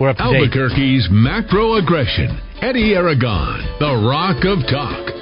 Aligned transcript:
We're 0.00 0.10
up 0.10 0.16
to 0.18 0.30
date. 0.30 0.54
Albuquerque's 0.54 1.08
macro 1.10 1.74
aggression. 1.74 2.38
Eddy 2.62 2.94
Aragon, 2.94 3.66
the 3.80 3.98
Rock 4.06 4.44
of 4.46 4.62
Talk. 4.70 5.14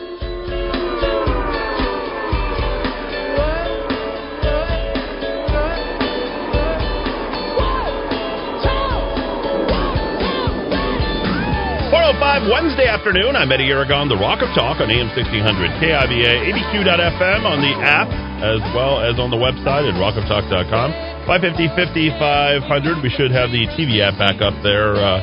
Oh 12.06 12.52
Wednesday 12.52 12.86
afternoon. 12.86 13.34
I'm 13.34 13.50
Eddy 13.50 13.72
Aragon, 13.72 14.08
the 14.08 14.16
Rock 14.16 14.42
of 14.42 14.52
Talk 14.54 14.80
on 14.80 14.90
AM 14.90 15.08
1600 15.16 15.80
KIVA, 15.80 16.52
ABQ.FM 16.52 17.48
on 17.48 17.64
the 17.64 17.72
app, 17.80 18.08
as 18.44 18.60
well 18.76 19.00
as 19.00 19.18
on 19.18 19.30
the 19.30 19.36
website 19.36 19.88
at 19.88 19.96
rockoftalk.com. 19.96 21.15
550 21.26 21.74
5500. 21.74 23.02
We 23.02 23.10
should 23.10 23.34
have 23.34 23.50
the 23.50 23.66
TV 23.74 23.98
app 23.98 24.14
back 24.14 24.38
up 24.38 24.54
there 24.62 24.94
uh, 24.94 25.18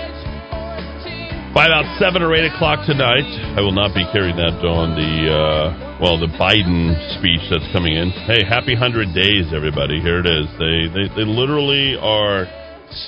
by 1.55 1.63
about 1.63 1.87
7 1.95 2.19
or 2.19 2.35
8 2.35 2.51
o'clock 2.51 2.83
tonight. 2.83 3.23
I 3.55 3.63
will 3.63 3.71
not 3.71 3.95
be 3.95 4.03
carrying 4.11 4.35
that 4.35 4.59
on 4.67 4.99
the, 4.99 5.31
uh, 5.31 6.03
well, 6.03 6.19
the 6.19 6.27
Biden 6.35 6.91
speech 7.15 7.39
that's 7.47 7.63
coming 7.71 7.95
in. 7.95 8.11
Hey, 8.27 8.43
happy 8.43 8.75
100 8.75 9.15
days, 9.15 9.55
everybody. 9.55 10.03
Here 10.03 10.19
it 10.19 10.27
is. 10.27 10.51
They, 10.59 10.91
they, 10.91 11.07
they 11.15 11.23
literally 11.23 11.95
are 11.95 12.51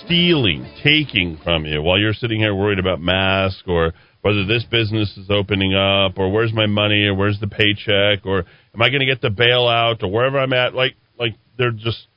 stealing, 0.07 0.63
taking 0.79 1.35
from 1.43 1.65
you 1.65 1.83
while 1.83 1.99
you're 1.99 2.15
sitting 2.15 2.39
here 2.39 2.55
worried 2.55 2.79
about 2.79 3.01
masks 3.01 3.67
or 3.67 3.91
whether 4.21 4.47
this 4.47 4.63
business 4.71 5.11
is 5.19 5.27
opening 5.27 5.75
up 5.75 6.15
or 6.15 6.31
where's 6.31 6.53
my 6.53 6.65
money 6.65 7.11
or 7.11 7.13
where's 7.13 7.43
the 7.43 7.51
paycheck 7.51 8.25
or 8.25 8.47
am 8.71 8.81
I 8.81 8.87
going 8.87 9.03
to 9.03 9.05
get 9.05 9.19
the 9.19 9.35
bailout 9.35 10.01
or 10.01 10.07
wherever 10.07 10.39
I'm 10.39 10.53
at. 10.53 10.73
Like, 10.73 10.95
like 11.19 11.35
they're 11.57 11.75
just 11.75 12.07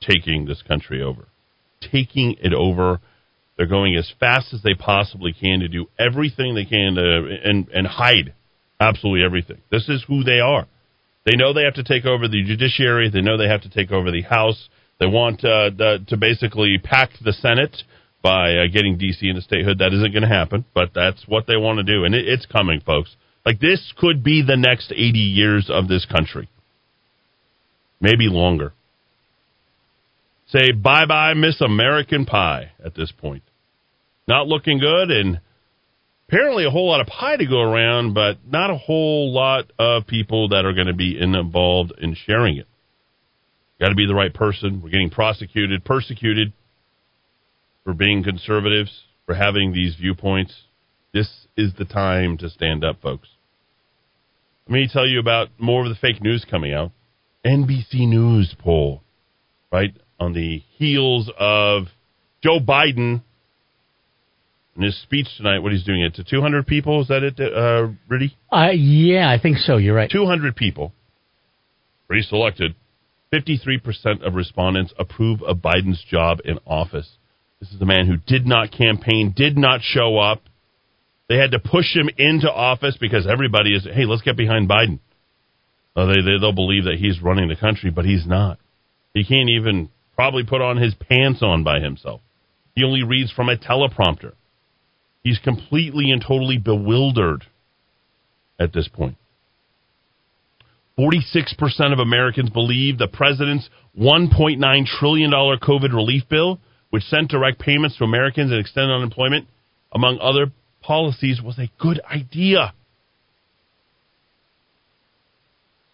taking 0.00 0.46
this 0.46 0.62
country 0.62 1.02
over, 1.02 1.28
taking 1.80 2.36
it 2.40 2.52
over. 2.52 3.00
They're 3.56 3.66
going 3.66 3.94
as 3.96 4.10
fast 4.18 4.54
as 4.54 4.62
they 4.62 4.74
possibly 4.74 5.32
can 5.32 5.60
to 5.60 5.68
do 5.68 5.86
everything 5.98 6.54
they 6.54 6.64
can 6.64 6.94
to 6.94 7.38
and 7.44 7.68
and 7.68 7.86
hide 7.86 8.34
absolutely 8.80 9.24
everything. 9.24 9.58
This 9.70 9.88
is 9.88 10.04
who 10.08 10.24
they 10.24 10.40
are. 10.40 10.66
They 11.26 11.36
know 11.36 11.52
they 11.52 11.64
have 11.64 11.74
to 11.74 11.84
take 11.84 12.06
over 12.06 12.26
the 12.26 12.42
judiciary. 12.42 13.10
They 13.10 13.20
know 13.20 13.36
they 13.36 13.48
have 13.48 13.62
to 13.62 13.68
take 13.68 13.92
over 13.92 14.10
the 14.10 14.22
House. 14.22 14.68
They 14.98 15.06
want 15.06 15.44
uh, 15.44 15.70
the, 15.76 16.04
to 16.08 16.16
basically 16.16 16.78
pack 16.82 17.10
the 17.22 17.32
Senate 17.32 17.76
by 18.22 18.56
uh, 18.56 18.66
getting 18.72 18.98
D.C. 18.98 19.28
into 19.28 19.42
statehood. 19.42 19.78
That 19.78 19.92
isn't 19.92 20.12
going 20.12 20.22
to 20.22 20.28
happen, 20.28 20.64
but 20.74 20.90
that's 20.94 21.24
what 21.26 21.46
they 21.46 21.56
want 21.56 21.78
to 21.78 21.84
do, 21.84 22.04
and 22.04 22.14
it, 22.14 22.26
it's 22.26 22.46
coming, 22.46 22.80
folks. 22.80 23.16
Like 23.44 23.60
this 23.60 23.92
could 23.96 24.22
be 24.22 24.42
the 24.46 24.56
next 24.56 24.92
80 24.92 25.18
years 25.18 25.70
of 25.70 25.88
this 25.88 26.04
country, 26.04 26.48
maybe 28.00 28.28
longer. 28.28 28.72
Say 30.52 30.72
bye 30.72 31.06
bye, 31.06 31.34
Miss 31.34 31.60
American 31.60 32.26
Pie. 32.26 32.72
At 32.84 32.94
this 32.94 33.12
point, 33.12 33.42
not 34.26 34.48
looking 34.48 34.78
good, 34.78 35.10
and 35.10 35.40
apparently 36.28 36.64
a 36.64 36.70
whole 36.70 36.88
lot 36.88 37.00
of 37.00 37.06
pie 37.06 37.36
to 37.36 37.46
go 37.46 37.60
around, 37.60 38.14
but 38.14 38.38
not 38.46 38.70
a 38.70 38.76
whole 38.76 39.32
lot 39.32 39.70
of 39.78 40.06
people 40.06 40.48
that 40.48 40.64
are 40.64 40.72
going 40.72 40.86
to 40.86 40.94
be 40.94 41.16
involved 41.20 41.92
in 41.98 42.16
sharing 42.26 42.56
it. 42.56 42.66
Got 43.80 43.90
to 43.90 43.94
be 43.94 44.06
the 44.06 44.14
right 44.14 44.32
person. 44.32 44.80
We're 44.82 44.90
getting 44.90 45.10
prosecuted, 45.10 45.84
persecuted 45.84 46.52
for 47.84 47.94
being 47.94 48.22
conservatives, 48.22 49.04
for 49.26 49.34
having 49.34 49.72
these 49.72 49.96
viewpoints. 49.96 50.52
This 51.14 51.46
is 51.56 51.72
the 51.78 51.84
time 51.84 52.36
to 52.38 52.50
stand 52.50 52.84
up, 52.84 53.00
folks. 53.00 53.28
Let 54.68 54.74
me 54.74 54.88
tell 54.92 55.06
you 55.06 55.18
about 55.18 55.48
more 55.58 55.84
of 55.84 55.88
the 55.88 55.98
fake 55.98 56.22
news 56.22 56.44
coming 56.48 56.74
out. 56.74 56.92
NBC 57.44 58.06
News 58.06 58.54
poll, 58.58 59.02
right? 59.72 59.94
On 60.20 60.32
the 60.34 60.62
heels 60.76 61.30
of 61.38 61.84
Joe 62.42 62.60
Biden 62.60 63.22
in 64.76 64.82
his 64.82 65.00
speech 65.02 65.26
tonight, 65.36 65.60
what 65.60 65.72
he's 65.72 65.84
doing 65.84 66.02
it 66.02 66.14
to 66.14 66.24
200 66.24 66.66
people. 66.66 67.00
Is 67.00 67.08
that 67.08 67.22
it, 67.22 67.40
uh, 67.40 67.88
Rudy? 68.08 68.36
Uh, 68.52 68.70
yeah, 68.72 69.30
I 69.30 69.40
think 69.40 69.56
so. 69.58 69.78
You're 69.78 69.94
right. 69.94 70.10
200 70.10 70.54
people 70.54 70.92
pre-selected 72.06 72.74
53% 73.32 74.26
of 74.26 74.34
respondents 74.34 74.92
approve 74.98 75.42
of 75.42 75.58
Biden's 75.58 76.04
job 76.10 76.38
in 76.44 76.58
office. 76.66 77.08
This 77.60 77.70
is 77.70 77.78
the 77.78 77.86
man 77.86 78.06
who 78.06 78.16
did 78.16 78.46
not 78.46 78.72
campaign, 78.72 79.32
did 79.36 79.56
not 79.56 79.80
show 79.82 80.18
up. 80.18 80.42
They 81.28 81.36
had 81.36 81.52
to 81.52 81.60
push 81.60 81.94
him 81.94 82.10
into 82.18 82.50
office 82.50 82.96
because 83.00 83.28
everybody 83.30 83.76
is, 83.76 83.84
hey, 83.84 84.06
let's 84.06 84.22
get 84.22 84.36
behind 84.36 84.68
Biden. 84.68 84.98
Uh, 85.94 86.06
they, 86.06 86.20
they, 86.22 86.38
they'll 86.40 86.52
believe 86.52 86.84
that 86.84 86.96
he's 86.98 87.22
running 87.22 87.48
the 87.48 87.54
country, 87.54 87.90
but 87.90 88.04
he's 88.04 88.26
not. 88.26 88.58
He 89.14 89.24
can't 89.24 89.50
even 89.50 89.90
probably 90.14 90.44
put 90.44 90.60
on 90.60 90.76
his 90.76 90.94
pants 90.94 91.42
on 91.42 91.64
by 91.64 91.80
himself. 91.80 92.20
He 92.74 92.84
only 92.84 93.02
reads 93.02 93.32
from 93.32 93.48
a 93.48 93.56
teleprompter. 93.56 94.32
He's 95.22 95.38
completely 95.38 96.10
and 96.10 96.22
totally 96.26 96.58
bewildered 96.58 97.44
at 98.58 98.72
this 98.72 98.88
point. 98.88 99.16
46% 100.98 101.92
of 101.92 101.98
Americans 101.98 102.50
believe 102.50 102.98
the 102.98 103.08
president's 103.08 103.68
$1.9 103.98 104.86
trillion 104.98 105.30
COVID 105.30 105.94
relief 105.94 106.24
bill, 106.28 106.60
which 106.90 107.04
sent 107.04 107.30
direct 107.30 107.58
payments 107.58 107.96
to 107.98 108.04
Americans 108.04 108.50
and 108.50 108.60
extended 108.60 108.94
unemployment, 108.94 109.46
among 109.92 110.18
other 110.20 110.52
policies, 110.82 111.40
was 111.42 111.58
a 111.58 111.70
good 111.78 112.00
idea. 112.10 112.74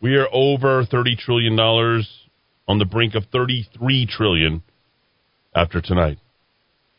We 0.01 0.15
are 0.17 0.29
over 0.33 0.85
$30 0.85 1.19
trillion 1.19 1.57
on 2.69 2.79
the 2.79 2.85
brink 2.85 3.15
of 3.15 3.25
33 3.33 4.07
trillion 4.07 4.63
after 5.55 5.81
tonight. 5.81 6.19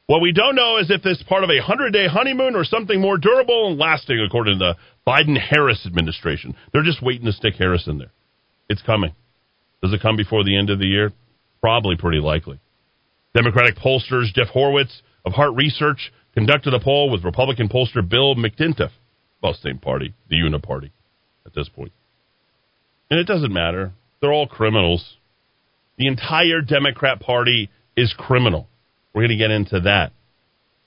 What 0.08 0.22
we 0.22 0.32
don't 0.32 0.56
know 0.56 0.78
is 0.78 0.90
if 0.90 1.04
this 1.04 1.18
is 1.18 1.24
part 1.24 1.44
of 1.44 1.50
a 1.50 1.60
100 1.60 1.92
day 1.92 2.08
honeymoon 2.08 2.56
or 2.56 2.64
something 2.64 3.02
more 3.02 3.18
durable 3.18 3.68
and 3.68 3.78
lasting, 3.78 4.20
according 4.26 4.58
to 4.58 4.66
the 4.74 4.76
Biden 5.06 5.38
Harris 5.38 5.86
administration. 5.86 6.56
They're 6.72 6.84
just 6.84 7.04
waiting 7.04 7.26
to 7.26 7.34
stick 7.34 7.56
Harris 7.58 7.88
in 7.88 7.98
there. 7.98 8.12
It's 8.70 8.82
coming. 8.82 9.14
Does 9.82 9.94
it 9.94 10.02
come 10.02 10.16
before 10.16 10.44
the 10.44 10.58
end 10.58 10.70
of 10.70 10.80
the 10.80 10.88
year? 10.88 11.12
Probably 11.62 11.98
pretty 11.98 12.20
likely. 12.20 12.60
Democratic 13.36 13.76
pollsters 13.76 14.34
Jeff 14.34 14.48
Horwitt 14.54 14.92
of 15.26 15.34
Hart 15.34 15.54
Research 15.56 16.12
conducted 16.34 16.74
a 16.74 16.80
poll 16.80 17.10
with 17.10 17.24
Republican 17.24 17.68
pollster 17.68 18.08
Bill 18.08 18.36
McInturff. 18.36 18.92
Well, 19.42 19.54
same 19.54 19.78
party, 19.78 20.14
the 20.30 20.38
Uniparty 20.38 20.92
at 21.46 21.54
this 21.54 21.70
point. 21.70 21.92
And 23.10 23.20
it 23.20 23.28
doesn't 23.28 23.54
matter. 23.54 23.92
They're 24.22 24.34
all 24.34 24.48
criminals. 24.48 25.18
The 25.97 26.08
entire 26.08 26.62
Democrat 26.62 27.19
Party 27.19 27.69
is 27.96 28.13
criminal. 28.18 28.68
We're 29.13 29.24
going 29.24 29.38
to 29.38 29.44
get 29.44 29.52
into 29.52 29.81
that 29.81 30.12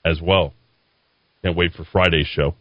as 0.05 0.21
well. 0.21 0.53
Can't 1.43 1.57
wait 1.57 1.73
for 1.73 1.83
Friday's 1.83 2.27
show. 2.27 2.55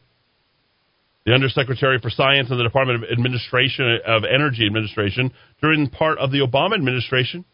The 1.26 1.32
Undersecretary 1.32 1.98
for 2.00 2.10
Science 2.10 2.50
in 2.50 2.56
the 2.56 2.64
Department 2.64 3.04
of 3.04 3.10
Administration 3.10 4.00
of 4.06 4.24
Energy 4.24 4.66
Administration 4.66 5.32
during 5.60 5.88
part 5.88 6.18
of 6.18 6.32
the 6.32 6.38
Obama 6.38 6.74
administration 6.74 7.44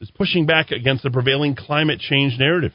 is 0.00 0.10
pushing 0.10 0.46
back 0.46 0.70
against 0.70 1.02
the 1.02 1.10
prevailing 1.10 1.56
climate 1.56 1.98
change 1.98 2.38
narrative. 2.38 2.72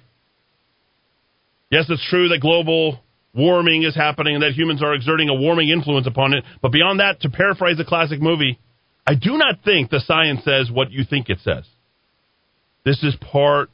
Yes, 1.72 1.86
it's 1.90 2.06
true 2.10 2.28
that 2.30 2.42
global 2.42 3.00
warming 3.34 3.84
is 3.84 3.96
happening 3.96 4.36
and 4.36 4.44
that 4.44 4.54
humans 4.54 4.84
are 4.84 4.94
exerting 4.94 5.30
a 5.30 5.36
warming 5.36 5.70
influence 5.70 6.08
upon 6.08 6.34
it, 6.34 6.44
but 6.62 6.72
beyond 6.72 7.00
that, 7.00 7.22
to 7.22 7.30
paraphrase 7.30 7.80
a 7.80 7.86
classic 7.86 8.22
movie, 8.22 8.60
I 9.10 9.16
do 9.16 9.40
not 9.40 9.64
think 9.66 9.90
the 9.90 10.02
science 10.02 10.42
says 10.44 10.70
what 10.72 10.92
you 10.92 11.04
think 11.04 11.32
it 11.32 11.40
says. 11.44 11.64
This 12.86 13.02
is 13.02 13.16
part 13.16 13.72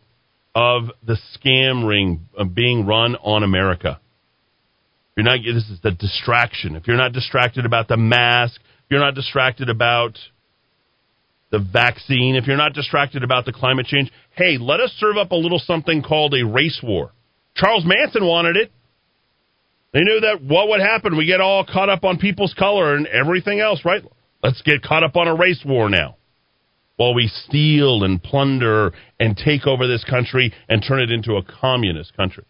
of 0.56 0.84
the 1.06 1.18
scam 1.36 1.86
ring 1.86 2.30
being 2.54 2.86
run 2.86 3.18
on 3.18 3.44
America. 3.44 4.00
You're 5.18 5.26
not. 5.26 5.40
This 5.46 5.70
is 5.70 5.82
the 5.84 5.92
distraction. 5.92 6.78
If 6.78 6.88
you're 6.88 6.96
not 6.96 7.12
distracted 7.12 7.66
about 7.66 7.90
the 7.90 7.98
mask, 7.98 8.62
if 8.62 8.92
you're 8.92 9.02
not 9.02 9.14
distracted 9.14 9.68
about 9.68 10.18
the 11.52 11.60
vaccine, 11.60 12.38
if 12.38 12.48
you're 12.48 12.56
not 12.56 12.72
distracted 12.72 13.22
about 13.22 13.44
the 13.44 13.52
climate 13.52 13.88
change, 13.88 14.10
hey, 14.38 14.58
let 14.58 14.80
us 14.80 14.96
serve 15.00 15.18
up 15.18 15.32
a 15.32 15.36
little 15.36 15.60
something 15.60 16.02
called 16.02 16.34
a 16.34 16.46
race 16.46 16.80
war. 16.82 17.12
Charles 17.58 17.84
Manson 17.86 18.26
wanted 18.26 18.56
it. 18.56 18.72
They 19.92 20.00
knew 20.00 20.22
that 20.22 20.42
what 20.42 20.70
would 20.70 20.80
happen? 20.80 21.18
We 21.18 21.26
get 21.26 21.42
all 21.42 21.66
caught 21.66 21.90
up 21.90 22.06
on 22.06 22.20
people's 22.20 22.54
color 22.58 22.96
and 22.96 23.06
everything 23.08 23.60
else, 23.60 23.82
right? 23.84 24.02
Let's 24.46 24.62
get 24.62 24.84
caught 24.84 25.04
up 25.04 25.16
on 25.16 25.28
a 25.28 25.34
race 25.34 25.64
war 25.66 25.90
now 25.90 26.18
while 26.98 27.16
we 27.16 27.32
steal 27.48 28.04
and 28.04 28.22
plunder 28.22 28.94
and 29.20 29.36
take 29.36 29.66
over 29.66 29.88
this 29.88 30.04
country 30.04 30.54
and 30.70 30.86
turn 30.88 31.02
it 31.02 31.10
into 31.10 31.38
a 31.38 31.42
communist 31.42 32.16
country. 32.16 32.44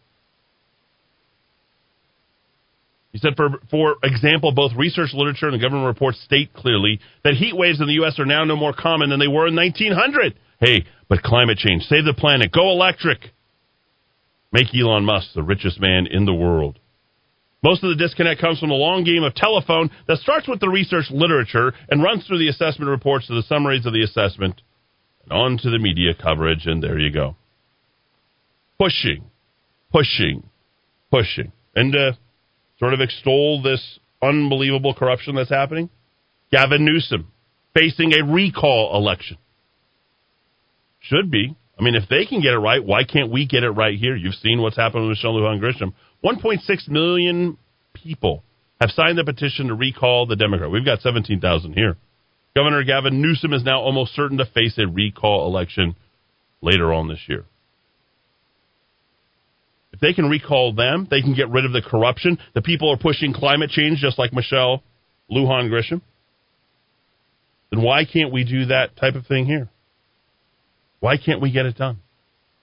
He 3.13 3.19
said, 3.19 3.37
for, 3.37 3.47
for 3.71 3.95
example, 4.03 4.51
both 4.51 4.73
research 4.75 5.11
literature 5.13 5.45
and 5.45 5.53
the 5.53 5.61
government 5.61 5.87
reports 5.87 6.21
state 6.25 6.51
clearly 6.53 6.99
that 7.23 7.35
heat 7.35 7.55
waves 7.55 7.79
in 7.79 7.87
the 7.87 7.93
U.S. 7.93 8.19
are 8.19 8.25
now 8.25 8.43
no 8.43 8.57
more 8.57 8.73
common 8.73 9.09
than 9.09 9.19
they 9.21 9.29
were 9.29 9.47
in 9.47 9.55
1900. 9.55 10.37
Hey, 10.59 10.83
but 11.07 11.23
climate 11.23 11.59
change, 11.59 11.83
save 11.83 12.03
the 12.03 12.13
planet, 12.13 12.51
go 12.51 12.71
electric. 12.71 13.19
Make 14.51 14.67
Elon 14.75 15.05
Musk 15.05 15.29
the 15.33 15.43
richest 15.43 15.79
man 15.79 16.07
in 16.11 16.25
the 16.25 16.33
world. 16.33 16.77
Most 17.65 17.83
of 17.83 17.89
the 17.89 17.95
disconnect 17.95 18.39
comes 18.39 18.59
from 18.59 18.69
the 18.69 18.75
long 18.75 19.03
game 19.03 19.23
of 19.23 19.33
telephone 19.33 19.89
that 20.07 20.19
starts 20.19 20.47
with 20.47 20.59
the 20.59 20.69
research 20.69 21.05
literature 21.09 21.73
and 21.89 22.03
runs 22.03 22.23
through 22.27 22.37
the 22.37 22.47
assessment 22.47 22.91
reports 22.91 23.25
to 23.25 23.33
the 23.33 23.41
summaries 23.41 23.87
of 23.87 23.93
the 23.93 24.03
assessment 24.03 24.61
and 25.23 25.33
on 25.33 25.57
to 25.57 25.71
the 25.71 25.79
media 25.79 26.13
coverage, 26.13 26.67
and 26.67 26.83
there 26.83 26.99
you 26.99 27.11
go. 27.11 27.35
pushing, 28.77 29.23
pushing, 29.91 30.47
pushing, 31.09 31.51
and 31.75 31.93
to 31.93 32.15
sort 32.77 32.93
of 32.93 33.01
extol 33.01 33.63
this 33.63 33.97
unbelievable 34.21 34.93
corruption 34.93 35.33
that's 35.33 35.49
happening. 35.49 35.89
Gavin 36.51 36.85
Newsom 36.85 37.31
facing 37.73 38.13
a 38.13 38.23
recall 38.31 38.95
election. 38.95 39.39
Should 40.99 41.31
be. 41.31 41.55
I 41.77 41.83
mean, 41.83 41.95
if 41.95 42.07
they 42.09 42.25
can 42.25 42.41
get 42.41 42.53
it 42.53 42.59
right, 42.59 42.83
why 42.83 43.03
can't 43.03 43.31
we 43.31 43.45
get 43.45 43.63
it 43.63 43.71
right 43.71 43.97
here? 43.97 44.15
You've 44.15 44.35
seen 44.35 44.61
what's 44.61 44.77
happened 44.77 45.03
with 45.03 45.17
Michelle 45.17 45.33
Lujan 45.33 45.59
Grisham. 45.59 45.93
1.6 46.23 46.89
million 46.89 47.57
people 47.93 48.43
have 48.79 48.91
signed 48.91 49.17
the 49.17 49.23
petition 49.23 49.67
to 49.67 49.75
recall 49.75 50.25
the 50.25 50.35
Democrat. 50.35 50.71
We've 50.71 50.85
got 50.85 51.01
17,000 51.01 51.73
here. 51.73 51.97
Governor 52.55 52.83
Gavin 52.83 53.21
Newsom 53.21 53.51
is 53.51 53.63
now 53.63 53.81
almost 53.81 54.15
certain 54.15 54.37
to 54.37 54.45
face 54.45 54.77
a 54.77 54.87
recall 54.87 55.47
election 55.47 55.95
later 56.61 56.93
on 56.93 57.09
this 57.09 57.19
year. 57.27 57.43
If 59.91 59.99
they 59.99 60.13
can 60.13 60.29
recall 60.29 60.73
them, 60.73 61.07
they 61.09 61.21
can 61.21 61.33
get 61.35 61.49
rid 61.49 61.65
of 61.65 61.71
the 61.71 61.81
corruption. 61.81 62.37
The 62.53 62.61
people 62.61 62.89
are 62.91 62.97
pushing 62.97 63.33
climate 63.33 63.69
change 63.69 63.99
just 63.99 64.17
like 64.19 64.33
Michelle 64.33 64.83
Lujan 65.31 65.69
Grisham. 65.69 66.01
Then 67.71 67.81
why 67.81 68.05
can't 68.05 68.31
we 68.31 68.43
do 68.43 68.65
that 68.67 68.95
type 68.97 69.15
of 69.15 69.25
thing 69.25 69.45
here? 69.45 69.69
Why 70.99 71.17
can't 71.17 71.41
we 71.41 71.51
get 71.51 71.65
it 71.65 71.77
done? 71.77 71.99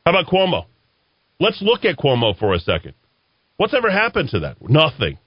How 0.04 0.12
about 0.12 0.26
Cuomo? 0.26 0.66
Let's 1.38 1.60
look 1.62 1.84
at 1.84 1.96
Cuomo 1.96 2.38
for 2.38 2.54
a 2.54 2.58
second. 2.58 2.94
What's 3.56 3.74
ever 3.74 3.90
happened 3.90 4.30
to 4.30 4.40
that? 4.40 4.56
Nothing. 4.60 5.18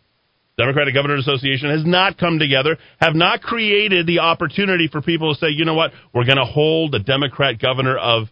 Democratic 0.57 0.93
Governors 0.93 1.27
Association 1.27 1.69
has 1.69 1.85
not 1.85 2.17
come 2.17 2.39
together, 2.39 2.77
have 2.99 3.13
not 3.13 3.41
created 3.41 4.07
the 4.07 4.19
opportunity 4.19 4.87
for 4.89 5.01
people 5.01 5.33
to 5.33 5.39
say, 5.39 5.47
you 5.49 5.65
know 5.65 5.73
what, 5.73 5.91
we're 6.13 6.25
going 6.25 6.37
to 6.37 6.45
hold 6.45 6.93
the 6.93 6.99
Democrat 6.99 7.59
governor 7.59 7.97
of 7.97 8.27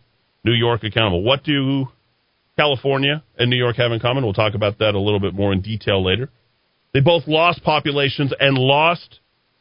New 0.46 0.54
York 0.54 0.84
accountable. 0.84 1.22
What 1.22 1.44
do 1.44 1.88
California 2.58 3.24
and 3.38 3.50
New 3.50 3.58
York 3.58 3.76
have 3.76 3.92
in 3.92 4.00
common? 4.00 4.24
We'll 4.24 4.34
talk 4.34 4.56
about 4.56 4.80
that 4.80 4.96
a 4.96 5.00
little 5.00 5.20
bit 5.20 5.34
more 5.34 5.52
in 5.52 5.62
detail 5.62 6.04
later. 6.04 6.30
They 6.94 7.02
both 7.02 7.24
lost 7.28 7.64
populations 7.64 8.34
and 8.40 8.58
lost 8.58 9.20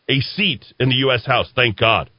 a 0.09 0.21
seat 0.21 0.65
in 0.79 0.89
the 0.89 0.97
U.S. 0.97 1.27
House. 1.27 1.51
Thank 1.57 1.79
God. 1.79 2.11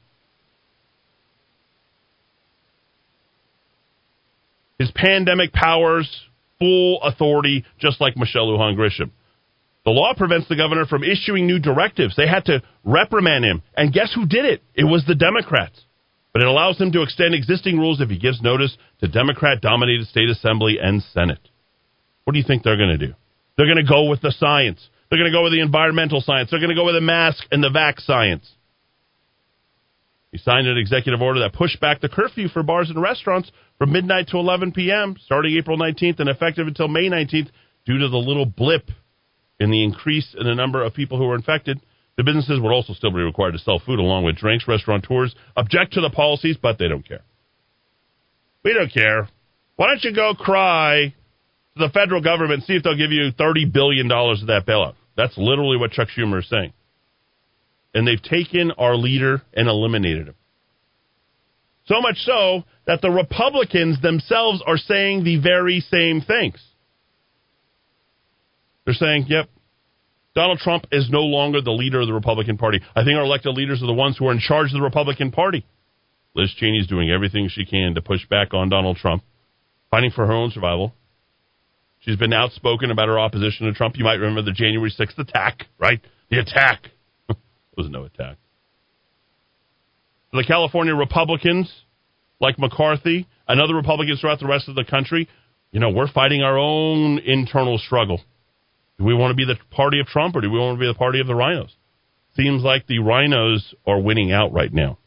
His 4.84 4.92
pandemic 4.92 5.54
powers, 5.54 6.10
full 6.60 7.02
authority, 7.04 7.64
just 7.80 8.02
like 8.02 8.18
Michelle 8.18 8.48
Lujan 8.48 8.76
Grisham. 8.76 9.12
The 9.86 9.92
law 9.92 10.14
prevents 10.14 10.50
the 10.50 10.58
governor 10.58 10.86
from 10.86 11.06
issuing 11.06 11.48
new 11.48 11.58
directives. 11.58 12.18
They 12.18 12.28
had 12.28 12.44
to 12.46 12.62
reprimand 12.84 13.46
him. 13.46 13.62
And 13.78 13.94
guess 13.94 14.12
who 14.14 14.26
did 14.26 14.44
it? 14.44 14.62
It 14.76 14.84
was 14.84 15.06
the 15.08 15.16
Democrats. 15.16 15.80
But 16.34 16.42
it 16.42 16.50
allows 16.50 16.78
him 16.78 16.92
to 16.92 17.02
extend 17.02 17.34
existing 17.34 17.78
rules 17.78 18.02
if 18.02 18.10
he 18.10 18.20
gives 18.20 18.42
notice 18.42 18.76
to 19.00 19.08
Democrat 19.08 19.62
dominated 19.62 20.08
state 20.08 20.30
assembly 20.30 20.80
and 20.82 21.02
Senate. 21.14 21.48
What 22.26 22.34
do 22.34 22.40
you 22.40 22.46
think 22.46 22.64
they're 22.64 22.76
going 22.76 22.98
to 23.00 23.08
do? 23.08 23.14
They're 23.56 23.68
going 23.68 23.86
to 23.86 23.90
go 23.90 24.10
with 24.10 24.20
the 24.20 24.34
science. 24.38 24.86
They're 25.10 25.20
going 25.20 25.32
to 25.32 25.38
go 25.38 25.44
with 25.44 25.54
the 25.54 25.62
environmental 25.62 26.20
science. 26.20 26.50
They're 26.50 26.60
going 26.60 26.76
to 26.76 26.76
go 26.76 26.86
with 26.86 26.96
the 26.96 27.02
mask 27.02 27.42
and 27.52 27.64
the 27.64 27.70
vax 27.70 28.02
science. 28.02 28.52
He 30.34 30.40
signed 30.40 30.68
an 30.68 30.78
executive 30.78 31.22
order 31.22 31.40
that 31.40 31.54
pushed 31.54 31.80
back 31.80 32.02
the 32.02 32.10
curfew 32.10 32.50
for 32.50 32.64
bars 32.64 32.90
and 32.90 33.02
restaurants 33.02 33.50
from 33.78 33.92
midnight 33.92 34.28
to 34.30 34.38
11 34.38 34.72
p.m., 34.72 35.16
starting 35.26 35.56
April 35.58 35.78
19th 35.78 36.20
and 36.20 36.30
effective 36.30 36.68
until 36.68 36.88
May 36.88 37.10
19th, 37.10 37.50
due 37.86 38.00
to 38.00 38.08
the 38.08 38.18
little 38.18 38.46
blip 38.46 38.90
in 39.60 39.72
the 39.72 39.84
increase 39.84 40.36
in 40.38 40.46
the 40.46 40.56
number 40.56 40.84
of 40.84 40.94
people 40.94 41.18
who 41.18 41.26
were 41.26 41.36
infected. 41.36 41.80
The 42.16 42.24
businesses 42.24 42.60
would 42.60 42.72
also 42.72 42.94
still 42.94 43.12
be 43.12 43.22
required 43.22 43.54
to 43.54 43.60
sell 43.60 43.82
food 43.84 44.00
along 44.00 44.24
with 44.24 44.38
drinks. 44.38 44.68
Restaurateurs 44.68 45.36
object 45.58 45.94
to 45.94 46.02
the 46.02 46.10
policies, 46.10 46.58
but 46.62 46.78
they 46.78 46.88
don't 46.88 47.08
care. 47.08 47.22
We 48.64 48.74
don't 48.74 48.92
care. 48.92 49.28
Why 49.76 49.88
don't 49.88 50.04
you 50.04 50.14
go 50.14 50.34
cry 50.36 51.14
to 51.76 51.88
the 51.88 51.90
federal 51.90 52.22
government 52.22 52.60
and 52.60 52.64
see 52.64 52.74
if 52.74 52.84
they'll 52.84 52.98
give 52.98 53.12
you 53.12 53.32
$30 53.32 53.74
billion 53.74 54.12
of 54.12 54.48
that 54.48 54.66
bailout? 54.68 54.96
That's 55.18 55.38
literally 55.38 55.78
what 55.78 55.92
Chuck 55.92 56.10
Schumer 56.16 56.40
is 56.40 56.50
saying. 56.50 56.74
And 57.94 58.08
they've 58.08 58.22
taken 58.22 58.72
our 58.78 58.96
leader 58.96 59.42
and 59.54 59.68
eliminated 59.68 60.28
him. 60.28 60.36
So 61.86 62.00
much 62.00 62.18
so 62.18 62.64
that 62.86 63.02
the 63.02 63.10
Republicans 63.10 64.02
themselves 64.02 64.62
are 64.66 64.78
saying 64.78 65.24
the 65.24 65.40
very 65.40 65.80
same 65.80 66.22
things. 66.22 66.62
They're 68.86 68.94
saying, 68.94 69.26
yep, 69.30 69.50
Donald 70.36 70.60
Trump 70.60 70.86
is 70.92 71.10
no 71.10 71.22
longer 71.22 71.62
the 71.62 71.72
leader 71.72 72.02
of 72.02 72.08
the 72.08 72.14
Republican 72.14 72.58
Party. 72.58 72.82
I 72.96 73.04
think 73.04 73.16
our 73.16 73.24
elected 73.24 73.54
leaders 73.54 73.82
are 73.84 73.88
the 73.88 73.94
ones 73.94 74.18
who 74.18 74.28
are 74.28 74.32
in 74.32 74.40
charge 74.40 74.68
of 74.68 74.74
the 74.74 74.82
Republican 74.82 75.32
Party. 75.32 75.66
Liz 76.36 76.52
Cheney 76.58 76.80
is 76.80 76.88
doing 76.88 77.12
everything 77.12 77.48
she 77.50 77.66
can 77.66 77.94
to 77.96 78.02
push 78.02 78.28
back 78.28 78.54
on 78.54 78.70
Donald 78.70 78.98
Trump, 78.98 79.24
fighting 79.92 80.12
for 80.12 80.26
her 80.26 80.34
own 80.34 80.50
survival. 80.52 80.94
She's 82.00 82.18
been 82.18 82.34
outspoken 82.34 82.92
about 82.92 83.08
her 83.08 83.20
opposition 83.20 83.68
to 83.68 83.74
Trump. 83.74 83.96
You 83.98 84.04
might 84.04 84.16
remember 84.16 84.42
the 84.42 84.52
January 84.52 84.92
6th 84.92 85.18
attack, 85.20 85.68
right? 85.80 86.02
The 86.30 86.40
attack. 86.40 86.90
it 87.30 87.38
was 87.78 87.90
no 87.90 88.04
attack. 88.04 88.38
The 90.34 90.44
California 90.46 90.96
Republicans, 90.96 91.72
like 92.44 92.60
McCarthy 92.60 93.26
and 93.48 93.60
other 93.60 93.74
Republicans 93.74 94.20
throughout 94.20 94.40
the 94.40 94.48
rest 94.48 94.68
of 94.68 94.76
the 94.76 94.84
country, 94.84 95.28
you 95.72 95.80
know, 95.80 95.90
we're 95.90 96.12
fighting 96.12 96.44
our 96.44 96.58
own 96.58 97.18
internal 97.20 97.80
struggle. 97.80 98.22
Do 99.00 99.06
we 99.06 99.16
want 99.16 99.32
to 99.32 99.36
be 99.36 99.46
the 99.46 99.58
party 99.72 100.00
of 100.00 100.06
Trump 100.06 100.36
or 100.36 100.42
do 100.42 100.52
we 100.52 100.60
want 100.60 100.78
to 100.78 100.80
be 100.80 100.88
the 100.88 100.94
party 100.94 101.20
of 101.20 101.28
the 101.28 101.34
RINOs? 101.34 101.72
Seems 102.36 102.62
like 102.62 102.86
the 102.86 103.00
RINOs 103.00 103.74
are 103.88 104.00
winning 104.00 104.32
out 104.32 104.54
right 104.54 104.72
now. 104.72 105.00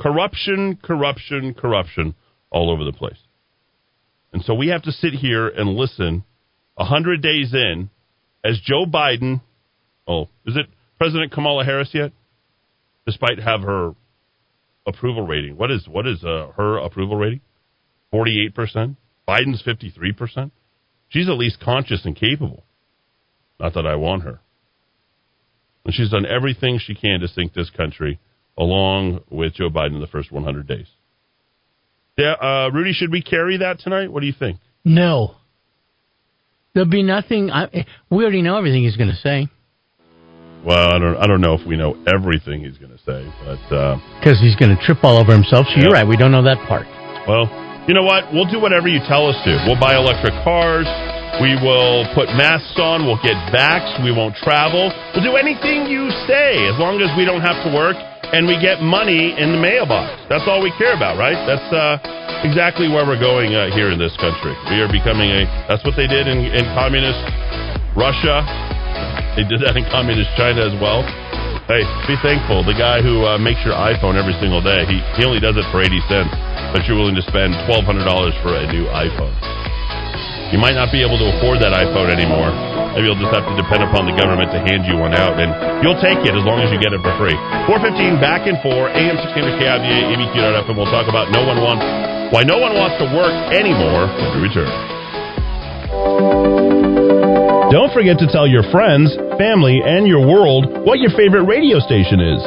Corruption, 0.00 0.78
corruption, 0.82 1.54
corruption 1.54 2.14
all 2.50 2.70
over 2.70 2.84
the 2.84 2.92
place. 2.92 3.18
And 4.32 4.42
so 4.42 4.54
we 4.54 4.68
have 4.68 4.82
to 4.82 4.92
sit 4.92 5.12
here 5.12 5.48
and 5.48 5.76
listen 5.76 6.24
a 6.76 6.84
hundred 6.84 7.22
days 7.22 7.52
in 7.52 7.90
as 8.44 8.60
Joe 8.64 8.84
Biden, 8.86 9.42
oh, 10.08 10.24
is 10.44 10.56
it 10.56 10.66
President 10.98 11.30
Kamala 11.30 11.64
Harris 11.64 11.90
yet? 11.92 12.12
Despite 13.06 13.38
have 13.38 13.60
her 13.60 13.94
approval 14.86 15.26
rating. 15.26 15.56
What 15.56 15.70
is 15.70 15.86
what 15.88 16.06
is 16.06 16.22
uh, 16.24 16.48
her 16.56 16.78
approval 16.78 17.16
rating? 17.16 17.40
Forty 18.10 18.44
eight 18.44 18.54
percent. 18.54 18.96
Biden's 19.26 19.62
fifty 19.62 19.90
three 19.90 20.12
percent. 20.12 20.52
She's 21.08 21.28
at 21.28 21.34
least 21.34 21.60
conscious 21.60 22.04
and 22.04 22.16
capable. 22.16 22.64
Not 23.60 23.74
that 23.74 23.86
I 23.86 23.94
want 23.96 24.24
her. 24.24 24.40
And 25.84 25.94
she's 25.94 26.10
done 26.10 26.26
everything 26.26 26.78
she 26.78 26.94
can 26.94 27.20
to 27.20 27.28
sink 27.28 27.52
this 27.52 27.70
country 27.70 28.18
along 28.56 29.20
with 29.30 29.54
Joe 29.54 29.68
Biden 29.68 29.94
in 29.94 30.00
the 30.00 30.06
first 30.06 30.32
100 30.32 30.66
days. 30.66 30.86
Yeah, 32.16 32.32
uh, 32.32 32.70
Rudy, 32.72 32.92
should 32.92 33.10
we 33.10 33.22
carry 33.22 33.58
that 33.58 33.80
tonight? 33.80 34.10
What 34.10 34.20
do 34.20 34.26
you 34.26 34.34
think? 34.38 34.58
No. 34.84 35.34
There'll 36.72 36.88
be 36.88 37.02
nothing. 37.02 37.50
I, 37.50 37.86
we 38.10 38.22
already 38.22 38.42
know 38.42 38.56
everything 38.56 38.82
he's 38.82 38.96
going 38.96 39.10
to 39.10 39.16
say. 39.16 39.48
Well, 40.64 40.96
I 40.96 40.98
don't. 40.98 41.16
I 41.16 41.26
don't 41.26 41.40
know 41.44 41.52
if 41.52 41.66
we 41.68 41.76
know 41.76 41.92
everything 42.08 42.64
he's 42.64 42.80
going 42.80 42.96
to 42.96 43.02
say, 43.04 43.20
but 43.44 43.60
because 44.16 44.40
uh, 44.40 44.44
he's 44.44 44.56
going 44.56 44.72
to 44.72 44.80
trip 44.80 45.04
all 45.04 45.20
over 45.20 45.28
himself. 45.28 45.68
So 45.68 45.76
yeah. 45.76 45.84
you're 45.84 45.92
right. 45.92 46.08
We 46.08 46.16
don't 46.16 46.32
know 46.32 46.44
that 46.44 46.56
part. 46.64 46.88
Well, 47.28 47.52
you 47.84 47.92
know 47.92 48.04
what? 48.04 48.32
We'll 48.32 48.48
do 48.48 48.56
whatever 48.56 48.88
you 48.88 49.00
tell 49.04 49.28
us 49.28 49.36
to. 49.44 49.52
We'll 49.68 49.80
buy 49.80 49.92
electric 50.00 50.32
cars. 50.40 50.88
We 51.42 51.52
will 51.60 52.08
put 52.16 52.32
masks 52.32 52.80
on. 52.80 53.04
We'll 53.04 53.20
get 53.20 53.36
vaxxed. 53.52 54.00
We 54.00 54.08
won't 54.08 54.40
travel. 54.40 54.88
We'll 55.12 55.26
do 55.26 55.36
anything 55.36 55.84
you 55.84 56.08
say 56.24 56.64
as 56.64 56.80
long 56.80 56.96
as 57.04 57.12
we 57.12 57.28
don't 57.28 57.44
have 57.44 57.60
to 57.68 57.70
work 57.74 58.00
and 58.32 58.48
we 58.48 58.56
get 58.56 58.80
money 58.80 59.36
in 59.36 59.52
the 59.52 59.60
mailbox. 59.60 60.16
That's 60.32 60.48
all 60.48 60.64
we 60.64 60.72
care 60.80 60.96
about, 60.96 61.20
right? 61.20 61.36
That's 61.44 61.68
uh, 61.70 62.00
exactly 62.46 62.88
where 62.88 63.04
we're 63.04 63.20
going 63.20 63.52
uh, 63.52 63.68
here 63.76 63.92
in 63.92 63.98
this 63.98 64.16
country. 64.16 64.56
We 64.72 64.80
are 64.80 64.88
becoming 64.88 65.28
a. 65.28 65.44
That's 65.68 65.84
what 65.84 65.94
they 65.94 66.08
did 66.08 66.26
in, 66.26 66.40
in 66.50 66.64
communist 66.72 67.20
Russia. 67.92 68.73
They 69.36 69.44
did 69.46 69.62
that 69.66 69.76
in 69.78 69.84
communist 69.90 70.30
China 70.36 70.64
as 70.64 70.74
well. 70.82 71.02
Hey, 71.70 71.82
be 72.06 72.16
thankful. 72.20 72.62
The 72.66 72.76
guy 72.76 73.00
who 73.00 73.24
uh, 73.24 73.38
makes 73.40 73.62
your 73.64 73.74
iPhone 73.74 74.20
every 74.20 74.36
single 74.40 74.60
day, 74.60 74.84
he, 74.84 75.00
he 75.16 75.24
only 75.24 75.40
does 75.40 75.56
it 75.56 75.64
for 75.72 75.80
80 75.80 75.96
cents 76.10 76.34
but 76.74 76.82
you're 76.90 76.98
willing 76.98 77.14
to 77.14 77.22
spend 77.30 77.54
$1,200 77.70 78.02
for 78.42 78.58
a 78.58 78.66
new 78.74 78.90
iPhone. 78.90 79.30
You 80.50 80.58
might 80.58 80.74
not 80.74 80.90
be 80.90 81.06
able 81.06 81.14
to 81.22 81.38
afford 81.38 81.62
that 81.62 81.70
iPhone 81.70 82.10
anymore. 82.10 82.50
Maybe 82.98 83.06
you'll 83.06 83.22
just 83.22 83.30
have 83.30 83.46
to 83.46 83.54
depend 83.54 83.86
upon 83.86 84.10
the 84.10 84.16
government 84.18 84.50
to 84.50 84.58
hand 84.58 84.82
you 84.82 84.98
one 84.98 85.14
out, 85.14 85.38
and 85.38 85.54
you'll 85.86 86.02
take 86.02 86.18
it 86.26 86.34
as 86.34 86.42
long 86.42 86.66
as 86.66 86.74
you 86.74 86.82
get 86.82 86.90
it 86.90 86.98
for 86.98 87.14
free. 87.14 87.38
415 87.70 88.18
back 88.18 88.50
and 88.50 88.58
4, 88.58 88.90
AM 88.90 89.22
600 89.22 89.54
KIVA, 89.54 90.18
ABQ.FM. 90.18 90.74
We'll 90.74 90.90
talk 90.90 91.06
about 91.06 91.30
no 91.30 91.46
one 91.46 91.62
wants, 91.62 91.86
why 92.34 92.42
no 92.42 92.58
one 92.58 92.74
wants 92.74 92.98
to 92.98 93.06
work 93.14 93.30
anymore 93.54 94.10
when 94.10 94.34
we 94.34 94.50
return. 94.50 96.53
Don't 97.74 97.92
forget 97.92 98.18
to 98.18 98.30
tell 98.30 98.46
your 98.46 98.62
friends, 98.70 99.12
family, 99.36 99.82
and 99.84 100.06
your 100.06 100.20
world 100.20 100.86
what 100.86 101.00
your 101.00 101.10
favorite 101.10 101.42
radio 101.42 101.80
station 101.80 102.20
is. 102.20 102.38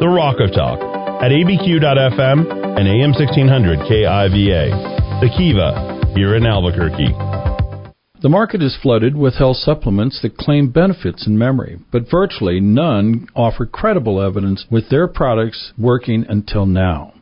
The 0.00 0.08
Rock 0.08 0.40
of 0.40 0.54
Talk 0.56 0.80
at 1.20 1.28
abq.fm 1.28 2.48
and 2.48 2.88
AM 2.88 3.12
1600 3.12 3.78
KIVA. 3.80 5.20
The 5.20 5.28
Kiva, 5.36 6.12
here 6.16 6.34
in 6.34 6.46
Albuquerque. 6.46 7.12
The 8.22 8.30
market 8.30 8.62
is 8.62 8.78
flooded 8.80 9.14
with 9.14 9.34
health 9.34 9.58
supplements 9.58 10.22
that 10.22 10.38
claim 10.38 10.70
benefits 10.70 11.26
in 11.26 11.36
memory, 11.36 11.78
but 11.92 12.10
virtually 12.10 12.58
none 12.58 13.26
offer 13.36 13.66
credible 13.66 14.18
evidence 14.22 14.64
with 14.70 14.88
their 14.88 15.08
products 15.08 15.74
working 15.76 16.24
until 16.26 16.64
now. 16.64 17.12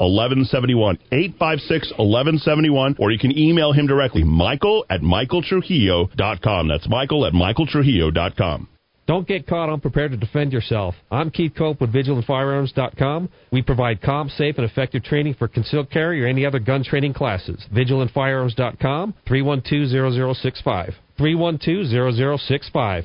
1171. 0.00 0.98
856 1.12 1.92
1171. 1.98 2.96
Or 2.98 3.10
you 3.10 3.18
can 3.18 3.36
email 3.36 3.72
him 3.72 3.86
directly, 3.86 4.24
michael 4.24 4.84
at 4.90 5.00
michaeltrujillo.com. 5.00 6.68
That's 6.68 6.88
michael 6.88 7.26
at 7.26 7.32
michaeltrujillo.com. 7.32 8.68
Don't 9.10 9.26
get 9.26 9.46
caught 9.48 9.68
unprepared 9.72 10.12
to 10.12 10.16
defend 10.16 10.52
yourself. 10.52 10.94
I'm 11.10 11.32
Keith 11.32 11.52
Cope 11.58 11.80
with 11.80 11.92
VigilantFirearms.com. 11.92 13.28
We 13.50 13.60
provide 13.60 14.00
calm, 14.02 14.28
safe, 14.28 14.56
and 14.56 14.64
effective 14.64 15.02
training 15.02 15.34
for 15.34 15.48
concealed 15.48 15.90
carry 15.90 16.22
or 16.22 16.28
any 16.28 16.46
other 16.46 16.60
gun 16.60 16.84
training 16.84 17.14
classes. 17.14 17.60
VigilantFirearms.com, 17.74 19.14
312-0065. 19.26 20.94
312-0065. 21.18 23.04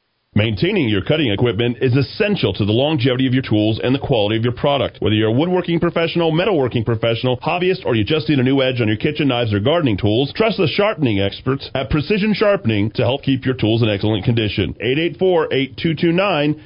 Maintaining 0.33 0.87
your 0.87 1.01
cutting 1.01 1.29
equipment 1.29 1.79
is 1.81 1.93
essential 1.93 2.53
to 2.53 2.63
the 2.63 2.71
longevity 2.71 3.27
of 3.27 3.33
your 3.33 3.43
tools 3.43 3.81
and 3.83 3.93
the 3.93 3.99
quality 3.99 4.37
of 4.37 4.45
your 4.45 4.53
product. 4.53 4.95
Whether 5.01 5.15
you're 5.15 5.27
a 5.27 5.33
woodworking 5.33 5.81
professional, 5.81 6.31
metalworking 6.31 6.85
professional, 6.85 7.37
hobbyist, 7.39 7.85
or 7.85 7.95
you 7.95 8.05
just 8.05 8.29
need 8.29 8.39
a 8.39 8.43
new 8.43 8.61
edge 8.61 8.79
on 8.79 8.87
your 8.87 8.95
kitchen 8.95 9.27
knives 9.27 9.53
or 9.53 9.59
gardening 9.59 9.97
tools, 9.97 10.31
trust 10.33 10.55
the 10.55 10.69
sharpening 10.69 11.19
experts 11.19 11.69
at 11.75 11.89
Precision 11.89 12.33
Sharpening 12.33 12.91
to 12.91 13.01
help 13.01 13.23
keep 13.23 13.45
your 13.45 13.55
tools 13.55 13.83
in 13.83 13.89
excellent 13.89 14.23
condition. 14.23 14.73
884-8229, 14.75 16.61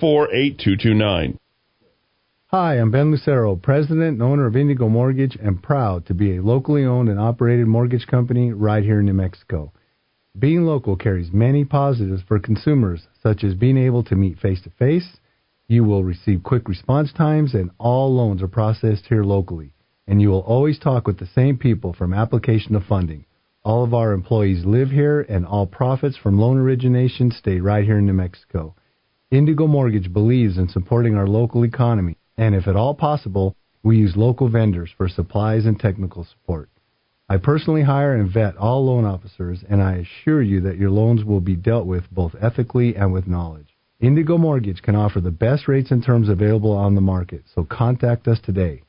884-8229. 0.00 1.36
Hi, 2.46 2.74
I'm 2.76 2.90
Ben 2.90 3.10
Lucero, 3.10 3.54
president 3.54 4.14
and 4.14 4.22
owner 4.22 4.46
of 4.46 4.56
Indigo 4.56 4.88
Mortgage 4.88 5.36
and 5.36 5.62
proud 5.62 6.06
to 6.06 6.14
be 6.14 6.38
a 6.38 6.42
locally 6.42 6.86
owned 6.86 7.10
and 7.10 7.20
operated 7.20 7.66
mortgage 7.66 8.06
company 8.06 8.50
right 8.50 8.82
here 8.82 9.00
in 9.00 9.04
New 9.04 9.12
Mexico. 9.12 9.74
Being 10.38 10.64
local 10.64 10.94
carries 10.96 11.32
many 11.32 11.64
positives 11.64 12.22
for 12.22 12.38
consumers, 12.38 13.08
such 13.20 13.42
as 13.42 13.54
being 13.54 13.76
able 13.76 14.04
to 14.04 14.14
meet 14.14 14.38
face 14.38 14.62
to 14.62 14.70
face. 14.70 15.18
You 15.66 15.82
will 15.82 16.04
receive 16.04 16.44
quick 16.44 16.68
response 16.68 17.12
times, 17.12 17.52
and 17.52 17.70
all 17.78 18.14
loans 18.14 18.40
are 18.40 18.48
processed 18.48 19.06
here 19.06 19.24
locally. 19.24 19.74
And 20.06 20.22
you 20.22 20.28
will 20.28 20.40
always 20.40 20.78
talk 20.78 21.06
with 21.06 21.18
the 21.18 21.26
same 21.26 21.58
people 21.58 21.92
from 21.92 22.14
application 22.14 22.74
to 22.74 22.80
funding. 22.80 23.26
All 23.64 23.82
of 23.82 23.92
our 23.92 24.12
employees 24.12 24.64
live 24.64 24.90
here, 24.90 25.20
and 25.20 25.44
all 25.44 25.66
profits 25.66 26.16
from 26.16 26.38
loan 26.38 26.58
origination 26.58 27.32
stay 27.32 27.60
right 27.60 27.84
here 27.84 27.98
in 27.98 28.06
New 28.06 28.12
Mexico. 28.12 28.76
Indigo 29.30 29.66
Mortgage 29.66 30.12
believes 30.12 30.58
in 30.58 30.68
supporting 30.68 31.16
our 31.16 31.26
local 31.26 31.64
economy, 31.64 32.16
and 32.36 32.54
if 32.54 32.68
at 32.68 32.76
all 32.76 32.94
possible, 32.94 33.54
we 33.82 33.98
use 33.98 34.16
local 34.16 34.48
vendors 34.48 34.90
for 34.96 35.08
supplies 35.08 35.66
and 35.66 35.78
technical 35.78 36.24
support. 36.24 36.70
I 37.30 37.36
personally 37.36 37.84
hire 37.84 38.12
and 38.12 38.28
vet 38.28 38.56
all 38.56 38.86
loan 38.86 39.04
officers, 39.04 39.62
and 39.70 39.80
I 39.80 39.98
assure 39.98 40.42
you 40.42 40.60
that 40.62 40.78
your 40.78 40.90
loans 40.90 41.22
will 41.22 41.38
be 41.38 41.54
dealt 41.54 41.86
with 41.86 42.10
both 42.10 42.34
ethically 42.40 42.96
and 42.96 43.12
with 43.12 43.28
knowledge. 43.28 43.68
Indigo 44.00 44.36
Mortgage 44.36 44.82
can 44.82 44.96
offer 44.96 45.20
the 45.20 45.30
best 45.30 45.68
rates 45.68 45.92
and 45.92 46.04
terms 46.04 46.28
available 46.28 46.72
on 46.72 46.96
the 46.96 47.00
market, 47.00 47.44
so 47.54 47.62
contact 47.62 48.26
us 48.26 48.40
today 48.42 48.82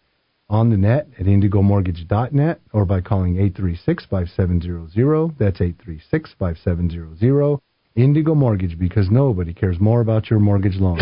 on 0.49 0.71
the 0.71 0.77
net 0.77 1.07
at 1.19 1.27
indigomortgage.net 1.27 2.61
or 2.73 2.83
by 2.83 2.99
calling 2.99 3.35
836-5700. 3.35 5.37
That's 5.37 5.59
836-5700. 5.59 7.59
Indigo 7.93 8.33
Mortgage, 8.33 8.79
because 8.79 9.11
nobody 9.11 9.53
cares 9.53 9.79
more 9.79 10.01
about 10.01 10.31
your 10.31 10.39
mortgage 10.39 10.77
loan. 10.77 10.97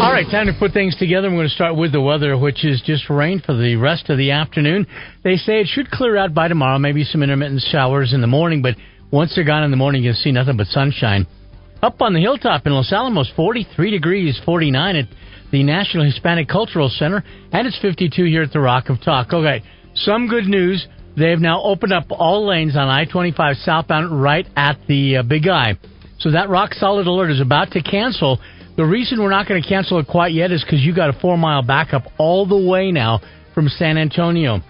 All 0.00 0.10
right, 0.10 0.24
time 0.30 0.46
to 0.46 0.54
put 0.58 0.72
things 0.72 0.96
together. 0.96 1.28
I'm 1.28 1.34
going 1.34 1.46
to 1.46 1.54
start 1.54 1.76
with 1.76 1.92
the 1.92 2.00
weather, 2.00 2.34
which 2.38 2.64
is 2.64 2.80
just 2.86 3.10
rain 3.10 3.42
for 3.44 3.54
the 3.54 3.76
rest 3.76 4.08
of 4.08 4.16
the 4.16 4.30
afternoon. 4.30 4.86
They 5.22 5.36
say 5.36 5.60
it 5.60 5.66
should 5.66 5.90
clear 5.90 6.16
out 6.16 6.32
by 6.32 6.48
tomorrow, 6.48 6.78
maybe 6.78 7.04
some 7.04 7.22
intermittent 7.22 7.60
showers 7.70 8.14
in 8.14 8.22
the 8.22 8.26
morning, 8.26 8.62
but 8.62 8.76
once 9.12 9.34
they're 9.34 9.44
gone 9.44 9.62
in 9.62 9.70
the 9.70 9.76
morning, 9.76 10.02
you'll 10.02 10.14
see 10.14 10.32
nothing 10.32 10.56
but 10.56 10.68
sunshine. 10.68 11.26
Up 11.82 12.00
on 12.00 12.14
the 12.14 12.20
hilltop 12.20 12.66
in 12.66 12.72
Los 12.72 12.90
Alamos, 12.90 13.30
43 13.36 13.90
degrees, 13.90 14.40
49 14.42 14.96
at 14.96 15.04
the 15.52 15.62
National 15.62 16.06
Hispanic 16.06 16.48
Cultural 16.48 16.88
Center, 16.88 17.22
and 17.52 17.66
it's 17.66 17.78
52 17.80 18.24
here 18.24 18.42
at 18.42 18.52
the 18.54 18.60
Rock 18.60 18.88
of 18.88 19.02
Talk. 19.02 19.34
Okay, 19.34 19.62
some 19.94 20.28
good 20.28 20.46
news. 20.46 20.88
They've 21.14 21.38
now 21.38 21.62
opened 21.62 21.92
up 21.92 22.06
all 22.08 22.48
lanes 22.48 22.74
on 22.74 22.88
I-25 22.88 23.62
southbound 23.66 24.22
right 24.22 24.46
at 24.56 24.78
the 24.88 25.18
uh, 25.18 25.22
Big 25.24 25.46
I. 25.46 25.78
So 26.20 26.30
that 26.30 26.48
rock 26.48 26.72
solid 26.72 27.06
alert 27.06 27.30
is 27.30 27.40
about 27.42 27.72
to 27.72 27.82
cancel 27.82 28.38
the 28.80 28.86
reason 28.86 29.20
we're 29.20 29.28
not 29.28 29.46
going 29.46 29.62
to 29.62 29.68
cancel 29.68 29.98
it 29.98 30.06
quite 30.06 30.32
yet 30.32 30.50
is 30.50 30.64
because 30.64 30.80
you 30.80 30.94
got 30.94 31.14
a 31.14 31.20
four 31.20 31.36
mile 31.36 31.60
backup 31.60 32.04
all 32.16 32.46
the 32.46 32.56
way 32.56 32.90
now 32.90 33.20
from 33.54 33.68
San 33.68 33.98
Antonio. 33.98 34.60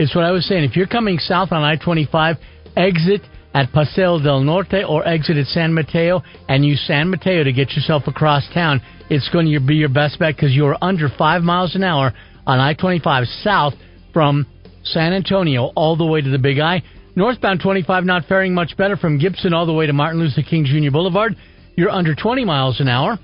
It's 0.00 0.16
what 0.16 0.24
I 0.24 0.32
was 0.32 0.44
saying. 0.48 0.64
If 0.64 0.74
you're 0.74 0.88
coming 0.88 1.16
south 1.18 1.52
on 1.52 1.62
I 1.62 1.76
25, 1.76 2.38
exit 2.76 3.20
at 3.54 3.70
Paseo 3.70 4.20
del 4.20 4.40
Norte 4.40 4.82
or 4.82 5.06
exit 5.06 5.36
at 5.36 5.46
San 5.46 5.72
Mateo 5.72 6.24
and 6.48 6.64
use 6.64 6.84
San 6.88 7.08
Mateo 7.08 7.44
to 7.44 7.52
get 7.52 7.70
yourself 7.70 8.08
across 8.08 8.42
town. 8.52 8.82
It's 9.08 9.28
going 9.28 9.46
to 9.52 9.60
be 9.60 9.76
your 9.76 9.90
best 9.90 10.18
bet 10.18 10.34
because 10.34 10.50
you're 10.56 10.76
under 10.82 11.08
five 11.16 11.42
miles 11.42 11.76
an 11.76 11.84
hour 11.84 12.12
on 12.44 12.58
I 12.58 12.74
25 12.74 13.28
south 13.44 13.74
from 14.12 14.44
San 14.82 15.12
Antonio 15.12 15.70
all 15.76 15.94
the 15.94 16.04
way 16.04 16.20
to 16.20 16.30
the 16.30 16.38
Big 16.38 16.58
I. 16.58 16.82
Northbound 17.14 17.60
25 17.60 18.02
not 18.02 18.24
faring 18.24 18.54
much 18.54 18.76
better 18.76 18.96
from 18.96 19.18
Gibson 19.18 19.54
all 19.54 19.66
the 19.66 19.72
way 19.72 19.86
to 19.86 19.92
Martin 19.92 20.18
Luther 20.18 20.42
King 20.42 20.64
Jr. 20.64 20.90
Boulevard. 20.90 21.36
You're 21.76 21.90
under 21.90 22.16
20 22.16 22.44
miles 22.44 22.80
an 22.80 22.88
hour 22.88 23.20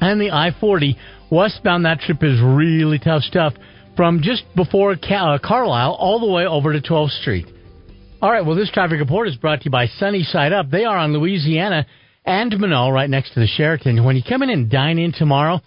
and 0.00 0.20
the 0.20 0.30
I 0.30 0.50
40 0.58 0.96
westbound. 1.30 1.84
That 1.84 2.00
trip 2.00 2.22
is 2.22 2.40
really 2.42 2.98
tough 2.98 3.22
stuff 3.22 3.54
from 3.96 4.20
just 4.22 4.44
before 4.54 4.92
uh, 4.92 5.38
Carlisle 5.42 5.96
all 5.98 6.20
the 6.20 6.32
way 6.32 6.46
over 6.46 6.72
to 6.72 6.80
12th 6.80 7.20
Street. 7.20 7.46
All 8.20 8.30
right, 8.30 8.44
well, 8.44 8.56
this 8.56 8.70
traffic 8.70 9.00
report 9.00 9.28
is 9.28 9.36
brought 9.36 9.60
to 9.60 9.66
you 9.66 9.70
by 9.70 9.86
Sunny 9.86 10.22
Side 10.22 10.52
Up. 10.52 10.70
They 10.70 10.84
are 10.84 10.96
on 10.96 11.12
Louisiana 11.12 11.86
and 12.24 12.52
Menaul 12.52 12.92
right 12.92 13.08
next 13.08 13.34
to 13.34 13.40
the 13.40 13.46
Sheraton. 13.46 14.04
When 14.04 14.16
you 14.16 14.22
come 14.28 14.42
in 14.42 14.50
and 14.50 14.70
dine 14.70 14.98
in 14.98 15.12
tomorrow, 15.12 15.60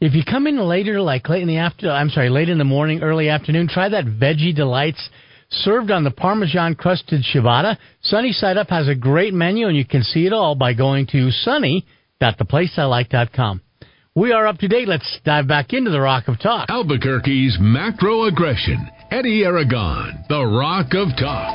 If 0.00 0.14
you 0.14 0.22
come 0.24 0.46
in 0.46 0.58
later, 0.58 1.00
like 1.00 1.28
late 1.28 1.42
in 1.42 1.48
the 1.48 1.58
after, 1.58 1.90
I'm 1.90 2.10
sorry, 2.10 2.30
late 2.30 2.48
in 2.48 2.58
the 2.58 2.64
morning, 2.64 3.02
early 3.02 3.28
afternoon, 3.28 3.68
try 3.68 3.88
that 3.88 4.04
Veggie 4.04 4.54
Delights 4.54 5.08
served 5.50 5.90
on 5.90 6.04
the 6.04 6.10
Parmesan 6.10 6.74
crusted 6.74 7.22
ciabatta. 7.22 7.76
Sunny 8.02 8.32
Side 8.32 8.56
Up 8.56 8.70
has 8.70 8.88
a 8.88 8.94
great 8.94 9.34
menu, 9.34 9.68
and 9.68 9.76
you 9.76 9.84
can 9.84 10.02
see 10.02 10.26
it 10.26 10.32
all 10.32 10.54
by 10.54 10.72
going 10.74 11.06
to 11.08 11.30
sunny.theplaceilike.com. 11.30 13.60
We 14.16 14.32
are 14.32 14.48
up 14.48 14.58
to 14.58 14.66
date. 14.66 14.88
Let's 14.88 15.06
dive 15.24 15.46
back 15.46 15.72
into 15.72 15.94
the 15.94 16.00
Rock 16.00 16.26
of 16.26 16.40
Talk. 16.40 16.66
Albuquerque's 16.68 17.58
macro 17.62 18.24
aggression. 18.24 18.90
Eddy 19.08 19.44
Aragon, 19.44 20.26
the 20.28 20.42
Rock 20.50 20.90
of 20.98 21.14
Talk. 21.14 21.54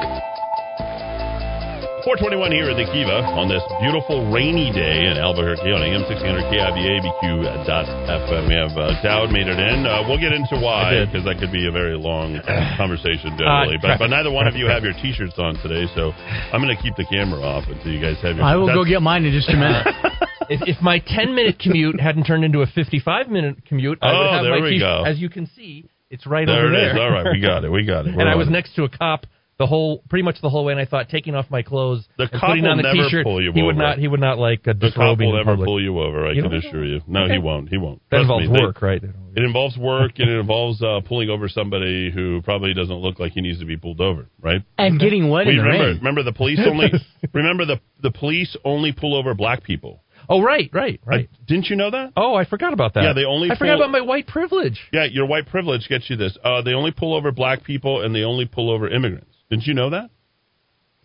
421 2.07 2.55
here 2.55 2.71
at 2.71 2.79
the 2.79 2.87
Kiva 2.95 3.27
on 3.35 3.51
this 3.51 3.59
beautiful 3.83 4.31
rainy 4.31 4.71
day 4.71 5.03
in 5.03 5.19
Albuquerque 5.19 5.67
on 5.67 5.83
AM 5.83 6.07
1600 6.07 6.47
KIVA 6.47 6.79
ABQ.FM. 6.95 8.47
We 8.47 8.55
have 8.55 8.71
uh, 8.71 9.03
Dowd 9.03 9.35
made 9.35 9.51
it 9.51 9.59
in. 9.59 9.83
Uh, 9.83 10.07
we'll 10.07 10.21
get 10.23 10.31
into 10.31 10.55
why 10.55 11.03
because 11.03 11.27
that 11.27 11.43
could 11.43 11.51
be 11.51 11.67
a 11.67 11.75
very 11.75 11.99
long 11.99 12.39
conversation 12.79 13.35
generally. 13.35 13.75
but, 13.83 13.99
but 13.99 14.07
neither 14.07 14.31
one 14.31 14.47
of 14.47 14.55
you 14.55 14.71
have 14.71 14.87
your 14.87 14.95
T-shirts 15.03 15.35
on 15.35 15.59
today, 15.59 15.91
so 15.91 16.15
I'm 16.55 16.63
going 16.63 16.71
to 16.71 16.79
keep 16.79 16.95
the 16.95 17.03
camera 17.11 17.43
off 17.43 17.67
until 17.67 17.91
you 17.91 17.99
guys 17.99 18.15
have 18.23 18.39
your. 18.39 18.47
I 18.47 18.55
will 18.55 18.71
go 18.71 18.87
get 18.87 19.03
mine 19.03 19.27
in 19.27 19.35
just 19.35 19.51
a 19.51 19.59
minute. 19.59 19.83
if, 20.49 20.61
if 20.77 20.81
my 20.81 20.99
10 20.99 21.35
minute 21.35 21.59
commute 21.59 21.99
hadn't 21.99 22.23
turned 22.25 22.43
into 22.43 22.61
a 22.61 22.67
55 22.67 23.29
minute 23.29 23.65
commute, 23.65 23.99
I 24.01 24.11
would 24.13 24.27
Oh, 24.27 24.31
have 24.33 24.43
there 24.43 24.59
my 24.59 24.63
we 24.65 24.69
t-shirt. 24.71 24.81
go. 24.81 25.03
As 25.03 25.19
you 25.19 25.29
can 25.29 25.47
see, 25.55 25.85
it's 26.09 26.25
right 26.25 26.45
There 26.47 26.65
over 26.65 26.73
it 26.73 26.87
is. 26.87 26.93
there. 26.93 27.01
All 27.03 27.11
right, 27.11 27.25
we 27.31 27.39
got 27.41 27.63
it. 27.63 27.71
We 27.71 27.85
got 27.85 28.07
it. 28.07 28.13
We're 28.15 28.21
and 28.21 28.29
I 28.29 28.35
was 28.35 28.47
it. 28.47 28.51
next 28.51 28.75
to 28.75 28.83
a 28.83 28.89
cop 28.89 29.25
the 29.57 29.65
whole, 29.65 30.03
pretty 30.09 30.23
much 30.23 30.35
the 30.41 30.49
whole 30.49 30.65
way, 30.65 30.73
and 30.73 30.81
I 30.81 30.85
thought 30.85 31.07
taking 31.07 31.33
off 31.33 31.45
my 31.49 31.61
clothes 31.61 32.05
The 32.17 32.23
and 32.23 32.31
cop 32.33 32.49
putting 32.49 32.65
on 32.65 32.75
will 32.75 32.83
the 32.83 32.93
never 32.93 33.07
t-shirt, 33.07 33.23
pull 33.23 33.41
you 33.41 33.53
he 33.53 33.61
would 33.63 33.75
over. 33.75 33.83
not, 33.83 33.97
he 33.99 34.07
would 34.09 34.19
not 34.19 34.37
like 34.37 34.67
uh, 34.67 34.73
The 34.73 34.91
cop 34.91 35.17
disrobing 35.17 35.29
will 35.29 35.37
never 35.37 35.51
public. 35.53 35.65
pull 35.67 35.81
you 35.81 35.97
over. 36.01 36.27
I 36.27 36.33
You 36.33 36.43
can 36.43 36.53
assure 36.55 36.83
you. 36.83 36.99
No, 37.07 37.29
he 37.29 37.37
won't. 37.37 37.69
He 37.69 37.77
won't. 37.77 38.01
That 38.11 38.17
Trust 38.17 38.21
involves 38.23 38.49
me, 38.49 38.57
they- 38.57 38.65
work, 38.65 38.81
right? 38.81 39.01
It 39.01 39.43
involves 39.43 39.77
work 39.77 40.11
and 40.17 40.29
it 40.29 40.39
involves 40.39 40.81
uh, 40.83 40.99
pulling 41.05 41.29
over 41.29 41.47
somebody 41.49 42.09
who 42.11 42.41
probably 42.41 42.73
doesn't 42.73 42.95
look 42.95 43.17
like 43.19 43.31
he 43.33 43.39
needs 43.41 43.59
to 43.59 43.65
be 43.65 43.77
pulled 43.77 44.01
over, 44.01 44.27
right? 44.41 44.61
and 44.77 44.99
getting 44.99 45.29
wet 45.29 45.45
Wait, 45.47 45.53
in 45.53 45.57
the 45.57 45.63
remember, 45.63 45.85
rain. 45.87 45.97
remember 45.97 46.23
the 46.23 46.31
police 46.33 46.59
only 46.65 46.87
remember 47.33 47.65
the 47.65 47.79
the 48.01 48.11
police 48.11 48.55
only 48.65 48.91
pull 48.93 49.15
over 49.15 49.33
black 49.33 49.63
people. 49.63 50.01
Oh, 50.29 50.41
right, 50.41 50.69
right, 50.73 50.99
right. 51.05 51.29
Uh, 51.31 51.37
didn't 51.47 51.67
you 51.67 51.75
know 51.75 51.91
that? 51.91 52.13
Oh, 52.15 52.35
I 52.35 52.45
forgot 52.45 52.73
about 52.73 52.93
that. 52.95 53.03
Yeah, 53.03 53.13
they 53.13 53.25
only 53.25 53.51
I 53.51 53.55
forgot 53.55 53.75
about 53.75 53.91
my 53.91 54.01
white 54.01 54.27
privilege. 54.27 54.79
Yeah, 54.91 55.05
your 55.05 55.25
white 55.25 55.47
privilege 55.47 55.87
gets 55.87 56.09
you 56.09 56.15
this. 56.15 56.37
Uh, 56.43 56.61
they 56.61 56.73
only 56.73 56.91
pull 56.91 57.15
over 57.15 57.31
black 57.31 57.63
people 57.63 58.01
and 58.01 58.13
they 58.15 58.23
only 58.23 58.45
pull 58.45 58.69
over 58.71 58.89
immigrants. 58.89 59.35
Didn't 59.49 59.67
you 59.67 59.73
know 59.73 59.89
that? 59.91 60.09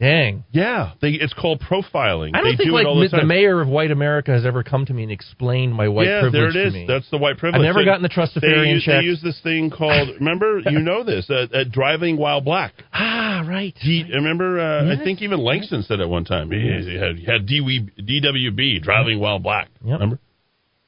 Dang. 0.00 0.44
Yeah, 0.50 0.92
they, 1.02 1.10
it's 1.10 1.34
called 1.34 1.60
profiling. 1.60 2.30
I 2.34 2.40
don't 2.40 2.52
they 2.52 2.56
think 2.56 2.70
do 2.70 2.72
like 2.72 2.84
it 2.84 2.88
all 2.88 2.98
the 2.98 3.08
the, 3.08 3.24
mayor 3.26 3.60
of 3.60 3.68
White 3.68 3.90
America 3.90 4.30
has 4.32 4.46
ever 4.46 4.62
come 4.62 4.86
to 4.86 4.94
me 4.94 5.02
and 5.02 5.12
explained 5.12 5.74
my 5.74 5.88
white 5.88 6.06
yeah, 6.06 6.22
privilege 6.22 6.54
there 6.54 6.66
it 6.68 6.74
is. 6.74 6.88
That's 6.88 7.10
the 7.10 7.18
white 7.18 7.36
privilege. 7.36 7.60
I've 7.60 7.66
never 7.66 7.80
They- 7.80 7.84
gotten 7.84 8.02
the 8.02 8.08
They 8.08 8.14
trustafarian 8.14 8.80
they 8.80 8.84
check. 8.92 9.04
use 9.04 9.20
this 9.22 9.38
thing 9.42 9.68
called. 9.70 10.08
remember, 10.18 10.60
you 10.60 10.78
know 10.78 11.04
this. 11.04 11.28
Uh, 11.28 11.46
uh, 11.52 11.64
driving 11.70 12.16
while 12.16 12.40
black. 12.40 12.72
ah, 12.94 13.44
right. 13.46 13.74
D, 13.82 14.04
remember, 14.10 14.58
uh, 14.58 14.84
Yes. 14.86 14.98
I 15.00 15.04
think 15.04 15.20
even 15.20 15.38
Langston 15.40 15.82
said 15.82 16.00
at 16.00 16.08
one 16.08 16.24
time 16.24 16.50
he, 16.50 16.58
he 16.58 16.96
had, 16.96 17.16
he 17.16 17.24
had 17.26 17.46
DW, 17.46 17.90
DWB 18.00 18.80
driving 18.82 19.20
while 19.20 19.38
black. 19.38 19.68
Yep. 19.84 19.92
Remember? 20.00 20.18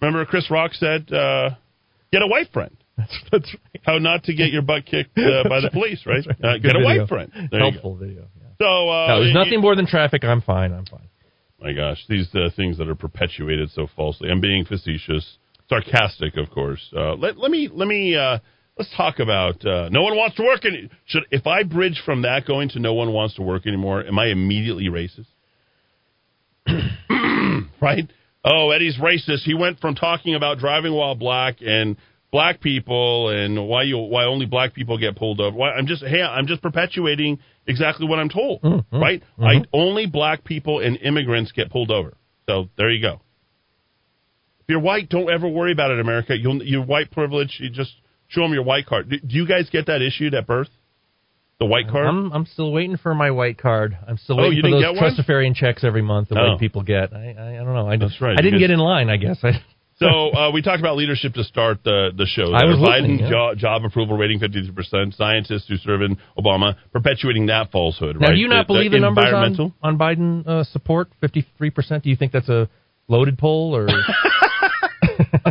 Remember, 0.01 0.25
Chris 0.25 0.51
Rock 0.51 0.73
said, 0.73 1.13
uh, 1.13 1.51
"Get 2.11 2.23
a 2.23 2.27
white 2.27 2.51
friend." 2.53 2.75
That's, 2.97 3.15
that's 3.31 3.55
right. 3.55 3.83
How 3.85 3.99
not 3.99 4.25
to 4.25 4.35
get 4.35 4.51
your 4.51 4.63
butt 4.63 4.85
kicked 4.87 5.17
uh, 5.17 5.49
by 5.49 5.61
the 5.61 5.71
police, 5.73 6.05
right? 6.07 6.25
Uh, 6.43 6.59
get 6.59 6.77
a 6.77 6.81
white 6.81 7.09
friend. 7.09 7.31
There. 7.51 7.61
Helpful 7.61 7.97
video. 7.97 8.27
Yeah. 8.63 8.69
So, 8.69 8.89
uh, 8.89 9.07
No, 9.09 9.17
there's 9.21 9.29
you- 9.29 9.35
nothing 9.35 9.61
more 9.61 9.75
than 9.77 9.87
traffic. 9.87 10.25
I'm 10.25 10.41
fine. 10.41 10.73
I'm 10.73 10.87
fine. 10.87 11.09
My 11.61 11.73
gosh, 11.73 12.05
these 12.09 12.29
uh, 12.35 12.51
things 12.57 12.79
that 12.79 12.89
are 12.89 12.95
perpetuated 12.97 13.71
so 13.71 13.87
falsely. 13.95 14.31
I'm 14.31 14.41
being 14.41 14.65
facetious, 14.65 15.39
sarcastic, 15.69 16.37
of 16.37 16.51
course. 16.51 16.81
Uh, 16.97 17.15
let 17.15 17.39
let 17.39 17.51
me 17.53 17.69
let 17.73 17.87
me 17.87 18.17
uh, 18.17 18.39
let's 18.77 18.91
talk 18.97 19.21
about. 19.21 19.65
Uh, 19.65 19.89
no 19.91 20.03
one 20.03 20.17
wants 20.17 20.35
to 20.37 20.43
work 20.43 20.65
any. 20.65 20.91
Should 21.07 21.23
if 21.31 21.47
I 21.47 21.63
bridge 21.63 22.03
from 22.05 22.23
that 22.23 22.47
going 22.47 22.69
to 22.71 22.81
no 22.81 22.95
one 22.95 23.13
wants 23.13 23.37
to 23.37 23.43
work 23.43 23.65
anymore, 23.67 24.05
am 24.05 24.19
I 24.19 24.27
immediately 24.27 24.87
racist? 24.89 25.27
right? 27.81 28.11
Oh, 28.45 28.71
Eddy's 28.71 28.97
racist. 28.99 29.43
He 29.45 29.55
went 29.55 29.79
from 29.79 29.95
talking 29.95 30.35
about 30.35 30.59
driving 30.59 30.93
while 30.93 31.15
black 31.15 31.57
and 31.61 31.97
black 32.33 32.61
people 32.61 33.29
and 33.29 33.69
why 33.69 33.85
you 33.85 33.99
why 33.99 34.25
only 34.25 34.47
black 34.47 34.75
people 34.75 34.99
get 34.99 35.17
pulled 35.17 35.41
over. 35.41 35.57
Why, 35.57 35.71
I'm 35.71 35.87
just 35.87 36.03
hey, 36.05 36.23
I'm 36.23 36.49
just 36.49 36.61
perpetuating 36.61 37.39
exactly 37.67 38.07
what 38.07 38.19
I'm 38.19 38.29
told. 38.29 38.63
Mm, 38.63 38.85
mm, 38.93 39.01
right? 39.01 39.23
Mm-hmm. 39.39 39.45
I 39.45 39.63
only 39.73 40.07
black 40.07 40.45
people 40.45 40.81
and 40.81 40.97
immigrants 40.99 41.53
get 41.53 41.71
pulled 41.71 41.91
over. 41.91 42.15
So 42.49 42.69
there 42.77 42.91
you 42.91 43.01
go. 43.01 43.21
If 44.61 44.69
you're 44.69 44.81
white, 44.81 45.09
don't 45.09 45.31
ever 45.31 45.49
worry 45.49 45.73
about 45.73 45.91
it, 45.91 46.01
America. 46.01 46.37
You'll 46.39 46.63
your 46.63 46.85
white 46.85 47.11
privilege. 47.11 47.57
You 47.61 47.71
just 47.71 47.93
show 48.29 48.43
them 48.43 48.53
your 48.53 48.63
white 48.65 48.87
card. 48.87 49.09
Do, 49.11 49.19
do 49.19 49.35
you 49.37 49.47
guys 49.47 49.69
get 49.71 49.87
that 49.87 50.03
issued 50.03 50.35
at 50.35 50.47
birth? 50.47 50.69
The 51.59 51.67
white 51.67 51.89
card. 51.89 52.07
I'm 52.07 52.33
I'm 52.33 52.47
still 52.47 52.73
waiting 52.73 52.97
for 52.97 53.15
my 53.15 53.31
white 53.31 53.57
card. 53.59 53.97
I'm 54.09 54.17
still 54.19 54.41
Oh, 54.41 54.49
waiting 54.49 54.63
for 54.63 54.71
those 54.71 54.99
trustafarian 54.99 55.55
checks 55.55 55.85
every 55.85 56.03
month 56.03 56.31
that 56.31 56.39
Oh. 56.39 56.51
white 56.53 56.61
people 56.61 56.83
get. 56.83 57.13
I, 57.13 57.35
I 57.39 57.49
I 57.55 57.57
don't 57.59 57.75
know. 57.75 57.89
I 57.89 57.97
That's 57.97 58.21
right. 58.21 58.37
I 58.37 58.43
didn't 58.43 58.55
You 58.61 58.67
get 58.67 58.73
in 58.73 58.81
line. 58.81 59.09
I 59.11 59.17
guess. 59.17 59.39
I, 59.45 59.51
So 60.03 60.31
uh, 60.37 60.51
we 60.53 60.63
talked 60.63 60.81
about 60.81 60.97
leadership 60.97 61.35
to 61.35 61.45
start 61.45 61.83
the 61.85 62.11
the 62.17 62.27
show. 62.27 62.53
I 62.53 62.65
was 62.65 62.77
Biden 62.79 63.21
yeah. 63.21 63.31
jo- 63.31 63.55
job 63.57 63.85
approval 63.85 64.17
rating 64.17 64.39
fifty 64.41 64.63
three 64.65 64.75
percent. 64.75 65.15
Scientists 65.15 65.67
who 65.69 65.77
serve 65.77 66.03
in 66.03 66.17
Obama 66.39 66.77
perpetuating 66.93 67.47
that 67.47 67.71
falsehood. 67.71 68.21
now, 68.21 68.29
right? 68.29 68.35
do 68.35 68.41
you 68.41 68.49
not 68.49 68.67
The- 68.67 68.75
believe 68.75 68.91
the, 68.93 68.99
numbers 69.01 69.25
environmental? 69.27 69.73
on, 69.83 69.95
on 69.95 69.99
Biden 69.99 70.47
uh, 70.47 70.65
support? 70.65 71.09
Fifty 71.21 71.47
three 71.59 71.71
percent. 71.71 72.05
Do 72.05 72.11
you 72.11 72.17
think 72.17 72.33
that's 72.33 72.49
a 72.49 72.69
loaded 73.09 73.39
poll 73.39 73.75
or? 73.77 73.89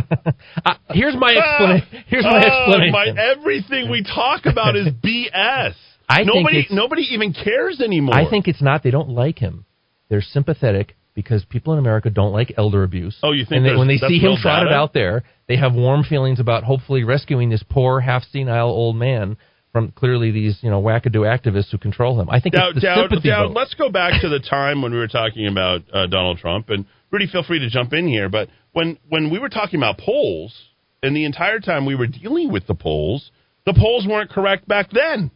uh, 0.64 0.74
here's 0.90 1.16
my 1.16 1.32
explanation. 1.32 2.04
Here's 2.06 2.24
my 2.24 2.42
Oh, 2.44 2.72
explanation. 2.72 2.92
my- 2.92 3.22
everything 3.32 3.90
we 3.90 4.02
talk 4.02 4.46
about 4.46 4.76
is 4.76 4.88
BS. 5.04 5.74
I 6.08 6.24
nobody 6.24 6.66
nobody 6.70 7.02
even 7.12 7.32
cares 7.32 7.80
anymore. 7.80 8.14
I 8.14 8.28
think 8.28 8.48
it's 8.48 8.60
not. 8.62 8.82
They 8.82 8.90
don't 8.90 9.10
like 9.10 9.38
him. 9.38 9.64
They're 10.08 10.20
sympathetic 10.20 10.94
because 11.14 11.44
people 11.44 11.72
in 11.72 11.78
America 11.78 12.10
don't 12.10 12.32
like 12.32 12.54
elder 12.56 12.82
abuse. 12.84 13.16
Oh, 13.22 13.32
you 13.32 13.44
think 13.44 13.58
And 13.58 13.66
they, 13.66 13.76
when 13.76 13.88
they 13.88 13.98
see 13.98 14.18
him 14.18 14.36
trotted 14.40 14.68
data? 14.68 14.76
out 14.76 14.92
there, 14.94 15.24
they 15.48 15.56
have 15.56 15.74
warm 15.74 16.04
feelings 16.04 16.40
about 16.40 16.64
hopefully 16.64 17.04
rescuing 17.04 17.50
this 17.50 17.62
poor, 17.68 18.00
half 18.00 18.22
senile 18.32 18.68
old 18.68 18.96
man 18.96 19.36
from 19.72 19.90
clearly 19.92 20.30
these 20.30 20.58
you 20.62 20.70
know 20.70 20.80
wackadoo 20.82 21.24
activists 21.26 21.70
who 21.70 21.78
control 21.78 22.20
him. 22.20 22.28
I 22.30 22.40
think 22.40 22.54
Dowd, 22.54 22.70
it's 22.70 22.74
the 22.76 22.86
Dowd, 22.86 23.08
sympathy 23.10 23.28
Dowd, 23.30 23.48
vote. 23.48 23.56
let's 23.56 23.74
go 23.74 23.90
back 23.90 24.20
to 24.22 24.28
the 24.28 24.40
time 24.40 24.82
when 24.82 24.92
we 24.92 24.98
were 24.98 25.08
talking 25.08 25.46
about 25.46 25.80
uh, 25.92 26.06
Donald 26.06 26.38
Trump, 26.38 26.68
and 26.70 26.84
Rudy, 27.10 27.26
feel 27.26 27.42
free 27.42 27.58
to 27.60 27.68
jump 27.70 27.92
in 27.92 28.06
here. 28.06 28.28
But 28.28 28.48
when 28.72 28.98
when 29.08 29.30
we 29.30 29.38
were 29.38 29.48
talking 29.48 29.78
about 29.80 29.98
polls, 29.98 30.54
and 31.02 31.16
the 31.16 31.24
entire 31.24 31.58
time 31.60 31.84
we 31.86 31.94
were 31.94 32.06
dealing 32.06 32.52
with 32.52 32.66
the 32.66 32.74
polls, 32.74 33.30
the 33.66 33.74
polls 33.74 34.06
weren't 34.06 34.30
correct 34.30 34.68
back 34.68 34.90
then. 34.92 35.30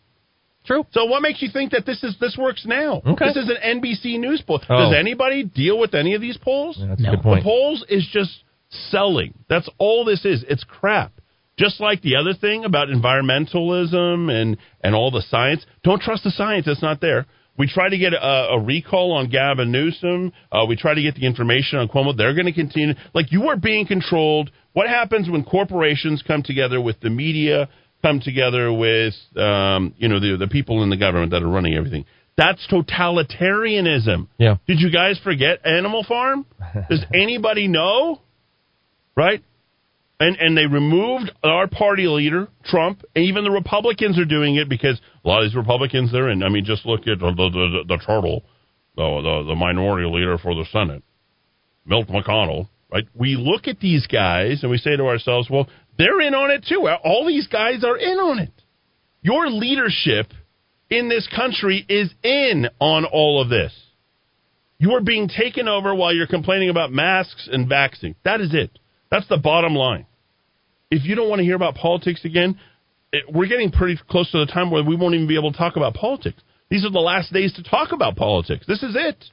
True. 0.66 0.84
So 0.92 1.04
what 1.06 1.22
makes 1.22 1.40
you 1.42 1.48
think 1.52 1.72
that 1.72 1.86
this 1.86 2.02
is 2.02 2.16
this 2.20 2.36
works 2.36 2.64
now? 2.66 3.00
Okay. 3.06 3.26
This 3.32 3.36
is 3.44 3.50
an 3.50 3.80
NBC 3.80 4.18
News 4.18 4.42
poll. 4.46 4.60
Oh. 4.68 4.76
Does 4.90 4.94
anybody 4.98 5.44
deal 5.44 5.78
with 5.78 5.94
any 5.94 6.14
of 6.14 6.20
these 6.20 6.36
polls? 6.36 6.76
Yeah, 6.78 6.86
that's 6.88 7.00
a 7.00 7.04
No. 7.04 7.10
good 7.12 7.22
point. 7.22 7.40
The 7.40 7.44
polls 7.44 7.84
is 7.88 8.06
just 8.12 8.42
selling. 8.90 9.34
That's 9.48 9.68
all 9.78 10.04
this 10.04 10.24
is. 10.24 10.44
It's 10.48 10.64
crap. 10.64 11.12
Just 11.58 11.80
like 11.80 12.02
the 12.02 12.16
other 12.16 12.34
thing 12.34 12.64
about 12.64 12.88
environmentalism 12.88 14.30
and, 14.30 14.56
and 14.82 14.94
all 14.94 15.10
the 15.10 15.22
science. 15.22 15.64
Don't 15.84 16.02
trust 16.02 16.24
the 16.24 16.30
science. 16.30 16.66
It's 16.66 16.82
not 16.82 17.00
there. 17.00 17.26
We 17.58 17.66
try 17.66 17.88
to 17.88 17.96
get 17.96 18.12
a, 18.12 18.48
a 18.52 18.60
recall 18.60 19.12
on 19.12 19.30
Gavin 19.30 19.72
Newsom. 19.72 20.32
Uh, 20.52 20.66
we 20.68 20.76
try 20.76 20.92
to 20.94 21.00
get 21.00 21.14
the 21.14 21.24
information 21.24 21.78
on 21.78 21.88
Cuomo. 21.88 22.14
They're 22.14 22.34
going 22.34 22.46
to 22.46 22.52
continue. 22.52 22.94
Like 23.14 23.32
you 23.32 23.48
are 23.48 23.56
being 23.56 23.86
controlled. 23.86 24.50
What 24.74 24.88
happens 24.88 25.30
when 25.30 25.42
corporations 25.42 26.22
come 26.26 26.42
together 26.42 26.78
with 26.82 27.00
the 27.00 27.08
media, 27.08 27.70
come 28.02 28.20
together 28.20 28.72
with 28.72 29.14
um, 29.36 29.94
you 29.98 30.08
know 30.08 30.20
the 30.20 30.36
the 30.38 30.48
people 30.48 30.82
in 30.82 30.90
the 30.90 30.96
government 30.96 31.32
that 31.32 31.42
are 31.42 31.48
running 31.48 31.74
everything? 31.74 32.04
That's 32.36 32.64
totalitarianism. 32.70 34.28
Yeah. 34.38 34.56
Did 34.66 34.80
you 34.80 34.90
guys 34.90 35.18
forget 35.24 35.64
Animal 35.64 36.04
Farm? 36.06 36.44
Does 36.90 37.04
anybody 37.14 37.66
know? 37.66 38.20
Right? 39.16 39.42
And 40.20 40.36
and 40.36 40.56
they 40.56 40.66
removed 40.66 41.30
our 41.42 41.66
party 41.66 42.06
leader, 42.06 42.48
Trump, 42.64 43.02
and 43.14 43.24
even 43.24 43.44
the 43.44 43.50
Republicans 43.50 44.18
are 44.18 44.24
doing 44.24 44.56
it 44.56 44.68
because 44.68 45.00
a 45.24 45.28
lot 45.28 45.42
of 45.42 45.50
these 45.50 45.56
Republicans 45.56 46.12
they're 46.12 46.30
in. 46.30 46.42
I 46.42 46.48
mean, 46.48 46.64
just 46.64 46.86
look 46.86 47.00
at 47.00 47.18
the 47.18 47.32
the, 47.32 47.50
the, 47.50 47.96
the 47.96 48.02
turtle, 48.04 48.44
the, 48.96 49.02
the 49.02 49.48
the 49.48 49.54
minority 49.54 50.08
leader 50.08 50.38
for 50.38 50.54
the 50.54 50.64
Senate, 50.72 51.02
Mitch 51.84 52.06
McConnell. 52.08 52.68
Right? 52.90 53.04
We 53.14 53.36
look 53.36 53.66
at 53.66 53.80
these 53.80 54.06
guys 54.06 54.62
and 54.62 54.70
we 54.70 54.78
say 54.78 54.96
to 54.96 55.04
ourselves, 55.04 55.50
well, 55.50 55.68
they're 55.98 56.20
in 56.20 56.34
on 56.34 56.50
it 56.50 56.66
too. 56.68 56.88
All 57.04 57.26
these 57.26 57.46
guys 57.46 57.84
are 57.84 57.96
in 57.96 58.18
on 58.18 58.38
it. 58.38 58.52
Your 59.22 59.48
leadership 59.48 60.26
in 60.90 61.08
this 61.08 61.28
country 61.34 61.84
is 61.88 62.12
in 62.22 62.68
on 62.80 63.04
all 63.04 63.42
of 63.42 63.48
this. 63.48 63.72
You 64.78 64.92
are 64.92 65.00
being 65.00 65.28
taken 65.28 65.68
over 65.68 65.94
while 65.94 66.14
you're 66.14 66.26
complaining 66.26 66.68
about 66.68 66.92
masks 66.92 67.48
and 67.50 67.68
vaccine. 67.68 68.14
That 68.24 68.40
is 68.40 68.52
it. 68.52 68.78
That's 69.10 69.26
the 69.28 69.38
bottom 69.38 69.74
line. 69.74 70.06
If 70.90 71.04
you 71.04 71.14
don't 71.14 71.28
want 71.28 71.40
to 71.40 71.44
hear 71.44 71.56
about 71.56 71.74
politics 71.74 72.24
again, 72.24 72.58
it, 73.12 73.24
we're 73.32 73.48
getting 73.48 73.72
pretty 73.72 73.98
close 74.08 74.30
to 74.32 74.38
the 74.38 74.46
time 74.46 74.70
where 74.70 74.84
we 74.84 74.94
won't 74.94 75.14
even 75.14 75.26
be 75.26 75.38
able 75.38 75.52
to 75.52 75.58
talk 75.58 75.76
about 75.76 75.94
politics. 75.94 76.40
These 76.68 76.84
are 76.84 76.90
the 76.90 76.98
last 76.98 77.32
days 77.32 77.52
to 77.54 77.62
talk 77.62 77.92
about 77.92 78.16
politics. 78.16 78.66
This 78.66 78.82
is 78.82 78.94
it. 78.96 79.24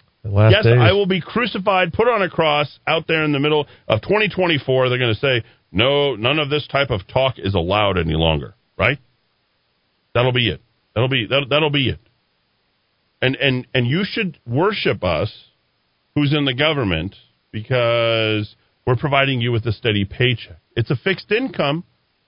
Yes, 0.52 0.64
days. 0.64 0.78
I 0.80 0.94
will 0.94 1.06
be 1.06 1.22
crucified, 1.22 1.92
put 1.94 2.08
on 2.08 2.22
a 2.22 2.30
cross 2.30 2.80
out 2.88 3.06
there 3.08 3.24
in 3.24 3.34
the 3.34 3.40
middle 3.40 3.68
of 3.88 4.02
2024. 4.02 4.90
They're 4.90 4.98
going 4.98 5.14
to 5.14 5.20
say, 5.20 5.44
no, 5.72 6.16
none 6.16 6.40
of 6.40 6.50
this 6.50 6.68
type 6.68 6.92
of 6.92 7.02
talk 7.08 7.36
is 7.38 7.56
allowed 7.56 7.98
any 7.98 8.14
longer, 8.14 8.56
right? 8.78 9.00
That'll 10.14 10.32
be 10.32 10.50
it. 10.50 10.62
That'll 10.94 11.10
be 11.10 11.26
that, 11.28 11.48
that'll 11.50 11.72
be 11.72 11.90
it. 11.90 12.00
And 13.22 13.36
and 13.36 13.68
and 13.74 13.88
you 13.88 14.04
should 14.06 14.38
worship 14.46 15.04
us, 15.04 15.34
who's 16.16 16.34
in 16.34 16.46
the 16.46 16.54
government, 16.54 17.16
because 17.52 18.56
we're 18.86 18.96
providing 18.96 19.42
you 19.42 19.52
with 19.52 19.66
a 19.66 19.72
steady 19.72 20.06
paycheck. 20.06 20.60
It's 20.76 20.92
a 20.92 20.96
fixed 20.96 21.32
income, 21.32 21.84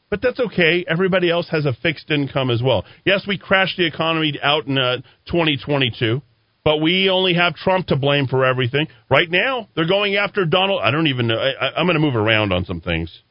but 0.10 0.22
that's 0.22 0.40
okay. 0.40 0.86
Everybody 0.88 1.30
else 1.30 1.50
has 1.52 1.66
a 1.66 1.74
fixed 1.74 2.10
income 2.10 2.50
as 2.50 2.62
well. 2.64 2.86
Yes, 3.06 3.26
we 3.28 3.38
crashed 3.38 3.78
the 3.78 3.86
economy 3.86 4.40
out 4.42 4.66
in 4.68 4.78
uh, 4.78 4.98
2022, 5.28 6.22
but 6.66 6.82
we 6.82 7.10
only 7.10 7.36
have 7.36 7.56
Trump 7.56 7.88
to 7.88 7.96
blame 7.96 8.26
for 8.28 8.44
everything. 8.44 8.88
Right 9.10 9.30
now, 9.30 9.70
they're 9.76 9.88
going 9.88 10.16
after 10.16 10.46
Donald. 10.46 10.82
I 10.84 10.90
don't 10.92 11.08
even 11.08 11.28
know. 11.28 11.38
I, 11.38 11.80
I'm 11.80 11.86
going 11.86 11.94
to 11.94 12.02
move 12.02 12.16
around 12.16 12.52
on 12.52 12.66
some 12.66 12.82
things 12.82 13.22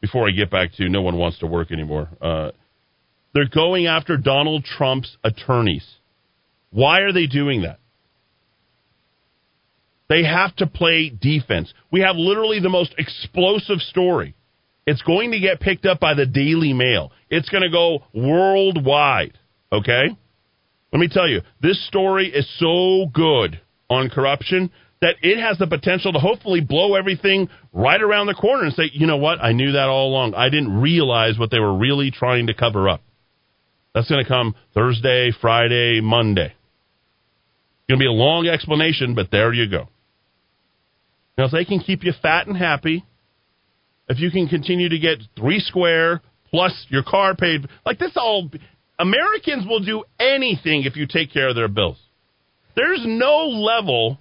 before 0.00 0.28
I 0.28 0.30
get 0.30 0.48
back 0.50 0.72
to 0.76 0.88
no 0.88 1.02
one 1.02 1.16
wants 1.16 1.40
to 1.40 1.46
work 1.46 1.72
anymore. 1.72 2.08
Uh, 2.22 2.52
they're 3.34 3.48
going 3.52 3.86
after 3.86 4.16
Donald 4.16 4.64
Trump's 4.64 5.16
attorneys. 5.24 5.84
Why 6.70 7.00
are 7.00 7.12
they 7.12 7.26
doing 7.26 7.62
that? 7.62 7.80
They 10.08 10.22
have 10.22 10.54
to 10.56 10.66
play 10.68 11.10
defense. 11.10 11.72
We 11.90 12.02
have 12.02 12.14
literally 12.14 12.60
the 12.60 12.68
most 12.68 12.94
explosive 12.96 13.80
story. 13.80 14.36
It's 14.86 15.02
going 15.02 15.32
to 15.32 15.40
get 15.40 15.60
picked 15.60 15.86
up 15.86 15.98
by 15.98 16.14
the 16.14 16.26
Daily 16.26 16.72
Mail. 16.72 17.10
It's 17.28 17.48
going 17.48 17.62
to 17.62 17.70
go 17.70 18.04
worldwide. 18.14 19.36
Okay? 19.72 20.16
Let 20.94 21.00
me 21.00 21.08
tell 21.08 21.28
you, 21.28 21.42
this 21.60 21.84
story 21.88 22.28
is 22.28 22.48
so 22.60 23.06
good 23.12 23.60
on 23.90 24.10
corruption 24.10 24.70
that 25.00 25.16
it 25.22 25.40
has 25.40 25.58
the 25.58 25.66
potential 25.66 26.12
to 26.12 26.20
hopefully 26.20 26.60
blow 26.60 26.94
everything 26.94 27.48
right 27.72 28.00
around 28.00 28.28
the 28.28 28.34
corner 28.34 28.62
and 28.62 28.72
say, 28.72 28.84
you 28.92 29.08
know 29.08 29.16
what? 29.16 29.42
I 29.42 29.50
knew 29.50 29.72
that 29.72 29.88
all 29.88 30.10
along. 30.10 30.34
I 30.34 30.50
didn't 30.50 30.80
realize 30.80 31.36
what 31.36 31.50
they 31.50 31.58
were 31.58 31.76
really 31.76 32.12
trying 32.12 32.46
to 32.46 32.54
cover 32.54 32.88
up. 32.88 33.02
That's 33.92 34.08
going 34.08 34.24
to 34.24 34.28
come 34.28 34.54
Thursday, 34.72 35.32
Friday, 35.40 36.00
Monday. 36.00 36.54
It's 36.54 37.88
going 37.88 37.98
to 37.98 38.02
be 38.02 38.06
a 38.06 38.12
long 38.12 38.46
explanation, 38.46 39.16
but 39.16 39.32
there 39.32 39.52
you 39.52 39.68
go. 39.68 39.88
Now, 41.36 41.46
if 41.46 41.50
they 41.50 41.64
can 41.64 41.80
keep 41.80 42.04
you 42.04 42.12
fat 42.22 42.46
and 42.46 42.56
happy, 42.56 43.04
if 44.08 44.20
you 44.20 44.30
can 44.30 44.46
continue 44.46 44.90
to 44.90 44.98
get 45.00 45.18
three 45.36 45.58
square 45.58 46.22
plus 46.50 46.86
your 46.88 47.02
car 47.02 47.34
paid, 47.34 47.66
like 47.84 47.98
this 47.98 48.12
all, 48.14 48.48
Americans 48.98 49.66
will 49.66 49.80
do 49.80 50.04
anything 50.18 50.84
if 50.84 50.96
you 50.96 51.06
take 51.06 51.32
care 51.32 51.48
of 51.48 51.56
their 51.56 51.68
bills. 51.68 51.98
There's 52.76 53.02
no 53.04 53.46
level 53.46 54.18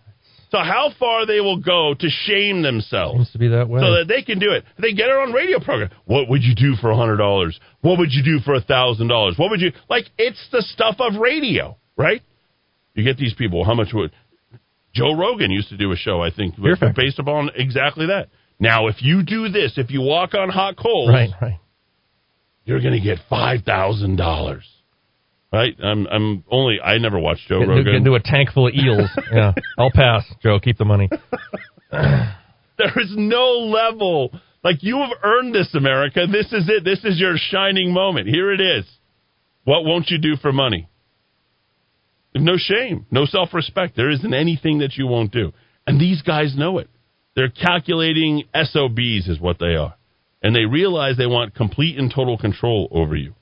to 0.51 0.59
how 0.59 0.91
far 0.99 1.25
they 1.25 1.41
will 1.41 1.59
go 1.59 1.95
to 1.99 2.09
shame 2.09 2.61
themselves. 2.61 3.17
Seems 3.17 3.31
to 3.31 3.39
be 3.39 3.47
that 3.49 3.67
way. 3.67 3.81
So 3.81 3.95
that 3.95 4.05
they 4.07 4.21
can 4.21 4.37
do 4.37 4.51
it. 4.51 4.63
They 4.79 4.93
get 4.93 5.07
it 5.09 5.15
on 5.15 5.33
radio 5.33 5.59
program. 5.59 5.89
What 6.05 6.29
would 6.29 6.43
you 6.43 6.53
do 6.53 6.75
for 6.79 6.91
a 6.91 6.95
hundred 6.95 7.17
dollars? 7.17 7.59
What 7.81 7.97
would 7.97 8.11
you 8.11 8.23
do 8.23 8.39
for 8.39 8.53
a 8.53 8.61
thousand 8.61 9.07
dollars? 9.07 9.35
What 9.37 9.49
would 9.49 9.61
you 9.61 9.71
like? 9.89 10.05
It's 10.17 10.47
the 10.51 10.61
stuff 10.61 10.97
of 10.99 11.19
radio, 11.19 11.77
right? 11.97 12.21
You 12.93 13.03
get 13.03 13.17
these 13.17 13.33
people. 13.33 13.65
How 13.65 13.73
much 13.73 13.89
would 13.93 14.11
Joe 14.93 15.15
Rogan 15.17 15.49
used 15.49 15.69
to 15.69 15.77
do 15.77 15.91
a 15.91 15.95
show? 15.95 16.21
I 16.21 16.29
think 16.29 16.55
based 16.95 17.17
upon 17.17 17.49
exactly 17.55 18.07
that. 18.07 18.29
Now, 18.59 18.87
if 18.87 19.01
you 19.01 19.23
do 19.23 19.49
this, 19.49 19.73
if 19.77 19.89
you 19.89 20.01
walk 20.01 20.35
on 20.35 20.49
hot 20.49 20.77
coals, 20.77 21.09
right, 21.09 21.31
right. 21.41 21.59
You're 22.65 22.81
going 22.81 22.93
to 22.93 23.01
get 23.01 23.19
five 23.29 23.61
thousand 23.63 24.17
dollars. 24.17 24.63
Right? 25.51 25.75
I'm 25.83 26.07
I'm 26.07 26.43
only 26.49 26.79
I 26.81 26.97
never 26.97 27.19
watched 27.19 27.47
Joe 27.47 27.59
Get, 27.59 27.67
Rogan. 27.69 27.85
get 27.85 27.95
into 27.95 28.15
a 28.15 28.19
tank 28.19 28.49
full 28.53 28.67
of 28.67 28.73
eels. 28.73 29.09
yeah, 29.31 29.53
I'll 29.77 29.91
pass. 29.93 30.23
Joe, 30.41 30.59
keep 30.59 30.77
the 30.77 30.85
money. 30.85 31.09
There 32.75 33.03
is 33.03 33.13
no 33.15 33.69
level. 33.69 34.31
Like 34.63 34.77
you 34.81 34.97
have 34.97 35.11
earned 35.23 35.53
this, 35.53 35.69
America. 35.75 36.25
This 36.25 36.47
is 36.51 36.67
it. 36.67 36.83
This 36.83 37.03
is 37.03 37.19
your 37.19 37.35
shining 37.37 37.93
moment. 37.93 38.27
Here 38.27 38.51
it 38.51 38.59
is. 38.59 38.83
What 39.63 39.85
won't 39.85 40.09
you 40.09 40.17
do 40.17 40.35
for 40.37 40.51
money? 40.51 40.89
No 42.35 42.53
shame, 42.57 43.05
no 43.11 43.25
self 43.25 43.53
respect. 43.53 43.95
There 43.95 44.09
isn't 44.09 44.33
anything 44.33 44.79
that 44.79 44.95
you 44.95 45.05
won't 45.05 45.31
do. 45.31 45.53
And 45.85 46.01
these 46.01 46.21
guys 46.23 46.57
know 46.57 46.79
it. 46.79 46.89
They're 47.35 47.49
calculating 47.49 48.43
SOBs, 48.55 49.27
is 49.27 49.39
what 49.39 49.59
they 49.59 49.75
are. 49.75 49.95
And 50.43 50.55
they 50.55 50.65
realize 50.65 51.17
they 51.17 51.25
want 51.25 51.55
complete 51.55 51.97
and 51.97 52.11
total 52.13 52.37
control 52.37 52.89
over 52.91 53.15
you. 53.15 53.33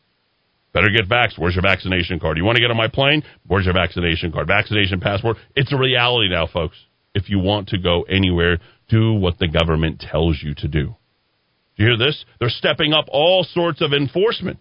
Better 0.73 0.89
get 0.89 1.09
vaxxed. 1.09 1.37
Where's 1.37 1.55
your 1.55 1.63
vaccination 1.63 2.19
card? 2.19 2.37
You 2.37 2.45
want 2.45 2.55
to 2.55 2.61
get 2.61 2.71
on 2.71 2.77
my 2.77 2.87
plane? 2.87 3.23
Where's 3.47 3.65
your 3.65 3.73
vaccination 3.73 4.31
card? 4.31 4.47
Vaccination 4.47 5.01
passport? 5.01 5.37
It's 5.55 5.73
a 5.73 5.77
reality 5.77 6.29
now, 6.29 6.47
folks. 6.47 6.77
If 7.13 7.29
you 7.29 7.39
want 7.39 7.69
to 7.69 7.77
go 7.77 8.03
anywhere, 8.03 8.59
do 8.87 9.13
what 9.13 9.37
the 9.37 9.49
government 9.49 9.99
tells 9.99 10.39
you 10.41 10.53
to 10.55 10.67
do. 10.67 10.95
Do 11.75 11.83
you 11.83 11.89
hear 11.89 11.97
this? 11.97 12.23
They're 12.39 12.49
stepping 12.49 12.93
up 12.93 13.05
all 13.09 13.43
sorts 13.43 13.81
of 13.81 13.91
enforcement 13.91 14.59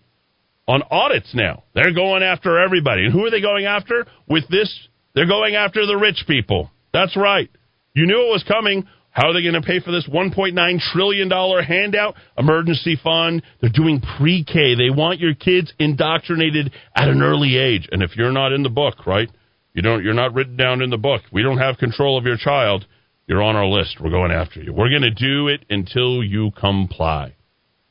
on 0.67 0.83
audits 0.91 1.33
now. 1.35 1.65
They're 1.75 1.95
going 1.95 2.23
after 2.23 2.59
everybody. 2.59 3.05
And 3.05 3.13
who 3.13 3.25
are 3.25 3.31
they 3.31 3.41
going 3.41 3.67
after? 3.67 4.07
With 4.29 4.49
this, 4.49 4.89
they're 5.15 5.27
going 5.27 5.55
after 5.55 5.87
the 5.87 5.97
rich 5.97 6.25
people. 6.27 6.71
That's 6.93 7.17
right. 7.17 7.51
You 7.95 8.07
knew 8.07 8.21
it 8.21 8.33
was 8.33 8.45
coming. 8.47 8.87
How 9.13 9.29
are 9.29 9.33
they 9.33 9.43
going 9.43 9.61
to 9.61 9.63
pay 9.63 9.81
for 9.81 9.91
this 9.91 10.09
$1.9 10.09 10.81
trillion 10.93 11.31
handout? 11.65 12.15
Emergency 12.39 12.99
fund. 13.03 13.43
They're 13.61 13.71
doing 13.73 14.01
pre 14.19 14.45
K. 14.45 14.77
They 14.77 14.91
want 14.91 15.19
your 15.19 15.35
kids 15.35 15.73
indoctrinated 15.79 16.73
at 16.95 17.09
an 17.09 17.23
early 17.23 17.57
age. 17.57 17.89
And 17.91 18.03
if 18.03 18.17
you're 18.17 18.33
not 18.33 18.53
in 18.53 18.63
the 18.63 18.69
book, 18.69 19.07
right? 19.07 19.29
You 19.75 19.83
don't, 19.83 20.05
you're 20.05 20.15
not 20.15 20.35
written 20.35 20.57
down 20.57 20.81
in 20.81 20.91
the 20.91 20.97
book. 20.97 21.23
We 21.33 21.43
don't 21.43 21.59
have 21.59 21.79
control 21.79 22.19
of 22.19 22.25
your 22.25 22.37
child. 22.37 22.87
You're 23.27 23.43
on 23.43 23.57
our 23.57 23.67
list. 23.67 23.99
We're 24.01 24.11
going 24.11 24.33
after 24.33 24.63
you. 24.63 24.73
We're 24.73 24.91
going 24.91 25.03
to 25.03 25.11
do 25.11 25.49
it 25.49 25.65
until 25.71 26.23
you 26.23 26.51
comply. 26.53 27.35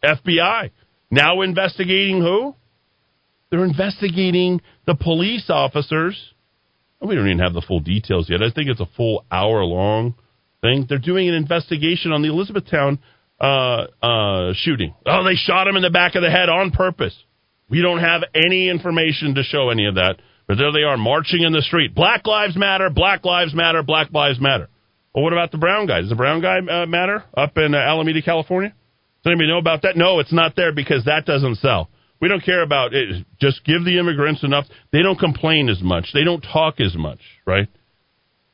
FBI 0.04 0.72
now 1.12 1.42
investigating 1.42 2.22
who? 2.22 2.56
They're 3.50 3.66
investigating 3.66 4.62
the 4.86 4.96
police 4.96 5.50
officers. 5.50 6.18
We 7.02 7.16
don't 7.16 7.28
even 7.28 7.40
have 7.40 7.54
the 7.54 7.64
full 7.66 7.80
details 7.80 8.30
yet. 8.30 8.44
I 8.44 8.52
think 8.52 8.70
it's 8.70 8.82
a 8.82 8.90
full 8.96 9.26
hour 9.32 9.64
long 9.64 10.16
thing. 10.62 10.86
They're 10.88 10.98
doing 10.98 11.28
an 11.28 11.36
investigation 11.36 12.12
on 12.12 12.22
the 12.22 12.30
Elizabethtown 12.30 13.00
uh, 13.40 13.88
uh, 14.02 14.54
shooting. 14.56 14.94
Oh, 15.06 15.24
they 15.24 15.36
shot 15.36 15.68
him 15.68 15.76
in 15.76 15.82
the 15.82 15.90
back 15.90 16.16
of 16.16 16.22
the 16.22 16.30
head 16.30 16.50
on 16.50 16.72
purpose. 16.72 17.16
We 17.70 17.82
don't 17.82 18.00
have 18.00 18.24
any 18.34 18.70
information 18.70 19.36
to 19.36 19.44
show 19.44 19.70
any 19.70 19.86
of 19.86 19.96
that, 19.96 20.16
but 20.48 20.58
there 20.58 20.72
they 20.72 20.84
are 20.84 20.98
marching 20.98 21.44
in 21.44 21.54
the 21.54 21.62
street. 21.62 21.94
Black 21.94 22.26
Lives 22.26 22.58
Matter, 22.58 22.90
Black 22.90 23.24
Lives 23.24 23.54
Matter, 23.54 23.84
Black 23.84 24.12
Lives 24.12 24.40
Matter. 24.42 24.68
Well, 25.14 25.24
what 25.24 25.34
about 25.34 25.52
the 25.52 25.58
brown 25.58 25.88
guy? 25.88 26.02
Does 26.02 26.10
the 26.10 26.16
brown 26.16 26.42
guy 26.42 26.60
uh, 26.60 26.86
matter 26.86 27.24
up 27.36 27.58
in 27.58 27.74
uh, 27.74 27.78
Alameda, 27.78 28.22
California? 28.22 28.74
Does 29.24 29.32
anybody 29.32 29.50
know 29.50 29.58
about 29.58 29.84
that? 29.84 29.98
No, 29.98 30.20
it's 30.20 30.34
not 30.34 30.56
there 30.56 30.74
because 30.74 31.06
that 31.06 31.26
doesn't 31.26 31.56
sell. 31.56 31.90
We 32.22 32.28
don't 32.28 32.44
care 32.44 32.62
about 32.62 32.94
it. 32.94 33.26
Just 33.40 33.64
give 33.64 33.86
the 33.86 33.98
immigrants 33.98 34.44
enough. 34.44 34.66
They 34.92 35.02
don't 35.02 35.18
complain 35.18 35.70
as 35.70 35.82
much. 35.82 36.10
They 36.14 36.24
don't 36.24 36.42
talk 36.42 36.80
as 36.80 36.96
much, 36.96 37.20
right? 37.46 37.68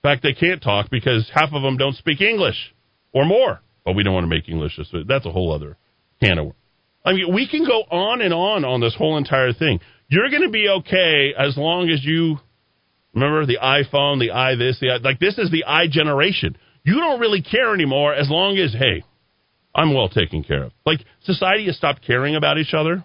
Fact, 0.06 0.22
they 0.22 0.34
can't 0.34 0.62
talk 0.62 0.92
because 0.92 1.28
half 1.34 1.50
of 1.52 1.64
them 1.64 1.78
don't 1.78 1.96
speak 1.96 2.22
English 2.22 2.76
or 3.12 3.26
more. 3.26 3.62
But 3.84 3.96
we 3.96 4.04
don't 4.04 4.14
want 4.14 4.26
to 4.26 4.30
make 4.30 4.48
English. 4.48 4.80
That's 5.08 5.26
a 5.26 5.32
whole 5.32 5.52
other 5.52 5.78
can 6.22 6.38
of 6.38 6.46
worms. 6.46 6.60
I 7.04 7.14
mean, 7.14 7.34
we 7.34 7.48
can 7.48 7.66
go 7.66 7.82
on 7.90 8.22
and 8.22 8.32
on 8.32 8.66
on 8.66 8.82
this 8.82 8.96
whole 8.96 9.18
entire 9.18 9.52
thing. 9.52 9.80
You're 10.08 10.30
going 10.30 10.44
to 10.44 10.50
be 10.50 10.70
okay 10.70 11.34
as 11.36 11.58
long 11.58 11.90
as 11.90 12.06
you 12.06 12.38
remember 13.16 13.48
the 13.48 13.58
iPhone, 13.58 14.20
the 14.20 14.30
i 14.30 14.54
this, 14.54 14.80
the 14.80 14.92
i, 14.92 14.98
like 14.98 15.20
this 15.20 15.40
is 15.40 15.50
the 15.50 15.64
i 15.66 15.88
generation. 15.88 16.56
You 16.84 16.96
don't 16.96 17.20
really 17.20 17.42
care 17.42 17.74
anymore 17.74 18.14
as 18.14 18.30
long 18.30 18.58
as 18.60 18.74
hey, 18.74 19.04
I'm 19.74 19.96
well 19.96 20.10
taken 20.10 20.44
care 20.44 20.66
of. 20.66 20.72
Like 20.86 21.00
society 21.24 21.66
has 21.66 21.78
stopped 21.78 22.06
caring 22.06 22.36
about 22.36 22.60
each 22.60 22.76
other 22.76 23.04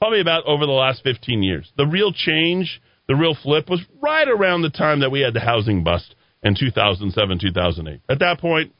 probably 0.00 0.20
about 0.20 0.46
over 0.46 0.66
the 0.66 0.72
last 0.72 1.02
15 1.04 1.42
years. 1.44 1.70
The 1.76 1.86
real 1.86 2.12
change, 2.12 2.80
the 3.08 3.16
real 3.16 3.36
flip 3.42 3.68
was 3.68 3.80
right 4.00 4.28
around 4.28 4.62
the 4.62 4.70
time 4.70 5.00
that 5.00 5.10
we 5.10 5.20
had 5.20 5.34
the 5.34 5.40
housing 5.40 5.82
bust 5.82 6.14
in 6.42 6.54
2007, 6.58 7.38
2008. 7.40 8.00
At 8.08 8.18
that 8.20 8.38
point, 8.38 8.72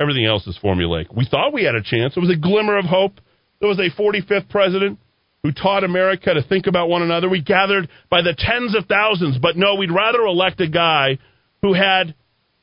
everything 0.00 0.24
else 0.24 0.46
is 0.46 0.58
formulaic. 0.62 1.14
We 1.14 1.26
thought 1.30 1.52
we 1.52 1.64
had 1.64 1.74
a 1.74 1.82
chance. 1.82 2.16
It 2.16 2.20
was 2.20 2.30
a 2.30 2.36
glimmer 2.36 2.78
of 2.78 2.86
hope. 2.86 3.20
There 3.60 3.68
was 3.68 3.78
a 3.78 3.90
45th 3.90 4.48
president 4.48 4.98
who 5.42 5.52
taught 5.52 5.84
America 5.84 6.34
to 6.34 6.42
think 6.42 6.66
about 6.66 6.88
one 6.88 7.02
another. 7.02 7.28
We 7.28 7.42
gathered 7.42 7.88
by 8.10 8.22
the 8.22 8.34
tens 8.36 8.74
of 8.76 8.86
thousands, 8.86 9.38
but 9.38 9.56
no, 9.56 9.74
we'd 9.74 9.92
rather 9.92 10.20
elect 10.20 10.60
a 10.60 10.68
guy 10.68 11.18
who 11.60 11.74
had 11.74 12.14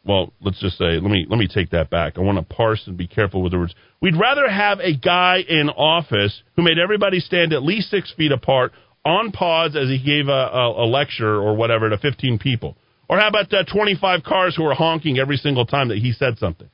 well, 0.05 0.33
let's 0.41 0.59
just 0.59 0.77
say, 0.77 0.97
let 0.99 1.11
me 1.11 1.27
let 1.29 1.37
me 1.37 1.47
take 1.47 1.71
that 1.71 1.89
back. 1.89 2.17
I 2.17 2.21
want 2.21 2.37
to 2.37 2.55
parse 2.55 2.81
and 2.87 2.97
be 2.97 3.05
careful 3.05 3.43
with 3.43 3.51
the 3.51 3.59
words. 3.59 3.75
We'd 4.01 4.15
rather 4.15 4.49
have 4.49 4.79
a 4.79 4.95
guy 4.95 5.43
in 5.47 5.69
office 5.69 6.41
who 6.55 6.63
made 6.63 6.79
everybody 6.79 7.19
stand 7.19 7.53
at 7.53 7.63
least 7.63 7.91
six 7.91 8.11
feet 8.17 8.31
apart 8.31 8.71
on 9.05 9.31
pods 9.31 9.75
as 9.75 9.87
he 9.87 10.03
gave 10.03 10.27
a, 10.27 10.31
a, 10.31 10.83
a 10.83 10.87
lecture 10.87 11.35
or 11.35 11.55
whatever 11.55 11.89
to 11.89 11.97
15 11.97 12.39
people. 12.39 12.75
Or 13.07 13.17
how 13.19 13.27
about 13.27 13.51
uh, 13.53 13.63
25 13.73 14.23
cars 14.23 14.55
who 14.55 14.63
were 14.63 14.73
honking 14.75 15.17
every 15.19 15.37
single 15.37 15.65
time 15.65 15.89
that 15.89 15.97
he 15.97 16.11
said 16.11 16.37
something? 16.37 16.69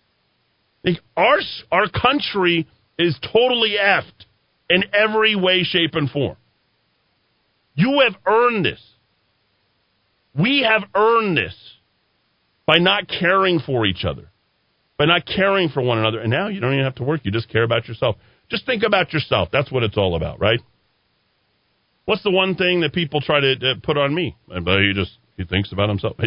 Like, 0.83 0.97
our 1.15 1.39
our 1.71 1.89
country 1.89 2.67
is 2.99 3.17
totally 3.33 3.75
effed 3.81 4.25
in 4.69 4.83
every 4.93 5.35
way, 5.35 5.63
shape, 5.63 5.95
and 5.95 6.09
form. 6.09 6.37
You 7.75 8.01
have 8.03 8.15
earned 8.25 8.65
this. 8.65 8.81
We 10.37 10.67
have 10.69 10.83
earned 10.93 11.37
this. 11.37 11.55
by 12.65 12.79
not 12.79 13.07
caring 13.07 13.59
for 13.59 13.85
each 13.85 14.03
other, 14.05 14.29
by 14.97 15.05
not 15.05 15.25
caring 15.25 15.69
for 15.69 15.81
one 15.81 15.99
another. 15.99 16.19
And 16.19 16.31
now 16.31 16.47
you 16.47 16.59
don't 16.59 16.73
even 16.73 16.83
have 16.83 16.95
to 16.95 17.03
work. 17.03 17.21
You 17.23 17.31
just 17.31 17.49
care 17.49 17.63
about 17.63 17.87
yourself. 17.87 18.15
Just 18.49 18.65
think 18.65 18.83
about 18.83 19.13
yourself. 19.13 19.49
That's 19.51 19.71
what 19.71 19.83
it's 19.83 19.97
all 19.97 20.15
about, 20.15 20.39
right? 20.39 20.59
What's 22.05 22.23
the 22.23 22.31
one 22.31 22.55
thing 22.55 22.81
that 22.81 22.93
people 22.93 23.21
try 23.21 23.39
to 23.39 23.53
uh, 23.53 23.73
put 23.83 23.97
on 23.97 24.13
me? 24.13 24.35
But 24.47 24.79
he 24.79 24.93
just 24.95 25.17
he 25.37 25.43
thinks 25.43 25.71
about 25.71 25.89
himself. 25.89 26.17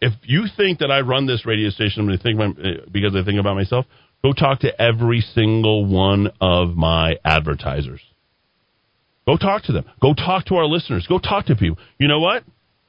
If 0.00 0.12
you 0.22 0.44
think 0.56 0.78
that 0.78 0.92
I 0.92 1.00
run 1.00 1.26
this 1.26 1.44
radio 1.44 1.70
station 1.70 2.08
uh, 2.08 2.86
because 2.92 3.16
I 3.16 3.24
think 3.24 3.40
about 3.40 3.56
myself, 3.56 3.84
go 4.22 4.32
talk 4.32 4.60
to 4.60 4.80
every 4.80 5.20
single 5.34 5.86
one 5.86 6.28
of 6.40 6.76
my 6.76 7.16
advertisers. 7.24 8.00
Go 9.26 9.36
talk 9.36 9.64
to 9.64 9.72
them. 9.72 9.86
Go 10.00 10.14
talk 10.14 10.46
to 10.46 10.54
our 10.54 10.66
listeners. 10.66 11.04
Go 11.08 11.18
talk 11.18 11.46
to 11.46 11.56
people. 11.56 11.78
You 11.98 12.06
know 12.06 12.20
what? 12.20 12.44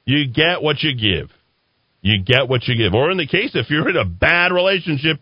You 0.06 0.28
get 0.28 0.62
what 0.62 0.84
you 0.84 0.96
give. 0.96 1.32
You 2.02 2.22
get 2.24 2.48
what 2.48 2.68
you 2.68 2.78
give. 2.78 2.94
Or 2.94 3.10
in 3.10 3.18
the 3.18 3.28
case, 3.28 3.52
if 3.56 3.72
you're 3.72 3.90
in 3.90 3.98
a 3.98 4.06
bad 4.06 4.52
relationship, 4.52 5.18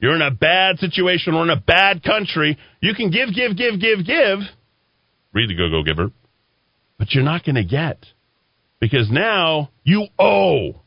you're 0.00 0.16
in 0.16 0.22
a 0.22 0.30
bad 0.30 0.78
situation 0.78 1.34
or 1.34 1.42
in 1.44 1.50
a 1.50 1.60
bad 1.60 2.02
country, 2.02 2.58
you 2.80 2.94
can 2.94 3.10
give, 3.10 3.34
give, 3.34 3.56
give, 3.56 3.78
give, 3.78 4.06
give. 4.06 4.38
Read 5.32 5.50
the 5.50 5.54
Go 5.54 5.70
Go 5.70 5.82
Giver. 5.84 6.10
But 6.98 7.12
you're 7.12 7.24
not 7.24 7.44
going 7.44 7.56
to 7.56 7.64
get. 7.64 8.04
Because 8.80 9.10
now 9.10 9.70
you 9.84 10.06
owe. 10.18 10.80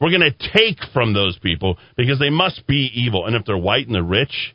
We're 0.00 0.10
going 0.10 0.30
to 0.30 0.50
take 0.52 0.78
from 0.92 1.14
those 1.14 1.38
people 1.38 1.78
because 1.96 2.18
they 2.18 2.30
must 2.30 2.66
be 2.66 2.90
evil. 2.94 3.26
And 3.26 3.34
if 3.34 3.44
they're 3.44 3.56
white 3.56 3.86
and 3.86 3.94
they're 3.94 4.02
rich, 4.02 4.54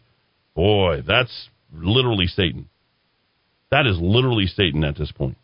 boy, 0.56 1.01
that's 1.06 1.49
literally 1.73 2.27
Satan. 2.27 2.69
That 3.71 3.88
is 3.88 3.97
literally 3.99 4.47
Satan 4.47 4.84
at 4.84 4.97
this 4.97 5.12
point. 5.12 5.38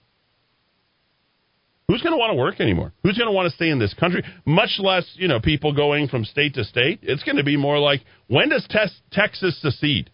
Who's 1.88 2.02
going 2.02 2.12
to 2.12 2.18
want 2.18 2.32
to 2.32 2.36
work 2.36 2.60
anymore? 2.60 2.92
Who's 3.02 3.18
going 3.18 3.30
to 3.30 3.34
want 3.34 3.50
to 3.50 3.56
stay 3.56 3.70
in 3.70 3.80
this 3.80 3.94
country? 3.94 4.22
Much 4.46 4.72
less, 4.78 5.10
you 5.16 5.30
know, 5.30 5.40
people 5.40 5.74
going 5.74 6.10
from 6.10 6.26
state 6.26 6.54
to 6.56 6.66
state. 6.66 7.00
It's 7.02 7.24
going 7.24 7.38
to 7.38 7.46
be 7.46 7.56
more 7.56 7.80
like 7.80 8.02
when 8.28 8.50
does 8.50 8.68
Texas 9.12 9.58
secede? 9.62 10.12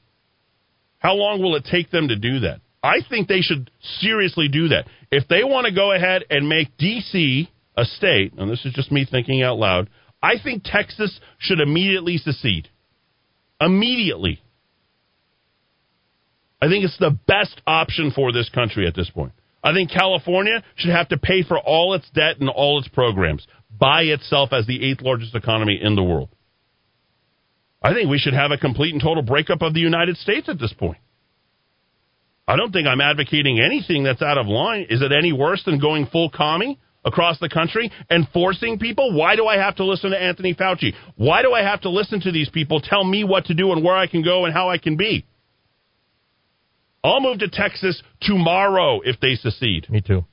How 1.00 1.16
long 1.16 1.42
will 1.42 1.56
it 1.56 1.66
take 1.70 1.90
them 1.90 2.08
to 2.10 2.16
do 2.16 2.42
that? 2.42 2.62
I 2.84 2.98
think 3.10 3.30
they 3.30 3.40
should 3.40 3.72
seriously 4.02 4.50
do 4.50 4.68
that. 4.68 4.86
If 5.10 5.28
they 5.30 5.46
want 5.46 5.66
to 5.68 5.74
go 5.74 5.94
ahead 5.94 6.26
and 6.30 6.50
make 6.50 6.78
D.C. 6.78 7.50
a 7.78 7.86
state, 7.86 8.34
and 8.38 8.52
this 8.52 8.66
is 8.66 8.74
just 8.74 8.92
me 8.92 9.08
thinking 9.10 9.42
out 9.42 9.58
loud, 9.58 9.90
I 10.22 10.34
think 10.44 10.64
Texas 10.66 11.18
should 11.40 11.62
immediately 11.62 12.18
secede. 12.18 12.68
Immediately. 13.62 14.42
I 16.62 16.68
think 16.68 16.84
it's 16.84 16.98
the 17.00 17.18
best 17.28 17.62
option 17.66 18.12
for 18.12 18.34
this 18.34 18.50
country 18.50 18.86
at 18.86 18.96
this 18.96 19.10
point. 19.10 19.32
I 19.64 19.74
think 19.74 19.90
California 19.90 20.62
should 20.76 20.92
have 20.92 21.08
to 21.10 21.18
pay 21.18 21.44
for 21.44 21.58
all 21.58 21.94
its 21.94 22.10
debt 22.10 22.40
and 22.40 22.50
all 22.50 22.80
its 22.80 22.90
programs 22.90 23.48
by 23.78 24.02
itself 24.04 24.52
as 24.52 24.68
the 24.68 24.90
eighth 24.90 25.02
largest 25.02 25.36
economy 25.36 25.80
in 25.82 25.96
the 25.96 26.04
world. 26.04 26.30
I 27.82 27.94
think 27.94 28.10
we 28.10 28.18
should 28.18 28.34
have 28.34 28.52
a 28.52 28.58
complete 28.58 28.94
and 28.94 29.02
total 29.02 29.24
breakup 29.24 29.62
of 29.62 29.74
the 29.74 29.80
United 29.80 30.18
States 30.18 30.50
at 30.50 30.60
this 30.60 30.74
point. 30.74 30.98
I 32.48 32.58
don't 32.58 32.72
think 32.72 32.88
I'm 32.88 33.02
advocating 33.02 33.60
anything 33.60 34.04
that's 34.04 34.22
out 34.22 34.38
of 34.38 34.48
line. 34.48 34.88
Is 34.90 35.02
it 35.02 35.12
any 35.12 35.32
worse 35.32 35.64
than 35.64 35.80
going 35.80 36.08
full 36.08 36.30
commie 36.30 36.80
across 37.06 37.40
the 37.40 37.50
country 37.50 37.92
and 38.10 38.28
forcing 38.34 38.80
people? 38.80 39.18
Why 39.18 39.36
do 39.36 39.46
I 39.46 39.58
have 39.58 39.78
to 39.78 39.86
listen 39.86 40.12
to 40.12 40.22
Anthony 40.22 40.54
Fauci? 40.54 40.94
Why 41.16 41.42
do 41.42 41.54
I 41.54 41.62
have 41.62 41.82
to 41.82 41.90
listen 41.90 42.20
to 42.22 42.32
these 42.32 42.50
people 42.50 42.82
tell 42.82 43.04
me 43.04 43.24
what 43.24 43.46
to 43.46 43.54
do 43.54 43.72
and 43.72 43.84
where 43.84 43.96
I 43.96 44.08
can 44.08 44.24
go 44.24 44.46
and 44.46 44.54
how 44.54 44.70
I 44.70 44.78
can 44.78 44.98
be? 44.98 45.26
I'll 47.04 47.22
move 47.22 47.40
to 47.40 47.50
Texas 47.50 48.02
tomorrow 48.22 49.02
if 49.02 49.20
they 49.20 49.36
secede. 49.36 49.90
Me 49.90 50.02
too. 50.02 50.26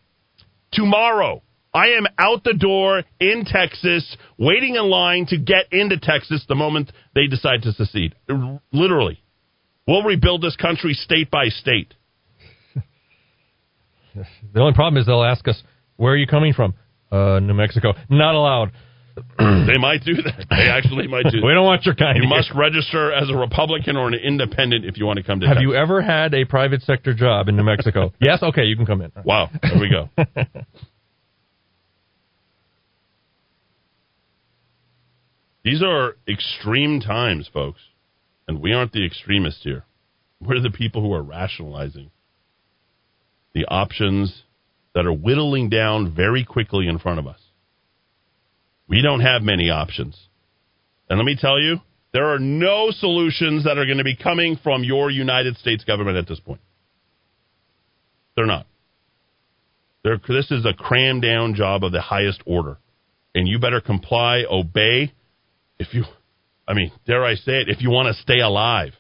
Tomorrow. 0.72 1.42
I 1.72 1.90
am 1.90 2.06
out 2.18 2.42
the 2.42 2.54
door 2.54 3.04
in 3.20 3.44
Texas, 3.44 4.16
waiting 4.36 4.74
in 4.74 4.82
line 4.90 5.26
to 5.26 5.38
get 5.38 5.72
into 5.72 5.98
Texas 5.98 6.44
the 6.48 6.56
moment 6.56 6.90
they 7.14 7.28
decide 7.28 7.62
to 7.62 7.72
secede. 7.72 8.16
Literally. 8.72 9.22
We'll 9.86 10.02
rebuild 10.02 10.42
this 10.42 10.56
country 10.56 10.94
state 10.94 11.30
by 11.30 11.48
state. 11.48 11.94
The 14.14 14.60
only 14.60 14.74
problem 14.74 15.00
is 15.00 15.06
they'll 15.06 15.22
ask 15.24 15.46
us, 15.48 15.62
where 15.96 16.12
are 16.12 16.16
you 16.16 16.26
coming 16.26 16.52
from? 16.52 16.74
Uh, 17.12 17.40
New 17.40 17.54
Mexico. 17.54 17.92
Not 18.08 18.34
allowed. 18.34 18.72
they 19.38 19.76
might 19.78 20.02
do 20.04 20.14
that. 20.14 20.46
They 20.48 20.68
actually 20.70 21.08
might 21.08 21.24
do 21.24 21.30
that. 21.40 21.46
we 21.46 21.52
don't 21.52 21.64
want 21.66 21.84
your 21.84 21.94
kind. 21.96 22.16
You 22.22 22.28
must 22.28 22.50
register 22.54 23.12
as 23.12 23.28
a 23.28 23.34
Republican 23.36 23.96
or 23.96 24.06
an 24.08 24.14
independent 24.14 24.84
if 24.84 24.96
you 24.96 25.04
want 25.06 25.18
to 25.18 25.22
come 25.22 25.40
to 25.40 25.46
Have 25.46 25.56
Texas. 25.56 25.68
you 25.68 25.74
ever 25.74 26.00
had 26.00 26.32
a 26.34 26.44
private 26.44 26.82
sector 26.82 27.12
job 27.12 27.48
in 27.48 27.56
New 27.56 27.64
Mexico? 27.64 28.12
yes? 28.20 28.42
Okay, 28.42 28.64
you 28.64 28.76
can 28.76 28.86
come 28.86 29.02
in. 29.02 29.10
Wow. 29.24 29.50
There 29.62 29.78
we 29.80 29.90
go. 29.90 30.08
These 35.64 35.82
are 35.82 36.16
extreme 36.28 37.00
times, 37.00 37.48
folks. 37.52 37.80
And 38.48 38.60
we 38.60 38.72
aren't 38.72 38.92
the 38.92 39.04
extremists 39.04 39.62
here. 39.62 39.84
We're 40.40 40.60
the 40.60 40.70
people 40.70 41.02
who 41.02 41.12
are 41.12 41.22
rationalizing 41.22 42.10
the 43.54 43.66
options 43.66 44.42
that 44.94 45.06
are 45.06 45.12
whittling 45.12 45.68
down 45.68 46.14
very 46.14 46.44
quickly 46.44 46.88
in 46.88 46.98
front 46.98 47.18
of 47.18 47.26
us. 47.26 47.38
We 48.88 49.02
don't 49.02 49.20
have 49.20 49.42
many 49.42 49.70
options. 49.70 50.18
And 51.08 51.18
let 51.18 51.24
me 51.24 51.36
tell 51.40 51.60
you, 51.60 51.76
there 52.12 52.34
are 52.34 52.38
no 52.38 52.90
solutions 52.90 53.64
that 53.64 53.78
are 53.78 53.86
going 53.86 53.98
to 53.98 54.04
be 54.04 54.16
coming 54.16 54.58
from 54.62 54.82
your 54.82 55.10
United 55.10 55.56
States 55.56 55.84
government 55.84 56.16
at 56.16 56.26
this 56.26 56.40
point. 56.40 56.60
They're 58.36 58.46
not. 58.46 58.66
They're, 60.02 60.20
this 60.26 60.50
is 60.50 60.64
a 60.64 60.74
cram 60.74 61.20
down 61.20 61.54
job 61.54 61.84
of 61.84 61.92
the 61.92 62.00
highest 62.00 62.42
order. 62.46 62.78
And 63.34 63.46
you 63.46 63.60
better 63.60 63.80
comply, 63.80 64.44
obey. 64.50 65.12
If 65.78 65.94
you, 65.94 66.04
I 66.66 66.74
mean, 66.74 66.90
dare 67.06 67.24
I 67.24 67.34
say 67.34 67.60
it, 67.60 67.68
if 67.68 67.80
you 67.80 67.90
want 67.90 68.14
to 68.14 68.22
stay 68.22 68.40
alive. 68.40 68.92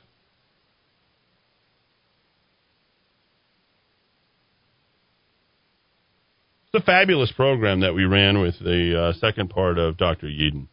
It's 6.72 6.84
a 6.84 6.86
fabulous 6.86 7.32
program 7.32 7.80
that 7.80 7.94
we 7.94 8.04
ran 8.04 8.40
with 8.40 8.56
the 8.60 8.96
uh, 8.96 9.12
second 9.14 9.50
part 9.50 9.76
of 9.76 9.96
Dr. 9.96 10.28
Yeadon. 10.28 10.68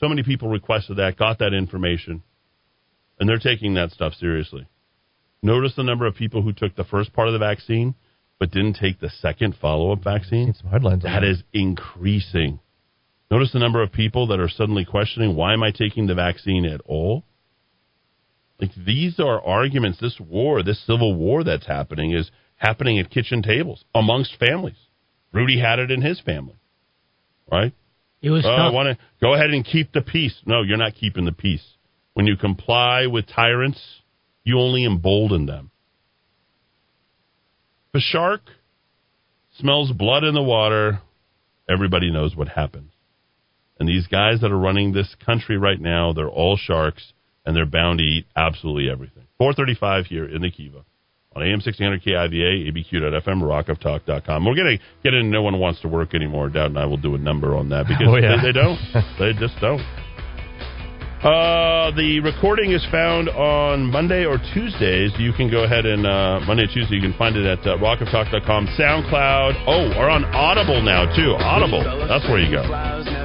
So 0.00 0.08
many 0.08 0.22
people 0.22 0.48
requested 0.48 0.96
that, 0.96 1.18
got 1.18 1.40
that 1.40 1.52
information, 1.52 2.22
and 3.20 3.28
they're 3.28 3.38
taking 3.38 3.74
that 3.74 3.90
stuff 3.90 4.14
seriously. 4.14 4.66
Notice 5.42 5.74
the 5.76 5.82
number 5.82 6.06
of 6.06 6.14
people 6.14 6.40
who 6.40 6.54
took 6.54 6.74
the 6.74 6.84
first 6.84 7.12
part 7.12 7.28
of 7.28 7.32
the 7.32 7.38
vaccine 7.38 7.96
but 8.38 8.50
didn't 8.50 8.78
take 8.80 8.98
the 8.98 9.10
second 9.10 9.56
follow 9.60 9.92
up 9.92 10.02
vaccine. 10.02 10.54
Some 10.54 10.70
headlines. 10.70 11.02
That 11.02 11.22
is 11.22 11.42
increasing. 11.52 12.60
Notice 13.30 13.52
the 13.52 13.58
number 13.58 13.82
of 13.82 13.92
people 13.92 14.28
that 14.28 14.40
are 14.40 14.48
suddenly 14.48 14.86
questioning 14.86 15.36
why 15.36 15.52
am 15.52 15.62
I 15.62 15.70
taking 15.70 16.06
the 16.06 16.14
vaccine 16.14 16.64
at 16.64 16.80
all? 16.86 17.24
Like 18.58 18.70
these 18.74 19.20
are 19.20 19.44
arguments. 19.44 20.00
This 20.00 20.18
war, 20.18 20.62
this 20.62 20.84
civil 20.86 21.14
war 21.14 21.44
that's 21.44 21.66
happening, 21.66 22.12
is 22.12 22.30
happening 22.56 22.98
at 22.98 23.10
kitchen 23.10 23.42
tables 23.42 23.84
amongst 23.94 24.36
families. 24.38 24.76
Rudy 25.32 25.60
had 25.60 25.78
it 25.78 25.90
in 25.90 26.00
his 26.00 26.20
family, 26.20 26.56
right? 27.50 27.72
It 28.22 28.30
was. 28.30 28.44
Uh, 28.44 28.48
I 28.48 28.70
want 28.70 28.96
to 28.96 29.04
go 29.20 29.34
ahead 29.34 29.50
and 29.50 29.64
keep 29.64 29.92
the 29.92 30.00
peace. 30.00 30.34
No, 30.46 30.62
you're 30.62 30.78
not 30.78 30.94
keeping 30.94 31.24
the 31.24 31.32
peace. 31.32 31.64
When 32.14 32.26
you 32.26 32.36
comply 32.36 33.06
with 33.06 33.26
tyrants, 33.26 33.80
you 34.44 34.58
only 34.58 34.84
embolden 34.84 35.46
them. 35.46 35.70
The 37.92 38.00
shark 38.00 38.42
smells 39.58 39.92
blood 39.92 40.24
in 40.24 40.34
the 40.34 40.42
water. 40.42 41.00
Everybody 41.68 42.10
knows 42.10 42.36
what 42.36 42.48
happens. 42.48 42.92
And 43.78 43.88
these 43.88 44.06
guys 44.06 44.40
that 44.40 44.52
are 44.52 44.58
running 44.58 44.92
this 44.92 45.14
country 45.26 45.58
right 45.58 45.80
now, 45.80 46.12
they're 46.12 46.28
all 46.28 46.56
sharks, 46.56 47.12
and 47.44 47.56
they're 47.56 47.66
bound 47.66 47.98
to 47.98 48.04
eat 48.04 48.26
absolutely 48.36 48.88
everything. 48.88 49.24
435 49.38 50.06
here 50.06 50.24
in 50.24 50.42
the 50.42 50.50
Kiva 50.50 50.84
on 51.36 51.42
AM 51.42 51.60
1600 51.60 52.02
KIVA, 52.02 52.70
ABQ.FM, 52.70 53.42
rockoftalk.com. 53.42 54.44
We're 54.44 54.54
going 54.54 54.78
to 54.78 54.84
get 55.02 55.14
into 55.14 55.28
No 55.28 55.42
One 55.42 55.58
Wants 55.58 55.80
to 55.82 55.88
Work 55.88 56.14
Anymore. 56.14 56.48
Dowd 56.48 56.70
and 56.70 56.78
I 56.78 56.86
will 56.86 56.96
do 56.96 57.14
a 57.14 57.18
number 57.18 57.56
on 57.56 57.68
that 57.70 57.86
because 57.86 58.06
oh, 58.08 58.16
yeah. 58.16 58.36
they, 58.36 58.48
they 58.48 58.52
don't. 58.52 58.78
they 59.18 59.32
just 59.38 59.60
don't. 59.60 59.82
Uh, 61.24 61.90
the 61.96 62.20
recording 62.20 62.72
is 62.72 62.84
found 62.92 63.30
on 63.30 63.90
Monday 63.90 64.26
or 64.26 64.36
Tuesdays. 64.52 65.10
You 65.18 65.32
can 65.32 65.50
go 65.50 65.64
ahead 65.64 65.86
and 65.86 66.06
uh, 66.06 66.40
Monday, 66.46 66.64
or 66.64 66.66
Tuesday. 66.66 66.96
You 66.96 67.00
can 67.00 67.14
find 67.16 67.34
it 67.34 67.46
at 67.46 67.60
uh, 67.66 67.78
rockoftalk.com, 67.78 68.66
SoundCloud. 68.78 69.64
Oh, 69.66 69.98
or 69.98 70.10
on 70.10 70.26
Audible 70.26 70.82
now 70.82 71.06
too. 71.16 71.34
Audible. 71.40 71.82
That's 72.06 72.28
where 72.28 72.40
you 72.40 72.52
go. 72.52 73.23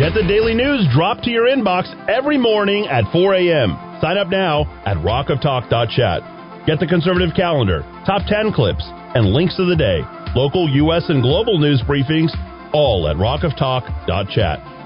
Get 0.00 0.14
the 0.14 0.24
daily 0.26 0.54
news 0.54 0.88
dropped 0.94 1.24
to 1.24 1.30
your 1.30 1.44
inbox 1.44 1.84
every 2.08 2.38
morning 2.38 2.88
at 2.88 3.04
4 3.12 3.34
a.m. 3.34 3.76
Sign 4.00 4.16
up 4.16 4.28
now 4.28 4.64
at 4.86 4.96
rockoftalk.chat. 4.96 6.64
Get 6.64 6.80
the 6.80 6.86
conservative 6.86 7.36
calendar, 7.36 7.82
top 8.06 8.22
10 8.24 8.54
clips, 8.54 8.80
and 8.88 9.26
links 9.26 9.58
of 9.58 9.68
the 9.68 9.76
day, 9.76 10.00
local, 10.34 10.70
U.S., 10.70 11.04
and 11.10 11.20
global 11.20 11.58
news 11.58 11.82
briefings, 11.86 12.32
all 12.72 13.08
at 13.12 13.16
rockoftalk.chat. 13.16 14.79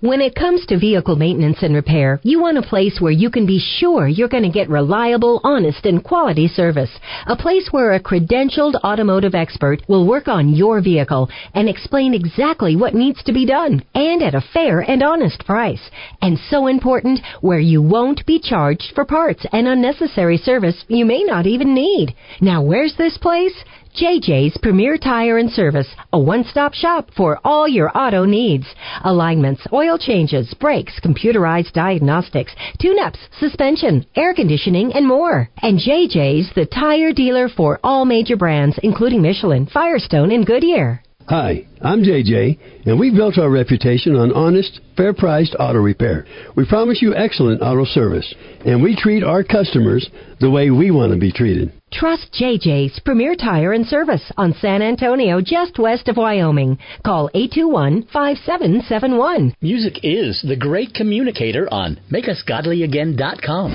When 0.00 0.20
it 0.20 0.36
comes 0.36 0.64
to 0.66 0.78
vehicle 0.78 1.16
maintenance 1.16 1.58
and 1.60 1.74
repair, 1.74 2.20
you 2.22 2.40
want 2.40 2.56
a 2.56 2.62
place 2.62 3.00
where 3.00 3.10
you 3.10 3.30
can 3.30 3.46
be 3.46 3.58
sure 3.58 4.06
you're 4.06 4.28
going 4.28 4.44
to 4.44 4.48
get 4.48 4.70
reliable, 4.70 5.40
honest, 5.42 5.84
and 5.86 6.04
quality 6.04 6.46
service. 6.46 6.90
A 7.26 7.34
place 7.34 7.66
where 7.72 7.92
a 7.92 8.00
credentialed 8.00 8.76
automotive 8.84 9.34
expert 9.34 9.82
will 9.88 10.06
work 10.06 10.28
on 10.28 10.54
your 10.54 10.80
vehicle 10.80 11.28
and 11.52 11.68
explain 11.68 12.14
exactly 12.14 12.76
what 12.76 12.94
needs 12.94 13.24
to 13.24 13.32
be 13.32 13.44
done 13.44 13.82
and 13.92 14.22
at 14.22 14.36
a 14.36 14.44
fair 14.52 14.78
and 14.78 15.02
honest 15.02 15.44
price. 15.44 15.82
And 16.22 16.38
so 16.48 16.68
important, 16.68 17.18
where 17.40 17.58
you 17.58 17.82
won't 17.82 18.24
be 18.24 18.38
charged 18.38 18.92
for 18.94 19.04
parts 19.04 19.44
and 19.50 19.66
unnecessary 19.66 20.36
service 20.36 20.84
you 20.86 21.06
may 21.06 21.24
not 21.24 21.48
even 21.48 21.74
need. 21.74 22.14
Now 22.40 22.62
where's 22.62 22.94
this 22.96 23.18
place? 23.18 23.64
JJ's 23.98 24.56
Premier 24.62 24.96
Tire 24.96 25.38
and 25.38 25.50
Service, 25.50 25.88
a 26.12 26.20
one-stop 26.20 26.72
shop 26.72 27.10
for 27.16 27.40
all 27.44 27.66
your 27.66 27.90
auto 27.98 28.24
needs. 28.24 28.64
Alignments, 29.02 29.66
oil 29.72 29.98
changes, 29.98 30.54
brakes, 30.60 31.00
computerized 31.04 31.72
diagnostics, 31.72 32.52
tune-ups, 32.80 33.18
suspension, 33.40 34.06
air 34.14 34.34
conditioning, 34.34 34.92
and 34.92 35.04
more. 35.04 35.48
And 35.62 35.80
JJ's 35.80 36.48
the 36.54 36.66
tire 36.66 37.12
dealer 37.12 37.48
for 37.48 37.80
all 37.82 38.04
major 38.04 38.36
brands, 38.36 38.78
including 38.84 39.20
Michelin, 39.20 39.66
Firestone, 39.66 40.30
and 40.30 40.46
Goodyear. 40.46 41.02
Hi, 41.28 41.66
I'm 41.82 42.04
JJ, 42.04 42.86
and 42.86 43.00
we've 43.00 43.16
built 43.16 43.36
our 43.36 43.50
reputation 43.50 44.14
on 44.14 44.32
honest, 44.32 44.80
fair 44.96 45.12
priced 45.12 45.56
auto 45.58 45.80
repair. 45.80 46.24
We 46.54 46.66
promise 46.66 47.02
you 47.02 47.16
excellent 47.16 47.62
auto 47.62 47.84
service, 47.84 48.32
and 48.64 48.80
we 48.80 48.94
treat 48.94 49.24
our 49.24 49.42
customers 49.42 50.08
the 50.38 50.50
way 50.50 50.70
we 50.70 50.92
want 50.92 51.12
to 51.12 51.18
be 51.18 51.32
treated. 51.32 51.72
Trust 51.90 52.32
JJ's 52.38 53.00
Premier 53.00 53.34
Tire 53.34 53.72
and 53.72 53.86
Service 53.86 54.30
on 54.36 54.54
San 54.60 54.82
Antonio, 54.82 55.40
just 55.40 55.78
west 55.78 56.08
of 56.08 56.16
Wyoming. 56.16 56.78
Call 57.04 57.30
821-5771. 57.34 59.54
Music 59.60 59.98
is 60.02 60.40
the 60.46 60.56
great 60.56 60.94
communicator 60.94 61.66
on 61.72 61.98
MakeUsGodlyAgain.com. 62.12 63.72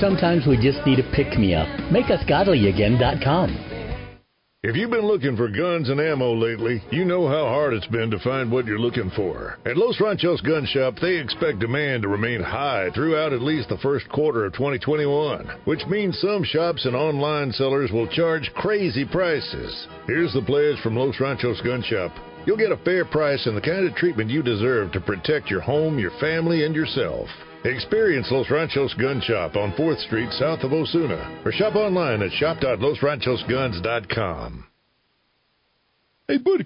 Sometimes 0.00 0.46
we 0.46 0.56
just 0.56 0.78
need 0.86 1.00
a 1.00 1.12
pick 1.12 1.38
me 1.38 1.54
up. 1.54 1.68
MakeUsGodlyAgain.com. 1.90 3.67
If 4.64 4.74
you've 4.74 4.90
been 4.90 5.06
looking 5.06 5.36
for 5.36 5.46
guns 5.46 5.88
and 5.88 6.00
ammo 6.00 6.34
lately, 6.34 6.82
you 6.90 7.04
know 7.04 7.28
how 7.28 7.46
hard 7.46 7.74
it's 7.74 7.86
been 7.86 8.10
to 8.10 8.18
find 8.18 8.50
what 8.50 8.66
you're 8.66 8.76
looking 8.76 9.08
for. 9.14 9.56
At 9.64 9.76
Los 9.76 10.00
Ranchos 10.00 10.40
Gun 10.40 10.66
Shop, 10.66 10.94
they 11.00 11.14
expect 11.14 11.60
demand 11.60 12.02
to 12.02 12.08
remain 12.08 12.42
high 12.42 12.90
throughout 12.92 13.32
at 13.32 13.40
least 13.40 13.68
the 13.68 13.78
first 13.78 14.08
quarter 14.08 14.46
of 14.46 14.54
2021, 14.54 15.48
which 15.64 15.86
means 15.86 16.18
some 16.18 16.42
shops 16.42 16.86
and 16.86 16.96
online 16.96 17.52
sellers 17.52 17.92
will 17.92 18.08
charge 18.08 18.50
crazy 18.54 19.04
prices. 19.04 19.86
Here's 20.08 20.32
the 20.32 20.42
pledge 20.42 20.80
from 20.82 20.96
Los 20.96 21.20
Ranchos 21.20 21.60
Gun 21.60 21.84
Shop. 21.84 22.10
You'll 22.44 22.56
get 22.56 22.72
a 22.72 22.78
fair 22.78 23.04
price 23.04 23.46
and 23.46 23.56
the 23.56 23.60
kind 23.60 23.86
of 23.86 23.94
treatment 23.94 24.28
you 24.28 24.42
deserve 24.42 24.90
to 24.90 25.00
protect 25.00 25.52
your 25.52 25.60
home, 25.60 26.00
your 26.00 26.18
family, 26.18 26.64
and 26.64 26.74
yourself. 26.74 27.28
Experience 27.68 28.28
Los 28.30 28.50
Ranchos 28.50 28.94
Gun 28.94 29.20
Shop 29.20 29.54
on 29.56 29.72
4th 29.72 30.02
Street 30.06 30.30
south 30.32 30.60
of 30.60 30.72
Osuna 30.72 31.42
or 31.44 31.52
shop 31.52 31.74
online 31.74 32.22
at 32.22 32.32
shop.losranchosguns.com. 32.32 34.64
Hey, 36.26 36.38
Buddha 36.38 36.64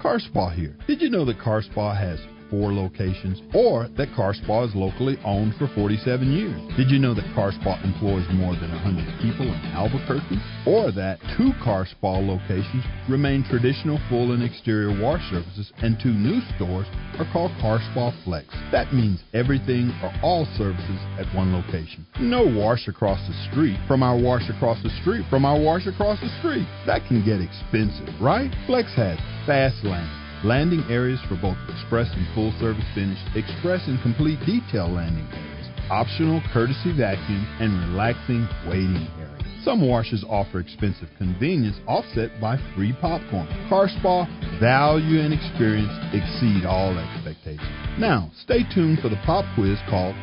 Car 0.00 0.20
Spa 0.20 0.50
here. 0.50 0.76
Did 0.86 1.02
you 1.02 1.10
know 1.10 1.24
that 1.24 1.40
Car 1.40 1.62
Spa 1.62 1.94
has 1.94 2.20
four 2.50 2.72
locations, 2.72 3.42
or 3.54 3.88
that 3.96 4.14
Car 4.14 4.34
Spa 4.34 4.64
is 4.64 4.74
locally 4.74 5.18
owned 5.24 5.54
for 5.56 5.68
47 5.74 6.30
years. 6.32 6.60
Did 6.76 6.90
you 6.90 6.98
know 6.98 7.14
that 7.14 7.26
Car 7.34 7.52
Spa 7.52 7.80
employs 7.82 8.26
more 8.34 8.54
than 8.54 8.70
100 8.70 9.20
people 9.22 9.46
in 9.46 9.60
Albuquerque? 9.72 10.40
Or 10.66 10.92
that 10.92 11.18
two 11.36 11.52
Car 11.62 11.86
Spa 11.86 12.18
locations 12.18 12.84
remain 13.08 13.44
traditional 13.44 14.00
full 14.08 14.32
and 14.32 14.42
exterior 14.42 14.94
wash 15.00 15.22
services, 15.30 15.72
and 15.78 15.98
two 16.02 16.12
new 16.12 16.40
stores 16.56 16.86
are 17.18 17.28
called 17.32 17.52
Car 17.60 17.80
Spa 17.92 18.12
Flex. 18.24 18.48
That 18.72 18.92
means 18.92 19.22
everything 19.34 19.90
or 20.02 20.12
all 20.22 20.46
services 20.56 21.00
at 21.18 21.26
one 21.34 21.52
location. 21.52 22.06
No 22.20 22.44
wash 22.44 22.88
across 22.88 23.20
the 23.26 23.36
street 23.50 23.78
from 23.86 24.02
our 24.02 24.18
wash 24.18 24.48
across 24.48 24.82
the 24.82 24.90
street 25.02 25.24
from 25.30 25.44
our 25.44 25.58
wash 25.58 25.86
across 25.86 26.20
the 26.20 26.30
street. 26.38 26.66
That 26.86 27.06
can 27.08 27.24
get 27.24 27.40
expensive, 27.40 28.08
right? 28.20 28.50
Flex 28.66 28.94
has 28.96 29.18
fast 29.46 29.84
lane 29.84 30.25
Landing 30.46 30.84
areas 30.88 31.18
for 31.28 31.34
both 31.42 31.58
express 31.68 32.06
and 32.14 32.22
full 32.32 32.54
service 32.60 32.86
finish, 32.94 33.18
express 33.34 33.82
and 33.88 34.00
complete 34.00 34.38
detail 34.46 34.86
landing 34.86 35.26
areas, 35.34 35.66
optional 35.90 36.40
courtesy 36.54 36.94
vacuum, 36.96 37.42
and 37.58 37.74
relaxing 37.90 38.46
waiting 38.62 39.10
areas. 39.18 39.42
Some 39.64 39.82
washes 39.82 40.24
offer 40.30 40.60
expensive 40.60 41.08
convenience 41.18 41.74
offset 41.88 42.30
by 42.40 42.62
free 42.76 42.94
popcorn. 43.00 43.50
Car 43.68 43.88
Spa, 43.88 44.22
value 44.60 45.18
and 45.18 45.34
experience 45.34 45.90
exceed 46.14 46.64
all 46.64 46.94
expectations. 46.94 47.66
Now, 47.98 48.30
stay 48.38 48.62
tuned 48.72 49.00
for 49.00 49.08
the 49.08 49.18
pop 49.26 49.42
quiz 49.56 49.82
called 49.90 50.14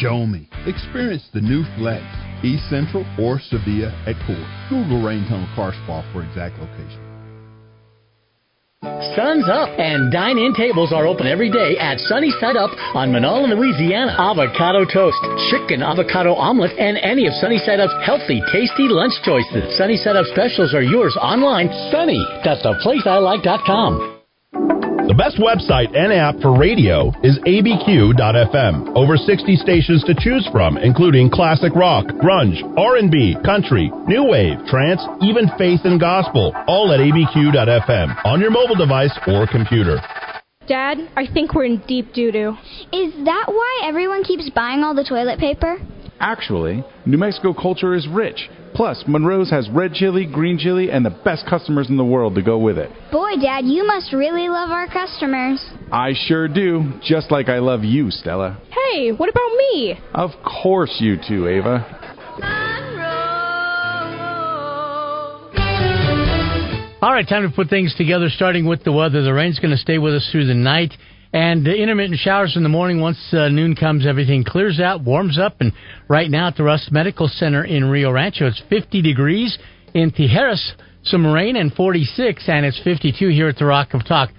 Show 0.00 0.24
Me. 0.24 0.48
Experience 0.64 1.28
the 1.34 1.44
new 1.44 1.68
Flex, 1.76 2.00
East 2.42 2.64
Central 2.72 3.04
or 3.20 3.38
Sevilla 3.44 3.92
at 4.08 4.16
Court. 4.24 4.48
Google 4.72 5.04
Rain 5.04 5.28
Tunnel 5.28 5.52
Car 5.54 5.74
Spa 5.84 6.00
for 6.14 6.24
exact 6.24 6.56
location. 6.56 7.05
Sun's 8.82 9.48
up, 9.48 9.70
and 9.78 10.12
dine-in 10.12 10.52
tables 10.52 10.92
are 10.92 11.06
open 11.06 11.26
every 11.26 11.50
day 11.50 11.78
at 11.78 11.98
Sunny 12.00 12.30
Side 12.38 12.56
Up 12.56 12.70
on 12.94 13.10
Manola, 13.10 13.54
Louisiana. 13.56 14.14
Avocado 14.18 14.84
toast, 14.84 15.16
chicken 15.50 15.82
avocado 15.82 16.34
omelet, 16.34 16.72
and 16.78 16.98
any 16.98 17.26
of 17.26 17.32
Sunny 17.40 17.56
Side 17.58 17.80
Up's 17.80 17.94
healthy, 18.04 18.42
tasty 18.52 18.88
lunch 18.92 19.14
choices. 19.24 19.78
Sunny 19.78 19.96
Side 19.96 20.16
Up 20.16 20.26
specials 20.26 20.74
are 20.74 20.82
yours 20.82 21.16
online. 21.20 21.70
Sunny.theplaceilike.com. 21.90 24.12
The 24.52 24.85
best 25.14 25.38
website 25.38 25.94
and 25.94 26.12
app 26.12 26.36
for 26.42 26.58
radio 26.58 27.12
is 27.22 27.38
abq.fm. 27.46 28.96
Over 28.96 29.16
60 29.16 29.56
stations 29.56 30.02
to 30.04 30.14
choose 30.18 30.48
from, 30.50 30.78
including 30.78 31.30
classic 31.30 31.74
rock, 31.74 32.06
grunge, 32.18 32.58
R&B, 32.76 33.36
country, 33.44 33.90
new 34.06 34.24
wave, 34.24 34.58
trance, 34.66 35.00
even 35.22 35.48
faith 35.58 35.80
and 35.84 36.00
gospel, 36.00 36.52
all 36.66 36.92
at 36.92 37.00
abq.fm 37.00 38.24
on 38.24 38.40
your 38.40 38.50
mobile 38.50 38.74
device 38.74 39.16
or 39.28 39.46
computer. 39.46 40.00
Dad, 40.66 40.98
I 41.16 41.26
think 41.32 41.54
we're 41.54 41.66
in 41.66 41.82
deep 41.86 42.12
doo 42.12 42.32
doo. 42.32 42.56
Is 42.92 43.14
that 43.24 43.44
why 43.46 43.82
everyone 43.84 44.24
keeps 44.24 44.50
buying 44.50 44.82
all 44.82 44.94
the 44.94 45.04
toilet 45.04 45.38
paper? 45.38 45.78
Actually, 46.18 46.82
New 47.04 47.18
Mexico 47.18 47.52
culture 47.52 47.94
is 47.94 48.08
rich. 48.08 48.48
Plus, 48.74 49.04
Monroe's 49.06 49.50
has 49.50 49.68
red 49.70 49.92
chili, 49.92 50.26
green 50.26 50.58
chili, 50.58 50.90
and 50.90 51.04
the 51.04 51.10
best 51.24 51.46
customers 51.46 51.88
in 51.88 51.96
the 51.96 52.04
world 52.04 52.34
to 52.34 52.42
go 52.42 52.58
with 52.58 52.78
it. 52.78 52.90
Boy, 53.12 53.36
Dad, 53.40 53.64
you 53.64 53.86
must 53.86 54.12
really 54.12 54.48
love 54.48 54.70
our 54.70 54.86
customers. 54.86 55.64
I 55.92 56.12
sure 56.14 56.48
do, 56.48 56.92
just 57.02 57.30
like 57.30 57.48
I 57.48 57.58
love 57.58 57.84
you, 57.84 58.10
Stella. 58.10 58.60
Hey, 58.70 59.12
what 59.12 59.28
about 59.28 59.50
me? 59.56 59.98
Of 60.14 60.30
course 60.62 60.96
you 61.00 61.16
too, 61.16 61.48
Ava. 61.48 62.02
All 67.02 67.12
right, 67.12 67.28
time 67.28 67.48
to 67.48 67.54
put 67.54 67.68
things 67.68 67.94
together, 67.94 68.28
starting 68.30 68.66
with 68.66 68.82
the 68.82 68.90
weather. 68.90 69.22
The 69.22 69.32
rain's 69.32 69.58
going 69.58 69.70
to 69.70 69.76
stay 69.76 69.98
with 69.98 70.14
us 70.14 70.28
through 70.32 70.46
the 70.46 70.54
night. 70.54 70.92
And 71.32 71.66
intermittent 71.66 72.18
showers 72.18 72.56
in 72.56 72.62
the 72.62 72.68
morning. 72.68 73.00
Once 73.00 73.18
uh, 73.32 73.48
noon 73.48 73.74
comes, 73.74 74.06
everything 74.06 74.44
clears 74.44 74.80
out, 74.80 75.02
warms 75.02 75.38
up. 75.38 75.60
And 75.60 75.72
right 76.08 76.30
now 76.30 76.48
at 76.48 76.56
the 76.56 76.62
Rust 76.62 76.90
Medical 76.92 77.28
Center 77.28 77.64
in 77.64 77.84
Rio 77.84 78.10
Rancho, 78.10 78.46
it's 78.46 78.62
50 78.70 79.02
degrees. 79.02 79.58
In 79.94 80.10
Tijeras, 80.10 80.72
some 81.04 81.26
rain 81.26 81.56
and 81.56 81.72
46, 81.72 82.44
and 82.48 82.66
it's 82.66 82.80
52 82.82 83.28
here 83.28 83.48
at 83.48 83.56
the 83.56 83.64
Rock 83.64 83.94
of 83.94 84.06
Talk. 84.06 84.30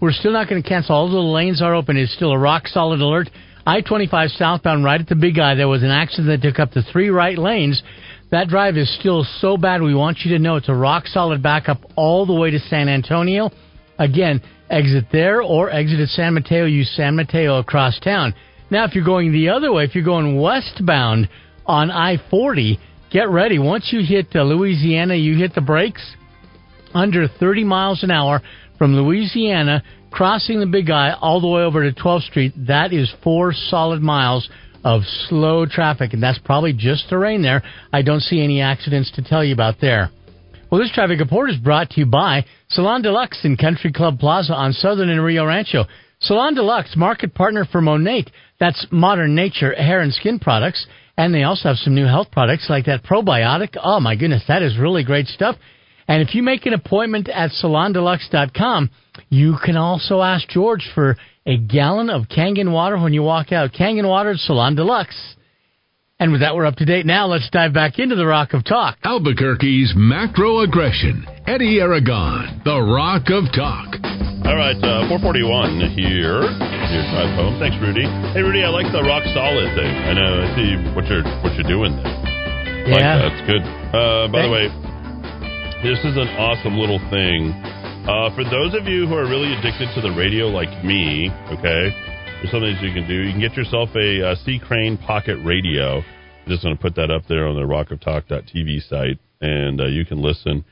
We're 0.00 0.12
still 0.12 0.32
not 0.32 0.48
going 0.48 0.62
to 0.62 0.68
cancel. 0.68 0.94
All 0.94 1.10
the 1.10 1.18
lanes 1.18 1.62
are 1.62 1.74
open. 1.74 1.96
It's 1.96 2.14
still 2.14 2.32
a 2.32 2.38
rock 2.38 2.66
solid 2.66 3.00
alert. 3.00 3.30
I 3.66 3.80
25 3.80 4.30
southbound, 4.30 4.84
right 4.84 5.00
at 5.00 5.08
the 5.08 5.14
Big 5.14 5.38
I, 5.38 5.54
there 5.54 5.68
was 5.68 5.82
an 5.82 5.90
accident 5.90 6.42
that 6.42 6.46
took 6.46 6.58
up 6.58 6.72
the 6.72 6.82
three 6.92 7.08
right 7.08 7.38
lanes. 7.38 7.82
That 8.30 8.48
drive 8.48 8.76
is 8.76 8.94
still 8.98 9.24
so 9.38 9.56
bad. 9.56 9.80
We 9.80 9.94
want 9.94 10.18
you 10.24 10.36
to 10.36 10.38
know 10.38 10.56
it's 10.56 10.68
a 10.68 10.74
rock 10.74 11.06
solid 11.06 11.42
backup 11.42 11.78
all 11.96 12.26
the 12.26 12.34
way 12.34 12.50
to 12.50 12.58
San 12.58 12.88
Antonio. 12.88 13.50
Again, 13.98 14.42
exit 14.70 15.06
there 15.12 15.42
or 15.42 15.70
exit 15.70 16.00
at 16.00 16.08
San 16.08 16.34
Mateo, 16.34 16.64
use 16.64 16.90
San 16.96 17.16
Mateo 17.16 17.58
across 17.58 17.98
town. 18.00 18.34
Now, 18.70 18.84
if 18.84 18.94
you're 18.94 19.04
going 19.04 19.32
the 19.32 19.50
other 19.50 19.72
way, 19.72 19.84
if 19.84 19.94
you're 19.94 20.04
going 20.04 20.40
westbound 20.40 21.28
on 21.66 21.90
I 21.90 22.16
40, 22.30 22.78
get 23.10 23.28
ready. 23.28 23.58
Once 23.58 23.90
you 23.92 24.04
hit 24.04 24.28
uh, 24.34 24.42
Louisiana, 24.42 25.14
you 25.14 25.36
hit 25.36 25.54
the 25.54 25.60
brakes 25.60 26.16
under 26.94 27.28
30 27.28 27.64
miles 27.64 28.02
an 28.02 28.10
hour 28.10 28.40
from 28.78 28.94
Louisiana, 28.94 29.82
crossing 30.10 30.60
the 30.60 30.66
Big 30.66 30.90
I 30.90 31.12
all 31.12 31.40
the 31.40 31.48
way 31.48 31.62
over 31.62 31.88
to 31.88 32.00
12th 32.00 32.26
Street. 32.28 32.52
That 32.66 32.92
is 32.92 33.12
four 33.22 33.52
solid 33.52 34.02
miles 34.02 34.48
of 34.84 35.02
slow 35.28 35.66
traffic, 35.66 36.12
and 36.12 36.22
that's 36.22 36.38
probably 36.38 36.72
just 36.72 37.08
the 37.10 37.18
rain 37.18 37.42
there. 37.42 37.62
I 37.92 38.02
don't 38.02 38.20
see 38.20 38.42
any 38.42 38.60
accidents 38.60 39.10
to 39.12 39.22
tell 39.22 39.42
you 39.42 39.54
about 39.54 39.76
there. 39.80 40.10
Well, 40.70 40.80
this 40.80 40.92
traffic 40.92 41.20
report 41.20 41.50
is 41.50 41.56
brought 41.56 41.90
to 41.90 42.00
you 42.00 42.06
by 42.06 42.44
Salon 42.74 43.02
Deluxe 43.02 43.38
in 43.44 43.56
Country 43.56 43.92
Club 43.92 44.18
Plaza 44.18 44.52
on 44.52 44.72
Southern 44.72 45.08
and 45.08 45.22
Rio 45.22 45.46
Rancho. 45.46 45.84
Salon 46.20 46.56
Deluxe, 46.56 46.96
market 46.96 47.32
partner 47.32 47.64
for 47.64 47.80
Monat. 47.80 48.28
That's 48.58 48.84
modern 48.90 49.36
nature 49.36 49.72
hair 49.74 50.00
and 50.00 50.12
skin 50.12 50.40
products. 50.40 50.84
And 51.16 51.32
they 51.32 51.44
also 51.44 51.68
have 51.68 51.76
some 51.76 51.94
new 51.94 52.06
health 52.06 52.32
products 52.32 52.66
like 52.68 52.86
that 52.86 53.04
probiotic. 53.04 53.76
Oh, 53.80 54.00
my 54.00 54.16
goodness, 54.16 54.42
that 54.48 54.62
is 54.62 54.76
really 54.76 55.04
great 55.04 55.28
stuff. 55.28 55.54
And 56.08 56.20
if 56.20 56.34
you 56.34 56.42
make 56.42 56.66
an 56.66 56.74
appointment 56.74 57.28
at 57.28 57.52
salondeluxe.com, 57.52 58.90
you 59.28 59.56
can 59.64 59.76
also 59.76 60.20
ask 60.20 60.48
George 60.48 60.90
for 60.96 61.16
a 61.46 61.56
gallon 61.56 62.10
of 62.10 62.22
Kangen 62.22 62.72
water 62.72 62.98
when 62.98 63.12
you 63.12 63.22
walk 63.22 63.52
out. 63.52 63.72
Kangen 63.72 64.08
water 64.08 64.30
at 64.30 64.38
Salon 64.38 64.74
Deluxe. 64.74 65.36
And 66.20 66.30
with 66.30 66.42
that, 66.42 66.54
we're 66.54 66.64
up 66.64 66.76
to 66.76 66.84
date 66.84 67.06
now. 67.06 67.26
Let's 67.26 67.50
dive 67.50 67.74
back 67.74 67.98
into 67.98 68.14
the 68.14 68.24
Rock 68.26 68.54
of 68.54 68.64
Talk. 68.64 68.98
Albuquerque's 69.02 69.94
macro 69.96 70.60
aggression. 70.60 71.26
Eddy 71.46 71.80
Aragon, 71.80 72.62
the 72.64 72.78
Rock 72.80 73.34
of 73.34 73.50
Talk. 73.50 73.98
All 74.46 74.54
right, 74.54 74.78
uh, 74.78 75.10
441 75.10 75.90
here. 75.98 76.46
Your 76.46 77.04
drive 77.10 77.34
home. 77.34 77.58
Thanks, 77.58 77.74
Rudy. 77.82 78.06
Hey, 78.30 78.46
Rudy, 78.46 78.62
I 78.62 78.70
like 78.70 78.86
the 78.94 79.02
rock 79.02 79.26
solid 79.34 79.66
thing. 79.74 79.90
I 79.90 80.14
know. 80.14 80.46
I 80.46 80.48
see 80.54 80.70
what 80.94 81.02
you're 81.10 81.26
what 81.42 81.50
you're 81.58 81.66
doing 81.66 81.96
there. 81.98 82.06
I 82.06 82.88
Like 82.94 83.00
Yeah. 83.02 83.18
that. 83.18 83.32
It's 83.34 83.44
good. 83.50 83.64
Uh, 83.90 84.28
by 84.30 84.42
the 84.46 84.52
way, 84.54 84.70
this 85.82 85.98
is 86.06 86.14
an 86.16 86.28
awesome 86.38 86.78
little 86.78 87.02
thing. 87.10 87.50
Uh, 88.06 88.30
for 88.38 88.44
those 88.44 88.74
of 88.78 88.86
you 88.86 89.08
who 89.10 89.16
are 89.18 89.26
really 89.26 89.50
addicted 89.58 89.90
to 89.98 90.00
the 90.00 90.12
radio, 90.14 90.46
like 90.46 90.70
me, 90.84 91.32
okay, 91.50 91.90
there's 92.44 92.52
some 92.52 92.60
things 92.60 92.78
you 92.82 92.92
can 92.92 93.08
do. 93.08 93.22
You 93.22 93.32
can 93.32 93.40
get 93.40 93.56
yourself 93.56 93.88
a, 93.96 94.20
uh 94.20 94.34
C 94.44 94.60
Crane 94.60 94.98
Pocket 94.98 95.38
Radio. 95.42 96.04
I'm 96.04 96.48
just 96.48 96.62
going 96.62 96.76
to 96.76 96.82
put 96.82 96.94
that 96.96 97.10
up 97.10 97.22
there 97.26 97.48
on 97.48 97.56
the 97.56 97.64
rock 97.64 97.90
of 97.90 98.00
rockoftalk.tv 98.00 98.86
site, 98.86 99.18
and 99.40 99.80
uh, 99.80 99.86
you 99.86 100.04
can 100.04 100.20
listen. 100.20 100.62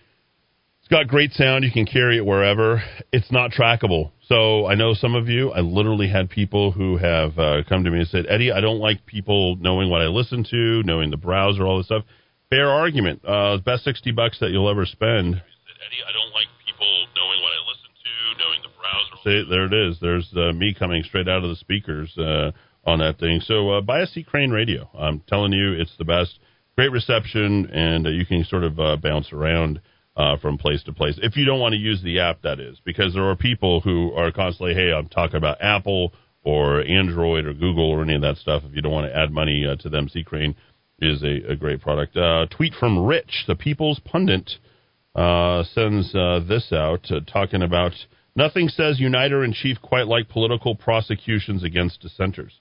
It's 0.81 0.89
got 0.89 1.09
great 1.09 1.33
sound. 1.33 1.65
You 1.65 1.73
can 1.73 1.87
carry 1.87 2.19
it 2.19 2.27
wherever. 2.27 2.83
It's 3.11 3.33
not 3.33 3.53
trackable. 3.53 4.11
So 4.29 4.67
I 4.67 4.75
know 4.75 4.93
some 4.93 5.15
of 5.15 5.29
you, 5.29 5.51
I 5.53 5.61
literally 5.61 6.09
had 6.11 6.29
people 6.29 6.73
who 6.73 6.99
have 6.99 7.39
uh, 7.39 7.63
come 7.67 7.85
to 7.85 7.91
me 7.91 8.01
and 8.01 8.09
said, 8.09 8.27
Eddy, 8.29 8.53
I 8.53 8.61
don't 8.61 8.79
like 8.79 9.07
people 9.07 9.57
knowing 9.57 9.89
what 9.89 10.03
I 10.03 10.09
listen 10.09 10.45
to, 10.51 10.83
knowing 10.83 11.11
the 11.11 11.17
browser, 11.17 11.65
all 11.65 11.79
this 11.79 11.87
stuff. 11.87 12.05
Fair 12.51 12.69
argument. 12.69 13.25
Uh, 13.25 13.57
best 13.65 13.85
60 13.85 14.11
bucks 14.13 14.39
that 14.41 14.51
you'll 14.51 14.69
ever 14.69 14.85
spend. 14.85 15.37
Eddy, 15.37 16.01
I 16.05 16.13
don't 16.13 16.35
like 16.37 16.53
people 16.69 16.93
knowing 17.17 17.41
what 17.41 17.53
I 17.57 17.61
listen 17.65 17.89
to, 17.97 18.45
knowing 18.45 18.61
the 18.61 18.77
browser. 18.77 19.12
See, 19.25 19.45
there 19.49 19.67
it 19.67 19.73
is. 19.73 19.99
There's 20.01 20.29
uh, 20.37 20.53
me 20.53 20.75
coming 20.77 21.03
straight 21.05 21.29
out 21.29 21.45
of 21.45 21.51
the 21.51 21.57
speakers 21.57 22.17
uh, 22.19 22.53
on 22.85 22.99
that 22.99 23.19
thing. 23.19 23.41
So 23.41 23.71
uh, 23.71 23.81
buy 23.81 24.05
C 24.05 24.23
Crane 24.23 24.51
radio. 24.51 24.89
I'm 24.99 25.23
telling 25.29 25.53
you, 25.53 25.73
it's 25.73 25.97
the 25.99 26.05
best. 26.05 26.39
Great 26.77 26.91
reception, 26.91 27.67
and 27.67 28.07
uh, 28.07 28.11
you 28.11 28.25
can 28.27 28.45
sort 28.45 28.65
of 28.65 28.81
uh, 28.81 28.97
bounce 28.97 29.33
around 29.33 29.81
from 30.41 30.59
place 30.59 30.83
to 30.85 30.93
place. 30.93 31.19
If 31.23 31.37
you 31.37 31.45
don't 31.45 31.61
want 31.61 31.73
to 31.73 31.79
use 31.79 32.03
the 32.03 32.21
app, 32.21 32.43
that 32.43 32.61
is, 32.61 32.79
because 32.85 33.15
there 33.15 33.25
are 33.25 33.37
people 33.37 33.81
who 33.81 34.13
are 34.13 34.31
constantly, 34.31 34.75
hey, 34.75 34.93
I'm 34.93 35.09
talking 35.09 35.37
about 35.37 35.63
Apple 35.63 36.13
or 36.45 36.83
Android 36.83 37.47
or 37.47 37.55
Google 37.55 37.91
or 37.91 38.03
any 38.03 38.15
of 38.15 38.23
that 38.23 38.37
stuff. 38.37 38.63
If 38.65 38.75
you 38.75 38.83
don't 38.83 38.93
want 38.93 39.07
to 39.07 39.17
add 39.17 39.31
money 39.31 39.65
to 39.81 39.89
them, 39.89 40.09
C 40.09 40.23
Crane 40.23 40.55
is 41.01 41.23
a, 41.23 41.53
a 41.53 41.57
great 41.57 41.81
product. 41.81 42.17
Tweet 42.51 42.75
from 42.75 43.07
Rich, 43.07 43.45
the 43.47 43.55
People's 43.55 44.01
Pundit, 44.05 44.51
uh, 45.15 45.63
sends 45.75 46.15
uh, 46.15 46.41
this 46.49 46.73
out 46.73 47.11
uh, 47.11 47.21
talking 47.31 47.63
about 47.63 47.93
nothing 48.35 48.69
says 48.69 49.01
uniter 49.01 49.45
in 49.45 49.53
chief 49.53 49.79
quite 49.81 50.07
like 50.07 50.29
political 50.29 50.75
prosecutions 50.75 51.65
against 51.65 52.01
dissenters. 52.01 52.53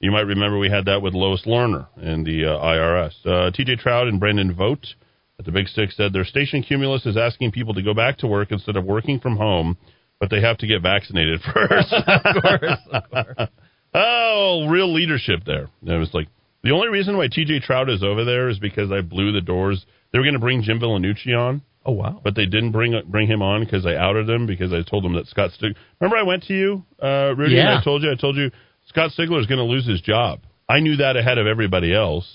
You 0.00 0.10
might 0.10 0.26
remember 0.26 0.58
we 0.58 0.70
had 0.70 0.84
that 0.86 1.00
with 1.00 1.14
Lois 1.14 1.44
Lerner 1.46 1.86
and 1.96 2.26
the 2.26 2.44
uh, 2.44 2.58
IRS. 2.58 3.14
Uh, 3.24 3.50
TJ 3.50 3.78
Trout 3.78 4.08
and 4.08 4.20
Brandon 4.20 4.54
Vogt 4.54 4.94
at 5.38 5.44
the 5.44 5.52
Big 5.52 5.68
Six 5.68 5.96
said 5.96 6.12
their 6.12 6.24
station 6.24 6.62
Cumulus 6.62 7.06
is 7.06 7.16
asking 7.16 7.52
people 7.52 7.74
to 7.74 7.82
go 7.82 7.94
back 7.94 8.18
to 8.18 8.26
work 8.26 8.52
instead 8.52 8.76
of 8.76 8.84
working 8.84 9.20
from 9.20 9.36
home, 9.36 9.76
but 10.20 10.30
they 10.30 10.40
have 10.40 10.58
to 10.58 10.66
get 10.66 10.82
vaccinated 10.82 11.40
first. 11.54 11.92
of 11.92 12.42
course, 12.42 12.78
of 12.92 13.10
course. 13.10 13.48
Oh, 13.94 14.66
real 14.68 14.92
leadership 14.92 15.40
there. 15.46 15.70
It 15.82 15.98
was 15.98 16.12
like 16.12 16.28
the 16.62 16.72
only 16.72 16.88
reason 16.88 17.16
why 17.16 17.28
TJ 17.28 17.62
Trout 17.62 17.88
is 17.88 18.02
over 18.02 18.24
there 18.24 18.48
is 18.48 18.58
because 18.58 18.90
I 18.92 19.00
blew 19.00 19.32
the 19.32 19.40
doors. 19.40 19.86
They 20.12 20.18
were 20.18 20.24
going 20.24 20.34
to 20.34 20.40
bring 20.40 20.62
Jim 20.62 20.78
Villanucci 20.80 21.36
on. 21.36 21.62
Oh 21.88 21.92
wow! 21.92 22.20
But 22.22 22.34
they 22.34 22.46
didn't 22.46 22.72
bring 22.72 23.00
bring 23.06 23.28
him 23.28 23.42
on 23.42 23.64
because 23.64 23.86
I 23.86 23.94
outed 23.94 24.28
him 24.28 24.46
because 24.46 24.72
I 24.72 24.82
told 24.82 25.04
them 25.04 25.14
that 25.14 25.26
Scott 25.28 25.52
Stig. 25.52 25.76
Remember 26.00 26.16
I 26.16 26.24
went 26.24 26.42
to 26.44 26.52
you, 26.54 26.84
uh, 27.00 27.32
Rudy, 27.36 27.58
and 27.58 27.68
Yeah. 27.68 27.78
I 27.80 27.84
told 27.84 28.02
you 28.02 28.10
I 28.10 28.16
told 28.16 28.36
you 28.36 28.50
Scott 28.88 29.12
Stigler 29.16 29.40
is 29.40 29.46
going 29.46 29.58
to 29.58 29.64
lose 29.64 29.86
his 29.86 30.00
job. 30.00 30.40
I 30.68 30.80
knew 30.80 30.96
that 30.96 31.16
ahead 31.16 31.38
of 31.38 31.46
everybody 31.46 31.94
else, 31.94 32.28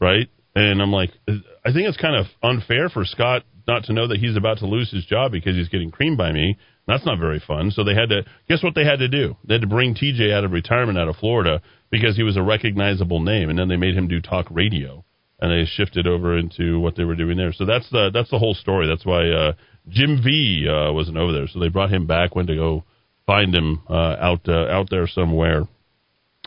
right? 0.00 0.28
And 0.54 0.82
I'm 0.82 0.90
like, 0.92 1.10
I 1.28 1.72
think 1.72 1.86
it's 1.86 1.96
kind 1.96 2.16
of 2.16 2.26
unfair 2.42 2.88
for 2.88 3.04
Scott 3.04 3.44
not 3.68 3.84
to 3.84 3.92
know 3.92 4.08
that 4.08 4.18
he's 4.18 4.36
about 4.36 4.58
to 4.58 4.66
lose 4.66 4.90
his 4.90 5.04
job 5.04 5.30
because 5.30 5.54
he's 5.54 5.68
getting 5.68 5.90
creamed 5.90 6.18
by 6.18 6.32
me. 6.32 6.56
That's 6.88 7.04
not 7.06 7.18
very 7.20 7.38
fun. 7.38 7.70
So 7.70 7.84
they 7.84 7.94
had 7.94 8.08
to 8.08 8.22
guess 8.48 8.62
what 8.62 8.74
they 8.74 8.84
had 8.84 8.98
to 9.00 9.08
do. 9.08 9.36
They 9.46 9.54
had 9.54 9.60
to 9.60 9.66
bring 9.68 9.94
TJ 9.94 10.32
out 10.32 10.42
of 10.44 10.52
retirement 10.52 10.98
out 10.98 11.06
of 11.06 11.16
Florida 11.16 11.60
because 11.90 12.16
he 12.16 12.22
was 12.22 12.36
a 12.36 12.42
recognizable 12.42 13.20
name, 13.20 13.50
and 13.50 13.58
then 13.58 13.68
they 13.68 13.76
made 13.76 13.94
him 13.94 14.08
do 14.08 14.20
talk 14.20 14.46
radio, 14.50 15.04
and 15.40 15.52
they 15.52 15.64
shifted 15.66 16.06
over 16.06 16.36
into 16.36 16.80
what 16.80 16.96
they 16.96 17.04
were 17.04 17.14
doing 17.14 17.36
there. 17.36 17.52
So 17.52 17.64
that's 17.64 17.88
the 17.90 18.10
that's 18.12 18.30
the 18.30 18.38
whole 18.38 18.54
story. 18.54 18.88
That's 18.88 19.06
why 19.06 19.28
uh, 19.28 19.52
Jim 19.88 20.20
V 20.22 20.66
uh, 20.68 20.92
wasn't 20.92 21.16
over 21.16 21.32
there. 21.32 21.46
So 21.46 21.60
they 21.60 21.68
brought 21.68 21.92
him 21.92 22.06
back. 22.06 22.34
Went 22.34 22.48
to 22.48 22.54
go 22.54 22.84
find 23.26 23.54
him 23.54 23.82
uh, 23.88 24.16
out 24.18 24.48
uh, 24.48 24.66
out 24.66 24.88
there 24.90 25.06
somewhere, 25.06 25.68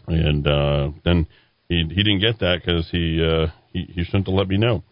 and 0.07 0.45
uh, 0.45 0.89
then 1.05 1.27
he 1.69 1.85
he 1.87 2.03
didn't 2.03 2.19
get 2.19 2.39
that 2.39 2.61
because 2.65 2.89
he, 2.91 3.23
uh, 3.23 3.47
he 3.71 3.85
he 3.93 4.03
shouldn't 4.03 4.27
have 4.27 4.35
let 4.35 4.47
me 4.49 4.57
know. 4.57 4.83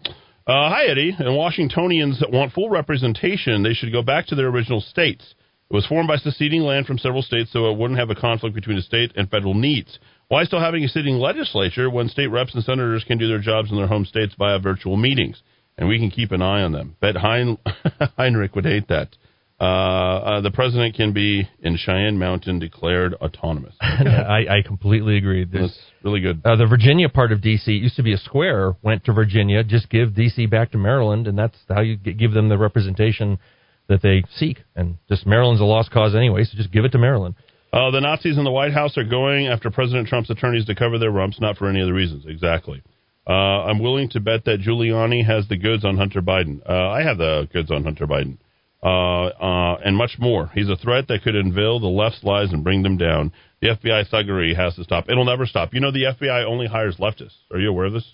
Hi 0.48 0.86
Eddy, 0.86 1.16
and 1.18 1.36
Washingtonians 1.36 2.22
that 2.22 2.32
want 2.32 2.54
full 2.54 2.72
representation, 2.72 3.62
they 3.62 3.74
should 3.74 3.92
go 3.92 4.02
back 4.02 4.26
to 4.28 4.36
their 4.36 4.48
original 4.48 4.82
states. 4.82 5.36
It 5.70 5.76
was 5.76 5.86
formed 5.86 6.08
by 6.08 6.16
seceding 6.18 6.64
land 6.64 6.88
from 6.88 6.98
several 6.98 7.22
states 7.22 7.54
so 7.54 7.70
it 7.70 7.78
wouldn't 7.78 8.00
have 8.00 8.10
a 8.10 8.16
conflict 8.16 8.56
between 8.56 8.78
the 8.78 8.82
state 8.82 9.12
and 9.16 9.30
federal 9.30 9.54
needs. 9.54 10.00
Why 10.30 10.44
still 10.44 10.60
having 10.60 10.84
a 10.84 10.88
sitting 10.88 11.16
legislature 11.16 11.90
when 11.90 12.08
state 12.08 12.28
reps 12.28 12.54
and 12.54 12.64
senators 12.64 13.04
can 13.04 13.18
do 13.18 13.28
their 13.28 13.40
jobs 13.40 13.72
in 13.72 13.78
their 13.78 13.88
home 13.88 14.06
states 14.06 14.36
via 14.38 14.60
virtual 14.60 14.96
meetings? 14.96 15.42
And 15.76 15.88
we 15.88 15.98
can 15.98 16.12
keep 16.12 16.32
an 16.32 16.42
eye 16.42 16.62
on 16.62 16.72
them. 16.72 16.96
Bet 17.02 17.16
hein- 17.18 17.58
Heinrich 18.18 18.54
would 18.56 18.66
hate 18.66 18.90
that. 18.90 19.16
Uh, 19.60 19.64
uh, 19.64 20.42
the 20.42 20.52
president 20.52 20.96
can 20.96 21.14
be 21.14 21.50
in 21.62 21.78
Cheyenne 21.78 22.20
Mountain 22.20 22.60
declared 22.60 23.14
autonomous. 23.16 23.74
I, 23.82 24.46
I 24.50 24.62
completely 24.66 25.18
agree. 25.18 25.46
There's, 25.46 25.72
That's 25.72 25.80
really 26.04 26.22
good. 26.22 26.42
uh, 26.46 26.56
the 26.56 26.68
Virginia 26.68 27.10
part 27.10 27.32
of 27.32 27.42
D.C. 27.42 27.72
used 27.72 27.96
to 27.96 28.04
be 28.04 28.14
a 28.14 28.18
square, 28.18 28.76
went 28.84 29.04
to 29.06 29.14
Virginia. 29.14 29.64
Just 29.64 29.90
give 29.90 30.16
D.C. 30.16 30.46
back 30.46 30.72
to 30.72 30.78
Maryland, 30.78 31.28
and 31.28 31.38
that's 31.38 31.58
how 31.68 31.82
you 31.82 31.98
give 31.98 32.32
them 32.34 32.50
the 32.50 32.58
representation 32.58 33.40
that 33.88 34.02
they 34.02 34.24
seek. 34.36 34.60
And 34.76 34.98
just 35.10 35.26
Maryland's 35.26 35.60
a 35.60 35.66
lost 35.66 35.92
cause 35.92 36.16
anyway, 36.16 36.44
so 36.44 36.56
just 36.56 36.72
give 36.72 36.86
it 36.86 36.92
to 36.94 37.00
Maryland. 37.00 37.36
Uh, 37.72 37.92
the 37.92 38.00
Nazis 38.02 38.38
in 38.38 38.44
the 38.44 38.52
White 38.52 38.74
House 38.74 38.98
are 38.98 39.04
going 39.04 39.48
after 39.48 39.70
President 39.70 40.08
Trump's 40.08 40.30
attorneys 40.30 40.66
to 40.66 40.76
cover 40.76 40.98
their 40.98 41.12
rumps, 41.12 41.40
not 41.40 41.58
for 41.58 41.70
any 41.70 41.82
other 41.82 41.94
reasons. 41.94 42.26
Exactly. 42.28 42.82
Uh, 43.28 43.32
I'm 43.66 43.80
willing 43.80 44.10
to 44.10 44.20
bet 44.20 44.46
that 44.46 44.60
Giuliani 44.62 45.24
has 45.26 45.48
the 45.48 45.58
goods 45.58 45.86
on 45.86 45.96
Hunter 45.98 46.22
Biden. 46.22 46.62
Uh, 46.68 46.90
I 46.90 47.04
have 47.04 47.18
the 47.20 47.48
goods 47.54 47.70
on 47.70 47.84
Hunter 47.84 48.08
Biden. 48.08 48.38
Uh, 48.82 49.26
uh, 49.28 49.78
and 49.84 49.96
much 49.98 50.16
more. 50.20 50.50
He's 50.56 50.70
a 50.70 50.78
threat 50.78 51.08
that 51.10 51.22
could 51.22 51.36
unveil 51.36 51.80
the 51.80 51.88
left's 51.88 52.24
lies 52.24 52.52
and 52.54 52.64
bring 52.64 52.82
them 52.82 52.98
down. 52.98 53.34
The 53.62 53.68
FBI 53.76 54.10
thuggery 54.10 54.56
has 54.56 54.76
to 54.76 54.84
stop. 54.86 55.10
It'll 55.10 55.26
never 55.26 55.46
stop. 55.46 55.74
You 55.74 55.82
know, 55.82 55.92
the 55.92 56.06
FBI 56.18 56.46
only 56.46 56.66
hires 56.66 56.96
leftists. 56.98 57.36
Are 57.52 57.60
you 57.60 57.70
aware 57.70 57.88
of 57.88 57.94
this? 57.94 58.10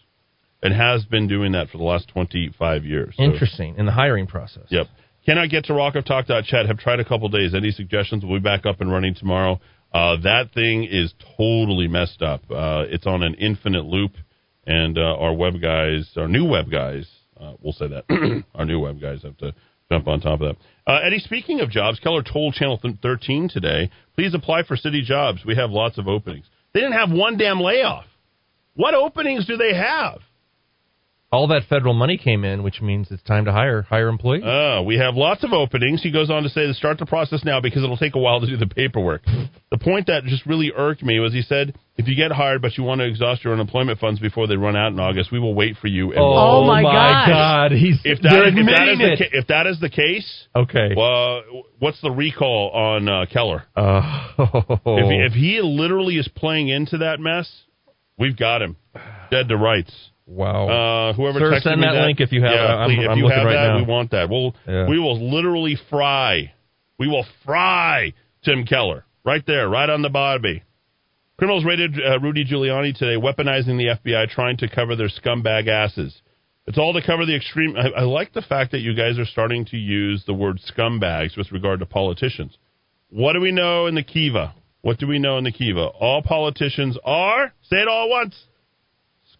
It 0.64 0.74
has 0.74 1.06
been 1.06 1.28
doing 1.28 1.52
that 1.52 1.70
for 1.70 1.78
the 1.78 1.84
last 1.84 2.08
25 2.10 2.84
years. 2.84 3.14
So- 3.16 3.24
Interesting 3.24 3.76
in 3.78 3.86
the 3.86 3.92
hiring 3.92 4.26
process. 4.26 4.64
Yep. 4.70 4.88
Cannot 5.26 5.50
get 5.50 5.66
to 5.66 5.74
rockoftalk.chat. 5.74 6.68
Have 6.68 6.78
tried 6.78 7.00
a 7.00 7.06
couple 7.06 7.28
days. 7.30 7.56
Any 7.56 7.72
suggestions? 7.72 8.24
We'll 8.24 8.40
be 8.40 8.44
back 8.44 8.66
up 8.66 8.80
and 8.82 8.92
running 8.92 9.16
tomorrow. 9.16 9.60
Uh, 9.94 10.18
that 10.24 10.52
thing 10.54 10.84
is 10.84 11.14
totally 11.38 11.88
messed 11.88 12.22
up. 12.22 12.42
Uh, 12.52 12.84
it's 12.88 13.08
on 13.08 13.24
an 13.24 13.34
infinite 13.36 13.86
loop, 13.86 14.12
and 14.68 14.98
uh, 14.98 15.02
our 15.02 15.34
web 15.34 15.62
guys, 15.62 16.12
our 16.18 16.28
new 16.28 16.46
web 16.46 16.70
guys, 16.70 17.08
uh, 17.40 17.54
we'll 17.62 17.74
say 17.74 17.88
that, 17.88 18.44
our 18.56 18.66
new 18.66 18.80
web 18.80 19.00
guys 19.02 19.24
have 19.24 19.38
to 19.38 19.54
jump 19.90 20.08
on 20.08 20.20
top 20.20 20.42
of 20.42 20.56
that. 20.56 20.92
Uh, 20.92 21.00
Eddy, 21.06 21.20
speaking 21.20 21.62
of 21.62 21.70
jobs, 21.70 22.00
Keller 22.00 22.24
told 22.24 22.54
Channel 22.54 22.80
13 23.02 23.50
today, 23.50 23.90
please 24.16 24.34
apply 24.34 24.64
for 24.64 24.76
city 24.76 25.02
jobs. 25.02 25.40
We 25.46 25.56
have 25.56 25.72
lots 25.72 25.98
of 25.98 26.08
openings. 26.08 26.46
They 26.74 26.82
didn't 26.82 26.98
have 26.98 27.12
one 27.12 27.38
damn 27.38 27.62
layoff. 27.62 28.06
What 28.76 28.94
openings 28.94 29.48
do 29.48 29.56
they 29.56 29.74
have? 29.74 30.20
All 31.32 31.48
that 31.48 31.64
federal 31.68 31.94
money 31.94 32.18
came 32.18 32.46
in, 32.46 32.64
which 32.64 32.82
means 32.82 33.08
it's 33.12 33.24
time 33.24 33.46
to 33.46 33.52
hire 33.52 33.82
hire 33.82 34.08
employees. 34.08 34.44
Uh, 34.44 34.82
we 34.86 34.98
have 34.98 35.16
lots 35.16 35.44
of 35.44 35.52
openings. 35.52 36.02
He 36.02 36.12
goes 36.12 36.30
on 36.30 36.44
to 36.44 36.50
say 36.50 36.66
to 36.68 36.74
start 36.74 36.98
the 36.98 37.06
process 37.06 37.44
now 37.44 37.60
because 37.60 37.84
it'll 37.84 37.98
take 37.98 38.16
a 38.16 38.20
while 38.20 38.40
to 38.40 38.48
do 38.48 38.56
the 38.56 38.68
paperwork. 38.68 39.24
The 39.72 39.78
point 39.78 40.08
that 40.08 40.24
just 40.26 40.46
really 40.46 40.72
irked 40.74 41.04
me 41.04 41.20
was 41.20 41.34
he 41.34 41.42
said, 41.42 41.76
if 41.98 42.08
you 42.08 42.16
get 42.16 42.32
hired 42.32 42.62
but 42.62 42.78
you 42.78 42.84
want 42.86 43.02
to 43.02 43.08
exhaust 43.08 43.44
your 43.44 43.52
unemployment 43.54 44.00
funds 44.00 44.20
before 44.22 44.48
they 44.48 44.56
run 44.56 44.78
out 44.78 44.94
in 44.94 45.00
August, 45.00 45.32
we 45.32 45.40
will 45.40 45.56
wait 45.56 45.76
for 45.82 45.88
you. 45.88 46.12
And 46.12 46.20
Oh, 46.22 46.60
we'll- 46.62 46.68
my 46.68 46.82
my 46.84 46.92
gosh. 46.94 47.28
God, 47.28 47.72
he's- 47.74 48.00
if 48.06 48.22
they're 48.22 48.32
that, 48.32 48.48
if, 48.48 48.54
that 48.56 48.88
is 48.88 48.94
admitting 48.94 49.00
the, 49.00 49.18
ca- 49.18 49.38
if 49.38 49.48
that 49.48 49.68
is 49.68 49.80
the 49.82 49.90
case, 49.90 50.48
okay. 50.56 50.94
well, 50.96 51.42
what's 51.80 52.00
the 52.02 52.12
recall 52.12 52.70
on 52.70 53.10
uh, 53.10 53.26
Keller? 53.34 53.64
Uh, 53.76 54.30
If, 54.38 55.10
he, 55.10 55.18
if 55.26 55.34
he 55.34 55.60
literally 55.62 56.16
is 56.18 56.28
playing 56.30 56.70
into 56.70 57.00
that 57.00 57.20
mess, 57.20 57.50
we've 58.18 58.38
got 58.38 58.62
him 58.62 58.78
dead 59.32 59.50
to 59.50 59.58
rights. 59.58 59.92
Wow. 60.28 60.68
Uh, 60.68 61.14
whoever 61.14 61.40
Sir, 61.40 61.52
texted 61.52 61.62
send 61.64 61.82
me 61.82 61.88
that 61.88 62.02
link 62.06 62.20
if 62.20 62.32
you 62.32 62.42
have 62.42 62.52
it. 62.52 62.58
I'm- 62.58 62.92
if 62.92 63.10
I'm 63.10 63.18
you 63.18 63.28
have 63.28 63.46
right 63.46 63.54
that, 63.54 63.68
now. 63.74 63.78
we 63.78 63.84
want 63.84 64.12
that. 64.12 64.30
We'll 64.30 64.56
Yeah. 64.68 64.88
we 64.88 64.98
will 65.00 65.20
literally 65.32 65.76
fry. 65.90 66.52
We 66.98 67.08
will 67.08 67.26
fry 67.46 68.14
Tim 68.44 68.66
Keller 68.66 69.06
right 69.24 69.46
there, 69.46 69.70
right 69.70 69.90
on 69.90 70.02
the 70.02 70.10
barbie. 70.10 70.64
Criminals 71.38 71.66
raided 71.66 72.00
uh, 72.00 72.20
Rudy 72.22 72.46
Giuliani 72.46 72.98
today, 72.98 73.22
weaponizing 73.22 73.78
the 73.78 73.88
FBI, 74.00 74.30
trying 74.30 74.58
to 74.58 74.70
cover 74.70 74.96
their 74.96 75.10
scumbag 75.10 75.68
asses. 75.68 76.22
It's 76.66 76.78
all 76.80 76.94
to 76.94 77.02
cover 77.06 77.26
the 77.26 77.36
extreme. 77.36 77.76
I, 77.78 77.90
I 78.00 78.04
like 78.04 78.34
the 78.34 78.42
fact 78.42 78.72
that 78.72 78.80
you 78.80 78.96
guys 78.96 79.20
are 79.20 79.26
starting 79.26 79.66
to 79.66 79.78
use 79.78 80.24
the 80.26 80.34
word 80.34 80.60
scumbags 80.60 81.38
with 81.38 81.52
regard 81.52 81.82
to 81.82 81.86
politicians. 81.86 82.58
What 83.10 83.34
do 83.34 83.42
we 83.42 83.52
know 83.52 83.86
in 83.86 83.94
the 83.96 84.02
Kiva? 84.04 84.56
What 84.82 84.98
do 84.98 85.06
we 85.08 85.20
know 85.20 85.38
in 85.38 85.44
the 85.44 85.52
Kiva? 85.52 85.86
All 85.86 86.22
politicians 86.24 86.98
are. 87.04 87.54
Say 87.64 87.78
it 87.78 87.88
all 87.88 88.06
at 88.06 88.10
once. 88.10 88.36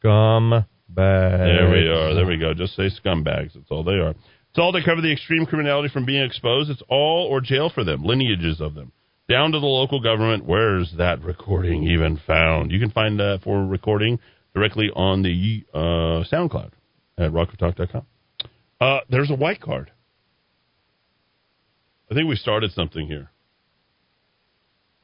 Scumbags. 0.04 0.66
There 0.96 1.70
we 1.70 1.88
are. 1.88 2.14
There 2.14 2.26
we 2.26 2.38
go. 2.38 2.54
Just 2.54 2.76
say 2.76 2.90
scumbags. 2.90 3.54
That's 3.54 3.70
all 3.70 3.84
they 3.84 3.94
are. 3.94 4.12
It's 4.12 4.60
all 4.60 4.72
to 4.72 4.84
cover 4.84 5.02
the 5.02 5.12
extreme 5.12 5.46
criminality 5.46 5.90
from 5.90 6.06
being 6.06 6.24
exposed. 6.24 6.70
It's 6.70 6.82
all 6.88 7.28
or 7.30 7.42
jail 7.42 7.70
for 7.74 7.84
them, 7.84 8.04
lineages 8.04 8.62
of 8.62 8.74
them. 8.74 8.92
Down 9.28 9.52
to 9.52 9.60
the 9.60 9.66
local 9.66 10.00
government. 10.02 10.46
Where's 10.46 10.94
that 10.98 11.22
recording 11.24 11.84
even 11.84 12.20
found? 12.26 12.72
You 12.72 12.80
can 12.80 12.92
find 12.92 13.20
that 13.20 13.42
for 13.44 13.66
recording 13.66 14.20
directly 14.54 14.90
on 14.96 15.24
the 15.24 15.66
uh, 15.74 16.24
SoundCloud 16.32 16.72
at 17.18 17.32
rockoftalk.com. 17.32 18.06
Uh, 18.80 19.00
there's 19.10 19.32
a 19.32 19.36
white 19.36 19.62
card. 19.62 19.92
I 22.10 22.14
think 22.14 22.30
we 22.30 22.36
started 22.36 22.72
something 22.72 23.08
here. 23.08 23.32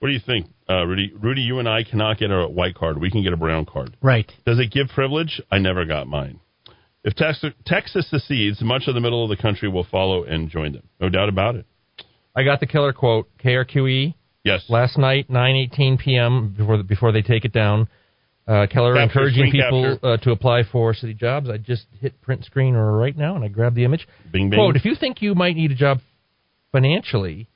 What 0.02 0.08
do 0.08 0.14
you 0.16 0.20
think, 0.26 0.48
uh, 0.68 0.84
Rudy? 0.84 1.14
Rudy, 1.14 1.42
you 1.42 1.60
and 1.60 1.70
I 1.70 1.84
cannot 1.84 2.18
get 2.18 2.32
a 2.32 2.48
white 2.48 2.74
card. 2.74 3.00
We 3.00 3.12
can 3.12 3.22
get 3.22 3.34
a 3.34 3.38
brown 3.38 3.66
card. 3.66 3.96
Right. 4.02 4.30
Does 4.48 4.58
it 4.58 4.72
give 4.72 4.88
privilege? 4.88 5.40
I 5.52 5.60
never 5.60 5.86
got 5.86 6.08
mine. 6.08 6.40
If 7.04 7.14
Texas, 7.14 7.54
Texas 7.68 8.10
secedes, 8.10 8.64
much 8.64 8.88
of 8.88 8.96
the 8.96 9.00
middle 9.00 9.24
of 9.24 9.30
the 9.30 9.40
country 9.40 9.70
will 9.70 9.86
follow 9.92 10.24
and 10.24 10.50
join 10.50 10.72
them. 10.72 10.90
No 11.00 11.10
doubt 11.10 11.30
about 11.30 11.54
it. 11.54 11.68
I 12.36 12.44
got 12.44 12.60
the 12.60 12.66
killer 12.66 12.94
quote. 12.94 13.30
KRQE. 13.46 14.16
Yes. 14.44 14.66
Last 14.70 14.98
night, 14.98 15.30
9:18 15.30 16.00
p.m. 16.00 16.56
before 16.58 16.82
before 16.82 17.12
they 17.12 17.22
take 17.22 17.46
it 17.46 17.54
down. 17.54 17.88
Uh, 18.48 18.66
Keller 18.66 18.96
Capture, 18.96 19.04
encouraging 19.04 19.52
people 19.52 20.00
uh, 20.02 20.18
to 20.18 20.32
apply 20.32 20.64
for 20.72 20.96
city 20.96 21.14
jobs. 21.14 21.48
I 21.48 21.58
just 21.58 21.86
hit 22.00 22.20
print 22.22 22.44
screen 22.44 22.74
right 22.74 23.16
now, 23.16 23.36
and 23.36 23.46
I 23.46 23.50
grabbed 23.50 23.76
the 23.76 23.84
image. 23.84 24.08
Bing, 24.32 24.50
bing. 24.50 24.58
Quote: 24.58 24.76
If 24.76 24.84
you 24.84 24.96
think 25.00 25.22
you 25.22 25.36
might 25.36 25.56
need 25.56 25.70
a 25.70 25.76
job 25.76 26.00
financially 26.72 27.50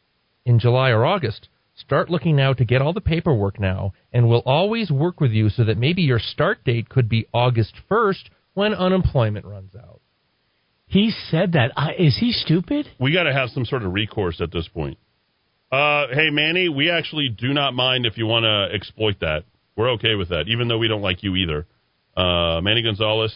in 0.45 0.59
July 0.59 0.91
or 0.91 1.03
August, 1.03 1.49
start 1.75 2.09
looking 2.09 2.35
now 2.35 2.53
to 2.53 2.65
get 2.65 2.81
all 2.81 2.93
the 2.93 3.01
paperwork 3.01 3.59
now, 3.59 3.93
and 4.13 4.27
we'll 4.27 4.43
always 4.45 4.89
work 4.89 5.19
with 5.19 5.31
you 5.31 5.49
so 5.49 5.63
that 5.63 5.77
maybe 5.77 6.01
your 6.01 6.19
start 6.19 6.63
date 6.63 6.89
could 6.89 7.09
be 7.09 7.27
August 7.33 7.73
1st 7.89 8.29
when 8.53 8.73
unemployment 8.73 9.45
runs 9.45 9.75
out. 9.75 10.01
He 10.87 11.11
said 11.29 11.53
that. 11.53 11.71
I, 11.75 11.93
is 11.93 12.17
he 12.19 12.31
stupid? 12.31 12.87
We 12.99 13.11
got 13.11 13.23
to 13.23 13.33
have 13.33 13.49
some 13.49 13.65
sort 13.65 13.83
of 13.83 13.93
recourse 13.93 14.39
at 14.39 14.51
this 14.51 14.67
point. 14.67 14.97
Uh, 15.71 16.07
hey, 16.13 16.29
Manny, 16.31 16.69
we 16.69 16.89
actually 16.89 17.29
do 17.29 17.53
not 17.53 17.73
mind 17.73 18.05
if 18.05 18.17
you 18.17 18.27
want 18.27 18.43
to 18.43 18.73
exploit 18.73 19.19
that. 19.21 19.43
We're 19.75 19.91
okay 19.93 20.15
with 20.15 20.29
that, 20.29 20.45
even 20.47 20.67
though 20.67 20.77
we 20.77 20.87
don't 20.87 21.01
like 21.01 21.23
you 21.23 21.35
either. 21.35 21.65
Uh, 22.15 22.61
Manny 22.61 22.81
Gonzalez. 22.81 23.35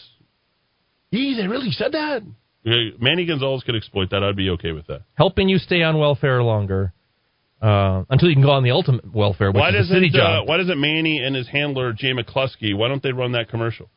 Yee, 1.12 1.36
they 1.36 1.48
really 1.48 1.72
said 1.72 1.92
that? 1.94 2.22
Manny 2.64 3.26
Gonzalez 3.26 3.64
could 3.64 3.76
exploit 3.76 4.12
that. 4.12 4.24
I'd 4.24 4.36
be 4.36 4.52
okay 4.52 4.72
with 4.72 4.88
that. 4.88 5.02
Helping 5.16 5.50
you 5.50 5.58
stay 5.58 5.82
on 5.82 5.98
welfare 5.98 6.44
longer 6.44 6.94
uh, 7.62 8.04
until 8.10 8.30
you 8.30 8.36
can 8.36 8.44
go 8.44 8.52
on 8.52 8.64
the 8.64 8.72
ultimate 8.72 9.14
welfare, 9.14 9.52
which 9.52 9.60
why 9.60 9.70
is 9.70 9.90
city 9.90 10.10
doesn't 10.10 10.26
uh, 10.26 10.44
why 10.46 10.58
doesn't 10.58 10.80
Manny 10.80 11.20
and 11.24 11.36
his 11.36 11.48
handler 11.48 11.94
Jay 11.94 12.14
McCleskey? 12.14 12.76
Why 12.76 12.88
don't 12.88 13.04
they 13.04 13.12
run 13.12 13.34
that 13.34 13.50
commercial? 13.50 13.90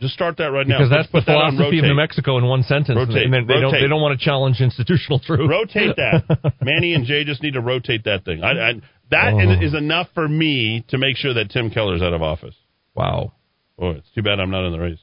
Just 0.00 0.14
start 0.14 0.36
that 0.38 0.46
right 0.50 0.66
now. 0.66 0.78
because 0.78 0.90
Let's 0.90 1.02
that's 1.04 1.12
the 1.12 1.18
put 1.20 1.26
that 1.26 1.54
philosophy 1.54 1.78
of. 1.78 1.84
New 1.84 1.94
Mexico 1.94 2.36
in 2.38 2.44
one 2.46 2.64
sentence. 2.64 2.96
Rotate, 2.96 3.22
and 3.24 3.32
they, 3.32 3.40
they 3.40 3.54
don't 3.60 3.64
rotate. 3.70 3.82
they 3.82 3.88
don't 3.88 4.00
want 4.02 4.18
to 4.18 4.24
challenge 4.24 4.60
institutional 4.60 5.20
truth. 5.20 5.48
Rotate 5.48 5.94
that. 5.96 6.54
Manny 6.60 6.94
and 6.94 7.04
Jay 7.06 7.22
just 7.24 7.40
need 7.42 7.52
to 7.54 7.60
rotate 7.60 8.04
that 8.04 8.24
thing. 8.24 8.42
I, 8.42 8.50
I, 8.50 8.72
that 9.12 9.34
Oh. 9.34 9.64
is 9.64 9.74
enough 9.74 10.08
for 10.14 10.26
me 10.26 10.84
to 10.88 10.98
make 10.98 11.16
sure 11.16 11.34
that 11.34 11.50
Tim 11.50 11.70
Keller's 11.70 12.02
out 12.02 12.14
of 12.14 12.22
office. 12.22 12.56
Wow. 12.96 13.32
Oh, 13.78 13.90
it's 13.90 14.08
too 14.14 14.22
bad 14.22 14.40
I'm 14.40 14.50
not 14.50 14.66
in 14.66 14.72
the 14.72 14.78
race. 14.80 14.98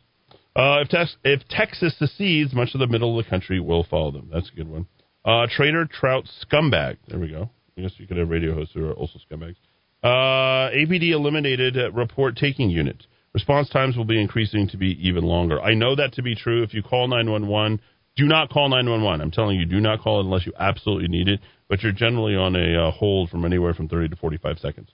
Uh, 0.56 0.82
if, 0.82 0.90
Tex- 0.90 1.16
if 1.24 1.48
Texas 1.48 1.96
secedes, 1.98 2.54
much 2.54 2.74
of 2.74 2.80
the 2.80 2.88
middle 2.88 3.18
of 3.18 3.24
the 3.24 3.30
country 3.30 3.60
will 3.62 3.86
follow 3.90 4.12
them. 4.12 4.30
That's 4.34 4.50
a 4.52 4.56
good 4.56 4.68
one. 4.68 4.88
Uh, 5.26 5.48
Trader 5.50 5.86
Trout 5.86 6.26
scumbag. 6.44 6.98
There 7.08 7.20
we 7.20 7.30
go. 7.30 7.50
I 7.78 7.82
guess 7.82 7.92
you 7.98 8.08
could 8.08 8.18
have 8.18 8.30
radio 8.30 8.54
hosts 8.54 8.74
who 8.74 8.86
are 8.86 8.94
also 8.94 9.20
scumbags. 9.20 9.56
Uh, 10.04 10.72
APD 10.72 11.12
eliminated 11.12 11.78
report 11.94 12.38
taking 12.38 12.70
unit. 12.70 13.06
Response 13.34 13.70
times 13.70 13.96
will 13.96 14.06
be 14.06 14.20
increasing 14.20 14.68
to 14.70 14.78
be 14.78 14.98
even 15.08 15.24
longer. 15.24 15.62
I 15.62 15.74
know 15.76 15.96
that 15.96 16.14
to 16.14 16.24
be 16.24 16.36
true. 16.36 16.64
If 16.64 16.74
you 16.74 16.82
call 16.82 17.08
911, 17.08 17.80
do 18.16 18.26
not 18.26 18.50
call 18.50 18.70
911. 18.70 19.22
I'm 19.22 19.32
telling 19.32 19.60
you, 19.60 19.66
do 19.66 19.80
not 19.80 20.02
call 20.02 20.22
unless 20.22 20.46
you 20.46 20.54
absolutely 20.58 21.08
need 21.10 21.28
it. 21.28 21.40
But 21.68 21.84
you're 21.84 21.92
generally 21.92 22.36
on 22.36 22.56
a 22.56 22.88
uh, 22.88 22.92
hold 22.92 23.30
from 23.30 23.46
anywhere 23.46 23.74
from 23.74 23.88
30 23.88 24.10
to 24.10 24.16
45 24.16 24.58
seconds. 24.58 24.90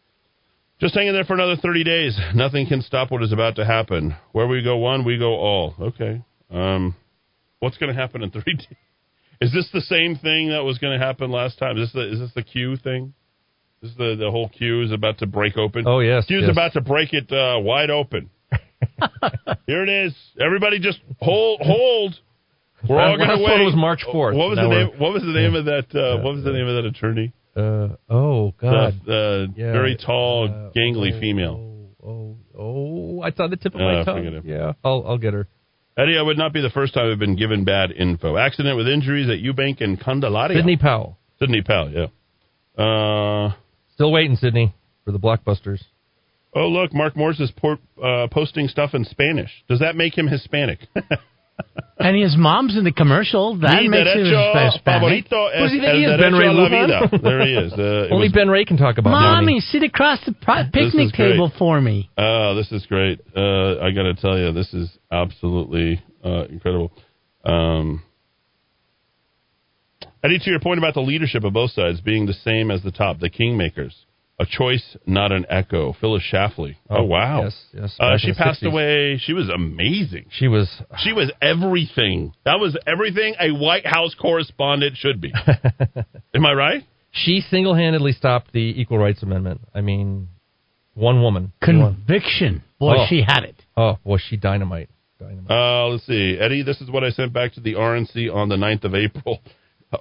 Just 0.81 0.93
hang 0.93 1.07
in 1.07 1.13
there 1.13 1.23
for 1.23 1.33
another 1.33 1.55
30 1.55 1.83
days. 1.85 2.19
Nothing 2.35 2.67
can 2.67 2.81
stop 2.81 3.11
what 3.11 3.23
is 3.23 3.31
about 3.31 3.55
to 3.55 3.65
happen. 3.65 4.15
Where 4.33 4.47
we 4.47 4.61
go 4.61 4.75
one, 4.77 5.05
we 5.05 5.17
go 5.17 5.35
all. 5.35 5.73
Okay. 5.79 6.21
Um, 6.51 6.95
what's 7.59 7.77
going 7.77 7.93
to 7.93 7.99
happen 7.99 8.21
in 8.21 8.31
30 8.31 8.53
days? 8.57 8.67
Is 9.41 9.51
this 9.53 9.69
the 9.73 9.81
same 9.81 10.15
thing 10.15 10.49
that 10.49 10.63
was 10.63 10.77
going 10.77 10.97
to 10.99 11.05
happen 11.05 11.31
last 11.31 11.57
time? 11.59 11.77
Is 11.77 11.91
this 11.91 11.93
the, 11.93 12.11
is 12.13 12.19
this 12.19 12.31
the 12.35 12.43
Q 12.43 12.77
thing? 12.77 13.13
Is 13.81 13.91
the, 13.97 14.15
the 14.17 14.31
whole 14.31 14.49
Q 14.49 14.81
is 14.83 14.91
about 14.91 15.19
to 15.19 15.27
break 15.27 15.57
open? 15.57 15.85
Oh, 15.87 15.99
yes, 15.99 16.25
Q's 16.25 16.41
yes. 16.41 16.49
about 16.51 16.73
to 16.73 16.81
break 16.81 17.13
it 17.13 17.31
uh, 17.31 17.59
wide 17.59 17.89
open. 17.89 18.29
Here 19.67 19.83
it 19.83 19.89
is. 19.89 20.15
Everybody 20.39 20.79
just 20.79 20.99
hold, 21.19 21.61
hold. 21.61 22.15
We're 22.87 22.99
all 22.99 23.17
going 23.17 23.29
to 23.29 23.43
wait. 23.43 23.63
was 23.65 23.75
March 23.75 24.01
4th. 24.07 24.35
What 24.35 24.49
was 24.49 24.57
Now 24.57 24.69
the 24.69 24.75
name? 24.75 24.89
What 24.99 25.13
was 25.13 25.23
the 25.23 25.31
name 25.33 25.55
of 25.55 25.65
that? 25.65 25.87
Uh, 25.93 26.21
what 26.23 26.35
was 26.35 26.43
the 26.43 26.51
name 26.51 26.67
of 26.67 26.75
that 26.83 26.85
attorney? 26.85 27.33
Uh, 27.55 27.95
oh 28.09 28.53
God. 28.59 28.99
The, 29.05 29.47
uh, 29.49 29.53
Yeah. 29.55 29.71
very 29.71 29.95
tall, 29.97 30.45
Uh, 30.45 30.71
gangly 30.71 31.13
oh, 31.15 31.19
female. 31.19 31.89
Oh, 32.03 32.37
oh, 32.57 33.23
it's 33.23 33.39
on 33.39 33.49
the 33.49 33.57
tip 33.57 33.73
of 33.75 33.81
Uh, 33.81 33.83
my 33.83 34.03
forget 34.03 34.33
tongue. 34.33 34.41
Yeah, 34.45 34.73
I'll 34.83 35.03
I'll 35.07 35.17
get 35.17 35.33
her. 35.33 35.47
Eddy, 35.97 36.17
I 36.17 36.21
would 36.21 36.37
not 36.37 36.51
be 36.51 36.61
the 36.61 36.69
first 36.69 36.93
time 36.93 37.09
I've 37.11 37.19
been 37.19 37.37
given 37.37 37.63
bad 37.63 37.91
info. 37.91 38.35
Accident 38.37 38.75
with 38.75 38.87
injuries 38.87 39.29
at 39.29 39.37
Eubank 39.39 39.81
and 39.81 39.99
Candelaria. 39.99 40.57
Sidney 40.57 40.75
Powell. 40.77 41.17
Sidney 41.39 41.61
Powell, 41.61 41.89
yeah. 41.91 42.83
Uh, 42.83 43.53
Still 43.93 44.11
waiting, 44.11 44.35
Sidney, 44.35 44.73
for 45.05 45.11
the 45.13 45.19
blockbusters. 45.19 45.81
oh, 46.53 46.67
look, 46.67 46.93
Mark 46.93 47.15
Morse 47.15 47.39
is 47.39 47.51
por- 47.51 47.79
uh, 48.03 48.27
posting 48.29 48.67
stuff 48.67 48.93
in 48.93 49.05
Spanish. 49.05 49.63
Does 49.69 49.79
that 49.79 49.95
make 49.95 50.17
him 50.17 50.27
Hispanic? 50.27 50.79
And 51.97 52.15
his 52.21 52.35
mom's 52.37 52.77
in 52.77 52.83
the 52.83 52.91
commercial. 52.91 53.57
That 53.59 53.81
Mi 53.81 53.87
makes 53.87 54.09
him 54.13 54.25
derecho 54.25 54.65
Hispanic. 54.73 55.25
favorito 55.29 55.49
Who 55.57 55.65
he 55.65 55.65
es 55.65 55.71
think 55.71 55.83
he 55.95 56.03
is, 56.03 56.19
Ben 56.19 56.33
Ray 56.33 56.47
a 56.47 56.51
la 56.51 56.67
Lujan? 56.69 57.09
vida. 57.11 57.19
There 57.23 57.45
he 57.45 57.53
is. 57.53 57.73
Uh, 57.73 58.07
Only 58.13 58.27
was- 58.27 58.33
Ben 58.33 58.49
Ray 58.49 58.65
can 58.65 58.75
talk 58.77 58.97
about 58.97 59.11
Mommy, 59.11 59.59
sit 59.61 59.81
across 59.81 60.19
the 60.25 60.33
pri- 60.33 60.63
This 60.73 60.91
picnic 60.93 61.13
table 61.13 61.51
for 61.57 61.79
me. 61.79 62.09
Oh, 62.17 62.53
this 62.55 62.69
is 62.73 62.85
great. 62.87 63.21
Uh, 63.35 63.79
I 63.79 63.91
got 63.91 64.03
to 64.03 64.13
tell 64.15 64.37
you, 64.37 64.51
this 64.51 64.73
is 64.73 64.89
absolutely 65.11 66.01
uh, 66.23 66.43
incredible. 66.49 66.91
Um, 67.45 68.03
Eddy, 70.23 70.39
to 70.39 70.49
your 70.49 70.59
point 70.59 70.79
about 70.79 70.95
the 70.95 71.01
leadership 71.01 71.43
of 71.43 71.53
both 71.53 71.71
sides 71.71 72.01
being 72.01 72.25
the 72.25 72.33
same 72.33 72.71
as 72.71 72.81
the 72.83 72.91
top, 72.91 73.19
the 73.19 73.29
kingmakers, 73.29 73.93
a 74.39 74.45
choice, 74.45 74.97
not 75.05 75.31
an 75.31 75.45
echo. 75.49 75.93
Phyllis 76.01 76.23
Schlafly. 76.31 76.75
Oh, 76.89 76.97
Oh, 76.97 77.03
wow. 77.03 77.43
yes, 77.43 77.65
yes, 77.73 77.95
Uh, 77.99 78.17
she 78.17 78.33
passed 78.33 78.61
60s. 78.61 78.67
away. 78.71 79.17
She 79.17 79.33
was 79.33 79.47
amazing. 79.49 80.25
She 80.31 80.47
was. 80.47 80.69
She 80.99 81.13
was 81.13 81.31
everything. 81.41 82.33
That 82.43 82.59
was 82.59 82.77
everything 82.85 83.35
a 83.39 83.51
White 83.51 83.85
House 83.87 84.13
correspondent 84.15 84.97
should 84.97 85.21
be. 85.21 85.31
Am 86.35 86.45
I 86.45 86.53
right? 86.53 86.83
She 87.11 87.39
single-handedly 87.49 88.11
stopped 88.11 88.51
the 88.51 88.59
Equal 88.81 88.97
Rights 88.97 89.23
Amendment. 89.23 89.61
I 89.73 89.79
mean, 89.81 90.27
one 90.95 91.21
woman. 91.21 91.53
Conviction. 91.61 92.61
Boy, 92.77 92.95
Oh. 92.99 93.05
she 93.07 93.21
had 93.25 93.43
it. 93.45 93.55
Oh, 93.77 93.97
was 94.03 94.21
she 94.21 94.35
dynamite? 94.35 94.89
Dynamite. 95.17 95.49
Uh, 95.49 95.87
let's 95.87 96.05
see. 96.05 96.37
Eddy, 96.37 96.61
this 96.61 96.81
is 96.81 96.91
what 96.91 97.05
I 97.05 97.09
sent 97.11 97.31
back 97.31 97.53
to 97.53 97.61
the 97.61 97.75
RNC 97.75 98.29
on 98.35 98.49
the 98.49 98.57
9th 98.57 98.83
of 98.83 98.95
April. 98.95 99.39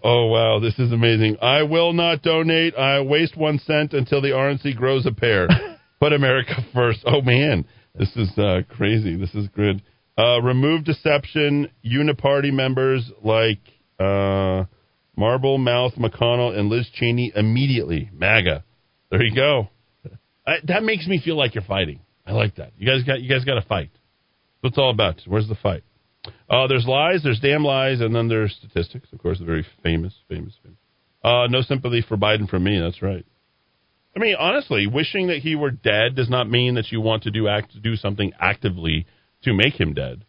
Oh, 0.03 0.27
wow. 0.27 0.59
This 0.61 0.79
is 0.79 0.93
amazing. 0.93 1.37
I 1.41 1.63
will 1.63 1.93
not 1.93 2.23
donate. 2.23 2.75
I 2.77 3.01
waste 3.01 3.37
one 3.37 3.59
cent 3.59 3.93
until 3.93 4.21
the 4.21 4.29
RNC 4.29 4.77
grows 4.77 5.07
a 5.07 5.13
pair. 5.13 5.49
Put 6.01 6.13
America 6.13 6.55
first. 6.73 7.01
Oh, 7.07 7.23
man. 7.23 7.67
This 7.95 8.15
is 8.17 8.37
uh, 8.39 8.63
crazy. 8.69 9.17
This 9.17 9.35
is 9.35 9.49
good. 9.49 9.83
Uh, 10.19 10.41
remove 10.43 10.85
deception. 10.85 11.71
Uniparty 11.85 12.53
members 12.53 13.11
like 13.23 13.61
uh, 13.99 14.65
Marble 15.17 15.59
Mouth 15.59 15.95
McConnell 15.95 16.57
and 16.59 16.69
Liz 16.69 16.89
Cheney 16.95 17.33
immediately. 17.35 18.11
MAGA. 18.13 18.65
There 19.11 19.23
you 19.23 19.35
go. 19.35 19.69
I, 20.47 20.57
that 20.65 20.83
makes 20.83 21.07
me 21.07 21.21
feel 21.25 21.37
like 21.37 21.55
you're 21.55 21.65
fighting. 21.65 22.01
I 22.27 22.33
like 22.33 22.57
that. 22.57 22.73
You 22.79 22.87
guys 22.87 23.03
got 23.05 23.21
you 23.21 23.29
guys 23.29 23.45
got 23.45 23.55
to 23.55 23.67
fight. 23.67 23.91
That's 23.93 24.63
what 24.63 24.69
it's 24.71 24.79
all 24.79 24.91
about. 24.91 25.21
Where's 25.27 25.49
the 25.49 25.55
fight? 25.55 25.85
Uh, 26.49 26.67
there's 26.67 26.87
lies, 26.87 27.23
there's 27.23 27.41
damn 27.41 27.65
lies, 27.65 28.01
and 28.01 28.15
then 28.15 28.29
there's 28.29 28.55
statistics. 28.55 29.09
Of 29.13 29.19
course, 29.19 29.39
the 29.39 29.45
very 29.45 29.67
famous, 29.83 30.15
famous, 30.29 30.55
famous. 30.63 30.79
Uh, 31.23 31.47
no 31.49 31.63
sympathy 31.63 32.05
for 32.07 32.17
Biden 32.17 32.49
from 32.49 32.65
me. 32.65 32.79
That's 32.79 33.03
right. 33.03 33.25
I 34.17 34.21
mean, 34.21 34.37
honestly, 34.39 34.87
wishing 34.87 35.27
that 35.29 35.39
he 35.39 35.57
were 35.57 35.71
dead 35.71 36.15
does 36.15 36.31
not 36.31 36.49
mean 36.49 36.75
that 36.75 36.93
you 36.93 37.01
want 37.01 37.25
to 37.25 37.31
do 37.31 37.49
act 37.49 37.81
do 37.83 37.97
something 37.97 38.33
actively 38.39 39.07
to 39.43 39.53
make 39.53 39.79
him 39.79 39.95
dead. 39.95 40.25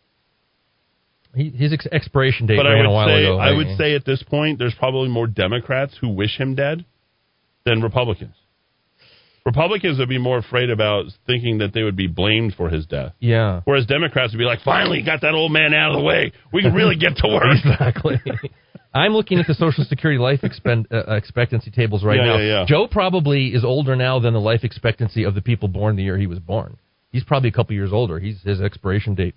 He, 1.35 1.49
his 1.49 1.73
ex- 1.73 1.87
expiration 1.91 2.47
date 2.47 2.57
but 2.57 2.65
I 2.65 2.75
would 2.77 2.85
a 2.85 2.89
while 2.89 3.07
say 3.07 3.23
ago. 3.25 3.37
I 3.37 3.51
would 3.51 3.77
say 3.77 3.93
at 3.93 4.05
this 4.05 4.23
point, 4.23 4.57
there's 4.57 4.73
probably 4.73 5.09
more 5.09 5.27
Democrats 5.27 5.95
who 5.99 6.09
wish 6.09 6.37
him 6.37 6.55
dead 6.55 6.85
than 7.65 7.81
Republicans. 7.81 8.35
Republicans 9.45 9.99
would 9.99 10.09
be 10.09 10.17
more 10.17 10.39
afraid 10.39 10.71
about 10.71 11.05
thinking 11.27 11.59
that 11.59 11.71
they 11.73 11.83
would 11.83 11.95
be 11.95 12.07
blamed 12.07 12.55
for 12.55 12.69
his 12.69 12.85
death. 12.87 13.13
Yeah. 13.19 13.61
Whereas 13.65 13.85
Democrats 13.85 14.33
would 14.33 14.39
be 14.39 14.45
like, 14.45 14.61
finally 14.61 15.03
got 15.03 15.21
that 15.21 15.35
old 15.35 15.51
man 15.51 15.73
out 15.73 15.91
of 15.91 15.97
the 15.99 16.03
way. 16.03 16.31
We 16.51 16.63
can 16.63 16.73
really 16.73 16.95
get 16.95 17.17
to 17.17 17.27
work. 17.27 17.43
exactly. 17.63 18.15
I'm 18.91 19.11
looking 19.11 19.39
at 19.39 19.45
the 19.45 19.53
Social 19.53 19.83
Security 19.83 20.17
life 20.19 20.39
expend, 20.43 20.87
uh, 20.91 21.15
expectancy 21.15 21.69
tables 21.69 22.03
right 22.03 22.17
Yeah, 22.17 22.25
now. 22.25 22.37
yeah, 22.37 22.59
yeah. 22.61 22.65
Joe 22.67 22.87
probably 22.89 23.49
is 23.49 23.63
older 23.63 23.95
now 23.95 24.19
than 24.19 24.33
the 24.33 24.39
life 24.39 24.63
expectancy 24.63 25.23
of 25.25 25.35
the 25.35 25.41
people 25.41 25.67
born 25.67 25.95
the 25.95 26.03
year 26.03 26.17
he 26.17 26.27
was 26.27 26.39
born. 26.39 26.77
He's 27.11 27.23
probably 27.23 27.49
a 27.49 27.51
couple 27.51 27.75
years 27.75 27.93
older. 27.93 28.19
He's 28.19 28.41
his 28.41 28.61
expiration 28.61 29.13
date. 29.13 29.35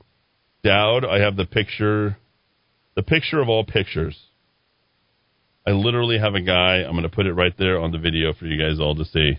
Dowd, 0.65 1.05
I 1.05 1.21
have 1.21 1.37
the 1.37 1.45
picture, 1.45 2.17
the 2.97 3.03
picture 3.03 3.41
of 3.41 3.49
all 3.49 3.65
pictures. 3.65 4.17
I 5.67 5.73
literally 5.73 6.19
have 6.19 6.35
a 6.35 6.41
guy. 6.41 6.77
I'm 6.77 6.93
going 6.93 7.03
to 7.03 7.09
put 7.09 7.27
it 7.27 7.35
right 7.35 7.53
there 7.59 7.79
on 7.79 7.93
the 7.93 7.99
video 7.99 8.33
for 8.33 8.47
you 8.47 8.59
guys 8.59 8.81
all 8.81 8.95
to 8.95 9.05
see. 9.05 9.39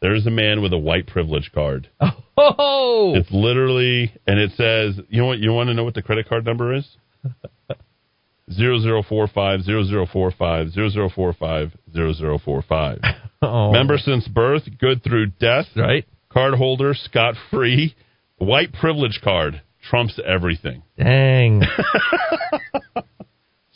There's 0.00 0.26
a 0.26 0.30
man 0.30 0.62
with 0.62 0.72
a 0.72 0.78
white 0.78 1.06
privilege 1.06 1.50
card. 1.54 1.88
Oh, 2.40 3.14
It's 3.16 3.32
literally, 3.32 4.12
and 4.24 4.38
it 4.38 4.52
says, 4.52 5.04
you 5.08 5.20
know 5.20 5.26
what? 5.26 5.40
You 5.40 5.52
want 5.52 5.70
to 5.70 5.74
know 5.74 5.82
what 5.82 5.94
the 5.94 6.02
credit 6.02 6.28
card 6.28 6.44
number 6.44 6.72
is? 6.72 6.86
Zero 8.52 8.78
zero 8.78 9.02
four 9.02 9.26
five 9.26 9.62
zero 9.62 9.82
zero 9.82 10.06
four 10.10 10.30
five 10.30 10.70
zero 10.70 10.88
zero 10.88 11.10
four 11.14 11.32
five 11.34 11.72
zero 11.92 12.12
zero 12.12 12.38
four 12.38 12.62
five. 12.62 13.00
Oh. 13.40 13.70
Member 13.72 13.98
since 13.98 14.26
birth, 14.26 14.62
good 14.80 15.04
through 15.04 15.26
death. 15.40 15.66
Right. 15.76 16.04
Card 16.28 16.54
holder, 16.54 16.92
scot 16.94 17.34
free. 17.50 17.94
White 18.38 18.72
privilege 18.72 19.20
card 19.22 19.62
trumps 19.88 20.18
everything. 20.26 20.82
Dang. 20.96 21.62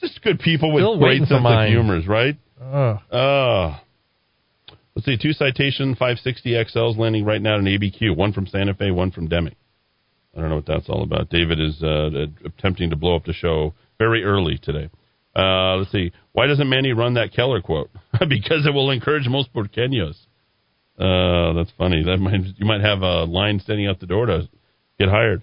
Just 0.00 0.20
good 0.22 0.40
people 0.40 0.72
with 0.72 0.82
Still 0.82 0.98
great 0.98 1.20
sense 1.28 1.44
of 1.44 1.68
humors, 1.68 2.08
right? 2.08 2.36
Ugh. 2.60 2.98
Uh, 3.12 3.78
let's 4.95 5.07
see, 5.07 5.16
two 5.20 5.32
citation 5.32 5.95
560 5.95 6.51
XLs 6.51 6.99
landing 6.99 7.24
right 7.24 7.43
now 7.43 7.57
in 7.57 7.64
ABQ. 7.64 8.16
One 8.16 8.32
from 8.32 8.47
Santa 8.47 8.74
Fe, 8.74 8.90
one 8.90 9.11
from 9.11 9.28
Deming. 9.28 9.57
I 10.36 10.40
don't 10.40 10.49
know 10.49 10.57
what 10.57 10.66
that's 10.66 10.88
all 10.88 11.03
about. 11.03 11.28
David 11.28 11.61
is 11.61 11.82
uh, 11.82 12.11
attempting 12.45 12.90
to 12.90 12.97
blow 12.97 13.16
up 13.16 13.24
the 13.24 13.34
show 13.34 13.74
very 13.99 14.24
early 14.24 14.59
today. 14.62 14.88
Uh, 15.36 15.76
let's 15.76 15.93
see. 15.93 16.12
Why 16.32 16.47
doesn't 16.47 16.68
Manny 16.68 16.93
run 16.93 17.14
that 17.14 17.32
Keller 17.34 17.61
quote? 17.61 17.90
because 18.28 18.66
it 18.66 18.72
will 18.72 18.90
encourage 18.90 19.26
most 19.28 19.53
Burqueños. 19.53 20.16
Uh, 20.99 21.55
that's 21.55 21.72
funny. 21.78 22.03
That 22.05 22.18
might 22.18 22.40
you 22.57 22.66
might 22.66 22.82
have 22.82 23.03
a 23.03 23.24
line 23.24 23.61
standing 23.61 23.86
out 23.86 24.01
the 24.01 24.07
door 24.07 24.26
to 24.26 24.49
get 24.99 25.09
hired. 25.09 25.43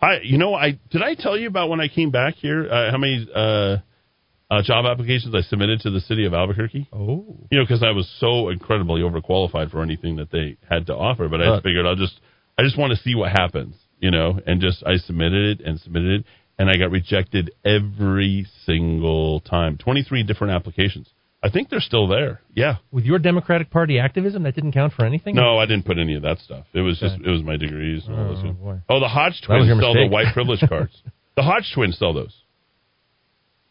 Hi, 0.00 0.18
you 0.22 0.38
know, 0.38 0.54
I 0.54 0.78
did 0.90 1.02
I 1.02 1.14
tell 1.14 1.36
you 1.36 1.48
about 1.48 1.68
when 1.68 1.80
I 1.80 1.88
came 1.88 2.10
back 2.10 2.34
here? 2.34 2.68
Uh, 2.70 2.90
how 2.90 2.98
many 2.98 3.26
uh, 3.32 3.76
uh, 4.50 4.62
job 4.62 4.86
applications 4.86 5.34
I 5.34 5.42
submitted 5.42 5.80
to 5.80 5.90
the 5.90 6.00
city 6.00 6.24
of 6.24 6.32
Albuquerque? 6.34 6.88
Oh, 6.92 7.24
you 7.50 7.58
know, 7.58 7.64
because 7.64 7.82
I 7.82 7.90
was 7.90 8.08
so 8.18 8.48
incredibly 8.48 9.02
overqualified 9.02 9.70
for 9.70 9.82
anything 9.82 10.16
that 10.16 10.30
they 10.30 10.56
had 10.68 10.86
to 10.86 10.94
offer. 10.94 11.28
But 11.28 11.40
I 11.42 11.46
just 11.54 11.64
figured 11.64 11.84
I'll 11.86 11.96
just, 11.96 12.18
I 12.58 12.62
just 12.62 12.78
want 12.78 12.92
to 12.92 13.02
see 13.02 13.14
what 13.14 13.30
happens, 13.30 13.74
you 14.00 14.10
know, 14.10 14.40
and 14.46 14.60
just 14.60 14.82
I 14.86 14.96
submitted 14.96 15.60
it 15.60 15.66
and 15.66 15.78
submitted 15.80 16.20
it, 16.20 16.26
and 16.58 16.70
I 16.70 16.76
got 16.76 16.90
rejected 16.90 17.50
every 17.64 18.46
single 18.64 19.40
time. 19.40 19.76
Twenty 19.76 20.02
three 20.02 20.22
different 20.22 20.54
applications. 20.54 21.08
I 21.40 21.50
think 21.50 21.68
they're 21.70 21.78
still 21.80 22.08
there. 22.08 22.40
Yeah. 22.52 22.78
With 22.90 23.04
your 23.04 23.20
Democratic 23.20 23.70
Party 23.70 24.00
activism, 24.00 24.42
that 24.42 24.56
didn't 24.56 24.72
count 24.72 24.92
for 24.94 25.04
anything. 25.04 25.36
No, 25.36 25.56
I 25.58 25.66
didn't 25.66 25.84
put 25.86 25.96
any 25.96 26.16
of 26.16 26.22
that 26.22 26.38
stuff. 26.40 26.64
It 26.72 26.80
was 26.80 26.98
just 26.98 27.14
it 27.24 27.30
was 27.30 27.42
my 27.44 27.56
degrees. 27.56 28.04
And 28.08 28.16
all 28.18 28.24
Oh, 28.26 28.30
this 28.30 28.40
stuff. 28.40 28.56
boy. 28.56 28.78
oh, 28.88 28.98
the 28.98 29.06
Hodge 29.08 29.40
twins 29.46 29.68
sell 29.80 29.94
the 29.94 30.08
white 30.08 30.32
privilege 30.34 30.64
cards. 30.68 31.00
the 31.36 31.42
Hodge 31.42 31.70
twins 31.74 31.96
sell 31.98 32.12
those. 32.12 32.34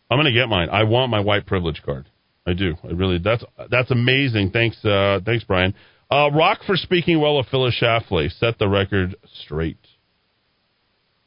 I'm 0.10 0.18
gonna 0.18 0.34
get 0.34 0.48
mine. 0.48 0.70
I 0.70 0.84
want 0.84 1.12
my 1.12 1.20
white 1.20 1.46
privilege 1.46 1.82
card. 1.86 2.10
I 2.46 2.54
do. 2.54 2.76
I 2.84 2.94
really. 2.94 3.20
That's 3.20 3.44
that's 3.70 3.92
amazing. 3.92 4.52
Thanks, 4.52 4.84
uh, 4.86 5.20
thanks, 5.26 5.44
Brian. 5.44 5.74
Uh, 6.10 6.30
Rock 6.34 6.60
for 6.66 6.78
speaking 6.78 7.20
well 7.20 7.38
of 7.38 7.48
Phyllis 7.48 7.76
Schlafly. 7.82 8.32
Set 8.40 8.58
the 8.58 8.70
record 8.70 9.16
straight. 9.42 9.78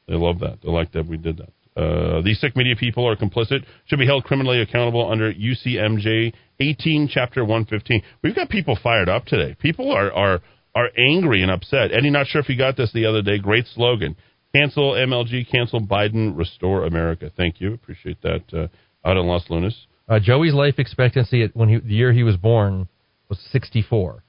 They 0.08 0.14
love 0.14 0.40
that. 0.40 0.58
They 0.62 0.70
like 0.70 0.92
that 0.92 1.06
we 1.06 1.18
did 1.18 1.38
that. 1.38 1.80
Uh, 1.80 2.20
these 2.22 2.40
sick 2.40 2.56
media 2.56 2.74
people 2.74 3.06
are 3.06 3.14
complicit, 3.16 3.64
should 3.86 3.98
be 3.98 4.06
held 4.06 4.24
criminally 4.24 4.60
accountable 4.60 5.08
under 5.10 5.32
UCMJ 5.32 6.32
18, 6.58 7.08
Chapter 7.12 7.42
115. 7.42 8.02
We've 8.22 8.34
got 8.34 8.48
people 8.48 8.76
fired 8.82 9.08
up 9.08 9.26
today. 9.26 9.54
People 9.60 9.92
are 9.92 10.10
are 10.12 10.40
are 10.74 10.88
angry 10.96 11.42
and 11.42 11.50
upset. 11.50 11.92
Eddy, 11.92 12.10
not 12.10 12.26
sure 12.26 12.40
if 12.40 12.48
you 12.48 12.56
got 12.56 12.76
this 12.76 12.92
the 12.92 13.06
other 13.06 13.22
day. 13.22 13.38
Great 13.38 13.66
slogan: 13.66 14.16
cancel 14.54 14.92
MLG, 14.92 15.48
cancel 15.50 15.80
Biden, 15.80 16.36
restore 16.36 16.84
America. 16.84 17.30
Thank 17.36 17.60
you, 17.60 17.72
appreciate 17.74 18.20
that. 18.22 18.42
Uh, 18.52 18.68
out 19.08 19.16
in 19.16 19.26
Los 19.26 19.48
Lunas, 19.50 19.86
Uh, 20.08 20.18
Joey's 20.18 20.54
life 20.54 20.78
expectancy 20.78 21.42
at 21.42 21.54
when 21.54 21.68
he, 21.68 21.76
the 21.78 21.94
year 21.94 22.12
he 22.12 22.22
was 22.24 22.36
born 22.36 22.88
was 23.28 23.38
64, 23.52 24.22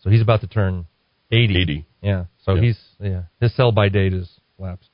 so 0.00 0.10
he's 0.10 0.20
about 0.20 0.40
to 0.42 0.46
turn 0.46 0.86
80. 1.30 1.56
80. 1.62 1.84
Yeah, 2.02 2.24
so 2.44 2.54
Yeah. 2.54 2.60
he's 2.62 2.78
yeah 3.00 3.22
his 3.40 3.54
sell 3.54 3.72
by 3.72 3.88
date 3.88 4.12
is 4.12 4.28
lapsed. 4.58 4.90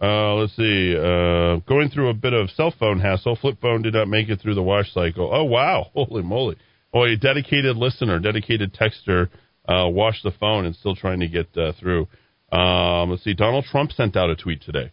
Uh, 0.00 0.34
let's 0.34 0.56
see. 0.56 0.96
Uh, 0.96 1.56
going 1.68 1.88
through 1.90 2.08
a 2.08 2.14
bit 2.14 2.32
of 2.32 2.50
cell 2.50 2.72
phone 2.72 2.98
hassle. 2.98 3.36
Flip 3.36 3.56
phone 3.60 3.82
did 3.82 3.94
not 3.94 4.08
make 4.08 4.28
it 4.28 4.40
through 4.40 4.54
the 4.54 4.62
wash 4.62 4.90
cycle. 4.92 5.28
Oh 5.32 5.44
wow! 5.44 5.90
Holy 5.94 6.22
moly! 6.22 6.56
Oh, 6.92 7.04
a 7.04 7.14
dedicated 7.16 7.76
listener, 7.76 8.18
dedicated 8.18 8.74
texter, 8.74 9.28
uh, 9.68 9.88
washed 9.88 10.24
the 10.24 10.32
phone 10.32 10.64
and 10.66 10.74
still 10.74 10.96
trying 10.96 11.20
to 11.20 11.28
get 11.28 11.56
uh, 11.56 11.72
through. 11.78 12.08
Um, 12.52 13.10
let's 13.10 13.24
see. 13.24 13.34
Donald 13.34 13.64
Trump 13.70 13.92
sent 13.92 14.16
out 14.16 14.30
a 14.30 14.36
tweet 14.36 14.62
today 14.62 14.92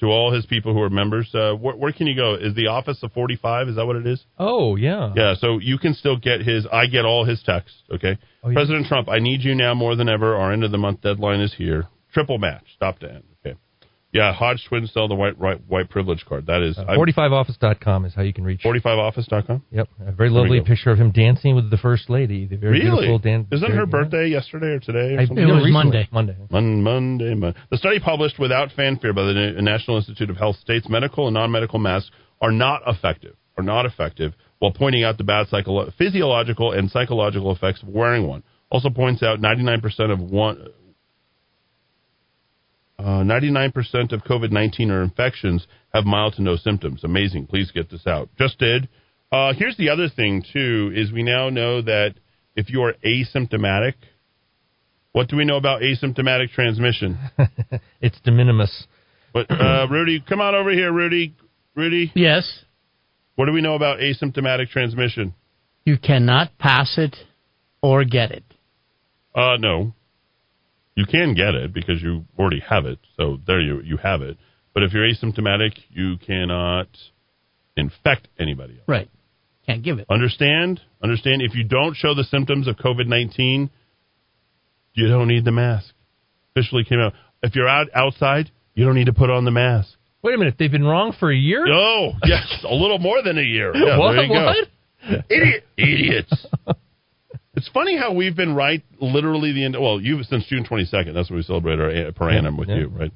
to 0.00 0.06
all 0.06 0.32
his 0.32 0.44
people 0.46 0.74
who 0.74 0.80
are 0.82 0.90
members. 0.90 1.32
Uh, 1.34 1.52
where, 1.54 1.76
where 1.76 1.92
can 1.92 2.06
you 2.08 2.16
go? 2.16 2.34
Is 2.34 2.54
the 2.54 2.66
office 2.66 2.98
of 3.02 3.12
forty 3.12 3.36
five? 3.36 3.68
Is 3.68 3.76
that 3.76 3.86
what 3.86 3.96
it 3.96 4.06
is? 4.06 4.24
Oh 4.38 4.74
yeah, 4.76 5.12
Yeah, 5.14 5.34
so 5.38 5.58
you 5.58 5.78
can 5.78 5.94
still 5.94 6.16
get 6.16 6.40
his. 6.40 6.66
I 6.72 6.86
get 6.86 7.04
all 7.04 7.24
his 7.24 7.42
texts. 7.44 7.78
Okay, 7.92 8.18
Oh, 8.42 8.48
yeah. 8.50 8.54
President 8.54 8.86
Trump, 8.86 9.08
I 9.08 9.20
need 9.20 9.42
you 9.42 9.54
now 9.54 9.74
more 9.74 9.94
than 9.94 10.08
ever. 10.08 10.34
Our 10.36 10.52
end 10.52 10.64
of 10.64 10.72
the 10.72 10.78
month 10.78 11.02
deadline 11.02 11.40
is 11.40 11.54
here. 11.54 11.86
Triple 12.12 12.38
match, 12.38 12.64
stop 12.74 12.98
to 13.00 13.10
end. 13.10 13.24
Okay, 14.14 14.24
yeah. 14.24 14.32
Hodge 14.32 14.64
twins 14.68 14.92
sell 14.92 15.08
the 15.08 15.14
white 15.14 15.36
white, 15.38 15.60
white 15.68 15.90
privilege 15.90 16.24
card. 16.24 16.46
That 16.46 16.62
is 16.62 16.78
Uh, 16.78 16.84
45office.com 16.96 18.04
is 18.04 18.14
how 18.14 18.22
you 18.22 18.32
can 18.32 18.44
reach. 18.44 18.62
45office.com. 18.62 19.62
Yep, 19.72 19.88
a 20.06 20.12
very 20.12 20.30
lovely 20.30 20.60
picture 20.60 20.90
of 20.90 20.98
him 20.98 21.10
dancing 21.10 21.54
with 21.56 21.70
the 21.70 21.76
first 21.76 22.08
lady. 22.08 22.46
The 22.46 22.56
very 22.56 22.74
Really? 22.80 22.90
beautiful 23.06 23.18
dan- 23.18 23.46
Isn't 23.50 23.66
very- 23.66 23.78
her 23.78 23.86
birthday 23.86 24.28
yesterday 24.28 24.68
or 24.68 24.78
today? 24.78 25.16
Or 25.16 25.20
I- 25.20 25.24
something? 25.26 25.48
it 25.48 25.52
was 25.52 25.70
Monday. 25.70 26.08
Monday. 26.12 26.36
Mon- 26.50 26.82
Monday, 26.82 27.34
Mon- 27.34 27.54
The 27.70 27.76
study 27.76 27.98
published 27.98 28.38
without 28.38 28.70
fanfare 28.72 29.12
by 29.12 29.24
the 29.24 29.34
Na- 29.34 29.60
National 29.60 29.96
Institute 29.96 30.30
of 30.30 30.36
Health 30.36 30.56
states 30.56 30.88
medical 30.88 31.26
and 31.26 31.34
non-medical 31.34 31.78
masks 31.78 32.10
are 32.40 32.52
not 32.52 32.82
effective. 32.86 33.34
Are 33.56 33.62
not 33.64 33.86
effective, 33.86 34.34
while 34.58 34.72
pointing 34.72 35.04
out 35.04 35.16
the 35.16 35.22
bad 35.24 35.46
psycholo- 35.48 35.92
physiological 35.94 36.72
and 36.72 36.90
psychological 36.90 37.52
effects 37.52 37.82
of 37.82 37.88
wearing 37.88 38.26
one. 38.26 38.42
Also 38.70 38.90
points 38.90 39.22
out 39.22 39.40
99% 39.40 40.10
of 40.10 40.20
one. 40.20 40.58
Uh, 43.04 43.22
99% 43.22 44.12
of 44.12 44.24
COVID 44.24 44.50
19 44.50 44.90
or 44.90 45.02
infections 45.02 45.66
have 45.92 46.06
mild 46.06 46.32
to 46.36 46.42
no 46.42 46.56
symptoms. 46.56 47.04
Amazing. 47.04 47.46
Please 47.46 47.70
get 47.70 47.90
this 47.90 48.06
out. 48.06 48.30
Just 48.38 48.58
did. 48.58 48.88
Uh, 49.30 49.52
here's 49.52 49.76
the 49.76 49.90
other 49.90 50.08
thing, 50.08 50.42
too, 50.54 50.90
is 50.94 51.12
we 51.12 51.22
now 51.22 51.50
know 51.50 51.82
that 51.82 52.14
if 52.56 52.70
you 52.70 52.82
are 52.82 52.94
asymptomatic, 53.04 53.92
what 55.12 55.28
do 55.28 55.36
we 55.36 55.44
know 55.44 55.58
about 55.58 55.82
asymptomatic 55.82 56.52
transmission? 56.52 57.18
it's 58.00 58.18
de 58.20 58.30
minimis. 58.30 58.86
But, 59.34 59.50
uh, 59.50 59.86
Rudy, 59.90 60.24
come 60.26 60.40
on 60.40 60.54
over 60.54 60.70
here, 60.70 60.90
Rudy. 60.90 61.36
Rudy? 61.74 62.10
Yes. 62.14 62.64
What 63.34 63.46
do 63.46 63.52
we 63.52 63.60
know 63.60 63.74
about 63.74 63.98
asymptomatic 63.98 64.70
transmission? 64.70 65.34
You 65.84 65.98
cannot 65.98 66.56
pass 66.58 66.94
it 66.96 67.14
or 67.82 68.04
get 68.04 68.30
it. 68.30 68.44
Uh, 69.34 69.58
no. 69.58 69.92
You 70.96 71.06
can 71.06 71.34
get 71.34 71.54
it 71.54 71.72
because 71.72 72.00
you 72.02 72.24
already 72.38 72.60
have 72.60 72.86
it. 72.86 72.98
So 73.16 73.38
there 73.46 73.60
you 73.60 73.80
you 73.82 73.96
have 73.98 74.22
it. 74.22 74.36
But 74.72 74.82
if 74.84 74.92
you're 74.92 75.04
asymptomatic, 75.08 75.72
you 75.90 76.16
cannot 76.24 76.88
infect 77.76 78.28
anybody 78.38 78.74
else. 78.74 78.84
Right. 78.88 79.08
Can't 79.66 79.82
give 79.82 79.98
it. 79.98 80.06
Understand? 80.10 80.80
Understand? 81.02 81.42
If 81.42 81.54
you 81.54 81.64
don't 81.64 81.96
show 81.96 82.14
the 82.14 82.24
symptoms 82.24 82.68
of 82.68 82.76
COVID 82.76 83.06
19, 83.06 83.70
you 84.94 85.08
don't 85.08 85.28
need 85.28 85.44
the 85.44 85.52
mask. 85.52 85.92
Officially 86.54 86.84
came 86.84 87.00
out. 87.00 87.14
If 87.42 87.54
you're 87.56 87.68
out 87.68 87.88
outside, 87.94 88.50
you 88.74 88.84
don't 88.84 88.94
need 88.94 89.06
to 89.06 89.12
put 89.12 89.30
on 89.30 89.44
the 89.44 89.50
mask. 89.50 89.88
Wait 90.22 90.34
a 90.34 90.38
minute, 90.38 90.54
they've 90.58 90.70
been 90.72 90.84
wrong 90.84 91.14
for 91.18 91.30
a 91.30 91.36
year? 91.36 91.66
No. 91.66 92.12
yes, 92.24 92.64
a 92.68 92.74
little 92.74 92.98
more 92.98 93.22
than 93.22 93.36
a 93.38 93.42
year. 93.42 93.72
Yeah, 93.76 93.98
What? 93.98 94.12
there 94.12 94.22
you 94.24 94.28
go. 94.32 94.44
What? 94.44 95.24
Idiot, 95.28 95.64
idiots. 95.76 96.46
it's 97.56 97.68
funny 97.68 97.96
how 97.96 98.12
we've 98.12 98.36
been 98.36 98.54
right 98.54 98.82
literally 99.00 99.52
the 99.52 99.64
end. 99.64 99.76
Well, 99.78 100.00
you 100.00 100.22
since 100.24 100.44
June 100.46 100.64
22nd. 100.64 101.14
That's 101.14 101.30
when 101.30 101.38
we 101.38 101.42
celebrate 101.42 101.78
our 101.80 102.12
per 102.12 102.30
annum 102.30 102.56
with 102.56 102.68
Yeah. 102.68 102.76
you, 102.76 102.86
right? 102.88 103.12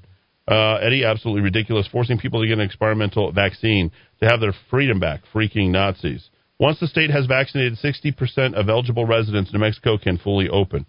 Uh, 0.47 0.77
Eddy, 0.81 1.05
absolutely 1.05 1.43
ridiculous. 1.43 1.87
Forcing 1.89 2.19
people 2.19 2.41
to 2.41 2.47
get 2.47 2.55
an 2.59 2.65
experimental 2.65 3.31
vaccine 3.33 3.91
to 4.21 4.27
have 4.29 4.41
their 4.41 4.55
freedom 4.71 4.99
back. 4.99 5.21
Freaking 5.35 5.71
Nazis. 5.71 6.31
Once 6.59 6.81
the 6.81 6.87
state 6.89 7.11
has 7.11 7.27
vaccinated 7.27 7.75
60% 7.79 8.55
of 8.55 8.69
eligible 8.69 9.05
residents, 9.07 9.53
New 9.53 9.59
Mexico 9.61 9.99
can 9.99 10.17
fully 10.19 10.49
open. 10.49 10.87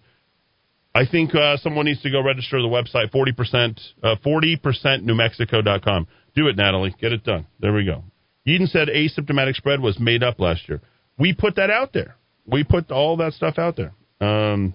I 0.94 1.06
think 1.06 1.34
uh, 1.34 1.56
someone 1.58 1.84
needs 1.86 2.02
to 2.02 2.10
go 2.10 2.20
register 2.22 2.60
the 2.60 2.68
website 2.68 3.10
40%, 3.12 3.78
uh, 4.02 4.16
40% 4.24 5.04
newmexico.com. 5.04 6.06
Do 6.34 6.48
it, 6.48 6.56
Natalie. 6.56 6.94
Get 7.00 7.12
it 7.12 7.22
done. 7.22 7.46
There 7.60 7.72
we 7.72 7.84
go. 7.84 8.02
Eden 8.46 8.66
said 8.66 8.88
asymptomatic 8.88 9.54
spread 9.56 9.80
was 9.80 10.00
made 10.00 10.22
up 10.24 10.40
last 10.40 10.68
year. 10.68 10.80
We 11.18 11.32
put 11.34 11.56
that 11.56 11.70
out 11.70 11.92
there. 11.92 12.16
We 12.46 12.64
put 12.64 12.90
all 12.90 13.16
that 13.18 13.32
stuff 13.34 13.58
out 13.58 13.76
there. 13.76 13.92
Um, 14.20 14.74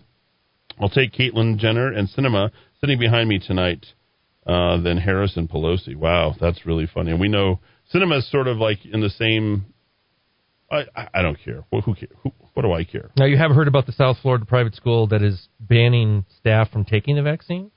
I'll 0.79 0.89
take 0.89 1.13
Caitlyn 1.13 1.57
Jenner 1.57 1.91
and 1.91 2.09
Sinema 2.09 2.51
sitting 2.81 2.99
behind 2.99 3.29
me 3.29 3.39
tonight 3.39 3.85
uh, 4.45 4.81
than 4.81 4.97
Harris 4.97 5.37
and 5.37 5.49
Pelosi. 5.49 5.95
Wow, 5.95 6.35
that's 6.39 6.65
really 6.65 6.87
funny. 6.91 7.11
And 7.11 7.19
we 7.19 7.27
know 7.27 7.59
Sinema 7.93 8.19
is 8.19 8.31
sort 8.31 8.47
of 8.47 8.57
like 8.57 8.85
in 8.85 9.01
the 9.01 9.09
same. 9.09 9.65
I, 10.71 10.85
I, 11.13 11.21
don't 11.21 11.37
care. 11.43 11.63
Well, 11.71 11.81
who, 11.81 11.93
care? 11.93 12.09
who 12.23 12.31
What 12.53 12.63
do 12.63 12.73
I 12.73 12.83
care? 12.83 13.11
Now, 13.15 13.25
you 13.25 13.37
have 13.37 13.51
heard 13.51 13.67
about 13.67 13.85
the 13.85 13.91
South 13.91 14.17
Florida 14.21 14.45
private 14.45 14.75
school 14.75 15.07
that 15.07 15.21
is 15.21 15.47
banning 15.59 16.25
staff 16.39 16.71
from 16.71 16.85
taking 16.85 17.15
the 17.15 17.21
vaccine? 17.21 17.69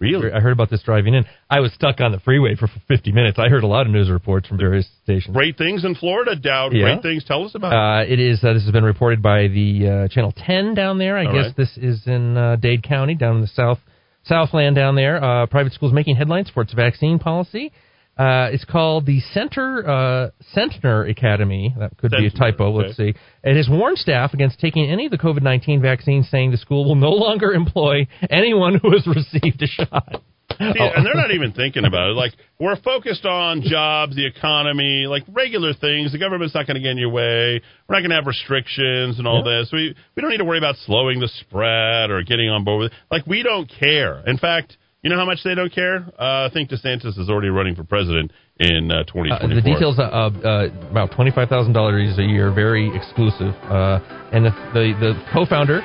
Really? 0.00 0.32
I 0.32 0.40
heard 0.40 0.52
about 0.52 0.70
this 0.70 0.82
driving 0.82 1.14
in. 1.14 1.24
I 1.50 1.60
was 1.60 1.72
stuck 1.74 2.00
on 2.00 2.10
the 2.10 2.18
freeway 2.20 2.56
for 2.56 2.68
50 2.88 3.12
minutes. 3.12 3.38
I 3.38 3.48
heard 3.48 3.64
a 3.64 3.66
lot 3.66 3.86
of 3.86 3.92
news 3.92 4.08
reports 4.08 4.48
from 4.48 4.56
various 4.56 4.88
stations. 5.04 5.36
Great 5.36 5.58
things 5.58 5.84
in 5.84 5.94
Florida, 5.94 6.34
Dowd. 6.34 6.72
Yeah. 6.72 6.84
Great 6.84 7.02
things. 7.02 7.24
Tell 7.24 7.44
us 7.44 7.54
about 7.54 7.72
it. 7.72 8.08
Uh, 8.08 8.12
it 8.12 8.18
is. 8.18 8.42
Uh, 8.42 8.54
this 8.54 8.62
has 8.64 8.72
been 8.72 8.84
reported 8.84 9.22
by 9.22 9.48
the 9.48 10.06
uh, 10.06 10.08
Channel 10.08 10.32
10 10.36 10.74
down 10.74 10.96
there. 10.96 11.18
I 11.18 11.26
All 11.26 11.32
guess 11.32 11.46
right. 11.48 11.56
this 11.56 11.76
is 11.76 12.06
in 12.06 12.36
uh, 12.36 12.56
Dade 12.56 12.82
County, 12.82 13.14
down 13.14 13.36
in 13.36 13.40
the 13.42 13.48
south 13.48 13.78
Southland 14.24 14.74
down 14.74 14.94
there. 14.94 15.22
Uh, 15.22 15.46
private 15.46 15.72
schools 15.72 15.92
making 15.92 16.16
headlines 16.16 16.50
for 16.52 16.62
its 16.62 16.72
vaccine 16.72 17.18
policy. 17.18 17.72
Uh, 18.20 18.50
it's 18.52 18.66
called 18.66 19.06
the 19.06 19.18
Center 19.32 19.88
uh, 19.88 20.30
Centner 20.54 21.10
Academy. 21.10 21.74
That 21.78 21.96
could 21.96 22.10
be 22.10 22.26
a 22.26 22.30
Centner, 22.30 22.38
typo. 22.38 22.70
Let's 22.70 22.94
see. 22.94 23.14
It 23.42 23.56
has 23.56 23.66
warned 23.66 23.96
staff 23.96 24.34
against 24.34 24.60
taking 24.60 24.90
any 24.90 25.06
of 25.06 25.10
the 25.10 25.16
COVID 25.16 25.40
19 25.40 25.80
vaccines, 25.80 26.28
saying 26.28 26.50
the 26.50 26.58
school 26.58 26.84
will 26.84 26.96
no 26.96 27.12
longer 27.12 27.52
employ 27.54 28.08
anyone 28.28 28.74
who 28.74 28.90
has 28.90 29.06
received 29.06 29.62
a 29.62 29.66
shot. 29.66 30.22
See, 30.58 30.64
and 30.66 31.06
they're 31.06 31.14
not 31.14 31.30
even 31.30 31.52
thinking 31.52 31.86
about 31.86 32.10
it. 32.10 32.12
Like 32.12 32.32
we're 32.58 32.76
focused 32.82 33.24
on 33.24 33.62
jobs, 33.62 34.14
the 34.16 34.26
economy, 34.26 35.06
like 35.08 35.22
regular 35.32 35.72
things. 35.72 36.12
The 36.12 36.18
government's 36.18 36.54
not 36.54 36.66
going 36.66 36.74
to 36.74 36.82
get 36.82 36.90
in 36.90 36.98
your 36.98 37.08
way. 37.08 37.62
We're 37.88 37.94
not 37.94 38.00
going 38.00 38.10
to 38.10 38.16
have 38.16 38.26
restrictions 38.26 39.18
and 39.18 39.26
all 39.26 39.42
this. 39.42 39.70
We 39.72 39.94
we 40.14 40.20
don't 40.20 40.30
need 40.30 40.38
to 40.38 40.44
worry 40.44 40.58
about 40.58 40.76
slowing 40.84 41.20
the 41.20 41.28
spread 41.40 42.10
or 42.10 42.22
getting 42.22 42.50
on 42.50 42.64
board 42.64 42.80
with 42.80 42.92
it. 42.92 42.98
Like 43.10 43.26
we 43.26 43.42
don't 43.42 43.72
care. 43.80 44.22
In 44.26 44.36
fact, 44.36 44.76
you 45.02 45.08
know 45.08 45.16
how 45.16 45.24
much 45.24 45.40
they 45.44 45.54
don't 45.54 45.72
care? 45.72 46.04
Uh, 46.18 46.48
I 46.48 46.50
think 46.52 46.68
DeSantis 46.68 47.18
is 47.18 47.28
already 47.30 47.48
running 47.48 47.74
for 47.74 47.84
president 47.84 48.32
in 48.58 48.92
uh, 48.92 49.04
2024. 49.08 49.32
Uh, 49.32 49.48
the 49.48 49.64
details 49.64 49.96
uh, 49.98 50.04
uh, 50.04 50.68
about 50.90 51.12
twenty 51.16 51.30
five 51.30 51.48
thousand 51.48 51.72
dollars 51.72 52.18
a 52.18 52.22
year, 52.22 52.52
very 52.52 52.94
exclusive. 52.94 53.56
Uh, 53.64 54.00
and 54.32 54.44
the, 54.44 54.52
the 54.76 54.84
the 55.00 55.12
co-founder 55.32 55.80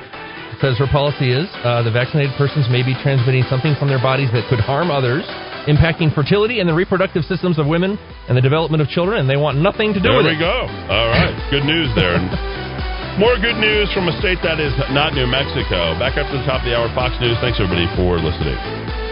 says 0.60 0.76
her 0.76 0.88
policy 0.88 1.32
is 1.32 1.48
uh, 1.64 1.80
the 1.84 1.92
vaccinated 1.92 2.32
persons 2.36 2.68
may 2.68 2.84
be 2.84 2.96
transmitting 3.00 3.44
something 3.48 3.76
from 3.76 3.88
their 3.88 4.00
bodies 4.00 4.28
that 4.32 4.44
could 4.48 4.60
harm 4.60 4.92
others, 4.92 5.24
impacting 5.68 6.12
fertility 6.12 6.60
and 6.60 6.68
the 6.68 6.76
reproductive 6.76 7.24
systems 7.24 7.58
of 7.58 7.66
women 7.66 7.96
and 8.28 8.36
the 8.36 8.44
development 8.44 8.80
of 8.80 8.88
children, 8.88 9.20
and 9.20 9.28
they 9.28 9.36
want 9.36 9.56
nothing 9.56 9.92
to 9.92 10.00
do 10.00 10.12
There 10.12 10.16
with 10.20 10.28
it. 10.28 10.36
There 10.36 10.64
we 10.64 10.68
go. 10.68 10.92
All 10.92 11.08
right. 11.08 11.32
Good 11.48 11.64
news 11.64 11.88
there. 11.96 12.20
More 13.20 13.40
good 13.40 13.56
news 13.56 13.88
from 13.96 14.12
a 14.12 14.14
state 14.20 14.44
that 14.44 14.60
is 14.60 14.76
not 14.92 15.16
New 15.16 15.24
Mexico. 15.24 15.96
Back 15.96 16.20
up 16.20 16.28
to 16.28 16.36
the 16.36 16.44
top 16.44 16.60
of 16.60 16.68
the 16.68 16.76
hour, 16.76 16.92
Fox 16.92 17.16
News. 17.16 17.40
Thanks, 17.40 17.56
everybody, 17.56 17.88
for 17.96 18.20
listening. 18.20 19.05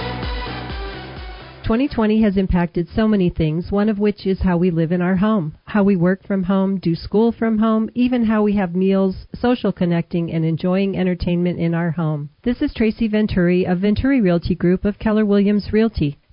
2020 1.64 2.20
has 2.20 2.36
impacted 2.36 2.86
so 2.94 3.08
many 3.08 3.30
things, 3.30 3.72
one 3.72 3.88
of 3.88 3.98
which 3.98 4.26
is 4.26 4.42
how 4.42 4.54
we 4.54 4.70
live 4.70 4.92
in 4.92 5.00
our 5.00 5.16
home, 5.16 5.56
how 5.64 5.82
we 5.82 5.96
work 5.96 6.22
from 6.26 6.42
home, 6.42 6.78
do 6.78 6.94
school 6.94 7.32
from 7.32 7.56
home, 7.56 7.88
even 7.94 8.22
how 8.26 8.42
we 8.42 8.54
have 8.54 8.76
meals, 8.76 9.26
social 9.34 9.72
connecting, 9.72 10.30
and 10.30 10.44
enjoying 10.44 10.94
entertainment 10.94 11.58
in 11.58 11.72
our 11.72 11.92
home. 11.92 12.28
This 12.42 12.60
is 12.60 12.74
Tracy 12.74 13.08
Venturi 13.08 13.64
of 13.64 13.78
Venturi 13.78 14.20
Realty 14.20 14.54
Group 14.54 14.84
of 14.84 14.98
Keller 14.98 15.24
Williams 15.24 15.72
Realty. 15.72 16.18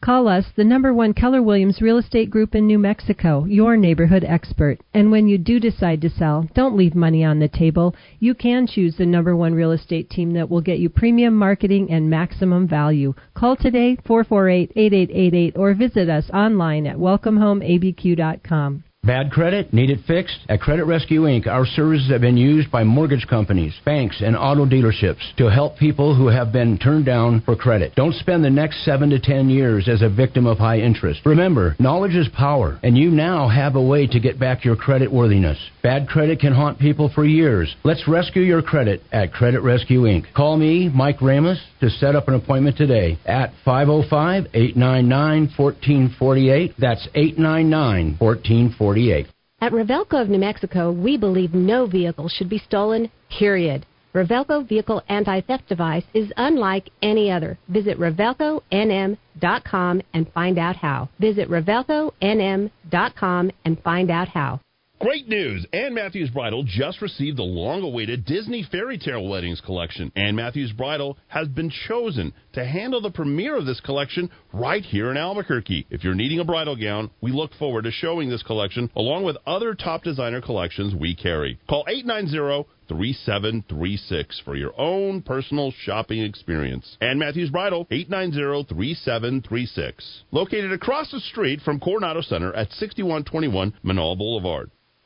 Call 0.00 0.28
us, 0.28 0.46
the 0.54 0.62
number 0.62 0.94
one 0.94 1.12
Keller 1.12 1.42
Williams 1.42 1.82
Real 1.82 1.98
Estate 1.98 2.30
Group 2.30 2.54
in 2.54 2.68
New 2.68 2.78
Mexico, 2.78 3.44
your 3.44 3.76
neighborhood 3.76 4.22
expert. 4.22 4.78
And 4.94 5.10
when 5.10 5.26
you 5.26 5.38
do 5.38 5.58
decide 5.58 6.00
to 6.02 6.08
sell, 6.08 6.48
don't 6.54 6.76
leave 6.76 6.94
money 6.94 7.24
on 7.24 7.40
the 7.40 7.48
table. 7.48 7.96
You 8.20 8.34
can 8.34 8.68
choose 8.68 8.96
the 8.96 9.06
number 9.06 9.34
one 9.34 9.54
real 9.54 9.72
estate 9.72 10.08
team 10.08 10.34
that 10.34 10.48
will 10.48 10.60
get 10.60 10.78
you 10.78 10.88
premium 10.88 11.34
marketing 11.34 11.90
and 11.90 12.08
maximum 12.08 12.68
value. 12.68 13.12
Call 13.34 13.56
today, 13.56 13.96
448-8888, 14.06 15.58
or 15.58 15.74
visit 15.74 16.08
us 16.08 16.30
online 16.30 16.86
at 16.86 16.96
welcomehomeabq.com. 16.96 18.84
Bad 19.04 19.30
credit? 19.30 19.72
Need 19.72 19.90
it 19.90 20.00
fixed? 20.06 20.38
At 20.48 20.60
Credit 20.60 20.84
Rescue 20.84 21.22
Inc., 21.22 21.46
our 21.46 21.64
services 21.64 22.10
have 22.10 22.20
been 22.20 22.36
used 22.36 22.70
by 22.70 22.82
mortgage 22.82 23.26
companies, 23.28 23.72
banks, 23.84 24.20
and 24.20 24.36
auto 24.36 24.66
dealerships 24.66 25.34
to 25.36 25.48
help 25.48 25.78
people 25.78 26.14
who 26.16 26.26
have 26.26 26.52
been 26.52 26.76
turned 26.76 27.06
down 27.06 27.40
for 27.42 27.54
credit. 27.54 27.94
Don't 27.94 28.14
spend 28.16 28.44
the 28.44 28.50
next 28.50 28.84
seven 28.84 29.08
to 29.10 29.20
ten 29.20 29.48
years 29.48 29.88
as 29.88 30.02
a 30.02 30.08
victim 30.10 30.46
of 30.46 30.58
high 30.58 30.80
interest. 30.80 31.20
Remember, 31.24 31.76
knowledge 31.78 32.16
is 32.16 32.28
power, 32.36 32.78
and 32.82 32.98
you 32.98 33.10
now 33.10 33.48
have 33.48 33.76
a 33.76 33.82
way 33.82 34.06
to 34.08 34.20
get 34.20 34.38
back 34.38 34.64
your 34.64 34.76
credit 34.76 35.10
worthiness. 35.10 35.58
Bad 35.82 36.08
credit 36.08 36.40
can 36.40 36.52
haunt 36.52 36.80
people 36.80 37.08
for 37.14 37.24
years. 37.24 37.74
Let's 37.84 38.08
rescue 38.08 38.42
your 38.42 38.62
credit 38.62 39.02
at 39.12 39.32
Credit 39.32 39.60
Rescue 39.62 40.02
Inc. 40.02 40.24
Call 40.34 40.56
me, 40.56 40.88
Mike 40.88 41.22
Ramus, 41.22 41.60
to 41.80 41.90
set 41.90 42.16
up 42.16 42.28
an 42.28 42.34
appointment 42.34 42.76
today 42.76 43.18
at 43.26 43.52
505 43.64 44.46
899 44.54 45.52
1448. 45.56 46.74
That's 46.78 47.08
899 47.14 48.16
1448. 48.18 49.26
At 49.60 49.72
Revelco 49.72 50.22
of 50.22 50.28
New 50.28 50.38
Mexico, 50.38 50.92
we 50.92 51.16
believe 51.16 51.52
no 51.52 51.86
vehicle 51.86 52.28
should 52.28 52.48
be 52.48 52.58
stolen, 52.58 53.10
period. 53.28 53.84
Revelco 54.14 54.66
Vehicle 54.66 55.02
Anti-Theft 55.08 55.68
Device 55.68 56.04
is 56.14 56.32
unlike 56.36 56.88
any 57.02 57.30
other. 57.30 57.58
Visit 57.68 57.98
RevelcoNM.com 57.98 60.02
and 60.14 60.32
find 60.32 60.58
out 60.58 60.76
how. 60.76 61.10
Visit 61.20 61.50
RevelcoNM.com 61.50 63.50
and 63.64 63.82
find 63.82 64.10
out 64.10 64.28
how. 64.28 64.60
Great 65.00 65.28
news! 65.28 65.64
Ann 65.72 65.94
Matthews 65.94 66.28
Bridal 66.30 66.64
just 66.64 67.00
received 67.00 67.36
the 67.38 67.44
long 67.44 67.84
awaited 67.84 68.24
Disney 68.24 68.64
Fairy 68.64 68.98
Tale 68.98 69.28
Weddings 69.28 69.60
collection. 69.60 70.10
Ann 70.16 70.34
Matthews 70.34 70.72
Bridal 70.72 71.16
has 71.28 71.46
been 71.46 71.70
chosen 71.70 72.32
to 72.54 72.64
handle 72.64 73.00
the 73.00 73.12
premiere 73.12 73.56
of 73.56 73.64
this 73.64 73.78
collection 73.78 74.28
right 74.52 74.82
here 74.82 75.12
in 75.12 75.16
Albuquerque. 75.16 75.86
If 75.88 76.02
you're 76.02 76.16
needing 76.16 76.40
a 76.40 76.44
bridal 76.44 76.74
gown, 76.74 77.10
we 77.20 77.30
look 77.30 77.54
forward 77.54 77.84
to 77.84 77.92
showing 77.92 78.28
this 78.28 78.42
collection 78.42 78.90
along 78.96 79.22
with 79.22 79.36
other 79.46 79.72
top 79.72 80.02
designer 80.02 80.40
collections 80.40 80.96
we 80.96 81.14
carry. 81.14 81.60
Call 81.68 81.84
890 81.86 82.68
3736 82.88 84.42
for 84.44 84.56
your 84.56 84.72
own 84.80 85.22
personal 85.22 85.72
shopping 85.82 86.22
experience. 86.22 86.96
Ann 87.00 87.20
Matthews 87.20 87.50
Bridal, 87.50 87.86
890 87.92 88.74
3736. 88.74 90.24
Located 90.32 90.72
across 90.72 91.12
the 91.12 91.20
street 91.20 91.60
from 91.60 91.78
Coronado 91.78 92.20
Center 92.20 92.52
at 92.52 92.72
6121 92.72 93.74
Menaul 93.84 94.18
Boulevard. 94.18 94.72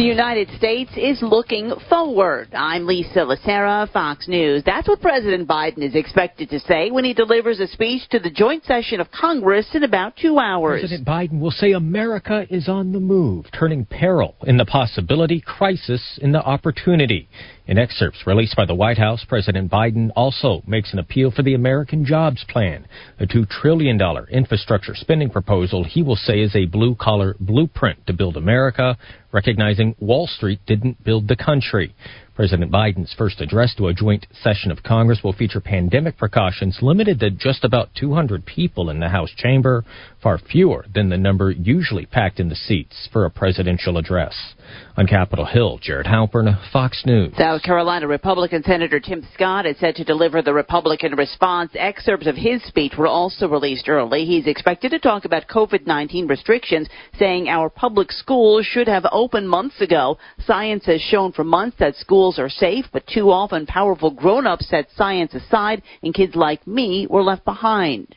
The 0.00 0.06
United 0.06 0.48
States 0.56 0.90
is 0.96 1.20
looking 1.20 1.72
forward. 1.88 2.54
I'm 2.54 2.86
Lisa 2.86 3.18
Lacera, 3.18 3.90
Fox 3.92 4.28
News. 4.28 4.62
That's 4.64 4.88
what 4.88 5.02
President 5.02 5.46
Biden 5.46 5.82
is 5.82 5.94
expected 5.94 6.48
to 6.50 6.60
say 6.60 6.90
when 6.90 7.04
he 7.04 7.12
delivers 7.12 7.60
a 7.60 7.66
speech 7.66 8.08
to 8.10 8.18
the 8.18 8.30
joint 8.30 8.64
session 8.64 9.00
of 9.00 9.10
Congress 9.10 9.66
in 9.74 9.82
about 9.82 10.16
two 10.16 10.38
hours. 10.38 10.80
President 10.80 11.06
Biden 11.06 11.40
will 11.40 11.50
say 11.50 11.72
America 11.72 12.46
is 12.48 12.68
on 12.68 12.92
the 12.92 13.00
move, 13.00 13.46
turning 13.52 13.84
peril 13.84 14.36
in 14.46 14.56
the 14.56 14.64
possibility, 14.64 15.40
crisis 15.40 16.18
in 16.22 16.32
the 16.32 16.42
opportunity. 16.42 17.28
In 17.70 17.78
excerpts 17.78 18.26
released 18.26 18.56
by 18.56 18.64
the 18.64 18.74
White 18.74 18.98
House, 18.98 19.24
President 19.28 19.70
Biden 19.70 20.10
also 20.16 20.60
makes 20.66 20.92
an 20.92 20.98
appeal 20.98 21.30
for 21.30 21.44
the 21.44 21.54
American 21.54 22.04
Jobs 22.04 22.44
Plan, 22.48 22.84
a 23.20 23.26
$2 23.26 23.48
trillion 23.48 23.96
infrastructure 24.28 24.96
spending 24.96 25.30
proposal 25.30 25.84
he 25.84 26.02
will 26.02 26.16
say 26.16 26.40
is 26.40 26.56
a 26.56 26.66
blue 26.66 26.96
collar 26.96 27.36
blueprint 27.38 28.04
to 28.08 28.12
build 28.12 28.36
America, 28.36 28.98
recognizing 29.30 29.94
Wall 30.00 30.26
Street 30.26 30.58
didn't 30.66 31.04
build 31.04 31.28
the 31.28 31.36
country. 31.36 31.94
President 32.34 32.70
Biden's 32.70 33.14
first 33.16 33.40
address 33.40 33.74
to 33.76 33.88
a 33.88 33.94
joint 33.94 34.26
session 34.42 34.70
of 34.70 34.82
Congress 34.82 35.20
will 35.22 35.32
feature 35.32 35.60
pandemic 35.60 36.16
precautions 36.16 36.78
limited 36.80 37.20
to 37.20 37.30
just 37.30 37.64
about 37.64 37.90
200 37.94 38.46
people 38.46 38.90
in 38.90 39.00
the 39.00 39.08
House 39.08 39.30
chamber, 39.36 39.84
far 40.22 40.38
fewer 40.38 40.86
than 40.94 41.08
the 41.08 41.16
number 41.16 41.50
usually 41.50 42.06
packed 42.06 42.40
in 42.40 42.48
the 42.48 42.54
seats 42.54 43.08
for 43.12 43.24
a 43.24 43.30
presidential 43.30 43.98
address. 43.98 44.54
On 44.96 45.06
Capitol 45.06 45.46
Hill, 45.46 45.78
Jared 45.82 46.06
Halpern, 46.06 46.56
Fox 46.72 47.02
News. 47.04 47.34
South 47.36 47.62
Carolina 47.62 48.06
Republican 48.06 48.62
Senator 48.62 49.00
Tim 49.00 49.26
Scott 49.34 49.66
is 49.66 49.76
set 49.78 49.96
to 49.96 50.04
deliver 50.04 50.42
the 50.42 50.54
Republican 50.54 51.16
response. 51.16 51.72
Excerpts 51.74 52.26
of 52.26 52.36
his 52.36 52.62
speech 52.64 52.92
were 52.96 53.06
also 53.06 53.48
released 53.48 53.88
early. 53.88 54.24
He's 54.24 54.46
expected 54.46 54.90
to 54.90 54.98
talk 54.98 55.24
about 55.24 55.48
COVID 55.48 55.86
19 55.86 56.28
restrictions, 56.28 56.88
saying 57.18 57.48
our 57.48 57.68
public 57.68 58.12
schools 58.12 58.66
should 58.66 58.86
have 58.86 59.06
opened 59.10 59.48
months 59.48 59.80
ago. 59.80 60.18
Science 60.46 60.84
has 60.86 61.00
shown 61.00 61.32
for 61.32 61.44
months 61.44 61.76
that 61.80 61.96
schools 61.96 62.29
are 62.38 62.48
safe, 62.48 62.86
but 62.92 63.06
too 63.06 63.30
often 63.30 63.66
powerful 63.66 64.10
grown 64.10 64.46
ups 64.46 64.68
set 64.68 64.88
science 64.94 65.34
aside, 65.34 65.82
and 66.02 66.14
kids 66.14 66.34
like 66.34 66.66
me 66.66 67.06
were 67.08 67.22
left 67.22 67.44
behind. 67.44 68.16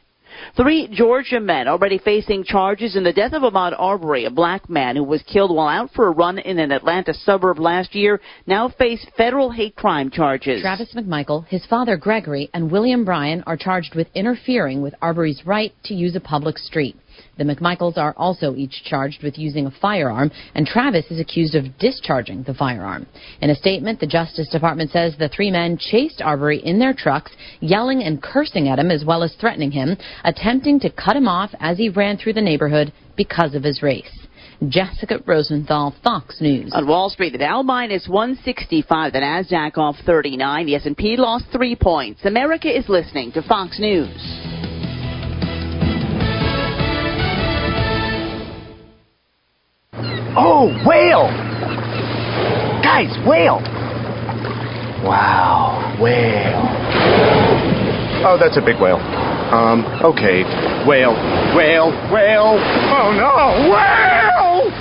Three 0.56 0.88
Georgia 0.88 1.40
men 1.40 1.68
already 1.68 1.98
facing 1.98 2.44
charges 2.44 2.96
in 2.96 3.04
the 3.04 3.14
death 3.14 3.34
of 3.34 3.44
Ahmaud 3.44 3.76
Arbery, 3.78 4.26
a 4.26 4.32
black 4.32 4.70
man 4.70 4.96
who 4.96 5.04
was 5.04 5.22
killed 5.24 5.56
while 5.56 5.68
out 5.68 5.92
for 5.92 6.08
a 6.08 6.12
run 6.12 6.40
in 6.40 6.60
an 6.60 6.72
Atlanta 6.72 7.14
suburb 7.14 7.60
last 7.60 7.96
year, 7.96 8.22
now 8.48 8.70
face 8.70 9.06
federal 9.16 9.52
hate 9.52 9.76
crime 9.76 10.10
charges. 10.10 10.62
Travis 10.62 10.94
McMichael, 10.96 11.46
his 11.48 11.66
father 11.66 11.98
Gregory, 11.98 12.50
and 12.54 12.72
William 12.72 13.06
Bryan 13.06 13.44
are 13.46 13.58
charged 13.58 13.96
with 13.96 14.08
interfering 14.16 14.82
with 14.82 14.96
Arbery's 15.02 15.46
right 15.46 15.74
to 15.86 15.94
use 15.94 16.16
a 16.16 16.20
public 16.20 16.58
street. 16.58 16.96
The 17.38 17.44
McMichaels 17.44 17.98
are 17.98 18.14
also 18.16 18.54
each 18.56 18.84
charged 18.84 19.24
with 19.24 19.40
using 19.40 19.66
a 19.66 19.72
firearm, 19.72 20.32
and 20.54 20.68
Travis 20.68 21.06
is 21.10 21.20
accused 21.20 21.56
of 21.56 21.78
discharging 21.80 22.44
the 22.44 22.54
firearm. 22.54 23.08
In 23.42 23.50
a 23.50 23.56
statement, 23.56 24.00
the 24.00 24.08
Justice 24.08 24.50
Department 24.50 24.92
says 24.92 25.16
the 25.18 25.30
three 25.30 25.50
men 25.50 25.78
chased 25.80 26.22
Arbery 26.22 26.60
in 26.60 26.78
their 26.78 26.94
trucks, 26.94 27.32
yelling 27.60 28.04
and 28.04 28.22
cursing 28.22 28.68
at 28.68 28.78
him 28.78 28.92
as 28.92 29.04
well 29.04 29.24
as 29.24 29.34
threatening 29.36 29.72
him, 29.72 29.98
attempting 30.24 30.80
to 30.82 30.92
cut 30.92 31.16
him 31.16 31.28
off 31.28 31.50
as 31.60 31.78
he 31.78 31.90
ran 31.90 32.18
through 32.18 32.34
the 32.34 32.42
neighborhood 32.42 32.94
because 33.18 33.56
of 33.56 33.64
his 33.64 33.82
race. 33.82 34.28
Jessica 34.70 35.20
Rosenthal, 35.26 35.96
Fox 36.04 36.40
News. 36.40 36.72
On 36.74 36.88
Wall 36.88 37.10
Street, 37.10 37.32
the 37.32 37.40
Dow 37.40 37.64
minus 37.64 38.08
165, 38.08 39.12
the 39.12 39.20
Nasdaq 39.20 39.78
off 39.78 39.96
39, 40.06 40.68
the 40.68 40.76
S&P 40.76 41.18
lost 41.18 41.46
3 41.52 41.76
points. 41.76 42.22
America 42.26 42.70
is 42.70 42.88
listening 42.88 43.32
to 43.32 43.42
Fox 43.42 43.80
News. 43.80 44.73
Oh, 50.36 50.74
whale! 50.86 51.30
Guys, 52.82 53.14
whale! 53.28 53.62
Wow, 55.04 55.98
whale. 56.02 56.64
Oh, 58.26 58.38
that's 58.40 58.58
a 58.58 58.62
big 58.62 58.80
whale. 58.80 58.98
Um, 59.54 59.86
okay. 60.02 60.42
Whale, 60.88 61.14
whale, 61.56 61.92
whale. 62.12 62.56
Oh 62.58 63.12
no, 63.14 63.70
whale! 63.70 64.72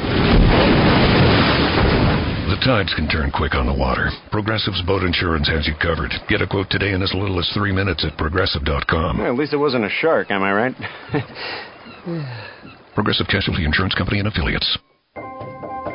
The 2.48 2.56
tides 2.64 2.94
can 2.94 3.08
turn 3.08 3.30
quick 3.30 3.54
on 3.54 3.66
the 3.66 3.74
water. 3.74 4.08
Progressive's 4.30 4.80
boat 4.82 5.02
insurance 5.02 5.48
has 5.48 5.66
you 5.66 5.74
covered. 5.82 6.12
Get 6.28 6.40
a 6.40 6.46
quote 6.46 6.70
today 6.70 6.92
in 6.92 7.02
as 7.02 7.12
little 7.12 7.38
as 7.38 7.50
three 7.52 7.72
minutes 7.72 8.04
at 8.04 8.16
progressive.com. 8.16 9.18
Well, 9.18 9.26
at 9.26 9.36
least 9.36 9.52
it 9.52 9.58
wasn't 9.58 9.84
a 9.84 9.90
shark, 9.90 10.30
am 10.30 10.42
I 10.42 10.52
right? 10.52 10.74
Progressive 12.94 13.26
Casualty 13.26 13.64
Insurance 13.64 13.94
Company 13.94 14.20
and 14.20 14.28
Affiliates. 14.28 14.78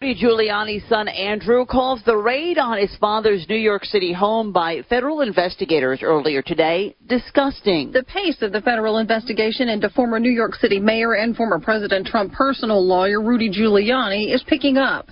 Rudy 0.00 0.22
Giuliani's 0.22 0.88
son 0.88 1.08
Andrew 1.08 1.66
calls 1.66 2.00
the 2.06 2.16
raid 2.16 2.56
on 2.56 2.78
his 2.78 2.94
father's 3.00 3.44
New 3.48 3.56
York 3.56 3.84
City 3.84 4.12
home 4.12 4.52
by 4.52 4.82
federal 4.88 5.22
investigators 5.22 6.04
earlier 6.04 6.40
today 6.40 6.94
disgusting. 7.08 7.90
The 7.90 8.04
pace 8.04 8.40
of 8.42 8.52
the 8.52 8.60
federal 8.60 8.98
investigation 8.98 9.68
into 9.68 9.90
former 9.90 10.20
New 10.20 10.30
York 10.30 10.54
City 10.54 10.78
mayor 10.78 11.14
and 11.14 11.34
former 11.34 11.58
President 11.58 12.06
Trump 12.06 12.32
personal 12.32 12.80
lawyer 12.86 13.20
Rudy 13.20 13.50
Giuliani 13.50 14.32
is 14.32 14.44
picking 14.46 14.76
up. 14.76 15.08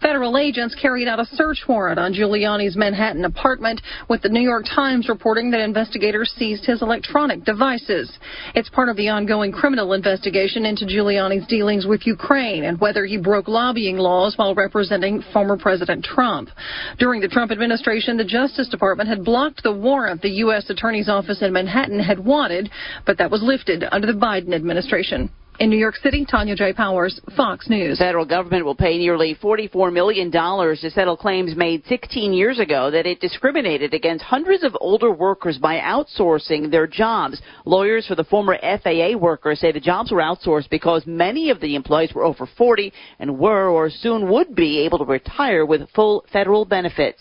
Federal 0.00 0.38
agents 0.38 0.76
carried 0.80 1.08
out 1.08 1.18
a 1.18 1.26
search 1.32 1.64
warrant 1.66 1.98
on 1.98 2.12
Giuliani's 2.12 2.76
Manhattan 2.76 3.24
apartment, 3.24 3.80
with 4.08 4.22
the 4.22 4.28
New 4.28 4.42
York 4.42 4.66
Times 4.72 5.08
reporting 5.08 5.50
that 5.50 5.60
investigators 5.60 6.32
seized 6.36 6.64
his 6.64 6.80
electronic 6.80 7.44
devices. 7.44 8.16
It's 8.54 8.68
part 8.68 8.88
of 8.88 8.96
the 8.96 9.08
ongoing 9.08 9.50
criminal 9.50 9.94
investigation 9.94 10.64
into 10.64 10.84
Giuliani's 10.84 11.48
dealings 11.48 11.86
with 11.86 12.06
Ukraine 12.06 12.62
and 12.62 12.78
whether 12.78 13.04
he 13.04 13.16
broke 13.16 13.48
lobbying 13.48 13.96
laws 13.96 14.27
while 14.36 14.54
representing 14.54 15.22
former 15.32 15.56
President 15.56 16.04
Trump. 16.04 16.50
During 16.98 17.20
the 17.20 17.28
Trump 17.28 17.52
administration, 17.52 18.16
the 18.16 18.24
Justice 18.24 18.68
Department 18.68 19.08
had 19.08 19.24
blocked 19.24 19.62
the 19.62 19.72
warrant 19.72 20.22
the 20.22 20.30
U.S. 20.30 20.68
Attorney's 20.70 21.08
Office 21.08 21.42
in 21.42 21.52
Manhattan 21.52 22.00
had 22.00 22.18
wanted, 22.18 22.70
but 23.06 23.18
that 23.18 23.30
was 23.30 23.42
lifted 23.42 23.84
under 23.90 24.06
the 24.06 24.18
Biden 24.18 24.54
administration. 24.54 25.30
In 25.58 25.70
New 25.70 25.76
York 25.76 25.96
City, 25.96 26.24
Tonya 26.24 26.54
J. 26.54 26.72
Powers, 26.72 27.20
Fox 27.36 27.68
News. 27.68 27.98
The 27.98 28.04
federal 28.04 28.24
government 28.24 28.64
will 28.64 28.76
pay 28.76 28.96
nearly 28.96 29.34
$44 29.34 29.92
million 29.92 30.30
to 30.30 30.90
settle 30.90 31.16
claims 31.16 31.56
made 31.56 31.84
16 31.86 32.32
years 32.32 32.60
ago 32.60 32.92
that 32.92 33.06
it 33.06 33.20
discriminated 33.20 33.92
against 33.92 34.22
hundreds 34.22 34.62
of 34.62 34.76
older 34.80 35.10
workers 35.10 35.58
by 35.58 35.78
outsourcing 35.78 36.70
their 36.70 36.86
jobs. 36.86 37.42
Lawyers 37.64 38.06
for 38.06 38.14
the 38.14 38.22
former 38.22 38.56
FAA 38.60 39.16
workers 39.18 39.58
say 39.58 39.72
the 39.72 39.80
jobs 39.80 40.12
were 40.12 40.20
outsourced 40.20 40.70
because 40.70 41.02
many 41.06 41.50
of 41.50 41.58
the 41.58 41.74
employees 41.74 42.14
were 42.14 42.24
over 42.24 42.48
40 42.56 42.92
and 43.18 43.36
were 43.36 43.68
or 43.68 43.90
soon 43.90 44.30
would 44.30 44.54
be 44.54 44.78
able 44.86 44.98
to 44.98 45.04
retire 45.04 45.66
with 45.66 45.90
full 45.90 46.24
federal 46.32 46.66
benefits. 46.66 47.20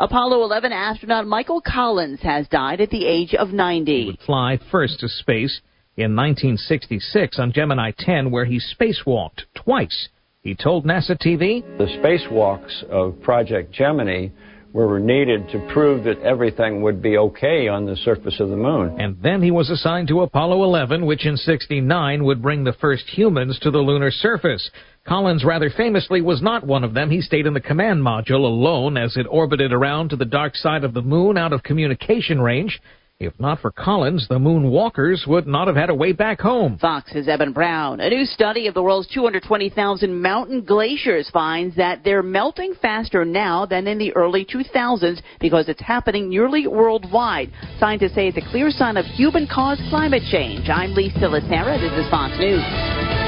Apollo 0.00 0.42
11 0.42 0.72
astronaut 0.72 1.24
Michael 1.24 1.60
Collins 1.60 2.18
has 2.22 2.48
died 2.48 2.80
at 2.80 2.90
the 2.90 3.06
age 3.06 3.32
of 3.32 3.52
90. 3.52 4.06
would 4.06 4.18
fly 4.26 4.58
first 4.72 4.98
to 4.98 5.08
space 5.08 5.60
in 6.00 6.16
1966 6.16 7.38
on 7.38 7.52
Gemini 7.52 7.92
10, 7.98 8.30
where 8.30 8.44
he 8.44 8.60
spacewalked 8.60 9.42
twice. 9.54 10.08
He 10.42 10.54
told 10.54 10.86
NASA 10.86 11.18
TV, 11.20 11.62
The 11.78 11.86
spacewalks 11.98 12.82
of 12.84 13.20
Project 13.22 13.72
Gemini 13.72 14.28
were 14.72 15.00
needed 15.00 15.48
to 15.50 15.58
prove 15.72 16.04
that 16.04 16.20
everything 16.22 16.80
would 16.80 17.02
be 17.02 17.18
okay 17.18 17.66
on 17.66 17.86
the 17.86 17.96
surface 17.96 18.38
of 18.38 18.50
the 18.50 18.56
moon. 18.56 19.00
and 19.00 19.20
then 19.20 19.42
he 19.42 19.50
was 19.50 19.68
assigned 19.68 20.06
to 20.08 20.20
Apollo 20.20 20.62
11, 20.62 21.04
which 21.04 21.26
in 21.26 21.36
69 21.36 22.24
would 22.24 22.40
bring 22.40 22.62
the 22.62 22.72
first 22.74 23.04
humans 23.08 23.58
to 23.60 23.70
the 23.70 23.78
lunar 23.78 24.10
surface. 24.10 24.70
Collins 25.06 25.44
rather 25.44 25.70
famously 25.70 26.20
was 26.20 26.40
not 26.40 26.64
one 26.64 26.84
of 26.84 26.94
them. 26.94 27.10
He 27.10 27.20
stayed 27.20 27.46
in 27.46 27.54
the 27.54 27.60
command 27.60 28.00
module 28.00 28.44
alone 28.44 28.96
as 28.96 29.16
it 29.16 29.26
orbited 29.28 29.72
around 29.72 30.10
to 30.10 30.16
the 30.16 30.24
dark 30.24 30.54
side 30.54 30.84
of 30.84 30.94
the 30.94 31.02
moon 31.02 31.36
out 31.36 31.52
of 31.52 31.62
communication 31.62 32.40
range. 32.40 32.80
If 33.20 33.38
not 33.38 33.60
for 33.60 33.70
Collins, 33.70 34.26
the 34.30 34.38
moonwalkers 34.38 35.26
would 35.26 35.46
not 35.46 35.66
have 35.66 35.76
had 35.76 35.90
a 35.90 35.94
way 35.94 36.12
back 36.12 36.40
home. 36.40 36.78
Fox's 36.78 37.28
Evan 37.28 37.52
Brown. 37.52 38.00
A 38.00 38.08
new 38.08 38.24
study 38.24 38.66
of 38.66 38.72
the 38.72 38.82
world's 38.82 39.08
220,000 39.08 40.22
mountain 40.22 40.64
glaciers 40.64 41.28
finds 41.28 41.76
that 41.76 42.02
they're 42.02 42.22
melting 42.22 42.72
faster 42.80 43.26
now 43.26 43.66
than 43.66 43.86
in 43.86 43.98
the 43.98 44.10
early 44.16 44.46
2000s 44.46 45.20
because 45.38 45.68
it's 45.68 45.82
happening 45.82 46.30
nearly 46.30 46.66
worldwide. 46.66 47.52
Scientists 47.78 48.14
say 48.14 48.28
it's 48.28 48.38
a 48.38 48.50
clear 48.50 48.70
sign 48.70 48.96
of 48.96 49.04
human-caused 49.04 49.82
climate 49.90 50.22
change. 50.30 50.70
I'm 50.70 50.94
Lisa 50.94 51.28
Lacera. 51.28 51.78
This 51.78 51.92
is 52.02 52.10
Fox 52.10 52.32
News. 52.38 53.19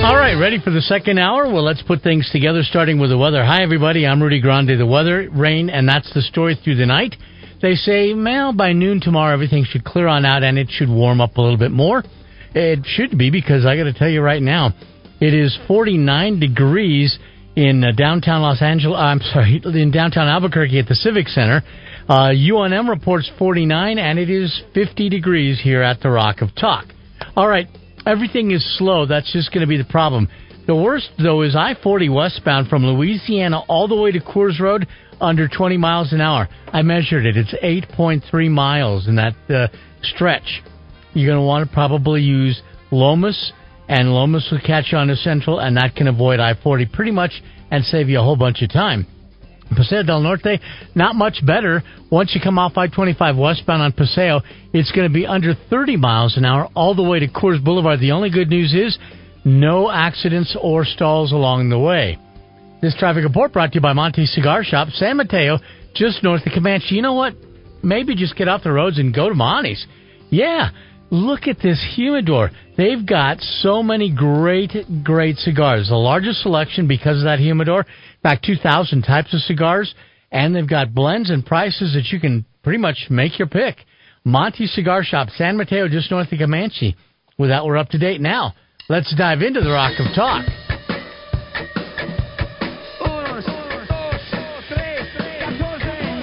All 0.00 0.16
right, 0.16 0.34
ready 0.34 0.60
for 0.62 0.70
the 0.70 0.80
second 0.80 1.18
hour? 1.18 1.52
Well, 1.52 1.64
let's 1.64 1.82
put 1.82 2.02
things 2.02 2.30
together, 2.30 2.62
starting 2.62 3.00
with 3.00 3.10
the 3.10 3.18
weather. 3.18 3.44
Hi, 3.44 3.64
everybody. 3.64 4.06
I'm 4.06 4.22
Rudy 4.22 4.40
Grande. 4.40 4.78
The 4.78 4.86
weather, 4.86 5.28
rain, 5.30 5.68
and 5.68 5.88
that's 5.88 6.12
the 6.14 6.22
story 6.22 6.54
through 6.54 6.76
the 6.76 6.86
night. 6.86 7.16
They 7.60 7.74
say, 7.74 8.14
well, 8.14 8.52
by 8.52 8.72
noon 8.72 9.00
tomorrow, 9.00 9.34
everything 9.34 9.64
should 9.68 9.84
clear 9.84 10.06
on 10.06 10.24
out 10.24 10.44
and 10.44 10.56
it 10.56 10.68
should 10.70 10.88
warm 10.88 11.20
up 11.20 11.36
a 11.36 11.40
little 11.40 11.58
bit 11.58 11.72
more. 11.72 12.04
It 12.54 12.86
should 12.86 13.18
be 13.18 13.30
because 13.30 13.66
I 13.66 13.76
got 13.76 13.84
to 13.84 13.92
tell 13.92 14.08
you 14.08 14.22
right 14.22 14.40
now, 14.40 14.72
it 15.20 15.34
is 15.34 15.58
49 15.66 16.38
degrees 16.38 17.18
in 17.56 17.82
uh, 17.82 17.90
downtown 17.90 18.42
Los 18.42 18.62
Angeles. 18.62 18.98
I'm 18.98 19.20
sorry, 19.20 19.60
in 19.64 19.90
downtown 19.90 20.28
Albuquerque 20.28 20.78
at 20.78 20.86
the 20.86 20.94
Civic 20.94 21.26
Center. 21.26 21.62
Uh, 22.08 22.30
UNM 22.30 22.88
reports 22.88 23.28
49, 23.36 23.98
and 23.98 24.18
it 24.18 24.30
is 24.30 24.62
50 24.74 25.08
degrees 25.08 25.60
here 25.60 25.82
at 25.82 26.00
the 26.00 26.08
Rock 26.08 26.40
of 26.40 26.54
Talk. 26.54 26.86
All 27.34 27.48
right, 27.48 27.66
everything 28.06 28.50
is 28.50 28.78
slow. 28.78 29.06
That's 29.06 29.32
just 29.32 29.52
going 29.52 29.62
to 29.62 29.66
be 29.66 29.76
the 29.76 29.84
problem. 29.84 30.28
The 30.66 30.76
worst, 30.76 31.10
though, 31.22 31.42
is 31.42 31.56
I 31.56 31.74
40 31.82 32.10
westbound 32.10 32.68
from 32.68 32.84
Louisiana 32.84 33.60
all 33.68 33.88
the 33.88 33.96
way 33.96 34.12
to 34.12 34.20
Coors 34.20 34.60
Road 34.60 34.86
under 35.20 35.48
20 35.48 35.76
miles 35.78 36.12
an 36.12 36.20
hour. 36.20 36.48
I 36.66 36.82
measured 36.82 37.24
it. 37.24 37.36
It's 37.36 37.54
8.3 37.54 38.50
miles 38.50 39.08
in 39.08 39.16
that 39.16 39.34
uh, 39.48 39.68
stretch. 40.02 40.62
You're 41.14 41.30
going 41.30 41.42
to 41.42 41.46
want 41.46 41.68
to 41.68 41.74
probably 41.74 42.20
use 42.20 42.60
Lomas, 42.90 43.52
and 43.88 44.12
Lomas 44.12 44.48
will 44.52 44.60
catch 44.60 44.92
you 44.92 44.98
on 44.98 45.08
to 45.08 45.16
Central, 45.16 45.58
and 45.58 45.76
that 45.76 45.96
can 45.96 46.06
avoid 46.06 46.38
I 46.38 46.54
40 46.62 46.86
pretty 46.92 47.12
much 47.12 47.32
and 47.70 47.84
save 47.84 48.08
you 48.08 48.20
a 48.20 48.22
whole 48.22 48.36
bunch 48.36 48.62
of 48.62 48.70
time. 48.70 49.06
Paseo 49.76 50.02
del 50.02 50.20
Norte, 50.20 50.60
not 50.94 51.14
much 51.14 51.44
better. 51.44 51.82
Once 52.10 52.34
you 52.34 52.40
come 52.40 52.58
off 52.58 52.76
I 52.76 52.86
25 52.86 53.36
westbound 53.36 53.82
on 53.82 53.92
Paseo, 53.92 54.40
it's 54.72 54.90
going 54.92 55.08
to 55.08 55.12
be 55.12 55.26
under 55.26 55.54
30 55.70 55.96
miles 55.96 56.36
an 56.36 56.44
hour 56.44 56.68
all 56.74 56.94
the 56.94 57.02
way 57.02 57.18
to 57.20 57.28
Coors 57.28 57.62
Boulevard. 57.62 58.00
The 58.00 58.12
only 58.12 58.30
good 58.30 58.48
news 58.48 58.74
is 58.74 58.98
no 59.44 59.90
accidents 59.90 60.56
or 60.60 60.84
stalls 60.84 61.32
along 61.32 61.68
the 61.68 61.78
way. 61.78 62.18
This 62.80 62.94
traffic 62.96 63.24
report 63.24 63.52
brought 63.52 63.72
to 63.72 63.76
you 63.76 63.80
by 63.80 63.92
Monty 63.92 64.24
Cigar 64.26 64.62
Shop, 64.62 64.88
San 64.90 65.16
Mateo, 65.16 65.58
just 65.94 66.22
north 66.22 66.46
of 66.46 66.52
Comanche. 66.52 66.94
You 66.94 67.02
know 67.02 67.14
what? 67.14 67.34
Maybe 67.82 68.14
just 68.14 68.36
get 68.36 68.48
off 68.48 68.62
the 68.62 68.72
roads 68.72 68.98
and 68.98 69.14
go 69.14 69.28
to 69.28 69.34
Monty's. 69.34 69.84
Yeah, 70.30 70.70
look 71.10 71.48
at 71.48 71.58
this 71.60 71.84
humidor. 71.96 72.50
They've 72.76 73.04
got 73.04 73.40
so 73.40 73.82
many 73.82 74.14
great, 74.14 74.72
great 75.02 75.36
cigars. 75.38 75.88
The 75.88 75.96
largest 75.96 76.42
selection 76.42 76.86
because 76.86 77.18
of 77.18 77.24
that 77.24 77.38
humidor. 77.38 77.86
Fact, 78.22 78.44
2,000 78.44 79.02
types 79.02 79.32
of 79.34 79.40
cigars. 79.40 79.94
And 80.30 80.54
they've 80.54 80.68
got 80.68 80.94
blends 80.94 81.30
and 81.30 81.44
prices 81.44 81.94
that 81.94 82.12
you 82.12 82.20
can 82.20 82.44
pretty 82.62 82.78
much 82.78 83.06
make 83.08 83.38
your 83.38 83.48
pick. 83.48 83.78
Monty 84.24 84.66
Cigar 84.66 85.02
Shop, 85.02 85.28
San 85.30 85.56
Mateo, 85.56 85.88
just 85.88 86.10
north 86.10 86.30
of 86.30 86.38
Comanche. 86.38 86.96
With 87.38 87.50
that, 87.50 87.64
we're 87.64 87.78
up 87.78 87.88
to 87.90 87.98
date 87.98 88.20
now. 88.20 88.54
Let's 88.88 89.14
dive 89.16 89.42
into 89.42 89.60
the 89.60 89.70
Rock 89.70 89.92
of 89.98 90.06
Talk. 90.14 90.44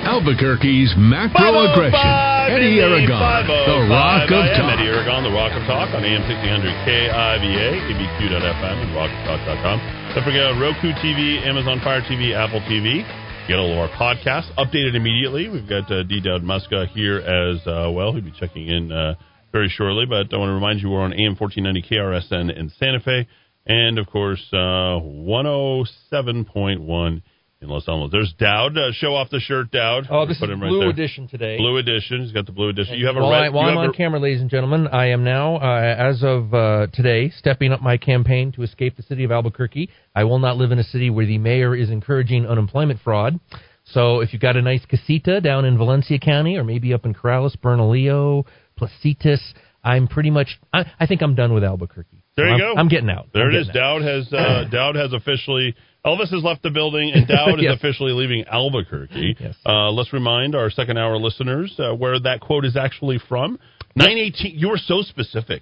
Albuquerque's 0.05 0.93
macro 0.97 1.71
aggression. 1.71 2.34
Eddy 2.45 2.77
Aragon, 2.77 3.09
the 3.09 3.89
Rock 3.89 4.29
of 4.29 4.37
Talk. 4.37 4.77
Eddy 4.77 4.85
Aragon, 4.85 5.25
the 5.25 5.33
Rock 5.33 5.57
of 5.57 5.65
Talk 5.65 5.89
on 5.97 6.05
AM 6.05 6.21
1600 6.29 6.85
KIVA, 6.85 7.41
abq.fm, 7.41 8.77
and 8.85 8.93
rockoftalk.com. 8.93 9.81
Don't 10.13 10.23
forget 10.23 10.53
Roku 10.61 10.93
TV, 11.01 11.41
Amazon 11.41 11.81
Fire 11.81 12.01
TV, 12.01 12.35
Apple 12.37 12.61
TV. 12.69 13.01
Get 13.47 13.57
all 13.57 13.71
of 13.73 13.79
our 13.79 13.89
podcasts 13.97 14.53
updated 14.61 14.93
immediately. 14.95 15.49
We've 15.49 15.67
got 15.67 15.91
uh, 15.91 16.03
D. 16.03 16.21
Dowd 16.21 16.43
Muska 16.43 16.87
here 16.89 17.17
as 17.17 17.65
uh, 17.65 17.89
well. 17.89 18.13
He'll 18.13 18.21
be 18.21 18.31
checking 18.39 18.67
in 18.67 18.91
uh, 18.91 19.15
very 19.51 19.69
shortly. 19.69 20.05
But 20.05 20.31
I 20.31 20.37
want 20.37 20.49
to 20.49 20.53
remind 20.53 20.81
you 20.81 20.91
we're 20.91 21.01
on 21.01 21.13
AM 21.13 21.35
1490 21.35 21.81
KRSN 21.89 22.55
in 22.55 22.69
Santa 22.77 22.99
Fe. 22.99 23.27
And, 23.65 23.97
of 23.97 24.05
course, 24.05 24.45
uh, 24.53 25.01
107.1 25.01 27.23
in 27.61 27.69
Los 27.69 27.87
Alamos. 27.87 28.11
There's 28.11 28.33
Dowd. 28.37 28.77
Uh, 28.77 28.91
show 28.91 29.15
off 29.15 29.29
the 29.29 29.39
shirt, 29.39 29.71
Dowd. 29.71 30.07
Oh, 30.09 30.25
this 30.25 30.37
Put 30.39 30.49
is 30.49 30.53
him 30.53 30.61
right 30.61 30.69
blue 30.69 30.79
there. 30.81 30.89
edition 30.89 31.27
today. 31.27 31.57
Blue 31.57 31.77
edition. 31.77 32.21
He's 32.21 32.31
got 32.31 32.45
the 32.45 32.51
blue 32.51 32.69
edition. 32.69 32.95
You 32.95 33.07
have 33.07 33.15
a 33.15 33.19
while, 33.21 33.31
red. 33.31 33.43
I, 33.43 33.49
while 33.49 33.69
I'm 33.69 33.77
on 33.77 33.89
a- 33.89 33.93
camera, 33.93 34.19
ladies 34.19 34.41
and 34.41 34.49
gentlemen, 34.49 34.87
I 34.87 35.07
am 35.07 35.23
now, 35.23 35.55
uh, 35.57 35.95
as 35.97 36.21
of 36.23 36.53
uh, 36.53 36.87
today, 36.93 37.29
stepping 37.37 37.71
up 37.71 37.81
my 37.81 37.97
campaign 37.97 38.51
to 38.53 38.63
escape 38.63 38.97
the 38.97 39.03
city 39.03 39.23
of 39.23 39.31
Albuquerque. 39.31 39.89
I 40.15 40.25
will 40.25 40.39
not 40.39 40.57
live 40.57 40.71
in 40.71 40.79
a 40.79 40.83
city 40.83 41.09
where 41.09 41.25
the 41.25 41.37
mayor 41.37 41.75
is 41.75 41.89
encouraging 41.89 42.45
unemployment 42.45 42.99
fraud. 43.01 43.39
So 43.85 44.19
if 44.21 44.33
you've 44.33 44.41
got 44.41 44.57
a 44.57 44.61
nice 44.61 44.83
casita 44.85 45.41
down 45.41 45.63
in 45.65 45.77
Valencia 45.77 46.17
County 46.19 46.57
or 46.57 46.63
maybe 46.63 46.93
up 46.93 47.05
in 47.05 47.13
Corrales, 47.13 47.55
Bernalillo, 47.61 48.45
Placitas, 48.79 49.39
I'm 49.83 50.07
pretty 50.07 50.31
much, 50.31 50.59
I, 50.73 50.85
I 50.99 51.05
think 51.05 51.21
I'm 51.21 51.35
done 51.35 51.53
with 51.53 51.63
Albuquerque. 51.63 52.23
There 52.35 52.47
you 52.47 52.53
I'm, 52.53 52.59
go. 52.59 52.73
I'm 52.75 52.87
getting 52.89 53.09
out. 53.09 53.27
There 53.33 53.47
I'm 53.47 53.55
it 53.55 53.59
is. 53.59 53.69
out. 53.69 53.73
Dowd 53.75 54.01
has 54.01 54.33
uh, 54.33 54.65
Dowd 54.71 54.95
has 54.95 55.13
officially 55.13 55.75
Elvis 56.05 56.29
has 56.31 56.43
left 56.43 56.61
the 56.63 56.69
building, 56.69 57.11
and 57.13 57.27
Dowd 57.27 57.55
Yes. 57.59 57.73
is 57.73 57.79
officially 57.79 58.11
leaving 58.13 58.45
Albuquerque. 58.47 59.37
Uh, 59.65 59.89
let's 59.91 60.13
remind 60.13 60.55
our 60.55 60.69
second 60.69 60.97
hour 60.97 61.17
listeners 61.17 61.73
uh, 61.79 61.93
where 61.95 62.19
that 62.19 62.41
quote 62.41 62.65
is 62.65 62.77
actually 62.77 63.19
from. 63.27 63.57
Nine 63.95 64.17
eighteen. 64.17 64.53
You 64.57 64.69
were 64.69 64.77
so 64.77 65.01
specific. 65.01 65.61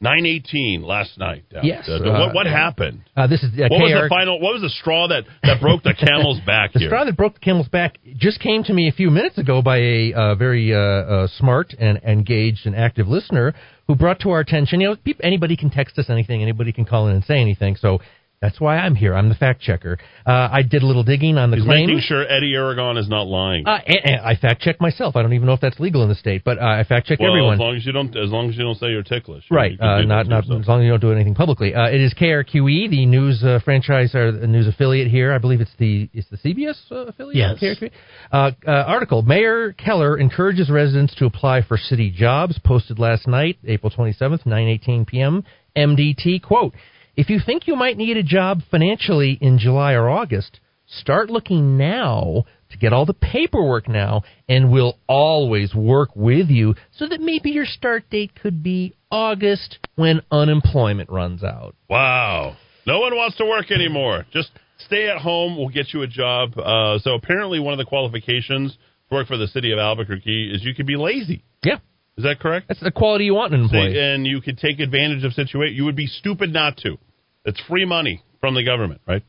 Nine 0.00 0.26
eighteen 0.26 0.82
last 0.82 1.16
night. 1.18 1.44
Dowd. 1.50 1.64
Yes. 1.64 1.88
Uh, 1.88 1.94
Uh, 1.96 2.18
what 2.26 2.34
what 2.34 2.46
happened? 2.46 3.02
Uh, 3.16 3.26
this 3.26 3.42
is 3.42 3.50
uh, 3.58 3.68
what 3.70 3.80
was 3.80 3.92
the 3.92 4.08
final? 4.08 4.40
What 4.40 4.54
was 4.54 4.62
the 4.62 4.68
straw 4.70 5.06
that 5.08 5.24
that 5.44 5.60
broke 5.60 5.82
the 5.82 5.94
camel's 5.94 6.40
back 6.46 6.72
The 6.72 6.80
here? 6.80 6.88
straw 6.88 7.04
that 7.04 7.16
broke 7.16 7.34
the 7.34 7.40
camel's 7.40 7.68
back 7.68 7.98
just 8.16 8.40
came 8.40 8.64
to 8.64 8.72
me 8.72 8.88
a 8.88 8.92
few 8.92 9.10
minutes 9.10 9.38
ago 9.38 9.62
by 9.62 9.78
a 9.78 10.12
uh, 10.12 10.34
very 10.34 10.74
uh, 10.74 10.78
uh, 10.78 11.26
smart 11.38 11.72
and 11.78 11.98
engaged 12.02 12.66
and 12.66 12.74
active 12.74 13.06
listener 13.06 13.54
who 13.86 13.94
brought 13.94 14.18
to 14.20 14.30
our 14.30 14.40
attention. 14.40 14.80
You 14.80 14.96
know, 15.04 15.12
anybody 15.22 15.56
can 15.56 15.70
text 15.70 15.98
us 15.98 16.06
anything, 16.10 16.42
anybody 16.42 16.72
can 16.72 16.84
call 16.84 17.06
in 17.08 17.14
and 17.14 17.24
say 17.24 17.38
anything. 17.40 17.76
So 17.76 18.00
that's 18.44 18.60
why 18.60 18.76
I'm 18.76 18.94
here. 18.94 19.14
I'm 19.14 19.30
the 19.30 19.34
fact 19.34 19.62
checker. 19.62 19.96
Uh, 20.26 20.48
I 20.52 20.60
did 20.60 20.82
a 20.82 20.86
little 20.86 21.02
digging 21.02 21.38
on 21.38 21.50
the 21.50 21.56
He's 21.56 21.64
claim. 21.64 21.86
making 21.86 22.02
sure 22.02 22.30
Eddy 22.30 22.54
Aragon 22.54 22.98
is 22.98 23.08
not 23.08 23.26
lying. 23.26 23.66
Uh, 23.66 23.78
and, 23.86 24.00
and 24.04 24.20
I 24.20 24.36
fact 24.36 24.60
checked 24.60 24.82
myself. 24.82 25.16
I 25.16 25.22
don't 25.22 25.32
even 25.32 25.46
know 25.46 25.54
if 25.54 25.62
that's 25.62 25.80
legal 25.80 26.02
in 26.02 26.10
the 26.10 26.14
state, 26.14 26.42
but 26.44 26.58
uh, 26.58 26.66
I 26.66 26.84
fact 26.84 27.06
check 27.06 27.20
well, 27.20 27.30
everyone. 27.30 27.54
as 27.54 27.60
long 27.60 27.76
as 27.76 27.86
you 27.86 27.92
don't, 27.92 28.14
as 28.14 28.28
long 28.30 28.50
as 28.50 28.56
you 28.56 28.62
don't 28.62 28.76
say 28.76 28.90
you're 28.90 29.02
ticklish, 29.02 29.44
Right, 29.50 29.72
you 29.72 29.78
uh, 29.78 30.02
not 30.02 30.26
not 30.26 30.44
as 30.44 30.68
long 30.68 30.80
as 30.80 30.84
you 30.84 30.90
don't 30.90 31.00
do 31.00 31.10
anything 31.10 31.34
publicly. 31.34 31.74
Uh, 31.74 31.88
it 31.88 32.02
is 32.02 32.12
KRQE, 32.12 32.90
the 32.90 33.06
news 33.06 33.42
uh, 33.42 33.60
franchise 33.64 34.14
or 34.14 34.30
the 34.30 34.46
news 34.46 34.66
affiliate 34.66 35.08
here. 35.10 35.32
I 35.32 35.38
believe 35.38 35.62
it's 35.62 35.74
the 35.78 36.10
it's 36.12 36.28
the 36.28 36.36
CBS 36.36 36.76
uh, 36.92 37.06
affiliate. 37.06 37.58
Yes. 37.60 37.78
KRQE? 37.80 37.90
Uh, 38.30 38.50
uh, 38.66 38.70
article: 38.70 39.22
Mayor 39.22 39.72
Keller 39.72 40.18
encourages 40.18 40.68
residents 40.68 41.14
to 41.14 41.24
apply 41.24 41.62
for 41.62 41.78
city 41.78 42.10
jobs. 42.10 42.58
Posted 42.62 42.98
last 42.98 43.26
night, 43.26 43.56
April 43.66 43.88
twenty 43.88 44.12
seventh, 44.12 44.44
nine 44.44 44.68
eighteen 44.68 45.06
p.m. 45.06 45.44
MDT 45.74 46.42
quote: 46.42 46.74
If 47.16 47.30
you 47.30 47.38
think 47.44 47.66
you 47.66 47.76
might 47.76 47.96
need 47.96 48.16
a 48.16 48.22
job 48.22 48.62
financially 48.70 49.38
in 49.40 49.58
July 49.58 49.92
or 49.92 50.08
August, 50.08 50.60
start 50.86 51.30
looking 51.30 51.76
now 51.76 52.44
to 52.70 52.78
get 52.78 52.92
all 52.92 53.06
the 53.06 53.14
paperwork 53.14 53.88
now, 53.88 54.22
and 54.48 54.72
we'll 54.72 54.98
always 55.08 55.74
work 55.74 56.10
with 56.16 56.48
you 56.48 56.74
so 56.96 57.06
that 57.06 57.20
maybe 57.20 57.50
your 57.50 57.66
start 57.66 58.10
date 58.10 58.32
could 58.40 58.62
be 58.64 58.94
August 59.10 59.78
when 59.94 60.22
unemployment 60.32 61.08
runs 61.08 61.44
out. 61.44 61.76
Wow. 61.88 62.56
No 62.84 62.98
one 62.98 63.14
wants 63.14 63.36
to 63.36 63.44
work 63.44 63.70
anymore. 63.70 64.26
Just 64.32 64.50
stay 64.78 65.08
at 65.08 65.18
home. 65.18 65.56
We'll 65.56 65.68
get 65.68 65.94
you 65.94 66.02
a 66.02 66.08
job. 66.08 66.58
Uh, 66.58 66.98
so 66.98 67.14
apparently, 67.14 67.60
one 67.60 67.72
of 67.72 67.78
the 67.78 67.84
qualifications 67.84 68.76
to 69.08 69.14
work 69.14 69.28
for 69.28 69.36
the 69.36 69.46
city 69.46 69.70
of 69.70 69.78
Albuquerque 69.78 70.52
is 70.52 70.64
you 70.64 70.74
can 70.74 70.84
be 70.86 70.96
lazy. 70.96 71.44
Yeah. 71.62 71.78
Is 72.16 72.24
that 72.24 72.38
correct? 72.40 72.68
That's 72.68 72.80
the 72.80 72.92
quality 72.92 73.24
you 73.24 73.34
want 73.34 73.52
in 73.54 73.60
an 73.60 73.64
employee. 73.64 73.98
and 73.98 74.26
you 74.26 74.40
could 74.40 74.58
take 74.58 74.78
advantage 74.78 75.24
of 75.24 75.32
situation. 75.32 75.76
You 75.76 75.84
would 75.84 75.96
be 75.96 76.06
stupid 76.06 76.52
not 76.52 76.76
to. 76.78 76.96
It's 77.44 77.60
free 77.68 77.84
money 77.84 78.22
from 78.40 78.54
the 78.54 78.64
government, 78.64 79.00
right? 79.06 79.22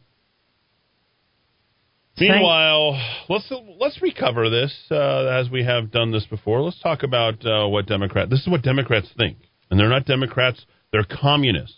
Meanwhile, 2.17 2.97
let's 3.27 3.51
let's 3.77 4.01
recover 4.01 4.49
this 4.49 4.73
uh, 4.89 5.25
as 5.25 5.49
we 5.49 5.63
have 5.65 5.91
done 5.91 6.11
this 6.11 6.25
before. 6.25 6.61
Let's 6.61 6.79
talk 6.81 7.03
about 7.03 7.45
uh, 7.45 7.67
what 7.67 7.87
Democrat. 7.87 8.29
This 8.29 8.39
is 8.41 8.47
what 8.47 8.61
Democrats 8.61 9.09
think, 9.17 9.37
and 9.69 9.77
they're 9.77 9.89
not 9.89 10.05
Democrats. 10.05 10.65
They're 10.91 11.03
communists. 11.03 11.75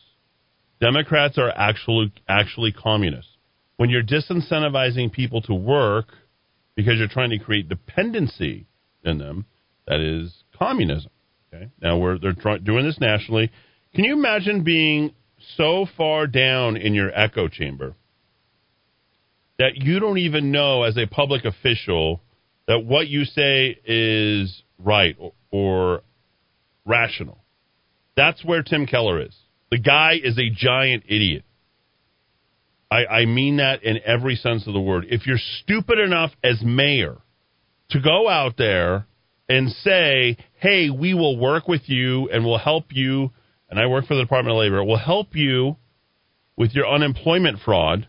Democrats 0.79 1.39
are 1.39 1.49
actually 1.49 2.13
actually 2.27 2.71
communists. 2.71 3.31
When 3.77 3.89
you're 3.89 4.03
disincentivizing 4.03 5.11
people 5.11 5.41
to 5.43 5.55
work 5.55 6.07
because 6.75 6.95
you're 6.99 7.07
trying 7.07 7.31
to 7.31 7.39
create 7.39 7.67
dependency 7.67 8.67
in 9.03 9.17
them, 9.17 9.45
that 9.87 9.99
is 9.99 10.43
communism. 10.57 11.11
Okay. 11.53 11.69
Now 11.81 11.97
we're 11.97 12.17
they're 12.17 12.57
doing 12.59 12.85
this 12.85 12.99
nationally. 12.99 13.51
Can 13.95 14.03
you 14.03 14.13
imagine 14.13 14.63
being 14.63 15.13
so 15.55 15.87
far 15.97 16.27
down 16.27 16.77
in 16.77 16.93
your 16.93 17.11
echo 17.17 17.47
chamber 17.47 17.95
that 19.59 19.75
you 19.75 19.99
don't 19.99 20.17
even 20.17 20.51
know 20.51 20.83
as 20.83 20.97
a 20.97 21.07
public 21.07 21.45
official 21.45 22.21
that 22.67 22.79
what 22.79 23.07
you 23.07 23.23
say 23.23 23.77
is 23.85 24.61
right 24.77 25.15
or, 25.19 25.33
or 25.51 26.01
rational? 26.85 27.39
That's 28.15 28.43
where 28.43 28.63
Tim 28.63 28.85
Keller 28.85 29.21
is. 29.21 29.35
The 29.71 29.79
guy 29.79 30.19
is 30.21 30.37
a 30.37 30.49
giant 30.49 31.03
idiot. 31.07 31.43
I, 32.89 33.05
I 33.05 33.25
mean 33.25 33.57
that 33.57 33.83
in 33.83 33.99
every 34.05 34.35
sense 34.35 34.65
of 34.67 34.73
the 34.73 34.79
word. 34.79 35.05
If 35.09 35.27
you're 35.27 35.39
stupid 35.63 35.99
enough 35.99 36.31
as 36.43 36.61
mayor 36.61 37.17
to 37.89 38.01
go 38.01 38.29
out 38.29 38.55
there 38.57 39.07
and 39.49 39.71
say, 39.71 40.37
hey, 40.59 40.89
we 40.89 41.13
will 41.13 41.37
work 41.37 41.67
with 41.67 41.83
you 41.85 42.29
and 42.29 42.45
we'll 42.45 42.57
help 42.57 42.85
you, 42.91 43.31
and 43.69 43.79
I 43.79 43.87
work 43.87 44.05
for 44.05 44.15
the 44.15 44.23
Department 44.23 44.55
of 44.55 44.59
Labor, 44.59 44.83
we'll 44.83 44.97
help 44.97 45.35
you 45.35 45.77
with 46.57 46.71
your 46.73 46.87
unemployment 46.87 47.59
fraud, 47.63 48.07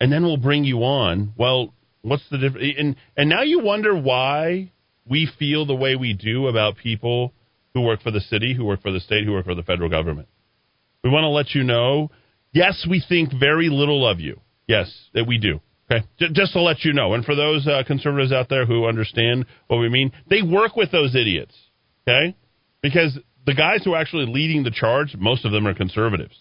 and 0.00 0.12
then 0.12 0.24
we'll 0.24 0.36
bring 0.36 0.64
you 0.64 0.78
on. 0.78 1.32
Well, 1.38 1.72
what's 2.02 2.28
the 2.30 2.38
difference? 2.38 2.74
And, 2.78 2.96
and 3.16 3.28
now 3.30 3.42
you 3.42 3.60
wonder 3.60 3.96
why 3.96 4.72
we 5.08 5.28
feel 5.38 5.64
the 5.64 5.74
way 5.74 5.96
we 5.96 6.12
do 6.12 6.48
about 6.48 6.76
people 6.76 7.32
who 7.72 7.82
work 7.82 8.02
for 8.02 8.10
the 8.10 8.20
city, 8.20 8.54
who 8.54 8.64
work 8.64 8.82
for 8.82 8.90
the 8.90 9.00
state, 9.00 9.24
who 9.24 9.32
work 9.32 9.44
for 9.44 9.54
the 9.54 9.62
federal 9.62 9.88
government. 9.88 10.28
We 11.04 11.10
want 11.10 11.24
to 11.24 11.28
let 11.28 11.54
you 11.54 11.62
know, 11.62 12.10
yes, 12.52 12.86
we 12.88 13.02
think 13.08 13.30
very 13.38 13.68
little 13.68 14.06
of 14.06 14.18
you. 14.18 14.40
Yes, 14.66 14.92
that 15.14 15.26
we 15.26 15.38
do. 15.38 15.60
Okay, 15.90 16.04
just 16.32 16.52
to 16.54 16.60
let 16.60 16.84
you 16.84 16.92
know, 16.92 17.14
and 17.14 17.24
for 17.24 17.36
those 17.36 17.66
uh, 17.66 17.82
conservatives 17.86 18.32
out 18.32 18.48
there 18.48 18.66
who 18.66 18.86
understand 18.86 19.46
what 19.68 19.76
we 19.76 19.88
mean, 19.88 20.10
they 20.28 20.42
work 20.42 20.74
with 20.74 20.90
those 20.90 21.14
idiots. 21.14 21.54
Okay, 22.08 22.36
because 22.82 23.16
the 23.46 23.54
guys 23.54 23.82
who 23.84 23.94
are 23.94 24.00
actually 24.00 24.26
leading 24.26 24.64
the 24.64 24.72
charge, 24.72 25.14
most 25.16 25.44
of 25.44 25.52
them 25.52 25.66
are 25.66 25.74
conservatives. 25.74 26.36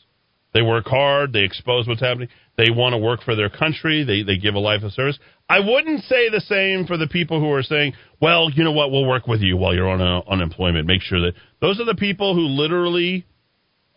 They 0.55 0.61
work 0.61 0.87
hard. 0.87 1.33
They 1.33 1.43
expose 1.43 1.87
what's 1.87 2.01
happening. 2.01 2.29
They 2.57 2.71
want 2.71 2.93
to 2.93 2.97
work 2.97 3.21
for 3.23 3.35
their 3.35 3.49
country. 3.49 4.03
They 4.03 4.23
they 4.23 4.39
give 4.39 4.55
a 4.55 4.59
life 4.59 4.83
of 4.83 4.93
service. 4.93 5.19
I 5.47 5.59
wouldn't 5.59 6.03
say 6.05 6.29
the 6.29 6.41
same 6.41 6.87
for 6.87 6.97
the 6.97 7.07
people 7.07 7.39
who 7.39 7.51
are 7.51 7.61
saying, 7.61 7.93
"Well, 8.21 8.49
you 8.49 8.63
know 8.63 8.71
what? 8.71 8.89
We'll 8.89 9.05
work 9.05 9.27
with 9.27 9.41
you 9.41 9.57
while 9.57 9.75
you're 9.75 9.89
on 9.89 10.01
uh, 10.01 10.21
unemployment." 10.27 10.87
Make 10.87 11.01
sure 11.01 11.19
that 11.19 11.33
those 11.61 11.79
are 11.79 11.85
the 11.85 11.93
people 11.93 12.33
who 12.33 12.47
literally, 12.47 13.27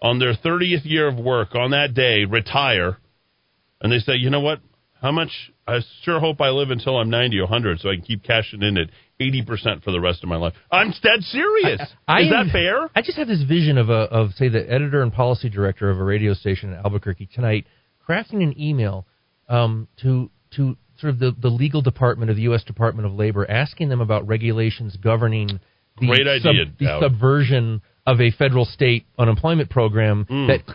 on 0.02 0.18
their 0.18 0.34
30th 0.34 0.84
year 0.84 1.08
of 1.08 1.16
work, 1.16 1.54
on 1.54 1.70
that 1.70 1.94
day, 1.94 2.24
retire, 2.24 2.98
and 3.80 3.90
they 3.90 4.00
say, 4.00 4.16
"You 4.16 4.28
know 4.28 4.40
what? 4.40 4.60
How 5.00 5.12
much? 5.12 5.30
I 5.66 5.78
sure 6.02 6.18
hope 6.20 6.40
I 6.40 6.48
live 6.50 6.70
until 6.70 6.96
I'm 6.98 7.10
90 7.10 7.38
or 7.38 7.42
100, 7.44 7.80
so 7.80 7.90
I 7.90 7.94
can 7.96 8.02
keep 8.04 8.22
cashing 8.24 8.62
in 8.62 8.76
at 8.78 8.88
80 9.20 9.42
percent 9.42 9.84
for 9.84 9.90
the 9.92 10.00
rest 10.00 10.22
of 10.22 10.28
my 10.28 10.36
life." 10.36 10.54
I'm 10.72 10.90
dead 11.02 11.22
serious. 11.22 11.80
I 12.08 12.20
Is 12.22 12.32
am- 12.32 12.46
that 12.46 12.52
fair? 12.52 12.88
I 12.96 13.02
just 13.02 13.16
have 13.18 13.28
this 13.28 13.42
vision 13.42 13.78
of 13.78 13.90
a 13.90 14.02
of 14.10 14.32
say 14.34 14.48
the 14.48 14.70
editor 14.70 15.02
and 15.02 15.12
policy 15.12 15.48
director 15.48 15.90
of 15.90 15.98
a 16.00 16.04
radio 16.04 16.34
station 16.34 16.72
in 16.72 16.78
Albuquerque 16.78 17.28
tonight 17.34 17.66
crafting 18.08 18.42
an 18.42 18.58
email 18.60 19.06
um, 19.48 19.86
to 20.02 20.30
to 20.56 20.76
sort 20.98 21.12
of 21.12 21.18
the, 21.20 21.32
the 21.40 21.48
legal 21.48 21.80
department 21.82 22.28
of 22.30 22.36
the 22.36 22.42
U.S. 22.42 22.64
Department 22.64 23.06
of 23.06 23.12
Labor, 23.14 23.48
asking 23.48 23.88
them 23.88 24.00
about 24.00 24.26
regulations 24.26 24.96
governing 24.96 25.60
the, 26.00 26.06
Great 26.06 26.26
idea, 26.26 26.64
the 26.78 26.98
subversion 27.00 27.82
of 28.06 28.20
a 28.20 28.30
federal 28.32 28.64
state 28.64 29.06
unemployment 29.18 29.70
program 29.70 30.26
Mm. 30.28 30.48
that 30.48 30.74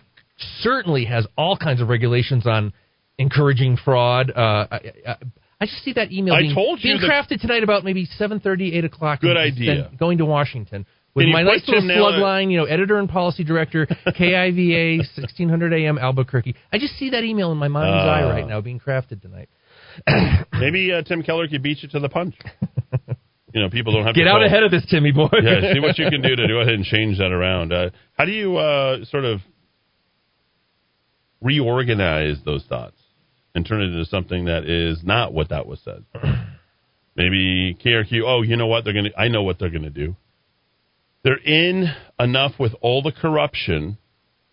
certainly 0.60 1.04
has 1.04 1.26
all 1.36 1.56
kinds 1.56 1.80
of 1.80 1.88
regulations 1.88 2.46
on 2.46 2.72
encouraging 3.18 3.76
fraud. 3.82 4.30
Uh, 4.30 4.66
I, 4.70 4.80
I, 5.06 5.16
I 5.60 5.66
just 5.66 5.82
see 5.84 5.92
that 5.94 6.10
email 6.12 6.36
being, 6.36 6.54
being 6.82 6.98
crafted 6.98 7.40
tonight 7.40 7.62
about 7.62 7.84
maybe 7.84 8.06
seven 8.18 8.40
thirty, 8.40 8.74
eight 8.76 8.84
o'clock. 8.84 9.20
Good 9.20 9.36
idea. 9.36 9.90
Going 9.98 10.18
to 10.18 10.24
Washington 10.24 10.84
with 11.14 11.26
my 11.28 11.42
nice 11.44 11.62
little 11.68 11.82
slug 11.88 12.20
line, 12.20 12.50
you 12.50 12.58
know, 12.58 12.64
editor 12.64 12.98
and 12.98 13.08
policy 13.08 13.44
director, 13.44 13.86
KIVA, 14.06 14.98
1600 15.16 15.72
AM, 15.72 15.96
Albuquerque. 15.96 16.56
I 16.72 16.78
just 16.78 16.94
see 16.98 17.10
that 17.10 17.22
email 17.22 17.52
in 17.52 17.58
my 17.58 17.68
mind's 17.68 17.98
Ah. 18.04 18.10
eye 18.14 18.24
right 18.24 18.48
now 18.48 18.60
being 18.60 18.80
crafted 18.80 19.22
tonight. 19.22 19.48
Maybe 20.52 20.92
uh, 20.92 21.02
Tim 21.02 21.22
Keller 21.22 21.46
could 21.46 21.62
beat 21.62 21.84
you 21.84 21.88
to 21.90 22.00
the 22.00 22.08
punch. 22.08 22.34
You 23.54 23.62
know, 23.62 23.70
people 23.70 23.92
don't 23.92 24.04
have 24.04 24.16
Get 24.16 24.24
to 24.24 24.30
out 24.30 24.38
call- 24.38 24.46
ahead 24.46 24.64
of 24.64 24.72
this, 24.72 24.84
Timmy 24.90 25.12
boy. 25.12 25.28
yeah, 25.40 25.72
see 25.72 25.78
what 25.78 25.96
you 25.96 26.10
can 26.10 26.20
do 26.22 26.34
to 26.34 26.48
go 26.48 26.58
ahead 26.62 26.74
and 26.74 26.84
change 26.84 27.18
that 27.18 27.30
around. 27.30 27.72
Uh, 27.72 27.90
how 28.18 28.24
do 28.24 28.32
you 28.32 28.56
uh, 28.56 29.04
sort 29.04 29.24
of 29.24 29.38
reorganize 31.40 32.38
those 32.44 32.64
thoughts 32.68 32.96
and 33.54 33.66
turn 33.66 33.82
it 33.82 33.86
into 33.86 34.04
something 34.04 34.46
that 34.46 34.64
is 34.64 35.02
not 35.04 35.32
what 35.32 35.50
that 35.50 35.66
was 35.66 35.80
said? 35.84 36.04
Maybe 37.16 37.76
KRQ. 37.84 38.22
Oh, 38.26 38.42
you 38.42 38.56
know 38.56 38.66
what 38.66 38.84
they're 38.84 38.94
gonna. 38.94 39.10
I 39.16 39.28
know 39.28 39.42
what 39.42 39.58
they're 39.58 39.70
gonna 39.70 39.90
do. 39.90 40.16
They're 41.22 41.36
in 41.36 41.86
enough 42.18 42.52
with 42.58 42.72
all 42.82 43.02
the 43.02 43.12
corruption 43.12 43.98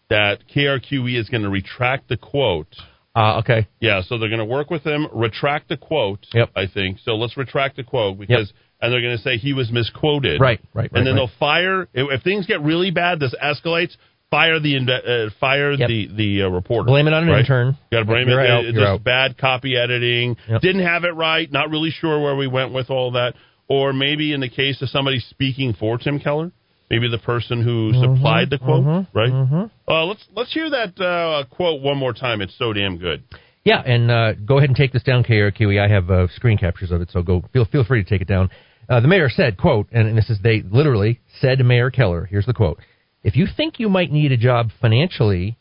that 0.09 0.39
KRQE 0.53 1.19
is 1.19 1.29
going 1.29 1.43
to 1.43 1.49
retract 1.49 2.09
the 2.09 2.17
quote. 2.17 2.75
Uh, 3.15 3.39
okay. 3.39 3.67
Yeah, 3.79 4.01
so 4.01 4.17
they're 4.17 4.29
going 4.29 4.39
to 4.39 4.45
work 4.45 4.69
with 4.69 4.83
him, 4.83 5.07
retract 5.13 5.69
the 5.69 5.77
quote. 5.77 6.25
Yep. 6.33 6.49
I 6.55 6.67
think 6.67 6.99
so. 7.03 7.15
Let's 7.15 7.35
retract 7.37 7.77
the 7.77 7.83
quote 7.83 8.19
because, 8.19 8.51
and 8.81 8.91
they're 8.91 9.01
going 9.01 9.17
to 9.17 9.23
say 9.23 9.37
he 9.37 9.53
was 9.53 9.71
misquoted. 9.71 10.39
Right, 10.39 10.59
right, 10.73 10.83
right, 10.83 10.91
And 10.93 11.07
then 11.07 11.15
right. 11.15 11.21
they'll 11.21 11.39
fire 11.39 11.87
if 11.93 12.23
things 12.23 12.45
get 12.45 12.61
really 12.61 12.91
bad. 12.91 13.19
This 13.19 13.35
escalates. 13.41 13.95
Fire 14.32 14.59
the 14.59 14.73
inve- 14.75 15.27
uh, 15.27 15.29
fire 15.39 15.73
Yep. 15.73 15.88
the 15.89 16.07
the 16.15 16.41
uh, 16.43 16.47
reporter. 16.47 16.88
Blame 16.88 17.07
it 17.07 17.13
on 17.13 17.23
an 17.23 17.29
right? 17.29 17.39
intern. 17.41 17.77
Got 17.91 17.99
to 17.99 18.05
blame 18.05 18.27
You're 18.29 18.39
it. 18.41 18.49
out, 18.49 18.63
just 18.63 18.77
out. 18.79 19.03
bad 19.03 19.38
copy 19.38 19.75
editing. 19.77 20.38
Yep. 20.47 20.61
Didn't 20.61 20.84
have 20.84 21.03
it 21.03 21.11
right. 21.15 21.51
Not 21.51 21.69
really 21.69 21.91
sure 21.91 22.19
where 22.23 22.36
we 22.36 22.47
went 22.47 22.71
with 22.73 22.89
all 22.89 23.11
that. 23.11 23.34
Or 23.67 23.93
maybe 23.93 24.34
in 24.34 24.39
the 24.39 24.49
case 24.49 24.82
of 24.82 24.89
somebody 24.89 25.19
speaking 25.19 25.73
for 25.77 25.97
Tim 25.97 26.19
Keller, 26.19 26.51
maybe 26.89 27.09
the 27.09 27.17
person 27.19 27.61
who 27.63 27.91
Mm-hmm, 27.93 28.15
supplied 28.15 28.49
the 28.49 28.57
quote, 28.57 29.05
right? 29.13 29.69
Uh, 29.88 30.05
let's 30.05 30.25
let's 30.36 30.53
hear 30.53 30.69
that 30.69 30.99
uh, 30.99 31.43
quote 31.53 31.82
one 31.82 31.97
more 31.97 32.13
time. 32.13 32.39
It's 32.41 32.57
so 32.57 32.71
damn 32.73 32.97
good. 32.97 33.23
Yeah, 33.63 33.82
and 33.86 34.09
uh, 34.09 34.34
go 34.34 34.57
ahead 34.57 34.69
and 34.69 34.75
take 34.77 34.91
this 34.93 35.03
down, 35.03 35.23
KRQE. 35.23 35.79
I 35.79 35.88
have 35.88 36.09
uh, 36.09 36.27
screen 36.36 36.57
captures 36.57 36.89
of 36.91 37.01
it, 37.01 37.11
so 37.11 37.21
go 37.21 37.43
feel 37.53 37.65
feel 37.65 37.84
free 37.84 38.03
to 38.03 38.09
take 38.09 38.21
it 38.21 38.27
down. 38.27 38.49
Uh, 38.89 38.99
the 39.01 39.07
mayor 39.07 39.29
said, 39.29 39.57
"quote," 39.57 39.88
and, 39.91 40.07
and 40.07 40.17
this 40.17 40.29
is 40.29 40.39
they 40.41 40.63
literally 40.63 41.19
said 41.39 41.59
Mayor 41.59 41.91
Keller. 41.91 42.25
Here's 42.25 42.45
the 42.45 42.53
quote: 42.53 42.79
"If 43.24 43.36
you 43.36 43.47
think 43.57 43.80
you 43.80 43.89
might 43.89 44.11
need 44.11 44.32
a 44.32 44.38
job 44.38 44.69
financially, 44.82 45.57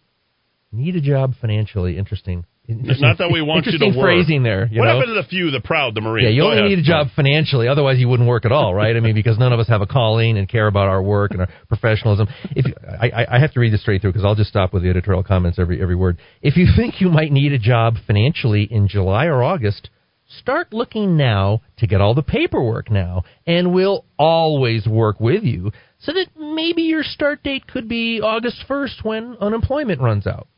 need 0.72 0.96
a 0.96 1.00
job 1.00 1.34
financially. 1.40 1.98
Interesting. 1.98 2.44
It's 2.72 3.00
Not 3.00 3.18
that 3.18 3.32
we 3.32 3.42
want 3.42 3.66
you 3.66 3.76
to 3.78 3.86
work. 3.86 3.96
phrasing 3.96 4.44
there. 4.44 4.68
You 4.70 4.78
what 4.78 4.86
know? 4.86 4.94
happened 5.00 5.16
to 5.16 5.20
the 5.20 5.26
few, 5.28 5.50
the 5.50 5.58
proud, 5.60 5.96
the 5.96 6.00
Marines? 6.00 6.26
Yeah, 6.26 6.30
you 6.30 6.42
Go 6.42 6.50
only 6.50 6.58
ahead. 6.58 6.70
need 6.70 6.78
a 6.78 6.82
job 6.82 7.08
financially, 7.16 7.66
otherwise 7.66 7.98
you 7.98 8.08
wouldn't 8.08 8.28
work 8.28 8.44
at 8.44 8.52
all, 8.52 8.72
right? 8.72 8.94
I 8.94 9.00
mean, 9.00 9.14
because 9.16 9.38
none 9.40 9.52
of 9.52 9.58
us 9.58 9.66
have 9.66 9.80
a 9.80 9.86
calling 9.88 10.38
and 10.38 10.48
care 10.48 10.68
about 10.68 10.86
our 10.86 11.02
work 11.02 11.32
and 11.32 11.40
our 11.40 11.48
professionalism. 11.66 12.28
If 12.54 12.66
you, 12.68 12.74
I, 12.88 13.08
I- 13.10 13.36
I 13.36 13.38
have 13.40 13.52
to 13.54 13.60
read 13.60 13.72
this 13.72 13.80
straight 13.80 14.02
through 14.02 14.12
because 14.12 14.24
I'll 14.24 14.36
just 14.36 14.50
stop 14.50 14.72
with 14.72 14.84
the 14.84 14.90
editorial 14.90 15.24
comments 15.24 15.58
every 15.58 15.82
every 15.82 15.96
word. 15.96 16.18
If 16.42 16.56
you 16.56 16.66
think 16.76 17.00
you 17.00 17.08
might 17.08 17.32
need 17.32 17.52
a 17.52 17.58
job 17.58 17.96
financially 18.06 18.68
in 18.70 18.86
July 18.86 19.24
or 19.26 19.42
August, 19.42 19.90
start 20.38 20.72
looking 20.72 21.16
now 21.16 21.62
to 21.78 21.88
get 21.88 22.00
all 22.00 22.14
the 22.14 22.22
paperwork 22.22 22.88
now, 22.88 23.24
and 23.48 23.72
we'll 23.74 24.04
always 24.16 24.86
work 24.86 25.18
with 25.18 25.42
you 25.42 25.72
so 26.00 26.12
that 26.12 26.28
maybe 26.38 26.82
your 26.82 27.02
start 27.02 27.42
date 27.42 27.66
could 27.66 27.88
be 27.88 28.20
August 28.20 28.64
first 28.66 29.04
when 29.04 29.36
unemployment 29.40 30.00
runs 30.00 30.26
out. 30.26 30.48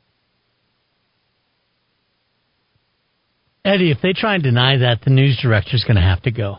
Eddy, 3.64 3.90
if 3.90 3.98
they 4.02 4.12
try 4.12 4.34
and 4.34 4.42
deny 4.42 4.78
that, 4.78 5.02
the 5.04 5.10
news 5.10 5.38
director's 5.40 5.84
going 5.84 5.96
to 5.96 6.02
have 6.02 6.22
to 6.22 6.30
go. 6.30 6.58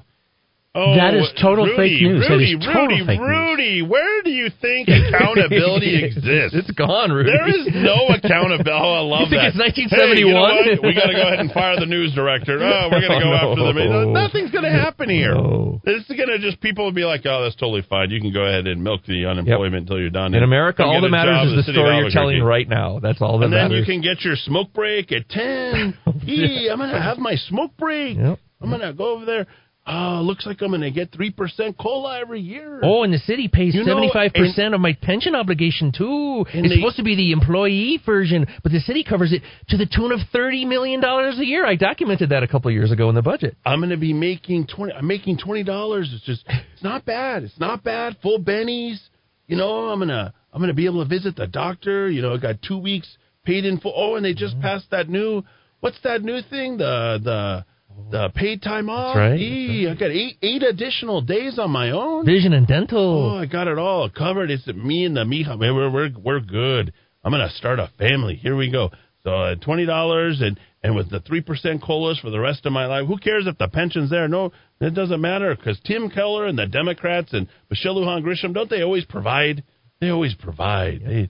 Oh, 0.75 0.97
that 0.97 1.13
is 1.13 1.29
total 1.39 1.65
Rudy, 1.69 1.77
fake 1.77 2.01
news. 2.01 2.25
that 2.25 2.33
Rudy, 2.33 2.53
is 2.57 2.65
total 2.65 2.97
Rudy, 2.97 3.05
fake 3.05 3.21
news. 3.21 3.29
Rudy, 3.29 3.81
where 3.85 4.23
do 4.25 4.31
you 4.33 4.49
think 4.59 4.89
accountability 4.89 6.01
exists? 6.01 6.57
It's 6.57 6.71
gone, 6.73 7.11
Rudy. 7.13 7.29
There 7.29 7.45
is 7.45 7.69
no 7.77 8.09
accountability. 8.09 8.73
Oh, 8.73 8.93
I 8.97 9.05
love 9.05 9.29
You 9.29 9.37
think 9.37 9.53
that. 9.53 9.69
it's 9.69 9.93
Hey, 9.93 10.17
you 10.17 10.33
know 10.33 10.41
1971? 10.81 10.81
We 10.81 10.97
got 10.97 11.07
to 11.07 11.13
go 11.13 11.21
ahead 11.29 11.39
and 11.45 11.51
fire 11.53 11.77
the 11.79 11.85
news 11.85 12.13
director. 12.17 12.57
Oh, 12.57 12.89
we're 12.89 13.05
going 13.05 13.21
to 13.21 13.21
go 13.21 13.29
Oh, 13.37 13.53
after 13.53 13.61
them. 13.69 13.77
Oh, 13.93 14.11
Nothing's 14.17 14.49
going 14.49 14.65
to 14.65 14.73
happen 14.73 15.09
here. 15.13 15.35
No. 15.37 15.77
This 15.85 16.01
is 16.09 16.17
going 16.17 16.29
to 16.33 16.39
just 16.41 16.57
people 16.59 16.85
will 16.85 16.91
be 16.97 17.05
like, 17.05 17.21
oh, 17.29 17.43
that's 17.43 17.55
totally 17.55 17.85
fine. 17.85 18.09
You 18.09 18.17
can 18.19 18.33
go 18.33 18.41
ahead 18.41 18.65
and 18.65 18.83
milk 18.83 19.01
the 19.05 19.29
unemployment 19.29 19.85
until 19.85 19.99
you're 20.01 20.09
done. 20.09 20.33
In 20.33 20.41
America, 20.41 20.81
all 20.83 21.01
that 21.01 21.09
matters 21.09 21.53
is 21.53 21.65
the 21.65 21.71
of 21.71 21.75
story 21.77 21.97
you're 22.01 22.09
telling 22.09 22.41
right 22.41 22.67
now. 22.67 22.97
That's 22.97 23.21
all 23.21 23.37
that 23.39 23.49
matters. 23.49 23.63
and 23.65 23.71
then 23.73 23.77
you 23.77 23.85
can 23.85 24.01
get 24.01 24.25
your 24.25 24.35
smoke 24.41 24.73
break 24.73 25.11
at 25.11 25.29
10. 25.29 25.97
Yee, 26.25 26.69
I'm 26.71 26.79
going 26.81 26.89
to 26.89 26.97
have 27.01 27.19
my 27.19 27.35
smoke 27.35 27.77
break. 27.77 28.17
Yep. 28.17 28.39
I'm 28.61 28.69
going 28.69 28.81
to 28.81 28.93
go 28.93 29.11
over 29.13 29.25
there. 29.25 29.45
Oh, 29.85 30.21
looks 30.23 30.45
like 30.45 30.61
I'm 30.61 30.69
going 30.69 30.79
to 30.79 30.91
get 30.91 31.11
3% 31.11 31.77
COLA 31.77 32.19
every 32.21 32.39
year. 32.39 32.79
Oh, 32.81 33.03
and 33.03 33.13
the 33.13 33.17
city 33.17 33.49
pays 33.49 33.75
You 33.75 33.81
know, 33.81 33.87
seventy 33.87 34.09
five 34.13 34.33
percent 34.33 34.73
of 34.73 34.79
my 34.79 34.93
pension 34.93 35.35
obligation 35.35 35.91
too. 35.91 36.45
It's 36.53 36.69
they- 36.69 36.75
supposed 36.75 36.95
to 36.97 37.03
be 37.03 37.15
the 37.15 37.33
employee 37.33 37.99
version, 38.05 38.47
but 38.63 38.71
the 38.71 38.79
city 38.79 39.03
covers 39.03 39.33
it 39.33 39.41
to 39.69 39.77
the 39.77 39.85
tune 39.85 40.13
of 40.13 40.19
thirty 40.31 40.63
million 40.63 41.01
dollars 41.01 41.37
a 41.37 41.45
year. 41.45 41.65
I 41.65 41.75
documented 41.75 42.29
that 42.29 42.43
a 42.43 42.47
couple 42.47 42.69
of 42.69 42.73
years 42.73 42.91
ago 42.91 43.09
in 43.09 43.15
the 43.15 43.21
budget. 43.21 43.57
I'm 43.65 43.79
going 43.79 43.89
to 43.89 43.97
be 43.97 44.13
making 44.13 44.67
20 44.67 44.93
I'm 44.93 45.05
making 45.07 45.39
$20. 45.39 46.01
It's 46.01 46.23
just 46.25 46.45
it's 46.47 46.83
not 46.83 47.03
bad. 47.03 47.43
It's 47.43 47.59
not 47.59 47.83
bad. 47.83 48.15
Full 48.21 48.39
bennies. 48.39 48.99
You 49.47 49.57
know, 49.57 49.89
I'm 49.89 49.99
going 49.99 50.07
to 50.07 50.33
I'm 50.53 50.59
going 50.59 50.69
to 50.69 50.75
be 50.75 50.85
able 50.85 51.03
to 51.03 51.09
visit 51.09 51.35
the 51.35 51.47
doctor, 51.47 52.09
you 52.09 52.21
know, 52.21 52.33
I 52.33 52.37
got 52.37 52.61
2 52.61 52.77
weeks 52.77 53.17
paid 53.43 53.65
in 53.65 53.81
full. 53.81 53.93
Oh, 53.93 54.15
and 54.15 54.23
they 54.23 54.33
just 54.33 54.53
mm-hmm. 54.53 54.63
passed 54.63 54.91
that 54.91 55.09
new 55.09 55.43
what's 55.81 55.99
that 56.05 56.23
new 56.23 56.41
thing? 56.49 56.77
The 56.77 57.19
the 57.21 57.65
the 58.11 58.29
paid 58.35 58.61
time 58.61 58.89
off. 58.89 59.15
right. 59.15 59.39
Yee, 59.39 59.87
I 59.89 59.95
got 59.95 60.11
eight 60.11 60.37
eight 60.41 60.63
additional 60.63 61.21
days 61.21 61.57
on 61.59 61.71
my 61.71 61.91
own. 61.91 62.25
Vision 62.25 62.53
and 62.53 62.67
dental. 62.67 63.31
Oh. 63.33 63.37
I 63.37 63.45
got 63.45 63.67
it 63.67 63.77
all 63.77 64.09
covered. 64.09 64.51
It's 64.51 64.67
me 64.67 65.05
and 65.05 65.15
the 65.15 65.23
Mija. 65.23 65.57
We're 65.59 65.89
we're 65.89 66.09
we're 66.17 66.39
good. 66.39 66.93
I'm 67.23 67.31
gonna 67.31 67.49
start 67.49 67.79
a 67.79 67.89
family. 67.97 68.35
Here 68.35 68.55
we 68.55 68.71
go. 68.71 68.89
So 69.23 69.31
uh, 69.31 69.55
twenty 69.55 69.85
dollars 69.85 70.41
and 70.41 70.59
and 70.83 70.95
with 70.95 71.09
the 71.09 71.21
three 71.21 71.41
percent 71.41 71.81
colas 71.81 72.19
for 72.19 72.29
the 72.29 72.39
rest 72.39 72.65
of 72.65 72.73
my 72.73 72.85
life. 72.85 73.07
Who 73.07 73.17
cares 73.17 73.47
if 73.47 73.57
the 73.57 73.67
pension's 73.69 74.09
there? 74.09 74.27
No, 74.27 74.51
it 74.81 74.93
doesn't 74.93 75.21
matter 75.21 75.55
because 75.55 75.79
Tim 75.85 76.09
Keller 76.09 76.45
and 76.45 76.57
the 76.57 76.67
Democrats 76.67 77.31
and 77.33 77.47
Michelle 77.69 77.95
Lujan 77.95 78.23
Grisham 78.23 78.53
don't 78.53 78.69
they 78.69 78.81
always 78.81 79.05
provide? 79.05 79.63
They 80.01 80.09
always 80.09 80.35
provide. 80.35 81.01
They 81.05 81.29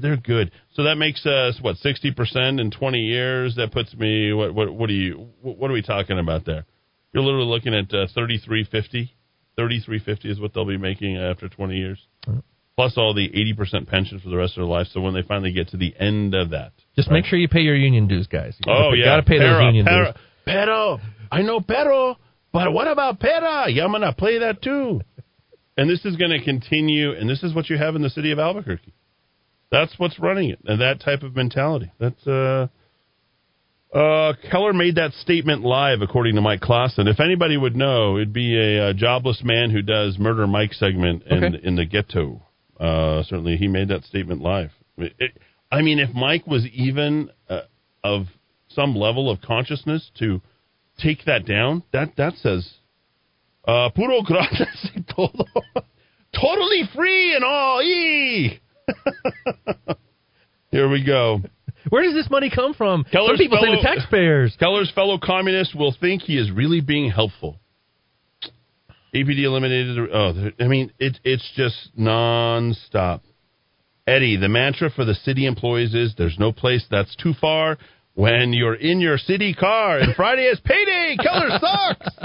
they're 0.00 0.16
good. 0.16 0.52
So 0.74 0.84
that 0.84 0.96
makes 0.96 1.24
us 1.26 1.58
what 1.60 1.76
sixty 1.76 2.12
percent 2.12 2.60
in 2.60 2.70
twenty 2.70 3.00
years. 3.00 3.56
That 3.56 3.72
puts 3.72 3.94
me 3.94 4.32
what 4.32 4.54
what 4.54 4.72
what 4.72 4.88
do 4.88 4.94
you 4.94 5.28
what 5.42 5.70
are 5.70 5.74
we 5.74 5.82
talking 5.82 6.18
about 6.18 6.44
there? 6.46 6.64
You're 7.12 7.22
literally 7.22 7.46
looking 7.46 7.74
at 7.74 7.92
uh, 7.92 8.06
thirty 8.14 8.38
three 8.38 8.64
fifty. 8.64 9.14
Thirty 9.56 9.80
three 9.80 9.98
fifty 9.98 10.30
is 10.30 10.40
what 10.40 10.54
they'll 10.54 10.66
be 10.66 10.78
making 10.78 11.16
after 11.16 11.48
twenty 11.48 11.76
years, 11.76 11.98
plus 12.74 12.94
all 12.96 13.12
the 13.12 13.26
eighty 13.26 13.52
percent 13.52 13.88
pension 13.88 14.18
for 14.18 14.30
the 14.30 14.36
rest 14.36 14.56
of 14.56 14.62
their 14.62 14.70
life. 14.70 14.86
So 14.92 15.00
when 15.00 15.12
they 15.12 15.22
finally 15.22 15.52
get 15.52 15.68
to 15.68 15.76
the 15.76 15.94
end 15.98 16.34
of 16.34 16.50
that, 16.50 16.72
Just 16.96 17.10
make 17.10 17.26
sure 17.26 17.38
you 17.38 17.48
pay 17.48 17.60
your 17.60 17.76
union 17.76 18.08
dues, 18.08 18.26
guys. 18.26 18.56
You 18.64 18.72
oh 18.72 18.92
yeah, 18.94 19.04
gotta 19.04 19.22
pay 19.24 19.38
those 19.38 19.62
union 19.62 19.84
pero, 19.84 20.04
dues. 20.06 20.14
Pero, 20.46 21.00
I 21.30 21.42
know 21.42 21.60
pero, 21.60 22.16
but 22.50 22.72
what 22.72 22.88
about 22.88 23.20
pera? 23.20 23.70
Yeah, 23.70 23.84
I'm 23.84 23.92
gonna 23.92 24.14
play 24.14 24.38
that 24.38 24.62
too. 24.62 25.02
And 25.74 25.88
this 25.88 26.04
is 26.04 26.16
going 26.16 26.32
to 26.32 26.44
continue, 26.44 27.12
and 27.12 27.28
this 27.28 27.42
is 27.42 27.54
what 27.54 27.70
you 27.70 27.78
have 27.78 27.96
in 27.96 28.02
the 28.02 28.10
city 28.10 28.30
of 28.30 28.38
Albuquerque. 28.38 28.92
That's 29.72 29.92
what's 29.98 30.20
running 30.20 30.50
it, 30.50 30.60
and 30.66 30.80
that 30.80 31.00
type 31.00 31.22
of 31.24 31.34
mentality. 31.34 31.90
That's 31.98 32.24
uh, 32.26 32.68
uh, 33.92 34.34
Keller 34.50 34.72
made 34.72 34.94
that 34.96 35.12
statement 35.14 35.62
live, 35.62 36.02
according 36.02 36.34
to 36.36 36.40
Mike 36.42 36.60
Clausen. 36.60 37.08
If 37.08 37.20
anybody 37.20 37.56
would 37.56 37.74
know, 37.74 38.16
it'd 38.16 38.32
be 38.32 38.56
a, 38.56 38.90
uh 38.90 38.92
jobless 38.92 39.40
man 39.42 39.70
who 39.70 39.82
does 39.82 40.18
Murder 40.18 40.46
Mike 40.46 40.72
segment 40.74 41.22
in 41.24 41.44
Okay. 41.44 41.60
in 41.64 41.76
the 41.76 41.84
ghetto. 41.86 42.42
Uh, 42.78 43.22
certainly, 43.24 43.56
he 43.56 43.66
made 43.68 43.88
that 43.88 44.04
statement 44.04 44.40
live. 44.42 44.70
It, 44.98 45.14
it, 45.18 45.32
I 45.70 45.82
mean, 45.82 45.98
if 45.98 46.14
Mike 46.14 46.46
was 46.46 46.66
even 46.66 47.30
uh, 47.48 47.60
of 48.04 48.26
some 48.68 48.94
level 48.94 49.30
of 49.30 49.40
consciousness 49.40 50.10
to 50.18 50.40
take 50.98 51.24
that 51.26 51.46
down, 51.46 51.82
that 51.92 52.16
that 52.16 52.34
says 52.36 52.70
uh, 53.66 53.88
puro 53.94 54.22
gratis 54.22 54.88
todo, 55.14 55.44
totally 56.38 56.82
free 56.94 57.34
and 57.34 57.44
all. 57.44 57.80
Here 60.72 60.88
we 60.88 61.04
go. 61.04 61.42
Where 61.90 62.02
does 62.02 62.14
this 62.14 62.30
money 62.30 62.50
come 62.52 62.72
from? 62.74 63.04
Keller's 63.04 63.36
Some 63.36 63.36
people 63.36 63.58
fellow, 63.58 63.74
say 63.74 63.82
the 63.82 63.86
taxpayers. 63.86 64.56
Keller's 64.58 64.90
fellow 64.94 65.18
communists 65.22 65.74
will 65.74 65.94
think 66.00 66.22
he 66.22 66.38
is 66.38 66.50
really 66.50 66.80
being 66.80 67.10
helpful. 67.10 67.60
APD 69.14 69.44
eliminated. 69.44 69.98
Oh, 70.12 70.32
I 70.58 70.66
mean, 70.66 70.90
it, 70.98 71.18
it's 71.22 71.48
just 71.54 71.96
nonstop. 71.98 73.20
Eddy, 74.06 74.36
the 74.36 74.48
mantra 74.48 74.90
for 74.90 75.04
the 75.04 75.14
city 75.14 75.46
employees 75.46 75.94
is 75.94 76.14
there's 76.16 76.38
no 76.38 76.50
place 76.50 76.84
that's 76.90 77.14
too 77.16 77.34
far 77.38 77.76
when 78.14 78.52
you're 78.52 78.74
in 78.74 79.00
your 79.00 79.18
city 79.18 79.54
car 79.54 79.98
and 79.98 80.14
Friday 80.16 80.44
is 80.44 80.58
payday. 80.64 81.16
Keller 81.22 81.50
sucks. 81.60 82.16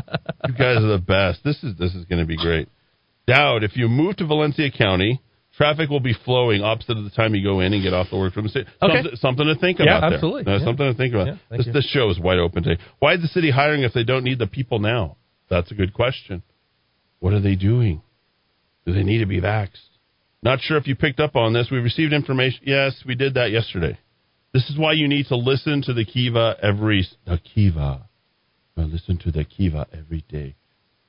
you 0.48 0.54
guys 0.54 0.78
are 0.78 0.98
the 0.98 1.04
best. 1.06 1.44
This 1.44 1.62
is 1.64 1.78
this 1.78 1.94
is 1.94 2.06
going 2.06 2.20
to 2.20 2.26
be 2.26 2.38
great. 2.38 2.70
Dowd, 3.28 3.64
if 3.64 3.76
you 3.76 3.90
move 3.90 4.16
to 4.18 4.26
Valencia 4.26 4.72
County, 4.72 5.22
traffic 5.58 5.90
will 5.90 6.00
be 6.00 6.14
flowing 6.26 6.62
opposite 6.62 6.98
of 6.98 7.04
the 7.04 7.10
time 7.10 7.34
you 7.36 7.44
go 7.44 7.60
in 7.60 7.74
and 7.74 7.82
get 7.84 7.94
off 7.94 8.08
the 8.12 8.18
work 8.18 8.34
from 8.34 8.44
the 8.44 8.50
city. 8.50 8.70
Okay. 8.82 8.94
Something, 9.02 9.16
something 9.18 9.46
to 9.48 9.56
think 9.56 9.80
Yeah, 9.80 9.86
about. 9.98 10.02
there. 10.10 10.14
absolutely. 10.16 10.46
Uh, 10.54 10.58
Yeah. 10.60 10.66
Something 10.66 10.92
to 10.92 10.98
think 10.98 11.14
about. 11.14 11.28
Yeah, 11.28 11.58
this, 11.58 11.68
this 11.74 11.90
show 11.90 12.10
is 12.10 12.20
wide 12.20 12.40
open 12.40 12.64
today. 12.64 12.82
Why 13.00 13.14
is 13.16 13.22
the 13.22 13.28
city 13.28 13.50
hiring 13.52 13.82
if 13.84 13.94
they 13.94 14.04
don't 14.04 14.24
need 14.24 14.40
the 14.40 14.48
people 14.48 14.80
now? 14.80 15.18
That's 15.50 15.72
a 15.72 15.76
good 15.76 15.94
question. 15.94 16.44
What 17.20 17.34
are 17.34 17.40
they 17.40 17.56
doing? 17.56 18.02
Do 18.86 18.94
they 18.94 19.04
need 19.04 19.20
to 19.20 19.26
be 19.26 19.42
vaxxed? 19.42 19.82
Not 20.44 20.60
sure 20.62 20.78
if 20.78 20.88
you 20.88 20.96
picked 20.96 21.20
up 21.20 21.36
on 21.36 21.54
this. 21.54 21.70
We 21.72 21.80
received 21.80 22.14
information. 22.14 22.60
Yes, 22.64 22.94
we 23.06 23.16
did 23.16 23.34
that 23.34 23.50
yesterday. 23.52 23.98
This 24.54 24.70
is 24.70 24.78
why 24.78 24.94
you 24.94 25.08
need 25.08 25.26
to 25.28 25.36
listen 25.36 25.82
to 25.84 25.94
the 25.94 26.06
Kiva 26.06 26.56
every 26.62 27.06
the 27.26 27.40
Kiva. 27.40 28.08
Uh, 28.78 28.82
listen 28.84 29.18
to 29.20 29.32
the 29.32 29.44
Kiva 29.44 29.88
every 29.92 30.24
day. 30.30 30.56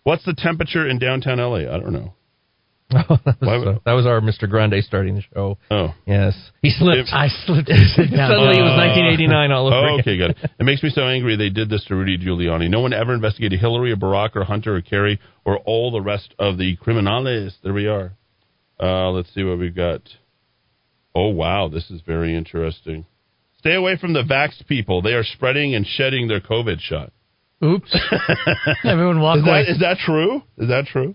What's 0.02 0.24
the 0.24 0.34
temperature 0.36 0.88
in 0.88 0.98
downtown 0.98 1.38
LA? 1.38 1.58
I 1.72 1.78
don't 1.78 1.92
know. 1.92 2.14
That, 2.90 3.08
was, 3.40 3.66
uh, 3.66 3.78
that 3.84 3.92
was 3.92 4.06
our 4.06 4.20
Mr. 4.20 4.48
Grande 4.48 4.82
starting 4.82 5.16
the 5.16 5.22
show. 5.34 5.58
Oh. 5.70 5.94
Yes. 6.06 6.34
He 6.62 6.70
slipped. 6.70 7.10
I 7.12 7.28
slipped. 7.44 7.68
and 7.68 7.88
sit 7.90 8.10
down. 8.16 8.30
Suddenly 8.30 8.58
it 8.58 8.62
was 8.62 8.72
Uh, 8.72 8.86
1989 8.88 9.50
all 9.52 9.66
over 9.66 9.76
Oh, 9.76 9.98
okay, 10.00 10.16
good. 10.16 10.36
It 10.58 10.64
makes 10.64 10.82
me 10.82 10.88
so 10.90 11.02
angry 11.02 11.36
they 11.36 11.50
did 11.50 11.68
this 11.68 11.84
to 11.86 11.94
Rudy 11.94 12.16
Giuliani. 12.18 12.70
No 12.70 12.80
one 12.80 12.92
ever 12.94 13.12
investigated 13.12 13.60
Hillary 13.60 13.92
or 13.92 13.96
Barack 13.96 14.36
or 14.36 14.44
Hunter 14.44 14.76
or 14.76 14.80
Kerry 14.80 15.20
or 15.44 15.58
all 15.58 15.90
the 15.90 16.00
rest 16.00 16.34
of 16.38 16.56
the 16.56 16.76
criminales. 16.78 17.52
There 17.62 17.74
we 17.74 17.86
are. 17.88 18.12
Uh, 18.80 19.10
let's 19.10 19.32
see 19.34 19.42
what 19.44 19.58
we've 19.58 19.74
got. 19.76 20.00
Oh, 21.14 21.28
wow. 21.28 21.68
This 21.68 21.90
is 21.90 22.00
very 22.06 22.34
interesting. 22.34 23.04
Stay 23.58 23.74
away 23.74 23.96
from 23.98 24.12
the 24.12 24.22
vaxxed 24.22 24.66
people. 24.66 25.02
They 25.02 25.12
are 25.14 25.24
spreading 25.24 25.74
and 25.74 25.84
shedding 25.86 26.28
their 26.28 26.40
COVID 26.40 26.80
shot. 26.80 27.12
Oops. 27.62 27.92
Everyone 28.84 29.20
walk 29.20 29.38
is 29.38 29.42
away. 29.42 29.64
That, 29.64 29.72
is 29.72 29.78
that 29.80 29.98
true? 29.98 30.42
Is 30.58 30.68
that 30.68 30.86
true? 30.86 31.14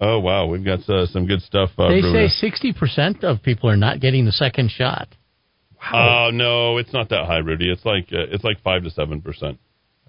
Oh, 0.00 0.18
wow. 0.20 0.46
We've 0.46 0.64
got 0.64 0.88
uh, 0.88 1.06
some 1.06 1.26
good 1.26 1.40
stuff. 1.42 1.70
Uh, 1.78 1.88
they 1.88 2.02
say 2.02 2.28
60% 2.50 3.24
of 3.24 3.42
people 3.42 3.70
are 3.70 3.76
not 3.76 4.00
getting 4.00 4.24
the 4.26 4.32
second 4.32 4.70
shot. 4.70 5.08
Wow. 5.92 6.26
Oh 6.28 6.30
no, 6.32 6.78
it's 6.78 6.92
not 6.92 7.10
that 7.10 7.26
high, 7.26 7.38
Rudy. 7.38 7.70
It's 7.70 7.84
like 7.84 8.08
uh, 8.12 8.26
it's 8.32 8.42
like 8.42 8.60
five 8.62 8.82
to 8.84 8.90
seven 8.90 9.20
percent. 9.20 9.58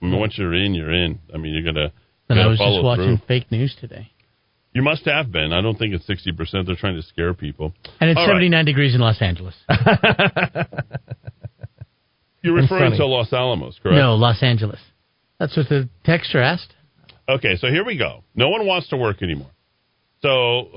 I 0.02 0.06
mean, 0.06 0.20
once 0.20 0.38
you're 0.38 0.54
in, 0.54 0.74
you're 0.74 0.94
in. 0.94 1.20
I 1.34 1.38
mean, 1.38 1.54
you're 1.54 1.64
gonna. 1.72 1.92
And 2.30 2.40
I 2.40 2.48
was 2.48 2.58
just 2.58 2.84
watching 2.84 3.18
through. 3.18 3.28
fake 3.28 3.52
news 3.52 3.76
today. 3.80 4.12
You 4.74 4.82
must 4.82 5.06
have 5.06 5.32
been. 5.32 5.52
I 5.54 5.62
don't 5.62 5.78
think 5.78 5.94
it's 5.94 6.08
sixty 6.08 6.32
percent. 6.32 6.68
They're 6.68 6.76
trying 6.76 6.96
to 6.96 7.04
scare 7.04 7.34
people. 7.34 7.74
And 8.00 8.10
it's 8.10 8.18
All 8.18 8.28
right. 8.28 8.36
79 8.36 8.66
degrees 8.66 8.96
in 8.96 9.02
Los 9.02 9.22
Angeles. 9.22 9.56
You're 12.42 12.56
referring 12.56 12.96
to 12.98 13.06
Los 13.06 13.34
Alamos, 13.34 13.80
correct? 13.82 13.98
No, 13.98 14.16
Los 14.16 14.42
Angeles. 14.42 14.80
That's 15.40 15.56
what 15.58 15.68
the 15.70 15.90
texter 16.08 16.36
asked. 16.36 16.74
Okay, 17.28 17.58
so 17.58 17.68
here 17.68 17.84
we 17.84 17.98
go. 17.98 18.24
No 18.36 18.50
one 18.50 18.66
wants 18.66 18.88
to 18.90 18.98
work 18.98 19.22
anymore. 19.22 19.52
So 20.22 20.72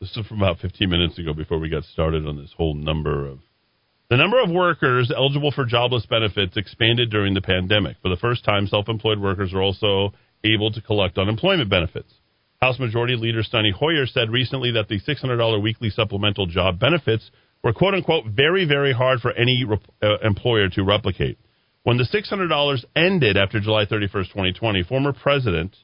this 0.00 0.16
is 0.16 0.26
from 0.26 0.38
about 0.38 0.58
15 0.58 0.88
minutes 0.88 1.18
ago 1.18 1.32
before 1.32 1.58
we 1.58 1.68
got 1.68 1.84
started 1.84 2.26
on 2.26 2.36
this 2.36 2.52
whole 2.56 2.74
number 2.74 3.26
of 3.26 3.38
the 4.08 4.16
number 4.16 4.42
of 4.42 4.50
workers 4.50 5.12
eligible 5.16 5.52
for 5.52 5.64
jobless 5.64 6.04
benefits 6.04 6.56
expanded 6.56 7.10
during 7.10 7.32
the 7.32 7.40
pandemic. 7.40 7.96
For 8.02 8.08
the 8.08 8.16
first 8.16 8.44
time, 8.44 8.66
self-employed 8.66 9.20
workers 9.20 9.54
are 9.54 9.62
also 9.62 10.12
able 10.42 10.72
to 10.72 10.80
collect 10.80 11.16
unemployment 11.16 11.70
benefits. 11.70 12.12
House 12.60 12.80
Majority 12.80 13.14
Leader 13.14 13.42
Steny 13.44 13.72
Hoyer 13.72 14.06
said 14.06 14.28
recently 14.28 14.72
that 14.72 14.88
the 14.88 15.00
$600 15.00 15.62
weekly 15.62 15.90
supplemental 15.90 16.46
job 16.46 16.80
benefits 16.80 17.30
were 17.62 17.72
quote 17.72 17.94
unquote 17.94 18.26
very, 18.26 18.64
very 18.66 18.92
hard 18.92 19.20
for 19.20 19.30
any 19.32 19.64
uh, 20.02 20.18
employer 20.24 20.68
to 20.70 20.82
replicate. 20.82 21.38
When 21.84 21.96
the 21.96 22.04
$600 22.04 22.84
ended 22.96 23.36
after 23.36 23.60
July 23.60 23.84
31st, 23.86 24.28
2020, 24.28 24.82
former 24.82 25.12
President 25.12 25.76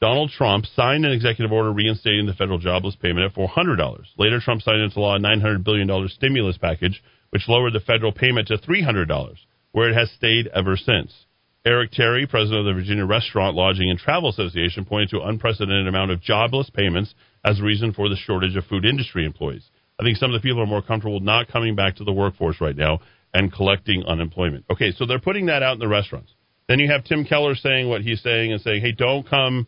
Donald 0.00 0.30
Trump 0.30 0.64
signed 0.64 1.04
an 1.04 1.12
executive 1.12 1.52
order 1.52 1.72
reinstating 1.72 2.24
the 2.24 2.32
federal 2.32 2.58
jobless 2.58 2.96
payment 2.96 3.26
at 3.26 3.34
$400. 3.34 4.04
Later, 4.16 4.40
Trump 4.40 4.62
signed 4.62 4.80
into 4.80 4.98
law 4.98 5.16
a 5.16 5.18
$900 5.18 5.62
billion 5.62 6.08
stimulus 6.08 6.56
package, 6.56 7.02
which 7.30 7.48
lowered 7.48 7.74
the 7.74 7.80
federal 7.80 8.12
payment 8.12 8.48
to 8.48 8.56
$300, 8.56 9.34
where 9.72 9.90
it 9.90 9.94
has 9.94 10.10
stayed 10.12 10.46
ever 10.48 10.76
since. 10.76 11.26
Eric 11.66 11.90
Terry, 11.92 12.26
president 12.26 12.60
of 12.60 12.64
the 12.64 12.80
Virginia 12.80 13.04
Restaurant, 13.04 13.54
Lodging, 13.54 13.90
and 13.90 13.98
Travel 13.98 14.30
Association, 14.30 14.86
pointed 14.86 15.10
to 15.10 15.20
unprecedented 15.20 15.86
amount 15.86 16.10
of 16.10 16.22
jobless 16.22 16.70
payments 16.70 17.14
as 17.44 17.60
a 17.60 17.62
reason 17.62 17.92
for 17.92 18.08
the 18.08 18.16
shortage 18.16 18.56
of 18.56 18.64
food 18.64 18.86
industry 18.86 19.26
employees. 19.26 19.68
I 20.00 20.02
think 20.02 20.16
some 20.16 20.32
of 20.32 20.40
the 20.40 20.48
people 20.48 20.62
are 20.62 20.66
more 20.66 20.80
comfortable 20.80 21.20
not 21.20 21.48
coming 21.48 21.76
back 21.76 21.96
to 21.96 22.04
the 22.04 22.12
workforce 22.12 22.58
right 22.62 22.74
now 22.74 23.00
and 23.34 23.52
collecting 23.52 24.02
unemployment. 24.04 24.64
Okay, 24.70 24.92
so 24.92 25.04
they're 25.04 25.20
putting 25.20 25.46
that 25.46 25.62
out 25.62 25.74
in 25.74 25.78
the 25.78 25.88
restaurants. 25.88 26.32
Then 26.68 26.78
you 26.78 26.90
have 26.90 27.04
Tim 27.04 27.26
Keller 27.26 27.54
saying 27.54 27.90
what 27.90 28.00
he's 28.00 28.22
saying 28.22 28.52
and 28.52 28.62
saying, 28.62 28.80
hey, 28.80 28.92
don't 28.92 29.28
come 29.28 29.66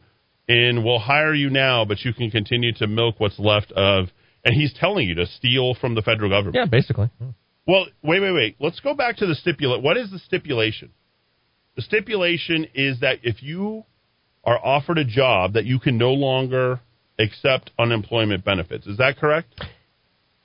in. 0.49 0.85
We'll 0.85 0.99
hire 0.99 1.35
you 1.35 1.51
now, 1.51 1.85
but 1.85 2.01
you 2.05 2.13
can 2.13 2.31
continue 2.31 2.73
to 2.75 2.87
milk 2.87 3.17
what's 3.19 3.39
left 3.39 3.73
of. 3.73 4.07
And 4.45 4.55
he's 4.55 4.75
telling 4.79 5.07
you 5.07 5.15
to 5.17 5.27
steal 5.27 5.75
from 5.75 5.95
the 5.95 6.03
federal 6.03 6.31
government. 6.31 6.57
Yeah, 6.57 6.67
basically. 6.67 7.11
Hmm. 7.19 7.31
Well, 7.67 7.87
wait, 8.03 8.21
wait, 8.21 8.33
wait. 8.33 8.57
Let's 8.59 8.81
go 8.81 8.95
back 8.95 9.19
to 9.19 9.27
the 9.27 9.37
stipulate. 9.37 9.83
What 9.83 9.97
is 9.97 10.11
the 10.11 10.19
stipulation? 10.19 10.91
The 11.77 11.83
stipulation 11.83 12.67
is 12.75 13.01
that 13.01 13.19
if 13.23 13.43
you 13.43 13.85
are 14.45 14.59
offered 14.59 14.99
a 14.99 15.05
job, 15.05 15.53
that 15.53 15.65
you 15.65 15.79
can 15.79 15.97
no 15.97 16.13
longer 16.13 16.81
accept 17.19 17.71
unemployment 17.79 18.45
benefits. 18.45 18.87
Is 18.87 18.99
that 18.99 19.17
correct? 19.17 19.55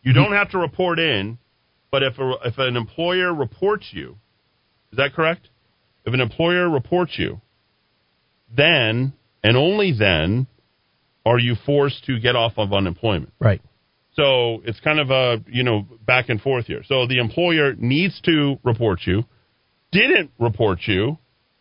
You 0.03 0.13
don't 0.13 0.31
have 0.31 0.51
to 0.51 0.59
report 0.59 0.99
in, 0.99 1.39
but 1.91 2.03
if 2.03 2.17
a, 2.19 2.33
if 2.45 2.57
an 2.57 2.77
employer 2.77 3.33
reports 3.33 3.87
you, 3.91 4.17
is 4.91 4.97
that 4.97 5.13
correct? 5.13 5.49
If 6.05 6.13
an 6.13 6.21
employer 6.21 6.69
reports 6.69 7.13
you, 7.17 7.41
then 8.55 9.13
and 9.43 9.57
only 9.57 9.93
then 9.97 10.47
are 11.25 11.39
you 11.39 11.55
forced 11.65 12.05
to 12.05 12.19
get 12.19 12.35
off 12.35 12.53
of 12.57 12.71
unemployment. 12.73 13.33
Right. 13.39 13.61
So 14.13 14.61
it's 14.65 14.79
kind 14.79 14.99
of 14.99 15.11
a 15.11 15.43
you 15.47 15.63
know 15.63 15.85
back 16.05 16.29
and 16.29 16.41
forth 16.41 16.65
here. 16.65 16.81
So 16.85 17.05
the 17.07 17.19
employer 17.19 17.73
needs 17.77 18.19
to 18.21 18.57
report 18.63 19.01
you, 19.05 19.23
didn't 19.91 20.31
report 20.39 20.79
you, 20.87 21.17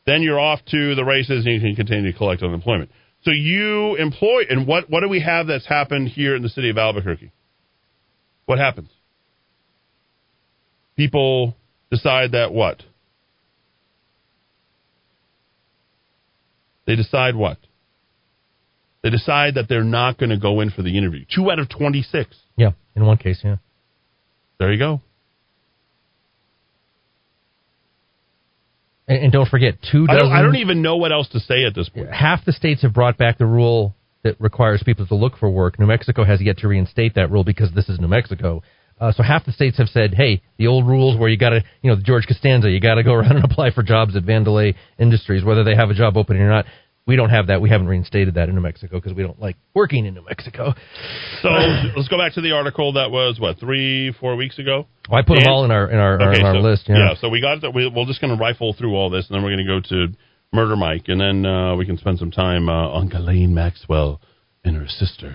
then 0.07 0.23
you're 0.23 0.40
off 0.40 0.61
to 0.70 0.94
the 0.94 1.05
races 1.05 1.44
and 1.44 1.55
you 1.55 1.61
can 1.61 1.77
continue 1.77 2.11
to 2.12 2.16
collect 2.16 2.43
unemployment. 2.43 2.90
So 3.23 3.31
you 3.31 3.97
employ 3.97 4.44
and 4.48 4.66
what 4.66 4.89
what 4.89 5.01
do 5.01 5.09
we 5.09 5.20
have 5.20 5.48
that's 5.48 5.66
happened 5.66 6.09
here 6.09 6.35
in 6.36 6.43
the 6.43 6.48
city 6.48 6.70
of 6.70 6.78
Albuquerque? 6.78 7.32
What 8.47 8.59
happens? 8.59 8.90
People 10.97 11.57
decide 11.90 12.32
that 12.32 12.53
what? 12.53 12.82
They 16.87 16.97
decide 16.97 17.35
what? 17.37 17.59
They 19.03 19.11
decide 19.11 19.55
that 19.55 19.69
they're 19.69 19.85
not 19.85 20.19
going 20.19 20.31
to 20.31 20.39
go 20.39 20.61
in 20.61 20.71
for 20.71 20.83
the 20.83 20.97
interview. 20.97 21.25
Two 21.33 21.51
out 21.51 21.59
of 21.59 21.69
26. 21.69 22.35
Yeah, 22.57 22.71
in 22.95 23.05
one 23.05 23.19
case, 23.19 23.41
yeah. 23.45 23.57
There 24.59 24.73
you 24.73 24.79
go. 24.79 25.01
And, 29.09 29.25
and 29.25 29.33
don't 29.33 29.49
forget, 29.49 29.75
two 29.93 30.07
I 30.09 30.15
dozen. 30.15 30.29
don't, 30.31 30.39
I 30.39 30.43
don't 30.43 30.57
even 30.57 30.83
know 30.83 30.97
what 30.97 31.13
else 31.13 31.29
to 31.31 31.41
say 31.41 31.65
at 31.65 31.75
this 31.75 31.89
point. 31.89 32.11
half 32.13 32.45
the 32.45 32.53
states 32.53 32.83
have 32.83 32.93
brought 32.93 33.17
back 33.17 33.39
the 33.39 33.47
rule 33.47 33.95
that 34.25 34.41
requires 34.41 34.83
people 34.85 35.07
to 35.07 35.15
look 35.15 35.37
for 35.37 35.49
work. 35.49 35.79
New 35.79 35.87
Mexico 35.87 36.25
has 36.25 36.41
yet 36.43 36.59
to 36.59 36.69
reinstate 36.69 37.15
that 37.15 37.31
rule 37.31 37.45
because 37.45 37.71
this 37.73 37.89
is 37.89 38.01
New 38.01 38.09
Mexico. 38.09 38.63
Uh, 38.98 39.12
so 39.12 39.23
half 39.23 39.44
the 39.44 39.52
states 39.52 39.77
have 39.78 39.89
said, 39.89 40.14
"Hey, 40.14 40.43
the 40.59 40.66
old 40.68 40.86
rules 40.86 41.18
where 41.18 41.28
you 41.28 41.36
got 41.36 41.51
to, 41.51 41.62
you 41.82 41.90
know, 41.90 41.98
George 42.02 42.27
Costanza, 42.27 42.70
you 42.70 42.81
got 42.81 42.94
to 42.94 43.02
go 43.02 43.12
around 43.18 43.36
and 43.36 43.44
apply 43.44 43.70
for 43.70 43.82
jobs 43.82 44.16
at 44.16 44.24
Vandelay 44.24 44.74
Industries, 44.98 45.44
whether 45.44 45.64
they 45.64 45.74
have 45.74 45.90
a 45.90 45.94
job 45.94 46.16
opening 46.16 46.43
or 46.43 46.48
not." 46.48 46.66
We 47.09 47.14
don't 47.14 47.31
have 47.31 47.47
that. 47.47 47.60
We 47.60 47.70
haven't 47.70 47.86
reinstated 47.86 48.35
that 48.35 48.48
in 48.48 48.56
New 48.56 48.60
Mexico 48.60 48.97
because 48.97 49.12
we 49.12 49.23
don't 49.23 49.40
like 49.40 49.55
working 49.74 50.06
in 50.06 50.14
New 50.14 50.24
Mexico. 50.24 50.74
So 51.43 51.51
let's 51.51 52.09
go 52.09 52.18
back 52.18 52.32
to 52.35 52.40
the 52.40 52.51
article 52.52 52.94
that 52.94 53.12
was 53.12 53.39
what 53.39 53.60
three, 53.60 54.12
four 54.18 54.35
weeks 54.35 54.59
ago. 54.59 54.89
Well, 55.09 55.20
I 55.20 55.23
put 55.23 55.39
them 55.39 55.47
all 55.47 55.64
in 55.64 55.70
our 55.70 55.89
in 55.89 55.98
our, 55.98 56.14
Okay, 56.20 56.40
in 56.40 56.47
our 56.47 56.55
so, 56.55 56.60
list. 56.60 56.86
Yeah. 56.89 57.14
so 57.20 57.28
we 57.28 57.40
got 57.40 57.60
that. 57.60 57.73
We, 57.73 57.86
we're 57.86 58.06
just 58.06 58.20
going 58.20 58.36
to 58.36 58.40
rifle 58.43 58.74
through 58.77 58.97
all 58.97 59.09
this, 59.10 59.27
and 59.28 59.36
then 59.36 59.44
we're 59.44 59.55
going 59.55 59.64
to 59.64 59.81
go 59.81 60.06
to 60.06 60.16
Murder 60.52 60.74
Mike, 60.74 61.05
and 61.06 61.20
then 61.20 61.47
uh, 61.47 61.77
we 61.77 61.86
can 61.86 61.97
spend 61.98 62.18
some 62.18 62.32
time 62.32 62.68
uh, 62.68 62.89
on 62.89 63.09
Ghislaine 63.09 63.55
Maxwell 63.55 64.20
and 64.64 64.77
her 64.77 64.89
sisters. 64.89 65.35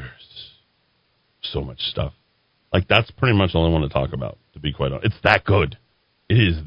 So 1.44 1.62
much 1.62 1.80
stuff. 1.80 2.14
Like 2.74 2.88
that's 2.88 3.12
pretty 3.12 3.38
much 3.38 3.52
all 3.54 3.66
I 3.66 3.70
want 3.70 3.84
to 3.84 3.94
talk 3.94 4.14
about. 4.14 4.38
To 4.54 4.60
be 4.60 4.74
quite 4.74 4.92
honest, 4.92 5.08
it's 5.08 5.24
that 5.24 5.44
good. 5.44 5.78
It 6.30 6.36
is, 6.36 6.58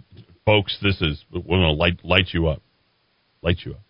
folks. 0.44 0.76
This 0.82 1.00
is 1.00 1.24
we're 1.32 1.40
going 1.40 1.62
to 1.62 1.72
light 1.72 2.04
light 2.04 2.28
you 2.32 2.48
up, 2.48 2.62
light 3.42 3.58
you 3.64 3.72
up. 3.72 3.80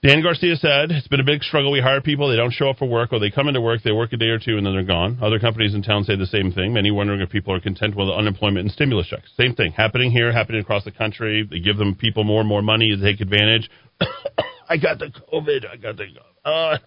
Dan 0.00 0.22
Garcia 0.22 0.54
said, 0.54 0.92
It's 0.92 1.08
been 1.08 1.18
a 1.18 1.24
big 1.24 1.42
struggle. 1.42 1.72
We 1.72 1.80
hire 1.80 2.00
people, 2.00 2.28
they 2.30 2.36
don't 2.36 2.52
show 2.52 2.70
up 2.70 2.78
for 2.78 2.88
work, 2.88 3.12
or 3.12 3.18
they 3.18 3.32
come 3.32 3.48
into 3.48 3.60
work, 3.60 3.82
they 3.82 3.90
work 3.90 4.12
a 4.12 4.16
day 4.16 4.28
or 4.28 4.38
two, 4.38 4.56
and 4.56 4.64
then 4.64 4.72
they're 4.72 4.84
gone. 4.84 5.18
Other 5.20 5.40
companies 5.40 5.74
in 5.74 5.82
town 5.82 6.04
say 6.04 6.14
the 6.14 6.24
same 6.24 6.52
thing. 6.52 6.72
Many 6.72 6.92
wondering 6.92 7.20
if 7.20 7.30
people 7.30 7.52
are 7.52 7.60
content 7.60 7.96
with 7.96 8.08
unemployment 8.08 8.64
and 8.64 8.70
stimulus 8.70 9.08
checks. 9.08 9.28
Same 9.36 9.56
thing 9.56 9.72
happening 9.72 10.12
here, 10.12 10.32
happening 10.32 10.60
across 10.60 10.84
the 10.84 10.92
country. 10.92 11.48
They 11.50 11.58
give 11.58 11.78
them 11.78 11.96
people 11.96 12.22
more 12.22 12.38
and 12.38 12.48
more 12.48 12.62
money 12.62 12.94
to 12.94 13.02
take 13.02 13.20
advantage. 13.20 13.68
I 14.68 14.76
got 14.76 15.00
the 15.00 15.10
COVID. 15.32 15.68
I 15.68 15.76
got 15.76 15.96
the. 15.96 16.06
Uh, 16.48 16.78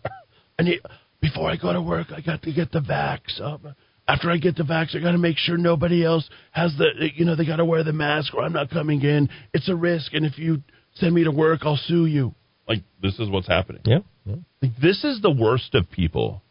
I 0.57 0.63
need, 0.63 0.79
before 1.19 1.51
I 1.51 1.57
go 1.57 1.73
to 1.73 1.81
work, 1.81 2.07
I 2.15 2.21
got 2.21 2.43
to 2.43 2.53
get 2.53 2.71
the 2.71 2.79
vax. 2.79 3.41
Um, 3.41 3.75
after 4.11 4.29
I 4.29 4.37
get 4.37 4.57
the 4.57 4.63
vax, 4.63 4.95
I 4.95 4.99
got 4.99 5.13
to 5.13 5.17
make 5.17 5.37
sure 5.37 5.57
nobody 5.57 6.03
else 6.03 6.29
has 6.51 6.75
the. 6.77 7.09
You 7.15 7.25
know, 7.25 7.35
they 7.35 7.45
got 7.45 7.57
to 7.57 7.65
wear 7.65 7.83
the 7.83 7.93
mask, 7.93 8.33
or 8.33 8.43
I'm 8.43 8.51
not 8.51 8.69
coming 8.69 9.01
in. 9.01 9.29
It's 9.53 9.69
a 9.69 9.75
risk, 9.75 10.13
and 10.13 10.25
if 10.25 10.37
you 10.37 10.61
send 10.95 11.15
me 11.15 11.23
to 11.23 11.31
work, 11.31 11.61
I'll 11.63 11.77
sue 11.77 12.05
you. 12.05 12.35
Like 12.67 12.83
this 13.01 13.17
is 13.19 13.29
what's 13.29 13.47
happening. 13.47 13.81
Yeah. 13.85 13.99
yeah. 14.25 14.35
Like, 14.61 14.71
this 14.81 15.03
is 15.03 15.21
the 15.21 15.31
worst 15.31 15.75
of 15.75 15.89
people. 15.89 16.41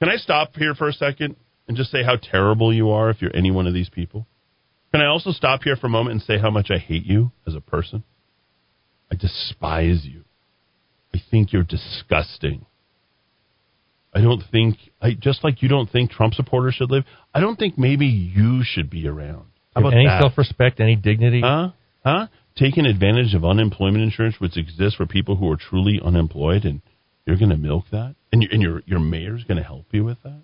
Can 0.00 0.10
I 0.10 0.16
stop 0.16 0.54
here 0.56 0.74
for 0.74 0.88
a 0.88 0.92
second 0.92 1.36
and 1.68 1.76
just 1.76 1.90
say 1.90 2.02
how 2.02 2.16
terrible 2.16 2.74
you 2.74 2.90
are 2.90 3.08
if 3.08 3.22
you're 3.22 3.34
any 3.34 3.50
one 3.50 3.66
of 3.66 3.72
these 3.72 3.88
people? 3.88 4.26
Can 4.92 5.00
I 5.00 5.06
also 5.06 5.30
stop 5.30 5.62
here 5.62 5.76
for 5.76 5.86
a 5.86 5.90
moment 5.90 6.12
and 6.12 6.22
say 6.22 6.38
how 6.38 6.50
much 6.50 6.70
I 6.70 6.78
hate 6.78 7.06
you 7.06 7.30
as 7.46 7.54
a 7.54 7.60
person? 7.60 8.04
I 9.10 9.14
despise 9.14 10.04
you. 10.04 10.24
I 11.14 11.18
think 11.30 11.52
you're 11.52 11.62
disgusting. 11.62 12.66
I 14.14 14.20
don't 14.20 14.42
think 14.50 14.76
I 15.00 15.14
just 15.18 15.42
like 15.42 15.62
you 15.62 15.68
don't 15.68 15.90
think 15.90 16.10
Trump 16.10 16.34
supporters 16.34 16.74
should 16.74 16.90
live. 16.90 17.04
I 17.34 17.40
don't 17.40 17.56
think 17.56 17.78
maybe 17.78 18.06
you 18.06 18.62
should 18.62 18.90
be 18.90 19.08
around. 19.08 19.46
How 19.74 19.80
about 19.80 19.94
any 19.94 20.06
self-respect, 20.20 20.80
any 20.80 20.96
dignity? 20.96 21.40
Huh? 21.40 21.70
Huh? 22.04 22.26
Taking 22.56 22.84
advantage 22.84 23.32
of 23.34 23.44
unemployment 23.44 24.04
insurance, 24.04 24.36
which 24.38 24.58
exists 24.58 24.96
for 24.96 25.06
people 25.06 25.36
who 25.36 25.50
are 25.50 25.56
truly 25.56 25.98
unemployed, 26.04 26.66
and 26.66 26.82
you're 27.24 27.38
going 27.38 27.50
to 27.50 27.56
milk 27.56 27.86
that, 27.90 28.14
and, 28.30 28.42
you, 28.42 28.48
and 28.52 28.60
your 28.60 28.82
your 28.84 29.00
mayor's 29.00 29.44
going 29.44 29.56
to 29.56 29.64
help 29.64 29.86
you 29.92 30.04
with 30.04 30.18
that. 30.24 30.42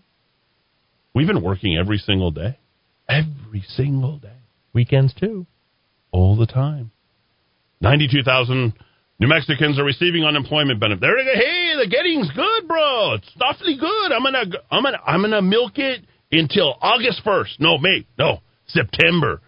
We've 1.15 1.27
been 1.27 1.43
working 1.43 1.77
every 1.77 1.99
single 1.99 2.31
day, 2.31 2.59
every 3.09 3.63
single 3.67 4.19
day, 4.19 4.39
Weekends 4.73 5.13
too. 5.13 5.47
all 6.11 6.37
the 6.37 6.47
time. 6.47 6.91
Ninety-two 7.81 8.23
thousand 8.23 8.73
New 9.21 9.27
Mexicans 9.27 9.79
are 9.81 9.85
receiving 9.85 10.25
unemployment 10.25 10.79
benefit. 10.79 11.01
They're 11.01 11.23
hey, 11.25 11.75
the 11.77 11.89
getting's 11.91 12.31
good, 12.31 12.69
bro. 12.69 13.15
It's 13.15 13.29
awfully 13.41 13.77
good. 13.77 14.13
I'm 14.13 14.23
gonna, 14.23 14.45
I'm 14.71 14.83
gonna, 14.85 15.01
I'm 15.05 15.23
gonna 15.23 15.43
milk 15.43 15.73
it 15.77 16.03
until 16.31 16.77
August 16.81 17.23
first. 17.25 17.59
No, 17.59 17.79
May, 17.79 18.07
no, 18.17 18.39
September. 18.69 19.41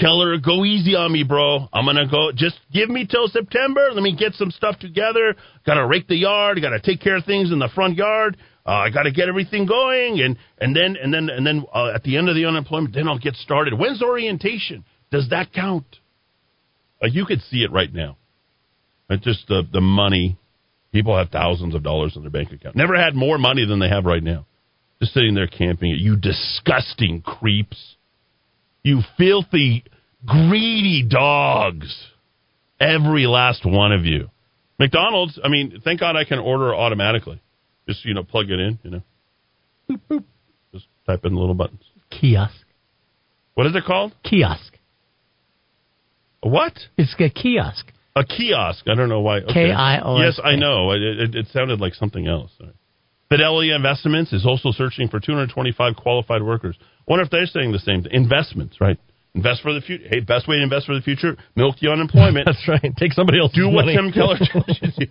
Keller, 0.00 0.38
go 0.38 0.64
easy 0.64 0.94
on 0.96 1.12
me, 1.12 1.22
bro. 1.22 1.68
I'm 1.72 1.84
gonna 1.84 2.08
go. 2.08 2.32
Just 2.34 2.58
give 2.72 2.88
me 2.88 3.06
till 3.06 3.28
September. 3.28 3.90
Let 3.92 4.02
me 4.02 4.16
get 4.16 4.34
some 4.34 4.50
stuff 4.50 4.78
together. 4.80 5.36
Got 5.64 5.74
to 5.74 5.86
rake 5.86 6.08
the 6.08 6.16
yard. 6.16 6.60
Got 6.60 6.70
to 6.70 6.80
take 6.80 7.00
care 7.00 7.16
of 7.16 7.24
things 7.24 7.52
in 7.52 7.60
the 7.60 7.68
front 7.74 7.96
yard. 7.96 8.36
Uh, 8.66 8.70
I 8.70 8.90
got 8.90 9.04
to 9.04 9.12
get 9.12 9.28
everything 9.28 9.66
going, 9.66 10.20
and 10.20 10.36
and 10.60 10.74
then 10.74 10.96
and 11.00 11.14
then 11.14 11.30
and 11.30 11.46
then 11.46 11.64
uh, 11.72 11.92
at 11.94 12.02
the 12.02 12.16
end 12.16 12.28
of 12.28 12.34
the 12.34 12.44
unemployment, 12.44 12.94
then 12.94 13.06
I'll 13.06 13.18
get 13.18 13.34
started. 13.34 13.78
When's 13.78 14.02
orientation? 14.02 14.84
Does 15.12 15.28
that 15.30 15.52
count? 15.52 15.86
Uh, 17.02 17.06
you 17.06 17.24
could 17.24 17.40
see 17.42 17.58
it 17.58 17.70
right 17.70 17.92
now. 17.92 18.16
It's 19.08 19.24
just 19.24 19.48
the 19.48 19.62
the 19.72 19.80
money. 19.80 20.36
People 20.92 21.16
have 21.16 21.30
thousands 21.30 21.74
of 21.74 21.82
dollars 21.82 22.14
in 22.16 22.22
their 22.22 22.30
bank 22.30 22.50
account. 22.52 22.76
Never 22.76 22.96
had 22.96 23.14
more 23.14 23.38
money 23.38 23.66
than 23.66 23.78
they 23.78 23.88
have 23.88 24.04
right 24.04 24.22
now. 24.22 24.46
Just 25.00 25.12
sitting 25.12 25.34
there 25.34 25.46
camping. 25.46 25.90
You 25.90 26.16
disgusting 26.16 27.22
creeps. 27.22 27.96
You 28.82 29.00
filthy, 29.16 29.84
greedy 30.24 31.06
dogs. 31.08 31.94
Every 32.80 33.26
last 33.26 33.64
one 33.64 33.92
of 33.92 34.04
you. 34.04 34.30
McDonald's, 34.78 35.38
I 35.42 35.48
mean, 35.48 35.80
thank 35.84 36.00
God 36.00 36.16
I 36.16 36.24
can 36.24 36.38
order 36.38 36.74
automatically. 36.74 37.40
Just, 37.88 38.04
you 38.04 38.14
know, 38.14 38.22
plug 38.22 38.50
it 38.50 38.60
in, 38.60 38.78
you 38.82 38.90
know. 38.90 39.02
Boop, 39.90 40.00
boop. 40.08 40.24
Just 40.72 40.86
type 41.06 41.24
in 41.24 41.34
the 41.34 41.40
little 41.40 41.54
buttons. 41.54 41.82
Kiosk. 42.10 42.54
What 43.54 43.66
is 43.66 43.74
it 43.74 43.84
called? 43.84 44.14
Kiosk. 44.22 44.72
What? 46.40 46.74
It's 46.96 47.14
a 47.18 47.28
kiosk. 47.28 47.86
A 48.18 48.24
kiosk. 48.24 48.84
I 48.88 48.94
don't 48.94 49.08
know 49.08 49.20
why. 49.20 49.38
Okay. 49.38 49.68
K-I-O-S-K. 49.70 50.24
Yes, 50.24 50.40
I 50.42 50.56
know. 50.56 50.90
It, 50.92 51.02
it, 51.02 51.34
it 51.34 51.46
sounded 51.52 51.80
like 51.80 51.94
something 51.94 52.26
else. 52.26 52.50
Right. 52.60 52.72
Fidelity 53.28 53.70
Investments 53.72 54.32
is 54.32 54.44
also 54.46 54.72
searching 54.72 55.08
for 55.08 55.20
225 55.20 55.94
qualified 55.96 56.42
workers. 56.42 56.76
wonder 57.06 57.22
if 57.24 57.30
they're 57.30 57.46
saying 57.46 57.72
the 57.72 57.78
same 57.78 58.02
thing. 58.02 58.12
Investments, 58.12 58.80
right? 58.80 58.98
Invest 59.34 59.60
for 59.62 59.72
the 59.74 59.80
future. 59.82 60.04
Hey, 60.08 60.20
best 60.20 60.48
way 60.48 60.56
to 60.56 60.62
invest 60.62 60.86
for 60.86 60.94
the 60.94 61.02
future: 61.02 61.36
milk 61.54 61.76
the 61.80 61.90
unemployment. 61.92 62.46
That's 62.46 62.66
right. 62.66 62.92
Take 62.96 63.12
somebody 63.12 63.38
else. 63.38 63.52
Do 63.52 63.68
what 63.68 63.84
money. 63.84 63.94
Tim 63.96 64.10
Keller 64.10 64.38
tells 64.52 64.80
you. 64.96 65.06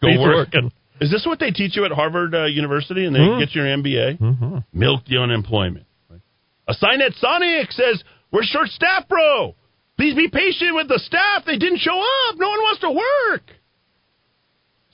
Go 0.00 0.20
work. 0.22 0.48
working. 0.54 0.72
Is 1.00 1.10
this 1.10 1.24
what 1.26 1.40
they 1.40 1.50
teach 1.50 1.76
you 1.76 1.84
at 1.84 1.90
Harvard 1.92 2.34
uh, 2.34 2.44
University 2.44 3.04
and 3.06 3.14
they 3.14 3.20
Mhm. 3.20 3.40
get 3.40 3.54
your 3.54 3.66
MBA? 3.66 4.18
Mm-hmm. 4.18 4.58
Milk 4.72 5.04
the 5.06 5.18
unemployment. 5.18 5.86
Right? 6.08 6.20
A 6.68 6.74
sign 6.74 7.00
at 7.02 7.14
Sonic 7.14 7.72
says, 7.72 8.02
We're 8.30 8.44
short 8.44 8.68
staffed, 8.68 9.08
bro. 9.08 9.56
Please 10.00 10.14
be 10.14 10.28
patient 10.28 10.74
with 10.74 10.88
the 10.88 10.98
staff. 10.98 11.44
They 11.44 11.58
didn't 11.58 11.80
show 11.80 11.98
up. 12.00 12.36
No 12.38 12.48
one 12.48 12.60
wants 12.60 12.80
to 12.80 12.90
work. 12.90 13.42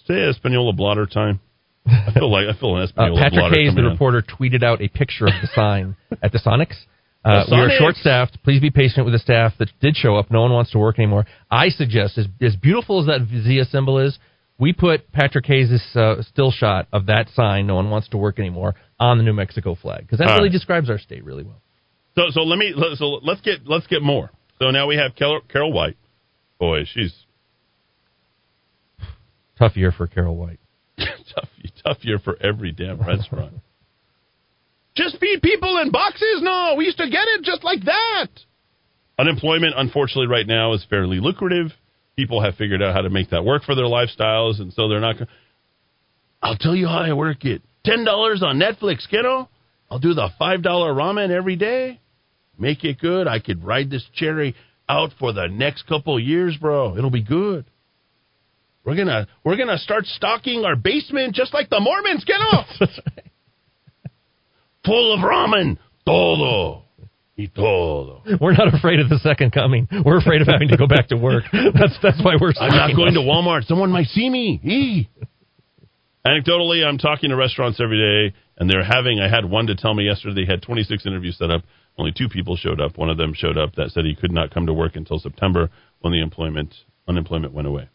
Say 0.09 0.15
Espanola 0.15 0.73
blotter 0.73 1.07
time. 1.07 1.39
I 1.87 2.11
feel 2.13 2.29
like 2.29 2.47
I 2.49 2.59
feel 2.59 2.75
an 2.75 2.83
Uh, 2.83 2.85
Espanola 2.87 3.21
Patrick 3.21 3.39
blotter 3.39 3.55
Hayes, 3.57 3.71
the 3.71 3.77
coming 3.77 3.85
on. 3.87 3.93
reporter, 3.93 4.23
tweeted 4.23 4.65
out 4.65 4.83
a 4.83 4.89
picture 4.89 5.27
of 5.27 5.33
the 5.41 5.47
sign 5.55 5.95
at 6.23 6.33
the 6.33 6.39
Sonics. 6.39 6.75
Uh, 7.25 7.43
we 7.51 7.57
are 7.57 7.71
short 7.77 7.97
staffed. 7.97 8.39
Please 8.45 8.61
be 8.61 8.71
patient 8.71 9.05
with 9.05 9.13
the 9.13 9.19
staff 9.19 9.53
that 9.59 9.69
did 9.81 9.97
show 9.97 10.15
up. 10.15 10.31
No 10.31 10.43
one 10.43 10.53
wants 10.53 10.71
to 10.71 10.79
work 10.79 10.97
anymore. 10.97 11.27
I 11.51 11.71
suggest, 11.71 12.17
as, 12.19 12.27
as 12.41 12.55
beautiful 12.55 13.01
as 13.01 13.07
that 13.07 13.27
Zia 13.43 13.65
symbol 13.65 13.99
is, 13.99 14.17
we 14.61 14.73
put 14.73 15.11
Patrick 15.11 15.45
Hayes' 15.47 15.73
uh, 15.97 16.23
still 16.23 16.53
shot 16.53 16.87
of 16.93 17.07
that 17.07 17.29
sign, 17.35 17.67
no 17.67 17.75
one 17.75 17.91
wants 17.91 18.09
to 18.11 18.17
work 18.17 18.39
anymore, 18.39 18.77
on 19.01 19.19
the 19.19 19.25
New 19.25 19.33
Mexico 19.33 19.75
flag. 19.75 20.03
Because 20.03 20.21
that 20.21 20.29
All 20.29 20.35
really 20.37 20.51
right. 20.51 20.53
describes 20.53 20.89
our 20.89 20.99
state 20.99 21.25
really 21.25 21.43
well. 21.43 21.61
So 22.15 22.31
so 22.31 22.43
let 22.43 22.59
me 22.61 22.73
so 22.95 23.19
let's 23.25 23.41
get 23.41 23.67
let's 23.67 23.89
get 23.89 24.03
more. 24.03 24.31
So 24.59 24.71
now 24.71 24.87
we 24.87 24.97
have 24.97 25.15
Carol, 25.15 25.41
Carol 25.49 25.73
White. 25.73 25.97
Boy, 26.59 26.85
she's 26.91 27.13
Tough 29.59 29.77
year 29.77 29.93
for 29.93 30.07
Carol 30.07 30.37
White. 30.37 30.61
tough 30.99 31.49
tough 31.83 31.99
year 32.03 32.19
for 32.19 32.37
every 32.43 32.73
damn 32.73 33.01
restaurant. 33.01 33.55
just 34.97 35.19
feed 35.19 35.41
people 35.43 35.79
in 35.79 35.91
boxes? 35.91 36.41
No, 36.43 36.75
we 36.77 36.85
used 36.85 36.99
to 36.99 37.09
get 37.09 37.27
it 37.29 37.43
just 37.43 37.65
like 37.65 37.85
that. 37.85 38.29
Unemployment, 39.19 39.75
unfortunately, 39.77 40.27
right 40.27 40.47
now 40.47 40.75
is 40.75 40.85
fairly 40.89 41.21
lucrative. 41.21 41.69
People 42.17 42.43
have 42.43 42.55
figured 42.57 42.83
out 42.83 42.95
how 42.95 43.03
to 43.03 43.11
make 43.11 43.31
that 43.31 43.45
work 43.45 43.63
for 43.65 43.75
their 43.75 43.85
lifestyles, 43.85 44.61
and 44.61 44.73
so 44.73 44.89
they're 44.89 45.01
not. 45.01 45.19
Go- 45.19 45.27
I'll 46.43 46.57
tell 46.57 46.75
you 46.75 46.87
how 46.87 46.99
I 46.99 47.13
work 47.15 47.45
it. 47.45 47.63
Ten 47.85 48.05
dollars 48.05 48.43
on 48.43 48.59
Netflix, 48.59 49.09
kiddo. 49.09 49.49
I'll 49.91 49.99
do 49.99 50.13
the 50.13 50.29
five 50.39 50.63
dollar 50.63 50.93
ramen 50.93 51.31
every 51.31 51.57
day. 51.57 52.01
Make 52.59 52.85
it 52.85 52.99
good. 52.99 53.27
I 53.29 53.39
could 53.39 53.65
ride 53.65 53.91
this 53.91 54.05
cherry 54.15 54.55
out 54.89 55.11
for 55.19 55.33
the 55.33 55.49
next 55.49 55.87
couple 55.87 56.17
of 56.17 56.23
years, 56.23 56.57
bro. 56.61 56.97
It'll 56.97 57.11
be 57.11 57.23
good. 57.23 57.67
We're 58.85 58.97
gonna 58.97 59.27
we're 59.45 59.57
gonna 59.57 59.79
start 59.79 60.07
stocking 60.07 60.65
our 60.65 60.77
basement 60.77 61.35
just 61.35 61.53
like 61.53 61.69
the 61.69 61.81
Mormons. 61.81 62.25
Get 62.25 62.35
off. 62.37 62.67
Full 64.87 65.15
of 65.15 65.21
ramen. 65.21 65.79
Todo. 66.07 66.83
Y 67.37 67.51
todo. 67.55 68.23
We're 68.41 68.53
not 68.53 68.73
afraid 68.73 69.01
of 69.01 69.09
the 69.09 69.19
second 69.19 69.53
coming. 69.53 69.89
We're 70.05 70.19
afraid 70.19 70.41
of 70.41 70.47
having 70.47 70.69
to 70.69 70.77
go 70.77 70.87
back 70.87 71.09
to 71.09 71.17
work. 71.17 71.45
That's 71.53 71.99
that's 72.03 72.23
why 72.25 72.37
we're. 72.41 72.53
I'm 72.59 72.71
not 72.71 72.91
signing 72.91 72.97
going 72.97 73.15
to. 73.15 73.21
Walmart. 73.21 73.65
Someone 73.67 73.91
might 73.91 74.07
see 74.07 74.31
me. 74.31 74.61
Eee. 74.65 75.09
Anecdotally, 76.25 76.85
I'm 76.85 76.99
talking 76.99 77.31
to 77.31 77.37
restaurants 77.37 77.81
every 77.81 77.99
day, 77.99 78.37
and 78.57 78.71
they're 78.71 78.85
having. 78.85 79.21
I 79.21 79.29
had 79.29 79.45
one 79.45 79.67
to 79.67 79.75
tell 79.75 79.93
me 79.95 80.05
yesterday 80.05 80.45
they 80.45 80.51
had 80.51 80.63
26 80.63 81.05
interviews 81.05 81.37
set 81.39 81.51
up. 81.51 81.63
Only 81.99 82.13
two 82.17 82.29
people 82.29 82.57
showed 82.57 82.81
up. 82.81 82.99
One 82.99 83.09
of 83.11 83.17
them 83.17 83.33
showed 83.35 83.57
up 83.57 83.75
that 83.77 83.91
said 83.91 84.05
he 84.05 84.15
could 84.15 84.33
not 84.33 84.53
come 84.53 84.67
to 84.67 84.73
work 84.75 84.97
until 84.97 85.19
September 85.19 85.71
when 86.01 86.13
the 86.13 86.21
employment 86.21 86.75
unemployment 87.09 87.55
went 87.55 87.69
away. 87.69 87.89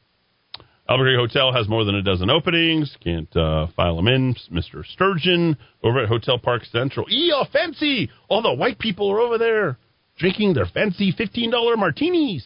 Albuquerque 0.90 1.16
Hotel 1.18 1.54
has 1.54 1.70
more 1.70 1.86
than 1.86 1.96
a 1.96 2.02
dozen 2.02 2.30
openings. 2.30 2.96
Can't 3.04 3.34
uh, 3.38 3.68
file 3.76 3.96
them 3.96 4.08
in. 4.08 4.36
Mr. 4.52 4.84
Sturgeon 4.86 5.56
over 5.84 6.02
at 6.04 6.10
Hotel 6.10 6.40
Parq 6.40 6.70
Central. 6.72 7.06
Eee, 7.10 7.32
all 7.32 7.48
fancy. 7.52 8.10
All 8.28 8.42
the 8.42 8.54
white 8.54 8.80
people 8.80 9.10
are 9.12 9.20
over 9.20 9.38
there 9.38 9.78
drinking 10.18 10.54
their 10.54 10.66
fancy 10.66 11.14
$15 11.14 11.78
martinis. 11.78 12.46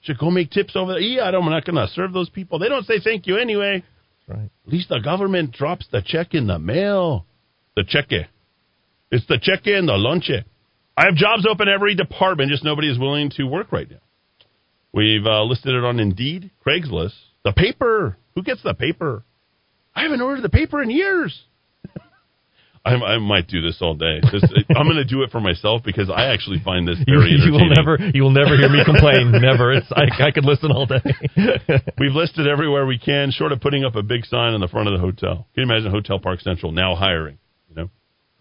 Should 0.00 0.18
go 0.18 0.30
make 0.30 0.50
tips 0.50 0.74
over 0.74 0.94
there. 0.94 1.30
Don't- 1.30 1.44
I'm 1.44 1.50
not 1.50 1.64
going 1.64 1.76
to 1.76 1.86
serve 1.92 2.12
those 2.12 2.28
people. 2.28 2.58
They 2.58 2.68
don't 2.68 2.86
say 2.86 2.98
thank 3.02 3.26
you 3.26 3.36
anyway. 3.36 3.84
Right. 4.26 4.50
At 4.66 4.72
least 4.72 4.88
the 4.88 4.98
government 5.00 5.52
drops 5.52 5.86
the 5.92 6.02
check 6.04 6.34
in 6.34 6.46
the 6.46 6.58
mail. 6.58 7.26
The 7.76 7.84
cheque. 7.84 8.28
It's 9.12 9.26
the 9.26 9.38
check 9.40 9.66
in, 9.66 9.84
the 9.86 9.92
lunche. 9.92 10.42
I 10.96 11.04
have 11.04 11.14
jobs 11.14 11.46
open 11.48 11.68
every 11.68 11.94
department, 11.94 12.50
just 12.50 12.64
nobody 12.64 12.90
is 12.90 12.98
willing 12.98 13.30
to 13.36 13.44
work 13.44 13.70
right 13.70 13.88
now. 13.88 13.98
We've 14.92 15.24
uh, 15.24 15.44
listed 15.44 15.74
it 15.74 15.84
on 15.84 16.00
Indeed, 16.00 16.50
Craigslist. 16.66 17.12
The 17.44 17.52
paper. 17.52 18.16
Who 18.34 18.42
gets 18.42 18.62
the 18.62 18.74
paper? 18.74 19.24
I 19.94 20.02
haven't 20.02 20.22
ordered 20.22 20.42
the 20.42 20.48
paper 20.48 20.82
in 20.82 20.90
years. 20.90 21.44
I, 22.84 22.94
I 22.94 23.18
might 23.18 23.48
do 23.48 23.60
this 23.60 23.78
all 23.80 23.94
day. 23.94 24.20
This, 24.32 24.42
I'm 24.76 24.86
going 24.86 24.96
to 24.96 25.04
do 25.04 25.22
it 25.22 25.30
for 25.30 25.40
myself 25.40 25.82
because 25.84 26.08
I 26.08 26.32
actually 26.32 26.60
find 26.64 26.88
this 26.88 26.98
You, 27.06 27.18
very 27.18 27.32
you 27.44 27.52
will 27.52 27.68
never, 27.68 27.98
you 28.14 28.22
will 28.22 28.30
never 28.30 28.56
hear 28.56 28.70
me 28.70 28.82
complain. 28.84 29.32
never. 29.32 29.72
It's 29.72 29.86
I, 29.92 30.24
I 30.24 30.30
could 30.30 30.44
listen 30.46 30.70
all 30.72 30.86
day. 30.86 31.00
We've 31.98 32.12
listed 32.14 32.46
everywhere 32.46 32.86
we 32.86 32.98
can, 32.98 33.30
short 33.30 33.52
of 33.52 33.60
putting 33.60 33.84
up 33.84 33.94
a 33.94 34.02
big 34.02 34.24
sign 34.24 34.54
on 34.54 34.60
the 34.60 34.68
front 34.68 34.88
of 34.88 34.94
the 34.94 35.00
hotel. 35.00 35.46
Can 35.54 35.64
you 35.68 35.70
imagine 35.70 35.90
Hotel 35.90 36.18
Parq 36.18 36.40
Central 36.40 36.72
now 36.72 36.94
hiring? 36.94 37.38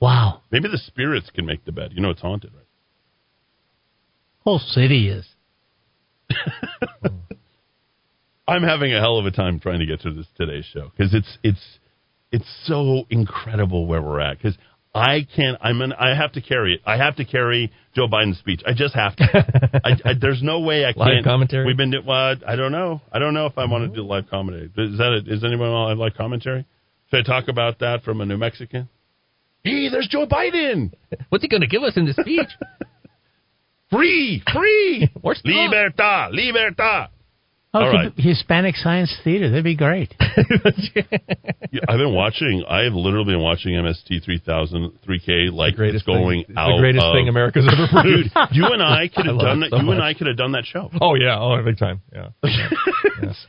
Wow. 0.02 0.42
maybe 0.52 0.68
the 0.68 0.80
spirits 0.80 1.30
can 1.34 1.46
make 1.46 1.64
the 1.64 1.72
bed. 1.72 1.92
You 1.94 2.02
know, 2.02 2.10
it's 2.10 2.22
haunted, 2.22 2.52
right? 2.54 2.66
Whole 4.44 4.60
city 4.60 5.10
is. 5.10 5.28
I'm 8.48 8.64
having 8.64 8.94
a 8.94 9.00
hell 9.00 9.18
of 9.18 9.26
a 9.28 9.32
time 9.32 9.60
trying 9.60 9.80
to 9.80 9.86
get 9.86 10.02
to 10.02 10.12
this 10.12 10.26
today's 10.36 10.66
show 10.74 10.92
because 10.96 11.14
it's 11.14 11.38
it's 11.44 11.80
it's 12.32 12.48
so 12.66 13.06
incredible 13.10 13.86
where 13.86 14.02
we're 14.02 14.20
at. 14.20 14.38
Because 14.38 14.58
I 14.94 15.28
can't. 15.36 15.58
I'm 15.62 15.82
an. 15.82 15.94
I 15.94 16.16
have 16.16 16.34
to 16.34 16.42
carry 16.42 16.74
it. 16.74 16.82
I 16.86 16.98
have 16.98 17.16
to 17.18 17.26
carry 17.26 17.72
Joe 17.96 18.08
Biden's 18.08 18.40
speech. 18.40 18.62
I 18.66 18.74
just 18.74 18.96
have 18.96 19.16
to. 19.18 19.24
I, 19.86 20.10
I, 20.10 20.14
there's 20.20 20.42
no 20.42 20.60
way 20.62 20.86
I 20.86 20.94
can't. 20.94 21.24
commentary? 21.24 21.66
We've 21.66 21.78
been. 21.78 21.92
do- 21.92 22.02
Well, 22.06 22.36
I 22.46 22.56
don't 22.56 22.72
know. 22.72 23.02
I 23.12 23.20
don't 23.20 23.34
know 23.34 23.46
if 23.46 23.58
I 23.58 23.66
want 23.66 23.84
to 23.84 23.88
mm-hmm. 23.88 23.96
do 23.96 24.02
live 24.04 24.30
commentary. 24.30 24.66
Is 24.66 24.98
that? 24.98 25.24
A, 25.26 25.34
is 25.34 25.44
anyone 25.44 25.70
on 25.70 25.98
live 25.98 26.16
commentary? 26.16 26.66
Should 27.10 27.20
I 27.20 27.24
talk 27.24 27.48
about 27.48 27.80
that 27.80 28.04
from 28.04 28.22
a 28.22 28.26
New 28.26 28.38
Mexican? 28.38 28.90
Hey, 29.64 29.90
there's 29.90 30.08
Joe 30.08 30.26
Biden. 30.26 30.92
What's 31.30 31.44
he 31.44 31.48
going 31.48 31.62
to 31.62 31.68
give 31.68 31.84
us 31.84 31.96
in 31.96 32.06
the 32.06 32.14
speech? 32.14 32.50
free, 33.92 34.44
free. 34.52 35.10
Where's 35.22 35.42
Libertad, 35.44 36.34
libertad. 36.34 37.10
Oh, 37.74 37.80
All 37.80 37.90
right. 37.90 38.12
Hispanic 38.18 38.76
Science 38.76 39.16
Theater. 39.24 39.50
That'd 39.50 39.64
be 39.64 39.78
great. 39.78 40.14
Yeah, 41.74 41.80
I've 41.88 42.00
been 42.00 42.14
watching. 42.14 42.66
I 42.68 42.84
have 42.84 42.92
literally 42.94 43.32
been 43.32 43.42
watching 43.42 43.76
MST 43.76 44.26
3000 44.26 44.92
3K 45.08 45.54
like 45.54 45.76
it's 45.80 46.04
going 46.04 46.44
thing, 46.44 46.58
out. 46.58 46.76
the 46.76 46.82
greatest 46.82 47.06
of- 47.06 47.14
thing 47.16 47.30
America's 47.30 47.64
ever 47.72 47.88
produced. 47.88 48.34
Dude, 48.36 48.48
you 48.52 48.66
and 48.66 48.84
I 48.84 49.08
could 49.08 49.26
have 49.26 49.40
done 49.40 49.62
that. 49.62 49.70
so 49.72 49.78
you 49.80 49.90
and. 49.92 50.04
I 50.04 50.14
could 50.14 50.28
have 50.28 50.36
done 50.36 50.52
that 50.52 50.66
show. 50.66 50.90
Oh 51.00 51.16
yeah, 51.16 51.40
oh 51.40 51.56
big 51.64 51.78
time. 51.78 52.02
Yeah. 52.12 52.28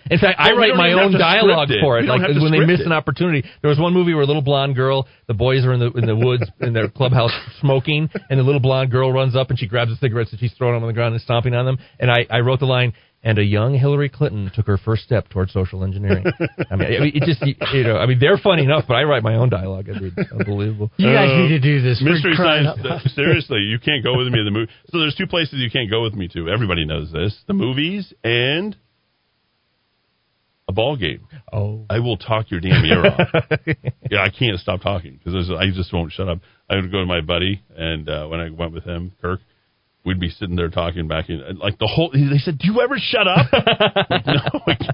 In 0.09 0.19
fact, 0.19 0.39
I 0.39 0.53
Well, 0.53 0.61
we 0.61 0.71
write 0.71 0.77
my 0.77 0.93
own 0.93 1.13
dialogue 1.19 1.71
for 1.81 1.99
it. 1.99 2.05
Like 2.05 2.21
when 2.23 2.53
they 2.53 2.61
miss 2.65 2.79
it. 2.81 2.87
an 2.87 2.93
opportunity. 2.93 3.43
There 3.61 3.71
was 3.71 3.79
one 3.81 3.93
movie 3.93 4.15
where 4.15 4.23
a 4.23 4.27
little 4.27 4.43
blonde 4.43 4.77
girl, 4.77 5.09
the 5.27 5.35
boys 5.35 5.65
are 5.65 5.73
in 5.73 5.81
the 5.81 5.91
in 5.93 6.07
the 6.07 6.15
woods 6.17 6.45
in 6.61 6.73
their 6.75 6.89
clubhouse 6.89 7.33
smoking, 7.61 8.09
and 8.31 8.39
the 8.39 8.45
little 8.45 8.61
blonde 8.61 8.93
girl 8.93 9.13
runs 9.13 9.35
up 9.35 9.51
and 9.51 9.59
she 9.59 9.67
grabs 9.67 9.91
the 9.91 9.97
cigarettes 9.97 10.31
and 10.31 10.39
she's 10.39 10.53
throwing 10.55 10.75
them 10.75 10.85
on 10.85 10.89
the 10.89 10.95
ground 10.95 11.15
and 11.15 11.23
stomping 11.23 11.55
on 11.55 11.65
them. 11.67 11.79
And 11.99 12.09
I, 12.11 12.27
I 12.31 12.39
wrote 12.41 12.61
the 12.61 12.67
line. 12.67 12.93
And 13.25 13.39
a 13.39 13.45
young 13.45 13.75
Hillary 13.75 14.09
Clinton 14.09 14.51
took 14.53 14.67
her 14.67 14.77
first 14.77 15.05
step 15.05 15.29
towards 15.29 15.53
social 15.53 15.85
engineering. 15.85 16.25
I 16.71 16.75
mean, 16.75 16.89
I 16.89 16.99
mean, 16.99 17.13
it 17.15 17.23
just 17.23 17.41
you, 17.43 17.55
you 17.73 17.85
know, 17.85 17.97
I 17.97 18.07
mean, 18.07 18.19
they're 18.19 18.37
funny 18.37 18.65
enough, 18.65 18.85
but 18.89 18.95
I 18.95 19.05
write 19.05 19.23
my 19.23 19.37
own 19.37 19.49
dialogue. 19.49 19.89
I 19.89 19.99
mean, 19.99 20.13
it's 20.17 20.33
unbelievable. 20.33 20.91
You 20.97 21.13
guys 21.13 21.31
need 21.39 21.49
to 21.51 21.61
do 21.61 21.81
this. 21.81 22.01
for 22.01 22.07
Mystery 22.07 22.35
Science. 22.35 22.81
out 22.85 23.01
seriously, 23.15 23.61
you 23.61 23.79
can't 23.79 24.03
go 24.03 24.19
with 24.19 24.27
me 24.27 24.39
to 24.39 24.45
the 24.45 24.51
movie. 24.51 24.73
So 24.91 24.99
there's 24.99 25.15
two 25.15 25.29
places 25.29 25.61
you 25.61 25.71
can't 25.71 25.89
go 25.89 26.03
with 26.03 26.15
me 26.15 26.27
to. 26.35 26.49
Everybody 26.49 26.85
knows 26.85 27.13
this: 27.13 27.39
the 27.47 27.55
movies 27.55 28.13
and 28.25 28.77
a 30.69 30.73
ball 30.73 30.97
game. 30.97 31.27
Oh, 31.53 31.85
I 31.89 32.01
will 32.01 32.17
talk 32.17 32.51
your 32.51 32.61
damn 32.61 32.85
ear 32.85 33.07
off. 33.07 33.29
yeah, 34.11 34.23
I 34.23 34.31
can't 34.31 34.59
stop 34.59 34.81
talking 34.81 35.21
because 35.23 35.51
I 35.51 35.67
just 35.73 35.93
won't 35.93 36.13
shut 36.13 36.29
up. 36.29 36.39
I 36.69 36.77
would 36.77 36.91
go 36.91 37.01
to 37.01 37.07
my 37.07 37.21
buddy, 37.21 37.63
and 37.77 38.09
uh, 38.09 38.27
when 38.27 38.41
I 38.41 38.51
went 38.51 38.73
with 38.73 38.85
him, 38.85 39.13
Kirk, 39.21 39.41
we'd 40.05 40.21
be 40.21 40.29
sitting 40.31 40.57
there 40.57 40.69
talking 40.69 41.09
back 41.09 41.29
in 41.29 41.59
like 41.59 41.79
the 41.79 41.87
whole. 41.87 42.11
They 42.13 42.39
said, 42.39 42.59
"Do 42.59 42.67
you 42.73 42.81
ever 42.81 42.97
shut 42.99 43.27
up?" 43.29 43.47
Like, 44.67 44.81
no, 44.81 44.85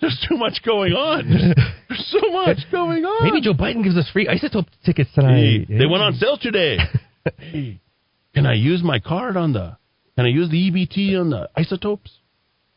there's 0.00 0.26
too 0.28 0.36
much 0.36 0.60
going 0.64 0.92
on. 0.92 1.28
There's, 1.28 1.54
there's 1.88 2.16
so 2.20 2.32
much 2.32 2.58
going 2.72 3.04
on. 3.04 3.24
Maybe 3.28 3.40
Joe 3.40 3.54
Biden 3.54 3.82
gives 3.84 3.96
us 3.96 4.08
free 4.12 4.26
isotope 4.26 4.66
tickets 4.84 5.10
Hey, 5.14 5.20
tonight. 5.64 5.66
they 5.68 5.86
went 5.86 6.02
on 6.02 6.14
sale 6.14 6.38
today. 6.40 6.78
hey, 7.38 7.80
can 8.34 8.46
I 8.46 8.54
use 8.54 8.82
my 8.82 8.98
card 8.98 9.36
on 9.36 9.52
the? 9.52 9.76
Can 10.16 10.26
I 10.26 10.28
use 10.30 10.50
the 10.50 10.56
EBT 10.70 11.20
on 11.20 11.30
the 11.30 11.48
isotopes? 11.56 12.10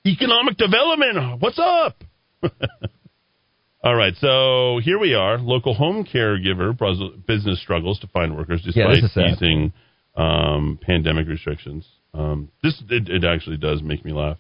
Economic 0.06 0.58
development. 0.58 1.18
Uh, 1.18 1.36
what's 1.40 1.58
up? 1.60 2.04
All 3.84 3.96
right, 3.96 4.14
so 4.20 4.80
here 4.84 5.00
we 5.00 5.16
are. 5.16 5.40
Local 5.40 5.74
home 5.74 6.06
caregiver 6.06 6.78
bus- 6.78 7.00
business 7.28 7.60
struggles 7.62 8.00
to 8.02 8.08
find 8.08 8.36
workers 8.38 8.62
despite 8.64 8.98
sad. 9.12 9.32
easing 9.34 9.74
um, 10.16 10.80
pandemic 10.82 11.28
restrictions. 11.28 11.88
Um, 12.14 12.50
this 12.64 12.82
it, 12.90 13.10
it 13.10 13.24
actually 13.24 13.58
does 13.58 13.82
make 13.82 14.04
me 14.04 14.12
laugh. 14.12 14.38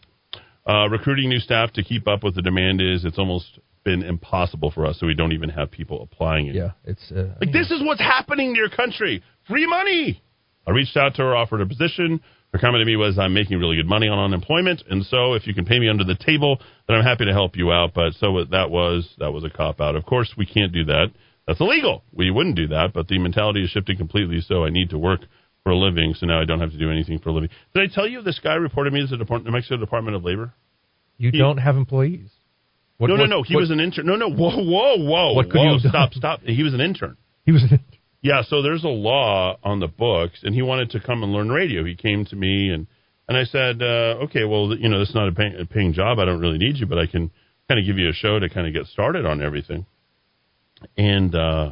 Uh, 0.67 0.87
recruiting 0.89 1.29
new 1.29 1.39
staff 1.39 1.71
to 1.73 1.83
keep 1.83 2.07
up 2.07 2.23
with 2.23 2.35
the 2.35 2.41
demand 2.41 2.81
is 2.81 3.03
it's 3.03 3.17
almost 3.17 3.59
been 3.83 4.03
impossible 4.03 4.69
for 4.69 4.85
us, 4.85 4.99
so 4.99 5.07
we 5.07 5.15
don't 5.15 5.31
even 5.31 5.49
have 5.49 5.71
people 5.71 6.03
applying 6.03 6.47
it. 6.47 6.55
Yeah, 6.55 6.71
it's 6.83 7.11
uh, 7.11 7.35
Like 7.39 7.51
this 7.51 7.71
is 7.71 7.81
what's 7.81 8.01
happening 8.01 8.53
to 8.53 8.59
your 8.59 8.69
country. 8.69 9.23
Free 9.47 9.65
money. 9.65 10.21
I 10.67 10.71
reached 10.71 10.95
out 10.95 11.15
to 11.15 11.23
her, 11.23 11.35
offered 11.35 11.61
a 11.61 11.65
position. 11.65 12.21
Her 12.53 12.59
comment 12.59 12.81
to 12.81 12.85
me 12.85 12.95
was, 12.95 13.17
"I'm 13.17 13.33
making 13.33 13.57
really 13.57 13.77
good 13.77 13.87
money 13.87 14.07
on 14.07 14.19
unemployment, 14.19 14.83
and 14.89 15.03
so 15.05 15.33
if 15.33 15.47
you 15.47 15.53
can 15.53 15.65
pay 15.65 15.79
me 15.79 15.89
under 15.89 16.03
the 16.03 16.15
table, 16.15 16.59
then 16.87 16.97
I'm 16.97 17.03
happy 17.03 17.25
to 17.25 17.33
help 17.33 17.55
you 17.55 17.71
out." 17.71 17.93
But 17.95 18.13
so 18.19 18.43
that 18.51 18.69
was 18.69 19.09
that 19.17 19.31
was 19.31 19.43
a 19.43 19.49
cop 19.49 19.81
out. 19.81 19.95
Of 19.95 20.05
course, 20.05 20.33
we 20.37 20.45
can't 20.45 20.71
do 20.71 20.85
that. 20.85 21.07
That's 21.47 21.59
illegal. 21.59 22.03
We 22.13 22.29
wouldn't 22.29 22.55
do 22.55 22.67
that. 22.67 22.93
But 22.93 23.07
the 23.07 23.17
mentality 23.17 23.63
is 23.63 23.71
shifting 23.71 23.97
completely. 23.97 24.41
So 24.41 24.63
I 24.65 24.69
need 24.69 24.91
to 24.91 24.99
work 24.99 25.21
for 25.63 25.71
a 25.71 25.77
living. 25.77 26.13
So 26.15 26.25
now 26.25 26.41
I 26.41 26.45
don't 26.45 26.59
have 26.59 26.71
to 26.71 26.77
do 26.77 26.89
anything 26.91 27.19
for 27.19 27.29
a 27.29 27.33
living. 27.33 27.49
Did 27.73 27.83
I 27.89 27.93
tell 27.93 28.07
you 28.07 28.21
this 28.21 28.39
guy 28.39 28.55
reported 28.55 28.93
me 28.93 29.01
to 29.01 29.07
the 29.07 29.17
Depart- 29.17 29.43
New 29.45 29.51
Mexico 29.51 29.77
Department 29.77 30.15
of 30.15 30.23
Labor? 30.23 30.53
you 31.17 31.29
He- 31.31 31.37
don't 31.37 31.57
have 31.57 31.77
employees. 31.77 32.31
What- 32.97 33.07
no, 33.07 33.15
no, 33.15 33.25
no. 33.25 33.43
He 33.43 33.53
what- 33.55 33.61
was 33.61 33.71
an 33.71 33.79
intern. 33.79 34.05
No, 34.07 34.15
no. 34.15 34.29
Whoa, 34.29 34.55
whoa, 34.63 34.97
whoa. 34.97 35.33
What 35.33 35.49
could 35.49 35.59
whoa, 35.59 35.65
you 35.65 35.71
have 35.73 35.81
done? 35.83 35.91
Stop, 35.91 36.13
stop. 36.13 36.41
He 36.43 36.63
was 36.63 36.73
an 36.73 36.81
intern. 36.81 37.17
He 37.45 37.51
was. 37.51 37.63
an 37.63 37.69
intern. 37.69 37.85
Yeah, 38.23 38.43
so 38.43 38.61
there's 38.61 38.83
a 38.83 38.87
law 38.89 39.57
on 39.63 39.79
the 39.79 39.87
books, 39.87 40.41
and 40.43 40.53
he 40.53 40.61
wanted 40.61 40.91
to 40.91 40.99
come 40.99 41.23
and 41.23 41.33
learn 41.33 41.49
radio. 41.51 41.83
He 41.83 41.95
came 41.95 42.23
to 42.25 42.35
me, 42.35 42.69
and 42.69 42.85
and 43.27 43.35
I 43.37 43.45
said, 43.45 43.81
uh, 43.81 44.25
okay, 44.25 44.43
well, 44.43 44.75
you 44.77 44.89
know, 44.89 44.99
this 44.99 45.09
is 45.09 45.15
not 45.15 45.27
a 45.27 45.31
paying, 45.31 45.55
a 45.59 45.65
paying 45.65 45.93
job. 45.93 46.19
I 46.19 46.25
don't 46.25 46.39
really 46.39 46.57
need 46.59 46.77
you, 46.77 46.85
but 46.85 46.97
I 46.99 47.07
can 47.07 47.31
kind 47.67 47.79
of 47.79 47.85
give 47.85 47.97
you 47.97 48.09
a 48.09 48.13
show 48.13 48.37
to 48.37 48.49
kind 48.49 48.67
of 48.67 48.73
get 48.73 48.85
started 48.87 49.25
on 49.25 49.41
everything. 49.41 49.85
And 50.97 51.33
uh, 51.33 51.71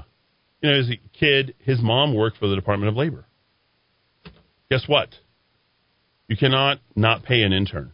you 0.61 0.69
know, 0.71 0.79
as 0.79 0.89
a 0.89 0.97
kid, 1.19 1.53
his 1.59 1.79
mom 1.81 2.13
worked 2.15 2.37
for 2.37 2.47
the 2.47 2.55
Department 2.55 2.89
of 2.89 2.95
Labor. 2.95 3.25
Guess 4.69 4.83
what? 4.87 5.09
You 6.27 6.37
cannot 6.37 6.79
not 6.95 7.23
pay 7.23 7.41
an 7.41 7.53
intern. 7.53 7.91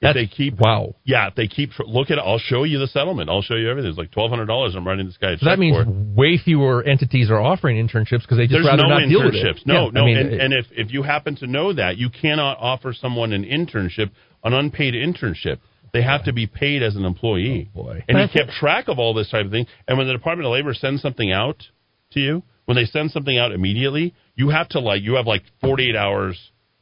If 0.00 0.14
they 0.14 0.26
keep 0.28 0.54
wow. 0.60 0.94
Yeah, 1.04 1.26
if 1.26 1.34
they 1.34 1.48
keep 1.48 1.70
look 1.80 2.10
at. 2.12 2.18
I'll 2.20 2.38
show 2.38 2.62
you 2.62 2.78
the 2.78 2.86
settlement. 2.86 3.28
I'll 3.28 3.42
show 3.42 3.56
you 3.56 3.68
everything. 3.68 3.90
It's 3.90 3.98
like 3.98 4.12
twelve 4.12 4.30
hundred 4.30 4.46
dollars. 4.46 4.76
I'm 4.76 4.86
writing 4.86 5.06
this 5.06 5.16
guy. 5.16 5.34
So 5.36 5.46
that 5.46 5.58
means 5.58 5.76
way 6.16 6.38
fewer 6.38 6.84
entities 6.84 7.30
are 7.30 7.40
offering 7.40 7.76
internships 7.84 8.22
because 8.22 8.38
they 8.38 8.44
just 8.46 8.52
There's 8.52 8.66
rather 8.66 8.84
no 8.84 8.88
not 8.90 9.08
deal 9.08 9.24
with 9.24 9.34
it. 9.34 9.60
No, 9.66 9.86
Yeah, 9.86 9.90
no. 9.90 10.02
I 10.02 10.04
mean, 10.06 10.16
and, 10.16 10.32
it- 10.32 10.40
and 10.40 10.54
if, 10.54 10.66
if 10.70 10.92
you 10.92 11.02
happen 11.02 11.34
to 11.36 11.48
know 11.48 11.72
that, 11.72 11.96
you 11.96 12.10
cannot 12.10 12.58
offer 12.60 12.92
someone 12.92 13.32
an 13.32 13.42
internship, 13.44 14.12
an 14.44 14.52
unpaid 14.52 14.94
internship. 14.94 15.58
They 15.92 16.02
have 16.02 16.24
to 16.26 16.32
be 16.32 16.46
paid 16.46 16.82
as 16.84 16.94
an 16.94 17.04
employee. 17.04 17.68
Oh, 17.74 17.82
boy. 17.82 18.04
And 18.08 18.18
he 18.18 18.28
kept 18.38 18.52
track 18.52 18.86
of 18.88 18.98
all 19.00 19.14
this 19.14 19.30
type 19.30 19.46
of 19.46 19.50
thing. 19.50 19.66
And 19.88 19.98
when 19.98 20.06
the 20.06 20.12
Department 20.12 20.46
of 20.46 20.52
Labor 20.52 20.74
sends 20.74 21.02
something 21.02 21.32
out 21.32 21.64
to 22.12 22.20
you, 22.20 22.42
when 22.68 22.76
they 22.76 22.84
send 22.84 23.10
something 23.10 23.38
out 23.38 23.50
immediately, 23.50 24.14
you 24.34 24.50
have 24.50 24.68
to 24.68 24.78
like 24.78 25.00
you 25.00 25.14
have 25.14 25.26
like 25.26 25.40
48 25.62 25.96
hours 25.96 26.38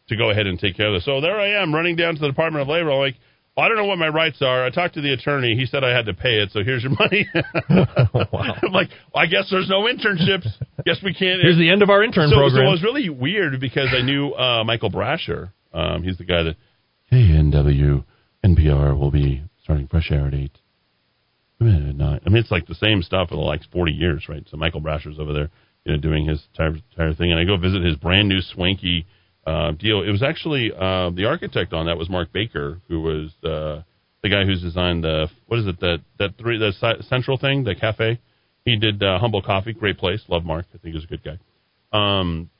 to 0.09 0.17
go 0.17 0.31
ahead 0.31 0.49
and 0.49 0.59
take 0.59 0.77
care 0.77 0.89
of 0.89 0.95
this. 0.95 1.05
So 1.05 1.21
there 1.21 1.39
I 1.39 1.63
am 1.63 1.73
running 1.73 1.95
down 1.95 2.17
to 2.17 2.21
the 2.21 2.27
Department 2.27 2.63
of 2.63 2.67
Labor. 2.67 2.91
I'm 2.91 2.99
like, 2.99 3.15
I 3.57 3.69
don't 3.69 3.77
know 3.77 3.85
what 3.85 3.97
my 3.97 4.09
rights 4.09 4.43
are. 4.43 4.65
I 4.65 4.71
talked 4.71 4.95
to 4.95 5.01
the 5.01 5.13
attorney. 5.13 5.55
He 5.55 5.65
said 5.65 5.85
I 5.85 5.95
had 5.97 6.07
to 6.07 6.13
pay 6.13 6.41
it. 6.41 6.51
So 6.51 6.65
here's 6.65 6.83
your 6.83 6.91
money. 6.91 7.29
I'm 7.69 8.73
like, 8.73 8.91
well, 9.15 9.23
I 9.23 9.27
guess 9.27 9.47
there's 9.49 9.69
no 9.69 9.83
internships. 9.83 10.49
Guess 10.85 10.99
we 11.05 11.15
can't. 11.15 11.41
Here's 11.41 11.57
the 11.57 11.71
end 11.71 11.85
of 11.85 11.89
our 11.89 12.03
intern 12.03 12.31
so, 12.31 12.35
program. 12.35 12.65
So 12.65 12.69
it 12.69 12.71
was 12.73 12.83
really 12.83 13.09
weird 13.09 13.61
because 13.61 13.91
I 13.97 14.03
knew 14.03 14.33
uh, 14.33 14.65
Michael 14.65 14.91
Brasher. 14.91 15.53
Um, 15.73 16.03
he's 16.03 16.19
the 16.19 16.25
guy 16.25 16.43
that 16.43 16.57
KANW 17.13 18.05
NPR 18.45 18.99
will 18.99 19.13
be 19.13 19.45
starting 19.63 19.87
fresh 19.87 20.11
air 20.11 20.27
at 20.27 20.35
eight. 20.35 20.59
I 22.27 22.29
mean, 22.29 22.43
it's 22.43 22.51
like 22.51 22.67
the 22.67 22.75
same 22.75 23.03
stuff 23.03 23.29
for 23.29 23.37
the 23.37 23.41
like 23.41 23.63
40 23.73 23.93
years, 23.93 24.27
right? 24.29 24.45
So 24.51 24.57
Michael 24.57 24.81
Brasher's 24.81 25.19
over 25.19 25.33
there, 25.33 25.51
you 25.87 25.93
know, 25.93 25.99
doing 25.99 26.27
his 26.27 26.43
entire, 26.53 26.77
entire 26.91 27.15
thing, 27.15 27.31
and 27.31 27.39
I 27.39 27.45
go 27.45 27.57
visit 27.57 27.83
his 27.83 27.97
brand 27.97 28.29
new 28.29 28.41
swanky 28.41 29.07
uh, 29.47 29.71
deal. 29.71 30.03
It 30.03 30.11
was 30.11 30.23
actually 30.23 30.73
uh, 30.73 31.11
the 31.11 31.27
architect 31.27 31.73
on 31.73 31.87
that 31.87 31.97
was 31.97 32.11
Mark 32.11 32.33
Baker, 32.33 32.81
who 32.89 33.03
was 33.03 33.31
uh, 33.45 33.83
the 34.23 34.29
guy 34.29 34.45
who's 34.45 34.61
designed 34.61 35.05
the 35.05 35.29
what 35.47 35.61
is 35.61 35.67
it 35.69 35.79
that 35.81 36.01
that 36.19 36.37
three 36.39 36.59
the 36.59 36.73
central 37.09 37.39
thing, 37.39 37.63
the 37.63 37.77
cafe. 37.77 38.21
He 38.65 38.77
did 38.77 39.01
uh, 39.01 39.21
Humble 39.21 39.43
Coffee, 39.43 39.73
great 39.73 39.97
place. 39.97 40.21
Love 40.29 40.45
Mark. 40.45 40.67
I 40.75 40.79
think 40.79 40.97
he's 40.97 41.05
a 41.05 41.07
good 41.07 41.23
guy. 41.23 41.39
Um, 41.93 42.51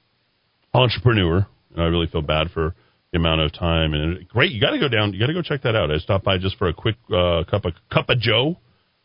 entrepreneur, 0.73 1.45
and 1.75 1.83
I 1.83 1.87
really 1.87 2.07
feel 2.07 2.23
bad 2.23 2.53
for 2.55 2.77
the 3.13 3.19
amount 3.19 3.41
of 3.41 3.53
time 3.53 3.93
and 3.93 4.29
great. 4.29 4.53
You 4.53 4.61
got 4.61 4.71
to 4.71 4.79
go 4.79 4.89
down. 4.89 5.13
You 5.13 5.19
got 5.19 5.27
to 5.27 5.35
go 5.35 5.43
check 5.43 5.63
that 5.63 5.75
out. 5.75 5.91
I 5.91 5.99
stopped 5.99 6.25
by 6.25 6.39
just 6.39 6.57
for 6.59 6.69
a 6.69 6.73
quick 6.73 6.95
uh, 7.13 7.43
cup 7.51 7.65
of 7.65 7.73
cup 7.93 8.09
of 8.09 8.21
Joe, 8.21 8.57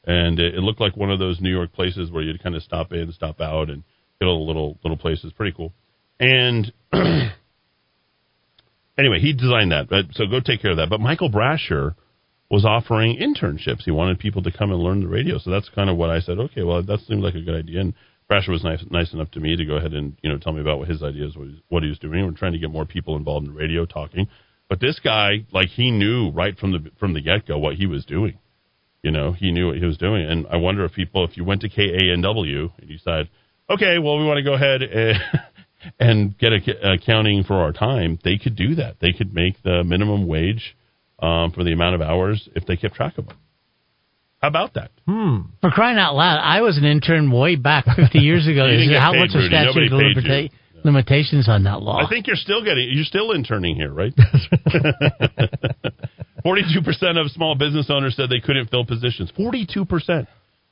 and 0.05 0.39
it, 0.39 0.53
it 0.53 0.61
looked 0.61 0.79
like 0.79 0.95
one 0.95 1.09
of 1.09 1.17
those 1.17 1.41
New 1.41 1.49
York 1.49 1.73
places 1.73 2.11
where 2.11 2.21
you'd 2.21 2.43
kind 2.43 2.55
of 2.55 2.61
stop 2.61 2.91
in, 2.91 3.11
stop 3.11 3.41
out, 3.41 3.71
and 3.71 3.81
the 4.25 4.31
little 4.31 4.77
little 4.83 4.97
places. 4.97 5.31
Pretty 5.33 5.55
cool. 5.55 5.73
And 6.19 6.71
anyway, 6.93 7.31
he 9.19 9.33
designed 9.33 9.71
that. 9.71 10.07
So 10.13 10.27
go 10.27 10.39
take 10.39 10.61
care 10.61 10.71
of 10.71 10.77
that. 10.77 10.89
But 10.89 10.99
Michael 10.99 11.31
Brasher 11.31 11.95
was 12.49 12.65
offering 12.65 13.17
internships. 13.17 13.83
He 13.83 13.91
wanted 13.91 14.19
people 14.19 14.43
to 14.43 14.51
come 14.51 14.71
and 14.71 14.81
learn 14.81 15.01
the 15.01 15.07
radio. 15.07 15.37
So 15.37 15.49
that's 15.49 15.69
kind 15.69 15.89
of 15.89 15.97
what 15.97 16.09
I 16.09 16.19
said. 16.19 16.37
Okay, 16.37 16.63
well 16.63 16.83
that 16.83 16.99
seemed 17.07 17.23
like 17.23 17.35
a 17.35 17.41
good 17.41 17.55
idea. 17.55 17.81
And 17.81 17.93
Brasher 18.29 18.49
was 18.49 18.63
nice, 18.63 18.83
nice 18.89 19.13
enough 19.13 19.31
to 19.31 19.39
me 19.39 19.55
to 19.57 19.65
go 19.65 19.75
ahead 19.75 19.93
and 19.93 20.17
you 20.21 20.29
know 20.29 20.37
tell 20.37 20.53
me 20.53 20.61
about 20.61 20.79
what 20.79 20.87
his 20.87 21.03
ideas 21.03 21.35
was, 21.35 21.49
what 21.69 21.83
he 21.83 21.89
was 21.89 21.99
doing. 21.99 22.25
We're 22.25 22.31
trying 22.31 22.53
to 22.53 22.59
get 22.59 22.71
more 22.71 22.85
people 22.85 23.17
involved 23.17 23.47
in 23.47 23.53
radio 23.53 23.85
talking, 23.85 24.27
but 24.69 24.79
this 24.79 24.99
guy, 25.03 25.45
like 25.51 25.67
he 25.67 25.91
knew 25.91 26.29
right 26.29 26.57
from 26.57 26.71
the 26.71 26.91
from 26.97 27.13
the 27.13 27.21
get 27.21 27.45
go 27.45 27.57
what 27.57 27.75
he 27.75 27.87
was 27.87 28.05
doing. 28.05 28.39
You 29.03 29.11
know, 29.11 29.33
he 29.33 29.51
knew 29.51 29.67
what 29.67 29.77
he 29.77 29.85
was 29.85 29.97
doing, 29.97 30.25
and 30.25 30.45
I 30.47 30.57
wonder 30.57 30.85
if 30.85 30.93
people, 30.93 31.25
if 31.25 31.35
you 31.35 31.43
went 31.43 31.61
to 31.61 31.69
KANW 31.69 32.71
and 32.79 32.89
you 32.89 32.99
said, 32.99 33.29
okay, 33.73 33.97
well, 33.99 34.17
we 34.19 34.25
want 34.25 34.37
to 34.37 34.43
go 34.43 34.53
ahead 34.53 34.81
and, 34.81 35.17
and 35.99 36.37
get 36.37 36.51
a, 36.53 36.93
accounting 36.93 37.43
for 37.43 37.55
our 37.55 37.71
time, 37.71 38.19
they 38.23 38.37
could 38.37 38.55
do 38.55 38.75
that. 38.75 38.97
They 38.99 39.13
could 39.13 39.33
make 39.33 39.61
the 39.63 39.83
minimum 39.83 40.27
wage 40.27 40.75
um, 41.19 41.51
for 41.51 41.63
the 41.63 41.71
amount 41.71 41.95
of 41.95 42.01
hours 42.01 42.49
if 42.55 42.65
they 42.65 42.75
kept 42.75 42.95
track 42.95 43.17
of 43.17 43.27
them. 43.27 43.37
How 44.41 44.47
about 44.47 44.73
that? 44.73 44.89
Hmm. 45.07 45.41
For 45.61 45.69
crying 45.69 45.99
out 45.99 46.15
loud, 46.15 46.39
I 46.39 46.61
was 46.61 46.77
an 46.77 46.83
intern 46.83 47.31
way 47.31 47.55
back 47.55 47.85
50 47.95 48.17
years 48.19 48.47
ago. 48.47 48.65
You 48.65 48.77
didn't 48.77 48.89
get 48.89 49.01
How 49.01 49.11
paid, 49.11 49.19
much 49.19 49.29
of 49.29 49.41
Rudy. 49.41 49.53
Nobody 49.53 49.87
statute 49.87 50.17
of 50.17 50.23
paid 50.23 50.51
you. 50.51 50.81
limitations 50.83 51.47
on 51.47 51.63
that 51.65 51.81
law? 51.83 52.03
I 52.03 52.09
think 52.09 52.25
you're 52.25 52.35
still 52.35 52.63
getting, 52.63 52.89
you're 52.91 53.05
still 53.05 53.33
interning 53.33 53.75
here, 53.75 53.93
right? 53.93 54.13
42% 56.43 57.21
of 57.21 57.29
small 57.29 57.53
business 57.53 57.85
owners 57.91 58.15
said 58.15 58.31
they 58.31 58.39
couldn't 58.39 58.71
fill 58.71 58.83
positions. 58.83 59.31
42%. 59.37 60.25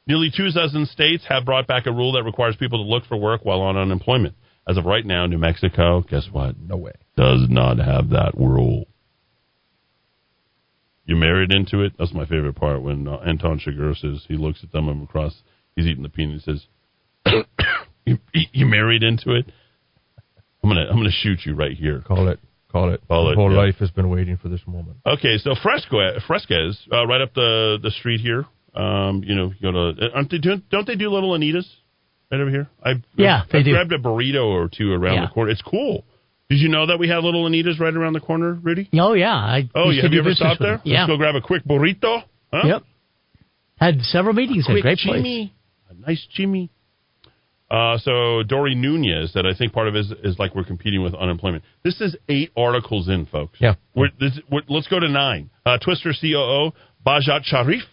Nearly 0.09 0.31
two 0.35 0.49
dozen 0.51 0.87
states 0.87 1.23
have 1.29 1.45
brought 1.45 1.67
back 1.67 1.85
a 1.85 1.91
rule 1.91 2.13
that 2.13 2.23
requires 2.23 2.55
people 2.55 2.83
to 2.83 2.89
look 2.89 3.05
for 3.05 3.15
work 3.15 3.45
while 3.45 3.61
on 3.61 3.77
unemployment. 3.77 4.33
As 4.67 4.75
of 4.75 4.85
right 4.85 5.05
now, 5.05 5.27
New 5.27 5.37
Mexico, 5.37 6.01
guess 6.01 6.27
what? 6.31 6.59
No 6.59 6.77
way. 6.77 6.93
Does 7.15 7.45
not 7.47 7.77
have 7.77 8.09
that 8.09 8.31
rule. 8.35 8.87
You 11.05 11.15
married 11.15 11.51
into 11.51 11.83
it? 11.83 11.93
That's 11.99 12.11
my 12.11 12.25
favorite 12.25 12.55
part 12.55 12.81
when 12.81 13.07
uh, 13.07 13.17
Anton 13.17 13.59
Chigurh 13.59 13.95
says 13.95 14.25
he 14.27 14.35
looks 14.35 14.63
at 14.63 14.71
them 14.71 14.89
across, 15.03 15.43
he's 15.75 15.85
eating 15.85 16.03
the 16.03 16.09
peanut 16.09 16.41
and 16.47 16.59
says, 17.25 17.43
you, 18.05 18.17
you 18.33 18.65
married 18.65 19.03
into 19.03 19.35
it? 19.35 19.51
I'm 20.63 20.71
gonna 20.71 20.87
I'm 20.89 20.97
gonna 20.97 21.11
shoot 21.11 21.39
you 21.45 21.53
right 21.53 21.77
here. 21.77 22.01
Call 22.01 22.27
it. 22.29 22.39
Call 22.71 22.91
it. 22.91 23.01
Call 23.07 23.31
it, 23.31 23.35
whole 23.35 23.51
yeah. 23.51 23.57
life 23.57 23.75
has 23.79 23.91
been 23.91 24.09
waiting 24.09 24.37
for 24.37 24.49
this 24.49 24.61
moment. 24.67 24.97
Okay, 25.05 25.37
so 25.37 25.55
Fresco 25.61 26.19
Fresquez, 26.27 26.77
uh, 26.91 27.07
right 27.07 27.21
up 27.21 27.33
the 27.33 27.77
the 27.81 27.91
street 27.91 28.21
here. 28.21 28.45
Um, 28.75 29.23
you 29.25 29.35
know, 29.35 29.51
you 29.59 29.71
go 29.71 29.93
to 29.93 30.09
aren't 30.13 30.29
they 30.31 30.37
doing, 30.37 30.61
don't 30.69 30.85
they 30.87 30.95
do 30.95 31.09
little 31.09 31.31
Anitas 31.31 31.65
right 32.31 32.39
over 32.39 32.49
here? 32.51 32.67
I 32.83 32.93
Yeah, 33.15 33.41
I 33.41 33.45
they 33.51 33.63
do. 33.63 33.71
grabbed 33.71 33.91
a 33.93 33.97
burrito 33.97 34.45
or 34.45 34.69
two 34.69 34.91
around 34.91 35.15
Yeah. 35.15 35.25
the 35.25 35.31
corner. 35.31 35.51
It's 35.51 35.61
cool. 35.61 36.05
Did 36.49 36.59
you 36.59 36.69
know 36.69 36.87
that 36.87 36.97
we 36.99 37.09
have 37.09 37.23
little 37.23 37.47
Anitas 37.47 37.79
right 37.79 37.93
around 37.93 38.13
the 38.13 38.19
corner, 38.19 38.53
Rudy? 38.53 38.89
Oh 38.93 39.13
yeah, 39.13 39.35
I 39.35 39.69
Oh, 39.75 39.89
yeah. 39.89 40.03
Have 40.03 40.13
you 40.13 40.19
ever 40.19 40.33
stopped 40.33 40.59
there? 40.61 40.81
Yeah. 40.83 41.01
Let's 41.01 41.09
go 41.11 41.17
grab 41.17 41.35
a 41.35 41.41
quick 41.41 41.63
burrito. 41.63 42.23
Huh? 42.51 42.67
Yep. 42.67 42.83
Had 43.77 44.01
several 44.01 44.33
meetings 44.33 44.65
there. 44.65 44.75
Quick 44.75 44.83
Great 44.83 44.97
place. 44.99 45.15
Jimmy. 45.17 45.53
A 45.89 45.93
nice 45.93 46.25
Jimmy. 46.33 46.69
Uh, 47.71 47.99
so 47.99 48.41
Dory 48.43 48.73
Nunez 48.73 49.33
that 49.33 49.45
I 49.45 49.53
think 49.55 49.73
part 49.73 49.87
of 49.87 49.95
is, 49.95 50.11
is 50.23 50.39
like 50.39 50.55
we're 50.55 50.63
competing 50.63 51.03
with 51.03 51.13
unemployment. 51.13 51.63
This 51.83 52.01
is 52.01 52.15
eight 52.27 52.51
articles 52.57 53.07
in, 53.09 53.27
folks. 53.27 53.59
Yeah. 53.61 53.75
We're, 53.95 54.09
this, 54.19 54.39
we're, 54.51 54.61
let's 54.69 54.87
go 54.87 54.99
to 54.99 55.07
nine. 55.07 55.51
Uh, 55.67 55.77
Twister 55.77 56.11
COO 56.19 56.71
Bajat 57.05 57.43
Sharif 57.43 57.83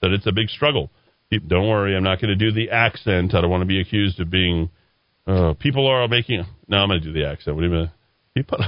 said 0.00 0.12
it's 0.12 0.26
a 0.26 0.32
big 0.32 0.48
struggle. 0.48 0.90
Don't 1.30 1.68
worry, 1.68 1.96
I'm 1.96 2.04
not 2.04 2.20
going 2.20 2.36
to 2.36 2.36
do 2.36 2.52
the 2.52 2.70
accent. 2.70 3.34
I 3.34 3.40
don't 3.40 3.50
want 3.50 3.62
to 3.62 3.66
be 3.66 3.80
accused 3.80 4.20
of 4.20 4.30
being. 4.30 4.70
Uh, 5.26 5.54
people 5.58 5.86
are 5.86 6.06
making. 6.06 6.44
No, 6.68 6.78
I'm 6.78 6.88
going 6.88 7.00
to 7.00 7.06
do 7.06 7.12
the 7.12 7.28
accent. 7.28 7.56
What 7.56 7.62
do 7.62 7.68
you 7.68 7.74
mean? 7.74 7.90
People. 8.34 8.58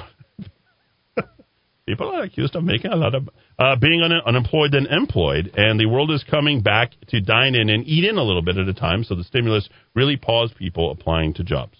People 1.87 2.15
are 2.15 2.23
accused 2.23 2.55
of 2.55 2.65
making 2.65 2.93
a 2.93 2.97
lot 2.97 3.15
of 3.15 3.31
uh, 3.59 3.75
being 3.77 4.03
un- 4.03 4.13
unemployed 4.27 4.75
and 4.75 4.87
employed, 4.89 5.51
and 5.57 5.81
the 5.81 5.87
world 5.87 6.11
is 6.11 6.23
coming 6.31 6.61
back 6.61 6.91
to 7.09 7.19
dine 7.23 7.55
in 7.55 7.71
and 7.71 7.87
eat 7.87 8.05
in 8.05 8.19
a 8.19 8.23
little 8.23 8.43
bit 8.43 8.59
at 8.59 8.69
a 8.69 8.75
time. 8.75 9.05
So 9.05 9.15
the 9.15 9.25
stimulus 9.25 9.71
really 9.95 10.19
paused 10.19 10.55
people 10.57 10.91
applying 10.91 11.33
to 11.35 11.43
jobs. 11.43 11.79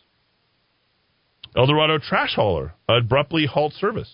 El 1.55 1.67
Dorado 1.67 1.99
trash 1.99 2.37
hauler 2.37 2.73
abruptly 2.89 3.45
halt 3.45 3.75
service. 3.75 4.11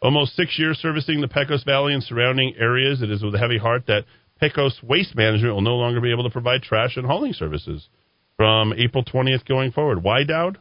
Almost 0.00 0.34
six 0.36 0.58
years 0.58 0.78
servicing 0.78 1.20
the 1.20 1.28
Pecos 1.28 1.64
Valley 1.64 1.92
and 1.92 2.02
surrounding 2.02 2.54
areas, 2.58 3.02
it 3.02 3.10
is 3.10 3.22
with 3.22 3.34
a 3.34 3.38
heavy 3.38 3.58
heart 3.58 3.86
that 3.88 4.04
Pecos 4.40 4.78
Waste 4.82 5.14
Management 5.14 5.54
will 5.54 5.60
no 5.62 5.76
longer 5.76 6.00
be 6.00 6.10
able 6.12 6.24
to 6.24 6.30
provide 6.30 6.62
trash 6.62 6.96
and 6.96 7.06
hauling 7.06 7.32
services 7.32 7.88
from 8.36 8.72
April 8.76 9.04
20th 9.04 9.46
going 9.46 9.70
forward. 9.72 10.02
Why, 10.02 10.24
Dowd? 10.24 10.58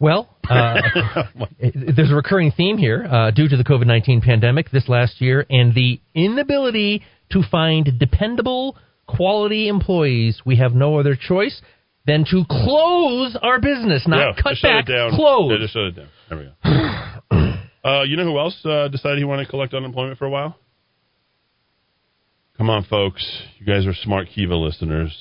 Well, 0.00 0.28
uh, 0.48 0.74
there's 1.60 2.10
a 2.12 2.14
recurring 2.14 2.52
theme 2.52 2.78
here 2.78 3.04
uh, 3.04 3.30
due 3.32 3.48
to 3.48 3.56
the 3.56 3.64
COVID 3.64 3.86
19 3.86 4.20
pandemic 4.20 4.70
this 4.70 4.88
last 4.88 5.20
year 5.20 5.44
and 5.50 5.74
the 5.74 6.00
inability 6.14 7.02
to 7.30 7.42
find 7.50 7.98
dependable, 7.98 8.76
quality 9.06 9.68
employees. 9.68 10.40
We 10.46 10.56
have 10.56 10.72
no 10.72 10.98
other 10.98 11.16
choice 11.16 11.60
than 12.06 12.24
to 12.30 12.44
close 12.48 13.36
our 13.42 13.60
business, 13.60 14.06
not 14.06 14.18
Yeah, 14.36 14.42
cut 14.42 14.54
back, 14.62 14.88
it 14.88 14.92
down. 14.92 15.10
close. 15.16 15.50
Yeah, 15.52 15.58
just 15.58 15.74
shut 15.74 15.82
it 15.84 15.96
down. 15.96 16.08
There 16.28 16.38
we 16.38 16.44
go. 16.44 17.54
uh, 17.88 18.02
you 18.04 18.16
know 18.16 18.24
who 18.24 18.38
else 18.38 18.56
uh, 18.64 18.88
decided 18.88 19.18
he 19.18 19.24
wanted 19.24 19.44
to 19.46 19.50
collect 19.50 19.74
unemployment 19.74 20.18
for 20.18 20.26
a 20.26 20.30
while? 20.30 20.56
Come 22.58 22.70
on, 22.70 22.84
folks. 22.84 23.24
You 23.58 23.66
guys 23.66 23.86
are 23.86 23.94
smart 23.94 24.28
Kiva 24.34 24.54
listeners. 24.54 25.16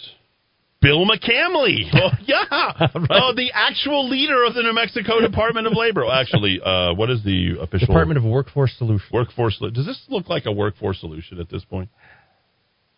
Bill 0.81 1.05
McCamley. 1.05 1.85
Oh, 1.93 2.09
yeah. 2.25 2.43
Oh, 3.09 3.33
the 3.35 3.51
actual 3.53 4.09
leader 4.09 4.43
of 4.43 4.53
the 4.53 4.63
New 4.63 4.73
Mexico 4.73 5.21
Department 5.21 5.67
of 5.67 5.73
Labor. 5.75 6.05
Well, 6.05 6.11
Actually, 6.13 6.59
uh, 6.63 6.93
what 6.93 7.09
is 7.09 7.23
the 7.23 7.57
official 7.61 7.87
Department 7.87 8.17
of 8.17 8.23
Workforce 8.23 8.73
Solutions. 8.77 9.11
Workforce? 9.11 9.59
Does 9.73 9.85
this 9.85 10.03
look 10.09 10.29
like 10.29 10.45
a 10.45 10.51
workforce 10.51 10.99
solution 10.99 11.39
at 11.39 11.49
this 11.49 11.63
point? 11.63 11.89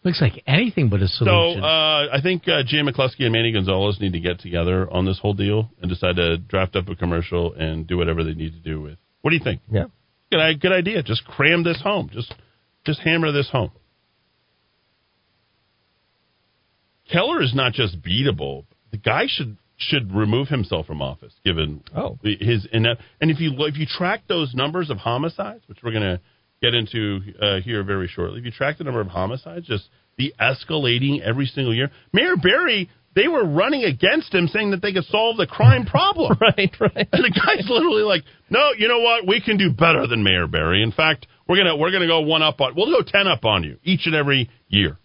Looks 0.03 0.21
like 0.21 0.41
anything 0.47 0.87
but 0.89 1.01
a 1.01 1.07
solution. 1.07 1.61
So 1.61 1.65
uh, 1.65 2.07
I 2.13 2.21
think 2.23 2.43
uh, 2.47 2.63
Jay 2.65 2.77
McCleskey 2.77 3.23
and 3.25 3.33
Manny 3.33 3.51
Gonzalez 3.51 3.99
need 3.99 4.13
to 4.13 4.19
get 4.21 4.39
together 4.39 4.89
on 4.89 5.05
this 5.05 5.19
whole 5.19 5.33
deal 5.33 5.69
and 5.81 5.89
decide 5.89 6.15
to 6.15 6.37
draft 6.37 6.77
up 6.77 6.87
a 6.87 6.95
commercial 6.95 7.53
and 7.53 7.85
do 7.85 7.97
whatever 7.97 8.23
they 8.23 8.33
need 8.33 8.53
to 8.53 8.59
do 8.59 8.81
with. 8.81 8.97
What 9.21 9.31
do 9.31 9.35
you 9.35 9.43
think? 9.43 9.61
Yeah. 9.69 9.85
Good, 10.31 10.61
good 10.61 10.71
idea. 10.71 11.03
Just 11.03 11.25
cram 11.25 11.63
this 11.63 11.81
home. 11.81 12.09
Just 12.13 12.33
just 12.85 12.99
hammer 13.01 13.31
this 13.33 13.49
home. 13.49 13.71
Keller 17.11 17.41
is 17.41 17.53
not 17.55 17.73
just 17.73 18.01
beatable. 18.01 18.65
The 18.91 18.97
guy 18.97 19.25
should 19.27 19.57
should 19.77 20.13
remove 20.13 20.49
himself 20.49 20.85
from 20.87 21.01
office, 21.01 21.33
given 21.45 21.81
Oh. 21.95 22.17
his 22.23 22.67
and 22.73 22.85
and 23.21 23.31
if 23.31 23.39
you 23.39 23.53
if 23.65 23.77
you 23.77 23.85
track 23.85 24.23
those 24.27 24.53
numbers 24.53 24.89
of 24.89 24.97
homicides, 24.97 25.63
which 25.67 25.79
we're 25.83 25.91
going 25.91 26.03
to 26.03 26.19
get 26.61 26.73
into 26.73 27.21
uh, 27.41 27.59
here 27.61 27.83
very 27.83 28.07
shortly, 28.07 28.39
if 28.39 28.45
you 28.45 28.51
track 28.51 28.77
the 28.77 28.83
number 28.83 28.99
of 28.99 29.07
homicides, 29.07 29.65
just 29.65 29.87
the 30.17 30.33
escalating 30.39 31.21
every 31.21 31.45
single 31.45 31.73
year. 31.73 31.89
Mayor 32.11 32.35
Berry, 32.35 32.89
they 33.15 33.29
were 33.29 33.45
running 33.45 33.85
against 33.85 34.33
him, 34.35 34.49
saying 34.49 34.71
that 34.71 34.81
they 34.81 34.91
could 34.91 35.05
solve 35.05 35.37
the 35.37 35.47
crime 35.47 35.85
problem. 35.85 36.37
right, 36.41 36.75
right. 36.81 37.07
And 37.13 37.23
the 37.23 37.31
guy's 37.31 37.69
literally 37.69 38.03
like, 38.03 38.23
"No, 38.49 38.71
you 38.77 38.89
know 38.89 38.99
what? 38.99 39.25
We 39.25 39.39
can 39.39 39.57
do 39.57 39.71
better 39.71 40.05
than 40.07 40.23
Mayor 40.23 40.47
Berry. 40.47 40.83
In 40.83 40.91
fact, 40.91 41.25
we're 41.47 41.55
gonna 41.57 41.77
we're 41.77 41.91
gonna 41.91 42.07
go 42.07 42.19
one 42.21 42.43
up 42.43 42.59
on. 42.59 42.75
We'll 42.75 42.91
go 42.91 43.01
ten 43.09 43.27
up 43.27 43.45
on 43.45 43.63
you 43.63 43.77
each 43.83 44.05
and 44.07 44.13
every 44.15 44.49
year. 44.67 44.97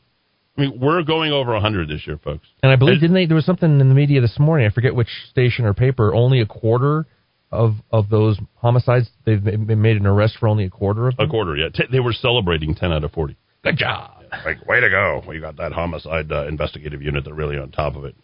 I 0.56 0.60
mean, 0.60 0.78
we're 0.80 1.02
going 1.02 1.32
over 1.32 1.58
hundred 1.58 1.88
this 1.88 2.06
year, 2.06 2.18
folks. 2.22 2.46
And 2.62 2.70
I 2.70 2.76
believe, 2.76 3.00
didn't 3.00 3.14
they? 3.14 3.26
There 3.26 3.34
was 3.34 3.44
something 3.44 3.80
in 3.80 3.88
the 3.88 3.94
media 3.94 4.20
this 4.20 4.38
morning. 4.38 4.66
I 4.66 4.70
forget 4.70 4.94
which 4.94 5.08
station 5.30 5.64
or 5.64 5.74
paper. 5.74 6.14
Only 6.14 6.40
a 6.40 6.46
quarter 6.46 7.06
of 7.50 7.74
of 7.90 8.08
those 8.08 8.38
homicides 8.56 9.08
they've 9.24 9.42
ma- 9.42 9.74
made 9.74 9.96
an 9.96 10.06
arrest 10.06 10.36
for. 10.38 10.48
Only 10.48 10.64
a 10.64 10.70
quarter 10.70 11.08
of 11.08 11.16
them. 11.16 11.26
A 11.26 11.30
quarter, 11.30 11.56
yeah. 11.56 11.70
T- 11.74 11.84
they 11.90 12.00
were 12.00 12.12
celebrating 12.12 12.74
ten 12.74 12.92
out 12.92 13.02
of 13.02 13.10
forty. 13.12 13.36
Good 13.64 13.78
job. 13.78 14.12
Like, 14.44 14.66
way 14.66 14.80
to 14.80 14.90
go! 14.90 15.22
We 15.26 15.40
got 15.40 15.56
that 15.58 15.72
homicide 15.72 16.30
uh, 16.30 16.46
investigative 16.46 17.00
unit. 17.02 17.24
They're 17.24 17.34
really 17.34 17.56
on 17.56 17.70
top 17.70 17.96
of 17.96 18.04
it. 18.04 18.14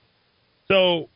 So 0.69 1.09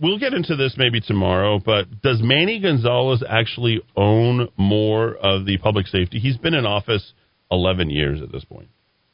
we'll 0.00 0.18
get 0.18 0.32
into 0.32 0.56
this 0.56 0.74
maybe 0.76 1.00
tomorrow. 1.00 1.58
But 1.58 2.02
does 2.02 2.20
Manny 2.22 2.60
Gonzalez 2.60 3.22
actually 3.28 3.82
own 3.96 4.48
more 4.56 5.14
of 5.14 5.46
the 5.46 5.58
public 5.58 5.86
safety? 5.86 6.18
He's 6.18 6.36
been 6.36 6.54
in 6.54 6.66
office 6.66 7.12
eleven 7.50 7.90
years 7.90 8.22
at 8.22 8.32
this 8.32 8.44
point. 8.44 8.68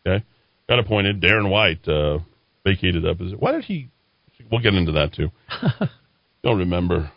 Okay, 0.06 0.24
got 0.68 0.78
appointed. 0.78 1.20
Darren 1.20 1.50
White 1.50 1.86
uh, 1.88 2.18
vacated 2.64 3.06
up. 3.06 3.20
Is 3.20 3.32
it? 3.32 3.40
Why 3.40 3.52
did 3.52 3.64
he? 3.64 3.88
We'll 4.50 4.60
get 4.60 4.74
into 4.74 4.92
that 4.92 5.14
too. 5.14 5.28
Don't 6.42 6.58
remember. 6.58 7.10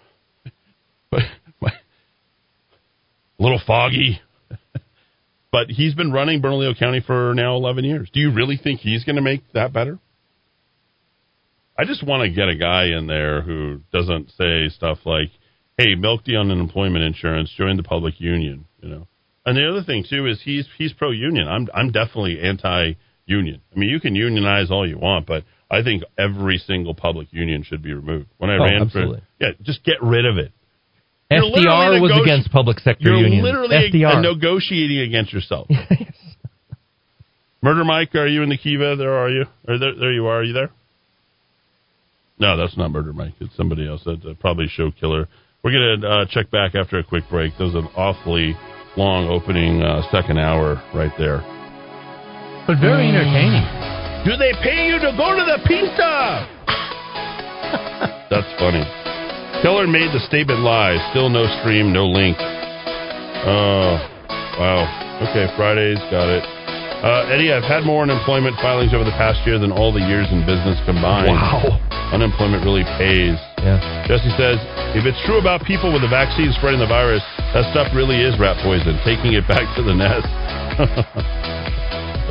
But 1.09 1.21
my, 1.59 1.69
a 1.69 3.43
little 3.43 3.61
foggy. 3.65 4.21
but 5.51 5.69
he's 5.69 5.95
been 5.95 6.11
running 6.11 6.41
Bernalillo 6.41 6.75
County 6.77 7.01
for 7.05 7.33
now 7.33 7.55
11 7.55 7.83
years. 7.83 8.09
Do 8.13 8.19
you 8.19 8.31
really 8.31 8.57
think 8.61 8.81
he's 8.81 9.03
going 9.03 9.15
to 9.15 9.21
make 9.21 9.41
that 9.53 9.73
better? 9.73 9.99
I 11.77 11.85
just 11.85 12.05
want 12.05 12.23
to 12.23 12.33
get 12.33 12.47
a 12.47 12.55
guy 12.55 12.85
in 12.97 13.07
there 13.07 13.41
who 13.41 13.81
doesn't 13.91 14.31
say 14.37 14.69
stuff 14.69 14.99
like, 15.05 15.29
"Hey, 15.77 15.95
milk 15.95 16.23
the 16.23 16.37
unemployment 16.37 17.03
insurance, 17.03 17.51
join 17.57 17.75
the 17.75 17.83
public 17.83 18.19
union," 18.19 18.65
you 18.81 18.89
know. 18.89 19.07
And 19.45 19.57
the 19.57 19.69
other 19.69 19.83
thing 19.83 20.05
too 20.09 20.25
is 20.25 20.41
he's 20.43 20.67
he's 20.77 20.93
pro 20.93 21.11
union. 21.11 21.47
I'm 21.47 21.67
I'm 21.73 21.91
definitely 21.91 22.39
anti 22.41 22.93
union. 23.25 23.61
I 23.75 23.79
mean, 23.79 23.89
you 23.89 23.99
can 23.99 24.15
unionize 24.15 24.69
all 24.71 24.87
you 24.87 24.97
want, 24.97 25.25
but 25.25 25.43
I 25.69 25.81
think 25.83 26.03
every 26.17 26.57
single 26.57 26.93
public 26.93 27.27
union 27.31 27.63
should 27.63 27.81
be 27.81 27.93
removed. 27.93 28.27
When 28.37 28.49
I 28.49 28.55
Oh, 28.57 28.63
ran 28.63 28.81
absolutely. 28.83 29.19
for 29.19 29.25
yeah, 29.43 29.51
just 29.63 29.83
get 29.83 30.01
rid 30.01 30.25
of 30.25 30.37
it. 30.37 30.51
You're 31.31 31.41
FDR 31.41 31.99
was 32.01 32.11
against 32.21 32.51
public 32.51 32.79
sector 32.79 33.09
You're 33.09 33.17
unions. 33.17 33.43
literally 33.43 33.89
FDR. 33.91 34.21
negotiating 34.21 34.99
against 34.99 35.33
yourself. 35.33 35.67
Murder 37.63 37.83
Mike, 37.83 38.13
are 38.13 38.27
you 38.27 38.43
in 38.43 38.49
the 38.49 38.57
Kiva? 38.57 38.95
There 38.95 39.13
are 39.17 39.29
you? 39.29 39.45
Or 39.67 39.79
there, 39.79 39.95
there 39.95 40.13
you 40.13 40.27
are. 40.27 40.39
Are 40.41 40.43
you 40.43 40.53
there? 40.53 40.69
No, 42.37 42.55
that's 42.57 42.77
not 42.77 42.91
Murder 42.91 43.11
Mike. 43.11 43.33
It's 43.39 43.55
somebody 43.57 43.87
else. 43.87 44.01
That's 44.05 44.23
uh, 44.23 44.33
probably 44.39 44.67
Show 44.67 44.91
Killer. 44.91 45.27
We're 45.63 45.71
going 45.71 46.01
to 46.01 46.07
uh, 46.07 46.25
check 46.29 46.51
back 46.51 46.75
after 46.75 46.99
a 46.99 47.03
quick 47.03 47.23
break. 47.29 47.53
That 47.57 47.63
was 47.63 47.73
an 47.75 47.87
awfully 47.97 48.55
long 48.95 49.27
opening 49.27 49.81
uh, 49.81 50.03
second 50.11 50.37
hour 50.37 50.75
right 50.93 51.11
there. 51.17 51.41
But 52.65 52.81
very 52.81 53.09
entertaining. 53.13 53.61
Do 54.25 54.33
they 54.41 54.57
pay 54.65 54.89
you 54.89 54.97
to 54.97 55.13
go 55.13 55.37
to 55.37 55.45
the 55.45 55.61
pizza? 55.69 56.49
That's 58.33 58.49
funny. 58.57 58.81
Killer 59.61 59.85
made 59.85 60.09
the 60.09 60.19
statement 60.25 60.65
live. 60.65 60.97
Still 61.13 61.29
no 61.29 61.45
stream, 61.61 61.93
no 61.93 62.09
link. 62.09 62.33
Oh, 63.45 64.01
wow. 64.57 64.81
Okay, 65.29 65.45
Fridays, 65.53 66.01
got 66.09 66.25
it. 66.25 66.41
Uh, 67.05 67.29
Eddy, 67.29 67.53
I've 67.53 67.69
had 67.69 67.85
more 67.85 68.01
unemployment 68.01 68.57
filings 68.57 68.97
over 68.97 69.05
the 69.05 69.13
past 69.13 69.45
year 69.45 69.61
than 69.61 69.69
all 69.69 69.93
the 69.93 70.01
years 70.01 70.25
in 70.33 70.41
business 70.41 70.81
combined. 70.89 71.37
Wow. 71.37 71.77
Unemployment 72.17 72.65
really 72.65 72.81
pays. 72.97 73.37
Yeah. 73.61 73.77
Jesse 74.09 74.33
says, 74.41 74.57
if 74.97 75.05
it's 75.05 75.21
true 75.29 75.37
about 75.37 75.61
people 75.69 75.93
with 75.93 76.01
the 76.01 76.09
vaccine 76.09 76.49
spreading 76.57 76.81
the 76.81 76.89
virus, 76.89 77.21
that 77.53 77.69
stuff 77.69 77.93
really 77.93 78.25
is 78.25 78.33
rat 78.41 78.57
poison, 78.65 78.97
taking 79.05 79.37
it 79.37 79.45
back 79.45 79.69
to 79.77 79.85
the 79.85 79.93
nest. 79.93 80.25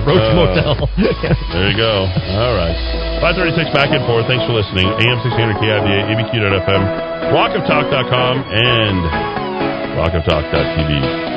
Roach 0.05 0.21
Uh, 0.21 0.37
Motel. 0.37 0.77
there 1.57 1.71
you 1.73 1.77
go. 1.77 2.05
All 2.39 2.55
right. 2.55 2.77
536 3.25 3.73
back 3.73 3.89
and 3.91 4.05
forth. 4.05 4.27
Thanks 4.29 4.45
for 4.45 4.53
listening. 4.53 4.85
AM 4.87 5.19
1600 5.25 5.57
KIVA, 5.61 5.95
ABQ.FM, 6.13 6.83
rockoftalk.com, 7.33 8.35
and 8.53 8.97
rockoftalk.tv. 9.97 11.33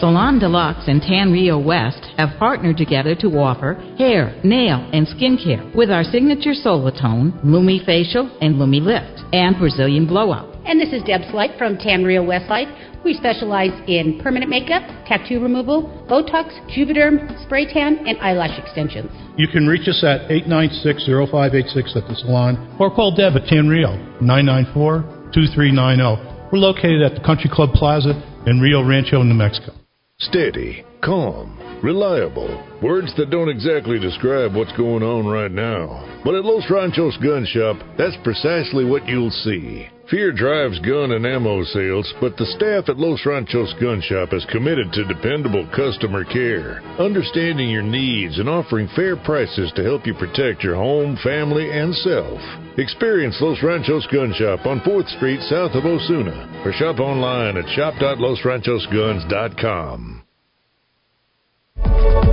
Salon 0.00 0.38
Deluxe 0.38 0.88
and 0.88 1.00
Tan 1.02 1.30
Rio 1.30 1.58
West 1.58 2.06
have 2.16 2.38
partnered 2.38 2.76
together 2.78 3.14
to 3.16 3.28
offer 3.38 3.74
hair, 3.98 4.34
nail, 4.42 4.88
and 4.92 5.06
skincare 5.06 5.74
with 5.74 5.90
our 5.90 6.02
signature 6.04 6.52
Solatone, 6.52 7.38
Lumi 7.44 7.84
Facial, 7.84 8.34
and 8.40 8.56
Lumi 8.56 8.80
Lift, 8.80 9.22
and 9.32 9.56
Brazilian 9.58 10.06
Blowout. 10.06 10.51
And 10.64 10.80
this 10.80 10.92
is 10.92 11.02
Deb 11.02 11.22
Slight 11.30 11.58
from 11.58 11.76
Tanrio 11.76 12.24
Westlight. 12.24 12.68
We 13.04 13.14
specialize 13.14 13.72
in 13.88 14.20
permanent 14.22 14.48
makeup, 14.48 14.82
tattoo 15.06 15.40
removal, 15.40 16.06
Botox, 16.08 16.52
Juvederm, 16.70 17.42
spray 17.44 17.66
tan, 17.66 18.06
and 18.06 18.16
eyelash 18.18 18.56
extensions. 18.58 19.10
You 19.36 19.48
can 19.48 19.66
reach 19.66 19.88
us 19.88 20.04
at 20.04 20.28
896-0586 20.30 21.96
at 21.96 22.08
the 22.08 22.14
salon 22.14 22.76
or 22.78 22.94
call 22.94 23.12
Deb 23.14 23.34
at 23.34 23.42
Tanrio 23.50 23.98
994-2390. 24.22 26.52
We're 26.52 26.58
located 26.58 27.02
at 27.02 27.14
the 27.14 27.26
Country 27.26 27.50
Club 27.52 27.72
Plaza 27.72 28.12
in 28.46 28.60
Rio 28.60 28.86
Rancho, 28.86 29.22
New 29.24 29.34
Mexico. 29.34 29.72
Steady, 30.20 30.84
calm, 31.02 31.58
reliable. 31.82 32.62
Words 32.80 33.12
that 33.16 33.30
don't 33.30 33.48
exactly 33.48 33.98
describe 33.98 34.54
what's 34.54 34.76
going 34.76 35.02
on 35.02 35.26
right 35.26 35.50
now. 35.50 36.20
But 36.24 36.36
at 36.36 36.44
Los 36.44 36.70
Ranchos 36.70 37.16
Gun 37.16 37.44
Shop, 37.46 37.78
that's 37.98 38.16
precisely 38.22 38.84
what 38.84 39.08
you'll 39.08 39.30
see. 39.30 39.88
Fear 40.12 40.32
drives 40.32 40.78
gun 40.80 41.12
and 41.12 41.24
ammo 41.24 41.64
sales, 41.64 42.12
but 42.20 42.36
the 42.36 42.44
staff 42.44 42.90
at 42.90 42.98
Los 42.98 43.24
Ranchos 43.24 43.72
Gun 43.80 44.02
Shop 44.02 44.34
is 44.34 44.44
committed 44.52 44.92
to 44.92 45.08
dependable 45.08 45.66
customer 45.74 46.22
care, 46.22 46.82
understanding 47.00 47.70
your 47.70 47.82
needs 47.82 48.38
and 48.38 48.46
offering 48.46 48.90
fair 48.94 49.16
prices 49.16 49.72
to 49.74 49.82
help 49.82 50.06
you 50.06 50.12
protect 50.12 50.62
your 50.62 50.74
home, 50.74 51.16
family, 51.24 51.72
and 51.72 51.94
self. 51.94 52.38
Experience 52.76 53.38
Los 53.40 53.62
Ranchos 53.62 54.06
Gun 54.12 54.34
Shop 54.36 54.66
on 54.66 54.80
4th 54.80 55.08
Street 55.16 55.40
south 55.48 55.72
of 55.72 55.86
Osuna, 55.86 56.60
or 56.62 56.74
shop 56.74 57.00
online 57.00 57.56
at 57.56 57.66
shop.losranchosguns.com. 57.70 60.24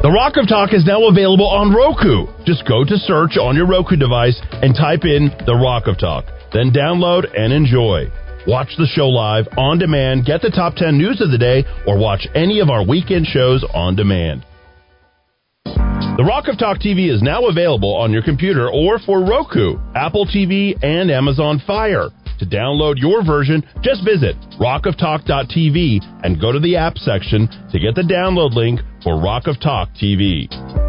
The 0.04 0.12
Rock 0.14 0.36
of 0.36 0.50
Talk 0.50 0.74
is 0.74 0.86
now 0.86 1.08
available 1.08 1.48
on 1.48 1.74
Roku. 1.74 2.28
Just 2.44 2.68
go 2.68 2.84
to 2.84 2.98
search 2.98 3.38
on 3.38 3.56
your 3.56 3.68
Roku 3.68 3.96
device 3.96 4.42
and 4.52 4.76
type 4.76 5.06
in 5.06 5.32
The 5.46 5.56
Rock 5.56 5.88
of 5.88 5.98
Talk. 5.98 6.26
Then 6.54 6.72
download 6.72 7.26
and 7.38 7.54
enjoy. 7.54 8.12
Watch 8.48 8.70
the 8.78 8.88
show 8.88 9.08
live, 9.08 9.48
on 9.58 9.78
demand, 9.78 10.26
get 10.26 10.42
the 10.42 10.50
top 10.50 10.76
10 10.76 10.98
news 10.98 11.22
of 11.22 11.30
the 11.30 11.38
day, 11.38 11.66
or 11.86 11.98
watch 11.98 12.28
any 12.34 12.60
of 12.60 12.70
our 12.70 12.86
weekend 12.86 13.28
shows 13.28 13.64
on 13.74 13.96
demand. 13.96 14.46
The 16.20 16.26
Rock 16.26 16.48
of 16.48 16.58
Talk 16.58 16.80
TV 16.80 17.14
is 17.14 17.22
now 17.22 17.48
available 17.48 17.96
on 17.96 18.12
your 18.12 18.24
computer 18.24 18.70
or 18.70 19.00
for 19.00 19.24
Roku, 19.24 19.78
Apple 19.96 20.26
TV, 20.26 20.76
and 20.84 21.10
Amazon 21.10 21.62
Fire. 21.66 22.10
To 22.40 22.46
download 22.46 22.96
your 22.98 23.24
version, 23.24 23.64
just 23.82 24.04
visit 24.04 24.36
rockoftalk.tv 24.60 26.24
and 26.24 26.42
go 26.42 26.52
to 26.52 26.60
the 26.60 26.76
app 26.76 26.98
section 26.98 27.48
to 27.72 27.80
get 27.80 27.96
the 27.96 28.02
download 28.02 28.54
link 28.54 28.80
for 29.04 29.20
Rock 29.20 29.48
of 29.48 29.60
Talk 29.62 29.90
TV. 30.02 30.89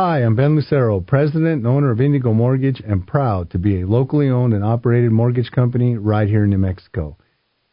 Hi, 0.00 0.18
I'm 0.18 0.36
Ben 0.36 0.54
Lucero, 0.54 1.00
president 1.00 1.56
and 1.56 1.66
owner 1.66 1.90
of 1.90 2.00
Indigo 2.00 2.32
Mortgage, 2.32 2.80
and 2.86 3.04
proud 3.04 3.50
to 3.50 3.58
be 3.58 3.80
a 3.80 3.86
locally 3.88 4.28
owned 4.28 4.54
and 4.54 4.62
operated 4.62 5.10
mortgage 5.10 5.50
company 5.50 5.96
right 5.96 6.28
here 6.28 6.44
in 6.44 6.50
New 6.50 6.58
Mexico. 6.58 7.16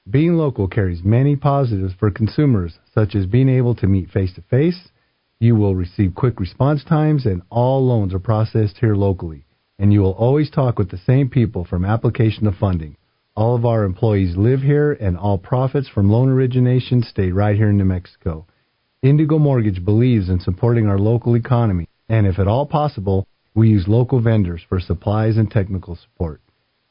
Being 0.09 0.33
local 0.33 0.67
carries 0.67 1.03
many 1.03 1.35
positives 1.35 1.93
for 1.99 2.09
consumers, 2.09 2.79
such 2.95 3.13
as 3.13 3.27
being 3.27 3.47
able 3.47 3.75
to 3.75 3.85
meet 3.85 4.09
face 4.09 4.33
to 4.33 4.41
face. 4.41 4.89
You 5.39 5.55
will 5.55 5.75
receive 5.75 6.15
quick 6.15 6.39
response 6.39 6.83
times, 6.83 7.27
and 7.27 7.43
all 7.51 7.85
loans 7.85 8.11
are 8.11 8.17
processed 8.17 8.79
here 8.79 8.95
locally. 8.95 9.45
And 9.77 9.93
you 9.93 10.01
will 10.01 10.13
always 10.13 10.49
talk 10.49 10.79
with 10.79 10.89
the 10.89 10.97
same 10.97 11.29
people 11.29 11.63
from 11.63 11.85
application 11.85 12.45
to 12.45 12.51
funding. 12.53 12.97
All 13.35 13.55
of 13.55 13.67
our 13.67 13.83
employees 13.83 14.35
live 14.35 14.61
here, 14.61 14.93
and 14.93 15.15
all 15.15 15.37
profits 15.37 15.89
from 15.89 16.09
loan 16.09 16.29
origination 16.29 17.03
stay 17.03 17.29
right 17.31 17.55
here 17.55 17.69
in 17.69 17.77
New 17.77 17.85
Mexico. 17.85 18.47
Indigo 19.03 19.37
Mortgage 19.37 19.85
believes 19.85 20.27
in 20.27 20.39
supporting 20.39 20.87
our 20.87 20.97
local 20.97 21.35
economy, 21.35 21.87
and 22.09 22.27
if 22.27 22.39
at 22.39 22.47
all 22.47 22.65
possible, 22.65 23.27
we 23.53 23.69
use 23.69 23.87
local 23.87 24.19
vendors 24.19 24.61
for 24.67 24.79
supplies 24.79 25.37
and 25.37 25.49
technical 25.49 25.95
support. 25.95 26.41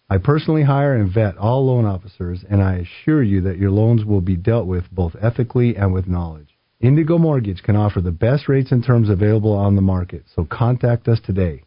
I 0.08 0.18
personally 0.18 0.64
hire 0.64 0.94
and 0.94 1.12
vet 1.12 1.36
all 1.38 1.66
loan 1.66 1.84
officers, 1.84 2.44
and 2.48 2.62
I 2.62 2.76
assure 2.76 3.22
you 3.22 3.40
that 3.42 3.58
your 3.58 3.70
loans 3.70 4.04
will 4.04 4.20
be 4.20 4.36
dealt 4.36 4.66
with 4.66 4.84
both 4.92 5.16
ethically 5.20 5.76
and 5.76 5.92
with 5.92 6.06
knowledge. 6.06 6.56
Indigo 6.80 7.18
Mortgage 7.18 7.62
can 7.62 7.76
offer 7.76 8.00
the 8.00 8.10
best 8.10 8.48
rates 8.48 8.70
and 8.70 8.84
terms 8.84 9.08
available 9.08 9.52
on 9.52 9.76
the 9.76 9.82
market, 9.82 10.24
so 10.34 10.44
contact 10.44 11.08
us 11.08 11.20
today 11.24 11.62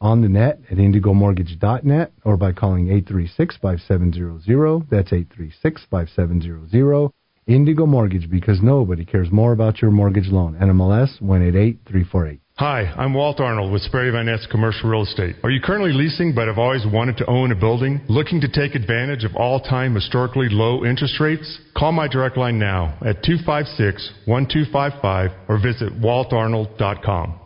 on 0.00 0.20
the 0.20 0.28
net 0.28 0.60
at 0.70 0.76
indigomortgage.net 0.76 2.12
or 2.24 2.36
by 2.36 2.52
calling 2.52 2.86
836-5700. 2.86 4.90
That's 4.90 5.10
836-5700. 5.10 7.12
Indigo 7.46 7.86
Mortgage 7.86 8.28
because 8.28 8.60
nobody 8.60 9.04
cares 9.04 9.30
more 9.30 9.52
about 9.52 9.80
your 9.80 9.92
mortgage 9.92 10.28
loan. 10.28 10.54
NMLS 10.54 11.22
188348. 11.22 12.40
Hi, 12.58 12.90
I'm 12.96 13.12
Walt 13.12 13.38
Arnold 13.38 13.70
with 13.70 13.82
Sperry 13.82 14.10
Van 14.10 14.24
Ness 14.24 14.46
Commercial 14.50 14.88
Real 14.88 15.02
Estate. 15.02 15.36
Are 15.44 15.50
you 15.50 15.60
currently 15.60 15.92
leasing 15.92 16.34
but 16.34 16.48
have 16.48 16.56
always 16.56 16.86
wanted 16.86 17.18
to 17.18 17.26
own 17.26 17.52
a 17.52 17.54
building? 17.54 18.00
Looking 18.08 18.40
to 18.40 18.48
take 18.48 18.74
advantage 18.74 19.24
of 19.24 19.36
all-time 19.36 19.94
historically 19.94 20.48
low 20.48 20.82
interest 20.82 21.20
rates? 21.20 21.58
Call 21.76 21.92
my 21.92 22.08
direct 22.08 22.38
line 22.38 22.58
now 22.58 22.96
at 23.04 23.22
256-1255 23.24 25.48
or 25.50 25.58
visit 25.60 25.92
waltarnold.com. 26.00 27.45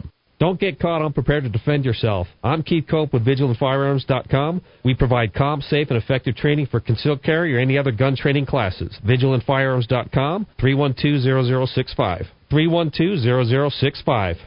Don't 0.41 0.59
get 0.59 0.79
caught 0.79 1.05
unprepared 1.05 1.43
to 1.43 1.49
defend 1.49 1.85
yourself. 1.85 2.25
I'm 2.43 2.63
Keith 2.63 2.85
Cope 2.89 3.13
with 3.13 3.23
VigilantFirearms.com. 3.23 4.63
We 4.83 4.95
provide 4.95 5.35
calm, 5.35 5.61
safe, 5.61 5.91
and 5.91 6.01
effective 6.01 6.35
training 6.35 6.65
for 6.65 6.79
concealed 6.79 7.21
carry 7.21 7.55
or 7.55 7.59
any 7.59 7.77
other 7.77 7.91
gun 7.91 8.15
training 8.15 8.47
classes. 8.47 8.97
VigilantFirearms.com, 9.05 10.47
312-0065. 10.59 12.25
312-0065. 12.51 14.37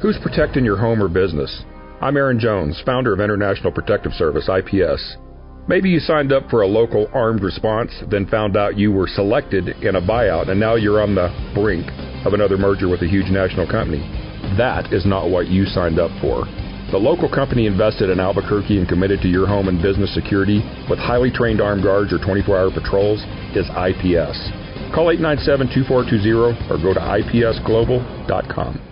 Who's 0.00 0.16
protecting 0.22 0.64
your 0.64 0.78
home 0.78 1.02
or 1.02 1.08
business? 1.08 1.62
I'm 2.00 2.16
Aaron 2.16 2.40
Jones, 2.40 2.80
founder 2.86 3.12
of 3.12 3.20
International 3.20 3.70
Protective 3.70 4.12
Service, 4.12 4.48
IPS. 4.48 5.18
Maybe 5.68 5.90
you 5.90 6.00
signed 6.00 6.32
up 6.32 6.48
for 6.48 6.62
a 6.62 6.66
local 6.66 7.06
armed 7.12 7.42
response, 7.42 7.92
then 8.10 8.26
found 8.28 8.56
out 8.56 8.78
you 8.78 8.90
were 8.90 9.08
selected 9.08 9.68
in 9.82 9.96
a 9.96 10.00
buyout, 10.00 10.48
and 10.48 10.58
now 10.58 10.76
you're 10.76 11.02
on 11.02 11.14
the 11.14 11.28
brink 11.54 11.86
of 12.24 12.32
another 12.32 12.56
merger 12.56 12.88
with 12.88 13.02
a 13.02 13.06
huge 13.06 13.30
national 13.30 13.70
company. 13.70 14.30
That 14.58 14.92
is 14.92 15.06
not 15.06 15.30
what 15.30 15.48
you 15.48 15.64
signed 15.64 15.98
up 15.98 16.10
for. 16.20 16.44
The 16.90 16.98
local 16.98 17.28
company 17.28 17.66
invested 17.66 18.10
in 18.10 18.20
Albuquerque 18.20 18.76
and 18.78 18.86
committed 18.86 19.22
to 19.22 19.28
your 19.28 19.46
home 19.46 19.68
and 19.68 19.80
business 19.80 20.12
security 20.12 20.60
with 20.90 20.98
highly 20.98 21.30
trained 21.30 21.60
armed 21.60 21.82
guards 21.82 22.12
or 22.12 22.18
24 22.18 22.58
hour 22.58 22.70
patrols 22.70 23.24
is 23.56 23.64
IPS. 23.72 24.36
Call 24.92 25.08
897 25.08 25.72
2420 25.72 26.68
or 26.68 26.76
go 26.76 26.92
to 26.92 27.00
ipsglobal.com. 27.00 28.91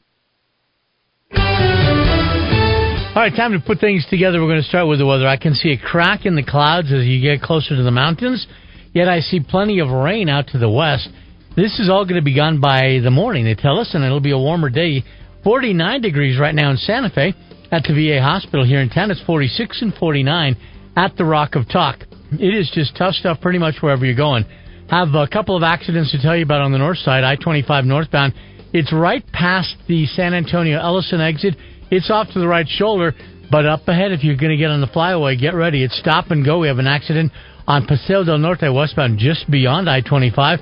All 1.35 3.21
right, 3.21 3.33
time 3.35 3.51
to 3.53 3.59
put 3.59 3.79
things 3.79 4.05
together. 4.09 4.41
We're 4.41 4.47
going 4.47 4.61
to 4.61 4.67
start 4.67 4.87
with 4.87 4.99
the 4.99 5.05
weather. 5.05 5.27
I 5.27 5.37
can 5.37 5.53
see 5.53 5.71
a 5.71 5.77
crack 5.77 6.25
in 6.25 6.35
the 6.35 6.43
clouds 6.43 6.91
as 6.91 7.05
you 7.05 7.21
get 7.21 7.41
closer 7.41 7.75
to 7.75 7.83
the 7.83 7.91
mountains, 7.91 8.47
yet 8.93 9.07
I 9.07 9.19
see 9.19 9.39
plenty 9.39 9.79
of 9.79 9.89
rain 9.89 10.29
out 10.29 10.47
to 10.47 10.57
the 10.57 10.69
west. 10.69 11.09
This 11.55 11.79
is 11.79 11.89
all 11.89 12.05
going 12.05 12.15
to 12.15 12.23
be 12.23 12.35
gone 12.35 12.61
by 12.61 12.99
the 13.03 13.11
morning, 13.11 13.45
they 13.45 13.55
tell 13.55 13.79
us, 13.79 13.93
and 13.93 14.03
it'll 14.03 14.21
be 14.21 14.31
a 14.31 14.37
warmer 14.37 14.69
day. 14.69 15.03
49 15.43 16.01
degrees 16.01 16.39
right 16.39 16.55
now 16.55 16.71
in 16.71 16.77
Santa 16.77 17.09
Fe 17.09 17.33
at 17.71 17.83
the 17.83 17.93
VA 17.93 18.21
hospital 18.21 18.65
here 18.65 18.79
in 18.79 18.89
town. 18.89 19.11
It's 19.11 19.21
46 19.23 19.81
and 19.81 19.93
49 19.95 20.55
at 20.95 21.17
the 21.17 21.25
Rock 21.25 21.55
of 21.55 21.67
Talk. 21.67 21.99
It 22.31 22.55
is 22.55 22.71
just 22.73 22.95
tough 22.95 23.15
stuff 23.15 23.41
pretty 23.41 23.59
much 23.59 23.75
wherever 23.81 24.05
you're 24.05 24.15
going. 24.15 24.45
Have 24.89 25.15
a 25.15 25.27
couple 25.27 25.57
of 25.57 25.63
accidents 25.63 26.11
to 26.11 26.21
tell 26.21 26.35
you 26.35 26.43
about 26.43 26.61
on 26.61 26.71
the 26.71 26.77
north 26.77 26.99
side, 26.99 27.23
I 27.23 27.35
25 27.35 27.85
northbound. 27.85 28.33
It's 28.73 28.93
right 28.93 29.25
past 29.33 29.75
the 29.87 30.05
San 30.05 30.33
Antonio 30.33 30.79
Ellison 30.79 31.19
exit. 31.19 31.55
It's 31.89 32.09
off 32.09 32.27
to 32.33 32.39
the 32.39 32.47
right 32.47 32.67
shoulder, 32.67 33.13
but 33.51 33.65
up 33.65 33.85
ahead, 33.87 34.13
if 34.13 34.23
you're 34.23 34.37
going 34.37 34.51
to 34.51 34.57
get 34.57 34.69
on 34.69 34.79
the 34.79 34.87
flyaway, 34.87 35.35
get 35.35 35.53
ready. 35.53 35.83
It's 35.83 35.97
stop 35.99 36.31
and 36.31 36.45
go. 36.45 36.59
We 36.59 36.69
have 36.69 36.79
an 36.79 36.87
accident 36.87 37.33
on 37.67 37.85
Paseo 37.85 38.23
del 38.23 38.37
Norte 38.37 38.73
westbound 38.73 39.19
just 39.19 39.49
beyond 39.51 39.89
I 39.89 39.99
25. 39.99 40.59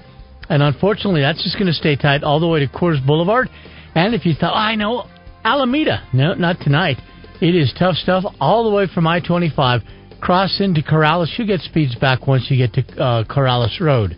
And 0.49 0.63
unfortunately, 0.63 1.21
that's 1.21 1.43
just 1.43 1.55
going 1.55 1.67
to 1.67 1.73
stay 1.73 1.95
tight 1.95 2.23
all 2.23 2.39
the 2.39 2.47
way 2.47 2.59
to 2.59 2.67
Coors 2.67 3.05
Boulevard. 3.05 3.47
And 3.93 4.15
if 4.15 4.25
you 4.25 4.33
thought, 4.33 4.53
oh, 4.53 4.57
I 4.57 4.75
know, 4.75 5.07
Alameda. 5.43 6.07
No, 6.11 6.33
not 6.33 6.57
tonight. 6.61 6.97
It 7.41 7.55
is 7.55 7.73
tough 7.77 7.95
stuff 7.95 8.23
all 8.41 8.63
the 8.63 8.75
way 8.75 8.87
from 8.93 9.05
I 9.05 9.19
25. 9.19 9.81
Cross 10.19 10.59
into 10.61 10.81
Corrales. 10.81 11.27
You 11.37 11.45
get 11.45 11.61
speeds 11.61 11.95
back 11.95 12.27
once 12.27 12.47
you 12.49 12.57
get 12.57 12.73
to 12.73 13.01
uh, 13.01 13.23
Corrales 13.23 13.79
Road. 13.79 14.17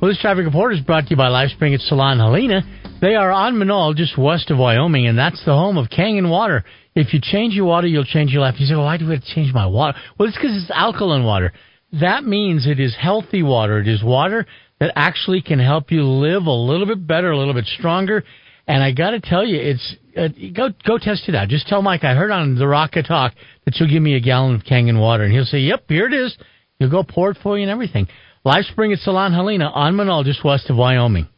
Well, 0.00 0.10
this 0.10 0.18
traffic 0.18 0.46
report 0.46 0.72
is 0.72 0.80
brought 0.80 1.04
to 1.04 1.10
you 1.10 1.16
by 1.16 1.28
LifeSpring 1.28 1.74
at 1.74 1.80
Salon 1.80 2.20
Helena. 2.20 2.62
They 3.02 3.16
are 3.16 3.30
on 3.30 3.56
Menaul, 3.56 3.94
just 3.94 4.16
west 4.16 4.50
of 4.50 4.56
Wyoming, 4.56 5.06
and 5.06 5.18
that's 5.18 5.44
the 5.44 5.52
home 5.52 5.76
of 5.76 5.90
Kangen 5.90 6.30
Water. 6.30 6.64
If 6.94 7.12
you 7.12 7.20
change 7.22 7.52
your 7.52 7.66
water, 7.66 7.86
you'll 7.86 8.04
change 8.06 8.30
your 8.30 8.40
life. 8.40 8.54
You 8.56 8.64
say, 8.64 8.74
well, 8.76 8.84
why 8.84 8.96
do 8.96 9.06
we 9.06 9.12
have 9.12 9.22
to 9.22 9.34
change 9.34 9.52
my 9.52 9.66
water? 9.66 9.98
Well, 10.18 10.26
it's 10.26 10.38
because 10.38 10.56
it's 10.56 10.70
alkaline 10.70 11.24
water. 11.24 11.52
That 12.00 12.24
means 12.24 12.66
it 12.66 12.80
is 12.80 12.96
healthy 12.98 13.42
water. 13.42 13.78
It 13.78 13.88
is 13.88 14.02
water 14.02 14.46
that 14.78 14.90
actually 14.96 15.42
can 15.42 15.58
help 15.58 15.90
you 15.92 16.02
live 16.02 16.46
a 16.46 16.50
little 16.50 16.86
bit 16.86 17.06
better, 17.06 17.30
a 17.30 17.36
little 17.36 17.52
bit 17.52 17.66
stronger. 17.66 18.24
And 18.66 18.82
I 18.82 18.92
got 18.92 19.10
to 19.10 19.20
tell 19.20 19.44
you, 19.44 19.60
it's 19.60 19.96
uh, 20.16 20.28
go 20.56 20.70
go 20.86 20.96
test 20.96 21.28
it 21.28 21.34
out. 21.34 21.48
Just 21.48 21.66
tell 21.66 21.82
Mike 21.82 22.04
I 22.04 22.14
heard 22.14 22.30
on 22.30 22.54
the 22.54 22.66
Rock 22.66 22.96
of 22.96 23.06
Talk 23.06 23.34
that 23.66 23.76
you'll 23.76 23.90
give 23.90 24.02
me 24.02 24.14
a 24.14 24.20
gallon 24.20 24.54
of 24.54 24.62
Kangen 24.62 24.98
water, 24.98 25.24
and 25.24 25.32
he'll 25.32 25.44
say, 25.44 25.58
"Yep, 25.58 25.84
here 25.88 26.06
it 26.06 26.14
is." 26.14 26.34
He'll 26.78 26.90
go 26.90 27.02
pour 27.02 27.32
it 27.32 27.36
for 27.42 27.58
you 27.58 27.64
and 27.64 27.70
everything. 27.70 28.08
Live 28.42 28.64
Spring 28.72 28.90
at 28.90 29.00
Salon 29.00 29.34
Helena 29.34 29.68
on 29.68 29.92
Menaul, 29.92 30.24
just 30.24 30.42
west 30.42 30.70
of 30.70 30.76
Wyoming. 30.76 31.28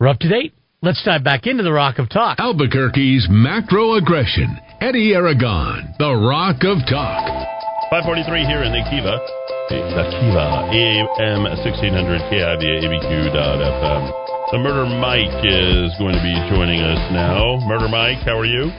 We're 0.00 0.08
up 0.08 0.18
to 0.18 0.28
date. 0.28 0.52
Let's 0.82 1.00
dive 1.04 1.22
back 1.22 1.46
into 1.46 1.62
the 1.62 1.70
Rock 1.70 2.00
of 2.00 2.10
Talk. 2.10 2.40
Albuquerque's 2.40 3.28
macro 3.30 3.94
aggression. 3.94 4.58
Eddy 4.80 5.14
Aragon, 5.14 5.94
the 6.00 6.10
Rock 6.10 6.66
of 6.66 6.82
Talk. 6.90 7.22
543 7.94 8.50
here 8.50 8.66
in 8.66 8.74
the 8.74 8.82
Kiva. 8.90 9.14
The 9.70 9.78
Kiva, 10.10 10.74
AM 10.74 11.46
1600 11.46 12.18
KIVA 12.26 12.82
ABQ.FM. 12.82 14.02
The 14.50 14.58
Murder 14.58 14.90
Mike 14.98 15.46
is 15.46 15.94
going 16.02 16.18
to 16.18 16.24
be 16.26 16.34
joining 16.50 16.82
us 16.82 16.98
now. 17.14 17.62
Murder 17.62 17.86
Mike, 17.86 18.26
how 18.26 18.34
are 18.34 18.44
you? 18.44 18.74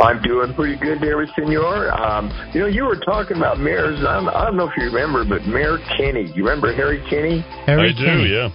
I'm 0.00 0.20
doing 0.22 0.54
pretty 0.54 0.76
good 0.78 1.00
there, 1.00 1.24
Senor. 1.36 1.92
Um, 1.92 2.30
you 2.52 2.60
know, 2.60 2.66
you 2.66 2.84
were 2.84 2.96
talking 2.98 3.36
about 3.36 3.58
mayors. 3.60 3.98
I 4.00 4.14
don't, 4.14 4.28
I 4.28 4.44
don't 4.44 4.56
know 4.56 4.68
if 4.68 4.76
you 4.76 4.84
remember, 4.86 5.24
but 5.24 5.46
Mayor 5.46 5.78
Kinney. 5.96 6.32
You 6.34 6.44
remember 6.44 6.74
Harry 6.74 7.02
Kinney? 7.08 7.40
Harry 7.66 7.94
I 7.94 7.98
do, 7.98 8.24
yeah. 8.26 8.48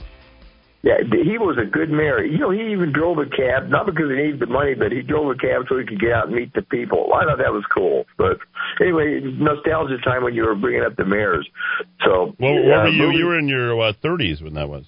Yeah, 0.81 0.95
he 1.11 1.37
was 1.37 1.57
a 1.61 1.65
good 1.69 1.89
mayor. 1.89 2.23
You 2.23 2.37
know, 2.37 2.51
he 2.51 2.71
even 2.71 2.93
drove 2.93 3.17
a 3.17 3.25
cab, 3.25 3.67
not 3.67 3.85
because 3.85 4.09
he 4.09 4.15
needed 4.15 4.39
the 4.39 4.45
money, 4.47 4.75
but 4.75 4.93
he 4.93 5.01
drove 5.01 5.29
a 5.29 5.35
cab 5.35 5.63
so 5.67 5.77
he 5.77 5.85
could 5.85 5.99
get 5.99 6.13
out 6.13 6.27
and 6.27 6.35
meet 6.37 6.53
the 6.53 6.61
people. 6.61 7.11
I 7.13 7.25
thought 7.25 7.37
that 7.39 7.51
was 7.51 7.65
cool. 7.73 8.05
But 8.17 8.37
anyway, 8.79 9.19
nostalgia 9.21 9.97
time 10.05 10.23
when 10.23 10.35
you 10.35 10.43
were 10.45 10.55
bringing 10.55 10.83
up 10.83 10.95
the 10.95 11.03
mayors. 11.03 11.45
So, 12.05 12.33
Well, 12.39 12.63
what 12.63 12.79
uh, 12.79 12.83
were 12.83 12.87
you? 12.89 13.01
moving- 13.03 13.17
You 13.17 13.25
were 13.25 13.39
in 13.39 13.47
your 13.49 13.81
uh, 13.81 13.91
30s 14.01 14.41
when 14.41 14.53
that 14.53 14.69
was. 14.69 14.85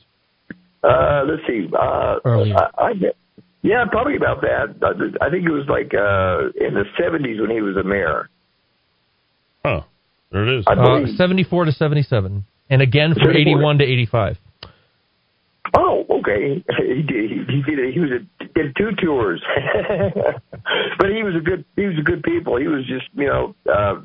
Uh, 0.82 1.23
let's 1.28 1.44
see. 1.45 1.68
Uh, 1.78 2.15
Earlier. 2.23 2.56
I, 2.56 2.69
I, 2.78 2.94
yeah, 3.61 3.85
probably 3.89 4.15
about 4.15 4.41
that. 4.41 4.75
I 5.21 5.29
think 5.29 5.45
it 5.45 5.51
was 5.51 5.67
like 5.67 5.93
uh, 5.93 6.49
in 6.65 6.73
the 6.73 6.85
seventies 6.99 7.39
when 7.39 7.49
he 7.49 7.61
was 7.61 7.75
a 7.77 7.83
mayor. 7.83 8.29
Huh. 9.65 9.81
There 10.31 10.47
it 10.47 10.59
is. 10.59 10.65
I 10.67 10.73
Uh, 10.73 10.99
believe. 10.99 11.15
74 11.17 11.65
to 11.65 11.71
77. 11.71 12.45
And 12.69 12.81
again 12.81 13.13
from 13.13 13.29
81 13.35 13.79
to 13.79 13.83
85. 13.83 14.38
Oh, 15.77 16.05
okay. 16.09 16.63
He 16.79 17.01
did. 17.03 17.29
He, 17.31 17.45
he 17.47 17.61
did. 17.75 17.93
He 17.93 17.99
was 17.99 18.09
a, 18.11 18.43
did 18.53 18.75
two 18.77 18.91
tours, 19.01 19.41
but 20.99 21.09
he 21.09 21.23
was 21.23 21.35
a 21.35 21.39
good. 21.39 21.63
He 21.75 21.85
was 21.85 21.97
a 21.97 22.01
good 22.01 22.21
people. 22.23 22.57
He 22.57 22.67
was 22.67 22.85
just 22.85 23.05
you 23.13 23.27
know 23.27 23.55
uh, 23.71 24.01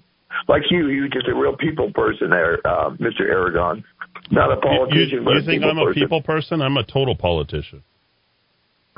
like 0.49 0.63
you. 0.71 0.87
He 0.89 1.01
was 1.01 1.11
just 1.11 1.27
a 1.29 1.35
real 1.35 1.57
people 1.57 1.91
person 1.93 2.31
there, 2.31 2.59
uh, 2.67 2.91
Mr. 2.91 3.21
Aragon. 3.23 3.85
Not 4.31 4.51
a 4.51 4.55
You- 4.55 4.61
politician, 4.61 5.19
you, 5.19 5.25
but 5.25 5.31
you 5.35 5.41
a 5.41 5.43
think 5.43 5.63
people 5.63 5.71
I'm 5.83 5.89
a 5.89 5.95
people 5.95 6.23
person? 6.23 6.63
I'm 6.63 6.77
a 6.77 6.85
total 6.85 7.17
politician. 7.17 7.83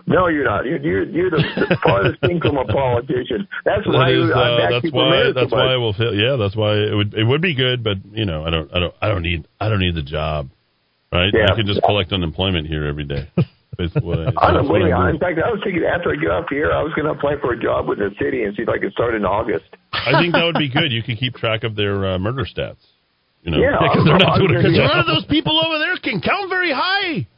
No, 0.09 0.28
you're 0.28 0.44
not. 0.44 0.64
You're 0.64 0.78
you're, 0.80 1.05
you're 1.05 1.30
the, 1.30 1.36
the 1.68 1.78
farthest 1.85 2.20
thing 2.20 2.40
from 2.40 2.56
a 2.56 2.64
politician. 2.64 3.47
That's 3.64 3.86
why 3.86 4.10
That 4.10 4.24
is, 4.24 4.30
uh, 4.30 4.56
back 4.56 4.70
that's 4.82 4.93
why. 4.93 5.32
That's 5.35 5.52
why. 5.52 5.74
I 5.74 5.76
will 5.76 5.93
feel. 5.93 6.14
Yeah, 6.14 6.36
that's 6.36 6.56
why 6.56 6.74
it 6.76 6.94
would. 6.94 7.14
It 7.14 7.24
would 7.24 7.43
be 7.43 7.55
good, 7.55 7.85
but 7.85 7.98
you 8.12 8.24
know, 8.24 8.44
I 8.44 8.51
don't. 8.51 8.72
I 8.74 8.78
don't. 8.80 8.94
I 9.02 9.09
don't 9.09 9.22
need. 9.22 9.47
I 9.60 9.68
don't 9.68 9.80
need 9.80 9.94
the 9.94 10.02
job. 10.02 10.48
Right? 11.12 11.32
Yeah. 11.32 11.52
I 11.52 11.56
can 11.56 11.66
just 11.66 11.82
collect 11.82 12.12
unemployment 12.12 12.66
here 12.66 12.85
every 12.86 13.05
day. 13.05 13.28
What 13.78 14.18
I, 14.18 14.51
don't 14.51 14.66
that's 14.66 14.68
what. 14.68 14.82
I 14.82 14.89
do. 14.90 15.14
In 15.14 15.18
fact, 15.20 15.39
I 15.39 15.51
was 15.55 15.60
thinking 15.62 15.85
after 15.85 16.10
I 16.10 16.16
get 16.16 16.32
off 16.35 16.47
here, 16.51 16.72
I 16.72 16.82
was 16.82 16.90
going 16.98 17.06
to 17.06 17.12
apply 17.12 17.36
for 17.40 17.52
a 17.52 17.62
job 17.62 17.86
with 17.86 17.98
the 17.98 18.10
city 18.20 18.43
and 18.43 18.51
see 18.56 18.62
if 18.62 18.68
I 18.68 18.76
could 18.76 18.90
start 18.90 19.14
in 19.14 19.24
August. 19.24 19.66
I 19.93 20.18
think 20.20 20.35
that 20.35 20.43
would 20.43 20.59
be 20.59 20.68
good. 20.72 20.90
You 20.90 21.01
could 21.05 21.16
keep 21.16 21.35
track 21.36 21.62
of 21.62 21.76
their 21.76 22.05
uh, 22.05 22.18
murder 22.18 22.43
stats. 22.43 22.82
You 23.44 23.52
know, 23.52 23.59
Yeah, 23.59 23.78
because 23.78 23.98
I'll- 23.98 24.05
they're 24.05 24.18
not 24.18 24.32
I'll 24.35 24.39
doing 24.43 24.59
it. 24.59 24.62
give 24.62 24.72
you- 24.72 24.82
none 24.82 24.98
of 24.98 25.06
those 25.06 25.26
people 25.26 25.62
over 25.64 25.78
there 25.78 25.94
can 26.02 26.20
count 26.20 26.51
very 26.51 26.72
high. 26.74 27.28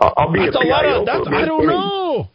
I'll, 0.00 0.14
I'll 0.16 0.32
be 0.32 0.40
That's 0.40 0.56
a 0.56 0.58
a 0.60 0.68
lot 0.68 0.82
PIO 0.82 1.00
of. 1.00 1.06
That's, 1.06 1.26
for 1.28 1.34
I 1.34 1.44
don't 1.44 1.60
City. 1.60 1.72
know. 1.72 2.28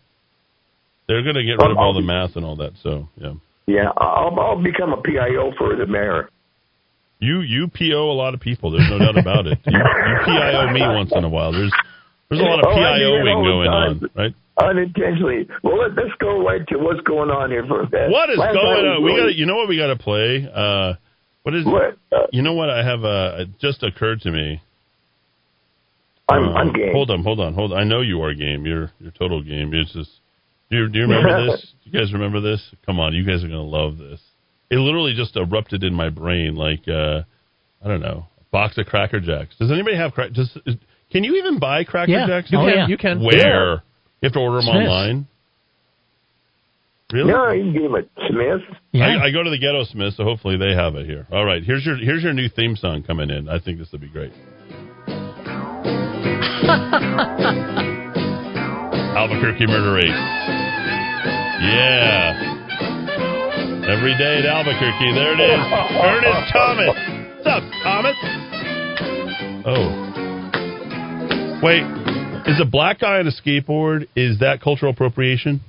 They're 1.07 1.23
going 1.23 1.35
to 1.35 1.43
get 1.43 1.57
rid 1.59 1.71
of 1.71 1.77
all 1.77 1.93
the 1.93 2.01
math 2.01 2.35
and 2.35 2.45
all 2.45 2.55
that. 2.57 2.73
So 2.81 3.09
yeah, 3.17 3.33
Yeah, 3.67 3.89
I'll, 3.97 4.37
I'll 4.39 4.61
become 4.63 4.93
a 4.93 5.01
PIO 5.01 5.51
for 5.57 5.75
the 5.75 5.85
mayor. 5.85 6.29
you 7.19 7.41
you 7.41 7.67
PO 7.67 8.09
a 8.11 8.15
lot 8.17 8.33
of 8.33 8.39
people. 8.39 8.71
There's 8.71 8.89
no 8.89 8.99
doubt 8.99 9.17
about 9.17 9.47
it. 9.47 9.59
You, 9.65 9.77
you 9.79 10.15
PIO 10.25 10.71
me 10.71 10.81
once 10.81 11.11
in 11.13 11.23
a 11.23 11.29
while. 11.29 11.51
There's 11.51 11.71
there's 12.29 12.41
a 12.41 12.45
lot 12.45 12.59
of 12.59 12.65
Oh, 12.67 12.71
I 12.71 12.97
do 12.97 13.03
that 13.03 13.19
PIOing 13.27 13.35
all 13.35 13.43
going 13.43 13.69
on, 13.69 14.09
right? 14.15 14.33
Unintentionally. 14.57 15.47
Well, 15.63 15.77
let, 15.79 15.95
let's 15.95 16.15
go 16.19 16.43
right 16.45 16.65
to 16.67 16.77
what's 16.77 17.01
going 17.01 17.29
on 17.29 17.51
here 17.51 17.65
for 17.67 17.81
a 17.81 17.87
bit. 17.87 18.09
What 18.09 18.29
is 18.29 18.37
Last 18.37 18.53
going 18.53 18.85
on? 18.85 19.03
We 19.03 19.17
got 19.17 19.25
to 19.25 19.33
you 19.35 19.45
know 19.45 19.55
what 19.57 19.67
we 19.67 19.77
got 19.77 19.87
to 19.87 19.97
play. 19.97 20.47
Uh, 20.51 20.93
what 21.43 21.53
is 21.55 21.65
What? 21.65 21.97
Uh, 22.11 22.27
you 22.31 22.41
know 22.43 22.53
what 22.53 22.69
I 22.69 22.83
have? 22.85 23.03
Uh, 23.03 23.41
it 23.43 23.49
just 23.59 23.83
occurred 23.83 24.21
to 24.21 24.31
me. 24.31 24.61
I'm, 26.33 26.43
Um, 26.49 26.55
I'm 26.57 26.73
game. 26.73 26.91
Hold 26.93 27.09
on, 27.11 27.23
hold 27.23 27.39
on, 27.39 27.53
hold 27.53 27.73
on. 27.73 27.79
I 27.79 27.83
know 27.83 28.01
you 28.01 28.21
are 28.23 28.33
game. 28.33 28.65
You're 28.65 28.91
you're 28.99 29.11
total 29.11 29.41
game. 29.43 29.73
It's 29.73 29.93
just. 29.93 30.09
Do 30.69 30.77
you, 30.77 30.89
do 30.89 30.99
you 30.99 31.05
remember 31.05 31.45
this? 31.51 31.73
Do 31.83 31.89
you 31.91 31.99
guys 31.99 32.11
remember 32.13 32.41
this? 32.41 32.61
Come 32.85 32.99
on, 32.99 33.13
you 33.13 33.25
guys 33.25 33.43
are 33.43 33.47
gonna 33.47 33.61
love 33.61 33.97
this. 33.97 34.19
It 34.71 34.77
literally 34.77 35.13
just 35.15 35.35
erupted 35.35 35.83
in 35.83 35.93
my 35.93 36.09
brain 36.09 36.55
like 36.55 36.87
uh 36.87 37.21
I 37.83 37.87
don't 37.87 38.01
know, 38.01 38.25
a 38.39 38.43
box 38.51 38.77
of 38.77 38.85
Cracker 38.87 39.19
Jacks. 39.19 39.55
Does 39.59 39.71
anybody 39.71 39.97
have 39.97 40.13
crack? 40.13 40.31
Does 40.33 40.49
is- 40.65 40.75
can 41.11 41.23
you 41.23 41.35
even 41.35 41.59
buy 41.59 41.83
Cracker 41.83 42.11
Yeah, 42.11 42.25
Jacks? 42.27 42.51
you 42.51 42.57
now? 42.57 42.65
can, 42.73 42.89
you 42.89 42.97
can. 42.97 43.23
Where? 43.23 43.37
Yeah. 43.37 43.73
You 44.21 44.27
have 44.27 44.33
to 44.33 44.39
order 44.39 44.55
them 44.57 44.65
Smith's. 44.71 44.89
online. 44.89 45.27
Really? 47.11 47.31
No, 47.31 47.51
you 47.51 47.63
can 47.65 47.73
give 47.73 47.83
him 47.83 47.93
a 47.95 48.01
Smith. 48.29 48.61
I, 48.95 49.25
I 49.27 49.31
go 49.31 49.43
to 49.43 49.49
the 49.51 49.59
Ghetto 49.59 49.83
Smith, 49.83 50.15
so 50.17 50.23
hopefully 50.23 50.57
they 50.57 50.73
have 50.73 50.95
it 50.95 51.05
here. 51.05 51.27
All 51.31 51.45
right, 51.45 51.61
here's 51.63 51.85
your 51.85 51.97
here's 51.97 52.23
your 52.23 52.33
new 52.33 52.49
theme 52.49 52.75
song 52.75 53.03
coming 53.03 53.29
in. 53.29 53.47
I 53.49 53.59
think 53.59 53.77
this 53.77 53.91
will 53.91 53.99
be 53.99 54.07
great. 54.09 54.31
Albuquerque 59.17 59.67
Murder 59.67 59.93
Rate. 59.93 60.17
Yeah. 61.63 62.51
Every 63.87 64.17
day 64.17 64.39
at 64.39 64.45
Albuquerque. 64.45 65.13
There 65.13 65.33
it 65.33 65.39
is. 65.43 65.59
Ernest 66.01 66.53
Thomas. 66.53 66.95
What's 67.35 67.47
up, 67.47 67.63
Thomas? 67.83 68.15
Oh. 69.65 69.89
Wait. 71.61 71.83
Is 72.47 72.59
a 72.59 72.65
black 72.65 72.99
guy 72.99 73.19
on 73.19 73.27
a 73.27 73.31
skateboard, 73.31 74.07
is 74.15 74.39
that 74.39 74.61
cultural 74.61 74.91
appropriation? 74.91 75.61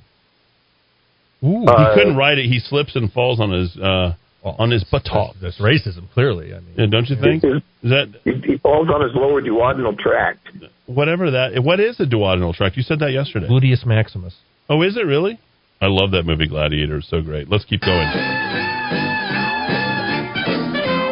Ooh. 1.43 1.61
he 1.61 1.85
couldn't 1.93 2.17
ride 2.17 2.37
it. 2.37 2.47
He 2.47 2.59
slips 2.59 2.95
and 2.95 3.11
falls 3.11 3.39
on 3.39 3.51
his 3.51 3.77
uh, 3.77 4.13
on 4.45 4.69
his 4.71 4.83
buttock. 4.85 5.35
That's 5.41 5.59
racism, 5.59 6.09
clearly. 6.13 6.53
I 6.53 6.59
mean, 6.59 6.73
Yeah, 6.77 6.85
don't 6.87 7.09
you 7.09 7.15
think? 7.19 7.43
Is 7.43 7.61
that 7.83 8.13
He, 8.23 8.31
he 8.45 8.57
falls 8.57 8.87
on 8.89 9.01
his 9.01 9.11
lower 9.15 9.41
duodenal 9.41 9.97
tract. 9.97 10.47
whatever 10.85 11.31
that? 11.31 11.61
What 11.63 11.79
is 11.79 11.99
a 11.99 12.05
duodenal 12.05 12.53
tract? 12.53 12.77
You 12.77 12.83
said 12.83 12.99
that 12.99 13.11
yesterday. 13.11 13.47
Gluteus 13.47 13.85
maximus. 13.85 14.35
Oh, 14.69 14.81
is 14.83 14.95
it 14.97 15.05
really? 15.05 15.39
I 15.81 15.87
love 15.87 16.11
that 16.11 16.23
movie 16.23 16.47
Gladiator. 16.47 16.97
It's 16.97 17.09
so 17.09 17.21
great. 17.21 17.49
Let's 17.49 17.65
keep 17.65 17.81
going. 17.81 18.07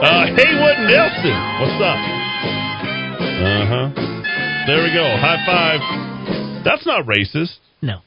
Uh, 0.04 0.26
Haywood 0.36 0.80
Nelson, 0.90 1.38
what's 1.60 1.80
up? 1.82 2.00
Uh 3.44 3.66
huh. 3.66 3.90
There 4.68 4.84
we 4.84 4.92
go. 4.94 5.04
High 5.20 5.44
five. 5.46 6.64
That's 6.66 6.86
not 6.86 7.06
racist. 7.06 7.58
No. 7.82 8.00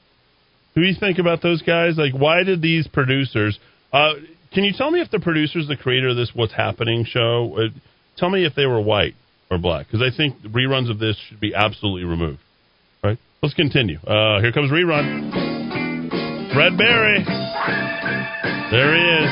Who 0.74 0.82
do 0.82 0.86
you 0.86 0.94
think 0.98 1.18
about 1.18 1.42
those 1.42 1.62
guys? 1.62 1.96
Like, 1.96 2.12
why 2.14 2.42
did 2.42 2.60
these 2.62 2.86
producers? 2.86 3.58
Uh, 3.92 4.14
can 4.56 4.64
you 4.64 4.72
tell 4.72 4.90
me 4.90 5.02
if 5.02 5.10
the 5.10 5.20
producers, 5.20 5.68
the 5.68 5.76
creator 5.76 6.08
of 6.08 6.16
this 6.16 6.30
"What's 6.34 6.54
Happening" 6.54 7.04
show, 7.04 7.54
uh, 7.58 7.68
tell 8.16 8.30
me 8.30 8.46
if 8.46 8.54
they 8.54 8.64
were 8.64 8.80
white 8.80 9.14
or 9.50 9.58
black? 9.58 9.86
Because 9.86 10.00
I 10.00 10.16
think 10.16 10.34
reruns 10.42 10.90
of 10.90 10.98
this 10.98 11.14
should 11.28 11.40
be 11.40 11.54
absolutely 11.54 12.04
removed. 12.04 12.40
Right? 13.04 13.18
Let's 13.42 13.54
continue. 13.54 13.98
Uh, 14.00 14.40
here 14.40 14.52
comes 14.52 14.70
rerun. 14.70 15.28
Fred 16.54 16.78
Berry. 16.78 17.22
There 18.72 18.94
he 18.96 19.04
is. 19.24 19.30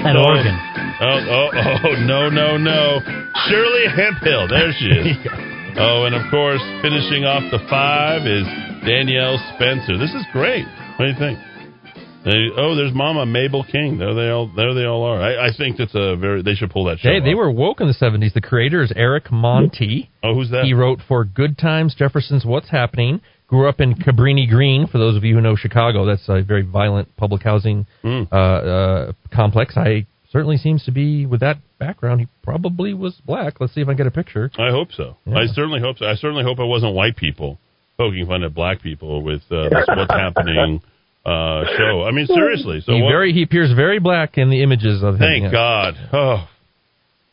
At 0.00 0.14
So- 0.14 0.24
Oregon. 0.24 0.58
Oh, 0.98 1.20
oh, 1.28 1.50
oh, 1.84 1.92
no, 2.08 2.30
no, 2.30 2.56
no. 2.56 3.00
Shirley 3.48 3.84
Hemphill. 3.94 4.48
There 4.48 4.72
she 4.78 4.86
is. 4.86 5.16
Oh, 5.78 6.04
and 6.08 6.14
of 6.14 6.22
course, 6.30 6.62
finishing 6.80 7.26
off 7.28 7.44
the 7.52 7.58
five 7.68 8.22
is 8.26 8.48
Danielle 8.88 9.36
Spencer. 9.54 9.98
This 9.98 10.08
is 10.14 10.24
great. 10.32 10.64
What 10.96 11.04
do 11.04 11.12
you 11.12 11.18
think? 11.18 11.38
They, 12.26 12.48
oh, 12.56 12.74
there's 12.74 12.92
Mama 12.92 13.24
Mabel 13.24 13.62
King. 13.64 13.98
There 13.98 14.12
they 14.12 14.28
all. 14.30 14.50
There 14.54 14.74
they 14.74 14.84
all 14.84 15.04
are. 15.04 15.22
I, 15.22 15.46
I 15.46 15.50
think 15.56 15.76
that's 15.78 15.94
a 15.94 16.16
very. 16.16 16.42
They 16.42 16.54
should 16.54 16.70
pull 16.70 16.84
that 16.86 16.98
show. 16.98 17.08
They, 17.08 17.20
they 17.20 17.34
were 17.34 17.48
woke 17.50 17.80
in 17.80 17.86
the 17.86 17.94
70s. 17.94 18.34
The 18.34 18.40
creator 18.40 18.82
is 18.82 18.92
Eric 18.96 19.30
Monte. 19.30 20.10
Oh, 20.24 20.34
who's 20.34 20.50
that? 20.50 20.64
He 20.64 20.74
wrote 20.74 20.98
for 21.06 21.24
Good 21.24 21.56
Times, 21.56 21.94
Jefferson's 21.96 22.44
What's 22.44 22.68
Happening. 22.68 23.20
Grew 23.46 23.68
up 23.68 23.80
in 23.80 23.94
Cabrini 23.94 24.48
Green. 24.50 24.88
For 24.88 24.98
those 24.98 25.16
of 25.16 25.22
you 25.22 25.36
who 25.36 25.40
know 25.40 25.54
Chicago, 25.54 26.04
that's 26.04 26.28
a 26.28 26.42
very 26.42 26.62
violent 26.62 27.16
public 27.16 27.44
housing 27.44 27.86
Hmm. 28.02 28.22
uh, 28.32 28.34
uh, 28.34 29.12
complex. 29.32 29.76
I 29.76 30.06
certainly 30.32 30.56
seems 30.56 30.84
to 30.86 30.90
be 30.90 31.26
with 31.26 31.38
that 31.40 31.58
background. 31.78 32.20
He 32.22 32.26
probably 32.42 32.92
was 32.92 33.14
black. 33.24 33.60
Let's 33.60 33.72
see 33.72 33.82
if 33.82 33.86
I 33.86 33.92
can 33.92 33.98
get 33.98 34.06
a 34.08 34.10
picture. 34.10 34.50
I 34.58 34.70
hope 34.70 34.88
so. 34.90 35.16
Yeah. 35.26 35.38
I 35.38 35.46
certainly 35.46 35.78
hope 35.80 35.98
so. 35.98 36.06
I 36.06 36.16
certainly 36.16 36.42
hope 36.42 36.58
it 36.58 36.64
wasn't 36.66 36.94
white 36.94 37.16
people 37.16 37.60
poking 37.96 38.26
fun 38.26 38.42
at 38.42 38.52
black 38.52 38.82
people 38.82 39.22
with 39.22 39.42
uh, 39.52 39.68
what's 39.70 40.10
happening 40.12 40.82
uh, 41.26 41.64
show. 41.76 42.04
I 42.04 42.12
mean, 42.12 42.26
seriously. 42.26 42.80
So 42.86 42.92
he 42.94 43.02
what- 43.02 43.10
very 43.10 43.32
he 43.32 43.42
appears 43.42 43.72
very 43.74 43.98
black 43.98 44.38
in 44.38 44.48
the 44.50 44.62
images 44.62 45.02
of 45.02 45.14
him. 45.14 45.20
Thank 45.20 45.42
yes. 45.44 45.52
God. 45.52 45.94
Oh, 46.12 46.48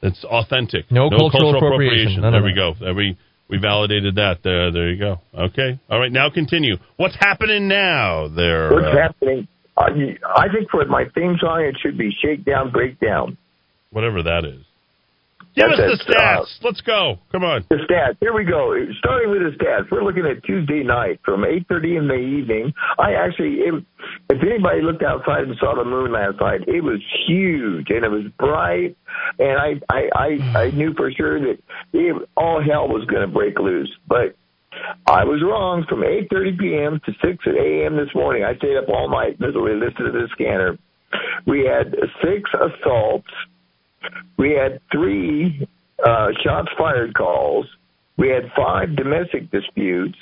it's 0.01 0.23
authentic. 0.25 0.91
No 0.91 1.09
cultural 1.09 1.55
appropriation. 1.55 2.21
None 2.21 2.31
there 2.33 2.39
of 2.41 2.45
we 2.45 2.51
that. 2.53 2.75
go. 2.79 2.85
There 2.85 2.93
we 2.95 3.17
we 3.49 3.57
validated 3.59 4.15
that. 4.15 4.37
There, 4.43 4.71
there 4.71 4.89
you 4.91 4.99
go. 4.99 5.21
Okay. 5.33 5.79
All 5.89 5.99
right. 5.99 6.11
Now 6.11 6.29
continue. 6.29 6.75
What's 6.97 7.15
happening 7.19 7.67
now? 7.67 8.27
There. 8.27 8.71
What's 8.73 8.87
uh, 8.87 8.97
happening? 8.97 9.47
You- 9.95 10.17
I 10.35 10.47
think 10.49 10.69
for 10.69 10.83
my 10.85 11.05
theme 11.15 11.37
song, 11.39 11.61
it 11.61 11.75
should 11.81 11.97
be 11.97 12.11
Shakedown, 12.21 12.71
Breakdown. 12.71 13.37
whatever 13.91 14.23
that 14.23 14.43
is. 14.45 14.63
Give 15.55 15.69
us 15.69 15.77
the 15.77 15.93
it, 15.93 16.17
uh, 16.17 16.41
stats. 16.41 16.63
Let's 16.63 16.81
go. 16.81 17.19
Come 17.31 17.43
on. 17.43 17.65
The 17.69 17.77
stats. 17.89 18.17
Here 18.19 18.33
we 18.33 18.43
go. 18.43 18.73
Starting 18.99 19.29
with 19.29 19.41
the 19.41 19.57
stats, 19.57 19.91
we're 19.91 20.03
looking 20.03 20.25
at 20.25 20.43
Tuesday 20.43 20.83
night 20.83 21.19
from 21.23 21.41
8:30 21.45 21.97
in 21.97 22.07
the 22.07 22.15
evening. 22.15 22.73
I 22.97 23.13
actually, 23.13 23.61
it, 23.61 23.73
if 24.29 24.41
anybody 24.41 24.81
looked 24.81 25.03
outside 25.03 25.43
and 25.43 25.55
saw 25.59 25.75
the 25.75 25.85
moon 25.85 26.11
last 26.11 26.39
night, 26.39 26.67
it 26.67 26.83
was 26.83 26.99
huge 27.27 27.89
and 27.89 28.03
it 28.03 28.09
was 28.09 28.25
bright, 28.39 28.97
and 29.37 29.57
I 29.59 29.79
I 29.89 30.09
I, 30.15 30.59
I 30.63 30.71
knew 30.71 30.93
for 30.95 31.11
sure 31.11 31.39
that 31.39 31.61
it, 31.93 32.29
all 32.35 32.61
hell 32.61 32.87
was 32.87 33.05
going 33.05 33.21
to 33.21 33.33
break 33.33 33.59
loose, 33.59 33.91
but. 34.07 34.35
I 35.05 35.23
was 35.23 35.39
wrong. 35.43 35.85
From 35.87 36.01
8:30 36.01 36.57
p.m. 36.57 37.01
to 37.05 37.11
6 37.21 37.45
a.m. 37.45 37.95
this 37.95 38.09
morning, 38.15 38.43
I 38.43 38.55
stayed 38.57 38.75
up 38.75 38.89
all 38.89 39.07
night, 39.07 39.39
literally 39.39 39.75
listening 39.75 40.11
to 40.11 40.19
the 40.19 40.27
scanner. 40.31 40.79
We 41.45 41.63
had 41.63 41.95
six 42.23 42.49
assaults. 42.53 43.29
We 44.37 44.51
had 44.51 44.79
three 44.91 45.67
uh, 46.05 46.27
shots 46.43 46.69
fired 46.77 47.13
calls. 47.15 47.65
We 48.17 48.29
had 48.29 48.51
five 48.55 48.95
domestic 48.95 49.49
disputes. 49.51 50.17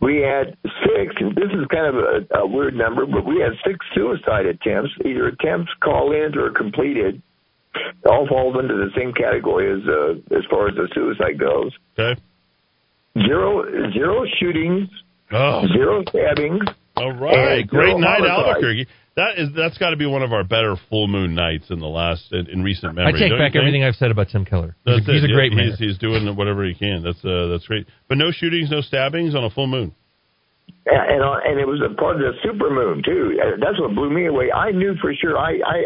We 0.00 0.16
had 0.16 0.56
six, 0.84 1.14
and 1.20 1.34
this 1.36 1.50
is 1.52 1.66
kind 1.70 1.86
of 1.86 1.94
a, 1.94 2.38
a 2.40 2.46
weird 2.46 2.74
number, 2.74 3.06
but 3.06 3.24
we 3.24 3.40
had 3.40 3.52
six 3.64 3.78
suicide 3.94 4.46
attempts, 4.46 4.90
either 5.04 5.28
attempts, 5.28 5.70
call-ins, 5.82 6.36
or 6.36 6.50
completed. 6.50 7.22
All 8.04 8.26
falls 8.26 8.56
into 8.60 8.74
the 8.74 8.90
same 8.96 9.12
category 9.12 9.70
as 9.70 9.86
uh, 9.86 10.36
as 10.36 10.44
far 10.50 10.68
as 10.68 10.74
the 10.74 10.88
suicide 10.92 11.38
goes. 11.38 11.70
Okay. 11.96 12.20
Zero 13.18 13.62
zero 13.92 14.24
shootings, 14.40 14.88
Oh. 15.32 15.66
zero 15.68 16.02
stabbings. 16.08 16.64
All 16.96 17.12
right. 17.12 17.64
Great 17.66 17.88
zero 17.90 17.98
night, 17.98 18.20
homicides. 18.20 18.48
Albuquerque. 18.48 18.86
That 19.20 19.36
is. 19.36 19.48
That's 19.54 19.76
got 19.76 19.90
to 19.90 19.96
be 19.96 20.06
one 20.06 20.22
of 20.22 20.32
our 20.32 20.44
better 20.44 20.76
full 20.88 21.08
moon 21.08 21.34
nights 21.34 21.66
in 21.68 21.78
the 21.78 21.86
last 21.86 22.32
in, 22.32 22.48
in 22.48 22.62
recent 22.62 22.92
I 22.92 23.04
memory. 23.04 23.20
take 23.20 23.30
don't 23.30 23.38
back 23.38 23.54
everything 23.54 23.84
I've 23.84 23.96
said 23.96 24.10
about 24.10 24.28
Tim 24.32 24.46
Keller. 24.46 24.76
He's, 24.86 25.06
a, 25.06 25.12
he's 25.12 25.24
a 25.24 25.28
great 25.28 25.52
he's, 25.52 25.60
man. 25.60 25.76
He's 25.78 25.98
doing 25.98 26.24
whatever 26.36 26.64
he 26.64 26.72
can. 26.74 27.02
That's 27.02 27.22
uh, 27.24 27.48
that's 27.52 27.66
great. 27.66 27.86
But 28.08 28.16
no 28.16 28.30
shootings, 28.32 28.70
no 28.70 28.80
stabbings 28.80 29.34
on 29.34 29.44
a 29.44 29.50
full 29.50 29.66
moon. 29.66 29.94
and 30.86 30.96
and, 31.12 31.22
uh, 31.22 31.36
and 31.44 31.60
it 31.60 31.66
was 31.66 31.80
a 31.84 31.94
part 31.94 32.16
of 32.16 32.22
the 32.22 32.32
super 32.42 32.70
moon 32.70 33.02
too. 33.04 33.38
That's 33.60 33.78
what 33.78 33.94
blew 33.94 34.10
me 34.10 34.26
away. 34.26 34.50
I 34.52 34.70
knew 34.70 34.94
for 35.00 35.12
sure. 35.14 35.36
I 35.36 35.60
I 35.64 35.78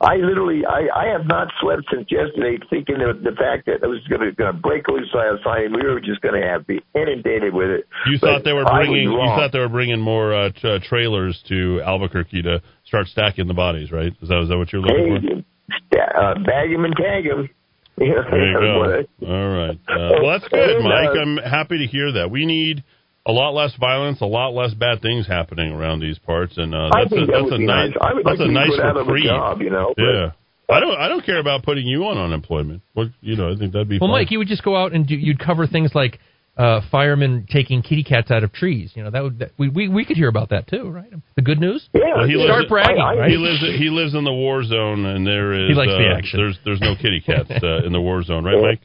I 0.00 0.16
literally 0.16 0.62
I 0.66 0.88
I 0.94 1.06
have 1.08 1.26
not 1.26 1.48
slept 1.60 1.84
since 1.90 2.06
yesterday, 2.10 2.58
thinking 2.68 3.00
of 3.00 3.22
the 3.22 3.32
fact 3.32 3.64
that 3.66 3.80
it 3.82 3.86
was 3.88 4.00
going 4.08 4.34
to 4.36 4.52
break 4.52 4.88
loose 4.88 5.08
outside, 5.14 5.64
and 5.64 5.74
we 5.74 5.82
were 5.82 6.00
just 6.00 6.20
going 6.20 6.40
to 6.40 6.46
have 6.46 6.66
be 6.66 6.80
inundated 6.94 7.54
with 7.54 7.70
it. 7.70 7.86
You 8.06 8.18
But 8.20 8.26
thought 8.26 8.44
they 8.44 8.52
were 8.52 8.66
bringing. 8.66 9.08
You 9.10 9.16
thought 9.16 9.52
they 9.52 9.58
were 9.58 9.70
bringing 9.70 10.00
more 10.00 10.34
uh, 10.34 10.50
t- 10.50 10.68
uh, 10.68 10.78
trailers 10.84 11.42
to 11.48 11.80
Albuquerque 11.80 12.42
to 12.42 12.60
start 12.84 13.06
stacking 13.06 13.46
the 13.46 13.54
bodies, 13.54 13.90
right? 13.90 14.12
Is 14.20 14.28
that 14.28 14.38
is 14.42 14.48
that 14.50 14.58
what 14.58 14.72
you're 14.72 14.82
looking 14.82 15.18
for? 15.20 15.34
Hey, 15.34 15.44
sta- 15.88 16.20
uh, 16.20 16.34
bag 16.44 16.70
him 16.70 16.84
and 16.84 16.94
tag 16.96 17.24
him. 17.24 17.48
There 17.98 18.06
you 18.06 18.60
go. 18.60 19.26
All 19.26 19.48
right. 19.56 19.78
Uh, 19.88 20.20
well, 20.20 20.38
that's 20.38 20.48
good, 20.48 20.82
Mike. 20.82 21.16
I'm 21.18 21.38
happy 21.38 21.78
to 21.78 21.86
hear 21.86 22.12
that. 22.12 22.30
We 22.30 22.44
need 22.44 22.84
a 23.26 23.32
lot 23.32 23.50
less 23.54 23.74
violence, 23.78 24.20
a 24.20 24.26
lot 24.26 24.54
less 24.54 24.72
bad 24.74 25.02
things 25.02 25.26
happening 25.26 25.72
around 25.72 26.00
these 26.00 26.18
parts, 26.18 26.54
and 26.56 26.74
uh, 26.74 26.90
I 26.92 27.02
that's 27.02 27.10
think 27.10 27.22
a 27.22 27.26
that 27.26 27.32
that's 27.32 27.44
would 27.44 27.52
a 27.54 27.58
be 27.58 27.66
nice 27.66 27.90
nice. 27.90 27.98
I 28.00 28.14
would 28.14 28.24
that's 28.24 28.38
like 28.40 28.48
a 28.48 28.52
nice 28.52 28.70
put 28.70 28.80
out 28.80 28.96
of 28.96 29.08
a 29.08 29.20
job, 29.20 29.60
you 29.60 29.70
know, 29.70 29.92
but- 29.96 30.02
Yeah. 30.02 30.30
I 30.68 30.80
don't. 30.80 30.96
I 30.98 31.06
don't 31.06 31.24
care 31.24 31.38
about 31.38 31.62
putting 31.62 31.86
you 31.86 32.06
on 32.06 32.18
unemployment. 32.18 32.82
What 32.94 33.08
you 33.20 33.36
know, 33.36 33.52
I 33.52 33.56
think 33.56 33.72
that'd 33.72 33.88
be 33.88 33.98
Well, 34.00 34.08
fine. 34.10 34.22
Mike, 34.22 34.32
you 34.32 34.38
would 34.38 34.48
just 34.48 34.64
go 34.64 34.74
out 34.74 34.92
and 34.92 35.06
do, 35.06 35.14
you'd 35.14 35.38
cover 35.38 35.68
things 35.68 35.92
like 35.94 36.18
uh, 36.56 36.80
firemen 36.90 37.46
taking 37.48 37.82
kitty 37.82 38.02
cats 38.02 38.32
out 38.32 38.42
of 38.42 38.52
trees. 38.52 38.90
You 38.96 39.04
know, 39.04 39.10
that 39.12 39.22
would 39.22 39.38
that, 39.38 39.50
we, 39.58 39.68
we 39.68 39.86
we 39.88 40.04
could 40.04 40.16
hear 40.16 40.26
about 40.26 40.48
that 40.50 40.66
too, 40.66 40.90
right? 40.90 41.08
The 41.36 41.42
good 41.42 41.60
news. 41.60 41.88
Well, 41.94 42.26
he 42.26 42.34
Start 42.34 42.62
lives, 42.62 42.68
bragging. 42.68 42.96
right? 42.98 43.30
He 43.30 43.36
lives. 43.36 43.60
He 43.78 43.90
lives 43.90 44.14
in 44.14 44.24
the 44.24 44.32
war 44.32 44.64
zone, 44.64 45.06
and 45.06 45.24
there 45.24 45.52
is. 45.52 45.68
He 45.68 45.74
likes 45.74 45.92
the 45.92 46.10
uh, 46.12 46.18
action. 46.18 46.40
There's 46.40 46.58
there's 46.64 46.80
no 46.80 46.96
kitty 46.96 47.20
cats 47.24 47.48
uh, 47.62 47.86
in 47.86 47.92
the 47.92 48.00
war 48.00 48.24
zone, 48.24 48.42
right, 48.42 48.60
Mike? 48.60 48.80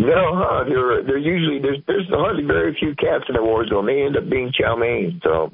No, 0.00 0.32
huh? 0.34 0.64
There, 0.64 1.02
there 1.04 1.18
usually 1.18 1.60
there's 1.60 1.78
there's 1.86 2.08
hardly 2.08 2.44
very 2.44 2.74
few 2.78 2.94
cats 2.96 3.24
in 3.28 3.34
the 3.36 3.42
war 3.42 3.66
zone. 3.66 3.86
They 3.86 4.02
end 4.02 4.16
up 4.16 4.28
being 4.30 4.50
chow 4.58 4.76
mein. 4.76 5.20
So, 5.22 5.50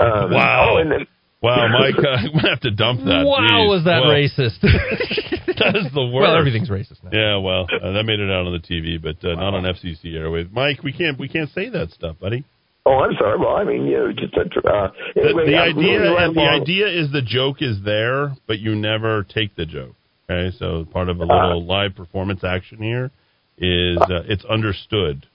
um, 0.00 0.30
Wow. 0.32 0.74
Oh, 0.74 0.76
and 0.78 0.90
then, 0.92 1.06
Wow, 1.40 1.68
Mike, 1.78 1.94
uh, 1.98 2.08
I'm 2.18 2.32
gonna 2.32 2.48
have 2.50 2.60
to 2.60 2.70
dump 2.72 3.00
that. 3.04 3.22
Wow, 3.24 3.38
Jeez. 3.40 3.68
was 3.68 3.84
that 3.84 4.00
Well, 4.02 4.10
racist? 4.10 4.58
that 5.60 5.76
is 5.76 5.92
the 5.92 6.02
worst. 6.02 6.22
Well, 6.26 6.36
everything's 6.36 6.68
racist 6.70 7.02
now. 7.04 7.10
Yeah, 7.12 7.36
well, 7.38 7.66
uh, 7.70 7.92
that 7.92 8.04
made 8.04 8.20
it 8.20 8.30
out 8.30 8.46
on 8.46 8.52
the 8.52 8.58
TV, 8.64 9.00
but 9.00 9.22
uh, 9.26 9.34
not 9.34 9.54
on 9.54 9.62
FCC 9.64 10.14
airwaves. 10.14 10.50
Mike, 10.52 10.82
we 10.82 10.92
can't 10.92 11.18
we 11.18 11.28
can't 11.28 11.50
say 11.50 11.68
that 11.68 11.90
stuff, 11.90 12.16
buddy. 12.20 12.44
oh, 12.86 12.98
I'm 13.04 13.14
sorry. 13.20 13.38
Well, 13.38 13.54
I 13.56 13.64
mean, 13.64 13.86
you 13.86 13.98
know, 13.98 14.12
just 14.12 14.34
a, 14.34 14.40
uh, 14.68 14.90
The, 15.14 15.20
anyway, 15.22 15.46
the 15.46 15.56
I 15.56 15.66
idea 15.68 16.00
really 16.00 16.34
the 16.34 16.48
idea 16.48 16.86
is 16.88 17.12
the 17.12 17.22
joke 17.22 17.56
is 17.60 17.76
there, 17.84 18.34
but 18.48 18.58
you 18.58 18.74
never 18.74 19.24
take 19.24 19.54
the 19.56 19.66
joke. 19.66 19.94
Okay, 20.30 20.54
so 20.58 20.86
part 20.92 21.08
of 21.08 21.20
a 21.20 21.24
Uh. 21.24 21.46
little 21.46 21.64
live 21.64 21.94
performance 21.94 22.42
action 22.44 22.78
here 22.82 23.10
is 23.60 23.98
uh, 23.98 24.22
it's 24.28 24.44
understood. 24.44 25.26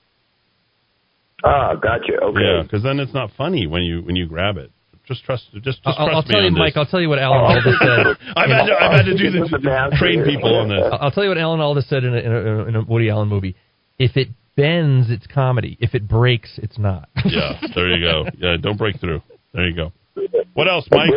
Ah, 1.43 1.75
gotcha. 1.75 2.13
Okay. 2.23 2.39
Yeah, 2.41 2.63
because 2.63 2.83
then 2.83 2.99
it's 2.99 3.13
not 3.13 3.31
funny 3.37 3.67
when 3.67 3.83
you 3.83 4.01
when 4.01 4.15
you 4.15 4.27
grab 4.27 4.57
it. 4.57 4.71
Just 5.05 5.25
trust. 5.25 5.45
Just 5.55 5.65
just 5.65 5.79
I'll, 5.85 6.07
trust 6.07 6.15
I'll 6.15 6.21
me 6.21 6.27
tell 6.31 6.41
you, 6.41 6.47
on 6.47 6.53
this. 6.53 6.59
Mike. 6.59 6.77
I'll 6.77 6.85
tell 6.85 7.01
you 7.01 7.09
what 7.09 7.19
Alan 7.19 7.41
Alda 7.41 7.61
said. 7.61 8.27
I've 8.37 8.49
had 8.49 8.65
to, 8.67 8.73
I've 8.73 8.91
had 8.91 9.05
to 9.05 9.17
do 9.17 9.31
the 9.31 9.95
train 9.99 10.23
people 10.23 10.55
on 10.55 10.69
this. 10.69 10.79
I'll 10.91 10.99
I'll 11.01 11.11
tell 11.11 11.23
you 11.23 11.29
what 11.29 11.37
Alan 11.37 11.59
Alda 11.59 11.81
said 11.81 12.05
in 12.05 12.13
a, 12.13 12.17
in 12.17 12.31
a, 12.31 12.65
in 12.67 12.75
a 12.77 12.83
Woody 12.83 13.09
Allen 13.09 13.27
movie. 13.27 13.55
If 13.99 14.15
it 14.15 14.29
bends, 14.55 15.09
it's 15.09 15.27
comedy. 15.27 15.77
If 15.81 15.93
it 15.93 16.07
breaks, 16.07 16.57
it's 16.61 16.77
not. 16.77 17.09
Yeah, 17.25 17.59
there 17.75 17.89
you 17.89 18.05
go. 18.05 18.25
Yeah, 18.37 18.57
don't 18.61 18.77
break 18.77 18.99
through. 18.99 19.21
There 19.53 19.67
you 19.67 19.75
go. 19.75 19.91
What 20.53 20.67
else, 20.67 20.87
Mike? 20.91 21.09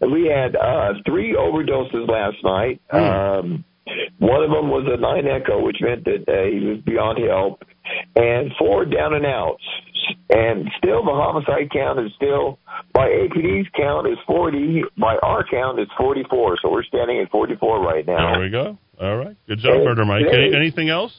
We 0.00 0.26
had 0.26 0.56
uh, 0.56 0.94
three 1.06 1.34
overdoses 1.34 2.08
last 2.08 2.36
night. 2.42 2.80
Hmm. 2.90 2.96
Um, 2.98 3.64
one 4.18 4.42
of 4.42 4.50
them 4.50 4.70
was 4.70 4.86
a 4.86 5.00
nine 5.00 5.26
echo, 5.26 5.64
which 5.64 5.78
meant 5.80 6.04
that 6.04 6.24
uh, 6.28 6.46
he 6.50 6.66
was 6.66 6.78
beyond 6.84 7.18
help, 7.24 7.62
and 8.16 8.52
four 8.58 8.84
down 8.84 9.14
and 9.14 9.26
outs. 9.26 9.64
And 10.28 10.68
still, 10.78 11.04
the 11.04 11.12
homicide 11.12 11.70
count 11.72 11.98
is 12.00 12.10
still 12.16 12.58
by 12.92 13.08
APD's 13.08 13.68
count 13.76 14.06
is 14.06 14.18
forty. 14.26 14.82
By 14.98 15.16
our 15.22 15.44
count, 15.48 15.78
it's 15.78 15.90
forty-four. 15.98 16.58
So 16.62 16.70
we're 16.70 16.84
standing 16.84 17.20
at 17.20 17.30
forty-four 17.30 17.80
right 17.80 18.06
now. 18.06 18.32
There 18.32 18.42
we 18.42 18.50
go. 18.50 18.78
All 19.00 19.16
right. 19.16 19.36
Good 19.48 19.60
job, 19.60 19.84
Murder 19.84 20.04
Mike. 20.04 20.24
Any, 20.30 20.54
anything 20.54 20.88
else? 20.88 21.12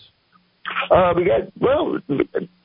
Uh, 0.90 1.14
we 1.16 1.26
got 1.26 1.52
well 1.60 1.98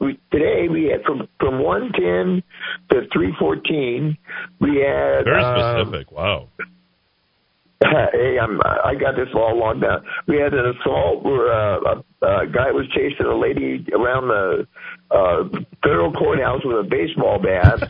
we, 0.01 0.19
today. 0.31 0.69
We 0.71 0.85
had 0.85 1.03
from 1.05 1.29
from 1.41 1.63
one 1.63 1.93
ten 1.93 2.43
to 2.91 3.09
three 3.13 3.35
fourteen. 3.39 4.17
We 4.61 4.77
had 4.77 5.25
Very 5.25 5.43
um, 5.43 5.87
specific. 5.87 6.13
Wow. 6.13 6.49
hey, 7.85 8.39
I'm, 8.41 8.61
I 8.63 8.95
got 8.95 9.17
this 9.17 9.29
all 9.35 9.59
logged 9.59 9.83
down. 9.83 10.03
We 10.27 10.39
had 10.39 10.55
an 10.55 10.75
assault 10.81 11.23
where 11.23 11.53
uh, 11.53 11.79
a, 12.23 12.27
a 12.27 12.47
guy 12.47 12.73
was 12.73 12.87
chasing 12.95 13.27
a 13.27 13.37
lady 13.37 13.85
around 13.93 14.29
the 14.29 14.67
uh, 15.11 15.45
federal 15.83 16.13
courthouse 16.13 16.63
with 16.65 16.79
a 16.79 16.89
baseball 16.89 17.39
bat. 17.39 17.83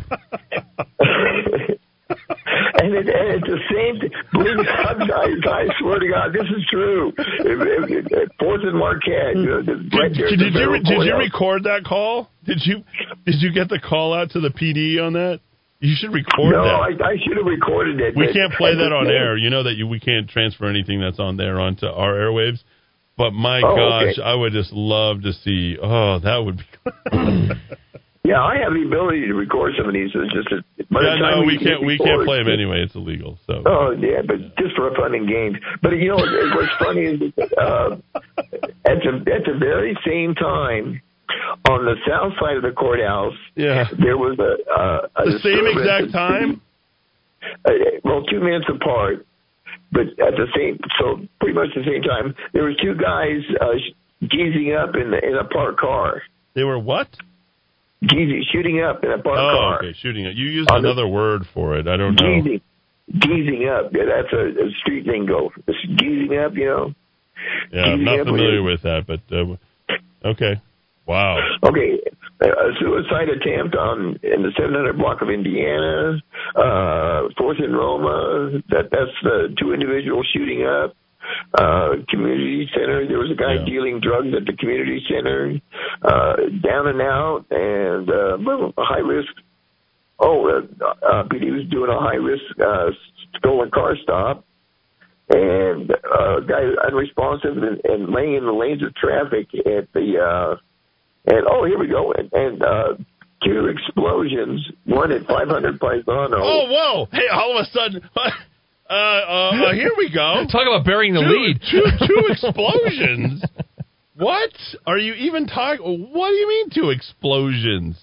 and, 2.08 2.94
it, 2.94 3.06
and 3.06 3.28
it's 3.38 3.46
the 3.46 3.60
same. 3.70 4.00
thing. 4.00 4.10
Believe 4.32 4.58
I'm, 4.58 5.02
I, 5.02 5.38
I 5.50 5.68
swear 5.78 5.98
to 6.00 6.08
God, 6.08 6.32
this 6.32 6.46
is 6.56 6.66
true. 6.68 7.12
It, 7.18 7.90
it, 7.90 8.06
it, 8.10 8.32
Fourth 8.40 8.62
and 8.64 8.78
Marquette. 8.78 9.36
You 9.36 9.46
know, 9.46 9.58
right 9.96 10.10
at 10.10 10.16
Did, 10.16 10.38
did 10.38 10.54
you 10.54 10.82
did 10.82 11.06
you 11.06 11.16
record 11.16 11.64
that 11.64 11.84
call? 11.84 12.28
Did 12.44 12.58
you 12.64 12.82
did 13.24 13.36
you 13.40 13.52
get 13.52 13.68
the 13.68 13.78
call 13.78 14.14
out 14.14 14.30
to 14.32 14.40
the 14.40 14.50
PD 14.50 15.04
on 15.04 15.12
that? 15.14 15.40
You 15.81 15.94
should 15.97 16.12
record 16.12 16.53
no, 16.53 16.65
that. 16.65 17.03
I, 17.03 17.11
I 17.11 17.16
should 17.23 17.36
have 17.36 17.47
recorded 17.47 18.01
it. 18.01 18.16
we 18.16 18.32
can't 18.32 18.53
play 18.55 18.74
that 18.74 18.93
on 18.93 19.09
air. 19.09 19.36
You 19.36 19.51
know 19.51 19.65
that 19.65 19.74
you 19.74 19.86
we 19.86 20.01
can't 20.01 20.28
transfer 20.28 20.66
anything 20.66 21.01
that's 21.01 21.19
on 21.19 21.36
there 21.36 21.61
onto 21.61 21.86
our 21.86 22.15
airwaves. 22.15 22.61
But 23.16 23.32
my 23.32 23.61
Oh, 23.65 23.77
gosh, 23.77 24.19
okay. 24.19 24.23
I 24.23 24.35
would 24.35 24.53
just 24.53 24.73
love 24.73 25.23
to 25.23 25.32
see. 25.32 25.77
Oh, 25.82 26.19
that 26.20 26.36
would 26.44 26.59
be. 26.59 27.51
Yeah, 28.27 28.43
I 28.43 28.59
have 28.59 28.74
the 28.74 28.82
ability 28.82 29.28
to 29.28 29.35
record 29.35 29.74
some 29.78 29.86
of 29.86 29.94
these. 29.94 30.11
It's 30.12 30.35
just 30.35 30.51
that 30.51 30.90
by 30.90 31.03
the 31.03 31.15
yeah, 31.15 31.23
time 31.23 31.40
no, 31.40 31.47
we 31.47 31.59
get 31.59 31.78
can't. 31.78 31.86
We 31.86 31.97
can't 31.97 32.27
play 32.27 32.43
them 32.43 32.51
anyway. 32.51 32.82
It's 32.82 32.97
illegal. 32.97 33.39
So. 33.47 33.62
Oh 33.65 33.94
yeah, 33.94 34.27
but 34.27 34.57
just 34.59 34.74
for 34.74 34.90
fun 34.98 35.15
and 35.15 35.28
games. 35.28 35.55
But 35.81 35.94
you 35.94 36.09
know 36.11 36.19
what's 36.19 36.74
funny 36.82 37.07
is 37.07 37.23
uh, 37.55 37.94
at 38.82 38.98
the 38.98 39.23
at 39.31 39.47
the 39.47 39.55
very 39.61 39.97
same 40.05 40.35
time 40.35 41.01
on 41.69 41.85
the 41.85 41.97
south 42.09 42.32
side 42.40 42.57
of 42.57 42.62
the 42.62 42.73
courthouse, 42.73 43.35
yeah, 43.55 43.85
there 43.98 44.16
was 44.16 44.39
a, 44.39 44.70
uh, 44.70 45.09
a 45.16 45.31
The 45.32 45.39
same 45.40 45.66
exact 45.66 46.12
time? 46.12 46.61
Uh, 47.65 47.70
well, 48.05 48.23
two 48.24 48.40
minutes 48.40 48.66
apart, 48.69 49.27
but 49.93 50.03
at 50.03 50.35
the 50.36 50.47
same, 50.57 50.78
so 50.98 51.20
pretty 51.40 51.55
much 51.55 51.69
the 51.74 51.85
same 51.85 52.03
time. 52.03 52.35
There 52.53 52.65
was 52.65 52.77
two 52.82 52.94
guys 52.94 53.40
uh, 53.61 53.74
geezing 54.28 54.74
up 54.74 54.94
in 54.94 55.11
the, 55.11 55.19
in 55.24 55.35
a 55.36 55.44
parked 55.44 55.78
car. 55.81 56.23
They 56.55 56.65
were 56.65 56.78
what? 56.78 57.09
Geezing, 58.03 58.44
shooting 58.53 58.81
up 58.82 59.03
in 59.05 59.11
a 59.11 59.19
parked 59.19 59.39
Oh, 59.39 59.57
car. 59.59 59.78
okay, 59.78 59.93
shooting 60.01 60.27
up. 60.27 60.32
You 60.35 60.47
used 60.47 60.70
On 60.70 60.82
the- 60.82 60.89
another 60.89 61.07
word 61.09 61.43
for 61.55 61.77
it. 61.78 61.86
I 61.89 61.97
don't 61.97 62.15
know. 62.20 62.35
Geezing, 62.43 62.61
geezing 63.20 63.69
up. 63.69 63.93
Yeah, 63.93 64.05
that's 64.07 64.32
a, 64.32 64.66
a 64.66 64.70
street 64.81 65.07
lingo. 65.07 65.51
It's 65.66 66.01
geezing 66.01 66.36
up, 66.39 66.55
you 66.55 66.65
know. 66.66 66.94
Yeah, 67.73 67.82
I'm 67.85 68.05
not 68.05 68.27
familiar 68.27 68.62
with 68.62 68.82
that, 68.82 69.07
but 69.07 69.20
uh, 69.31 69.57
okay. 70.31 70.61
Wow. 71.07 71.39
Okay, 71.62 72.01
a 72.41 72.47
suicide 72.81 73.28
attempt 73.28 73.77
on 73.77 74.19
in 74.23 74.43
the 74.43 74.51
700 74.59 74.99
block 74.99 75.23
of 75.23 75.31
Indiana, 75.31 76.20
uh, 76.57 77.28
Fourth 77.39 77.59
and 77.61 77.77
Roma. 77.77 78.61
That 78.70 78.91
that's 78.91 79.16
the 79.23 79.55
two 79.59 79.73
individuals 79.73 80.28
shooting 80.33 80.66
up. 80.66 80.97
Uh, 81.59 81.97
community 82.09 82.69
center. 82.73 83.07
There 83.09 83.19
was 83.19 83.33
a 83.33 83.35
guy 83.35 83.59
dealing 83.65 84.01
drugs 84.01 84.28
at 84.37 84.47
the 84.47 84.57
community 84.57 85.03
center. 85.11 85.59
Uh, 86.03 86.37
down 86.62 86.87
and 86.87 87.01
out, 87.03 87.47
and 87.51 88.09
uh, 88.09 88.39
well, 88.45 88.73
a 88.77 88.85
high 88.85 89.03
risk. 89.03 89.33
Oh, 90.20 90.47
uh, 90.49 90.85
uh, 91.05 91.24
PD 91.24 91.51
was 91.51 91.69
doing 91.69 91.91
a 91.91 91.99
high 91.99 92.15
risk 92.15 92.45
uh, 92.65 92.91
stolen 93.39 93.70
car 93.70 93.97
stop. 94.03 94.45
And 95.28 95.91
uh, 95.91 96.41
guy 96.47 96.62
unresponsive 96.87 97.57
and, 97.57 97.81
and 97.83 98.15
laying 98.15 98.35
in 98.35 98.45
the 98.45 98.53
lanes 98.53 98.83
of 98.85 98.95
traffic 98.95 99.49
at 99.66 99.93
the 99.93 100.20
uh, 100.23 100.57
and 101.27 101.47
oh, 101.51 101.65
here 101.65 101.78
we 101.78 101.89
go. 101.89 102.12
And, 102.12 102.32
and 102.32 102.62
uh, 102.62 102.94
two 103.44 103.66
explosions, 103.66 104.66
one 104.85 105.12
at 105.12 105.27
500 105.27 105.78
Paisano. 105.78 106.36
Oh, 106.39 106.66
whoa! 106.69 107.09
Hey, 107.12 107.28
all 107.32 107.59
of 107.59 107.66
a 107.66 107.70
sudden, 107.70 108.09
uh, 108.16 108.31
uh, 108.89 108.93
uh, 108.94 109.73
here 109.74 109.93
we 109.97 110.11
go. 110.12 110.44
Talk 110.51 110.66
about 110.66 110.85
burying 110.85 111.15
the 111.15 111.20
two, 111.20 111.27
lead. 111.27 111.61
Two, 111.70 112.07
two 112.07 112.27
explosions. 112.31 113.44
what 114.16 114.51
are 114.86 114.98
you 114.98 115.15
even 115.15 115.47
talking? 115.47 116.09
What 116.12 116.28
do 116.31 116.35
you 116.35 116.48
mean 116.48 116.70
two 116.70 116.90
explosions? 116.90 117.98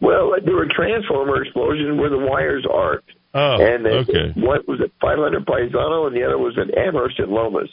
Well, 0.00 0.32
there 0.44 0.54
were 0.54 0.68
transformer 0.74 1.42
explosions 1.42 1.98
where 1.98 2.10
the 2.10 2.18
wires 2.18 2.64
arced. 2.72 3.04
Oh, 3.34 3.56
and 3.60 3.84
then 3.84 3.92
okay. 4.08 4.32
one 4.40 4.60
was 4.66 4.80
at 4.82 4.90
500 5.00 5.44
Paisano, 5.44 6.06
and 6.06 6.16
the 6.16 6.24
other 6.24 6.38
was 6.38 6.56
at 6.56 6.76
Amherst 6.76 7.18
and 7.18 7.30
Lomas. 7.30 7.68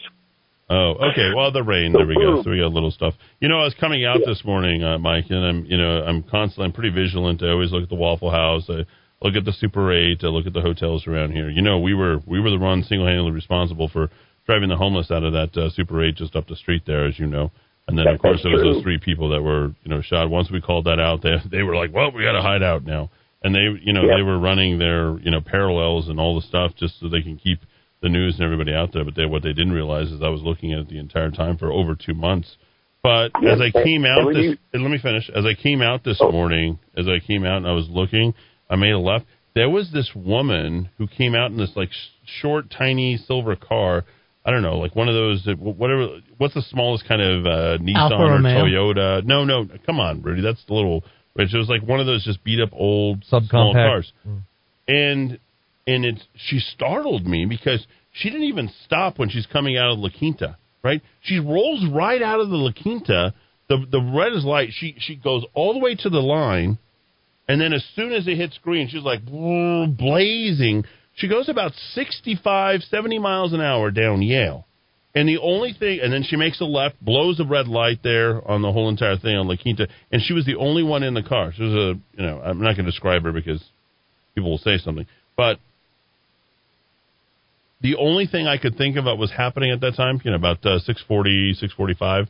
Oh, 0.70 0.96
okay. 1.12 1.32
Well, 1.36 1.52
the 1.52 1.62
rain. 1.64 1.94
There 1.94 2.08
we 2.08 2.16
go. 2.16 2.42
So 2.44 2.50
we 2.50 2.58
got 2.58 2.66
a 2.68 2.74
little 2.74 2.90
stuff. 2.92 3.14
You 3.40 3.50
know, 3.50 3.60
I 3.62 3.66
was 3.66 3.76
coming 3.80 4.04
out 4.04 4.20
this 4.26 4.44
morning, 4.44 4.84
uh, 4.84 4.98
Mike, 4.98 5.26
and 5.30 5.46
I'm, 5.46 5.66
you 5.66 5.78
know, 5.78 6.02
I'm 6.04 6.24
constantly, 6.24 6.66
I'm 6.66 6.72
pretty 6.74 6.90
vigilant. 6.90 7.44
I 7.44 7.50
always 7.50 7.72
look 7.72 7.84
at 7.84 7.90
the 7.90 7.96
Waffle 7.96 8.32
House. 8.32 8.64
I 8.68 8.86
look 9.22 9.36
at 9.36 9.46
the 9.46 9.54
Super 9.54 9.94
Eight. 9.94 10.24
I 10.24 10.28
look 10.28 10.48
at 10.48 10.54
the 10.54 10.62
hotels 10.62 11.06
around 11.06 11.34
here. 11.34 11.50
You 11.52 11.62
know, 11.62 11.80
we 11.80 11.94
were 11.94 12.20
we 12.26 12.40
were 12.40 12.50
the 12.50 12.58
one 12.58 12.82
single-handedly 12.84 13.32
responsible 13.32 13.90
for 13.90 14.10
driving 14.48 14.70
the 14.70 14.76
homeless 14.76 15.12
out 15.12 15.24
of 15.24 15.34
that 15.34 15.56
uh, 15.56 15.70
Super 15.70 16.04
Eight 16.04 16.16
just 16.16 16.36
up 16.36 16.48
the 16.48 16.56
street 16.56 16.82
there, 16.88 17.06
as 17.06 17.20
you 17.20 17.28
know. 17.28 17.52
And 17.88 17.96
then, 17.96 18.08
of 18.08 18.20
course, 18.20 18.42
there 18.42 18.52
was 18.52 18.64
those 18.64 18.82
three 18.82 18.98
people 18.98 19.30
that 19.30 19.44
were, 19.44 19.68
you 19.84 19.90
know, 19.90 20.02
shot. 20.02 20.32
Once 20.32 20.50
we 20.50 20.60
called 20.62 20.86
that 20.86 21.00
out, 21.00 21.22
they 21.22 21.36
they 21.52 21.62
were 21.62 21.76
like, 21.76 21.94
"Well, 21.94 22.12
we 22.12 22.24
got 22.24 22.32
to 22.32 22.42
hide 22.42 22.64
out 22.64 22.84
now." 22.84 23.12
And 23.44 23.54
they, 23.54 23.68
you 23.84 23.94
know, 23.94 24.02
Yeah. 24.06 24.16
they 24.16 24.24
were 24.24 24.40
running 24.40 24.80
their, 24.80 25.20
you 25.20 25.30
know, 25.30 25.42
parallels 25.42 26.10
and 26.10 26.20
all 26.20 26.34
the 26.34 26.42
stuff 26.48 26.72
just 26.76 27.00
so 27.00 27.08
they 27.10 27.22
can 27.22 27.38
keep 27.38 27.60
the 28.06 28.10
news 28.10 28.36
and 28.36 28.44
everybody 28.44 28.74
out 28.74 28.94
there. 28.94 29.04
But 29.04 29.16
they, 29.16 29.26
what 29.26 29.44
they 29.44 29.54
didn't 29.54 29.74
realize 29.74 30.08
is 30.12 30.22
I 30.24 30.30
was 30.30 30.42
looking 30.44 30.72
at 30.74 30.80
it 30.80 30.90
the 30.90 31.00
entire 31.00 31.32
time 31.32 31.58
for 31.58 31.72
over 31.72 31.96
two 31.96 32.14
months. 32.14 32.56
But 33.04 33.32
as 33.46 33.60
I 33.62 33.72
came 33.72 34.06
out 34.06 34.28
this, 34.34 34.58
you- 34.74 34.82
let 34.82 34.90
me 34.92 34.98
finish. 34.98 35.30
As 35.30 35.46
I 35.46 35.54
came 35.54 35.82
out 35.82 36.04
this 36.04 36.18
Oh. 36.22 36.32
morning, 36.32 36.80
as 36.98 37.08
I 37.08 37.20
came 37.20 37.44
out 37.46 37.58
and 37.58 37.68
I 37.68 37.74
was 37.74 37.88
looking, 37.90 38.34
I 38.70 38.76
made 38.76 38.92
a 38.92 39.00
left. 39.00 39.26
There 39.56 39.70
was 39.70 39.92
this 39.92 40.10
woman 40.16 40.90
who 40.98 41.08
came 41.08 41.34
out 41.36 41.52
in 41.52 41.58
this 41.58 41.76
like 41.76 41.90
short, 42.42 42.70
tiny 42.72 43.18
silver 43.18 43.56
car. 43.56 44.04
I 44.46 44.52
don't 44.52 44.62
know, 44.62 44.78
like 44.78 44.96
one 44.96 45.08
of 45.08 45.16
those, 45.16 45.48
uh, 45.48 45.54
whatever. 45.54 46.20
What's 46.38 46.54
the 46.54 46.62
smallest 46.62 47.08
kind 47.08 47.22
of 47.22 47.46
uh, 47.46 47.78
Nissan 47.82 48.12
or 48.20 48.38
Toyota? 48.40 49.24
No, 49.26 49.44
no, 49.44 49.68
come 49.86 50.00
on, 50.00 50.22
Rudy. 50.22 50.42
That's 50.42 50.64
the 50.66 50.74
little. 50.74 51.04
Rich. 51.36 51.54
It 51.54 51.58
was 51.58 51.68
like 51.68 51.82
one 51.84 52.00
of 52.00 52.06
those 52.06 52.24
just 52.24 52.44
beat 52.44 52.62
up 52.62 52.70
old 52.72 53.24
small 53.26 53.42
Subcompact. 53.42 53.74
cars 53.74 54.14
and 54.88 55.38
and 55.88 56.06
it's 56.06 56.24
she 56.36 56.60
startled 56.60 57.26
me 57.26 57.46
because 57.46 57.86
she 58.12 58.30
didn't 58.30 58.48
even 58.48 58.70
stop 58.86 59.20
when 59.20 59.30
she's 59.30 59.46
coming 59.46 59.78
out 59.78 59.92
of 59.92 60.00
La 60.00 60.10
Quinta, 60.10 60.58
right? 60.84 61.02
She 61.22 61.40
rolls 61.40 61.86
right 61.92 62.22
out 62.22 62.40
of 62.40 62.50
the 62.50 62.56
La 62.56 62.72
Quinta 62.72 63.34
the 63.68 63.86
the 63.90 64.02
red 64.02 64.34
is 64.34 64.46
light. 64.46 64.70
She 64.74 64.96
she 65.00 65.16
goes 65.16 65.44
all 65.54 65.74
the 65.74 65.80
way 65.80 65.96
to 65.96 66.10
the 66.10 66.22
line, 66.22 66.78
and 67.48 67.60
then 67.60 67.74
as 67.74 67.84
soon 67.96 68.14
as 68.14 68.28
it 68.28 68.38
hits 68.38 68.58
green, 68.64 68.88
she's 68.88 69.04
like 69.04 69.26
blazing. 69.26 70.86
She 71.16 71.30
goes 71.30 71.48
about 71.48 71.72
65, 71.94 72.82
70 72.82 73.20
miles 73.20 73.54
an 73.54 73.62
hour 73.62 73.90
down 73.90 74.22
Yale. 74.22 74.68
And 75.16 75.30
the 75.30 75.38
only 75.38 75.72
thing, 75.72 76.02
and 76.04 76.12
then 76.12 76.24
she 76.24 76.36
makes 76.36 76.60
a 76.60 76.66
left, 76.66 77.00
blows 77.00 77.38
the 77.38 77.46
red 77.46 77.70
light 77.70 78.00
there 78.04 78.46
on 78.46 78.62
the 78.62 78.74
whole 78.74 78.90
entire 78.90 79.18
thing 79.18 79.38
on 79.38 79.48
La 79.48 79.56
Quinta, 79.56 79.88
and 80.12 80.22
she 80.22 80.34
was 80.34 80.46
the 80.46 80.58
only 80.58 80.84
one 80.84 81.04
in 81.04 81.14
the 81.14 81.24
car. 81.24 81.54
She 81.56 81.64
was 81.64 81.74
a, 81.74 82.20
you 82.20 82.26
know, 82.28 82.42
I'm 82.42 82.60
not 82.60 82.76
going 82.76 82.86
to 82.86 82.92
describe 82.92 83.24
her 83.24 83.32
because 83.32 83.64
people 84.36 84.52
will 84.52 84.58
say 84.58 84.78
something, 84.78 85.06
but 85.38 85.58
the 87.86 87.96
only 87.98 88.26
thing 88.26 88.48
I 88.48 88.58
could 88.58 88.76
think 88.78 88.98
of 88.98 89.06
that 89.06 89.16
was 89.18 89.32
happening 89.32 89.70
at 89.72 89.80
that 89.82 89.96
time, 89.96 90.20
you 90.24 90.32
know, 90.32 90.38
about 90.38 90.66
uh, 90.66 90.80
640, 90.80 91.54
645, 91.54 92.28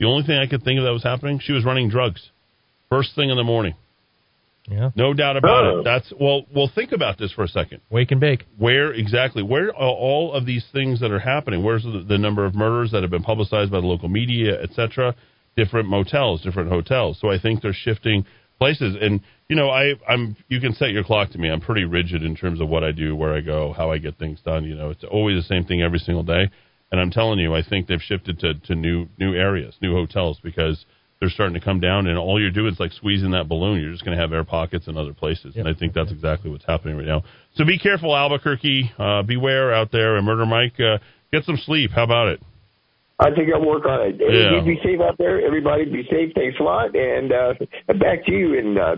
the 0.00 0.06
only 0.06 0.24
thing 0.26 0.36
I 0.38 0.46
could 0.46 0.62
think 0.64 0.78
of 0.78 0.84
that 0.84 0.92
was 0.92 1.02
happening, 1.02 1.40
she 1.42 1.52
was 1.52 1.64
running 1.64 1.88
drugs. 1.90 2.22
First 2.88 3.10
thing 3.14 3.28
in 3.30 3.36
the 3.36 3.44
morning. 3.44 3.74
Yeah. 4.66 4.90
No 4.96 5.12
doubt 5.12 5.36
about 5.36 5.64
Oh. 5.66 5.78
it. 5.80 5.84
That's 5.84 6.10
well. 6.18 6.46
Well, 6.54 6.70
think 6.74 6.92
about 6.92 7.18
this 7.18 7.30
for 7.32 7.44
a 7.44 7.48
second. 7.48 7.80
Wake 7.90 8.10
and 8.12 8.20
bake. 8.20 8.44
Where 8.56 8.94
exactly? 8.94 9.42
Where 9.42 9.68
are 9.68 9.94
all 10.08 10.32
of 10.32 10.46
these 10.46 10.64
things 10.72 11.00
that 11.00 11.10
are 11.12 11.18
happening? 11.18 11.62
Where's 11.62 11.82
the, 11.82 12.02
the 12.08 12.16
number 12.16 12.46
of 12.46 12.54
murders 12.54 12.90
that 12.92 13.02
have 13.02 13.10
been 13.10 13.22
publicized 13.22 13.70
by 13.70 13.80
the 13.80 13.86
local 13.86 14.08
media, 14.08 14.58
etc.? 14.62 15.14
Different 15.54 15.88
motels, 15.90 16.40
different 16.40 16.70
hotels. 16.70 17.18
So 17.20 17.30
I 17.30 17.38
think 17.38 17.60
they're 17.60 17.74
shifting 17.88 18.24
places. 18.58 18.96
And 19.00 19.20
you 19.48 19.56
know, 19.56 19.70
I, 19.70 19.94
I'm. 20.08 20.36
You 20.48 20.60
can 20.60 20.74
set 20.74 20.90
your 20.90 21.04
clock 21.04 21.30
to 21.30 21.38
me. 21.38 21.50
I'm 21.50 21.60
pretty 21.60 21.84
rigid 21.84 22.22
in 22.22 22.34
terms 22.34 22.60
of 22.60 22.68
what 22.68 22.82
I 22.82 22.92
do, 22.92 23.14
where 23.14 23.34
I 23.34 23.40
go, 23.40 23.72
how 23.72 23.92
I 23.92 23.98
get 23.98 24.18
things 24.18 24.40
done. 24.44 24.64
You 24.64 24.74
know, 24.74 24.90
it's 24.90 25.04
always 25.04 25.36
the 25.36 25.46
same 25.46 25.64
thing 25.64 25.82
every 25.82 25.98
single 25.98 26.22
day. 26.22 26.50
And 26.90 27.00
I'm 27.00 27.10
telling 27.10 27.38
you, 27.38 27.54
I 27.54 27.62
think 27.62 27.86
they've 27.86 28.00
shifted 28.00 28.38
to, 28.40 28.54
to 28.54 28.74
new 28.74 29.06
new 29.18 29.34
areas, 29.34 29.74
new 29.82 29.92
hotels, 29.92 30.38
because 30.42 30.84
they're 31.20 31.30
starting 31.30 31.54
to 31.54 31.60
come 31.60 31.80
down, 31.80 32.06
and 32.06 32.18
all 32.18 32.40
you're 32.40 32.50
doing 32.50 32.72
is 32.72 32.80
like 32.80 32.92
squeezing 32.92 33.30
that 33.32 33.48
balloon. 33.48 33.80
You're 33.80 33.92
just 33.92 34.04
going 34.04 34.16
to 34.16 34.22
have 34.22 34.32
air 34.32 34.44
pockets 34.44 34.86
in 34.88 34.96
other 34.96 35.14
places, 35.14 35.56
and 35.56 35.68
I 35.68 35.74
think 35.74 35.94
that's 35.94 36.10
exactly 36.10 36.50
what's 36.50 36.64
happening 36.66 36.96
right 36.96 37.06
now. 37.06 37.22
So 37.54 37.64
be 37.64 37.78
careful, 37.78 38.16
Albuquerque. 38.16 38.92
Uh, 38.98 39.22
beware 39.22 39.72
out 39.72 39.90
there, 39.92 40.16
and 40.16 40.26
Murder 40.26 40.46
Mike, 40.46 40.78
uh, 40.78 40.98
get 41.32 41.44
some 41.44 41.56
sleep. 41.56 41.90
How 41.92 42.04
about 42.04 42.28
it? 42.28 42.40
I 43.20 43.30
think 43.30 43.48
I'll 43.54 43.64
work 43.64 43.86
on 43.86 44.00
it. 44.08 44.16
Yeah. 44.18 44.58
You 44.58 44.64
be 44.64 44.80
safe 44.82 45.00
out 45.00 45.16
there. 45.18 45.40
Everybody 45.44 45.84
be 45.84 46.02
safe. 46.10 46.32
Thanks 46.34 46.58
a 46.58 46.62
lot. 46.64 46.94
And 46.96 47.32
uh, 47.32 47.54
back 48.00 48.24
to 48.26 48.32
you 48.32 48.54
in 48.58 48.76
uh, 48.76 48.96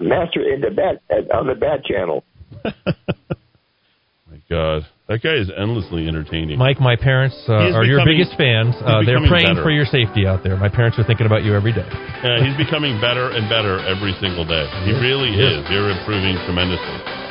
Master 0.00 0.40
in 0.42 0.60
the 0.62 0.70
bat 0.70 1.02
on 1.34 1.46
the 1.46 1.54
Bat 1.54 1.84
Channel. 1.84 2.24
My 2.64 4.40
God, 4.48 4.86
that 5.08 5.20
guy 5.20 5.36
is 5.36 5.50
endlessly 5.52 6.08
entertaining. 6.08 6.56
Mike, 6.58 6.80
my 6.80 6.96
parents 6.96 7.36
uh, 7.48 7.68
is 7.68 7.74
are 7.76 7.84
your 7.84 8.00
biggest 8.04 8.32
fans. 8.40 8.72
Uh, 8.80 9.04
they're 9.04 9.20
praying 9.28 9.60
better. 9.60 9.62
for 9.62 9.70
your 9.70 9.84
safety 9.84 10.24
out 10.26 10.40
there. 10.42 10.56
My 10.56 10.68
parents 10.72 10.98
are 10.98 11.04
thinking 11.04 11.26
about 11.26 11.44
you 11.44 11.52
every 11.54 11.72
day. 11.72 11.84
Yeah, 11.84 12.40
he's 12.40 12.56
becoming 12.56 12.96
better 13.00 13.28
and 13.28 13.44
better 13.52 13.76
every 13.84 14.16
single 14.24 14.44
day. 14.48 14.64
He 14.88 14.92
really 14.96 15.36
is. 15.36 15.60
You're 15.68 15.90
improving 15.92 16.40
tremendously. 16.48 17.21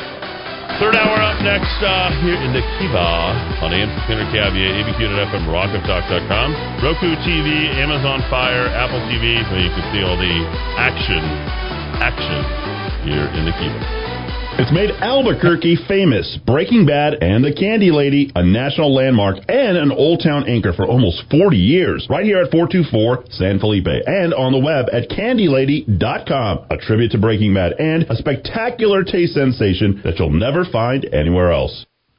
Third 0.80 0.96
hour 0.96 1.18
up 1.22 1.42
next 1.44 1.78
uh, 1.84 2.10
here 2.22 2.38
in 2.38 2.54
the 2.54 2.62
Kiva 2.80 3.62
on 3.62 3.74
AM 3.74 3.90
600 4.08 4.32
KIVA, 4.32 4.66
ABQ.FM, 4.82 5.46
rockoftalk.com, 5.50 6.50
Roku 6.82 7.16
TV, 7.22 7.70
Amazon 7.76 8.22
Fire, 8.30 8.68
Apple 8.68 9.00
TV, 9.12 9.42
where 9.52 9.62
you 9.62 9.70
can 9.70 9.86
see 9.94 10.02
all 10.02 10.18
the 10.18 10.36
action, 10.78 11.22
action 12.02 12.42
here 13.06 13.28
in 13.38 13.46
the 13.46 13.52
Kiva. 13.52 14.01
It's 14.60 14.72
made 14.72 14.92
Albuquerque 14.92 15.78
famous. 15.88 16.38
Breaking 16.46 16.86
Bad 16.86 17.24
and 17.24 17.44
The 17.44 17.54
Candy 17.54 17.90
Lady, 17.90 18.32
a 18.36 18.44
national 18.44 18.94
landmark 18.94 19.38
and 19.48 19.78
an 19.78 19.92
Old 19.92 20.22
Town 20.22 20.48
anchor 20.48 20.74
for 20.74 20.86
almost 20.86 21.24
40 21.32 21.56
years. 21.56 22.06
Right 22.10 22.26
here 22.26 22.42
at 22.42 22.52
424 22.52 23.32
San 23.32 23.60
Felipe 23.60 23.88
and 23.88 24.34
on 24.34 24.52
the 24.52 24.60
web 24.60 24.88
at 24.92 25.10
candylady.com. 25.10 26.66
A 26.70 26.78
tribute 26.78 27.12
to 27.12 27.18
Breaking 27.18 27.54
Bad 27.54 27.74
and 27.80 28.04
a 28.10 28.16
spectacular 28.18 29.04
taste 29.04 29.34
sensation 29.34 30.02
that 30.04 30.20
you'll 30.20 30.30
never 30.30 30.66
find 30.66 31.06
anywhere 31.14 31.54
else. 31.54 31.86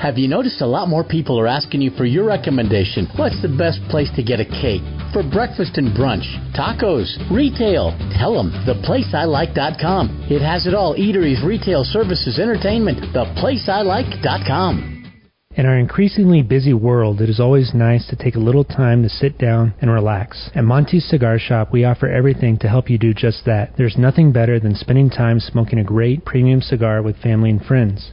Have 0.00 0.16
you 0.16 0.28
noticed 0.28 0.60
a 0.60 0.66
lot 0.66 0.88
more 0.88 1.02
people 1.02 1.40
are 1.40 1.48
asking 1.48 1.82
you 1.82 1.90
for 1.90 2.04
your 2.04 2.24
recommendation? 2.24 3.08
What's 3.16 3.42
the 3.42 3.48
best 3.48 3.80
place 3.90 4.08
to 4.14 4.22
get 4.22 4.38
a 4.38 4.44
cake? 4.44 4.82
For 5.12 5.24
breakfast 5.24 5.76
and 5.76 5.90
brunch, 5.90 6.22
tacos, 6.54 7.18
retail. 7.32 7.90
Tell 8.16 8.34
them 8.34 8.52
theplaceilike.com. 8.64 10.28
It 10.30 10.40
has 10.40 10.68
it 10.68 10.74
all 10.74 10.94
eateries, 10.94 11.44
retail, 11.44 11.82
services, 11.82 12.38
entertainment. 12.38 13.12
Theplaceilike.com. 13.12 14.94
In 15.56 15.66
our 15.66 15.76
increasingly 15.76 16.42
busy 16.42 16.74
world, 16.74 17.20
it 17.20 17.28
is 17.28 17.40
always 17.40 17.74
nice 17.74 18.06
to 18.06 18.14
take 18.14 18.36
a 18.36 18.38
little 18.38 18.62
time 18.62 19.02
to 19.02 19.08
sit 19.08 19.36
down 19.36 19.74
and 19.80 19.90
relax. 19.90 20.48
At 20.54 20.62
Monty's 20.62 21.08
Cigar 21.08 21.40
Shop, 21.40 21.72
we 21.72 21.82
offer 21.82 22.06
everything 22.06 22.56
to 22.60 22.68
help 22.68 22.88
you 22.88 22.98
do 22.98 23.12
just 23.12 23.44
that. 23.46 23.72
There's 23.76 23.98
nothing 23.98 24.30
better 24.30 24.60
than 24.60 24.76
spending 24.76 25.10
time 25.10 25.40
smoking 25.40 25.80
a 25.80 25.84
great 25.84 26.24
premium 26.24 26.60
cigar 26.60 27.02
with 27.02 27.16
family 27.16 27.50
and 27.50 27.60
friends. 27.60 28.12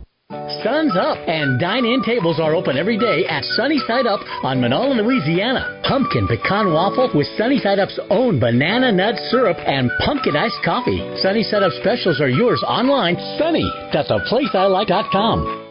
Sun's 0.63 0.95
up, 0.95 1.17
and 1.27 1.59
dine-in 1.59 2.03
tables 2.03 2.39
are 2.39 2.55
open 2.55 2.77
every 2.77 2.97
day 2.97 3.25
at 3.27 3.43
Sunny 3.43 3.79
Side 3.87 4.07
Up 4.07 4.21
on 4.43 4.61
Menaul, 4.61 4.95
Louisiana. 4.95 5.81
Pumpkin 5.83 6.27
pecan 6.27 6.71
waffle 6.71 7.09
with 7.13 7.27
Sunny 7.37 7.59
Side 7.59 7.79
Up's 7.79 7.99
own 8.09 8.39
banana 8.39 8.91
nut 8.91 9.15
syrup 9.29 9.57
and 9.65 9.91
pumpkin 10.05 10.35
iced 10.35 10.59
coffee. 10.63 10.99
Sunny 11.21 11.43
Side 11.43 11.63
Up 11.63 11.73
specials 11.81 12.21
are 12.21 12.29
yours 12.29 12.63
online. 12.67 13.17
Sunny.theplaceilike.com. 13.37 15.70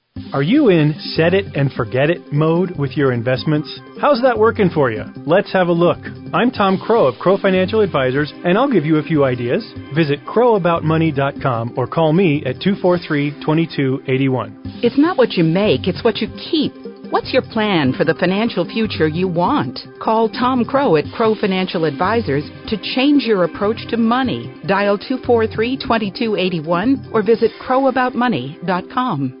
Are 0.33 0.43
you 0.43 0.69
in 0.69 0.93
set 1.15 1.33
it 1.33 1.45
and 1.55 1.71
forget 1.73 2.09
it 2.09 2.31
mode 2.31 2.77
with 2.77 2.91
your 2.97 3.11
investments? 3.11 3.79
How's 3.99 4.21
that 4.21 4.37
working 4.37 4.69
for 4.69 4.91
you? 4.91 5.03
Let's 5.25 5.51
have 5.51 5.67
a 5.67 5.73
look. 5.73 5.97
I'm 6.33 6.51
Tom 6.51 6.77
Crow 6.77 7.05
of 7.07 7.19
Crow 7.19 7.37
Financial 7.37 7.81
Advisors, 7.81 8.31
and 8.45 8.57
I'll 8.57 8.71
give 8.71 8.85
you 8.85 8.97
a 8.97 9.03
few 9.03 9.25
ideas. 9.25 9.61
Visit 9.93 10.19
crowaboutmoney.com 10.25 11.73
or 11.77 11.85
call 11.85 12.13
me 12.13 12.43
at 12.45 12.61
243 12.61 13.41
2281. 13.41 14.79
It's 14.83 14.97
not 14.97 15.17
what 15.17 15.33
you 15.33 15.43
make, 15.43 15.87
it's 15.87 16.03
what 16.03 16.17
you 16.17 16.27
keep. 16.51 16.71
What's 17.09 17.33
your 17.33 17.41
plan 17.41 17.91
for 17.91 18.05
the 18.05 18.13
financial 18.13 18.63
future 18.63 19.07
you 19.09 19.27
want? 19.27 19.79
Call 20.01 20.29
Tom 20.29 20.63
Crow 20.63 20.95
at 20.95 21.05
Crow 21.13 21.35
Financial 21.35 21.83
Advisors 21.83 22.45
to 22.67 22.77
change 22.95 23.23
your 23.23 23.43
approach 23.43 23.85
to 23.89 23.97
money. 23.97 24.53
Dial 24.65 24.97
243 24.97 25.75
2281 25.75 27.09
or 27.13 27.21
visit 27.21 27.51
crowaboutmoney.com. 27.61 29.40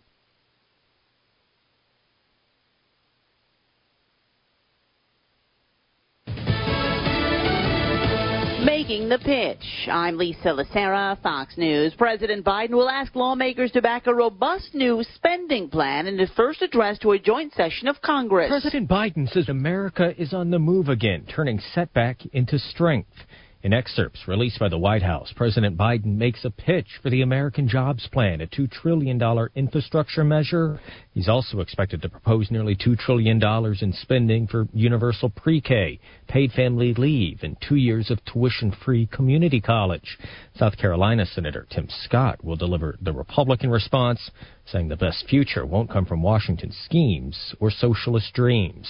The 9.11 9.17
pitch. 9.17 9.89
I'm 9.91 10.17
Lisa 10.17 10.47
Lacera, 10.47 11.21
Fox 11.21 11.57
News. 11.57 11.93
President 11.97 12.45
Biden 12.45 12.69
will 12.69 12.87
ask 12.87 13.13
lawmakers 13.13 13.69
to 13.73 13.81
back 13.81 14.07
a 14.07 14.13
robust 14.13 14.73
new 14.73 15.03
spending 15.15 15.69
plan 15.69 16.07
in 16.07 16.17
his 16.17 16.29
first 16.37 16.61
address 16.61 16.97
to 16.99 17.11
a 17.11 17.19
joint 17.19 17.51
session 17.53 17.89
of 17.89 18.01
Congress. 18.01 18.47
President 18.47 18.89
Biden 18.89 19.29
says 19.29 19.49
America 19.49 20.13
is 20.17 20.33
on 20.33 20.49
the 20.49 20.59
move 20.59 20.87
again, 20.87 21.25
turning 21.25 21.59
setback 21.73 22.25
into 22.31 22.57
strength. 22.57 23.11
In 23.63 23.73
excerpts 23.73 24.27
released 24.27 24.57
by 24.57 24.69
the 24.69 24.77
White 24.79 25.03
House, 25.03 25.31
President 25.35 25.77
Biden 25.77 26.17
makes 26.17 26.43
a 26.43 26.49
pitch 26.49 26.87
for 27.03 27.11
the 27.11 27.21
American 27.21 27.67
Jobs 27.67 28.07
Plan, 28.11 28.41
a 28.41 28.47
$2 28.47 28.71
trillion 28.71 29.21
infrastructure 29.53 30.23
measure. 30.23 30.79
He's 31.13 31.29
also 31.29 31.59
expected 31.59 32.01
to 32.01 32.09
propose 32.09 32.49
nearly 32.49 32.75
$2 32.75 32.97
trillion 32.97 33.39
in 33.81 33.93
spending 33.93 34.47
for 34.47 34.67
universal 34.73 35.29
pre-K, 35.29 35.99
paid 36.27 36.51
family 36.53 36.95
leave, 36.95 37.41
and 37.43 37.55
two 37.67 37.75
years 37.75 38.09
of 38.09 38.25
tuition-free 38.25 39.07
community 39.07 39.61
college. 39.61 40.17
South 40.55 40.75
Carolina 40.77 41.27
Senator 41.27 41.67
Tim 41.69 41.87
Scott 42.03 42.43
will 42.43 42.55
deliver 42.55 42.97
the 42.99 43.13
Republican 43.13 43.69
response, 43.69 44.31
saying 44.65 44.87
the 44.87 44.95
best 44.95 45.27
future 45.27 45.67
won't 45.67 45.89
come 45.89 46.05
from 46.05 46.23
Washington 46.23 46.71
schemes 46.85 47.53
or 47.59 47.69
socialist 47.69 48.33
dreams. 48.33 48.89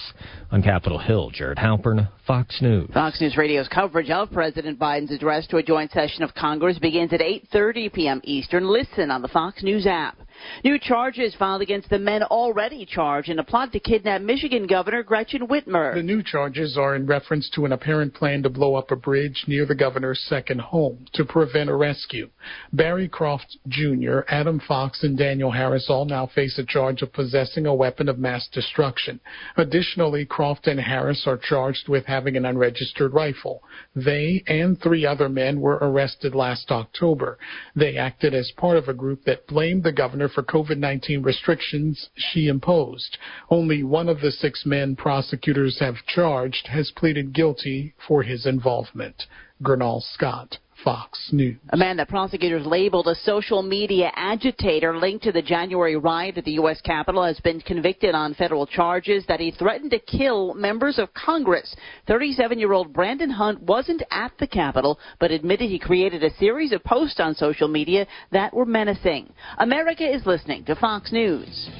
On 0.50 0.62
Capitol 0.62 0.98
Hill, 0.98 1.30
Jared 1.30 1.58
Halpern, 1.58 2.08
Fox 2.26 2.62
News. 2.62 2.88
Fox 2.94 3.20
News 3.20 3.36
Radio's 3.36 3.68
coverage 3.68 4.08
of 4.08 4.30
President 4.30 4.61
Biden's 4.78 5.10
address 5.10 5.46
to 5.48 5.58
a 5.58 5.62
joint 5.62 5.90
session 5.92 6.22
of 6.22 6.34
Congress 6.34 6.78
begins 6.78 7.12
at 7.12 7.20
8:30 7.20 7.92
p.m. 7.92 8.20
Eastern. 8.24 8.68
Listen 8.68 9.10
on 9.10 9.22
the 9.22 9.28
Fox 9.28 9.62
News 9.62 9.86
app. 9.86 10.18
New 10.64 10.78
charges 10.78 11.34
filed 11.34 11.62
against 11.62 11.90
the 11.90 11.98
men 11.98 12.22
already 12.22 12.86
charged 12.86 13.28
in 13.28 13.38
a 13.38 13.44
plot 13.44 13.72
to 13.72 13.80
kidnap 13.80 14.20
Michigan 14.20 14.66
Governor 14.66 15.02
Gretchen 15.02 15.46
Whitmer. 15.48 15.94
The 15.94 16.02
new 16.02 16.22
charges 16.22 16.76
are 16.76 16.94
in 16.94 17.06
reference 17.06 17.50
to 17.50 17.64
an 17.64 17.72
apparent 17.72 18.14
plan 18.14 18.42
to 18.42 18.50
blow 18.50 18.74
up 18.74 18.90
a 18.90 18.96
bridge 18.96 19.44
near 19.46 19.66
the 19.66 19.74
governor's 19.74 20.20
second 20.28 20.60
home 20.60 21.06
to 21.14 21.24
prevent 21.24 21.70
a 21.70 21.76
rescue. 21.76 22.30
Barry 22.72 23.08
Croft 23.08 23.58
Jr., 23.68 24.20
Adam 24.28 24.60
Fox, 24.66 25.02
and 25.02 25.16
Daniel 25.16 25.50
Harris 25.50 25.86
all 25.88 26.04
now 26.04 26.26
face 26.26 26.58
a 26.58 26.64
charge 26.64 27.02
of 27.02 27.12
possessing 27.12 27.66
a 27.66 27.74
weapon 27.74 28.08
of 28.08 28.18
mass 28.18 28.48
destruction. 28.52 29.20
Additionally, 29.56 30.24
Croft 30.24 30.66
and 30.66 30.80
Harris 30.80 31.24
are 31.26 31.38
charged 31.38 31.88
with 31.88 32.06
having 32.06 32.36
an 32.36 32.44
unregistered 32.44 33.12
rifle. 33.12 33.62
They 33.94 34.42
and 34.46 34.80
three 34.80 35.06
other 35.06 35.28
men 35.28 35.60
were 35.60 35.78
arrested 35.80 36.34
last 36.34 36.70
October. 36.70 37.38
They 37.74 37.96
acted 37.96 38.34
as 38.34 38.52
part 38.56 38.76
of 38.76 38.88
a 38.88 38.94
group 38.94 39.24
that 39.24 39.46
blamed 39.46 39.82
the 39.82 39.92
governor 39.92 40.28
for 40.32 40.42
COVID 40.42 40.78
19 40.78 41.22
restrictions 41.22 42.08
she 42.14 42.48
imposed. 42.48 43.18
Only 43.50 43.82
one 43.82 44.08
of 44.08 44.20
the 44.20 44.30
six 44.30 44.64
men 44.66 44.96
prosecutors 44.96 45.78
have 45.80 46.04
charged 46.06 46.68
has 46.68 46.90
pleaded 46.90 47.32
guilty 47.32 47.94
for 48.06 48.22
his 48.22 48.46
involvement. 48.46 49.24
Gernal 49.62 50.00
Scott. 50.00 50.58
Fox 50.84 51.30
News. 51.32 51.58
A 51.70 51.76
man 51.76 51.96
that 51.98 52.08
prosecutors 52.08 52.66
labeled 52.66 53.06
a 53.06 53.14
social 53.16 53.62
media 53.62 54.10
agitator 54.14 54.96
linked 54.96 55.24
to 55.24 55.32
the 55.32 55.42
January 55.42 55.96
riot 55.96 56.38
at 56.38 56.44
the 56.44 56.52
U.S. 56.52 56.80
Capitol 56.80 57.24
has 57.24 57.38
been 57.40 57.60
convicted 57.60 58.14
on 58.14 58.34
federal 58.34 58.66
charges 58.66 59.24
that 59.28 59.40
he 59.40 59.50
threatened 59.50 59.90
to 59.92 59.98
kill 59.98 60.54
members 60.54 60.98
of 60.98 61.12
Congress. 61.14 61.74
37 62.08 62.58
year 62.58 62.72
old 62.72 62.92
Brandon 62.92 63.30
Hunt 63.30 63.62
wasn't 63.62 64.02
at 64.10 64.32
the 64.38 64.46
Capitol, 64.46 64.98
but 65.20 65.30
admitted 65.30 65.70
he 65.70 65.78
created 65.78 66.24
a 66.24 66.34
series 66.36 66.72
of 66.72 66.82
posts 66.84 67.20
on 67.20 67.34
social 67.34 67.68
media 67.68 68.06
that 68.30 68.52
were 68.52 68.66
menacing. 68.66 69.32
America 69.58 70.04
is 70.04 70.26
listening 70.26 70.64
to 70.64 70.74
Fox 70.76 71.12
News. 71.12 71.70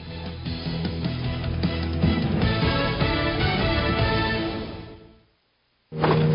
Ho! 5.94 6.31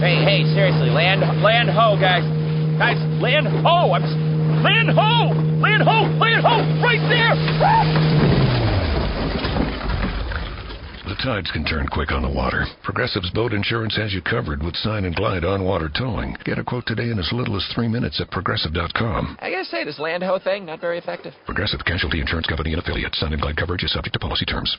Hey, 0.00 0.24
hey, 0.24 0.44
seriously, 0.54 0.88
land, 0.88 1.20
land 1.42 1.68
ho, 1.68 1.96
guys, 2.00 2.24
guys, 2.78 2.96
land 3.20 3.46
ho! 3.46 3.92
I'm 3.92 4.02
land 4.62 4.88
ho, 4.88 5.36
land 5.60 5.82
ho, 5.82 6.08
land 6.16 6.40
ho, 6.46 6.64
right 6.80 7.02
there. 7.10 7.36
The 11.04 11.16
tides 11.22 11.50
can 11.50 11.64
turn 11.64 11.88
quick 11.88 12.10
on 12.10 12.22
the 12.22 12.30
water. 12.30 12.64
Progressive's 12.82 13.30
boat 13.30 13.52
insurance 13.52 13.96
has 13.96 14.14
you 14.14 14.22
covered 14.22 14.62
with 14.62 14.74
sign 14.76 15.04
and 15.04 15.14
glide 15.14 15.44
on 15.44 15.62
water 15.62 15.90
towing. 15.94 16.34
Get 16.44 16.58
a 16.58 16.64
quote 16.64 16.86
today 16.86 17.10
in 17.10 17.18
as 17.18 17.28
little 17.32 17.56
as 17.56 17.68
three 17.74 17.88
minutes 17.88 18.18
at 18.20 18.30
progressive.com. 18.30 19.36
I 19.40 19.50
gotta 19.50 19.66
say, 19.66 19.84
this 19.84 19.98
land 19.98 20.22
ho 20.22 20.38
thing 20.42 20.64
not 20.64 20.80
very 20.80 20.96
effective. 20.96 21.34
Progressive 21.44 21.84
Casualty 21.84 22.20
Insurance 22.20 22.46
Company 22.46 22.72
and 22.72 22.80
affiliates. 22.80 23.20
Sign 23.20 23.34
and 23.34 23.42
glide 23.42 23.58
coverage 23.58 23.84
is 23.84 23.92
subject 23.92 24.14
to 24.14 24.20
policy 24.20 24.46
terms. 24.46 24.78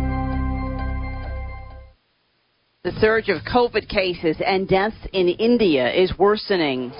The 2.83 2.99
surge 2.99 3.29
of 3.29 3.43
COVID 3.43 3.87
cases 3.89 4.37
and 4.43 4.67
deaths 4.67 4.95
in 5.13 5.27
India 5.27 5.93
is 5.93 6.17
worsening. 6.17 6.91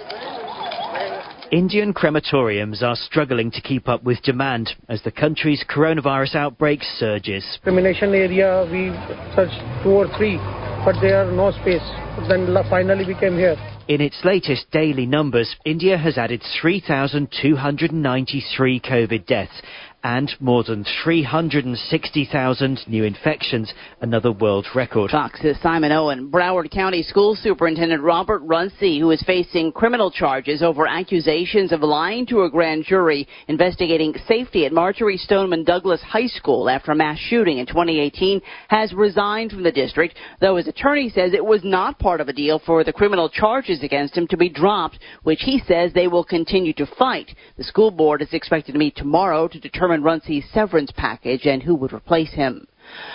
Indian 1.51 1.91
crematoriums 1.91 2.83
are 2.83 2.95
struggling 2.95 3.49
to 3.49 3.61
keep 3.61 3.89
up 3.89 4.03
with 4.03 4.21
demand 4.21 4.75
as 4.89 5.01
the 5.01 5.11
country's 5.11 5.65
coronavirus 5.67 6.35
outbreak 6.35 6.83
surges. 6.83 7.43
Discrimination 7.43 8.13
area, 8.13 8.63
we 8.71 8.91
searched 9.35 9.59
two 9.81 9.89
or 9.89 10.07
three, 10.19 10.37
but 10.85 11.01
there 11.01 11.25
are 11.25 11.31
no 11.31 11.49
space. 11.49 11.81
Then 12.29 12.55
finally 12.69 13.03
we 13.03 13.15
came 13.15 13.35
here. 13.35 13.55
In 13.87 14.01
its 14.01 14.23
latest 14.23 14.69
daily 14.69 15.07
numbers, 15.07 15.55
India 15.65 15.97
has 15.97 16.15
added 16.15 16.43
3,293 16.61 18.79
COVID 18.81 19.25
deaths 19.25 19.59
and 20.03 20.31
more 20.39 20.63
than 20.63 20.85
360,000 21.03 22.79
new 22.87 23.03
infections, 23.03 23.71
another 24.01 24.31
world 24.31 24.65
record. 24.73 25.11
Fox's 25.11 25.59
Simon 25.61 25.91
Owen, 25.91 26.31
Broward 26.31 26.71
County 26.71 27.03
School 27.03 27.35
Superintendent 27.35 28.01
Robert 28.01 28.41
Runcie, 28.43 28.99
who 28.99 29.11
is 29.11 29.21
facing 29.27 29.71
criminal 29.71 30.09
charges 30.09 30.63
over 30.63 30.87
accusations 30.87 31.71
of 31.71 31.81
lying 31.81 32.25
to 32.25 32.43
a 32.43 32.49
grand 32.49 32.85
jury 32.85 33.27
investigating 33.47 34.15
safety 34.27 34.65
at 34.65 34.73
Marjory 34.73 35.17
Stoneman 35.17 35.63
Douglas 35.63 36.01
High 36.01 36.27
School 36.27 36.67
after 36.67 36.91
a 36.91 36.95
mass 36.95 37.19
shooting 37.19 37.59
in 37.59 37.67
2018, 37.67 38.41
has 38.69 38.93
resigned 38.93 39.51
from 39.51 39.63
the 39.63 39.71
district, 39.71 40.17
though 40.39 40.55
his 40.55 40.67
attorney 40.67 41.09
says 41.09 41.33
it 41.33 41.45
was 41.45 41.63
not 41.63 41.99
part 41.99 42.21
of 42.21 42.27
a 42.27 42.33
deal 42.33 42.59
for 42.65 42.83
the 42.83 42.93
criminal 42.93 43.29
charges 43.29 43.83
against 43.83 44.17
him 44.17 44.27
to 44.27 44.37
be 44.37 44.49
dropped, 44.49 44.97
which 45.23 45.41
he 45.41 45.61
says 45.67 45.93
they 45.93 46.07
will 46.07 46.23
continue 46.23 46.73
to 46.73 46.87
fight. 46.97 47.29
The 47.57 47.63
school 47.63 47.91
board 47.91 48.21
is 48.21 48.33
expected 48.33 48.71
to 48.71 48.79
meet 48.79 48.95
tomorrow 48.95 49.47
to 49.47 49.59
determine 49.59 49.90
Runcie's 49.99 50.45
severance 50.53 50.91
package 50.95 51.45
and 51.45 51.61
who 51.61 51.75
would 51.75 51.91
replace 51.91 52.31
him. 52.33 52.67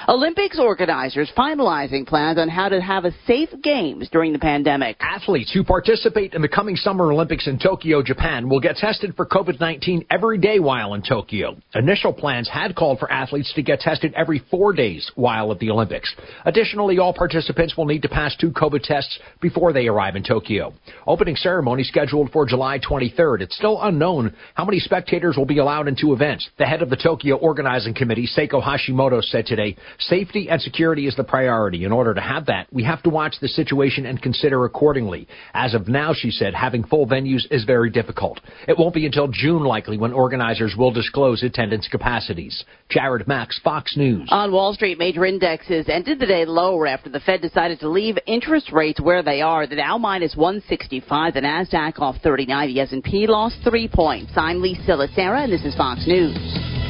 Olympics 0.09 0.59
organizers 0.59 1.31
finalizing 1.37 2.07
plans 2.07 2.39
on 2.39 2.49
how 2.49 2.69
to 2.69 2.81
have 2.81 3.05
a 3.05 3.13
safe 3.27 3.51
games 3.63 4.09
during 4.11 4.33
the 4.33 4.39
pandemic. 4.39 4.97
Athletes 5.01 5.53
who 5.53 5.65
participate 5.65 6.35
in 6.35 6.43
the 6.43 6.49
coming 6.49 6.77
Summer 6.77 7.13
Olympics 7.13 7.47
in 7.47 7.59
Tokyo, 7.59 8.03
Japan 8.03 8.49
will 8.49 8.61
get 8.61 8.77
tested 8.77 9.15
for 9.17 9.27
COVID 9.27 9.61
19 9.61 10.07
every 10.11 10.39
day 10.39 10.61
while 10.61 10.95
in 10.95 11.03
Tokyo. 11.03 11.57
Initial 11.75 12.13
plans 12.13 12.49
had 12.49 12.77
called 12.77 12.99
for 12.99 13.11
athletes 13.11 13.53
to 13.55 13.63
get 13.63 13.81
tested 13.81 14.15
every 14.15 14.43
four 14.51 14.73
days 14.73 15.11
while 15.17 15.51
at 15.51 15.59
the 15.59 15.71
Olympics. 15.71 16.15
Additionally, 16.45 16.99
all 16.99 17.13
participants 17.13 17.77
will 17.77 17.87
need 17.87 18.03
to 18.03 18.09
pass 18.09 18.37
two 18.37 18.51
COVID 18.51 18.83
tests 18.83 19.19
before 19.41 19.73
they 19.73 19.89
arrive 19.89 20.17
in 20.17 20.23
Tokyo. 20.23 20.73
Opening 21.07 21.37
ceremony 21.37 21.83
scheduled 21.83 22.31
for 22.31 22.47
July 22.47 22.79
23rd. 22.79 23.41
It's 23.41 23.57
still 23.57 23.81
unknown 23.83 24.35
how 24.55 24.65
many 24.65 24.79
spectators 24.79 25.37
will 25.37 25.47
be 25.47 25.59
allowed 25.59 25.89
into 25.89 26.13
events. 26.13 26.49
The 26.59 26.67
head 26.67 26.83
of 26.83 26.91
the 26.91 26.97
Tokyo 26.97 27.37
Organizing 27.37 27.95
Committee, 27.95 28.29
Seiko 28.29 28.63
Hashimoto, 28.63 29.23
said 29.23 29.47
today 29.47 29.66
safety 29.99 30.49
and 30.51 30.61
security 30.61 31.07
is 31.07 31.17
the 31.17 31.25
priority. 31.25 31.85
In 31.85 31.93
order 31.93 32.15
to 32.15 32.21
have 32.21 32.47
that, 32.47 32.67
we 32.73 32.85
have 32.85 33.03
to 33.03 33.11
watch 33.11 33.37
the 33.41 33.49
situation 33.49 34.07
and 34.07 34.21
consider 34.21 34.65
accordingly. 34.65 35.27
As 35.55 35.75
of 35.75 35.89
now, 35.89 36.13
she 36.15 36.31
said, 36.31 36.55
having 36.55 36.85
full 36.85 37.07
venues 37.07 37.43
is 37.51 37.65
very 37.65 37.91
difficult. 37.91 38.41
It 38.69 38.79
won't 38.79 38.95
be 38.95 39.07
until 39.07 39.29
June 39.29 39.65
likely 39.65 39.99
when 39.99 40.13
organizers 40.13 40.75
will 40.77 40.93
disclose 40.93 41.43
attendance 41.43 41.89
capacities. 41.89 42.65
Jared 42.91 43.27
Max, 43.27 43.59
Fox 43.65 43.97
News. 43.97 44.29
On 44.31 44.53
Wall 44.53 44.75
Street, 44.75 44.99
major 44.99 45.25
indexes 45.25 45.89
ended 45.89 46.19
the 46.19 46.27
day 46.27 46.45
lower 46.45 46.87
after 46.87 47.11
the 47.11 47.21
Fed 47.21 47.41
decided 47.41 47.81
to 47.81 47.89
leave 47.89 48.19
interest 48.27 48.71
rates 48.73 49.01
where 49.01 49.23
they 49.23 49.41
are. 49.41 49.67
The 49.67 49.77
Dow 49.77 49.99
minus 49.99 50.37
165, 50.37 51.35
the 51.35 51.41
Nasdaq 51.41 51.99
off 51.99 52.17
39, 52.23 52.75
the 52.75 52.81
S&P 52.81 53.27
lost 53.27 53.57
three 53.65 53.89
points. 53.89 54.33
I'm 54.37 54.61
Lisa 54.61 54.93
Lacera, 54.93 55.45
and 55.45 55.53
this 55.53 55.65
is 55.65 55.75
Fox 55.75 56.07
News. 56.07 56.86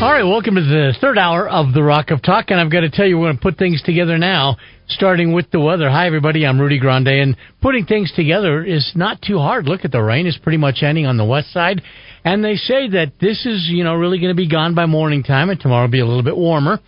All 0.00 0.12
right, 0.12 0.22
welcome 0.22 0.54
to 0.54 0.60
the 0.60 0.94
third 1.00 1.18
hour 1.18 1.48
of 1.48 1.74
the 1.74 1.82
Rock 1.82 2.12
of 2.12 2.22
Talk, 2.22 2.50
and 2.50 2.60
I've 2.60 2.70
got 2.70 2.82
to 2.82 2.88
tell 2.88 3.04
you, 3.04 3.18
we're 3.18 3.26
going 3.26 3.36
to 3.36 3.42
put 3.42 3.58
things 3.58 3.82
together 3.82 4.16
now, 4.16 4.56
starting 4.86 5.32
with 5.32 5.50
the 5.50 5.58
weather. 5.58 5.90
Hi, 5.90 6.06
everybody, 6.06 6.46
I'm 6.46 6.60
Rudy 6.60 6.78
Grande, 6.78 7.08
and 7.08 7.36
putting 7.60 7.84
things 7.84 8.12
together 8.14 8.62
is 8.62 8.92
not 8.94 9.20
too 9.20 9.38
hard. 9.38 9.66
Look 9.66 9.84
at 9.84 9.90
the 9.90 10.00
rain; 10.00 10.28
it's 10.28 10.38
pretty 10.38 10.56
much 10.56 10.84
ending 10.84 11.06
on 11.06 11.16
the 11.16 11.24
west 11.24 11.52
side, 11.52 11.82
and 12.22 12.44
they 12.44 12.54
say 12.54 12.88
that 12.90 13.14
this 13.20 13.44
is, 13.44 13.66
you 13.68 13.82
know, 13.82 13.96
really 13.96 14.20
going 14.20 14.30
to 14.30 14.36
be 14.36 14.48
gone 14.48 14.72
by 14.72 14.86
morning 14.86 15.24
time, 15.24 15.50
and 15.50 15.58
tomorrow 15.58 15.86
will 15.86 15.90
be 15.90 15.98
a 15.98 16.06
little 16.06 16.22
bit 16.22 16.36
warmer. 16.36 16.78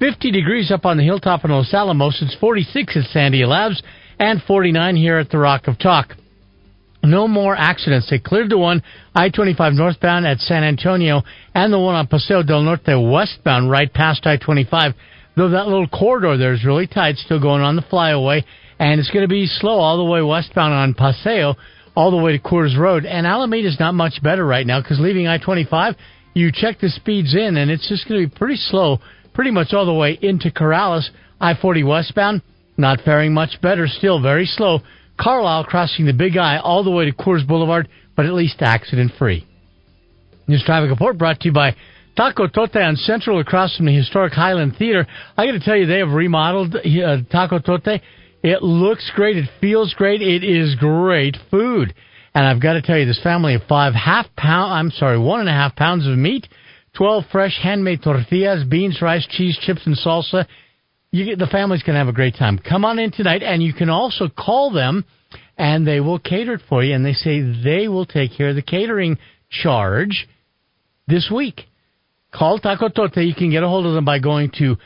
50 0.00 0.30
degrees 0.30 0.70
up 0.70 0.84
on 0.84 0.98
the 0.98 1.04
hilltop 1.04 1.46
in 1.46 1.50
Los 1.50 1.72
Alamos. 1.72 2.18
It's 2.20 2.36
46 2.38 2.98
at 2.98 3.16
Sandia 3.16 3.48
Labs, 3.48 3.82
and 4.18 4.42
49 4.42 4.96
here 4.96 5.16
at 5.16 5.30
the 5.30 5.38
Rock 5.38 5.68
of 5.68 5.78
Talk. 5.78 6.16
No 7.02 7.26
more 7.26 7.56
accidents. 7.56 8.08
They 8.08 8.18
cleared 8.18 8.50
the 8.50 8.58
one 8.58 8.82
I 9.14 9.28
25 9.28 9.72
northbound 9.72 10.26
at 10.26 10.38
San 10.38 10.62
Antonio 10.62 11.22
and 11.54 11.72
the 11.72 11.78
one 11.78 11.96
on 11.96 12.06
Paseo 12.06 12.42
del 12.42 12.62
Norte 12.62 12.96
westbound 12.96 13.70
right 13.70 13.92
past 13.92 14.26
I 14.26 14.36
25. 14.36 14.94
Though 15.36 15.50
that 15.50 15.66
little 15.66 15.88
corridor 15.88 16.36
there 16.36 16.52
is 16.52 16.64
really 16.64 16.86
tight, 16.86 17.16
still 17.16 17.40
going 17.40 17.62
on 17.62 17.74
the 17.74 17.82
flyaway, 17.82 18.44
and 18.78 19.00
it's 19.00 19.10
going 19.10 19.24
to 19.24 19.28
be 19.28 19.46
slow 19.46 19.78
all 19.80 19.96
the 19.96 20.10
way 20.10 20.22
westbound 20.22 20.74
on 20.74 20.94
Paseo, 20.94 21.56
all 21.96 22.10
the 22.10 22.22
way 22.22 22.36
to 22.36 22.42
Coors 22.42 22.78
Road. 22.78 23.04
And 23.04 23.26
Alameda 23.26 23.68
is 23.68 23.80
not 23.80 23.94
much 23.94 24.22
better 24.22 24.46
right 24.46 24.66
now 24.66 24.80
because 24.80 25.00
leaving 25.00 25.26
I 25.26 25.38
25, 25.38 25.94
you 26.34 26.50
check 26.52 26.78
the 26.80 26.88
speeds 26.88 27.34
in, 27.34 27.56
and 27.56 27.70
it's 27.70 27.88
just 27.88 28.08
going 28.08 28.22
to 28.22 28.28
be 28.28 28.34
pretty 28.34 28.56
slow, 28.56 28.98
pretty 29.34 29.50
much 29.50 29.72
all 29.72 29.86
the 29.86 29.92
way 29.92 30.18
into 30.20 30.50
Corrales. 30.50 31.08
I 31.40 31.54
40 31.60 31.82
westbound, 31.82 32.42
not 32.76 33.00
faring 33.00 33.34
much 33.34 33.60
better, 33.60 33.88
still 33.88 34.22
very 34.22 34.46
slow. 34.46 34.80
Carlisle 35.18 35.64
crossing 35.64 36.06
the 36.06 36.12
Big 36.12 36.36
I 36.36 36.58
all 36.58 36.84
the 36.84 36.90
way 36.90 37.04
to 37.04 37.12
Coors 37.12 37.46
Boulevard, 37.46 37.88
but 38.16 38.26
at 38.26 38.32
least 38.32 38.56
accident 38.60 39.12
free. 39.18 39.46
News 40.48 40.62
traffic 40.64 40.90
report 40.90 41.18
brought 41.18 41.40
to 41.40 41.48
you 41.48 41.52
by 41.52 41.76
Taco 42.16 42.46
Tote 42.46 42.76
on 42.76 42.96
Central 42.96 43.40
across 43.40 43.76
from 43.76 43.86
the 43.86 43.96
historic 43.96 44.32
Highland 44.32 44.76
Theater. 44.76 45.06
I 45.36 45.46
got 45.46 45.52
to 45.52 45.60
tell 45.60 45.76
you, 45.76 45.86
they 45.86 45.98
have 45.98 46.10
remodeled 46.10 46.74
uh, 46.76 47.18
Taco 47.30 47.58
Tote. 47.58 48.00
It 48.42 48.62
looks 48.62 49.10
great. 49.14 49.36
It 49.36 49.48
feels 49.60 49.94
great. 49.94 50.20
It 50.20 50.44
is 50.44 50.74
great 50.74 51.36
food. 51.50 51.94
And 52.34 52.46
I've 52.46 52.60
got 52.60 52.74
to 52.74 52.82
tell 52.82 52.98
you, 52.98 53.06
this 53.06 53.22
family 53.22 53.54
of 53.54 53.62
five 53.68 53.94
half 53.94 54.26
pound, 54.36 54.72
I'm 54.72 54.90
sorry, 54.90 55.18
one 55.18 55.40
and 55.40 55.48
a 55.48 55.52
half 55.52 55.76
pounds 55.76 56.06
of 56.06 56.16
meat, 56.18 56.48
12 56.96 57.24
fresh 57.30 57.58
handmade 57.62 58.02
tortillas, 58.02 58.64
beans, 58.64 59.00
rice, 59.00 59.26
cheese, 59.30 59.58
chips, 59.62 59.82
and 59.86 59.96
salsa 59.96 60.46
you 61.12 61.36
the 61.36 61.46
family's 61.46 61.82
going 61.82 61.94
to 61.94 61.98
have 61.98 62.08
a 62.08 62.12
great 62.12 62.36
time. 62.36 62.58
Come 62.58 62.84
on 62.84 62.98
in 62.98 63.12
tonight, 63.12 63.42
and 63.42 63.62
you 63.62 63.72
can 63.72 63.88
also 63.88 64.28
call 64.28 64.72
them, 64.72 65.04
and 65.56 65.86
they 65.86 66.00
will 66.00 66.18
cater 66.18 66.54
it 66.54 66.62
for 66.68 66.82
you. 66.82 66.94
And 66.94 67.06
they 67.06 67.12
say 67.12 67.40
they 67.62 67.86
will 67.86 68.06
take 68.06 68.36
care 68.36 68.48
of 68.48 68.56
the 68.56 68.62
catering 68.62 69.18
charge 69.50 70.26
this 71.06 71.30
week. 71.32 71.60
Call 72.34 72.58
Taco 72.58 72.88
Tote. 72.88 73.16
You 73.18 73.34
can 73.34 73.50
get 73.50 73.62
a 73.62 73.68
hold 73.68 73.84
of 73.86 73.92
them 73.92 74.06
by 74.06 74.18
going 74.18 74.50
to 74.58 74.76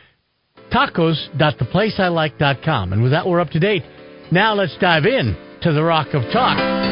tacos.theplaceilike.com. 0.72 2.92
And 2.92 3.02
with 3.02 3.12
that, 3.12 3.26
we're 3.26 3.40
up 3.40 3.48
to 3.50 3.60
date. 3.60 3.84
Now 4.32 4.54
let's 4.54 4.76
dive 4.80 5.06
in 5.06 5.36
to 5.62 5.72
the 5.72 5.82
Rock 5.82 6.08
of 6.12 6.22
Talk. 6.32 6.85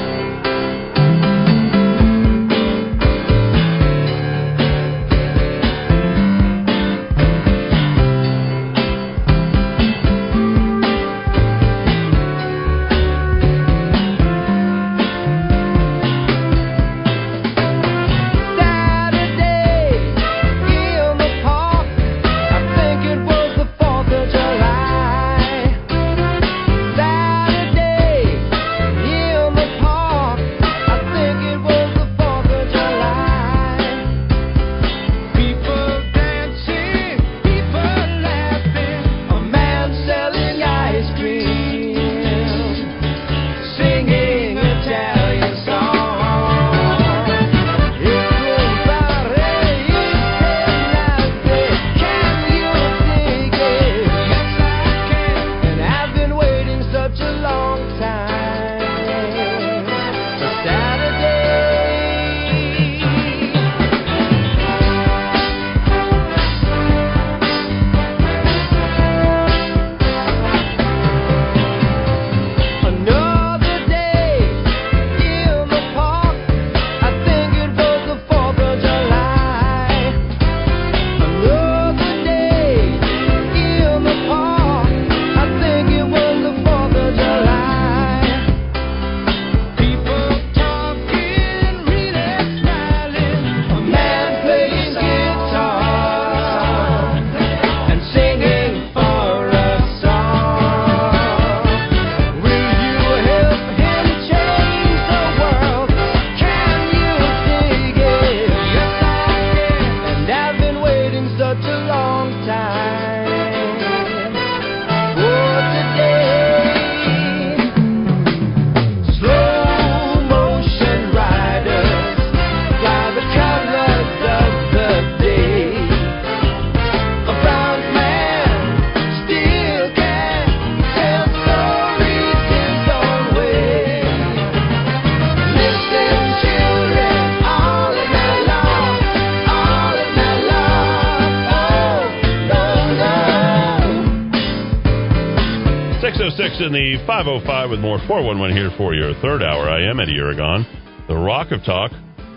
The 146.75 146.99
505 147.07 147.71
with 147.71 147.79
more 147.79 148.03
411 148.03 148.51
here 148.51 148.69
for 148.77 148.99
your 148.99 149.15
third 149.23 149.45
hour. 149.45 149.71
I 149.71 149.89
am 149.89 150.01
Eddy 150.01 150.19
Aragon, 150.19 150.67
the 151.07 151.15
Rock 151.15 151.53
of 151.53 151.63
Talk 151.63 151.93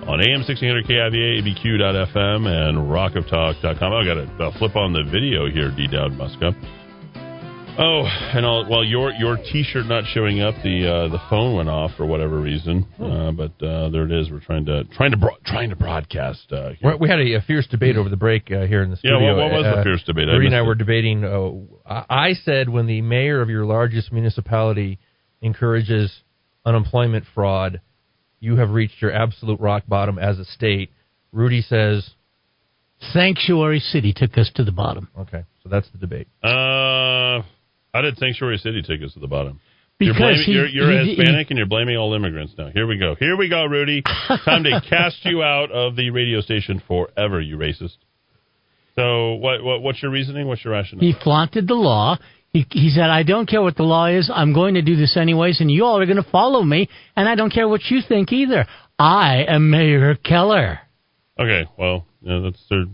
on 0.06 0.22
AM 0.22 0.46
1600 0.46 0.86
KIVA, 0.86 1.42
ABQ.FM, 1.42 2.46
and 2.46 2.78
rockoftalk.com. 2.78 3.94
I've 3.94 4.06
got 4.06 4.14
to 4.38 4.60
flip 4.60 4.76
on 4.76 4.94
the 4.94 5.02
video 5.10 5.50
here, 5.50 5.74
D. 5.76 5.88
Dowd 5.88 6.12
Muska. 6.12 6.54
Oh, 7.80 8.06
and 8.06 8.46
I'll, 8.46 8.70
well, 8.70 8.84
your 8.84 9.10
your 9.14 9.38
T-shirt 9.38 9.88
not 9.88 10.04
showing 10.14 10.40
up, 10.42 10.54
the 10.64 10.86
uh, 10.86 11.08
the 11.08 11.20
phone 11.32 11.56
went 11.56 11.70
off 11.70 11.98
for 11.98 12.06
whatever 12.06 12.40
reason. 12.40 12.86
But 13.32 13.52
uh, 13.66 13.90
there 13.90 14.06
it 14.06 14.12
is. 14.12 14.30
We're 14.32 14.40
trying 14.40 14.66
to 14.66 14.84
trying 14.86 15.12
to 15.12 15.18
bro- 15.18 15.38
trying 15.46 15.70
to 15.70 15.76
broadcast. 15.76 16.52
Uh, 16.52 16.72
here. 16.80 16.96
We 16.98 17.10
had 17.10 17.20
a, 17.20 17.34
a 17.36 17.42
fierce 17.42 17.68
debate 17.68 17.98
over 17.98 18.10
the 18.10 18.18
break 18.18 18.52
uh, 18.52 18.66
here 18.66 18.84
in 18.84 18.90
the 18.90 18.98
studio. 18.98 19.20
Yeah, 19.20 19.34
what, 19.36 19.52
what 19.52 19.52
was 19.52 19.64
the 19.64 19.80
Uh, 19.80 19.84
fierce 19.84 20.04
debate? 20.04 20.30
I 20.30 20.34
Marie 20.34 20.48
and 20.48 20.56
I 20.56 20.60
missed 20.60 20.68
were 20.68 20.76
debating. 20.76 21.24
Uh, 21.24 21.52
I 21.86 22.30
I 22.30 22.34
said 22.34 22.70
when 22.70 22.86
the 22.88 23.02
mayor 23.02 23.42
of 23.42 23.50
your 23.50 23.66
largest 23.66 24.12
municipality 24.12 25.00
encourages 25.42 26.12
unemployment 26.66 27.26
fraud, 27.34 27.82
you 28.40 28.58
have 28.58 28.70
reached 28.72 29.02
your 29.02 29.12
absolute 29.12 29.60
rock 29.60 29.84
bottom 29.88 30.18
as 30.20 30.38
a 30.40 30.46
state. 30.46 30.92
Rudy 31.32 31.62
says, 31.62 32.10
Sanctuary 33.12 33.80
City 33.80 34.14
took 34.16 34.38
us 34.38 34.50
to 34.56 34.64
the 34.64 34.72
bottom. 34.72 35.08
Okay, 35.18 35.44
so 35.64 35.70
that's 35.70 35.90
the 35.92 35.98
debate. 35.98 36.28
Uh, 36.44 37.44
how 37.94 38.02
did 38.02 38.18
Sanctuary 38.18 38.58
City 38.58 38.82
take 38.82 39.02
us 39.04 39.14
to 39.14 39.20
the 39.20 39.28
bottom? 39.28 39.60
Because 40.00 40.16
you're, 40.16 40.20
blaming, 40.20 40.44
he- 40.46 40.52
you're, 40.52 40.68
you're 40.68 41.04
he- 41.04 41.16
Hispanic 41.16 41.50
and 41.50 41.58
you're 41.58 41.68
blaming 41.68 41.98
all 41.98 42.14
immigrants 42.14 42.54
now. 42.58 42.70
Here 42.74 42.86
we 42.86 42.98
go. 42.98 43.16
Here 43.16 43.36
we 43.36 43.50
go, 43.50 43.66
Rudy. 43.66 44.04
Time 44.46 44.64
to 44.64 44.82
cast 44.90 45.26
you 45.26 45.42
out 45.44 45.72
of 45.72 45.96
the 45.96 46.12
radio 46.12 46.42
station 46.42 46.82
forever, 46.88 47.42
you 47.42 47.58
racist. 47.58 47.98
So 48.96 49.34
what, 49.36 49.64
what 49.64 49.82
what's 49.82 50.02
your 50.02 50.12
reasoning? 50.12 50.48
What's 50.48 50.64
your 50.64 50.74
rationale? 50.74 51.02
He 51.06 51.14
flaunted 51.24 51.68
the 51.68 51.76
law. 51.76 52.18
He, 52.50 52.66
he 52.72 52.90
said, 52.90 53.10
I 53.10 53.24
don't 53.24 53.48
care 53.48 53.62
what 53.62 53.76
the 53.76 53.84
law 53.84 54.08
is. 54.08 54.32
I'm 54.34 54.54
going 54.54 54.76
to 54.76 54.82
do 54.82 54.96
this 54.96 55.18
anyways, 55.18 55.60
and 55.62 55.70
you 55.70 55.84
all 55.86 56.00
are 56.00 56.06
going 56.06 56.24
to 56.24 56.30
follow 56.32 56.64
me, 56.64 56.90
and 57.16 57.28
I 57.28 57.36
don't 57.36 57.52
care 57.54 57.68
what 57.68 57.82
you 57.90 58.00
think 58.08 58.32
either. 58.32 58.66
I 58.98 59.44
am 59.48 59.70
Mayor 59.70 60.16
Keller. 60.16 60.80
Okay, 61.40 61.70
well, 61.78 62.06
yeah, 62.22 62.40
that's 62.44 62.64
there. 62.70 62.86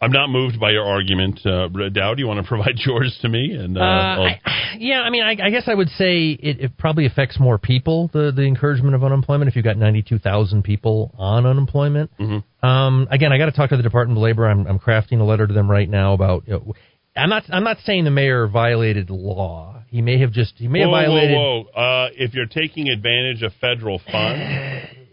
I'm 0.00 0.12
not 0.12 0.30
moved 0.30 0.60
by 0.60 0.70
your 0.70 0.84
argument, 0.84 1.40
uh, 1.44 1.68
Dow. 1.92 2.14
Do 2.14 2.22
you 2.22 2.28
want 2.28 2.40
to 2.40 2.48
provide 2.48 2.78
yours 2.78 3.18
to 3.22 3.28
me? 3.28 3.52
And 3.52 3.76
uh, 3.76 3.80
Uh, 3.80 3.84
I'll- 3.84 4.36
yeah, 4.78 5.00
I 5.00 5.10
mean, 5.10 5.22
I, 5.22 5.30
I 5.30 5.50
guess 5.50 5.64
I 5.66 5.74
would 5.74 5.88
say 5.90 6.30
it, 6.30 6.60
it 6.60 6.78
probably 6.78 7.06
affects 7.06 7.40
more 7.40 7.58
people. 7.58 8.08
The 8.12 8.30
the 8.34 8.42
encouragement 8.42 8.94
of 8.94 9.02
unemployment. 9.02 9.48
If 9.48 9.56
you've 9.56 9.64
got 9.64 9.76
ninety 9.76 10.02
two 10.02 10.18
thousand 10.18 10.62
people 10.62 11.14
on 11.18 11.46
unemployment, 11.46 12.10
um, 12.62 13.08
again, 13.10 13.32
I 13.32 13.38
got 13.38 13.46
to 13.46 13.52
talk 13.52 13.70
to 13.70 13.76
the 13.76 13.82
Department 13.82 14.18
of 14.18 14.22
Labor. 14.22 14.46
I'm, 14.46 14.66
I'm 14.66 14.78
crafting 14.78 15.20
a 15.20 15.24
letter 15.24 15.46
to 15.46 15.52
them 15.52 15.70
right 15.70 15.88
now 15.88 16.12
about. 16.12 16.46
You 16.46 16.52
know, 16.54 16.74
I'm 17.16 17.30
not. 17.30 17.44
I'm 17.48 17.64
not 17.64 17.78
saying 17.84 18.04
the 18.04 18.10
mayor 18.10 18.46
violated 18.46 19.10
law. 19.10 19.82
He 19.88 20.02
may 20.02 20.20
have 20.20 20.32
just. 20.32 20.54
He 20.56 20.68
may 20.68 20.80
whoa, 20.80 20.94
have 20.94 21.06
violated. 21.06 21.36
Whoa, 21.36 21.64
whoa. 21.74 21.82
Uh, 21.82 22.08
if 22.14 22.34
you're 22.34 22.46
taking 22.46 22.88
advantage 22.88 23.42
of 23.42 23.52
federal 23.60 23.98
funds, 23.98 24.86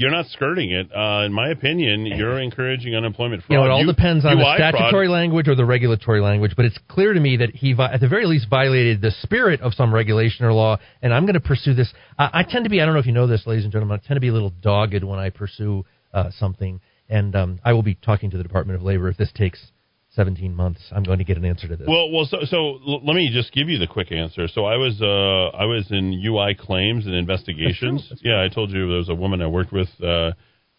you're 0.00 0.10
not 0.10 0.26
skirting 0.28 0.70
it. 0.70 0.88
Uh, 0.94 1.24
in 1.26 1.32
my 1.32 1.50
opinion, 1.50 2.06
you're 2.06 2.40
encouraging 2.40 2.94
unemployment 2.96 3.42
fraud. 3.42 3.50
You 3.52 3.58
know, 3.58 3.64
it 3.66 3.70
all 3.70 3.80
You- 3.82 3.86
depends 3.86 4.24
on 4.24 4.36
the 4.38 4.42
UI 4.42 4.56
fraud- 4.56 4.74
statutory 4.74 5.08
language 5.08 5.46
or 5.46 5.54
the 5.54 5.64
regulatory 5.66 6.22
language, 6.22 6.52
but 6.56 6.64
it's 6.64 6.78
clear 6.88 7.12
to 7.12 7.20
me 7.20 7.36
that 7.36 7.54
he, 7.54 7.74
at 7.78 8.00
the 8.00 8.08
very 8.08 8.24
least, 8.26 8.48
violated 8.48 9.02
the 9.02 9.10
spirit 9.10 9.60
of 9.60 9.74
some 9.74 9.92
regulation 9.92 10.46
or 10.46 10.54
law, 10.54 10.78
and 11.02 11.12
I'm 11.12 11.26
going 11.26 11.34
to 11.34 11.40
pursue 11.40 11.74
this. 11.74 11.92
I, 12.18 12.30
I 12.32 12.42
tend 12.44 12.64
to 12.64 12.70
be, 12.70 12.80
I 12.80 12.86
don't 12.86 12.94
know 12.94 13.00
if 13.00 13.06
you 13.06 13.12
know 13.12 13.26
this, 13.26 13.46
ladies 13.46 13.64
and 13.64 13.72
gentlemen, 13.72 14.00
I 14.02 14.06
tend 14.06 14.16
to 14.16 14.20
be 14.22 14.28
a 14.28 14.32
little 14.32 14.52
dogged 14.62 15.04
when 15.04 15.18
I 15.18 15.28
pursue 15.28 15.84
uh, 16.14 16.30
something, 16.30 16.80
and 17.10 17.36
um, 17.36 17.60
I 17.62 17.74
will 17.74 17.82
be 17.82 17.94
talking 17.94 18.30
to 18.30 18.36
the 18.38 18.42
Department 18.42 18.78
of 18.78 18.82
Labor 18.82 19.08
if 19.08 19.16
this 19.18 19.30
takes 19.32 19.60
17 20.16 20.54
months. 20.54 20.80
I'm 20.90 21.02
going 21.04 21.18
to 21.18 21.24
get 21.24 21.36
an 21.36 21.44
answer 21.44 21.68
to 21.68 21.76
this. 21.76 21.86
Well, 21.88 22.10
well, 22.10 22.24
so 22.24 22.38
so 22.44 22.56
l- 22.86 23.04
let 23.04 23.14
me 23.14 23.30
just 23.32 23.52
give 23.52 23.68
you 23.68 23.78
the 23.78 23.86
quick 23.86 24.10
answer. 24.10 24.48
So 24.48 24.64
I 24.64 24.76
was 24.76 25.00
uh, 25.00 25.56
I 25.56 25.66
was 25.66 25.86
in 25.90 26.20
UI 26.24 26.54
claims 26.58 27.06
and 27.06 27.14
investigations. 27.14 28.12
Yeah, 28.22 28.42
I 28.42 28.52
told 28.52 28.70
you 28.70 28.88
there 28.88 28.98
was 28.98 29.08
a 29.08 29.14
woman 29.14 29.40
I 29.40 29.46
worked 29.46 29.72
with. 29.72 29.88
Uh, 30.02 30.32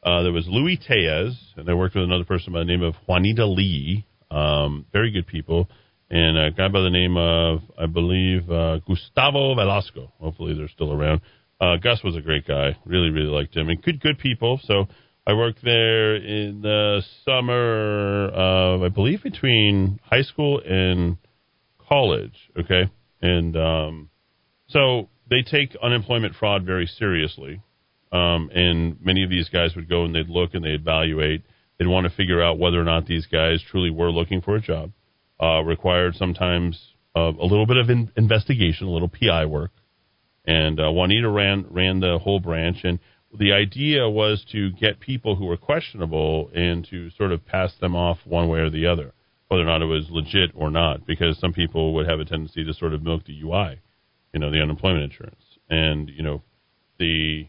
uh, 0.03 0.23
there 0.23 0.33
was 0.33 0.47
Louis 0.47 0.77
Tellez, 0.77 1.37
and 1.55 1.69
I 1.69 1.73
worked 1.73 1.95
with 1.95 2.03
another 2.03 2.25
person 2.25 2.51
by 2.51 2.59
the 2.59 2.65
name 2.65 2.81
of 2.81 2.95
Juanita 3.07 3.45
Lee. 3.45 4.05
Um, 4.29 4.85
very 4.91 5.11
good 5.11 5.27
people, 5.27 5.69
and 6.09 6.37
a 6.37 6.51
guy 6.51 6.67
by 6.67 6.81
the 6.81 6.89
name 6.89 7.15
of 7.17 7.59
I 7.77 7.85
believe 7.85 8.49
uh, 8.51 8.79
Gustavo 8.79 9.55
Velasco. 9.55 10.11
Hopefully 10.19 10.55
they're 10.55 10.69
still 10.69 10.91
around. 10.91 11.21
Uh, 11.59 11.77
Gus 11.77 12.01
was 12.03 12.15
a 12.17 12.21
great 12.21 12.47
guy. 12.47 12.75
Really, 12.85 13.11
really 13.11 13.27
liked 13.29 13.55
him, 13.55 13.69
and 13.69 13.81
good, 13.81 14.01
good 14.01 14.17
people. 14.17 14.59
So 14.63 14.87
I 15.26 15.34
worked 15.34 15.64
there 15.64 16.15
in 16.15 16.61
the 16.61 17.03
summer 17.26 18.27
of, 18.30 18.81
I 18.81 18.89
believe, 18.89 19.22
between 19.22 19.99
high 20.03 20.23
school 20.23 20.61
and 20.65 21.18
college. 21.88 22.34
Okay, 22.60 22.89
and 23.22 23.56
um, 23.56 24.10
so 24.68 25.10
they 25.30 25.43
take 25.43 25.76
unemployment 25.81 26.35
fraud 26.35 26.65
very 26.65 26.88
seriously. 26.88 27.61
Um, 28.11 28.49
and 28.53 28.98
many 29.02 29.23
of 29.23 29.30
these 29.30 29.48
guys 29.48 29.76
would 29.76 29.88
go 29.88 30.03
and 30.03 30.14
they'd 30.14 30.27
look 30.27 30.53
and 30.53 30.65
they'd 30.65 30.81
evaluate. 30.81 31.43
They'd 31.77 31.88
want 31.88 32.06
to 32.06 32.15
figure 32.15 32.41
out 32.41 32.60
whether 32.60 32.80
or 32.80 32.84
not 32.84 33.06
these 33.06 33.26
guys 33.26 33.64
truly 33.69 33.89
were 33.89 34.11
looking 34.11 34.41
for 34.41 34.56
a 34.56 34.61
job. 34.61 34.91
Uh, 35.41 35.61
required 35.61 36.15
sometimes 36.15 36.80
uh, 37.15 37.31
a 37.39 37.45
little 37.45 37.65
bit 37.65 37.77
of 37.77 37.89
in- 37.89 38.11
investigation, 38.15 38.88
a 38.88 38.91
little 38.91 39.10
PI 39.10 39.45
work. 39.45 39.72
And 40.45 40.80
uh, 40.80 40.91
Juanita 40.91 41.30
ran 41.30 41.68
ran 41.69 41.99
the 41.99 42.19
whole 42.22 42.39
branch, 42.39 42.77
and 42.84 42.99
the 43.37 43.53
idea 43.53 44.09
was 44.09 44.45
to 44.51 44.71
get 44.71 44.99
people 44.99 45.35
who 45.35 45.45
were 45.45 45.57
questionable 45.57 46.49
and 46.53 46.85
to 46.89 47.09
sort 47.11 47.31
of 47.31 47.45
pass 47.45 47.73
them 47.79 47.95
off 47.95 48.17
one 48.25 48.49
way 48.49 48.59
or 48.59 48.69
the 48.69 48.85
other, 48.85 49.13
whether 49.47 49.63
or 49.63 49.65
not 49.65 49.81
it 49.81 49.85
was 49.85 50.07
legit 50.09 50.51
or 50.53 50.69
not, 50.69 51.05
because 51.05 51.39
some 51.39 51.53
people 51.53 51.93
would 51.93 52.07
have 52.07 52.19
a 52.19 52.25
tendency 52.25 52.63
to 52.63 52.73
sort 52.73 52.93
of 52.93 53.03
milk 53.03 53.23
the 53.25 53.41
UI, 53.41 53.79
you 54.33 54.39
know, 54.39 54.51
the 54.51 54.61
unemployment 54.61 55.03
insurance, 55.03 55.43
and 55.69 56.09
you 56.09 56.23
know, 56.23 56.41
the 56.99 57.47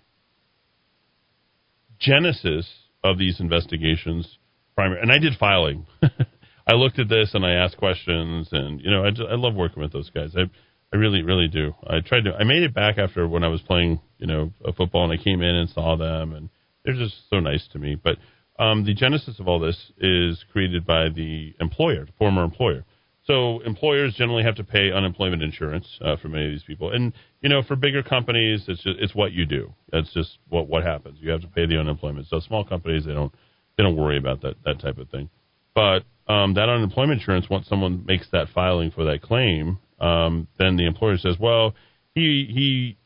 genesis 1.98 2.68
of 3.02 3.18
these 3.18 3.40
investigations, 3.40 4.38
primary, 4.74 5.00
and 5.00 5.10
I 5.10 5.18
did 5.18 5.34
filing. 5.38 5.86
I 6.66 6.74
looked 6.74 7.00
at 7.00 7.08
this 7.08 7.34
and 7.34 7.44
I 7.44 7.52
asked 7.52 7.76
questions, 7.76 8.48
and 8.52 8.80
you 8.80 8.90
know, 8.90 9.04
I, 9.04 9.10
just, 9.10 9.28
I 9.28 9.34
love 9.34 9.54
working 9.54 9.82
with 9.82 9.92
those 9.92 10.10
guys. 10.10 10.34
I 10.36 10.44
I 10.92 10.96
really 10.96 11.22
really 11.22 11.48
do. 11.48 11.74
I 11.86 12.00
tried 12.00 12.24
to. 12.24 12.34
I 12.34 12.44
made 12.44 12.62
it 12.62 12.74
back 12.74 12.98
after 12.98 13.26
when 13.26 13.44
I 13.44 13.48
was 13.48 13.62
playing, 13.62 14.00
you 14.18 14.26
know, 14.26 14.52
football, 14.76 15.04
and 15.04 15.12
I 15.18 15.22
came 15.22 15.40
in 15.40 15.54
and 15.54 15.68
saw 15.70 15.96
them, 15.96 16.34
and 16.34 16.50
they're 16.84 16.94
just 16.94 17.28
so 17.30 17.40
nice 17.40 17.66
to 17.72 17.78
me. 17.78 17.94
But 17.94 18.18
um, 18.58 18.84
the 18.84 18.94
genesis 18.94 19.40
of 19.40 19.48
all 19.48 19.58
this 19.58 19.92
is 19.98 20.44
created 20.52 20.84
by 20.84 21.08
the 21.08 21.54
employer, 21.60 22.04
the 22.04 22.12
former 22.18 22.44
employer. 22.44 22.84
So 23.24 23.60
employers 23.60 24.14
generally 24.14 24.42
have 24.42 24.56
to 24.56 24.64
pay 24.64 24.90
unemployment 24.90 25.42
insurance 25.42 25.86
uh, 26.04 26.16
for 26.16 26.28
many 26.28 26.46
of 26.46 26.50
these 26.50 26.64
people, 26.64 26.90
and 26.92 27.12
you 27.40 27.48
know, 27.48 27.62
for 27.62 27.76
bigger 27.76 28.02
companies, 28.02 28.64
it's 28.68 28.82
just 28.82 28.98
it's 29.00 29.14
what 29.14 29.32
you 29.32 29.46
do. 29.46 29.72
That's 29.90 30.12
just 30.12 30.38
what 30.48 30.68
what 30.68 30.82
happens. 30.82 31.18
You 31.20 31.30
have 31.30 31.40
to 31.42 31.48
pay 31.48 31.66
the 31.66 31.78
unemployment. 31.78 32.26
So 32.28 32.40
small 32.40 32.64
companies, 32.64 33.04
they 33.06 33.14
don't 33.14 33.32
they 33.76 33.82
don't 33.84 33.96
worry 33.96 34.18
about 34.18 34.42
that 34.42 34.56
that 34.64 34.80
type 34.80 34.98
of 34.98 35.08
thing. 35.08 35.30
But 35.74 36.04
um, 36.28 36.54
that 36.54 36.68
unemployment 36.68 37.20
insurance, 37.20 37.48
once 37.48 37.66
someone 37.68 38.04
makes 38.06 38.28
that 38.32 38.48
filing 38.54 38.90
for 38.90 39.04
that 39.04 39.22
claim, 39.22 39.78
um, 40.02 40.48
then 40.58 40.76
the 40.76 40.86
employer 40.86 41.16
says, 41.16 41.36
well, 41.38 41.74
he 42.14 42.46
he 42.52 42.98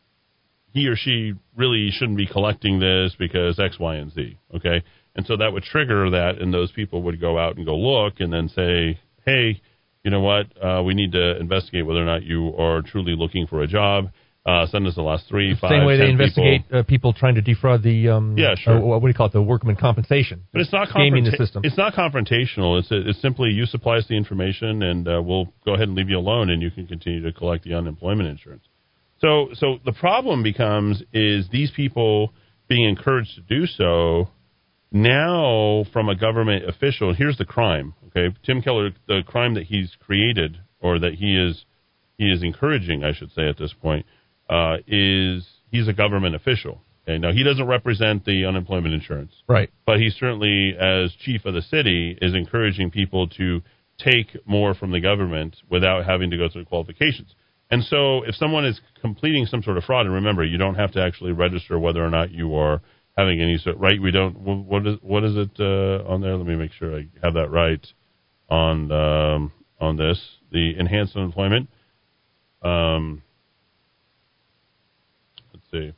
he 0.72 0.88
or 0.88 0.96
she 0.96 1.34
really 1.56 1.90
shouldn't 1.90 2.18
be 2.18 2.26
collecting 2.26 2.80
this 2.80 3.14
because 3.18 3.58
X, 3.58 3.78
Y, 3.78 3.96
and 3.96 4.12
Z. 4.12 4.38
Okay, 4.56 4.82
and 5.14 5.26
so 5.26 5.36
that 5.36 5.52
would 5.52 5.62
trigger 5.62 6.10
that, 6.10 6.38
and 6.40 6.52
those 6.52 6.72
people 6.72 7.02
would 7.02 7.20
go 7.20 7.38
out 7.38 7.56
and 7.56 7.66
go 7.66 7.76
look, 7.76 8.14
and 8.20 8.32
then 8.32 8.48
say, 8.48 8.98
hey, 9.24 9.60
you 10.02 10.10
know 10.10 10.20
what? 10.20 10.46
Uh, 10.62 10.82
we 10.82 10.94
need 10.94 11.12
to 11.12 11.38
investigate 11.38 11.86
whether 11.86 12.02
or 12.02 12.06
not 12.06 12.22
you 12.22 12.54
are 12.56 12.82
truly 12.82 13.14
looking 13.16 13.46
for 13.46 13.62
a 13.62 13.66
job. 13.66 14.10
Uh, 14.46 14.64
send 14.68 14.86
us 14.86 14.94
the 14.94 15.02
last 15.02 15.26
three, 15.28 15.56
five, 15.60 15.70
Same 15.70 15.84
way 15.84 15.96
they 15.96 16.08
investigate 16.08 16.62
people. 16.68 16.78
uh, 16.78 16.82
people 16.84 17.12
trying 17.12 17.34
to 17.34 17.40
defraud 17.42 17.82
the 17.82 18.08
um, 18.10 18.38
Yeah, 18.38 18.54
sure. 18.56 18.76
uh, 18.76 18.80
what 18.80 19.00
do 19.00 19.08
you 19.08 19.14
call 19.14 19.26
it? 19.26 19.32
The 19.32 19.42
workman 19.42 19.74
compensation. 19.74 20.44
But 20.52 20.60
it's 20.60 20.72
not 20.72 20.88
gaming 20.94 21.24
the 21.24 21.32
system. 21.32 21.62
It's 21.64 21.76
not 21.76 21.94
confrontational. 21.94 22.78
It's 22.78 22.86
it's 22.92 23.20
simply 23.20 23.50
you 23.50 23.66
supply 23.66 23.96
us 23.96 24.06
the 24.08 24.16
information, 24.16 24.84
and 24.84 25.08
uh, 25.08 25.20
we'll 25.20 25.52
go 25.64 25.74
ahead 25.74 25.88
and 25.88 25.96
leave 25.96 26.08
you 26.08 26.16
alone, 26.18 26.50
and 26.50 26.62
you 26.62 26.70
can 26.70 26.86
continue 26.86 27.22
to 27.24 27.32
collect 27.32 27.64
the 27.64 27.74
unemployment 27.74 28.28
insurance. 28.28 28.62
So 29.18 29.48
so 29.54 29.78
the 29.84 29.92
problem 29.92 30.44
becomes 30.44 31.02
is 31.12 31.48
these 31.50 31.72
people 31.72 32.32
being 32.68 32.88
encouraged 32.88 33.34
to 33.34 33.40
do 33.40 33.66
so 33.66 34.28
now 34.92 35.84
from 35.92 36.08
a 36.08 36.14
government 36.14 36.68
official. 36.68 37.14
Here's 37.14 37.36
the 37.38 37.44
crime. 37.44 37.94
Okay, 38.08 38.34
Tim 38.44 38.62
Keller, 38.62 38.90
the 39.08 39.22
crime 39.26 39.54
that 39.54 39.64
he's 39.64 39.90
created 40.00 40.58
or 40.80 40.98
that 41.00 41.14
he 41.14 41.36
is 41.36 41.64
he 42.16 42.30
is 42.30 42.42
encouraging, 42.42 43.04
I 43.04 43.12
should 43.12 43.32
say 43.32 43.48
at 43.48 43.58
this 43.58 43.72
point, 43.74 44.06
uh, 44.48 44.76
is 44.86 45.46
he's 45.70 45.88
a 45.88 45.92
government 45.92 46.34
official. 46.34 46.80
Okay, 47.08 47.18
now 47.18 47.32
he 47.32 47.44
doesn't 47.44 47.66
represent 47.66 48.24
the 48.24 48.46
unemployment 48.46 48.92
insurance, 48.92 49.32
Right. 49.48 49.70
but 49.86 49.98
he 49.98 50.10
certainly, 50.10 50.76
as 50.76 51.12
chief 51.24 51.44
of 51.44 51.54
the 51.54 51.62
city, 51.62 52.18
is 52.20 52.34
encouraging 52.34 52.90
people 52.90 53.28
to 53.28 53.62
take 53.98 54.36
more 54.44 54.74
from 54.74 54.90
the 54.90 55.00
government 55.00 55.56
without 55.70 56.04
having 56.04 56.30
to 56.30 56.36
go 56.36 56.48
through 56.48 56.64
qualifications. 56.64 57.34
And 57.70 57.82
so, 57.84 58.22
if 58.24 58.34
someone 58.34 58.64
is 58.64 58.80
completing 59.00 59.46
some 59.46 59.62
sort 59.62 59.76
of 59.76 59.84
fraud, 59.84 60.06
and 60.06 60.14
remember, 60.16 60.44
you 60.44 60.58
don't 60.58 60.74
have 60.76 60.92
to 60.92 61.02
actually 61.02 61.32
register 61.32 61.78
whether 61.78 62.04
or 62.04 62.10
not 62.10 62.30
you 62.30 62.54
are 62.56 62.80
having 63.16 63.40
any 63.40 63.56
sort. 63.58 63.76
Right? 63.78 64.00
We 64.00 64.10
don't. 64.10 64.38
What 64.38 64.86
is 64.86 64.98
what 65.02 65.24
is 65.24 65.36
it 65.36 65.50
uh, 65.58 66.08
on 66.08 66.20
there? 66.20 66.36
Let 66.36 66.46
me 66.46 66.56
make 66.56 66.72
sure 66.72 66.96
I 66.96 67.06
have 67.22 67.34
that 67.34 67.50
right 67.50 67.84
on 68.48 68.92
um, 68.92 69.52
on 69.80 69.96
this. 69.96 70.20
The 70.52 70.74
enhanced 70.78 71.16
unemployment. 71.16 71.68
Um, 72.62 73.22
see. 75.70 75.92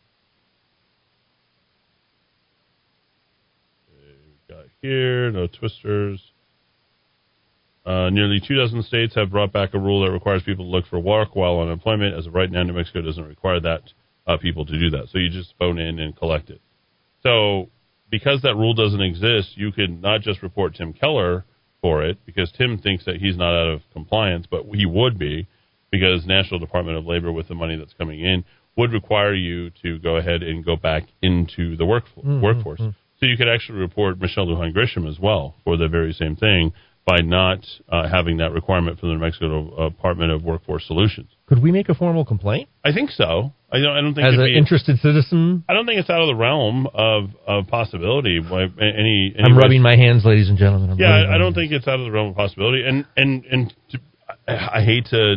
We've 3.91 4.49
got 4.49 4.65
here 4.81 5.31
no 5.31 5.47
twisters. 5.47 6.21
Uh, 7.87 8.11
nearly 8.11 8.41
two 8.47 8.55
dozen 8.55 8.83
states 8.83 9.15
have 9.15 9.31
brought 9.31 9.53
back 9.53 9.73
a 9.73 9.79
rule 9.79 10.05
that 10.05 10.13
requires 10.13 10.43
people 10.43 10.67
to 10.67 10.71
look 10.71 10.87
for 10.87 10.99
work 10.99 11.35
while 11.35 11.55
on 11.55 11.69
unemployment. 11.69 12.15
As 12.15 12.27
of 12.27 12.35
right 12.35 12.51
now, 12.51 12.63
New 12.63 12.75
Mexico 12.75 13.01
doesn't 13.01 13.27
require 13.27 13.61
that 13.61 13.83
uh, 14.27 14.37
people 14.37 14.67
to 14.67 14.79
do 14.79 14.91
that. 14.91 15.09
So 15.11 15.19
you 15.19 15.31
just 15.31 15.55
phone 15.59 15.79
in 15.79 15.99
and 15.99 16.15
collect 16.15 16.51
it. 16.51 16.61
So 17.23 17.71
because 18.11 18.43
that 18.43 18.57
rule 18.57 18.75
doesn't 18.75 19.01
exist, 19.01 19.57
you 19.57 19.73
can 19.73 20.01
not 20.01 20.21
just 20.21 20.43
report 20.43 20.75
Tim 20.75 20.93
Keller 20.93 21.45
for 21.81 22.05
it 22.05 22.19
because 22.27 22.53
Tim 22.53 22.79
thinks 22.79 23.05
that 23.07 23.17
he's 23.17 23.37
not 23.37 23.55
out 23.55 23.69
of 23.69 23.81
compliance, 23.93 24.47
but 24.51 24.65
he 24.75 24.85
would 24.85 25.19
be 25.19 25.47
because 25.91 26.27
National 26.27 26.61
Department 26.61 26.99
of 26.99 27.07
Labor, 27.07 27.33
with 27.33 27.49
the 27.49 27.55
money 27.55 27.77
that's 27.77 27.95
coming 27.95 28.21
in, 28.21 28.45
would 28.79 28.93
require 28.93 29.35
you 29.35 29.71
to 29.83 29.99
go 29.99 30.17
ahead 30.17 30.43
and 30.43 30.65
go 30.65 30.77
back 30.77 31.03
into 31.21 31.77
the 31.77 31.85
work, 31.85 32.05
Mm, 32.25 32.41
workforce. 32.41 32.81
mm. 32.81 32.95
So 33.21 33.27
you 33.27 33.37
could 33.37 33.49
actually 33.49 33.79
report 33.81 34.21
Michelle 34.21 34.47
Lujan 34.47 34.73
Grisham 34.73 35.05
as 35.13 35.19
well 35.19 35.57
for 35.65 35.77
the 35.77 35.89
very 35.89 36.13
same 36.13 36.37
thing. 36.37 36.73
by 37.17 37.23
not 37.41 37.61
uh, 37.89 38.07
having 38.07 38.37
that 38.37 38.53
requirement 38.53 38.99
from 39.01 39.09
the 39.09 39.15
New 39.15 39.21
Mexico 39.23 39.89
Department 39.89 40.31
of 40.31 40.43
Workforce 40.45 40.85
Solutions. 40.87 41.31
Could 41.49 41.63
we 41.63 41.73
make 41.73 41.89
a 41.89 41.95
formal 41.95 42.23
complaint? 42.33 42.69
I 42.85 42.93
think 42.93 43.09
so. 43.23 43.55
I 43.73 43.79
don't. 43.83 43.97
I 43.97 44.01
don't 44.03 44.15
think 44.15 44.27
As 44.29 44.35
an 44.35 44.45
be- 44.45 44.59
interested 44.63 44.99
citizen, 44.99 45.65
I 45.71 45.73
don't 45.73 45.87
think 45.87 45.99
it's 46.01 46.11
out 46.11 46.21
of 46.21 46.29
the 46.29 46.35
realm 46.35 46.87
of, 46.93 47.31
of 47.47 47.67
possibility. 47.67 48.37
Any, 48.37 48.69
any 48.79 49.35
I'm 49.43 49.57
rubbing 49.57 49.81
my 49.81 49.97
hands, 49.97 50.27
ladies 50.27 50.51
and 50.51 50.59
gentlemen. 50.59 50.91
I'm 50.91 50.99
yeah, 50.99 51.07
I, 51.31 51.37
I 51.37 51.39
don't 51.39 51.55
think 51.55 51.73
it's 51.73 51.89
out 51.89 51.99
of 51.99 52.05
the 52.05 52.11
realm 52.13 52.29
of 52.29 52.37
possibility. 52.37 52.81
And 52.87 53.07
and 53.17 53.31
and 53.47 53.75
to, 53.93 53.99
I 54.47 54.81
I 54.81 54.85
hate 54.85 55.07
to 55.07 55.37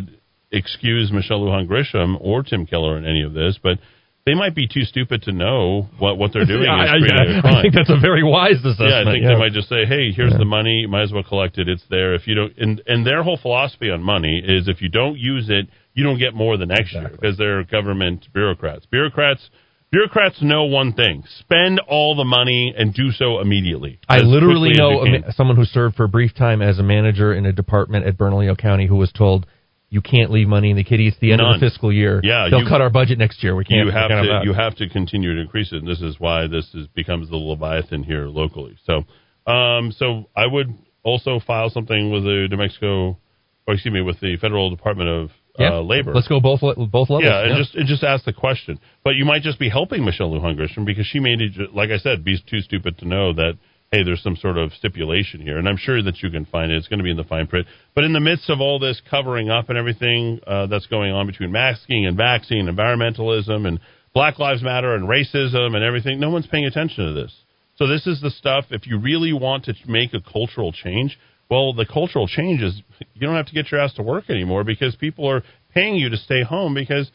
excuse 0.52 1.10
Michelle 1.12 1.40
Lujan 1.40 1.66
Grisham 1.68 2.16
or 2.20 2.42
Tim 2.42 2.66
Keller 2.66 2.96
in 2.98 3.04
any 3.06 3.22
of 3.22 3.32
this, 3.32 3.58
but 3.62 3.78
they 4.24 4.34
might 4.34 4.54
be 4.54 4.68
too 4.68 4.82
stupid 4.82 5.22
to 5.22 5.32
know 5.32 5.88
what 5.98 6.16
what 6.18 6.32
they're 6.32 6.44
doing 6.54 6.68
I- 6.68 6.86
creating 6.98 7.10
I- 7.34 7.38
a 7.38 7.40
crime. 7.40 7.54
I 7.56 7.62
think 7.62 7.74
that's 7.74 7.90
a 7.90 7.98
very 8.00 8.22
wise 8.22 8.56
assessment. 8.64 8.90
Yeah, 8.90 9.00
I 9.00 9.04
think 9.12 9.22
yeah. 9.24 9.28
they 9.34 9.38
might 9.38 9.52
just 9.52 9.68
say, 9.68 9.84
"Hey, 9.84 10.12
here's 10.12 10.32
Yeah. 10.32 10.38
the 10.38 10.44
money. 10.44 10.80
You 10.82 10.88
might 10.88 11.02
as 11.02 11.12
well 11.12 11.24
collect 11.24 11.58
it. 11.58 11.68
It's 11.68 11.84
there. 11.90 12.14
If 12.14 12.26
you 12.28 12.34
don't." 12.34 12.52
And 12.58 12.80
and 12.86 13.04
their 13.06 13.22
whole 13.24 13.36
philosophy 13.36 13.90
on 13.90 14.02
money 14.02 14.40
is 14.44 14.68
if 14.68 14.80
you 14.82 14.88
don't 14.88 15.18
use 15.18 15.50
it, 15.50 15.66
you 15.94 16.04
don't 16.04 16.18
get 16.18 16.34
more 16.34 16.56
the 16.56 16.66
next 16.66 16.92
year 16.94 17.08
because 17.10 17.36
they're 17.36 17.64
government 17.64 18.28
bureaucrats. 18.32 18.86
Bureaucrats. 18.86 19.48
Bureaucrats 19.90 20.40
know 20.40 20.64
one 20.64 20.92
thing: 20.94 21.22
spend 21.40 21.78
all 21.80 22.14
the 22.14 22.24
money 22.24 22.72
and 22.74 22.94
do 22.94 23.10
so 23.10 23.40
immediately. 23.40 23.98
I 24.08 24.18
literally 24.18 24.70
know 24.72 24.90
you 24.92 25.00
a 25.00 25.04
can. 25.04 25.20
ma- 25.22 25.32
someone 25.32 25.56
who 25.56 25.64
served 25.66 25.96
for 25.96 26.04
a 26.04 26.08
brief 26.08 26.32
time 26.34 26.62
as 26.62 26.78
a 26.78 26.82
manager 26.82 27.34
in 27.34 27.44
a 27.44 27.52
department 27.52 28.06
at 28.06 28.16
Bernalillo 28.16 28.54
County 28.54 28.86
who 28.86 28.96
was 28.96 29.12
told, 29.12 29.46
"You 29.92 30.00
can't 30.00 30.30
leave 30.30 30.48
money 30.48 30.70
in 30.70 30.76
the 30.76 30.84
kitty. 30.84 31.06
It's 31.06 31.18
the 31.18 31.32
end 31.32 31.42
None. 31.42 31.54
of 31.54 31.60
the 31.60 31.66
fiscal 31.66 31.92
year. 31.92 32.20
Yeah, 32.24 32.48
they'll 32.50 32.62
you- 32.62 32.68
cut 32.68 32.80
our 32.80 32.88
budget 32.90 33.18
next 33.18 33.42
year. 33.44 33.54
We 33.54 33.64
can't. 33.64 33.84
you 33.86 33.92
have 33.92 34.08
to 34.08 34.14
that." 34.32 34.44
you 34.44 34.54
have 34.54 34.74
to 34.76 34.88
continue 34.88 35.34
to 35.34 35.40
increase 35.40 35.70
it, 35.72 35.76
and 35.82 35.86
this 35.86 36.00
is 36.00 36.18
why 36.18 36.46
this 36.46 36.74
is 36.74 36.86
becomes 36.88 37.28
the 37.28 37.36
leviathan 37.36 38.02
here 38.02 38.26
locally. 38.26 38.76
So, 38.86 39.04
um, 39.52 39.92
so 39.92 40.30
I 40.34 40.46
would 40.46 40.72
also 41.02 41.40
file 41.46 41.68
something 41.68 42.10
with 42.10 42.24
the 42.24 42.48
New 42.50 42.56
Mexico, 42.56 43.18
or 43.66 43.74
excuse 43.74 43.92
me, 43.92 44.00
with 44.00 44.18
the 44.20 44.36
Federal 44.36 44.70
Department 44.70 45.10
of 45.10 45.30
Yeah. 45.58 45.74
uh, 45.74 45.80
Labor. 45.82 46.14
Let's 46.14 46.28
go 46.28 46.40
both 46.40 46.60
both 46.62 47.10
levels. 47.10 47.24
Yeah, 47.24 47.44
and 47.44 47.56
just 47.58 47.74
and 47.74 47.86
just 47.86 48.02
ask 48.02 48.24
the 48.24 48.32
question. 48.32 48.78
But 49.04 49.16
you 49.16 49.26
might 49.26 49.42
just 49.42 49.58
be 49.58 49.68
helping 49.68 50.04
Michelle 50.04 50.30
Lujan 50.30 50.56
Grisham 50.56 50.86
because 50.86 51.06
she 51.06 51.20
made 51.20 51.42
it, 51.42 51.74
like 51.74 51.90
I 51.90 51.98
said, 51.98 52.24
be 52.24 52.38
too 52.46 52.60
stupid 52.62 52.96
to 52.98 53.04
know 53.06 53.34
that 53.34 53.58
hey, 53.92 54.02
there's 54.02 54.22
some 54.22 54.36
sort 54.36 54.56
of 54.56 54.72
stipulation 54.72 55.42
here, 55.42 55.58
and 55.58 55.68
I'm 55.68 55.76
sure 55.76 56.02
that 56.02 56.22
you 56.22 56.30
can 56.30 56.46
find 56.46 56.72
it. 56.72 56.76
It's 56.76 56.88
going 56.88 56.98
to 56.98 57.04
be 57.04 57.10
in 57.10 57.18
the 57.18 57.24
fine 57.24 57.46
print. 57.46 57.66
But 57.94 58.04
in 58.04 58.14
the 58.14 58.20
midst 58.20 58.48
of 58.48 58.58
all 58.58 58.78
this 58.78 59.00
covering 59.08 59.50
up 59.50 59.68
and 59.68 59.76
everything 59.76 60.40
uh, 60.46 60.66
that's 60.66 60.86
going 60.86 61.12
on 61.12 61.26
between 61.26 61.52
masking 61.52 62.06
and 62.06 62.16
vaccine, 62.16 62.66
environmentalism, 62.66 63.68
and 63.68 63.78
Black 64.14 64.38
Lives 64.38 64.62
Matter 64.62 64.94
and 64.94 65.06
racism 65.06 65.76
and 65.76 65.84
everything, 65.84 66.18
no 66.18 66.30
one's 66.30 66.46
paying 66.46 66.64
attention 66.64 67.06
to 67.06 67.12
this. 67.12 67.34
So 67.76 67.86
this 67.86 68.06
is 68.06 68.20
the 68.22 68.30
stuff. 68.30 68.64
If 68.70 68.86
you 68.86 68.98
really 68.98 69.34
want 69.34 69.64
to 69.66 69.74
make 69.86 70.14
a 70.14 70.20
cultural 70.20 70.72
change, 70.72 71.18
well, 71.50 71.74
the 71.74 71.86
cultural 71.86 72.26
change 72.26 72.62
is 72.62 72.80
you 73.12 73.26
don't 73.26 73.36
have 73.36 73.46
to 73.46 73.54
get 73.54 73.70
your 73.70 73.80
ass 73.80 73.92
to 73.94 74.02
work 74.02 74.30
anymore 74.30 74.64
because 74.64 74.96
people 74.96 75.28
are 75.28 75.42
paying 75.74 75.96
you 75.96 76.08
to 76.08 76.16
stay 76.16 76.42
home 76.42 76.72
because 76.72 77.10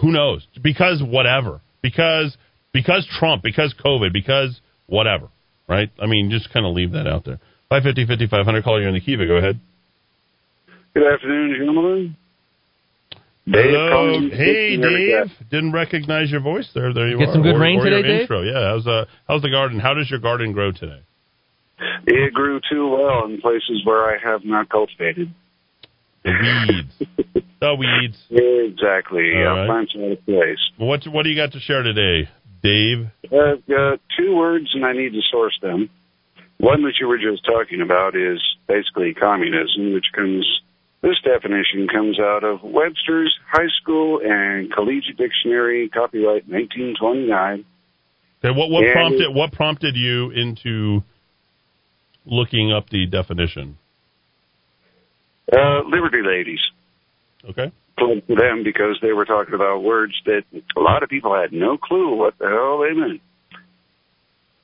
who 0.00 0.10
knows? 0.10 0.44
Because 0.60 1.02
whatever. 1.04 1.60
Because 1.82 2.36
because 2.72 3.06
Trump, 3.18 3.42
because 3.44 3.74
COVID, 3.84 4.12
because 4.12 4.60
whatever. 4.86 5.28
Right? 5.68 5.90
I 6.00 6.06
mean, 6.06 6.30
just 6.30 6.52
kind 6.52 6.64
of 6.66 6.74
leave 6.74 6.92
that 6.92 7.06
out 7.06 7.24
there. 7.24 7.38
550 7.68 8.06
5500 8.06 8.64
caller, 8.64 8.80
you're 8.80 8.88
in 8.88 8.94
the 8.94 9.00
Kiva. 9.00 9.26
Go 9.26 9.36
ahead. 9.36 9.60
Good 10.94 11.06
afternoon, 11.12 11.54
gentlemen. 11.58 12.16
Dave 13.46 13.64
Hello. 13.70 14.20
Hey, 14.30 14.76
Dave. 14.76 15.26
got- 15.28 15.50
Didn't 15.50 15.72
recognize 15.72 16.30
your 16.30 16.40
voice 16.40 16.68
there. 16.74 16.92
There 16.92 17.08
you 17.08 17.18
Get 17.18 17.28
are. 17.28 17.32
some 17.32 17.42
good 17.42 17.56
Or- 17.56 17.60
rain 17.60 17.78
or 17.80 17.84
today, 17.84 18.02
Dave? 18.02 18.20
Intro. 18.22 18.42
Yeah. 18.42 18.70
How's 18.72 18.86
uh 18.86 19.04
how's 19.26 19.42
the 19.42 19.50
garden? 19.50 19.78
How 19.78 19.94
does 19.94 20.10
your 20.10 20.20
garden 20.20 20.52
grow 20.52 20.72
today? 20.72 21.00
It 22.06 22.32
grew 22.34 22.60
too 22.70 22.88
well 22.88 23.24
in 23.26 23.40
places 23.40 23.82
where 23.84 24.04
I 24.04 24.18
have 24.22 24.44
not 24.44 24.68
cultivated. 24.68 25.30
The 26.24 26.32
weeds. 26.32 27.44
the 27.60 27.74
weeds. 27.74 28.18
Exactly. 28.30 29.32
All 29.34 29.40
Yeah, 29.40 29.44
right. 29.60 29.66
plants 29.66 29.92
out 29.96 30.12
of 30.12 30.24
place. 30.26 30.58
What 30.76 31.06
what 31.06 31.22
do 31.22 31.30
you 31.30 31.36
got 31.36 31.52
to 31.52 31.60
share 31.60 31.82
today, 31.82 32.28
Dave? 32.62 33.06
I've 33.24 33.66
got 33.66 34.00
two 34.18 34.34
words 34.36 34.70
and 34.74 34.84
I 34.84 34.92
need 34.92 35.12
to 35.12 35.20
source 35.30 35.58
them. 35.62 35.90
One 36.58 36.82
that 36.82 36.94
you 37.00 37.06
were 37.06 37.18
just 37.18 37.44
talking 37.44 37.80
about 37.80 38.16
is 38.16 38.40
basically 38.66 39.14
communism, 39.14 39.92
which 39.92 40.06
comes, 40.12 40.44
this 41.02 41.16
definition 41.24 41.86
comes 41.86 42.18
out 42.18 42.42
of 42.42 42.62
Webster's 42.62 43.32
High 43.50 43.68
School 43.80 44.20
and 44.24 44.72
Collegiate 44.72 45.16
Dictionary, 45.16 45.88
copyright 45.88 46.48
1929. 46.48 47.64
Okay, 48.44 48.56
what 48.56 48.70
what 48.70 48.84
And- 48.84 48.92
prompted 48.92 49.34
what 49.34 49.52
prompted 49.52 49.96
you 49.96 50.30
into 50.30 51.02
looking 52.24 52.72
up 52.72 52.90
the 52.90 53.06
definition? 53.06 53.76
Uh, 55.52 55.82
Liberty 55.86 56.22
Ladies. 56.22 56.60
Okay. 57.48 57.72
Plug 57.98 58.26
to 58.28 58.34
them 58.34 58.62
because 58.64 58.96
they 59.02 59.12
were 59.12 59.24
talking 59.24 59.54
about 59.54 59.82
words 59.82 60.14
that 60.26 60.42
a 60.76 60.80
lot 60.80 61.02
of 61.02 61.08
people 61.08 61.34
had 61.34 61.52
no 61.52 61.76
clue 61.76 62.14
what 62.16 62.34
the 62.38 62.46
hell 62.46 62.78
they 62.80 62.94
meant. 62.98 63.20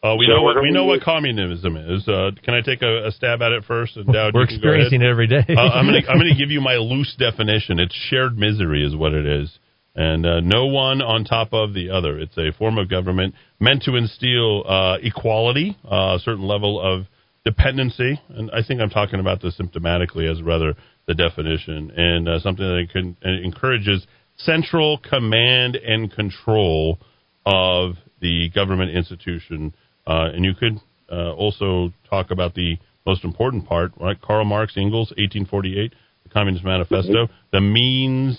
Uh, 0.02 0.16
we 0.16 0.27
So 0.27 0.35
know 0.36 0.43
what 0.43 0.56
we're 0.56 0.62
we 0.62 0.69
going 0.69 0.74
know 0.74 0.85
what 0.85 1.01
communism 1.01 1.77
is. 1.78 2.06
Uh, 2.06 2.31
can 2.44 2.52
I 2.52 2.61
take 2.61 2.82
a, 2.82 3.06
a 3.06 3.11
stab 3.11 3.40
at 3.40 3.52
it 3.52 3.65
first? 3.65 3.97
And 3.97 4.06
Dowd, 4.12 4.35
We're 4.35 4.43
you 4.43 4.47
can 4.48 4.61
go 4.61 4.69
ahead? 4.69 4.93
experiencing 4.93 5.02
it 5.02 5.09
every 5.09 5.27
day. 5.27 5.44
uh, 5.48 5.61
I'm 5.61 5.86
going 5.86 6.02
to 6.02 6.09
I'm 6.11 6.19
going 6.19 6.32
to 6.35 6.39
give 6.39 6.51
you 6.51 6.61
my 6.61 6.74
loose 6.77 7.15
definition. 7.19 7.81
It's 7.81 7.94
shared 8.11 8.36
misery, 8.36 8.85
is 8.85 8.94
what 8.94 9.15
it 9.15 9.24
is, 9.24 9.51
and 9.97 10.27
uh, 10.27 10.40
no 10.40 10.66
one 10.66 11.01
on 11.01 11.24
top 11.24 11.55
of 11.55 11.73
the 11.73 11.89
other. 11.89 12.19
It's 12.19 12.36
a 12.36 12.52
form 12.59 12.77
of 12.77 12.90
government 12.90 13.35
meant 13.61 13.82
to 13.85 13.97
instill 13.97 14.69
uh, 14.69 14.98
equality, 15.02 15.74
uh, 15.90 16.16
a 16.16 16.19
certain 16.23 16.44
level 16.47 16.78
of 16.78 17.06
dependency, 17.47 18.20
and 18.28 18.51
I 18.52 18.62
think 18.62 18.82
I'm 18.82 18.90
talking 18.90 19.20
about 19.20 19.40
this 19.40 19.59
symptomatically 19.59 20.31
as 20.31 20.43
rather 20.43 20.74
the 21.06 21.14
definition, 21.14 21.90
and 21.97 22.28
uh, 22.28 22.39
something 22.40 22.64
that 22.64 22.89
can, 22.93 23.16
encourages 23.22 24.06
central 24.36 24.98
command 24.98 25.76
and 25.76 26.12
control 26.12 26.98
of 27.47 27.94
the 28.20 28.51
government 28.55 28.90
institution. 28.90 29.74
Uh, 30.06 30.31
and 30.32 30.44
you 30.44 30.55
could 30.55 30.81
uh, 31.10 31.32
also 31.32 31.93
talk 32.09 32.31
about 32.31 32.55
the 32.55 32.76
most 33.06 33.24
important 33.24 33.66
part, 33.66 33.93
right? 34.01 34.20
Karl 34.20 34.44
Marx, 34.44 34.74
Engels, 34.76 35.10
1848, 35.16 35.93
the 36.24 36.28
Communist 36.31 36.64
Manifesto, 36.64 37.28
the 37.52 37.60
means. 37.60 38.39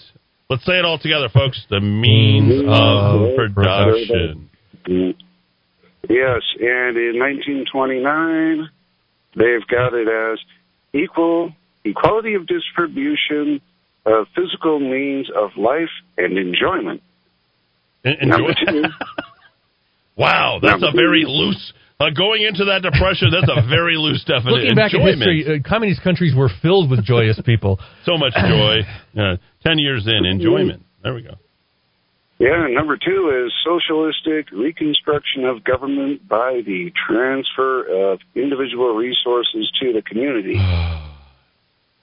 Let's 0.49 0.65
say 0.65 0.73
it 0.73 0.85
all 0.85 0.99
together, 0.99 1.29
folks. 1.31 1.63
The 1.69 1.79
means 1.79 2.63
of 2.67 3.35
production. 3.35 4.49
Yes, 4.87 6.41
and 6.59 6.97
in 6.97 7.17
1929, 7.17 8.69
they've 9.35 9.67
got 9.67 9.93
it 9.93 10.07
as 10.07 10.39
equal 10.93 11.51
equality 11.85 12.33
of 12.33 12.47
distribution 12.47 13.61
of 14.05 14.27
physical 14.35 14.79
means 14.79 15.29
of 15.35 15.51
life 15.57 15.89
and 16.17 16.37
enjoyment. 16.37 17.01
Number 18.03 18.49
enjoy- 18.49 18.71
two, 18.71 18.83
wow, 20.15 20.59
that's 20.61 20.83
a 20.83 20.91
very 20.95 21.23
two. 21.23 21.29
loose. 21.29 21.73
Uh, 21.97 22.09
going 22.09 22.43
into 22.43 22.65
that 22.65 22.81
depression, 22.83 23.31
that's 23.31 23.49
a 23.49 23.65
very 23.69 23.95
loose 23.95 24.21
definition. 24.25 24.51
Looking 24.51 24.75
back 24.75 24.93
Enjoyment. 24.93 25.21
at 25.21 25.27
history, 25.31 25.61
uh, 25.63 25.67
communist 25.69 26.03
countries 26.03 26.35
were 26.35 26.49
filled 26.61 26.91
with 26.91 27.05
joyous 27.05 27.39
people. 27.45 27.79
so 28.03 28.17
much 28.17 28.33
joy. 28.35 28.79
Uh, 29.17 29.37
Ten 29.63 29.79
years 29.79 30.05
in, 30.05 30.25
enjoyment. 30.25 30.83
There 31.01 31.13
we 31.13 31.21
go. 31.21 31.35
yeah, 32.37 32.67
number 32.69 32.97
two 32.97 33.31
is 33.47 33.53
socialistic 33.63 34.51
reconstruction 34.51 35.45
of 35.45 35.63
government 35.63 36.27
by 36.27 36.61
the 36.65 36.91
transfer 37.07 38.11
of 38.11 38.19
individual 38.35 38.93
resources 38.93 39.71
to 39.81 39.93
the 39.93 40.01
community. 40.01 40.59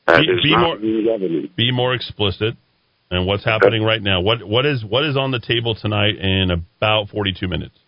That 0.07 0.21
Be- 0.21 0.33
is 0.33 0.43
be 0.43 0.51
not 0.51 0.61
more- 0.61 0.79
new. 0.79 1.49
Be 1.57 1.71
more 1.73 1.95
explicit. 1.95 2.55
And 3.11 3.27
what's 3.27 3.45
happening 3.45 3.83
right 3.83 4.03
now? 4.03 4.23
What 4.23 4.43
what 4.43 4.65
is 4.65 4.83
what 4.83 5.05
is 5.05 5.19
on 5.19 5.33
the 5.33 5.39
table 5.39 5.75
tonight 5.75 6.17
in 6.17 6.51
about 6.51 7.11
forty 7.11 7.35
two 7.39 7.47
minutes? 7.47 7.79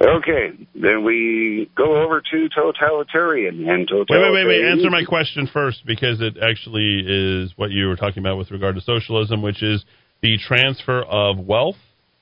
Okay, 0.00 0.52
then 0.74 1.04
we 1.04 1.70
go 1.76 2.02
over 2.02 2.20
to 2.20 2.48
totalitarian 2.48 3.68
and 3.68 3.88
Wait, 3.92 4.06
wait, 4.08 4.32
wait, 4.32 4.46
wait. 4.46 4.64
Answer 4.64 4.90
my 4.90 5.04
question 5.04 5.46
first 5.52 5.84
because 5.86 6.20
it 6.20 6.36
actually 6.42 7.04
is 7.06 7.52
what 7.56 7.70
you 7.70 7.86
were 7.86 7.94
talking 7.94 8.20
about 8.20 8.38
with 8.38 8.50
regard 8.50 8.74
to 8.74 8.80
socialism, 8.80 9.42
which 9.42 9.62
is 9.62 9.84
the 10.20 10.38
transfer 10.38 11.02
of 11.02 11.38
wealth, 11.38 11.76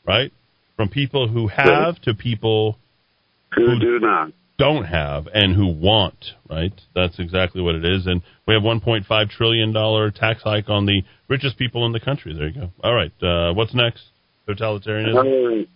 right? 0.06 0.32
From 0.76 0.88
people 0.88 1.28
who 1.28 1.46
have 1.46 1.98
to 2.02 2.12
people 2.12 2.76
who 3.54 3.78
do 3.78 4.00
not. 4.00 4.32
Don't 4.62 4.84
have 4.84 5.26
and 5.34 5.56
who 5.56 5.66
want, 5.66 6.20
right? 6.48 6.72
That's 6.94 7.18
exactly 7.18 7.60
what 7.62 7.74
it 7.74 7.84
is. 7.84 8.06
And 8.06 8.22
we 8.46 8.54
have 8.54 8.62
$1.5 8.62 9.30
trillion 9.30 9.72
tax 10.12 10.42
hike 10.44 10.68
on 10.68 10.86
the 10.86 11.02
richest 11.28 11.58
people 11.58 11.84
in 11.86 11.90
the 11.90 11.98
country. 11.98 12.32
There 12.32 12.46
you 12.46 12.60
go. 12.60 12.70
All 12.84 12.94
right. 12.94 13.12
Uh, 13.20 13.54
what's 13.54 13.74
next? 13.74 14.02
Totalitarianism? 14.48 15.66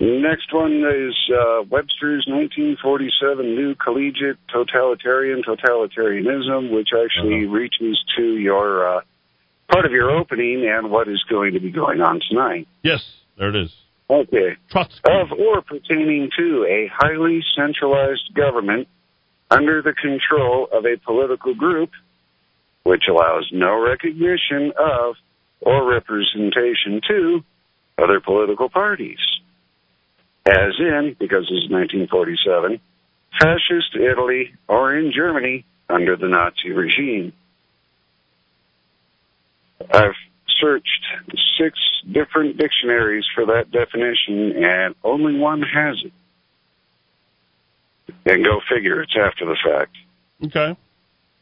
Next 0.00 0.52
one 0.52 0.72
is 0.72 1.14
uh, 1.32 1.62
Webster's 1.70 2.24
1947 2.28 3.54
New 3.54 3.74
Collegiate 3.76 4.38
Totalitarian 4.52 5.42
Totalitarianism, 5.42 6.70
which 6.74 6.88
actually 6.92 7.44
Uh-huh. 7.44 7.52
reaches 7.54 7.96
to 8.16 8.22
your 8.36 8.88
uh, 8.88 9.00
part 9.70 9.84
of 9.86 9.92
your 9.92 10.10
opening 10.10 10.66
and 10.68 10.90
what 10.90 11.06
is 11.08 11.22
going 11.30 11.54
to 11.54 11.60
be 11.60 11.70
going 11.70 12.00
on 12.00 12.20
tonight. 12.28 12.66
Yes, 12.82 13.02
there 13.38 13.50
it 13.50 13.56
is. 13.56 13.72
Okay. 14.10 14.56
Of 15.04 15.30
or 15.38 15.62
pertaining 15.62 16.30
to 16.36 16.66
a 16.68 16.90
highly 16.92 17.42
centralized 17.56 18.34
government 18.34 18.88
under 19.50 19.82
the 19.82 19.92
control 19.92 20.68
of 20.72 20.84
a 20.84 20.96
political 20.96 21.54
group 21.54 21.90
which 22.82 23.04
allows 23.08 23.48
no 23.52 23.80
recognition 23.80 24.72
of 24.76 25.14
or 25.60 25.88
representation 25.88 27.00
to 27.06 27.44
other 28.02 28.20
political 28.20 28.68
parties. 28.68 29.18
As 30.46 30.72
in, 30.78 31.14
because 31.18 31.44
this 31.44 31.64
is 31.64 31.70
1947, 31.70 32.80
fascist 33.38 33.94
Italy 33.94 34.54
or 34.66 34.96
in 34.96 35.12
Germany 35.14 35.64
under 35.88 36.16
the 36.16 36.28
Nazi 36.28 36.70
regime. 36.70 37.32
I've 39.92 40.14
searched 40.60 41.04
six 41.58 41.78
different 42.10 42.56
dictionaries 42.58 43.24
for 43.34 43.46
that 43.46 43.70
definition 43.70 44.62
and 44.64 44.94
only 45.04 45.38
one 45.38 45.62
has 45.62 45.96
it. 46.04 46.12
And 48.26 48.44
go 48.44 48.60
figure, 48.68 49.02
it's 49.02 49.14
after 49.16 49.46
the 49.46 49.56
fact. 49.64 49.96
Okay. 50.44 50.76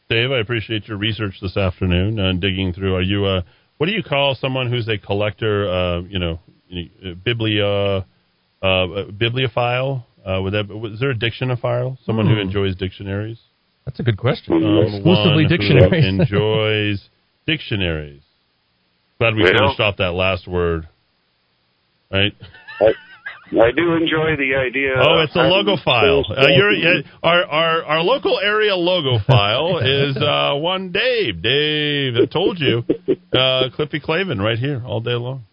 Dave, 0.09 0.31
I 0.31 0.39
appreciate 0.39 0.87
your 0.87 0.97
research 0.97 1.35
this 1.41 1.57
afternoon 1.57 2.19
and 2.19 2.39
digging 2.41 2.73
through. 2.73 2.95
Are 2.95 3.01
you 3.01 3.25
a 3.27 3.43
what 3.77 3.85
do 3.85 3.91
you 3.93 4.03
call 4.03 4.35
someone 4.35 4.69
who's 4.69 4.87
a 4.87 4.97
collector? 4.97 5.69
Uh, 5.69 6.01
you 6.01 6.19
know, 6.19 6.39
biblia 7.23 8.05
uh, 8.61 9.03
bibliophile. 9.17 10.05
Uh, 10.25 10.41
would 10.41 10.53
that 10.53 10.69
is 10.93 10.99
there 10.99 11.11
a 11.11 11.15
dictionophile? 11.15 11.97
Someone 12.05 12.27
who 12.27 12.35
Hmm. 12.35 12.41
enjoys 12.41 12.75
dictionaries. 12.75 13.39
That's 13.85 13.99
a 13.99 14.03
good 14.03 14.17
question. 14.17 14.53
Um, 14.53 14.77
Exclusively 14.83 15.45
one 15.45 15.47
dictionaries. 15.47 16.03
Who 16.03 16.21
enjoys 16.21 17.09
dictionaries. 17.47 18.21
Glad 19.19 19.35
we 19.35 19.43
Well- 19.43 19.53
finished 19.53 19.79
off 19.79 19.97
that 19.97 20.13
last 20.13 20.47
word. 20.47 20.87
Right. 22.11 22.33
I 23.51 23.71
do 23.71 23.93
enjoy 23.95 24.35
the 24.37 24.55
idea. 24.55 24.93
Oh, 24.95 25.21
it's 25.21 25.35
a 25.35 25.39
of- 25.41 25.65
logophile. 25.65 26.23
Uh, 26.29 26.47
you're, 26.49 26.69
uh, 26.71 27.01
our, 27.23 27.43
our 27.45 27.83
our 27.83 28.01
local 28.01 28.39
area 28.39 28.75
logo 28.75 29.17
file 29.27 29.79
is 29.79 30.15
uh, 30.17 30.53
one 30.55 30.91
Dave. 30.91 31.41
Dave, 31.41 32.13
I 32.15 32.25
told 32.31 32.59
you, 32.59 32.83
uh, 33.33 33.69
Cliffy 33.75 33.99
Clavin 33.99 34.39
right 34.39 34.57
here 34.57 34.81
all 34.85 35.01
day 35.01 35.13
long. 35.15 35.43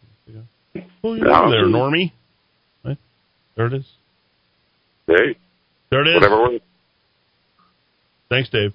Oh, 1.03 1.15
you're 1.15 1.27
Yeah. 1.27 1.49
there, 1.51 1.65
Normie. 1.65 2.13
Right 2.85 2.99
there 3.57 3.67
it 3.67 3.73
is. 3.75 3.87
Hey, 5.07 5.37
There 5.91 6.03
it 6.03 6.09
is. 6.09 6.15
whatever. 6.17 6.59
Thanks, 8.29 8.51
Dave. 8.51 8.73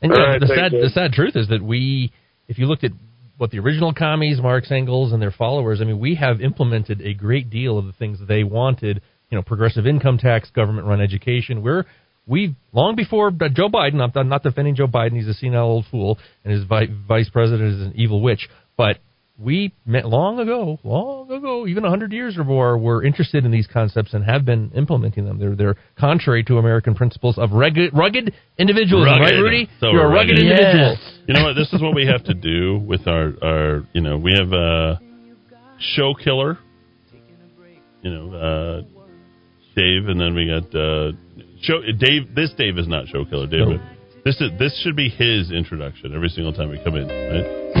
And 0.00 0.12
All 0.12 0.18
right, 0.18 0.38
the 0.40 0.46
thanks, 0.46 0.60
sad 0.60 0.72
Dave. 0.72 0.82
the 0.82 0.90
sad 0.90 1.12
truth 1.12 1.34
is 1.36 1.48
that 1.48 1.62
we, 1.62 2.12
if 2.48 2.58
you 2.58 2.66
looked 2.66 2.84
at 2.84 2.92
what 3.38 3.50
the 3.50 3.58
original 3.58 3.94
commies, 3.94 4.40
Marx, 4.40 4.70
Engels, 4.70 5.12
and 5.12 5.22
their 5.22 5.30
followers, 5.30 5.80
I 5.80 5.84
mean, 5.84 5.98
we 5.98 6.16
have 6.16 6.40
implemented 6.40 7.00
a 7.00 7.14
great 7.14 7.48
deal 7.48 7.78
of 7.78 7.86
the 7.86 7.92
things 7.92 8.18
that 8.18 8.26
they 8.26 8.44
wanted. 8.44 9.00
You 9.30 9.36
know, 9.36 9.42
progressive 9.42 9.86
income 9.86 10.18
tax, 10.18 10.50
government-run 10.50 11.00
education. 11.00 11.62
We're 11.62 11.84
we 12.26 12.56
long 12.72 12.96
before 12.96 13.30
Joe 13.30 13.68
Biden. 13.68 14.00
I'm, 14.14 14.28
not 14.28 14.42
defending 14.42 14.74
Joe 14.74 14.86
Biden; 14.86 15.16
he's 15.16 15.28
a 15.28 15.34
senile 15.34 15.66
old 15.66 15.86
fool, 15.90 16.18
and 16.44 16.52
his 16.52 16.64
vi- 16.64 16.88
vice 17.06 17.30
president 17.30 17.74
is 17.74 17.86
an 17.86 17.92
evil 17.94 18.20
witch. 18.20 18.48
But 18.76 18.98
we 19.40 19.72
met 19.86 20.04
long 20.04 20.40
ago, 20.40 20.80
long 20.82 21.30
ago, 21.30 21.66
even 21.66 21.84
a 21.84 21.88
hundred 21.90 22.12
years 22.12 22.36
or 22.36 22.42
more, 22.44 22.76
were 22.76 23.04
interested 23.04 23.44
in 23.44 23.52
these 23.52 23.68
concepts 23.72 24.12
and 24.12 24.24
have 24.24 24.44
been 24.44 24.72
implementing 24.74 25.24
them. 25.26 25.38
They're 25.38 25.54
they're 25.54 25.76
contrary 25.98 26.42
to 26.44 26.58
American 26.58 26.94
principles 26.96 27.38
of 27.38 27.52
rugged, 27.52 27.92
rugged 27.94 28.34
individualism, 28.58 29.20
Rugged. 29.20 29.34
right, 29.34 29.40
Rudy? 29.40 29.68
So 29.80 29.90
You're 29.92 30.06
a 30.06 30.08
rugged 30.08 30.32
rugged. 30.32 30.40
individual. 30.50 30.96
You 31.28 31.34
know 31.34 31.44
what? 31.44 31.54
This 31.54 31.72
is 31.72 31.80
what 31.80 31.94
we 31.94 32.06
have 32.06 32.24
to 32.24 32.34
do 32.34 32.78
with 32.78 33.06
our 33.06 33.32
our. 33.42 33.86
You 33.92 34.00
know, 34.00 34.18
we 34.18 34.32
have 34.36 34.52
a 34.52 35.00
show 35.78 36.14
killer. 36.14 36.58
You 38.02 38.10
know, 38.14 38.32
uh, 38.34 38.82
Dave, 39.76 40.08
and 40.08 40.20
then 40.20 40.34
we 40.34 40.46
got 40.48 40.74
uh, 40.74 41.12
show 41.62 41.80
Dave. 41.98 42.34
This 42.34 42.52
Dave 42.58 42.76
is 42.78 42.88
not 42.88 43.06
show 43.06 43.24
killer, 43.24 43.46
David. 43.46 43.80
This 44.24 44.40
is 44.40 44.50
this 44.58 44.80
should 44.82 44.96
be 44.96 45.08
his 45.08 45.52
introduction 45.52 46.12
every 46.14 46.28
single 46.28 46.52
time 46.52 46.70
we 46.70 46.82
come 46.82 46.96
in, 46.96 47.06
right? 47.06 47.77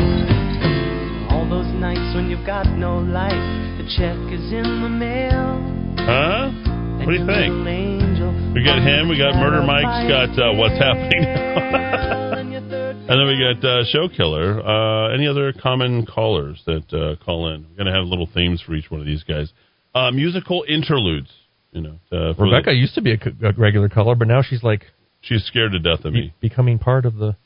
All 1.48 1.64
those 1.64 1.74
nights 1.80 2.14
when 2.14 2.28
you've 2.28 2.44
got 2.44 2.66
no 2.76 2.98
life, 2.98 3.32
the 3.32 3.84
check 3.96 4.18
is 4.28 4.52
in 4.52 4.82
the 4.82 4.88
mail. 4.90 5.56
Huh? 5.96 6.52
What 7.00 7.08
do 7.08 7.16
you 7.16 7.24
think? 7.24 8.52
We 8.54 8.62
got 8.62 8.82
him. 8.84 9.08
We 9.08 9.16
got 9.16 9.32
Murder 9.40 9.62
Mike's 9.64 10.04
got 10.12 10.28
uh, 10.36 10.52
what's 10.60 10.76
happening, 10.76 11.24
and 11.24 13.08
then 13.08 13.26
we 13.26 13.40
got 13.40 13.64
uh, 13.66 13.84
Show 13.86 14.10
Killer. 14.14 14.60
Uh, 14.60 15.14
any 15.14 15.26
other 15.26 15.54
common 15.54 16.04
callers 16.04 16.60
that 16.66 16.92
uh, 16.92 17.24
call 17.24 17.48
in? 17.54 17.64
We're 17.70 17.78
gonna 17.78 17.96
have 17.96 18.04
little 18.04 18.28
themes 18.34 18.60
for 18.60 18.74
each 18.74 18.90
one 18.90 19.00
of 19.00 19.06
these 19.06 19.22
guys. 19.22 19.50
Uh, 19.94 20.10
musical 20.10 20.66
interludes. 20.68 21.30
You 21.72 21.80
know, 21.80 21.98
uh, 22.12 22.34
for 22.34 22.44
Rebecca 22.44 22.74
used 22.74 22.94
to 22.96 23.00
be 23.00 23.12
a 23.12 23.52
regular 23.56 23.88
caller, 23.88 24.14
but 24.14 24.28
now 24.28 24.42
she's 24.42 24.62
like 24.62 24.82
she's 25.22 25.44
scared 25.44 25.72
to 25.72 25.78
death 25.78 26.04
of 26.04 26.12
me. 26.12 26.34
becoming 26.40 26.78
part 26.78 27.06
of 27.06 27.14
the. 27.14 27.36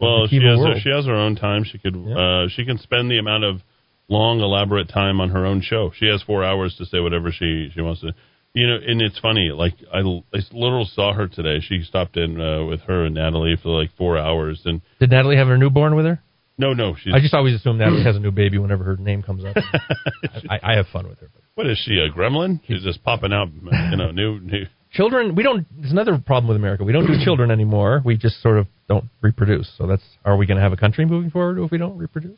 Well, 0.00 0.26
she 0.28 0.36
has 0.36 0.58
world. 0.58 0.78
she 0.82 0.90
has 0.90 1.06
her 1.06 1.14
own 1.14 1.36
time. 1.36 1.64
She 1.64 1.78
could 1.78 1.94
uh, 1.96 2.48
she 2.48 2.64
can 2.64 2.78
spend 2.78 3.10
the 3.10 3.18
amount 3.18 3.44
of 3.44 3.60
long, 4.08 4.40
elaborate 4.40 4.88
time 4.88 5.20
on 5.20 5.30
her 5.30 5.44
own 5.44 5.60
show. 5.60 5.90
She 5.98 6.06
has 6.06 6.22
four 6.22 6.44
hours 6.44 6.74
to 6.78 6.84
say 6.86 7.00
whatever 7.00 7.30
she 7.32 7.70
she 7.74 7.80
wants 7.80 8.00
to. 8.02 8.12
You 8.54 8.66
know, 8.66 8.76
and 8.86 9.02
it's 9.02 9.18
funny. 9.18 9.50
Like 9.54 9.74
I, 9.92 9.98
I 9.98 10.38
literally 10.52 10.88
saw 10.94 11.12
her 11.12 11.28
today. 11.28 11.60
She 11.60 11.82
stopped 11.82 12.16
in 12.16 12.40
uh, 12.40 12.64
with 12.64 12.80
her 12.82 13.04
and 13.04 13.14
Natalie 13.14 13.56
for 13.62 13.68
like 13.70 13.90
four 13.98 14.16
hours, 14.16 14.62
and 14.64 14.80
Did 15.00 15.10
Natalie 15.10 15.36
have 15.36 15.48
her 15.48 15.58
newborn 15.58 15.94
with 15.96 16.06
her? 16.06 16.20
no, 16.60 16.72
no, 16.72 16.96
she's 17.00 17.14
I 17.14 17.20
just 17.20 17.34
always 17.34 17.54
assume 17.54 17.78
Natalie 17.78 18.02
has 18.02 18.16
a 18.16 18.18
new 18.18 18.32
baby 18.32 18.58
whenever 18.58 18.82
her 18.84 18.96
name 18.96 19.22
comes 19.22 19.44
up. 19.44 19.54
I, 20.50 20.58
I 20.62 20.72
have 20.76 20.86
fun 20.92 21.08
with 21.08 21.20
her. 21.20 21.28
what 21.54 21.68
is 21.68 21.78
she 21.84 21.98
a 21.98 22.10
gremlin? 22.10 22.60
She's 22.66 22.82
just 22.82 23.04
popping 23.04 23.32
out, 23.32 23.48
you 23.52 23.96
know, 23.96 24.10
new 24.10 24.40
new. 24.40 24.64
Children, 24.98 25.36
we 25.36 25.44
don't. 25.44 25.64
There's 25.78 25.92
another 25.92 26.18
problem 26.18 26.48
with 26.48 26.56
America. 26.56 26.82
We 26.82 26.92
don't 26.92 27.06
do 27.06 27.14
children 27.24 27.52
anymore. 27.52 28.02
We 28.04 28.16
just 28.16 28.42
sort 28.42 28.58
of 28.58 28.66
don't 28.88 29.04
reproduce. 29.20 29.70
So 29.78 29.86
that's. 29.86 30.02
Are 30.24 30.36
we 30.36 30.44
going 30.44 30.56
to 30.56 30.62
have 30.62 30.72
a 30.72 30.76
country 30.76 31.06
moving 31.06 31.30
forward 31.30 31.62
if 31.62 31.70
we 31.70 31.78
don't 31.78 31.96
reproduce? 31.96 32.36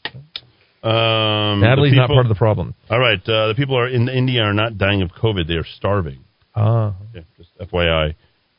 Um, 0.83 1.63
Natalie's 1.63 1.93
the 1.93 1.97
not 1.97 2.11
part 2.11 2.27
of 2.27 2.29
the 2.29 2.35
problem. 2.35 2.75
All 2.91 2.99
right, 2.99 3.19
uh, 3.21 3.49
the 3.49 3.55
people 3.57 3.79
are 3.79 3.89
in 3.89 4.11
India 4.11 4.43
are 4.43 4.53
not 4.53 4.77
dying 4.77 5.01
of 5.01 5.09
COVID; 5.11 5.49
they 5.49 5.55
are 5.55 5.65
starving. 5.79 6.19
Ah. 6.55 6.95
Okay, 7.09 7.25
just 7.39 7.49
FYI. 7.59 8.15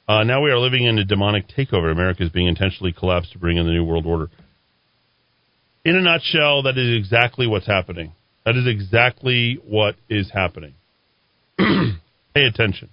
Uh, 0.07 0.23
now 0.23 0.41
we 0.41 0.49
are 0.49 0.57
living 0.57 0.85
in 0.85 0.97
a 0.97 1.05
demonic 1.05 1.45
takeover. 1.55 1.91
America 1.91 2.23
is 2.23 2.31
being 2.31 2.47
intentionally 2.47 2.93
collapsed 2.93 3.33
to 3.33 3.37
bring 3.37 3.57
in 3.57 3.67
the 3.67 3.71
new 3.71 3.83
world 3.83 4.07
order. 4.07 4.31
In 5.85 5.95
a 5.95 6.01
nutshell, 6.01 6.63
that 6.63 6.75
is 6.75 6.97
exactly 6.97 7.45
what's 7.45 7.67
happening. 7.67 8.13
That 8.45 8.55
is 8.55 8.65
exactly 8.65 9.59
what 9.63 9.93
is 10.09 10.31
happening. 10.33 10.73
Pay 11.59 12.45
attention. 12.47 12.89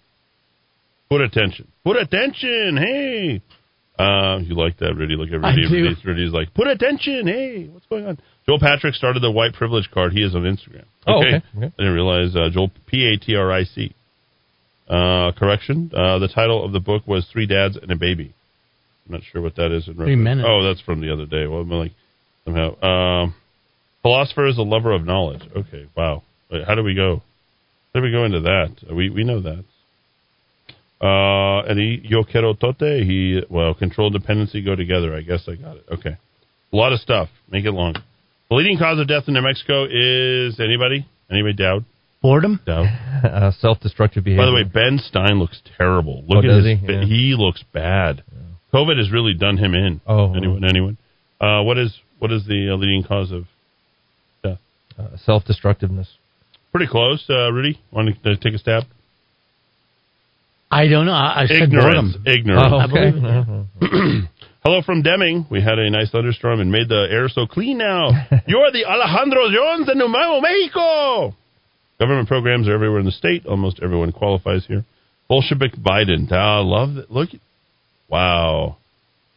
Put 1.09 1.21
attention. 1.21 1.69
Put 1.85 1.97
attention. 1.97 2.77
Hey. 2.77 3.43
Uh, 3.99 4.39
you 4.39 4.55
like 4.55 4.79
that, 4.79 4.95
Rudy? 4.95 5.17
Look 5.17 5.29
at 5.31 5.45
I 5.45 5.51
Rudy. 5.51 5.69
do. 5.69 5.75
Rudy's, 5.75 6.05
Rudy's 6.05 6.33
like, 6.33 6.55
put 6.55 6.69
attention. 6.69 7.27
Hey, 7.27 7.67
what's 7.67 7.87
going 7.87 8.07
on? 8.07 8.19
Joel 8.47 8.61
Patrick 8.61 8.95
started 8.95 9.23
the 9.23 9.31
white 9.31 9.55
privilege 9.55 9.91
card. 9.93 10.13
He 10.13 10.23
is 10.23 10.35
on 10.35 10.43
Instagram. 10.43 10.85
Oh, 11.07 11.19
okay. 11.19 11.43
Okay. 11.57 11.67
I 11.67 11.83
didn't 11.83 11.95
realize 11.95 12.37
uh, 12.37 12.49
Joel 12.53 12.71
P 12.87 13.07
A 13.13 13.19
T 13.19 13.35
R 13.35 13.51
I 13.51 13.65
C. 13.65 13.95
Uh, 14.89 15.33
correction. 15.33 15.91
Uh, 15.93 16.19
the 16.19 16.29
title 16.29 16.65
of 16.65 16.73
the 16.73 16.81
book 16.81 17.07
was 17.07 17.27
Three 17.33 17.47
Dads 17.47 17.77
and 17.77 17.91
a 17.91 17.97
Baby. 17.97 18.35
I'm 19.07 19.13
not 19.13 19.23
sure 19.33 19.43
what 19.43 19.57
that 19.57 19.73
is 19.73 19.89
in 19.89 19.95
Three 19.95 20.17
minutes. 20.17 20.47
Oh, 20.49 20.63
that's 20.63 20.81
from 20.81 21.01
the 21.01 21.13
other 21.13 21.27
day. 21.27 21.47
Well, 21.47 21.61
I'm 21.61 21.71
like 21.71 21.93
somehow. 22.45 22.81
Um, 22.83 23.35
philosopher 24.03 24.47
is 24.47 24.59
a 24.59 24.63
lover 24.63 24.93
of 24.93 25.05
knowledge. 25.05 25.43
Okay, 25.57 25.89
wow. 25.97 26.23
Wait, 26.51 26.65
how 26.67 26.75
do 26.75 26.83
we 26.83 26.95
go? 26.95 27.23
How 27.93 28.01
do 28.01 28.05
we 28.05 28.13
go 28.13 28.25
into 28.25 28.41
that? 28.41 28.95
We 28.95 29.11
we 29.11 29.25
know 29.25 29.43
that. 29.43 29.65
Uh, 31.01 31.63
and 31.69 31.79
he 31.79 32.01
yo 32.03 32.25
quiero 32.25 32.55
tote. 32.55 32.81
He 32.81 33.41
well, 33.49 33.75
control 33.75 34.11
dependency 34.11 34.63
go 34.63 34.75
together. 34.75 35.15
I 35.15 35.21
guess 35.23 35.49
I 35.49 35.55
got 35.55 35.77
it. 35.77 35.85
Okay, 35.93 36.17
a 36.73 36.77
lot 36.77 36.93
of 36.93 37.01
stuff. 37.01 37.29
Make 37.51 37.65
it 37.65 37.71
long. 37.73 37.95
The 38.51 38.57
leading 38.57 38.79
cause 38.79 38.99
of 38.99 39.07
death 39.07 39.25
in 39.29 39.35
New 39.35 39.43
Mexico 39.43 39.85
is 39.85 40.59
anybody? 40.59 41.07
Anybody 41.31 41.55
doubt? 41.55 41.83
Boredom. 42.23 42.61
Doubt. 42.67 42.87
Uh, 43.19 43.51
self-destructive 43.59 44.23
behavior. 44.23 44.43
By 44.45 44.47
the 44.47 44.55
way, 44.55 44.63
Ben 44.63 45.01
Stein 45.03 45.41
looks 45.41 45.61
terrible. 45.77 46.23
Oh, 46.29 46.35
Look 46.35 46.45
at 46.45 46.49
does 46.49 46.65
his. 46.65 46.79
he? 46.79 46.87
Yeah. 46.87 47.05
He 47.05 47.35
looks 47.37 47.65
bad. 47.75 48.23
COVID 48.73 48.97
has 48.97 49.11
really 49.11 49.35
done 49.35 49.57
him 49.57 49.75
in. 49.75 50.01
Oh. 50.07 50.35
anyone? 50.35 50.63
Anyone? 50.65 50.99
Uh, 51.41 51.63
what 51.65 51.79
is 51.79 51.99
what 52.21 52.31
is 52.31 52.47
the 52.47 52.71
uh, 52.73 52.77
leading 52.77 53.03
cause 53.03 53.33
of 53.33 53.47
death? 54.45 54.59
uh, 54.97 55.17
self-destructiveness. 55.25 56.09
Pretty 56.71 56.87
close. 56.87 57.25
Uh, 57.29 57.51
Rudy, 57.53 57.81
want 57.91 58.23
to 58.23 58.37
take 58.37 58.55
a 58.55 58.59
stab? 58.59 58.85
I 60.71 60.87
don't 60.89 61.07
know. 61.07 61.13
I, 61.13 61.43
I 61.43 61.47
said 61.47 61.63
Ignorance. 61.63 62.17
boredom. 62.17 62.27
Ignorance. 62.27 62.73
I 62.73 62.87
believe 62.87 63.25
it. 63.25 64.29
Hello 64.65 64.83
from 64.83 65.03
Deming. 65.03 65.47
We 65.51 65.63
had 65.63 65.79
a 65.79 65.89
nice 65.89 66.11
thunderstorm 66.11 66.61
and 66.61 66.71
made 66.71 66.89
the 66.89 67.07
air 67.11 67.29
so 67.29 67.47
clean 67.47 67.79
now. 67.79 68.09
You're 68.47 68.71
the 68.71 68.85
Alejandro 68.85 69.49
Jones 69.51 69.89
in 69.91 69.99
Nuevo 69.99 70.41
Mexico. 70.41 71.35
Government 71.99 72.29
programs 72.29 72.69
are 72.69 72.75
everywhere 72.75 73.01
in 73.01 73.07
the 73.07 73.13
state. 73.13 73.47
Almost 73.47 73.81
everyone 73.83 74.13
qualifies 74.13 74.67
here. 74.67 74.85
Bolshevik 75.29 75.73
Biden. 75.77 76.31
I 76.31 76.59
love 76.61 76.95
that. 76.95 77.11
Look. 77.11 77.31
Wow. 78.09 78.77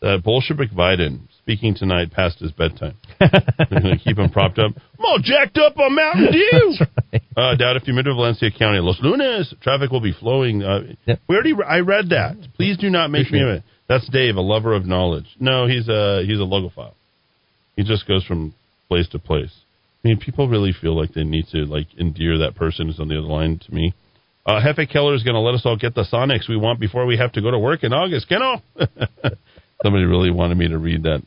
Uh, 0.01 0.17
Bolshevik 0.17 0.71
Biden 0.71 1.21
speaking 1.43 1.73
tonight 1.75 2.11
past 2.11 2.39
his 2.39 2.51
bedtime. 2.51 2.95
They're 3.19 3.81
going 3.81 3.97
to 3.97 4.03
keep 4.03 4.17
him 4.17 4.29
propped 4.29 4.59
up. 4.59 4.71
I'm 4.75 5.05
all 5.05 5.19
jacked 5.21 5.57
up 5.57 5.77
on 5.77 5.95
Mountain 5.95 6.31
Dew. 6.31 6.75
uh, 7.37 7.55
doubt 7.55 7.77
if 7.77 7.87
you 7.87 7.93
move 7.93 8.05
to 8.05 8.13
Valencia 8.13 8.49
County, 8.51 8.79
Los 8.79 8.99
Lunas, 9.01 9.53
traffic 9.61 9.91
will 9.91 10.01
be 10.01 10.13
flowing. 10.13 10.63
Uh, 10.63 10.81
We 11.27 11.35
already, 11.35 11.53
I 11.67 11.79
read 11.79 12.09
that. 12.09 12.35
Please 12.55 12.77
do 12.77 12.89
not 12.89 13.09
make 13.09 13.31
me. 13.31 13.39
Appreciate 13.41 13.63
That's 13.89 14.07
Dave, 14.09 14.35
a 14.35 14.41
lover 14.41 14.73
of 14.73 14.85
knowledge. 14.85 15.25
No, 15.39 15.65
he's 15.67 15.89
a 15.89 16.23
he's 16.25 16.39
a 16.39 16.43
logophile. 16.43 16.93
He 17.75 17.83
just 17.83 18.07
goes 18.07 18.23
from 18.25 18.53
place 18.87 19.07
to 19.09 19.19
place. 19.19 19.51
I 20.03 20.09
mean, 20.09 20.19
people 20.19 20.47
really 20.47 20.73
feel 20.79 20.95
like 20.97 21.13
they 21.13 21.23
need 21.23 21.47
to 21.51 21.59
like 21.65 21.87
endear 21.99 22.37
that 22.39 22.55
person 22.55 22.87
who's 22.87 22.99
on 22.99 23.07
the 23.07 23.17
other 23.17 23.27
line 23.27 23.59
to 23.65 23.73
me. 23.73 23.93
Uh, 24.45 24.59
Jefe 24.63 24.89
Keller 24.89 25.13
is 25.13 25.23
going 25.23 25.35
to 25.35 25.39
let 25.39 25.53
us 25.53 25.61
all 25.65 25.77
get 25.77 25.93
the 25.93 26.03
Sonics 26.11 26.49
we 26.49 26.57
want 26.57 26.79
before 26.79 27.05
we 27.05 27.17
have 27.17 27.31
to 27.33 27.41
go 27.41 27.51
to 27.51 27.59
work 27.59 27.83
in 27.83 27.93
August. 27.93 28.27
Keno. 28.27 28.61
Somebody 29.83 30.05
really 30.05 30.31
wanted 30.31 30.57
me 30.57 30.67
to 30.67 30.77
read 30.77 31.03
that. 31.03 31.23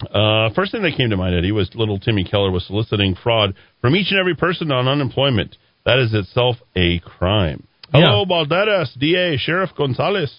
Uh, 0.00 0.50
first 0.54 0.70
thing 0.70 0.82
that 0.82 0.94
came 0.96 1.10
to 1.10 1.16
mind, 1.16 1.34
Eddy, 1.34 1.50
was 1.50 1.70
little 1.74 1.98
Timmy 1.98 2.24
Keller 2.24 2.50
was 2.52 2.64
soliciting 2.66 3.16
fraud 3.20 3.54
from 3.80 3.96
each 3.96 4.10
and 4.10 4.20
every 4.20 4.36
person 4.36 4.70
on 4.70 4.86
unemployment. 4.86 5.56
That 5.84 5.98
is 5.98 6.14
itself 6.14 6.56
a 6.76 7.00
crime. 7.00 7.66
Hello, 7.92 8.24
Balderas, 8.24 8.96
DA, 8.98 9.36
Sheriff 9.38 9.70
Gonzalez. 9.76 10.32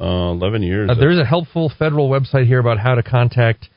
Uh, 0.00 0.32
11 0.32 0.62
years. 0.62 0.90
Uh, 0.90 0.94
there's 0.94 1.18
a 1.18 1.24
helpful 1.24 1.70
federal 1.78 2.08
website 2.08 2.46
here 2.46 2.58
about 2.58 2.78
how 2.78 2.94
to 2.94 3.02
contact 3.02 3.68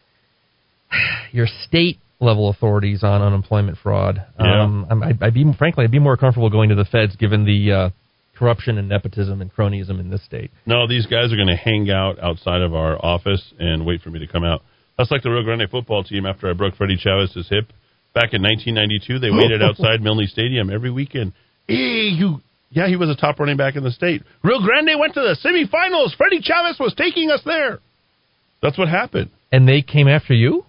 your 1.31 1.47
state 1.67 1.97
level 2.19 2.49
authorities 2.49 3.03
on 3.03 3.21
unemployment 3.21 3.77
fraud. 3.77 4.25
Yeah. 4.39 4.63
Um, 4.63 5.03
I'd, 5.03 5.21
I'd 5.21 5.33
be 5.33 5.45
frankly, 5.57 5.83
I'd 5.83 5.91
be 5.91 5.99
more 5.99 6.17
comfortable 6.17 6.49
going 6.49 6.69
to 6.69 6.75
the 6.75 6.85
feds 6.85 7.15
given 7.15 7.45
the 7.45 7.71
uh, 7.71 7.89
corruption 8.37 8.77
and 8.77 8.89
nepotism 8.89 9.41
and 9.41 9.53
cronyism 9.53 9.99
in 9.99 10.09
this 10.09 10.23
state. 10.23 10.49
No, 10.65 10.87
these 10.87 11.05
guys 11.05 11.31
are 11.31 11.35
going 11.35 11.47
to 11.49 11.55
hang 11.55 11.89
out 11.91 12.19
outside 12.19 12.61
of 12.61 12.73
our 12.73 13.03
office 13.03 13.53
and 13.59 13.85
wait 13.85 14.01
for 14.01 14.09
me 14.09 14.19
to 14.19 14.27
come 14.27 14.43
out. 14.43 14.61
That's 14.97 15.11
like 15.11 15.23
the 15.23 15.29
Rio 15.29 15.43
Grande 15.43 15.69
football 15.69 16.03
team 16.03 16.25
after 16.25 16.49
I 16.49 16.53
broke 16.53 16.75
Freddie 16.75 16.97
Chavez's 16.97 17.47
hip 17.49 17.67
back 18.13 18.33
in 18.33 18.41
1992. 18.41 19.19
They 19.19 19.29
waited 19.31 19.61
outside 19.67 20.01
Milne 20.01 20.25
Stadium 20.27 20.69
every 20.69 20.91
weekend. 20.91 21.33
Hey, 21.67 22.09
you. 22.09 22.41
Yeah, 22.69 22.87
he 22.87 22.95
was 22.95 23.09
a 23.09 23.15
top 23.15 23.39
running 23.39 23.57
back 23.57 23.75
in 23.75 23.83
the 23.83 23.91
state. 23.91 24.23
Rio 24.43 24.59
Grande 24.59 24.99
went 24.99 25.13
to 25.13 25.21
the 25.21 25.37
semifinals. 25.43 26.15
Freddie 26.17 26.41
Chavez 26.41 26.77
was 26.79 26.93
taking 26.97 27.31
us 27.31 27.41
there. 27.45 27.79
That's 28.61 28.77
what 28.77 28.89
happened. 28.89 29.29
And 29.51 29.67
they 29.67 29.81
came 29.81 30.07
after 30.07 30.33
you? 30.33 30.65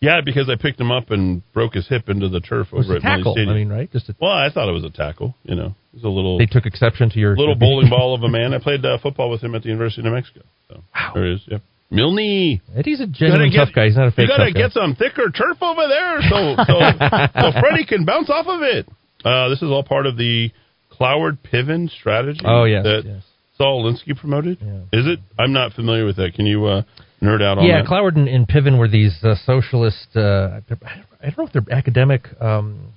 Yeah, 0.00 0.20
because 0.24 0.48
I 0.50 0.60
picked 0.60 0.78
him 0.78 0.92
up 0.92 1.10
and 1.10 1.42
broke 1.52 1.74
his 1.74 1.88
hip 1.88 2.08
into 2.08 2.28
the 2.28 2.40
turf 2.40 2.68
It 2.70 2.76
was 2.76 2.86
over 2.86 2.94
a 2.94 2.96
at 2.98 3.02
tackle. 3.02 3.32
Stadium. 3.32 3.54
I 3.54 3.58
mean, 3.58 3.68
right? 3.70 3.90
Just 3.90 4.08
a, 4.10 4.14
well, 4.20 4.30
I 4.30 4.50
thought 4.52 4.68
it 4.68 4.72
was 4.72 4.84
a 4.84 4.90
tackle. 4.90 5.34
You 5.44 5.56
know, 5.56 5.74
it 5.92 5.94
was 5.94 6.04
a 6.04 6.08
little. 6.08 6.38
they 6.38 6.46
took 6.46 6.66
exception 6.66 7.10
to 7.10 7.18
your 7.18 7.34
little 7.36 7.54
bowling 7.54 7.88
ball 7.90 8.14
of 8.14 8.22
a 8.22 8.28
man. 8.28 8.52
I 8.52 8.58
played 8.58 8.84
uh, 8.84 8.98
football 9.02 9.30
with 9.30 9.42
him 9.42 9.54
at 9.54 9.62
the 9.62 9.68
University 9.68 10.02
of 10.02 10.04
New 10.04 10.12
Mexico. 10.12 10.42
So 10.68 10.82
wow. 10.94 11.12
there 11.14 11.26
he 11.26 11.32
is. 11.32 11.40
Yep. 11.46 11.62
Milne. 11.90 12.60
Eddy's 12.76 13.00
a 13.00 13.06
genuine 13.06 13.50
gotta 13.50 13.66
tough 13.66 13.74
guy. 13.74 13.86
He's 13.86 13.96
not 13.96 14.08
a 14.08 14.10
fake 14.10 14.28
You 14.28 14.28
gotta 14.28 14.46
tough 14.46 14.54
guy. 14.54 14.60
get 14.60 14.72
some 14.72 14.94
thicker 14.96 15.30
turf 15.30 15.58
over 15.62 15.86
there 15.88 16.20
so 16.28 16.56
so, 16.66 16.74
so 17.52 17.60
Freddie 17.60 17.86
can 17.86 18.04
bounce 18.04 18.28
off 18.30 18.46
of 18.46 18.62
it. 18.62 18.88
Uh, 19.24 19.48
this 19.48 19.62
is 19.62 19.70
all 19.70 19.82
part 19.84 20.06
of 20.06 20.16
the 20.16 20.50
Cloward 20.92 21.38
Piven 21.52 21.88
strategy. 21.90 22.40
Oh, 22.44 22.64
yes, 22.64 22.82
that 22.84 23.02
yes. 23.04 23.22
Saul 23.56 23.84
Alinsky 23.84 24.16
promoted. 24.18 24.58
Is 24.92 25.06
it? 25.06 25.18
I'm 25.38 25.52
not 25.52 25.72
familiar 25.72 26.04
with 26.04 26.16
that. 26.16 26.34
Can 26.34 26.46
you 26.46 26.64
uh, 26.66 26.82
nerd 27.22 27.42
out 27.42 27.58
on 27.58 27.64
yeah, 27.64 27.82
that? 27.82 27.88
Cloward 27.88 28.16
and, 28.16 28.28
and 28.28 28.46
Piven 28.46 28.78
were 28.78 28.88
these 28.88 29.16
uh, 29.22 29.34
socialist. 29.44 30.08
Uh, 30.14 30.60
I 30.70 31.30
don't 31.30 31.38
know 31.38 31.44
if 31.46 31.52
they're 31.52 31.76
academic. 31.76 32.26
Um, 32.40 32.92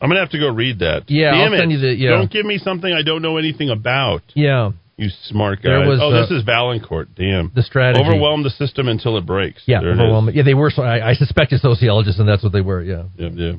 I'm 0.00 0.10
gonna 0.10 0.20
have 0.20 0.30
to 0.30 0.38
go 0.38 0.48
read 0.52 0.80
that. 0.80 1.04
Yeah, 1.08 1.30
Damn 1.30 1.48
I'll 1.48 1.54
it. 1.54 1.58
send 1.60 1.72
you 1.72 1.78
the- 1.78 1.94
yeah. 1.94 2.10
Don't 2.10 2.30
give 2.30 2.44
me 2.44 2.58
something 2.58 2.92
I 2.92 3.02
don't 3.02 3.22
know 3.22 3.38
anything 3.38 3.70
about. 3.70 4.20
yeah, 4.34 4.72
You 4.96 5.08
smart 5.24 5.60
guy. 5.62 5.86
Was, 5.86 5.98
oh, 6.00 6.12
uh, 6.12 6.20
this 6.22 6.30
is 6.30 6.44
Valancourt. 6.44 7.08
Damn. 7.16 7.50
the 7.54 7.62
strategy. 7.62 8.04
Overwhelm 8.04 8.44
the 8.44 8.50
system 8.50 8.86
until 8.88 9.16
it 9.18 9.26
breaks. 9.26 9.62
Yeah, 9.66 9.80
There 9.80 9.90
it 9.90 9.94
is. 9.94 10.00
overwhelming. 10.00 10.36
Yeah, 10.36 10.44
they 10.44 10.54
were. 10.54 10.70
So 10.70 10.82
I, 10.82 11.10
I 11.10 11.14
suspected 11.14 11.60
sociologists, 11.60 12.20
and 12.20 12.28
that's 12.28 12.42
what 12.44 12.52
they 12.52 12.60
were. 12.60 12.80
Yeah. 12.82 13.04
Yep, 13.16 13.32
yep. 13.34 13.54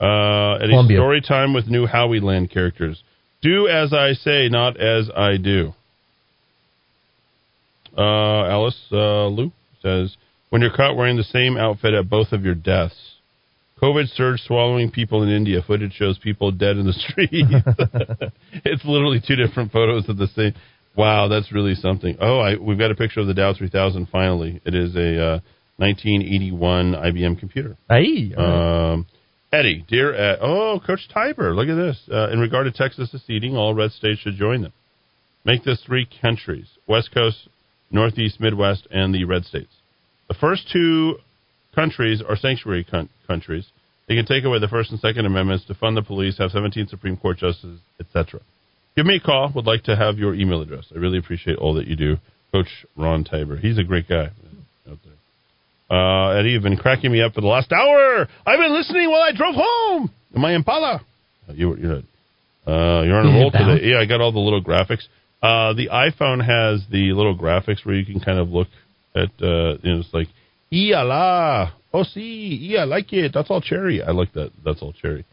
Uh, 0.00 0.54
Eddy, 0.56 0.70
Columbia. 0.70 0.98
story 0.98 1.20
time 1.20 1.52
with 1.54 1.66
new 1.68 1.86
Howie 1.86 2.20
Land 2.20 2.50
characters. 2.50 3.02
Do 3.42 3.68
as 3.68 3.92
I 3.92 4.14
say, 4.14 4.48
not 4.48 4.80
as 4.80 5.10
I 5.14 5.36
do. 5.36 5.74
Uh, 7.96 8.46
Alice 8.46 8.80
uh, 8.90 9.26
Lou 9.26 9.52
says, 9.82 10.16
when 10.50 10.62
you're 10.62 10.74
caught 10.74 10.96
wearing 10.96 11.16
the 11.16 11.24
same 11.24 11.56
outfit 11.56 11.94
at 11.94 12.08
both 12.08 12.32
of 12.32 12.44
your 12.44 12.54
deaths. 12.54 13.13
COVID 13.84 14.08
surge 14.14 14.40
swallowing 14.40 14.90
people 14.90 15.22
in 15.22 15.28
India. 15.28 15.60
Footage 15.66 15.92
shows 15.92 16.18
people 16.18 16.50
dead 16.50 16.78
in 16.78 16.86
the 16.86 16.92
street. 17.10 17.28
it's 18.64 18.82
literally 18.84 19.20
two 19.26 19.36
different 19.36 19.72
photos 19.72 20.08
of 20.08 20.16
the 20.16 20.28
same. 20.28 20.54
Wow, 20.96 21.28
that's 21.28 21.52
really 21.52 21.74
something. 21.74 22.16
Oh, 22.18 22.38
I, 22.38 22.56
we've 22.56 22.78
got 22.78 22.90
a 22.90 22.94
picture 22.94 23.20
of 23.20 23.26
the 23.26 23.34
Dow 23.34 23.52
3000 23.52 24.08
finally. 24.10 24.62
It 24.64 24.74
is 24.74 24.96
a 24.96 25.22
uh, 25.22 25.40
1981 25.76 26.92
IBM 26.94 27.38
computer. 27.38 27.76
Aye. 27.90 28.32
Um, 28.36 29.06
Eddy, 29.52 29.84
dear, 29.86 30.14
Ed, 30.14 30.38
oh, 30.40 30.80
Coach 30.84 31.06
Tiber, 31.12 31.54
look 31.54 31.68
at 31.68 31.74
this. 31.74 32.00
Uh, 32.10 32.30
in 32.30 32.38
regard 32.38 32.64
to 32.64 32.72
Texas 32.72 33.10
seceding, 33.10 33.54
all 33.54 33.74
red 33.74 33.90
states 33.90 34.20
should 34.20 34.36
join 34.36 34.62
them. 34.62 34.72
Make 35.44 35.62
this 35.62 35.82
three 35.84 36.08
countries: 36.22 36.68
West 36.88 37.12
Coast, 37.12 37.48
Northeast, 37.90 38.40
Midwest, 38.40 38.88
and 38.90 39.14
the 39.14 39.24
red 39.24 39.44
states. 39.44 39.72
The 40.28 40.34
first 40.34 40.70
two 40.72 41.16
countries 41.74 42.22
are 42.26 42.36
sanctuary 42.36 42.84
con- 42.84 43.10
countries. 43.26 43.66
They 44.08 44.14
can 44.16 44.26
take 44.26 44.44
away 44.44 44.58
the 44.58 44.68
First 44.68 44.90
and 44.90 45.00
Second 45.00 45.24
Amendments, 45.26 45.64
defund 45.68 45.94
the 45.94 46.02
police, 46.02 46.36
have 46.38 46.50
17 46.50 46.88
Supreme 46.88 47.16
Court 47.16 47.38
justices, 47.38 47.80
etc. 47.98 48.40
Give 48.96 49.06
me 49.06 49.16
a 49.16 49.20
call. 49.20 49.50
Would 49.54 49.64
like 49.66 49.84
to 49.84 49.96
have 49.96 50.18
your 50.18 50.34
email 50.34 50.60
address. 50.60 50.86
I 50.94 50.98
really 50.98 51.18
appreciate 51.18 51.56
all 51.56 51.74
that 51.74 51.86
you 51.86 51.96
do, 51.96 52.16
Coach 52.52 52.68
Ron 52.96 53.24
Tiber. 53.24 53.56
He's 53.56 53.78
a 53.78 53.82
great 53.84 54.08
guy 54.08 54.26
out 54.90 54.98
there. 55.04 55.96
Uh, 55.98 56.38
Eddy, 56.38 56.50
you've 56.50 56.62
been 56.62 56.76
cracking 56.76 57.10
me 57.12 57.22
up 57.22 57.32
for 57.34 57.40
the 57.40 57.46
last 57.46 57.72
hour. 57.72 58.28
I've 58.46 58.58
been 58.58 58.72
listening 58.74 59.10
while 59.10 59.22
I 59.22 59.32
drove 59.32 59.54
home 59.56 60.10
in 60.34 60.40
my 60.40 60.54
Impala. 60.54 61.00
Uh, 61.48 61.52
You, 61.52 61.76
you're, 61.76 61.96
uh, 62.66 63.02
you're 63.02 63.16
on 63.16 63.26
a 63.26 63.32
roll 63.40 63.50
today. 63.50 63.86
Yeah, 63.90 64.00
I 64.00 64.06
got 64.06 64.20
all 64.20 64.32
the 64.32 64.38
little 64.38 64.62
graphics. 64.62 65.04
Uh, 65.42 65.74
the 65.74 65.88
iPhone 65.92 66.44
has 66.44 66.84
the 66.90 67.12
little 67.12 67.36
graphics 67.36 67.84
where 67.84 67.94
you 67.94 68.06
can 68.06 68.20
kind 68.20 68.38
of 68.38 68.48
look 68.48 68.68
at, 69.14 69.28
uh, 69.42 69.76
you 69.82 69.92
know, 69.92 70.00
it's 70.00 70.12
like, 70.14 70.28
yeah 70.74 71.02
la, 71.02 71.72
oh 71.92 72.02
see, 72.02 72.58
yeah, 72.60 72.80
I 72.80 72.84
like 72.84 73.12
it. 73.12 73.32
That's 73.32 73.50
all 73.50 73.60
cherry. 73.60 74.02
I 74.02 74.10
like 74.10 74.32
that. 74.34 74.50
That's 74.64 74.82
all 74.82 74.92
cherry. 74.92 75.24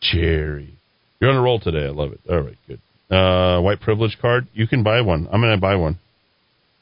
Cherry. 0.00 0.74
You're 1.20 1.30
on 1.30 1.36
a 1.36 1.42
roll 1.42 1.60
today. 1.60 1.86
I 1.86 1.90
love 1.90 2.12
it. 2.12 2.20
All 2.28 2.40
right, 2.40 2.58
good. 2.66 2.80
Uh, 3.10 3.60
white 3.60 3.80
privilege 3.80 4.18
card. 4.20 4.48
You 4.52 4.66
can 4.66 4.82
buy 4.82 5.00
one. 5.00 5.28
I'm 5.30 5.40
going 5.40 5.54
to 5.54 5.60
buy 5.60 5.76
one. 5.76 5.98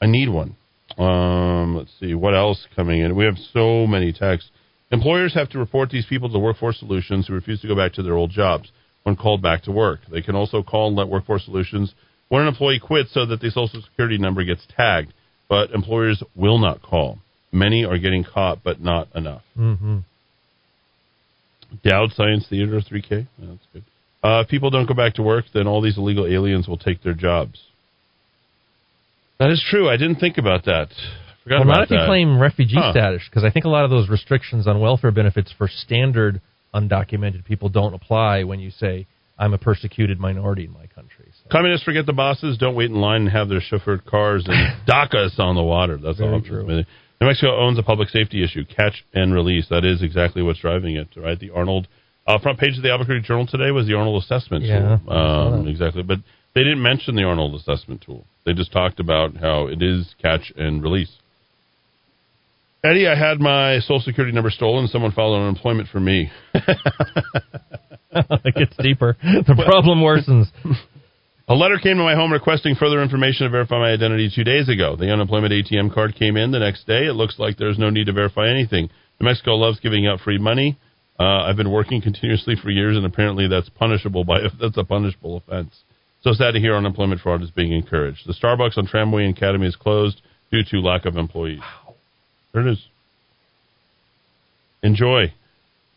I 0.01 0.07
need 0.07 0.29
one. 0.29 0.55
Um, 0.97 1.75
let's 1.75 1.91
see 1.99 2.13
what 2.13 2.33
else 2.33 2.65
coming 2.75 3.01
in. 3.01 3.15
We 3.15 3.25
have 3.25 3.37
so 3.53 3.87
many 3.87 4.11
texts. 4.11 4.49
Employers 4.91 5.33
have 5.33 5.49
to 5.49 5.59
report 5.59 5.89
these 5.89 6.05
people 6.05 6.29
to 6.29 6.39
Workforce 6.39 6.79
Solutions 6.79 7.27
who 7.27 7.33
refuse 7.33 7.61
to 7.61 7.67
go 7.67 7.75
back 7.75 7.93
to 7.93 8.03
their 8.03 8.15
old 8.15 8.31
jobs 8.31 8.71
when 9.03 9.15
called 9.15 9.41
back 9.41 9.63
to 9.63 9.71
work. 9.71 10.01
They 10.11 10.21
can 10.21 10.35
also 10.35 10.61
call 10.63 10.87
and 10.87 10.95
let 10.97 11.07
Workforce 11.07 11.45
Solutions 11.45 11.93
when 12.29 12.41
an 12.41 12.47
employee 12.47 12.79
quits 12.79 13.13
so 13.13 13.25
that 13.25 13.39
the 13.39 13.49
Social 13.51 13.81
Security 13.81 14.17
number 14.17 14.43
gets 14.43 14.65
tagged. 14.75 15.13
But 15.49 15.71
employers 15.71 16.23
will 16.35 16.57
not 16.57 16.81
call. 16.81 17.19
Many 17.53 17.85
are 17.85 17.97
getting 17.99 18.23
caught, 18.25 18.63
but 18.63 18.81
not 18.81 19.07
enough. 19.15 19.43
Mm-hmm. 19.57 19.99
Dowd 21.87 22.11
Science 22.13 22.45
Theater 22.49 22.79
3K. 22.81 23.11
Yeah, 23.11 23.25
that's 23.47 23.67
good. 23.71 23.83
Uh, 24.23 24.41
if 24.41 24.47
people 24.47 24.69
don't 24.69 24.87
go 24.87 24.93
back 24.93 25.13
to 25.15 25.21
work, 25.23 25.45
then 25.53 25.67
all 25.67 25.81
these 25.81 25.97
illegal 25.97 26.25
aliens 26.25 26.67
will 26.67 26.77
take 26.77 27.03
their 27.03 27.13
jobs. 27.13 27.61
That 29.39 29.51
is 29.51 29.63
true. 29.69 29.89
I 29.89 29.97
didn't 29.97 30.15
think 30.15 30.37
about 30.37 30.65
that. 30.65 30.87
Forgot 31.43 31.59
Well, 31.59 31.63
about 31.63 31.75
not 31.75 31.83
if 31.83 31.91
you 31.91 31.97
claim 32.05 32.39
refugee 32.39 32.77
Huh. 32.77 32.91
status, 32.91 33.21
because 33.29 33.43
I 33.43 33.49
think 33.49 33.65
a 33.65 33.69
lot 33.69 33.83
of 33.83 33.89
those 33.91 34.09
restrictions 34.09 34.65
on 34.67 34.79
welfare 34.79 35.11
benefits 35.11 35.51
for 35.57 35.67
standard 35.67 36.41
undocumented 36.73 37.43
people 37.45 37.69
don't 37.69 37.93
apply 37.93 38.43
when 38.43 38.59
you 38.59 38.71
say 38.71 39.05
I'm 39.37 39.53
a 39.53 39.57
persecuted 39.57 40.19
minority 40.19 40.65
in 40.65 40.71
my 40.71 40.85
country. 40.87 41.25
Communists 41.51 41.83
forget 41.83 42.05
the 42.05 42.13
bosses. 42.13 42.57
Don't 42.57 42.75
wait 42.75 42.89
in 42.91 42.95
line 43.01 43.21
and 43.23 43.29
have 43.29 43.49
their 43.49 43.59
chauffeured 43.59 44.05
cars 44.05 44.45
and 44.47 44.77
dock 44.87 45.13
us 45.13 45.33
on 45.37 45.55
the 45.55 45.63
water. 45.63 45.97
That's 45.97 46.19
Very 46.19 46.31
all. 46.33 46.41
true. 46.41 46.83
New 47.23 47.29
Mexico 47.29 47.57
owns 47.57 47.79
a 47.79 47.83
public 47.83 48.09
safety 48.09 48.43
issue: 48.43 48.65
catch 48.65 49.05
and 49.13 49.33
release. 49.33 49.67
That 49.69 49.85
is 49.85 50.03
exactly 50.03 50.41
what's 50.41 50.59
driving 50.59 50.97
it. 50.97 51.07
Right? 51.15 51.39
The 51.39 51.51
Arnold 51.51 51.87
uh, 52.27 52.37
front 52.39 52.59
page 52.59 52.75
of 52.75 52.83
the 52.83 52.91
Albuquerque 52.91 53.25
Journal 53.25 53.47
today 53.47 53.71
was 53.71 53.87
the 53.87 53.93
Arnold 53.93 54.21
assessment 54.21 54.65
Yeah, 54.65 54.97
tool. 54.97 55.13
Um, 55.13 55.67
exactly, 55.67 56.03
but 56.03 56.19
they 56.53 56.63
didn't 56.63 56.81
mention 56.81 57.15
the 57.15 57.23
Arnold 57.23 57.55
assessment 57.55 58.03
tool. 58.05 58.25
They 58.45 58.51
just 58.51 58.73
talked 58.73 58.99
about 58.99 59.37
how 59.37 59.67
it 59.67 59.81
is 59.81 60.13
catch 60.21 60.51
and 60.57 60.83
release. 60.83 61.11
Eddy, 62.83 63.07
I 63.07 63.15
had 63.15 63.39
my 63.39 63.79
Social 63.79 64.01
Security 64.01 64.35
number 64.35 64.49
stolen. 64.49 64.87
Someone 64.87 65.13
filed 65.13 65.37
an 65.37 65.43
unemployment 65.43 65.87
for 65.87 66.01
me. 66.01 66.29
it 66.53 68.55
gets 68.55 68.75
deeper. 68.81 69.15
The 69.21 69.63
problem 69.65 69.99
worsens. 69.99 70.47
A 71.49 71.53
letter 71.53 71.77
came 71.77 71.97
to 71.97 72.03
my 72.03 72.15
home 72.15 72.31
requesting 72.31 72.75
further 72.75 73.01
information 73.01 73.45
to 73.45 73.49
verify 73.49 73.77
my 73.77 73.91
identity 73.91 74.31
two 74.33 74.45
days 74.45 74.69
ago. 74.69 74.95
The 74.95 75.11
unemployment 75.11 75.51
ATM 75.51 75.93
card 75.93 76.15
came 76.15 76.37
in 76.37 76.51
the 76.51 76.59
next 76.59 76.87
day. 76.87 77.05
It 77.05 77.15
looks 77.15 77.37
like 77.37 77.57
there's 77.57 77.77
no 77.77 77.89
need 77.89 78.05
to 78.05 78.13
verify 78.13 78.49
anything. 78.49 78.89
New 79.19 79.25
Mexico 79.25 79.55
loves 79.55 79.79
giving 79.81 80.07
out 80.07 80.21
free 80.21 80.37
money. 80.37 80.77
Uh, 81.19 81.43
I've 81.43 81.57
been 81.57 81.71
working 81.71 82.01
continuously 82.01 82.55
for 82.55 82.69
years, 82.69 82.95
and 82.95 83.05
apparently 83.05 83.47
that's 83.47 83.67
punishable 83.69 84.23
by 84.23 84.39
that's 84.61 84.77
a 84.77 84.85
punishable 84.85 85.37
offense. 85.37 85.75
So 86.21 86.31
sad 86.31 86.51
to 86.51 86.59
hear 86.59 86.75
unemployment 86.75 87.19
fraud 87.19 87.41
is 87.41 87.51
being 87.51 87.73
encouraged. 87.73 88.21
The 88.25 88.33
Starbucks 88.33 88.77
on 88.77 88.87
Tramway 88.87 89.25
and 89.25 89.35
Academy 89.35 89.67
is 89.67 89.75
closed 89.75 90.21
due 90.49 90.63
to 90.71 90.79
lack 90.79 91.05
of 91.05 91.17
employees. 91.17 91.59
Wow. 91.59 91.95
There 92.53 92.67
it 92.67 92.71
is. 92.71 92.87
Enjoy. 94.81 95.33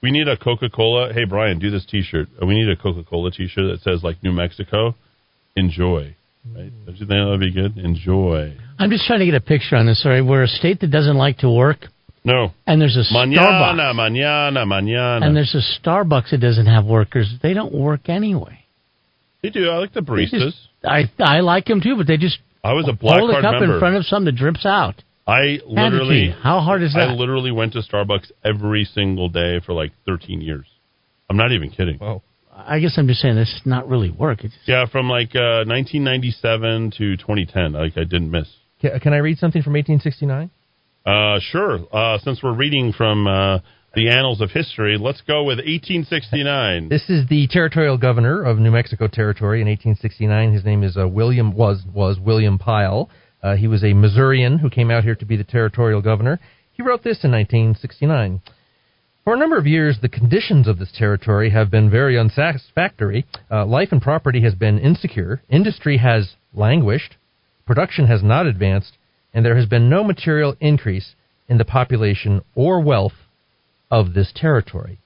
We 0.03 0.11
need 0.11 0.27
a 0.27 0.37
Coca 0.37 0.69
Cola. 0.69 1.13
Hey, 1.13 1.25
Brian, 1.25 1.61
do 1.61 1.71
this 1.71 1.87
t 1.87 2.03
shirt. 2.03 2.29
We 2.41 2.55
need 2.55 2.69
a 2.69 2.77
Coca 2.77 3.05
Cola 3.05 3.31
t 3.31 3.47
shirt 3.47 3.71
that 3.71 3.83
says, 3.83 4.03
like, 4.03 4.23
New 4.25 4.33
Mexico. 4.33 4.97
Enjoy. 5.57 6.15
Right? 6.55 6.73
Mm. 6.73 6.87
Don't 6.87 6.95
you 6.97 7.07
think 7.07 7.09
that 7.09 7.27
would 7.29 7.41
be 7.41 7.53
good? 7.53 7.77
Enjoy. 7.79 8.57
I'm 8.79 8.91
just 8.91 9.07
trying 9.07 9.21
to 9.21 9.27
get 9.27 9.35
a 9.35 9.41
picture 9.41 9.77
on 9.77 9.87
this. 9.87 10.03
Sorry, 10.03 10.23
we're 10.23 10.43
a 10.45 10.49
state 10.49 10.81
that 10.81 10.91
doesn't 10.91 11.17
like 11.17 11.39
to 11.39 11.51
work, 11.51 11.79
No. 12.25 12.53
and 12.67 12.81
there's 12.81 12.97
a 12.97 13.13
Mañana, 13.13 13.37
Starbucks, 13.39 13.95
mañana, 13.95 14.65
mañana. 14.65 15.25
and 15.27 15.35
there's 15.37 15.55
a 15.55 15.81
Starbucks 15.81 16.31
that 16.31 16.39
doesn't 16.39 16.67
have 16.67 16.85
workers. 16.85 17.33
They 17.43 17.55
don't 17.55 17.73
work 17.75 18.09
anyway. 18.09 18.61
They 19.43 19.51
do. 19.51 19.71
I 19.71 19.79
like 19.79 19.93
the 19.93 20.01
baristas. 20.03 20.31
just- 20.41 20.69
I 20.85 21.11
I 21.19 21.41
like 21.41 21.65
them 21.65 21.81
too, 21.81 21.97
but 21.97 22.07
they 22.07 22.17
just 22.17 22.39
I 22.63 22.75
was 22.75 22.87
a 22.89 22.93
black 22.93 23.19
hold 23.19 23.31
a 23.31 23.41
cup 23.41 23.53
member. 23.61 23.75
in 23.75 23.81
front 23.81 23.97
of 23.97 24.05
something 24.07 24.27
that 24.27 24.37
drips 24.39 24.65
out. 24.67 25.03
I 25.27 25.39
Hand 25.41 25.55
it 25.55 25.61
to 25.61 25.69
literally. 25.73 26.31
How 26.31 26.61
hard 26.61 26.83
is 26.83 26.93
that? 26.95 27.09
I 27.09 27.13
literally 27.13 27.51
went 27.51 27.73
to 27.73 27.81
Starbucks 27.81 28.31
every 28.45 28.85
single 28.85 29.29
day 29.29 29.59
for 29.65 29.73
like 29.73 29.91
13 30.05 30.41
years. 30.41 30.67
I'm 31.29 31.37
not 31.37 31.51
even 31.51 31.71
kidding. 31.71 31.99
Oh. 32.01 32.23
I 32.57 32.81
guess 32.81 32.95
I'm 32.97 33.07
just 33.07 33.21
saying 33.21 33.37
this 33.37 33.53
is 33.53 33.63
not 33.67 33.89
really 33.89 34.11
work. 34.11 34.43
It's 34.43 34.55
Yeah, 34.67 34.87
from 34.87 35.11
like 35.11 35.37
uh, 35.37 35.69
1997 35.69 36.93
to 36.93 37.17
2010. 37.17 37.73
Like 37.73 37.93
I 37.97 38.05
didn't 38.05 38.31
miss. 38.31 38.49
Can, 38.81 38.99
can 39.01 39.13
I 39.13 39.19
read 39.19 39.39
something 39.39 39.63
from 39.63 39.75
1869? 39.75 40.51
Uh, 41.05 41.39
sure. 41.41 41.81
Uh, 41.93 42.19
since 42.19 42.43
we're 42.43 42.57
reading 42.57 42.93
from 42.93 43.27
uh, 43.27 43.59
the 43.95 44.09
annals 44.09 44.41
of 44.41 44.51
history, 44.51 44.97
let's 44.99 45.21
go 45.21 45.45
with 45.45 45.59
1869. 45.59 46.89
This 46.89 47.09
is 47.09 47.29
the 47.29 47.47
territorial 47.49 47.99
governor 47.99 48.43
of 48.43 48.59
New 48.59 48.71
Mexico 48.71 49.07
Territory 49.07 49.61
in 49.61 49.69
1869. 49.69 50.53
His 50.53 50.65
name 50.65 50.83
is 50.83 50.97
uh, 50.97 51.07
William 51.07 51.53
was 51.53 51.83
was 51.95 52.19
William 52.19 52.59
Pile. 52.59 53.11
Uh, 53.43 53.55
he 53.55 53.69
was 53.69 53.85
a 53.85 53.93
Missourian 53.93 54.59
who 54.59 54.71
came 54.71 54.91
out 54.91 55.05
here 55.05 55.15
to 55.15 55.25
be 55.27 55.37
the 55.37 55.45
territorial 55.45 56.01
governor. 56.01 56.41
He 56.73 56.83
wrote 56.83 57.05
this 57.05 57.23
in 57.23 57.31
1969. 57.31 58.41
For 59.27 59.35
a 59.35 59.39
number 59.39 59.59
of 59.59 59.67
years, 59.67 59.99
the 60.01 60.09
conditions 60.09 60.69
of 60.69 60.79
this 60.79 60.93
territory 60.97 61.51
have 61.51 61.69
been 61.69 61.91
very 61.91 62.17
unsatisfactory. 62.17 63.27
Uh, 63.51 63.67
life 63.67 63.89
and 63.91 64.01
property 64.01 64.41
has 64.43 64.55
been 64.55 64.79
insecure. 64.79 65.43
Industry 65.49 65.97
has 65.97 66.37
languished. 66.55 67.17
Production 67.67 68.07
has 68.07 68.23
not 68.23 68.47
advanced, 68.47 68.97
and 69.35 69.45
there 69.45 69.57
has 69.57 69.67
been 69.67 69.91
no 69.91 70.05
material 70.05 70.55
increase 70.61 71.17
in 71.49 71.59
the 71.59 71.65
population 71.65 72.41
or 72.55 72.81
wealth 72.81 73.15
of 73.91 74.15
this 74.15 74.31
territory. 74.33 75.01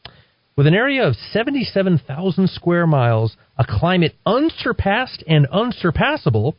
With 0.54 0.66
an 0.66 0.74
area 0.74 1.02
of 1.02 1.16
77,000 1.16 2.50
square 2.50 2.86
miles, 2.86 3.38
a 3.56 3.64
climate 3.66 4.16
unsurpassed 4.26 5.24
and 5.26 5.46
unsurpassable, 5.46 6.56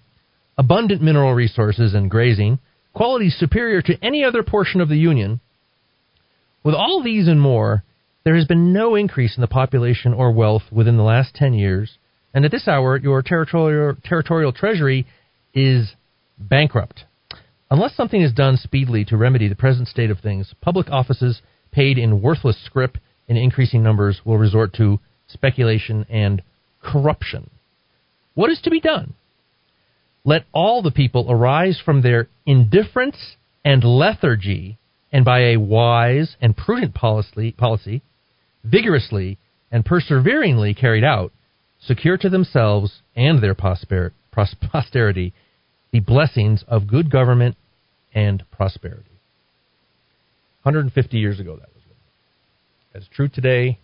abundant 0.57 1.03
mineral 1.03 1.35
resources 1.35 1.93
and 1.93 2.09
grazing, 2.09 2.57
qualities 2.95 3.37
superior 3.37 3.83
to 3.83 4.03
any 4.03 4.23
other 4.23 4.41
portion 4.41 4.81
of 4.81 4.89
the 4.89 4.97
Union, 4.97 5.41
with 6.63 6.75
all 6.75 7.01
these 7.03 7.27
and 7.27 7.41
more, 7.41 7.83
there 8.23 8.35
has 8.35 8.45
been 8.45 8.73
no 8.73 8.95
increase 8.95 9.35
in 9.35 9.41
the 9.41 9.47
population 9.47 10.13
or 10.13 10.31
wealth 10.31 10.63
within 10.71 10.97
the 10.97 11.03
last 11.03 11.33
10 11.35 11.53
years, 11.53 11.97
and 12.33 12.45
at 12.45 12.51
this 12.51 12.67
hour, 12.67 12.97
your 12.97 13.21
territorial, 13.21 13.95
territorial 14.03 14.53
treasury 14.53 15.05
is 15.53 15.93
bankrupt. 16.37 17.03
Unless 17.69 17.95
something 17.95 18.21
is 18.21 18.33
done 18.33 18.57
speedily 18.57 19.05
to 19.05 19.17
remedy 19.17 19.47
the 19.47 19.55
present 19.55 19.87
state 19.87 20.11
of 20.11 20.19
things, 20.19 20.53
public 20.61 20.89
offices 20.89 21.41
paid 21.71 21.97
in 21.97 22.21
worthless 22.21 22.57
scrip 22.65 22.97
in 23.27 23.37
increasing 23.37 23.81
numbers 23.81 24.21
will 24.25 24.37
resort 24.37 24.73
to 24.73 24.99
speculation 25.27 26.05
and 26.09 26.41
corruption. 26.81 27.49
What 28.33 28.51
is 28.51 28.59
to 28.63 28.69
be 28.69 28.81
done? 28.81 29.13
Let 30.23 30.45
all 30.51 30.81
the 30.81 30.91
people 30.91 31.27
arise 31.29 31.81
from 31.83 32.01
their 32.01 32.27
indifference 32.45 33.37
and 33.63 33.83
lethargy, 33.83 34.77
and 35.11 35.25
by 35.25 35.39
a 35.39 35.57
wise 35.57 36.35
and 36.41 36.55
prudent 36.55 36.93
policy, 36.93 37.51
policy 37.51 38.01
vigorously 38.63 39.37
and 39.71 39.85
perseveringly 39.85 40.73
carried 40.73 41.03
out, 41.03 41.31
secure 41.79 42.17
to 42.17 42.29
themselves 42.29 43.01
and 43.15 43.41
their 43.41 43.55
pros- 43.55 43.85
posterity 44.71 45.33
the 45.91 45.99
blessings 45.99 46.63
of 46.67 46.87
good 46.87 47.11
government 47.11 47.57
and 48.13 48.43
prosperity. 48.51 49.03
150 50.63 51.17
years 51.17 51.39
ago, 51.39 51.55
that 51.55 51.69
was. 51.73 51.81
As 52.93 53.07
true 53.13 53.29
today 53.29 53.79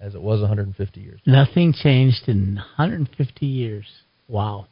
as 0.00 0.14
it 0.16 0.20
was 0.20 0.40
150 0.40 1.00
years. 1.00 1.20
nothing 1.24 1.72
changed 1.72 2.24
in 2.28 2.56
150 2.56 3.46
years. 3.46 3.86
Wow. 4.28 4.66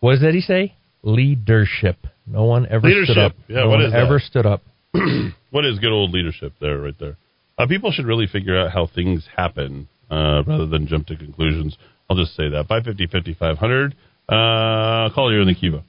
What 0.00 0.14
does 0.14 0.24
Eddy 0.24 0.40
say? 0.40 0.74
Leadership. 1.02 2.06
No 2.26 2.44
one 2.44 2.66
ever 2.70 2.86
Leadership. 2.88 3.12
stood 3.14 3.18
up. 3.18 3.32
Yeah, 3.48 3.56
no 3.56 3.68
what 3.68 3.78
one 3.78 3.86
is 3.86 3.92
that? 3.92 4.00
ever 4.00 4.18
stood 4.20 4.46
up. 4.46 4.62
what 5.50 5.64
is 5.64 5.78
good 5.78 5.92
old 5.92 6.10
leadership 6.12 6.52
there, 6.60 6.78
right 6.78 6.94
there? 6.98 7.16
Uh, 7.58 7.66
people 7.66 7.92
should 7.92 8.06
really 8.06 8.26
figure 8.26 8.58
out 8.58 8.70
how 8.72 8.86
things 8.94 9.26
happen 9.36 9.88
uh, 10.10 10.42
rather 10.46 10.66
than 10.66 10.86
jump 10.86 11.06
to 11.08 11.16
conclusions. 11.16 11.76
I'll 12.08 12.16
just 12.16 12.34
say 12.34 12.48
that. 12.48 12.66
550 12.68 13.06
5500. 13.06 13.94
Uh, 14.28 15.12
call 15.14 15.32
you 15.32 15.40
in 15.40 15.46
the 15.48 15.54
Kiva. 15.54 15.82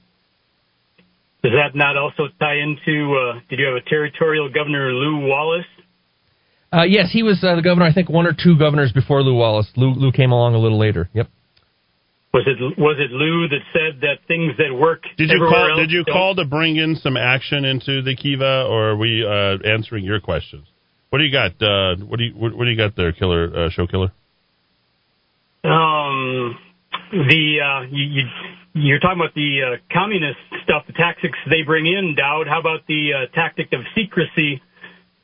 Does 1.42 1.52
that 1.52 1.74
not 1.76 1.96
also 1.96 2.28
tie 2.38 2.56
into? 2.56 3.16
Uh, 3.16 3.40
did 3.48 3.58
you 3.58 3.66
have 3.66 3.74
a 3.74 3.88
territorial 3.88 4.48
governor, 4.48 4.92
Lew 4.92 5.26
Wallace? 5.26 5.66
Uh, 6.72 6.82
yes, 6.84 7.10
he 7.12 7.22
was 7.22 7.42
uh, 7.42 7.56
the 7.56 7.62
governor. 7.62 7.84
I 7.86 7.92
think 7.92 8.08
one 8.08 8.26
or 8.26 8.32
two 8.32 8.56
governors 8.56 8.92
before 8.92 9.22
Lew 9.22 9.34
Wallace. 9.34 9.70
Lew, 9.76 9.92
Lew 9.94 10.12
came 10.12 10.30
along 10.32 10.54
a 10.54 10.58
little 10.58 10.78
later. 10.78 11.08
Yep. 11.12 11.28
Was 12.34 12.44
it 12.46 12.78
was 12.78 12.96
it 12.98 13.10
Lew 13.10 13.46
that 13.48 13.60
said 13.74 14.00
that 14.00 14.26
things 14.26 14.52
that 14.56 14.72
work 14.74 15.02
Did 15.18 15.28
you 15.30 15.38
call? 15.38 15.70
else 15.70 15.80
Did 15.80 15.90
you 15.90 16.02
don't- 16.02 16.14
call 16.14 16.34
to 16.36 16.46
bring 16.46 16.76
in 16.76 16.96
some 16.96 17.16
action 17.18 17.66
into 17.66 18.00
the 18.00 18.16
Kiva, 18.16 18.64
or 18.70 18.90
are 18.92 18.96
we 18.96 19.22
uh, 19.24 19.58
answering 19.68 20.02
your 20.04 20.18
questions? 20.18 20.66
What 21.10 21.18
do 21.18 21.24
you 21.24 21.30
got? 21.32 21.52
Uh, 21.60 21.96
what 22.06 22.16
do 22.18 22.24
you 22.24 22.32
what, 22.34 22.56
what 22.56 22.64
do 22.64 22.70
you 22.70 22.76
got 22.76 22.96
there, 22.96 23.12
killer 23.12 23.66
uh, 23.66 23.68
show 23.70 23.86
killer? 23.86 24.10
Um, 25.64 26.56
the 27.12 27.60
uh, 27.60 27.82
you, 27.90 28.04
you 28.04 28.22
you're 28.74 28.98
talking 28.98 29.20
about 29.20 29.34
the 29.34 29.60
uh, 29.62 29.94
communist 29.94 30.38
stuff, 30.64 30.84
the 30.86 30.94
tactics 30.94 31.38
they 31.50 31.60
bring 31.66 31.84
in, 31.86 32.14
Dowd. 32.16 32.46
How 32.48 32.58
about 32.60 32.86
the 32.88 33.10
uh, 33.12 33.34
tactic 33.34 33.74
of 33.74 33.80
secrecy? 33.94 34.62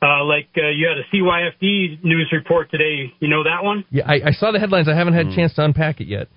Uh, 0.01 0.23
like 0.23 0.47
uh, 0.57 0.69
you 0.69 0.87
had 0.87 0.97
a 0.99 1.03
CYFD 1.11 2.03
news 2.03 2.29
report 2.31 2.69
today. 2.69 3.11
You 3.19 3.27
know 3.27 3.43
that 3.43 3.63
one? 3.63 3.83
Yeah, 3.89 4.03
I, 4.07 4.27
I 4.27 4.31
saw 4.31 4.51
the 4.51 4.59
headlines. 4.59 4.87
I 4.87 4.95
haven't 4.95 5.15
had 5.15 5.25
a 5.27 5.35
chance 5.35 5.55
to 5.55 5.65
unpack 5.65 5.99
it 5.99 6.07
yet. 6.07 6.27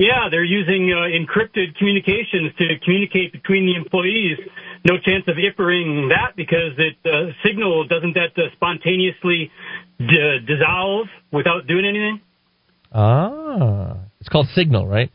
Yeah, 0.00 0.30
they're 0.30 0.42
using 0.42 0.90
uh, 0.90 1.12
encrypted 1.12 1.76
communications 1.76 2.56
to 2.56 2.64
communicate 2.82 3.32
between 3.32 3.66
the 3.66 3.76
employees. 3.76 4.38
No 4.82 4.96
chance 4.96 5.24
of 5.28 5.36
ippering 5.36 6.08
that 6.08 6.34
because 6.36 6.72
it 6.78 6.96
uh, 7.04 7.32
signal 7.44 7.86
doesn't 7.86 8.14
that 8.14 8.32
uh, 8.38 8.48
spontaneously 8.54 9.50
d- 9.98 10.38
dissolve 10.46 11.06
without 11.30 11.66
doing 11.66 11.84
anything. 11.84 12.18
Ah, 12.94 13.98
it's 14.20 14.30
called 14.30 14.48
Signal, 14.54 14.86
right? 14.86 15.12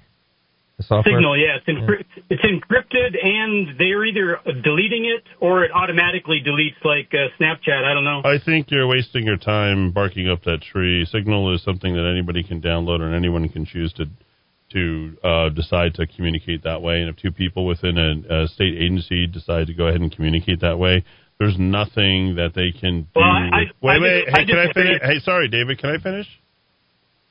The 0.77 0.83
software. 0.83 1.15
Signal, 1.15 1.35
yeah, 1.35 1.57
it's, 1.57 1.65
encrypt- 1.65 2.23
it's 2.29 2.43
encrypted, 2.43 3.17
and 3.25 3.79
they're 3.79 4.05
either 4.05 4.37
deleting 4.61 5.05
it 5.05 5.23
or 5.39 5.63
it 5.63 5.71
automatically 5.73 6.43
deletes, 6.45 6.77
like 6.83 7.11
uh, 7.11 7.33
Snapchat. 7.41 7.83
I 7.83 7.95
don't 7.95 8.03
know. 8.03 8.21
I 8.23 8.37
think 8.37 8.69
you're 8.69 8.85
wasting 8.85 9.23
your 9.23 9.37
time 9.37 9.91
barking 9.93 10.29
up 10.29 10.43
that 10.43 10.61
tree. 10.61 11.05
Signal 11.05 11.55
is 11.55 11.63
something 11.63 11.95
that 11.95 12.05
anybody 12.05 12.43
can 12.43 12.61
download 12.61 13.01
and 13.01 13.15
anyone 13.15 13.49
can 13.49 13.65
choose 13.65 13.91
to 13.93 14.05
to 14.75 15.17
uh, 15.23 15.49
decide 15.49 15.95
to 15.95 16.05
communicate 16.05 16.63
that 16.63 16.81
way. 16.81 16.99
And 17.01 17.09
if 17.09 17.15
two 17.15 17.31
people 17.31 17.65
within 17.65 17.97
a, 17.97 18.43
a 18.43 18.47
state 18.47 18.75
agency 18.77 19.25
decide 19.25 19.67
to 19.67 19.73
go 19.73 19.87
ahead 19.87 20.01
and 20.01 20.11
communicate 20.13 20.59
that 20.61 20.77
way, 20.77 21.03
there's 21.39 21.57
nothing 21.57 22.35
that 22.35 22.51
they 22.53 22.71
can 22.77 23.01
do. 23.03 23.07
Well, 23.15 23.23
I- 23.25 23.49
I- 23.51 23.71
wait, 23.81 23.95
I 23.97 23.99
wait. 23.99 24.23
I 24.33 24.39
hey, 24.39 24.45
can 24.45 24.57
I 24.59 24.73
finish? 24.73 25.01
Hey, 25.01 25.19
sorry, 25.23 25.47
David. 25.47 25.79
Can 25.79 25.89
I 25.89 25.97
finish? 26.01 26.27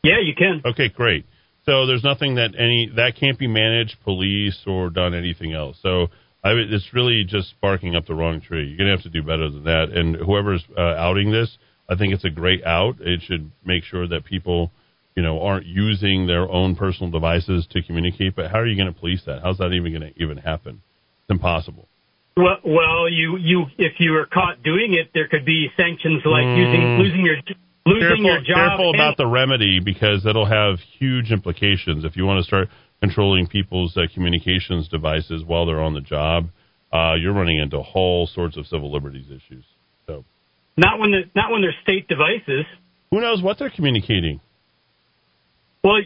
Yeah, 0.03 0.21
you 0.23 0.35
can. 0.35 0.63
Okay, 0.65 0.89
great. 0.89 1.25
So 1.65 1.87
there's 1.87 2.05
nothing 2.05 2.35
that 2.35 2.51
any 2.59 2.91
that 2.97 3.13
can't 3.19 3.39
be 3.39 3.47
managed, 3.47 3.97
police, 4.05 4.59
or 4.67 4.91
done 4.91 5.15
anything 5.15 5.55
else. 5.55 5.79
So 5.83 6.09
I, 6.43 6.51
it's 6.53 6.93
really 6.93 7.25
just 7.27 7.55
barking 7.63 7.95
up 7.97 8.05
the 8.07 8.15
wrong 8.15 8.43
tree. 8.43 8.67
You're 8.69 8.77
gonna 8.77 8.91
have 8.91 9.03
to 9.05 9.09
do 9.11 9.23
better 9.23 9.49
than 9.49 9.65
that. 9.65 9.89
And 9.95 10.17
whoever's 10.17 10.63
uh, 10.77 10.81
outing 10.83 11.31
this, 11.33 11.57
I 11.89 11.97
think 11.97 12.13
it's 12.13 12.25
a 12.25 12.31
great 12.31 12.63
out. 12.65 12.97
It 13.01 13.23
should 13.23 13.51
make 13.65 13.85
sure 13.85 14.07
that 14.09 14.27
people, 14.27 14.71
you 15.17 15.23
know, 15.23 15.41
aren't 15.43 15.67
using 15.67 16.27
their 16.27 16.51
own 16.51 16.75
personal 16.77 17.11
devices 17.11 17.67
to 17.71 17.83
communicate. 17.83 18.35
But 18.35 18.51
how 18.51 18.59
are 18.59 18.67
you 18.67 18.77
going 18.77 18.93
to 18.93 18.99
police 18.99 19.23
that? 19.27 19.43
How's 19.43 19.59
that 19.59 19.73
even 19.73 19.93
going 19.93 20.13
to 20.13 20.23
even 20.23 20.39
happen? 20.39 20.83
It's 21.23 21.31
impossible. 21.31 21.87
Well, 22.37 22.57
well, 22.65 23.09
you 23.09 23.37
you 23.39 23.67
if 23.79 23.93
you 24.01 24.11
were 24.11 24.27
caught 24.27 24.63
doing 24.65 24.95
it, 24.95 25.11
there 25.15 25.29
could 25.29 25.45
be 25.45 25.69
sanctions 25.77 26.23
like 26.25 26.45
using 26.45 26.81
Mm. 26.81 26.99
losing 26.99 27.25
your 27.25 27.37
losing 27.87 28.01
careful, 28.09 28.25
your 28.25 28.41
job. 28.41 28.57
careful 28.57 28.87
and- 28.89 28.95
about 28.97 29.17
the 29.17 29.27
remedy 29.27 29.79
because 29.79 30.25
that'll 30.25 30.45
have 30.47 30.81
huge 30.99 31.31
implications. 31.31 32.05
If 32.05 32.17
you 32.17 32.27
want 32.27 32.41
to 32.41 32.45
start 32.45 32.69
controlling 33.01 33.47
people's 33.47 33.97
uh, 33.97 34.07
communications 34.13 34.89
devices 34.89 35.45
while 35.45 35.65
they're 35.67 35.81
on 35.83 35.95
the 35.95 36.01
job, 36.01 36.49
uh, 36.93 37.15
you're 37.15 37.33
running 37.35 37.59
into 37.59 37.77
all 37.79 38.27
sorts 38.27 38.57
of 38.57 38.67
civil 38.67 38.91
liberties 38.91 39.27
issues. 39.27 39.65
So 40.09 40.25
Not 40.77 40.99
when 40.99 41.13
the 41.13 41.23
not 41.37 41.53
when 41.53 41.63
they're 41.63 41.77
state 41.85 42.09
devices. 42.09 42.65
who 43.13 43.21
knows 43.21 43.43
what 43.43 43.61
they're 43.61 43.71
communicating? 43.71 44.41
Well, 45.85 46.01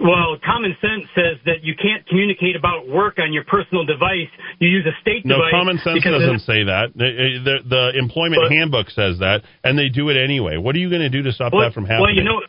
well, 0.00 0.38
common 0.42 0.74
sense 0.80 1.04
says 1.14 1.36
that 1.44 1.60
you 1.62 1.74
can't 1.76 2.06
communicate 2.08 2.56
about 2.56 2.88
work 2.88 3.18
on 3.20 3.30
your 3.30 3.44
personal 3.44 3.84
device. 3.84 4.32
You 4.58 4.70
use 4.70 4.86
a 4.86 4.96
state 5.02 5.26
No, 5.26 5.36
device. 5.36 5.52
common 5.52 5.78
sense 5.84 6.02
doesn't 6.02 6.40
say 6.48 6.64
that. 6.64 6.96
The, 6.96 7.38
the, 7.44 7.56
the 7.68 7.98
employment 7.98 8.40
But- 8.48 8.52
handbook 8.56 8.88
says 8.88 9.18
that, 9.18 9.42
and 9.62 9.78
they 9.78 9.90
do 9.90 10.08
it 10.08 10.16
anyway. 10.16 10.56
What 10.56 10.74
are 10.74 10.78
you 10.78 10.88
going 10.88 11.02
to 11.04 11.10
do 11.12 11.22
to 11.24 11.32
stop 11.32 11.52
Well, 11.52 11.60
that 11.68 11.74
from 11.74 11.84
happening? 11.84 12.00
well, 12.08 12.14
you 12.16 12.24
know, 12.24 12.40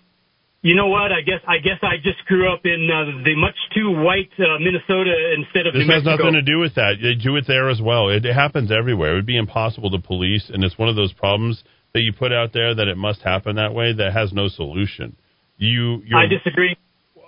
you 0.61 0.75
know 0.75 0.88
what? 0.88 1.11
I 1.11 1.19
guess 1.22 1.40
I 1.48 1.58
guess 1.59 1.80
I 1.83 1.98
just 2.03 2.24
grew 2.27 2.51
up 2.51 2.61
in 2.66 2.88
uh, 2.91 3.24
the 3.24 3.35
much 3.35 3.56
too 3.75 3.91
white 3.91 4.32
uh, 4.40 4.59
Minnesota 4.59 5.11
instead 5.38 5.67
of 5.67 5.74
This 5.74 5.85
New 5.88 5.93
has 5.93 6.03
Mexico. 6.03 6.32
nothing 6.32 6.33
to 6.33 6.41
do 6.41 6.59
with 6.59 6.75
that. 6.75 6.95
They 7.01 7.16
do 7.16 7.35
it 7.38 7.45
there 7.48 7.69
as 7.69 7.82
well. 7.82 8.09
It, 8.09 8.25
it 8.25 8.33
happens 8.33 8.72
everywhere. 8.72 9.14
It 9.14 9.16
would 9.16 9.25
be 9.25 9.38
impossible 9.38 9.90
to 9.91 9.99
police, 9.99 10.49
and 10.49 10.64
it's 10.64 10.77
one 10.77 10.88
of 10.90 10.95
those 10.95 11.11
problems 11.14 11.64
that 11.93 12.01
you 12.01 12.11
put 12.14 12.32
out 12.33 12.51
there 12.53 12.75
that 12.75 12.88
it 12.88 12.98
must 12.98 13.22
happen 13.22 13.56
that 13.56 13.74
way 13.74 13.93
that 13.93 14.11
has 14.14 14.32
no 14.33 14.48
solution. 14.49 15.16
You, 15.59 16.01
you're, 16.05 16.17
I 16.17 16.25
disagree. 16.25 16.75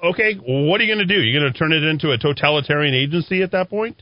Okay, 0.04 0.34
what 0.36 0.82
are 0.82 0.84
you 0.84 0.96
going 0.96 1.06
to 1.08 1.14
do? 1.14 1.22
You're 1.22 1.40
going 1.40 1.52
to 1.54 1.58
turn 1.58 1.74
it 1.74 1.84
into 1.84 2.10
a 2.12 2.18
totalitarian 2.18 2.96
agency 2.96 3.44
at 3.44 3.52
that 3.52 3.70
point? 3.70 4.02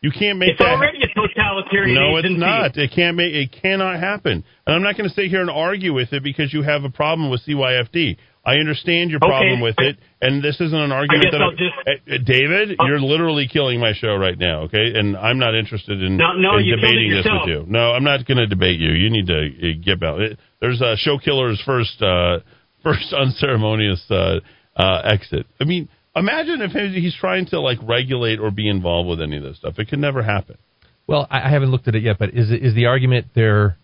You 0.00 0.10
can't 0.10 0.38
make 0.38 0.50
It's 0.50 0.58
that. 0.58 0.68
already 0.68 0.98
a 1.02 1.08
totalitarian 1.08 1.94
no, 1.94 2.18
agency. 2.18 2.34
it's 2.34 2.40
not. 2.40 2.76
It 2.76 2.90
can't 2.94 3.16
make. 3.16 3.32
It 3.34 3.50
cannot 3.60 4.00
happen. 4.00 4.44
And 4.66 4.74
I'm 4.76 4.82
not 4.82 4.96
going 4.96 5.08
to 5.08 5.14
sit 5.14 5.26
here 5.28 5.40
and 5.40 5.50
argue 5.50 5.92
with 5.92 6.12
it 6.12 6.22
because 6.22 6.52
you 6.52 6.62
have 6.62 6.84
a 6.84 6.90
problem 6.90 7.30
with 7.30 7.42
CYFD. 7.46 8.16
I 8.46 8.56
understand 8.56 9.10
your 9.10 9.18
Okay. 9.18 9.26
problem 9.28 9.60
with 9.62 9.76
it, 9.78 9.96
and 10.20 10.42
this 10.42 10.60
isn't 10.60 10.78
an 10.78 10.92
argument 10.92 11.28
that 11.32 11.40
I'll 11.40 11.48
I'm- 11.48 11.56
just- 11.56 11.72
Uh, 11.88 12.14
uh, 12.14 12.18
David, 12.26 12.76
you're 12.84 13.00
literally 13.00 13.48
killing 13.48 13.80
my 13.80 13.94
show 13.94 14.14
right 14.16 14.38
now. 14.38 14.60
Okay, 14.68 14.92
and 14.94 15.16
I'm 15.16 15.38
not 15.38 15.54
interested 15.54 16.02
in, 16.02 16.18
No, 16.18 16.32
no, 16.36 16.58
in 16.58 16.66
you 16.66 16.74
killed 16.76 16.84
it 16.84 16.86
debating 16.86 17.10
this 17.10 17.24
with 17.24 17.48
you. 17.48 17.64
No, 17.66 17.92
I'm 17.92 18.04
not 18.04 18.26
going 18.26 18.36
to 18.36 18.46
debate 18.46 18.78
you. 18.78 18.90
You 18.92 19.08
need 19.08 19.26
to 19.28 19.38
uh, 19.46 19.72
get 19.82 20.02
out. 20.02 20.20
It- 20.20 20.38
There's 20.60 20.82
a 20.82 20.94
show 20.98 21.16
killer's 21.16 21.58
first 21.64 22.02
uh, 22.02 22.40
first 22.84 23.12
unceremonious 23.18 24.02
uh, 24.10 24.40
uh, 24.76 25.00
exit. 25.04 25.46
I 25.60 25.64
mean, 25.64 25.88
imagine 26.14 26.60
if 26.62 26.72
he's 26.72 27.16
trying 27.18 27.46
to 27.46 27.60
like 27.60 27.78
regulate 27.82 28.38
or 28.38 28.50
be 28.50 28.68
involved 28.68 29.08
with 29.08 29.20
any 29.20 29.38
of 29.38 29.42
this 29.42 29.56
stuff. 29.56 29.78
It 29.78 29.88
could 29.88 29.98
never 29.98 30.22
happen. 30.22 30.58
Well, 31.06 31.26
I, 31.30 31.50
haven't 31.50 31.70
looked 31.70 31.88
at 31.88 31.94
it 31.94 32.02
yet, 32.02 32.18
but 32.18 32.30
is 32.30 32.50
is 32.50 32.74
the 32.74 32.86
argument 32.86 33.26
they're 33.34 33.76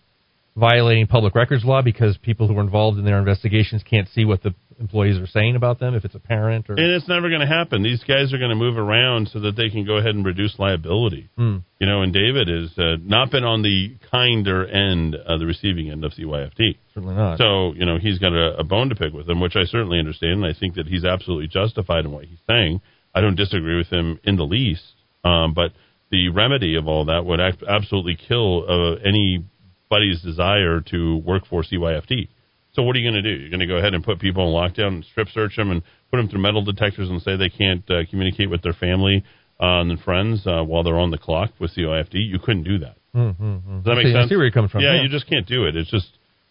violating 0.56 1.06
public 1.06 1.34
records 1.34 1.64
law 1.64 1.82
because 1.82 2.18
people 2.18 2.48
who 2.48 2.58
are 2.58 2.62
involved 2.62 2.98
in 2.98 3.04
their 3.04 3.18
investigations 3.18 3.82
can't 3.88 4.08
see 4.08 4.24
what 4.24 4.42
the 4.42 4.54
employees 4.80 5.18
are 5.18 5.26
saying 5.26 5.56
about 5.56 5.78
them 5.78 5.94
if 5.94 6.04
it's 6.04 6.14
a 6.14 6.18
parent 6.20 6.68
or 6.68 6.72
And 6.72 6.90
it's 6.90 7.06
never 7.06 7.28
going 7.28 7.42
to 7.42 7.46
happen. 7.46 7.82
These 7.82 8.02
guys 8.04 8.32
are 8.32 8.38
going 8.38 8.50
to 8.50 8.56
move 8.56 8.78
around 8.78 9.28
so 9.28 9.40
that 9.40 9.54
they 9.56 9.68
can 9.68 9.84
go 9.84 9.98
ahead 9.98 10.14
and 10.14 10.24
reduce 10.24 10.58
liability. 10.58 11.28
Hmm. 11.36 11.58
You 11.78 11.86
know, 11.86 12.02
and 12.02 12.12
David 12.12 12.48
has 12.48 12.76
uh, 12.78 12.96
not 13.02 13.30
been 13.30 13.44
on 13.44 13.62
the 13.62 13.96
kinder 14.10 14.66
end, 14.66 15.14
uh, 15.14 15.36
the 15.36 15.46
receiving 15.46 15.90
end 15.90 16.04
of 16.04 16.12
CYFD. 16.12 16.78
certainly 16.94 17.14
not. 17.14 17.38
So, 17.38 17.74
you 17.74 17.84
know, 17.84 17.98
he's 17.98 18.18
got 18.18 18.32
a, 18.32 18.58
a 18.58 18.64
bone 18.64 18.88
to 18.88 18.94
pick 18.94 19.12
with 19.12 19.28
him, 19.28 19.40
which 19.40 19.54
I 19.54 19.64
certainly 19.64 19.98
understand. 19.98 20.44
And 20.44 20.46
I 20.46 20.58
think 20.58 20.74
that 20.74 20.86
he's 20.86 21.04
absolutely 21.04 21.48
justified 21.48 22.06
in 22.06 22.12
what 22.12 22.24
he's 22.24 22.40
saying. 22.48 22.80
I 23.14 23.20
don't 23.20 23.36
disagree 23.36 23.76
with 23.76 23.88
him 23.88 24.18
in 24.24 24.36
the 24.36 24.44
least. 24.44 24.82
Um, 25.24 25.52
but 25.52 25.72
the 26.10 26.30
remedy 26.30 26.76
of 26.76 26.88
all 26.88 27.04
that 27.06 27.24
would 27.24 27.40
act, 27.40 27.62
absolutely 27.68 28.16
kill 28.16 28.64
uh, 28.68 28.96
anybody's 29.90 30.22
desire 30.22 30.80
to 30.80 31.16
work 31.18 31.46
for 31.48 31.62
CYFD. 31.62 32.28
So 32.72 32.82
what 32.82 32.94
are 32.94 33.00
you 33.00 33.10
going 33.10 33.22
to 33.22 33.36
do? 33.36 33.40
You're 33.40 33.50
going 33.50 33.60
to 33.60 33.66
go 33.66 33.76
ahead 33.76 33.94
and 33.94 34.04
put 34.04 34.20
people 34.20 34.46
in 34.46 34.54
lockdown 34.54 34.88
and 34.88 35.04
strip 35.04 35.28
search 35.28 35.56
them 35.56 35.70
and 35.70 35.82
put 36.10 36.18
them 36.18 36.28
through 36.28 36.40
metal 36.40 36.64
detectors 36.64 37.10
and 37.10 37.20
say 37.20 37.36
they 37.36 37.48
can't 37.48 37.88
uh, 37.90 38.02
communicate 38.08 38.48
with 38.48 38.62
their 38.62 38.72
family 38.72 39.24
uh, 39.60 39.80
and 39.80 40.00
friends 40.00 40.46
uh, 40.46 40.62
while 40.62 40.84
they're 40.84 40.98
on 40.98 41.10
the 41.10 41.18
clock 41.18 41.50
with 41.58 41.74
CYFD? 41.76 42.12
You 42.12 42.38
couldn't 42.38 42.62
do 42.62 42.78
that. 42.78 42.96
Mm-hmm. 43.14 43.78
Does 43.78 43.84
that 43.84 43.94
make 43.96 44.06
see, 44.06 44.12
sense? 44.12 44.26
I 44.26 44.28
see 44.28 44.36
where 44.36 44.44
you're 44.44 44.52
coming 44.52 44.70
from. 44.70 44.82
Yeah, 44.82 45.02
you 45.02 45.08
just 45.08 45.28
can't 45.28 45.46
do 45.46 45.64
it. 45.64 45.76
It's 45.76 45.90
just 45.90 46.06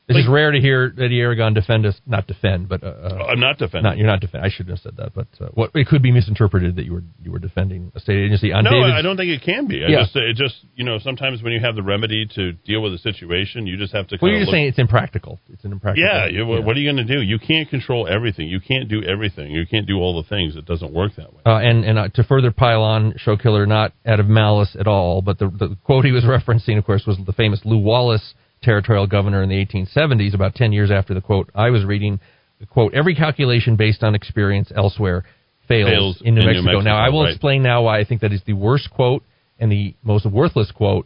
It's 0.10 0.18
just 0.26 0.30
rare 0.30 0.52
to 0.52 0.60
hear 0.60 0.92
Eddy 1.00 1.20
Aragon 1.22 1.54
defend 1.54 1.86
us. 1.86 1.96
Not 2.08 2.26
defend, 2.26 2.68
but 2.68 2.84
uh, 2.84 2.88
uh, 2.88 3.26
I'm 3.30 3.40
not 3.40 3.60
defending. 3.60 3.84
Not, 3.84 3.98
you're 3.98 4.08
not 4.08 4.20
defend. 4.20 4.44
I 4.44 4.50
shouldn't 4.50 4.70
have 4.70 4.80
said 4.80 4.98
that, 4.98 5.14
but 5.14 5.28
uh, 5.40 5.50
what 5.54 5.72
it 5.76 5.88
could 5.88 6.02
be 6.02 6.12
misinterpreted 6.12 6.76
that 6.78 6.86
you 6.86 6.94
were 6.94 7.04
you 7.22 7.32
were 7.32 7.40
defending 7.40 7.92
a 7.96 8.00
state 8.00 8.18
agency 8.26 8.52
on 8.52 8.64
no, 8.64 8.72
David's. 8.72 8.96
I 8.98 9.02
don't 9.04 9.18
think 9.18 9.30
it 9.30 9.44
can 9.44 9.68
be. 9.68 9.84
I 9.86 9.90
Yeah. 9.90 10.00
just, 10.02 10.16
it 10.16 10.36
just, 10.36 10.56
you 10.76 10.84
know, 10.84 10.98
sometimes 11.00 11.44
when 11.44 11.54
you 11.54 11.60
have 11.60 11.76
the 11.76 11.84
remedy 11.84 12.28
to 12.36 12.54
deal 12.54 12.82
with 12.82 12.94
a 12.94 12.98
situation, 12.98 13.68
you 13.68 13.78
just 13.78 13.94
have 13.94 14.08
to. 14.08 14.18
well, 14.22 14.32
you're 14.32 14.40
just 14.42 14.48
look- 14.48 14.56
saying 14.56 14.68
it's 14.68 14.80
impractical. 14.80 15.40
It's 15.54 15.64
an 15.64 15.72
impractical. 15.72 16.10
Yeah, 16.10 16.26
you, 16.28 16.46
what 16.46 16.76
are 16.76 16.80
you 16.80 16.92
going 16.92 17.06
to 17.06 17.14
do? 17.16 17.22
You 17.22 17.38
can't 17.38 17.70
control 17.70 18.08
everything. 18.08 18.48
You 18.48 18.60
can't 18.60 18.90
do 18.90 19.04
everything. 19.04 19.52
You 19.52 19.68
can't 19.68 19.86
do 19.86 19.98
all 20.00 20.22
the 20.22 20.28
things. 20.28 20.56
It 20.56 20.66
doesn't 20.66 20.92
work 20.94 21.12
that 21.18 21.32
way. 21.34 21.42
Uh, 21.46 21.58
and 21.60 21.86
and 21.86 22.00
uh, 22.00 22.08
to 22.16 22.24
further 22.24 22.52
pile 22.52 22.82
on 22.82 23.14
Show 23.18 23.38
Killer, 23.38 23.66
not 23.66 23.94
out 24.06 24.20
of 24.20 24.26
malice 24.28 24.76
at 24.80 24.88
all, 24.88 25.22
but 25.22 25.38
the, 25.38 25.50
the 25.50 25.78
quote 25.84 26.04
he 26.06 26.12
was 26.12 26.24
referencing, 26.36 26.78
of 26.78 26.86
course, 26.86 27.04
was 27.06 27.18
the 27.26 27.34
famous 27.34 27.62
Lew 27.64 27.78
Wallace, 27.78 28.34
territorial 28.62 29.08
governor 29.08 29.42
in 29.44 29.50
the 29.50 29.66
1870s, 29.66 30.34
about 30.34 30.56
10 30.56 30.72
years 30.74 30.92
after 30.92 31.14
the 31.14 31.22
quote 31.22 31.50
I 31.56 31.70
was 31.70 31.86
reading. 31.86 32.20
The 32.60 32.66
quote, 32.66 32.94
every 32.94 33.16
calculation 33.16 33.76
based 33.78 34.04
on 34.04 34.16
experience 34.16 34.72
elsewhere 34.76 35.24
fails, 35.68 35.90
Fails 35.90 36.22
in, 36.24 36.36
New, 36.36 36.42
in 36.42 36.48
New 36.48 36.62
Mexico. 36.64 36.82
Now, 36.82 36.98
I 36.98 37.10
will 37.10 37.24
right. 37.24 37.32
explain 37.32 37.64
now 37.64 37.84
why 37.84 38.00
I 38.00 38.04
think 38.06 38.22
that 38.22 38.34
is 38.34 38.42
the 38.46 38.54
worst 38.54 38.90
quote 38.92 39.24
and 39.60 39.72
the 39.72 39.96
most 40.04 40.26
worthless 40.26 40.72
quote. 40.72 41.06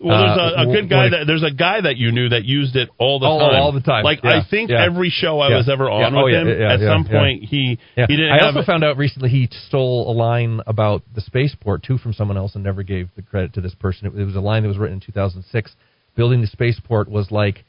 Well, 0.00 0.18
there's 0.18 0.38
Uh, 0.38 0.64
a, 0.64 0.68
a 0.68 0.72
good 0.72 0.88
guy 0.90 1.06
it- 1.06 1.10
that 1.10 1.26
there's 1.26 1.42
a 1.42 1.50
guy 1.52 1.80
that 1.82 1.96
you 1.96 2.10
knew 2.10 2.28
that 2.30 2.44
used 2.44 2.74
it 2.76 2.88
all 2.98 3.18
the 3.20 3.26
All- 3.26 3.38
time, 3.38 3.60
all 3.62 3.72
the 3.72 3.80
time. 3.80 4.02
Like 4.04 4.20
Yeah, 4.24 4.38
I 4.38 4.42
think 4.50 4.70
yeah. 4.70 4.84
every 4.84 5.08
show 5.10 5.40
I 5.40 5.50
Yeah. 5.50 5.56
was 5.58 5.68
ever 5.68 5.88
on 5.90 6.14
Oh, 6.14 6.24
with 6.24 6.34
him, 6.34 6.48
at 6.48 6.80
some 6.80 7.04
point 7.04 7.44
he 7.44 7.78
he 7.96 8.06
didn't 8.06 8.32
I 8.32 8.38
have 8.38 8.56
also 8.56 8.62
found 8.64 8.82
out 8.84 8.96
recently 8.96 9.28
he 9.30 9.48
stole 9.68 10.10
a 10.10 10.14
line 10.14 10.60
about 10.66 11.02
the 11.14 11.20
spaceport 11.20 11.82
too 11.84 11.96
from 11.98 12.12
someone 12.12 12.36
else 12.36 12.54
and 12.54 12.64
never 12.64 12.82
gave 12.82 13.08
the 13.14 13.22
credit 13.22 13.52
to 13.54 13.60
this 13.60 13.74
person. 13.74 14.06
It, 14.08 14.18
it 14.20 14.24
was 14.24 14.36
a 14.36 14.40
line 14.40 14.62
that 14.62 14.68
was 14.68 14.78
written 14.78 14.94
in 14.94 15.00
2006. 15.00 15.74
Building 16.16 16.40
the 16.40 16.46
spaceport 16.46 17.08
was 17.08 17.30
like 17.30 17.64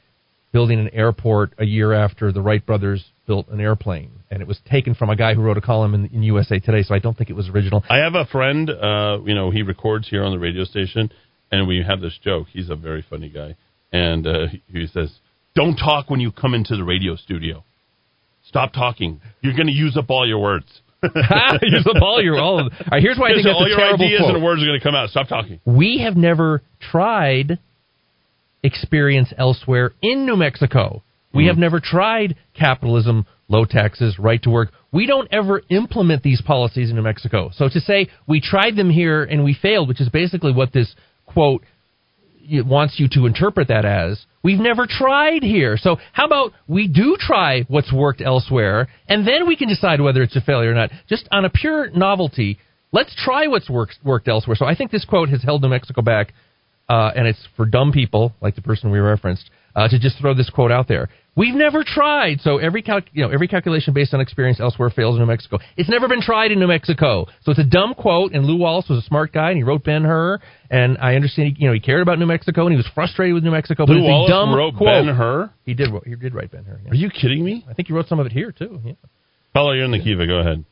building 0.52 0.78
an 0.78 0.88
airport 0.94 1.52
a 1.58 1.64
year 1.64 1.92
after 1.92 2.32
the 2.32 2.40
Wright 2.40 2.64
brothers 2.64 3.04
built 3.26 3.48
an 3.48 3.60
airplane, 3.60 4.10
and 4.30 4.40
it 4.40 4.48
was 4.48 4.58
taken 4.70 4.94
from 4.94 5.10
a 5.10 5.16
guy 5.16 5.34
who 5.34 5.42
wrote 5.42 5.58
a 5.58 5.60
column 5.60 5.94
in, 5.94 6.06
in 6.06 6.22
USA 6.22 6.58
Today. 6.58 6.82
So 6.82 6.94
I 6.94 6.98
don't 6.98 7.16
think 7.16 7.28
it 7.28 7.34
was 7.34 7.48
original. 7.48 7.84
I 7.90 7.98
have 7.98 8.14
a 8.14 8.24
friend, 8.26 8.70
uh, 8.70 9.18
you 9.24 9.34
know, 9.34 9.50
he 9.50 9.62
records 9.62 10.08
here 10.08 10.24
on 10.24 10.30
the 10.32 10.38
radio 10.38 10.64
station, 10.64 11.12
and 11.50 11.66
we 11.66 11.82
have 11.86 12.00
this 12.00 12.18
joke. 12.22 12.46
He's 12.52 12.70
a 12.70 12.76
very 12.76 13.04
funny 13.08 13.28
guy, 13.28 13.56
and 13.92 14.26
uh, 14.26 14.46
he 14.70 14.86
says, 14.86 15.12
"Don't 15.54 15.76
talk 15.76 16.08
when 16.08 16.20
you 16.20 16.30
come 16.32 16.54
into 16.54 16.76
the 16.76 16.84
radio 16.84 17.16
studio. 17.16 17.64
Stop 18.48 18.72
talking. 18.72 19.20
You're 19.40 19.54
going 19.54 19.66
to 19.66 19.72
use 19.72 19.96
up 19.96 20.08
all 20.08 20.26
your 20.26 20.38
words." 20.38 20.66
Use 21.02 21.86
up 21.86 22.02
all 22.02 22.22
your 22.22 22.38
all. 22.38 22.58
Of, 22.58 22.72
all 22.72 22.86
right, 22.90 23.02
here's 23.02 23.18
why 23.18 23.28
I 23.28 23.34
think 23.34 23.44
that's 23.44 23.54
all 23.54 23.66
a 23.66 23.68
your 23.68 23.78
terrible 23.78 24.06
ideas 24.06 24.20
quote. 24.22 24.34
and 24.36 24.42
words 24.44 24.62
are 24.62 24.66
going 24.66 24.80
to 24.80 24.82
come 24.82 24.94
out. 24.94 25.10
Stop 25.10 25.28
talking. 25.28 25.60
we 25.66 25.98
have 25.98 26.16
never 26.16 26.62
tried 26.80 27.58
experience 28.66 29.32
elsewhere 29.38 29.92
in 30.02 30.26
New 30.26 30.36
Mexico. 30.36 31.02
We 31.32 31.42
Mm-hmm. 31.42 31.48
have 31.48 31.58
never 31.58 31.80
tried 31.80 32.36
capitalism, 32.54 33.26
low 33.48 33.64
taxes, 33.64 34.18
right 34.18 34.42
to 34.42 34.50
work. 34.50 34.72
We 34.92 35.06
don't 35.06 35.28
ever 35.30 35.62
implement 35.68 36.22
these 36.22 36.40
policies 36.40 36.88
in 36.90 36.96
New 36.96 37.02
Mexico. 37.02 37.50
So 37.52 37.68
to 37.68 37.80
say 37.80 38.08
we 38.26 38.40
tried 38.40 38.76
them 38.76 38.90
here 38.90 39.22
and 39.24 39.44
we 39.44 39.54
failed, 39.60 39.88
which 39.88 40.00
is 40.00 40.08
basically 40.08 40.52
what 40.52 40.72
this 40.72 40.94
quote 41.26 41.62
wants 42.48 42.94
you 42.98 43.08
to 43.10 43.26
interpret 43.26 43.68
that 43.68 43.84
as, 43.84 44.24
we've 44.42 44.60
never 44.60 44.86
tried 44.88 45.42
here. 45.42 45.76
So 45.76 45.96
how 46.12 46.26
about 46.26 46.52
we 46.68 46.86
do 46.88 47.16
try 47.18 47.62
what's 47.68 47.92
worked 47.92 48.20
elsewhere 48.20 48.88
and 49.08 49.26
then 49.26 49.46
we 49.46 49.56
can 49.56 49.68
decide 49.68 50.00
whether 50.00 50.22
it's 50.22 50.36
a 50.36 50.40
failure 50.40 50.70
or 50.70 50.74
not. 50.74 50.90
Just 51.08 51.28
on 51.32 51.44
a 51.44 51.50
pure 51.50 51.90
novelty, 51.90 52.58
let's 52.92 53.14
try 53.16 53.48
what's 53.48 53.68
worked, 53.68 53.96
worked 54.04 54.28
elsewhere. 54.28 54.56
So 54.56 54.64
I 54.64 54.74
think 54.76 54.90
this 54.90 55.04
quote 55.04 55.28
has 55.28 55.42
held 55.42 55.62
New 55.62 55.68
Mexico 55.68 56.02
back 56.02 56.32
uh, 56.88 57.10
and 57.14 57.26
it's 57.26 57.38
for 57.56 57.66
dumb 57.66 57.92
people 57.92 58.32
like 58.40 58.54
the 58.54 58.62
person 58.62 58.90
we 58.90 58.98
referenced 58.98 59.50
uh, 59.74 59.88
to 59.88 59.98
just 59.98 60.18
throw 60.18 60.34
this 60.34 60.50
quote 60.50 60.72
out 60.72 60.88
there. 60.88 61.08
We've 61.36 61.54
never 61.54 61.84
tried, 61.84 62.40
so 62.40 62.56
every 62.56 62.80
calc- 62.80 63.10
you 63.12 63.22
know 63.22 63.30
every 63.30 63.46
calculation 63.46 63.92
based 63.92 64.14
on 64.14 64.22
experience 64.22 64.58
elsewhere 64.58 64.88
fails 64.88 65.16
in 65.16 65.20
New 65.20 65.26
Mexico. 65.26 65.58
It's 65.76 65.88
never 65.90 66.08
been 66.08 66.22
tried 66.22 66.50
in 66.50 66.58
New 66.58 66.66
Mexico, 66.66 67.26
so 67.42 67.50
it's 67.50 67.60
a 67.60 67.64
dumb 67.64 67.92
quote. 67.92 68.32
And 68.32 68.46
Lew 68.46 68.56
Wallace 68.56 68.86
was 68.88 69.00
a 69.00 69.06
smart 69.06 69.34
guy, 69.34 69.50
and 69.50 69.58
he 69.58 69.62
wrote 69.62 69.84
Ben 69.84 70.02
Hur, 70.02 70.38
and 70.70 70.96
I 70.96 71.14
understand 71.14 71.54
he, 71.54 71.62
you 71.62 71.68
know 71.68 71.74
he 71.74 71.80
cared 71.80 72.00
about 72.00 72.18
New 72.18 72.24
Mexico, 72.24 72.62
and 72.62 72.72
he 72.72 72.78
was 72.78 72.88
frustrated 72.94 73.34
with 73.34 73.44
New 73.44 73.50
Mexico. 73.50 73.84
But 73.84 73.92
Lew 73.92 73.98
it's 73.98 74.08
Wallace 74.08 74.30
a 74.30 74.32
dumb 74.32 74.54
wrote 74.54 74.76
quote. 74.76 75.04
Ben-Hur? 75.04 75.50
He 75.66 75.74
did. 75.74 75.90
He 76.06 76.14
did 76.16 76.34
write 76.34 76.52
Ben 76.52 76.64
Hur. 76.64 76.80
yeah. 76.84 76.92
Are 76.92 76.94
you 76.94 77.10
kidding 77.10 77.44
me? 77.44 77.66
I 77.68 77.74
think 77.74 77.88
he 77.88 77.92
wrote 77.94 78.08
some 78.08 78.18
of 78.18 78.24
it 78.24 78.32
here 78.32 78.50
too. 78.50 78.80
Yeah. 78.82 78.92
Fellow, 79.52 79.72
you're 79.72 79.84
in 79.84 79.90
the 79.90 80.02
Kiva. 80.02 80.26
Go 80.26 80.38
ahead. 80.38 80.64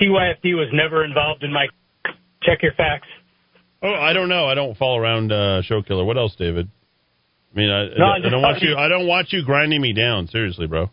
CYFD 0.00 0.54
was 0.54 0.68
never 0.72 1.04
involved 1.04 1.42
in 1.42 1.52
my. 1.52 1.66
Check 2.44 2.62
your 2.62 2.74
facts. 2.74 3.08
Oh, 3.82 3.92
I 3.92 4.12
don't 4.12 4.28
know. 4.28 4.46
I 4.46 4.54
don't 4.54 4.76
fall 4.76 4.98
around 4.98 5.30
uh, 5.32 5.62
show 5.62 5.82
killer. 5.82 6.04
What 6.04 6.16
else, 6.18 6.34
David? 6.36 6.68
I 7.54 7.58
mean, 7.58 7.70
I, 7.70 7.86
No, 7.96 8.06
I, 8.06 8.18
don't 8.18 8.42
want 8.42 8.62
you. 8.62 8.76
I 8.76 8.88
don't 8.88 9.06
want 9.06 9.32
you 9.32 9.44
grinding 9.44 9.80
me 9.80 9.92
down. 9.92 10.26
Seriously, 10.28 10.66
bro. 10.66 10.90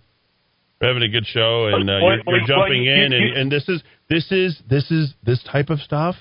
We're 0.80 0.88
having 0.90 1.04
a 1.04 1.10
good 1.10 1.26
show, 1.26 1.68
and 1.68 1.90
uh, 1.90 1.98
you're, 1.98 2.18
you're 2.28 2.48
jumping 2.48 2.86
in, 2.86 3.14
and, 3.14 3.38
and 3.38 3.52
this 3.52 3.68
is 3.70 3.82
this 4.10 4.32
is 4.32 4.62
this 4.70 4.92
is 4.92 5.14
this 5.26 5.42
type 5.50 5.70
of 5.70 5.80
stuff 5.80 6.16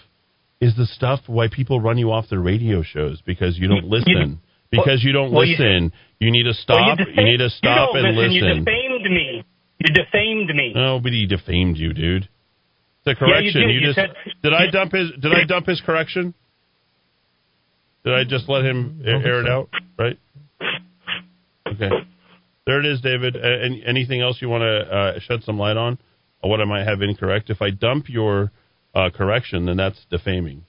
is 0.61 0.75
the 0.77 0.87
stuff 0.87 1.21
why 1.27 1.49
people 1.49 1.81
run 1.81 1.99
you 1.99 2.11
off 2.13 2.27
their 2.31 2.41
radio 2.41 2.83
shows 2.83 3.21
because 3.27 3.59
you 3.59 3.69
don't 3.69 3.85
listen. 3.85 4.41
because 4.71 5.03
you 5.03 5.13
don't 5.13 5.33
listen. 5.33 5.93
You, 6.21 6.31
need 6.31 6.45
to 6.45 6.55
stop. 6.55 6.99
you, 6.99 7.25
need 7.25 7.39
to 7.39 7.51
stop 7.51 7.91
and 7.95 8.17
listen. 8.17 8.33
You 8.33 8.41
defamed 8.41 9.11
me. 9.11 9.45
You 9.79 9.93
defamed 9.93 10.55
me. 10.55 10.73
Nobody 10.75 11.27
defamed 11.27 11.77
you, 11.77 11.93
dude. 11.93 12.29
The 13.05 13.15
correction. 13.15 13.69
You 13.69 13.81
just 13.81 13.97
said- 13.97 14.15
did 14.43 14.55
I 14.55 14.71
dump 14.71 14.93
his 14.93 15.11
did 15.21 15.33
I 15.33 15.45
dump 15.45 15.67
his 15.67 15.81
correction? 15.85 16.33
Did 18.05 18.15
I 18.15 18.25
just 18.25 18.49
let 18.49 18.65
him 18.65 19.03
air 19.05 19.41
it 19.41 19.49
out? 19.49 19.71
Right. 19.99 20.19
Okay. 21.67 21.91
There 22.67 22.81
it 22.81 22.87
is, 22.87 23.01
David. 23.01 23.37
Any- 23.37 23.83
anything 23.87 24.21
else 24.21 24.39
you 24.41 24.49
want 24.49 24.63
to 24.63 24.95
uh, 24.95 25.21
shed 25.21 25.43
some 25.43 25.59
light 25.59 25.77
on 25.77 25.99
what 26.43 26.61
I 26.61 26.65
might 26.65 26.85
have 26.85 27.03
incorrect. 27.03 27.51
If 27.51 27.63
I 27.63 27.71
dump 27.71 28.09
your 28.09 28.53
uh, 28.95 29.11
correction, 29.15 29.67
then 29.67 29.77
that's 29.77 29.99
defaming. 30.11 30.65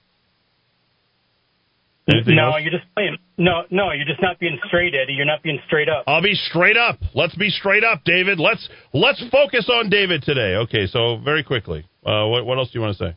Anything 2.08 2.36
no, 2.36 2.52
else? 2.52 2.62
you're 2.62 2.70
just 2.70 2.84
playing. 2.94 3.16
No, 3.36 3.62
no, 3.70 3.90
you're 3.90 4.06
just 4.06 4.22
not 4.22 4.38
being 4.38 4.58
straight, 4.68 4.94
Eddy. 4.94 5.12
You're 5.12 5.26
not 5.26 5.42
being 5.42 5.58
straight 5.66 5.88
up. 5.88 6.04
I'll 6.06 6.22
be 6.22 6.34
straight 6.34 6.76
up. 6.76 6.98
Let's 7.14 7.34
be 7.34 7.50
straight 7.50 7.82
up, 7.82 8.02
David. 8.04 8.38
Let's 8.38 8.68
let's 8.92 9.22
focus 9.30 9.68
on 9.72 9.90
David 9.90 10.22
today. 10.22 10.54
Okay, 10.54 10.86
so 10.86 11.18
very 11.24 11.42
quickly, 11.42 11.84
uh, 12.04 12.26
what 12.26 12.46
what 12.46 12.58
else 12.58 12.70
do 12.70 12.78
you 12.78 12.84
want 12.84 12.96
to 12.96 13.04
say? 13.04 13.16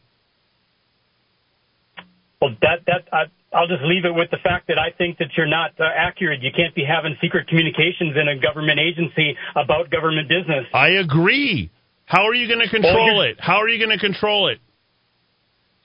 Well, 2.42 2.56
that 2.62 2.80
that 2.88 3.08
I, 3.14 3.26
I'll 3.52 3.68
just 3.68 3.82
leave 3.84 4.06
it 4.06 4.14
with 4.14 4.30
the 4.30 4.38
fact 4.38 4.68
that 4.68 4.78
I 4.78 4.92
think 4.96 5.18
that 5.18 5.30
you're 5.36 5.48
not 5.48 5.72
uh, 5.80 5.84
accurate. 5.84 6.42
You 6.42 6.52
can't 6.56 6.76
be 6.76 6.86
having 6.86 7.18
secret 7.22 7.48
communications 7.48 8.16
in 8.16 8.28
a 8.28 8.38
government 8.38 8.80
agency 8.80 9.36
about 9.56 9.90
government 9.90 10.30
business. 10.30 10.66
I 10.74 11.02
agree. 11.02 11.72
How 12.06 12.28
are 12.28 12.36
you 12.36 12.48
going 12.48 12.60
to 12.60 12.70
control 12.70 13.22
it? 13.22 13.38
How 13.40 13.58
are 13.58 13.70
you 13.70 13.84
going 13.84 13.98
to 13.98 14.04
control 14.04 14.50
it? 14.50 14.60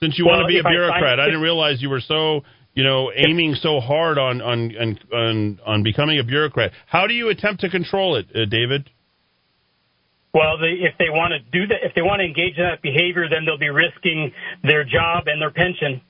Since 0.01 0.19
you 0.19 0.27
Well, 0.27 0.41
want 0.41 0.45
to 0.45 0.49
be 0.49 0.57
a 0.57 0.61
if 0.61 0.67
I 0.67 0.71
bureaucrat, 0.71 1.21
I 1.21 1.27
didn't 1.27 1.41
realize 1.41 1.81
you 1.81 1.89
were 1.89 2.01
so 2.01 2.43
you 2.75 2.85
know 2.85 3.11
aiming 3.15 3.55
so 3.55 3.81
hard 3.81 4.19
on 4.19 4.43
on 4.43 4.77
on 4.77 4.99
on, 5.13 5.61
on 5.65 5.83
becoming 5.83 6.19
a 6.19 6.25
bureaucrat. 6.25 6.73
How 6.87 7.07
do 7.07 7.15
you 7.15 7.31
attempt 7.31 7.63
to 7.63 7.71
control 7.71 8.17
it, 8.17 8.27
uh, 8.35 8.45
David? 8.45 8.91
Well, 10.35 10.59
they, 10.59 10.83
if 10.85 10.99
they 10.99 11.11
want 11.11 11.33
to 11.33 11.39
do 11.57 11.67
that, 11.69 11.85
if 11.85 11.95
they 11.95 12.03
want 12.03 12.21
to 12.21 12.27
engage 12.27 12.59
in 12.59 12.65
that 12.65 12.83
behavior, 12.83 13.29
then 13.31 13.47
they'll 13.47 13.57
be 13.57 13.71
risking 13.71 14.33
their 14.65 14.83
job 14.83 15.25
and 15.29 15.41
their 15.41 15.53
pension. 15.53 16.03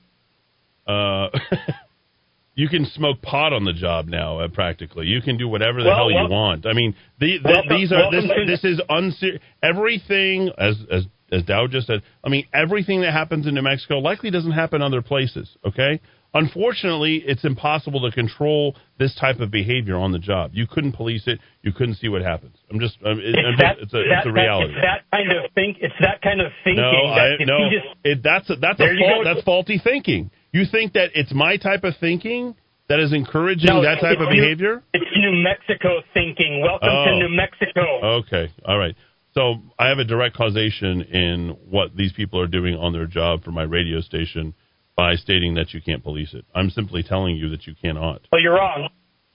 Uh, 0.87 1.29
you 2.55 2.69
can 2.69 2.85
smoke 2.85 3.21
pot 3.21 3.53
on 3.53 3.65
the 3.65 3.73
job 3.73 4.07
now, 4.07 4.39
uh, 4.39 4.47
practically. 4.47 5.07
You 5.07 5.21
can 5.21 5.37
do 5.37 5.47
whatever 5.47 5.81
the 5.81 5.89
Well, 5.89 5.97
hell 5.97 6.11
you 6.11 6.17
well- 6.17 6.29
want. 6.29 6.65
I 6.65 6.73
mean, 6.73 6.95
the, 7.19 7.37
the, 7.43 7.49
Welcome- 7.49 7.77
these 7.77 7.91
are 7.91 8.11
this 8.11 8.23
to- 8.25 8.45
this 8.45 8.63
is 8.63 8.81
unser- 8.89 9.39
everything 9.61 10.51
as 10.57 10.75
as 10.91 11.05
as 11.31 11.43
Dow 11.43 11.67
just 11.67 11.87
said. 11.87 12.01
I 12.23 12.29
mean, 12.29 12.45
everything 12.53 13.01
that 13.01 13.11
happens 13.11 13.47
in 13.47 13.55
New 13.55 13.61
Mexico 13.63 13.97
likely 13.99 14.29
doesn't 14.31 14.51
happen 14.51 14.81
other 14.81 15.01
places. 15.01 15.49
Okay. 15.65 15.99
Unfortunately, 16.35 17.23
it's 17.25 17.45
impossible 17.45 18.01
to 18.01 18.13
control 18.13 18.75
this 18.99 19.15
type 19.15 19.39
of 19.39 19.49
behavior 19.51 19.95
on 19.95 20.11
the 20.11 20.19
job. 20.19 20.51
You 20.53 20.67
couldn't 20.67 20.91
police 20.91 21.23
it. 21.27 21.39
You 21.61 21.71
couldn't 21.71 21.95
see 21.95 22.09
what 22.09 22.21
happens. 22.21 22.57
I'm 22.69 22.77
just, 22.79 22.97
I'm, 23.05 23.19
it- 23.19 23.35
I'm 23.39 23.53
It's 23.53 23.61
that, 23.61 23.75
just 23.79 23.83
it's 23.83 23.93
a, 23.93 23.97
that, 23.97 24.03
it's 24.19 24.25
a 24.27 24.29
that- 24.29 24.33
reality. 24.33 24.73
it's 24.73 24.81
that 24.81 25.03
kind 25.17 25.31
of 25.31 25.51
think. 25.55 25.77
It's 25.81 25.95
that 26.01 26.21
kind 26.21 26.41
of 26.41 26.51
thinking. 26.63 26.83
No, 26.83 27.15
that 27.15 27.37
I, 27.39 27.43
no, 27.45 27.69
just, 27.71 27.87
it, 28.03 28.19
that's 28.21 28.49
a, 28.49 28.55
that's 28.57 28.79
a 28.81 28.87
fault, 28.99 29.23
that's 29.23 29.41
faulty 29.43 29.81
thinking. 29.83 30.29
You 30.55 30.63
think 30.71 30.93
that 30.93 31.09
it's 31.15 31.33
my 31.33 31.57
type 31.57 31.83
of 31.83 31.95
thinking 31.99 32.55
that 32.87 32.97
is 33.01 33.11
encouraging 33.11 33.67
No, 33.67 33.81
that 33.81 33.99
type 33.99 34.19
of 34.21 34.29
New- 34.29 34.39
behavior? 34.39 34.81
It's 34.93 35.05
New 35.17 35.33
Mexico 35.43 36.01
thinking. 36.13 36.61
Welcome 36.61 36.87
Oh. 36.89 37.05
to 37.07 37.15
New 37.17 37.27
Mexico. 37.35 37.81
Okay, 38.19 38.47
all 38.63 38.77
right. 38.77 38.95
So 39.33 39.61
I 39.77 39.89
have 39.89 39.99
a 39.99 40.05
direct 40.05 40.33
causation 40.37 41.01
in 41.01 41.49
what 41.69 41.93
these 41.93 42.13
people 42.13 42.39
are 42.39 42.47
doing 42.47 42.73
on 42.73 42.93
their 42.93 43.05
job 43.05 43.43
for 43.43 43.51
my 43.51 43.63
radio 43.63 43.99
station 43.99 44.53
by 44.95 45.15
stating 45.15 45.55
that 45.55 45.73
you 45.73 45.81
can't 45.81 46.01
police 46.01 46.33
it. 46.33 46.45
I'm 46.55 46.69
simply 46.69 47.03
telling 47.03 47.35
you 47.35 47.49
that 47.49 47.67
you 47.67 47.75
cannot. 47.75 48.21
Well, 48.31 48.39
you're 48.41 48.55
wrong. 48.55 48.87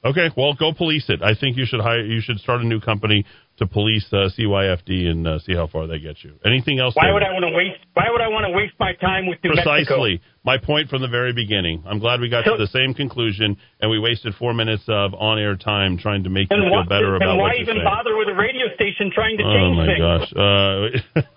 Okay, 0.02 0.30
well, 0.38 0.54
go 0.54 0.72
police 0.72 1.10
it. 1.10 1.20
I 1.22 1.34
think 1.34 1.58
you 1.58 1.66
should 1.66 1.80
hire. 1.80 2.00
You 2.00 2.22
should 2.22 2.38
start 2.40 2.62
a 2.62 2.66
new 2.66 2.80
company 2.80 3.26
to 3.60 3.66
police 3.66 4.06
uh, 4.12 4.28
CYFD 4.36 5.06
and 5.06 5.26
uh, 5.28 5.38
see 5.40 5.54
how 5.54 5.66
far 5.68 5.86
they 5.86 5.98
get 6.00 6.24
you. 6.24 6.32
Anything 6.44 6.80
else? 6.80 6.96
Why 6.96 7.04
David? 7.04 7.14
would 7.14 7.22
I 7.22 7.32
want 7.32 7.44
to 7.44 7.52
waste? 7.54 7.80
Why 7.94 8.08
would 8.10 8.20
I 8.20 8.28
want 8.28 8.46
to 8.48 8.52
waste 8.56 8.72
my 8.80 8.92
time 8.94 9.26
with 9.28 9.38
New 9.44 9.50
Mexico? 9.54 9.76
Precisely. 9.84 10.20
My 10.44 10.56
point 10.58 10.88
from 10.88 11.02
the 11.02 11.08
very 11.08 11.32
beginning. 11.32 11.84
I'm 11.86 11.98
glad 12.00 12.20
we 12.20 12.28
got 12.28 12.44
So- 12.44 12.56
to 12.56 12.64
the 12.64 12.66
same 12.72 12.94
conclusion, 12.94 13.56
and 13.80 13.90
we 13.90 13.98
wasted 14.00 14.34
four 14.36 14.54
minutes 14.54 14.82
of 14.88 15.14
on-air 15.14 15.56
time 15.56 15.98
trying 15.98 16.24
to 16.24 16.30
make 16.30 16.48
you 16.50 16.56
feel 16.56 16.84
better 16.88 17.16
about 17.16 17.36
why 17.36 17.42
what 17.42 17.52
you're 17.52 17.62
even 17.62 17.76
saying. 17.76 17.84
bother 17.84 18.16
with 18.16 18.28
a 18.28 18.34
radio 18.34 18.72
station 18.74 19.12
trying 19.14 19.36
to 19.38 19.44
oh 19.44 19.54
change 19.54 19.76
my 19.76 19.98
gosh! 19.98 21.24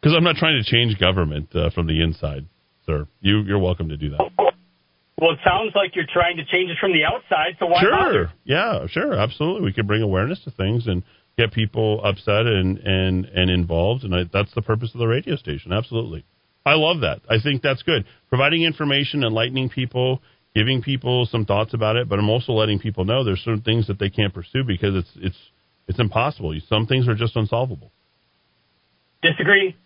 Because 0.00 0.14
I'm 0.16 0.22
not 0.22 0.36
trying 0.36 0.62
to 0.62 0.70
change 0.70 0.96
government 0.98 1.48
uh, 1.56 1.70
from 1.70 1.88
the 1.88 2.00
inside, 2.02 2.46
sir. 2.86 3.08
You 3.20 3.40
you're 3.42 3.58
welcome 3.58 3.88
to 3.88 3.96
do 3.96 4.10
that. 4.10 4.30
Well, 5.20 5.32
it 5.32 5.40
sounds 5.44 5.72
like 5.74 5.96
you're 5.96 6.06
trying 6.12 6.36
to 6.36 6.44
change 6.44 6.70
it 6.70 6.76
from 6.80 6.92
the 6.92 7.02
outside. 7.04 7.56
So 7.58 7.66
why 7.66 7.80
sure. 7.80 7.90
bother? 7.90 8.32
Yeah. 8.44 8.86
Sure. 8.86 9.14
Absolutely. 9.14 9.62
We 9.62 9.72
can 9.72 9.84
bring 9.88 10.00
awareness 10.02 10.40
to 10.44 10.52
things 10.52 10.86
and 10.86 11.02
get 11.38 11.52
people 11.52 12.04
upset 12.04 12.46
and 12.46 12.78
and 12.78 13.24
and 13.24 13.50
involved, 13.50 14.04
and 14.04 14.14
I, 14.14 14.24
that's 14.30 14.52
the 14.54 14.60
purpose 14.60 14.90
of 14.92 14.98
the 14.98 15.06
radio 15.06 15.36
station. 15.36 15.72
Absolutely. 15.72 16.26
I 16.66 16.74
love 16.74 17.00
that. 17.00 17.20
I 17.30 17.40
think 17.42 17.62
that's 17.62 17.82
good. 17.82 18.04
Providing 18.28 18.64
information, 18.64 19.22
enlightening 19.22 19.70
people, 19.70 20.20
giving 20.54 20.82
people 20.82 21.26
some 21.30 21.46
thoughts 21.46 21.72
about 21.72 21.96
it, 21.96 22.08
but 22.08 22.18
I'm 22.18 22.28
also 22.28 22.52
letting 22.52 22.78
people 22.80 23.06
know 23.06 23.24
there's 23.24 23.40
certain 23.40 23.62
things 23.62 23.86
that 23.86 23.98
they 23.98 24.10
can't 24.10 24.34
pursue 24.34 24.64
because 24.66 24.94
it's 24.96 25.10
it's 25.16 25.38
it's 25.86 26.00
impossible. 26.00 26.52
Some 26.68 26.86
things 26.86 27.08
are 27.08 27.14
just 27.14 27.36
unsolvable. 27.36 27.92
Disagree. 29.22 29.76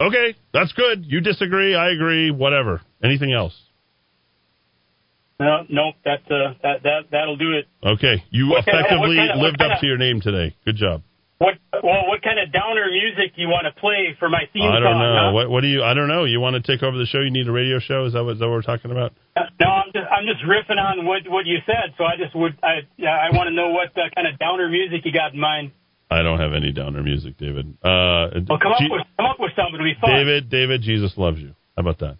Okay, 0.00 0.36
that's 0.52 0.72
good. 0.72 1.04
You 1.06 1.20
disagree, 1.20 1.74
I 1.74 1.90
agree, 1.90 2.30
whatever. 2.30 2.80
Anything 3.02 3.32
else? 3.32 3.54
No, 5.40 5.64
no, 5.70 5.92
that 6.04 6.20
uh, 6.30 6.52
that 6.62 6.82
that 6.84 7.00
that'll 7.10 7.36
do 7.40 7.52
it. 7.56 7.64
Okay, 7.82 8.22
you 8.30 8.48
What 8.50 8.66
kind 8.66 8.76
of- 8.78 8.84
effectively 8.86 9.16
kind 9.16 9.30
of- 9.32 9.38
lived 9.40 9.58
kind 9.58 9.72
up 9.72 9.76
of- 9.76 9.80
to 9.80 9.86
your 9.86 9.96
name 9.98 10.20
today. 10.20 10.54
Good 10.64 10.76
job. 10.76 11.02
What 11.38 11.54
well, 11.82 12.04
what 12.06 12.20
kind 12.20 12.38
of 12.38 12.52
downer 12.52 12.84
music 12.92 13.34
do 13.34 13.40
you 13.40 13.48
want 13.48 13.64
to 13.64 13.72
play 13.80 14.14
for 14.20 14.28
my 14.28 14.44
theme 14.52 14.60
song? 14.68 14.76
I 14.76 14.80
don't 14.84 14.92
song? 14.92 15.00
know. 15.00 15.24
huh? 15.28 15.32
What 15.32 15.48
what 15.50 15.60
do 15.62 15.68
you? 15.68 15.82
I 15.82 15.94
don't 15.94 16.08
know. 16.08 16.24
You 16.24 16.38
want 16.38 16.54
to 16.54 16.60
take 16.60 16.82
over 16.84 16.98
the 16.98 17.06
show? 17.06 17.20
You 17.20 17.30
need 17.32 17.48
a 17.48 17.52
radio 17.52 17.78
show? 17.80 18.04
Is 18.04 18.12
that 18.12 18.22
what, 18.22 18.32
is 18.36 18.38
that 18.40 18.46
what 18.46 18.60
we're 18.60 18.68
talking 18.68 18.90
about? 18.90 19.14
No, 19.58 19.66
I'm 19.66 19.88
just 19.96 20.04
I'm 20.12 20.26
just 20.28 20.44
riffing 20.44 20.76
on 20.76 21.06
what 21.06 21.22
what 21.26 21.46
you 21.46 21.56
said. 21.64 21.96
So 21.96 22.04
I 22.04 22.16
just 22.20 22.36
would 22.36 22.58
I 22.62 22.84
yeah 22.98 23.16
I 23.16 23.34
want 23.34 23.48
to 23.48 23.54
know 23.56 23.70
what 23.70 23.88
uh, 23.96 24.12
kind 24.14 24.28
of 24.28 24.38
downer 24.38 24.68
music 24.68 25.00
you 25.06 25.12
got 25.12 25.32
in 25.32 25.40
mind. 25.40 25.72
I 26.10 26.20
don't 26.20 26.40
have 26.40 26.52
any 26.52 26.72
downer 26.72 27.02
music, 27.02 27.38
David. 27.38 27.72
Uh, 27.82 28.28
Well, 28.46 28.58
come 28.60 28.72
up 28.72 28.80
Je- 28.80 28.88
with 28.90 29.06
come 29.16 29.24
up 29.26 29.40
with 29.40 29.52
something 29.56 29.78
to 29.78 29.84
be 29.84 29.94
fun. 29.98 30.10
David, 30.10 30.50
David, 30.50 30.82
Jesus 30.82 31.16
loves 31.16 31.38
you. 31.40 31.54
How 31.76 31.80
about 31.80 32.00
that? 32.00 32.18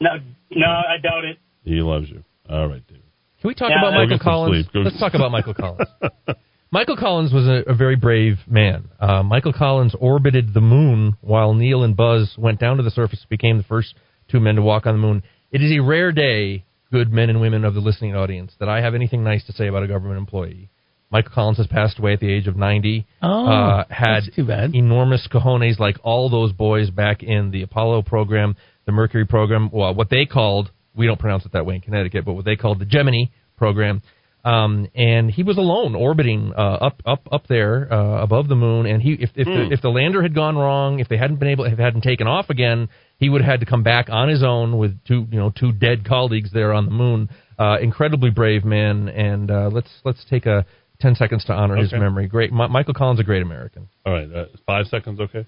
No, 0.00 0.18
no, 0.50 0.66
I 0.66 0.96
doubt 1.00 1.24
it. 1.24 1.38
He 1.64 1.80
loves 1.80 2.10
you. 2.10 2.24
All 2.52 2.68
right, 2.68 2.86
David. 2.86 3.02
Can 3.40 3.48
we 3.48 3.54
talk 3.54 3.70
Yeah, 3.70 3.78
about 3.80 3.94
Michael 3.94 4.18
Collins? 4.18 4.66
Let's 4.74 4.98
talk 5.00 5.14
about 5.14 5.30
Michael 5.32 5.54
Collins. 5.54 5.88
Michael 6.70 6.96
Collins 6.96 7.32
was 7.32 7.46
a, 7.46 7.70
a 7.70 7.74
very 7.74 7.96
brave 7.96 8.38
man. 8.46 8.88
Uh, 9.00 9.22
Michael 9.22 9.52
Collins 9.52 9.94
orbited 9.98 10.54
the 10.54 10.60
moon 10.60 11.16
while 11.20 11.52
Neil 11.54 11.82
and 11.82 11.96
Buzz 11.96 12.34
went 12.38 12.60
down 12.60 12.76
to 12.78 12.82
the 12.82 12.90
surface, 12.90 13.26
became 13.28 13.58
the 13.58 13.64
first 13.64 13.94
two 14.30 14.40
men 14.40 14.54
to 14.56 14.62
walk 14.62 14.86
on 14.86 14.94
the 14.94 14.98
moon. 15.00 15.22
It 15.50 15.60
is 15.60 15.72
a 15.72 15.80
rare 15.80 16.12
day, 16.12 16.64
good 16.90 17.12
men 17.12 17.28
and 17.30 17.40
women 17.40 17.64
of 17.64 17.74
the 17.74 17.80
listening 17.80 18.14
audience, 18.16 18.52
that 18.60 18.68
I 18.70 18.80
have 18.80 18.94
anything 18.94 19.22
nice 19.24 19.44
to 19.46 19.52
say 19.52 19.66
about 19.66 19.82
a 19.82 19.88
government 19.88 20.18
employee. 20.18 20.70
Michael 21.10 21.32
Collins 21.34 21.58
has 21.58 21.66
passed 21.66 21.98
away 21.98 22.14
at 22.14 22.20
the 22.20 22.32
age 22.32 22.46
of 22.46 22.56
90. 22.56 23.06
Oh, 23.20 23.46
uh, 23.46 23.84
had 23.90 24.22
that's 24.22 24.34
too 24.34 24.46
bad. 24.46 24.74
enormous 24.74 25.28
cojones 25.30 25.78
like 25.78 25.98
all 26.02 26.30
those 26.30 26.52
boys 26.52 26.88
back 26.88 27.22
in 27.22 27.50
the 27.50 27.62
Apollo 27.62 28.02
program, 28.02 28.56
the 28.86 28.92
Mercury 28.92 29.26
program, 29.26 29.68
well, 29.70 29.94
what 29.94 30.08
they 30.08 30.24
called, 30.24 30.70
we 30.94 31.06
don't 31.06 31.18
pronounce 31.20 31.44
it 31.46 31.52
that 31.52 31.64
way 31.66 31.76
in 31.76 31.80
Connecticut, 31.80 32.24
but 32.24 32.34
what 32.34 32.44
they 32.44 32.56
called 32.56 32.78
the 32.78 32.84
Gemini 32.84 33.26
program. 33.56 34.02
Um, 34.44 34.88
and 34.96 35.30
he 35.30 35.44
was 35.44 35.56
alone, 35.56 35.94
orbiting 35.94 36.52
uh, 36.56 36.60
up, 36.60 37.00
up, 37.06 37.28
up 37.30 37.46
there 37.46 37.92
uh, 37.92 38.20
above 38.22 38.48
the 38.48 38.56
moon. 38.56 38.86
And 38.86 39.00
he, 39.00 39.12
if 39.12 39.30
if, 39.36 39.46
Hmm. 39.46 39.54
the, 39.54 39.72
if 39.72 39.80
the 39.82 39.88
lander 39.88 40.20
had 40.20 40.34
gone 40.34 40.56
wrong, 40.56 40.98
if 40.98 41.08
they 41.08 41.16
hadn't 41.16 41.36
been 41.36 41.46
able, 41.48 41.64
if 41.64 41.74
it 41.74 41.78
hadn't 41.78 42.00
taken 42.00 42.26
off 42.26 42.50
again, 42.50 42.88
he 43.18 43.28
would 43.28 43.40
have 43.40 43.50
had 43.52 43.60
to 43.60 43.66
come 43.66 43.84
back 43.84 44.08
on 44.10 44.28
his 44.28 44.42
own 44.42 44.78
with 44.78 44.98
two, 45.06 45.28
you 45.30 45.38
know, 45.38 45.50
two 45.56 45.70
dead 45.70 46.04
colleagues 46.04 46.50
there 46.52 46.72
on 46.72 46.86
the 46.86 46.90
moon. 46.90 47.28
Uh, 47.56 47.76
incredibly 47.80 48.30
brave 48.30 48.64
man, 48.64 49.08
and 49.08 49.48
uh, 49.48 49.70
let's 49.72 49.90
let's 50.04 50.24
take 50.28 50.46
a 50.46 50.66
ten 51.00 51.14
seconds 51.14 51.44
to 51.44 51.52
honor 51.52 51.76
his 51.76 51.92
memory. 51.92 52.26
Great, 52.26 52.52
Mi- 52.52 52.66
Michael 52.66 52.94
Collins, 52.94 53.20
a 53.20 53.22
great 53.22 53.42
American. 53.42 53.88
All 54.04 54.12
right, 54.12 54.28
uh, 54.34 54.46
five 54.66 54.86
seconds, 54.86 55.20
okay? 55.20 55.46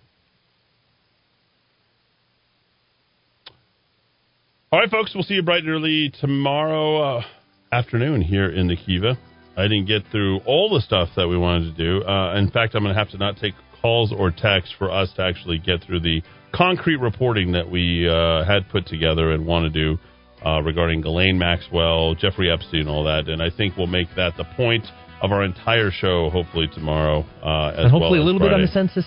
All 4.74 4.80
right, 4.80 4.90
folks, 4.90 5.14
we'll 5.14 5.22
see 5.22 5.34
you 5.34 5.42
bright 5.44 5.62
and 5.62 5.70
early 5.70 6.12
tomorrow 6.20 7.18
uh, 7.18 7.22
afternoon 7.70 8.20
here 8.20 8.50
in 8.50 8.66
the 8.66 8.74
Kiva. 8.74 9.16
I 9.56 9.62
didn't 9.68 9.84
get 9.84 10.02
through 10.10 10.40
all 10.46 10.68
the 10.68 10.80
stuff 10.80 11.10
that 11.14 11.28
we 11.28 11.38
wanted 11.38 11.76
to 11.76 12.00
do. 12.00 12.04
Uh, 12.04 12.34
in 12.34 12.50
fact, 12.50 12.74
I'm 12.74 12.82
going 12.82 12.92
to 12.92 12.98
have 12.98 13.08
to 13.10 13.16
not 13.16 13.36
take 13.36 13.54
calls 13.80 14.12
or 14.12 14.32
texts 14.32 14.74
for 14.76 14.90
us 14.90 15.12
to 15.14 15.22
actually 15.22 15.58
get 15.58 15.84
through 15.84 16.00
the 16.00 16.22
concrete 16.52 16.96
reporting 16.96 17.52
that 17.52 17.70
we 17.70 18.08
uh, 18.08 18.42
had 18.44 18.68
put 18.68 18.84
together 18.86 19.30
and 19.30 19.46
want 19.46 19.62
to 19.64 19.70
do 19.70 19.96
uh, 20.44 20.60
regarding 20.60 21.02
Ghislaine 21.02 21.38
Maxwell, 21.38 22.16
Jeffrey 22.16 22.50
Epstein, 22.50 22.80
and 22.80 22.88
all 22.88 23.04
that. 23.04 23.28
And 23.28 23.40
I 23.40 23.50
think 23.56 23.76
we'll 23.76 23.86
make 23.86 24.08
that 24.16 24.32
the 24.36 24.44
point 24.56 24.86
of 25.22 25.30
our 25.30 25.44
entire 25.44 25.92
show, 25.92 26.30
hopefully 26.30 26.66
tomorrow, 26.74 27.24
uh, 27.44 27.68
as 27.78 27.84
and 27.84 27.90
hopefully 27.92 28.18
well 28.18 28.22
a 28.22 28.26
little 28.26 28.40
bit 28.40 28.52
on 28.52 28.60
the 28.60 28.66
census, 28.66 29.04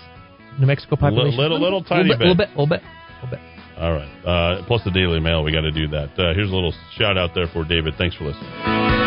New 0.58 0.64
Mexico 0.66 0.96
population. 0.96 1.38
little- 1.38 1.60
little 1.60 1.80
bit, 1.82 1.88
tiny 1.90 2.08
bit, 2.08 2.20
A 2.22 2.24
little 2.24 2.34
bit, 2.36 2.48
little 2.52 2.66
bit, 2.66 2.80
a 2.80 3.26
little 3.26 3.36
bit. 3.36 3.57
All 3.78 3.92
right. 3.92 4.08
Uh, 4.26 4.66
plus 4.66 4.82
the 4.84 4.90
Daily 4.90 5.20
Mail, 5.20 5.42
we 5.44 5.52
got 5.52 5.60
to 5.60 5.72
do 5.72 5.86
that. 5.88 6.10
Uh, 6.18 6.34
here's 6.34 6.50
a 6.50 6.54
little 6.54 6.74
shout 6.96 7.16
out 7.16 7.30
there 7.34 7.46
for 7.52 7.64
David. 7.64 7.94
Thanks 7.96 8.16
for 8.16 8.24
listening. 8.24 8.97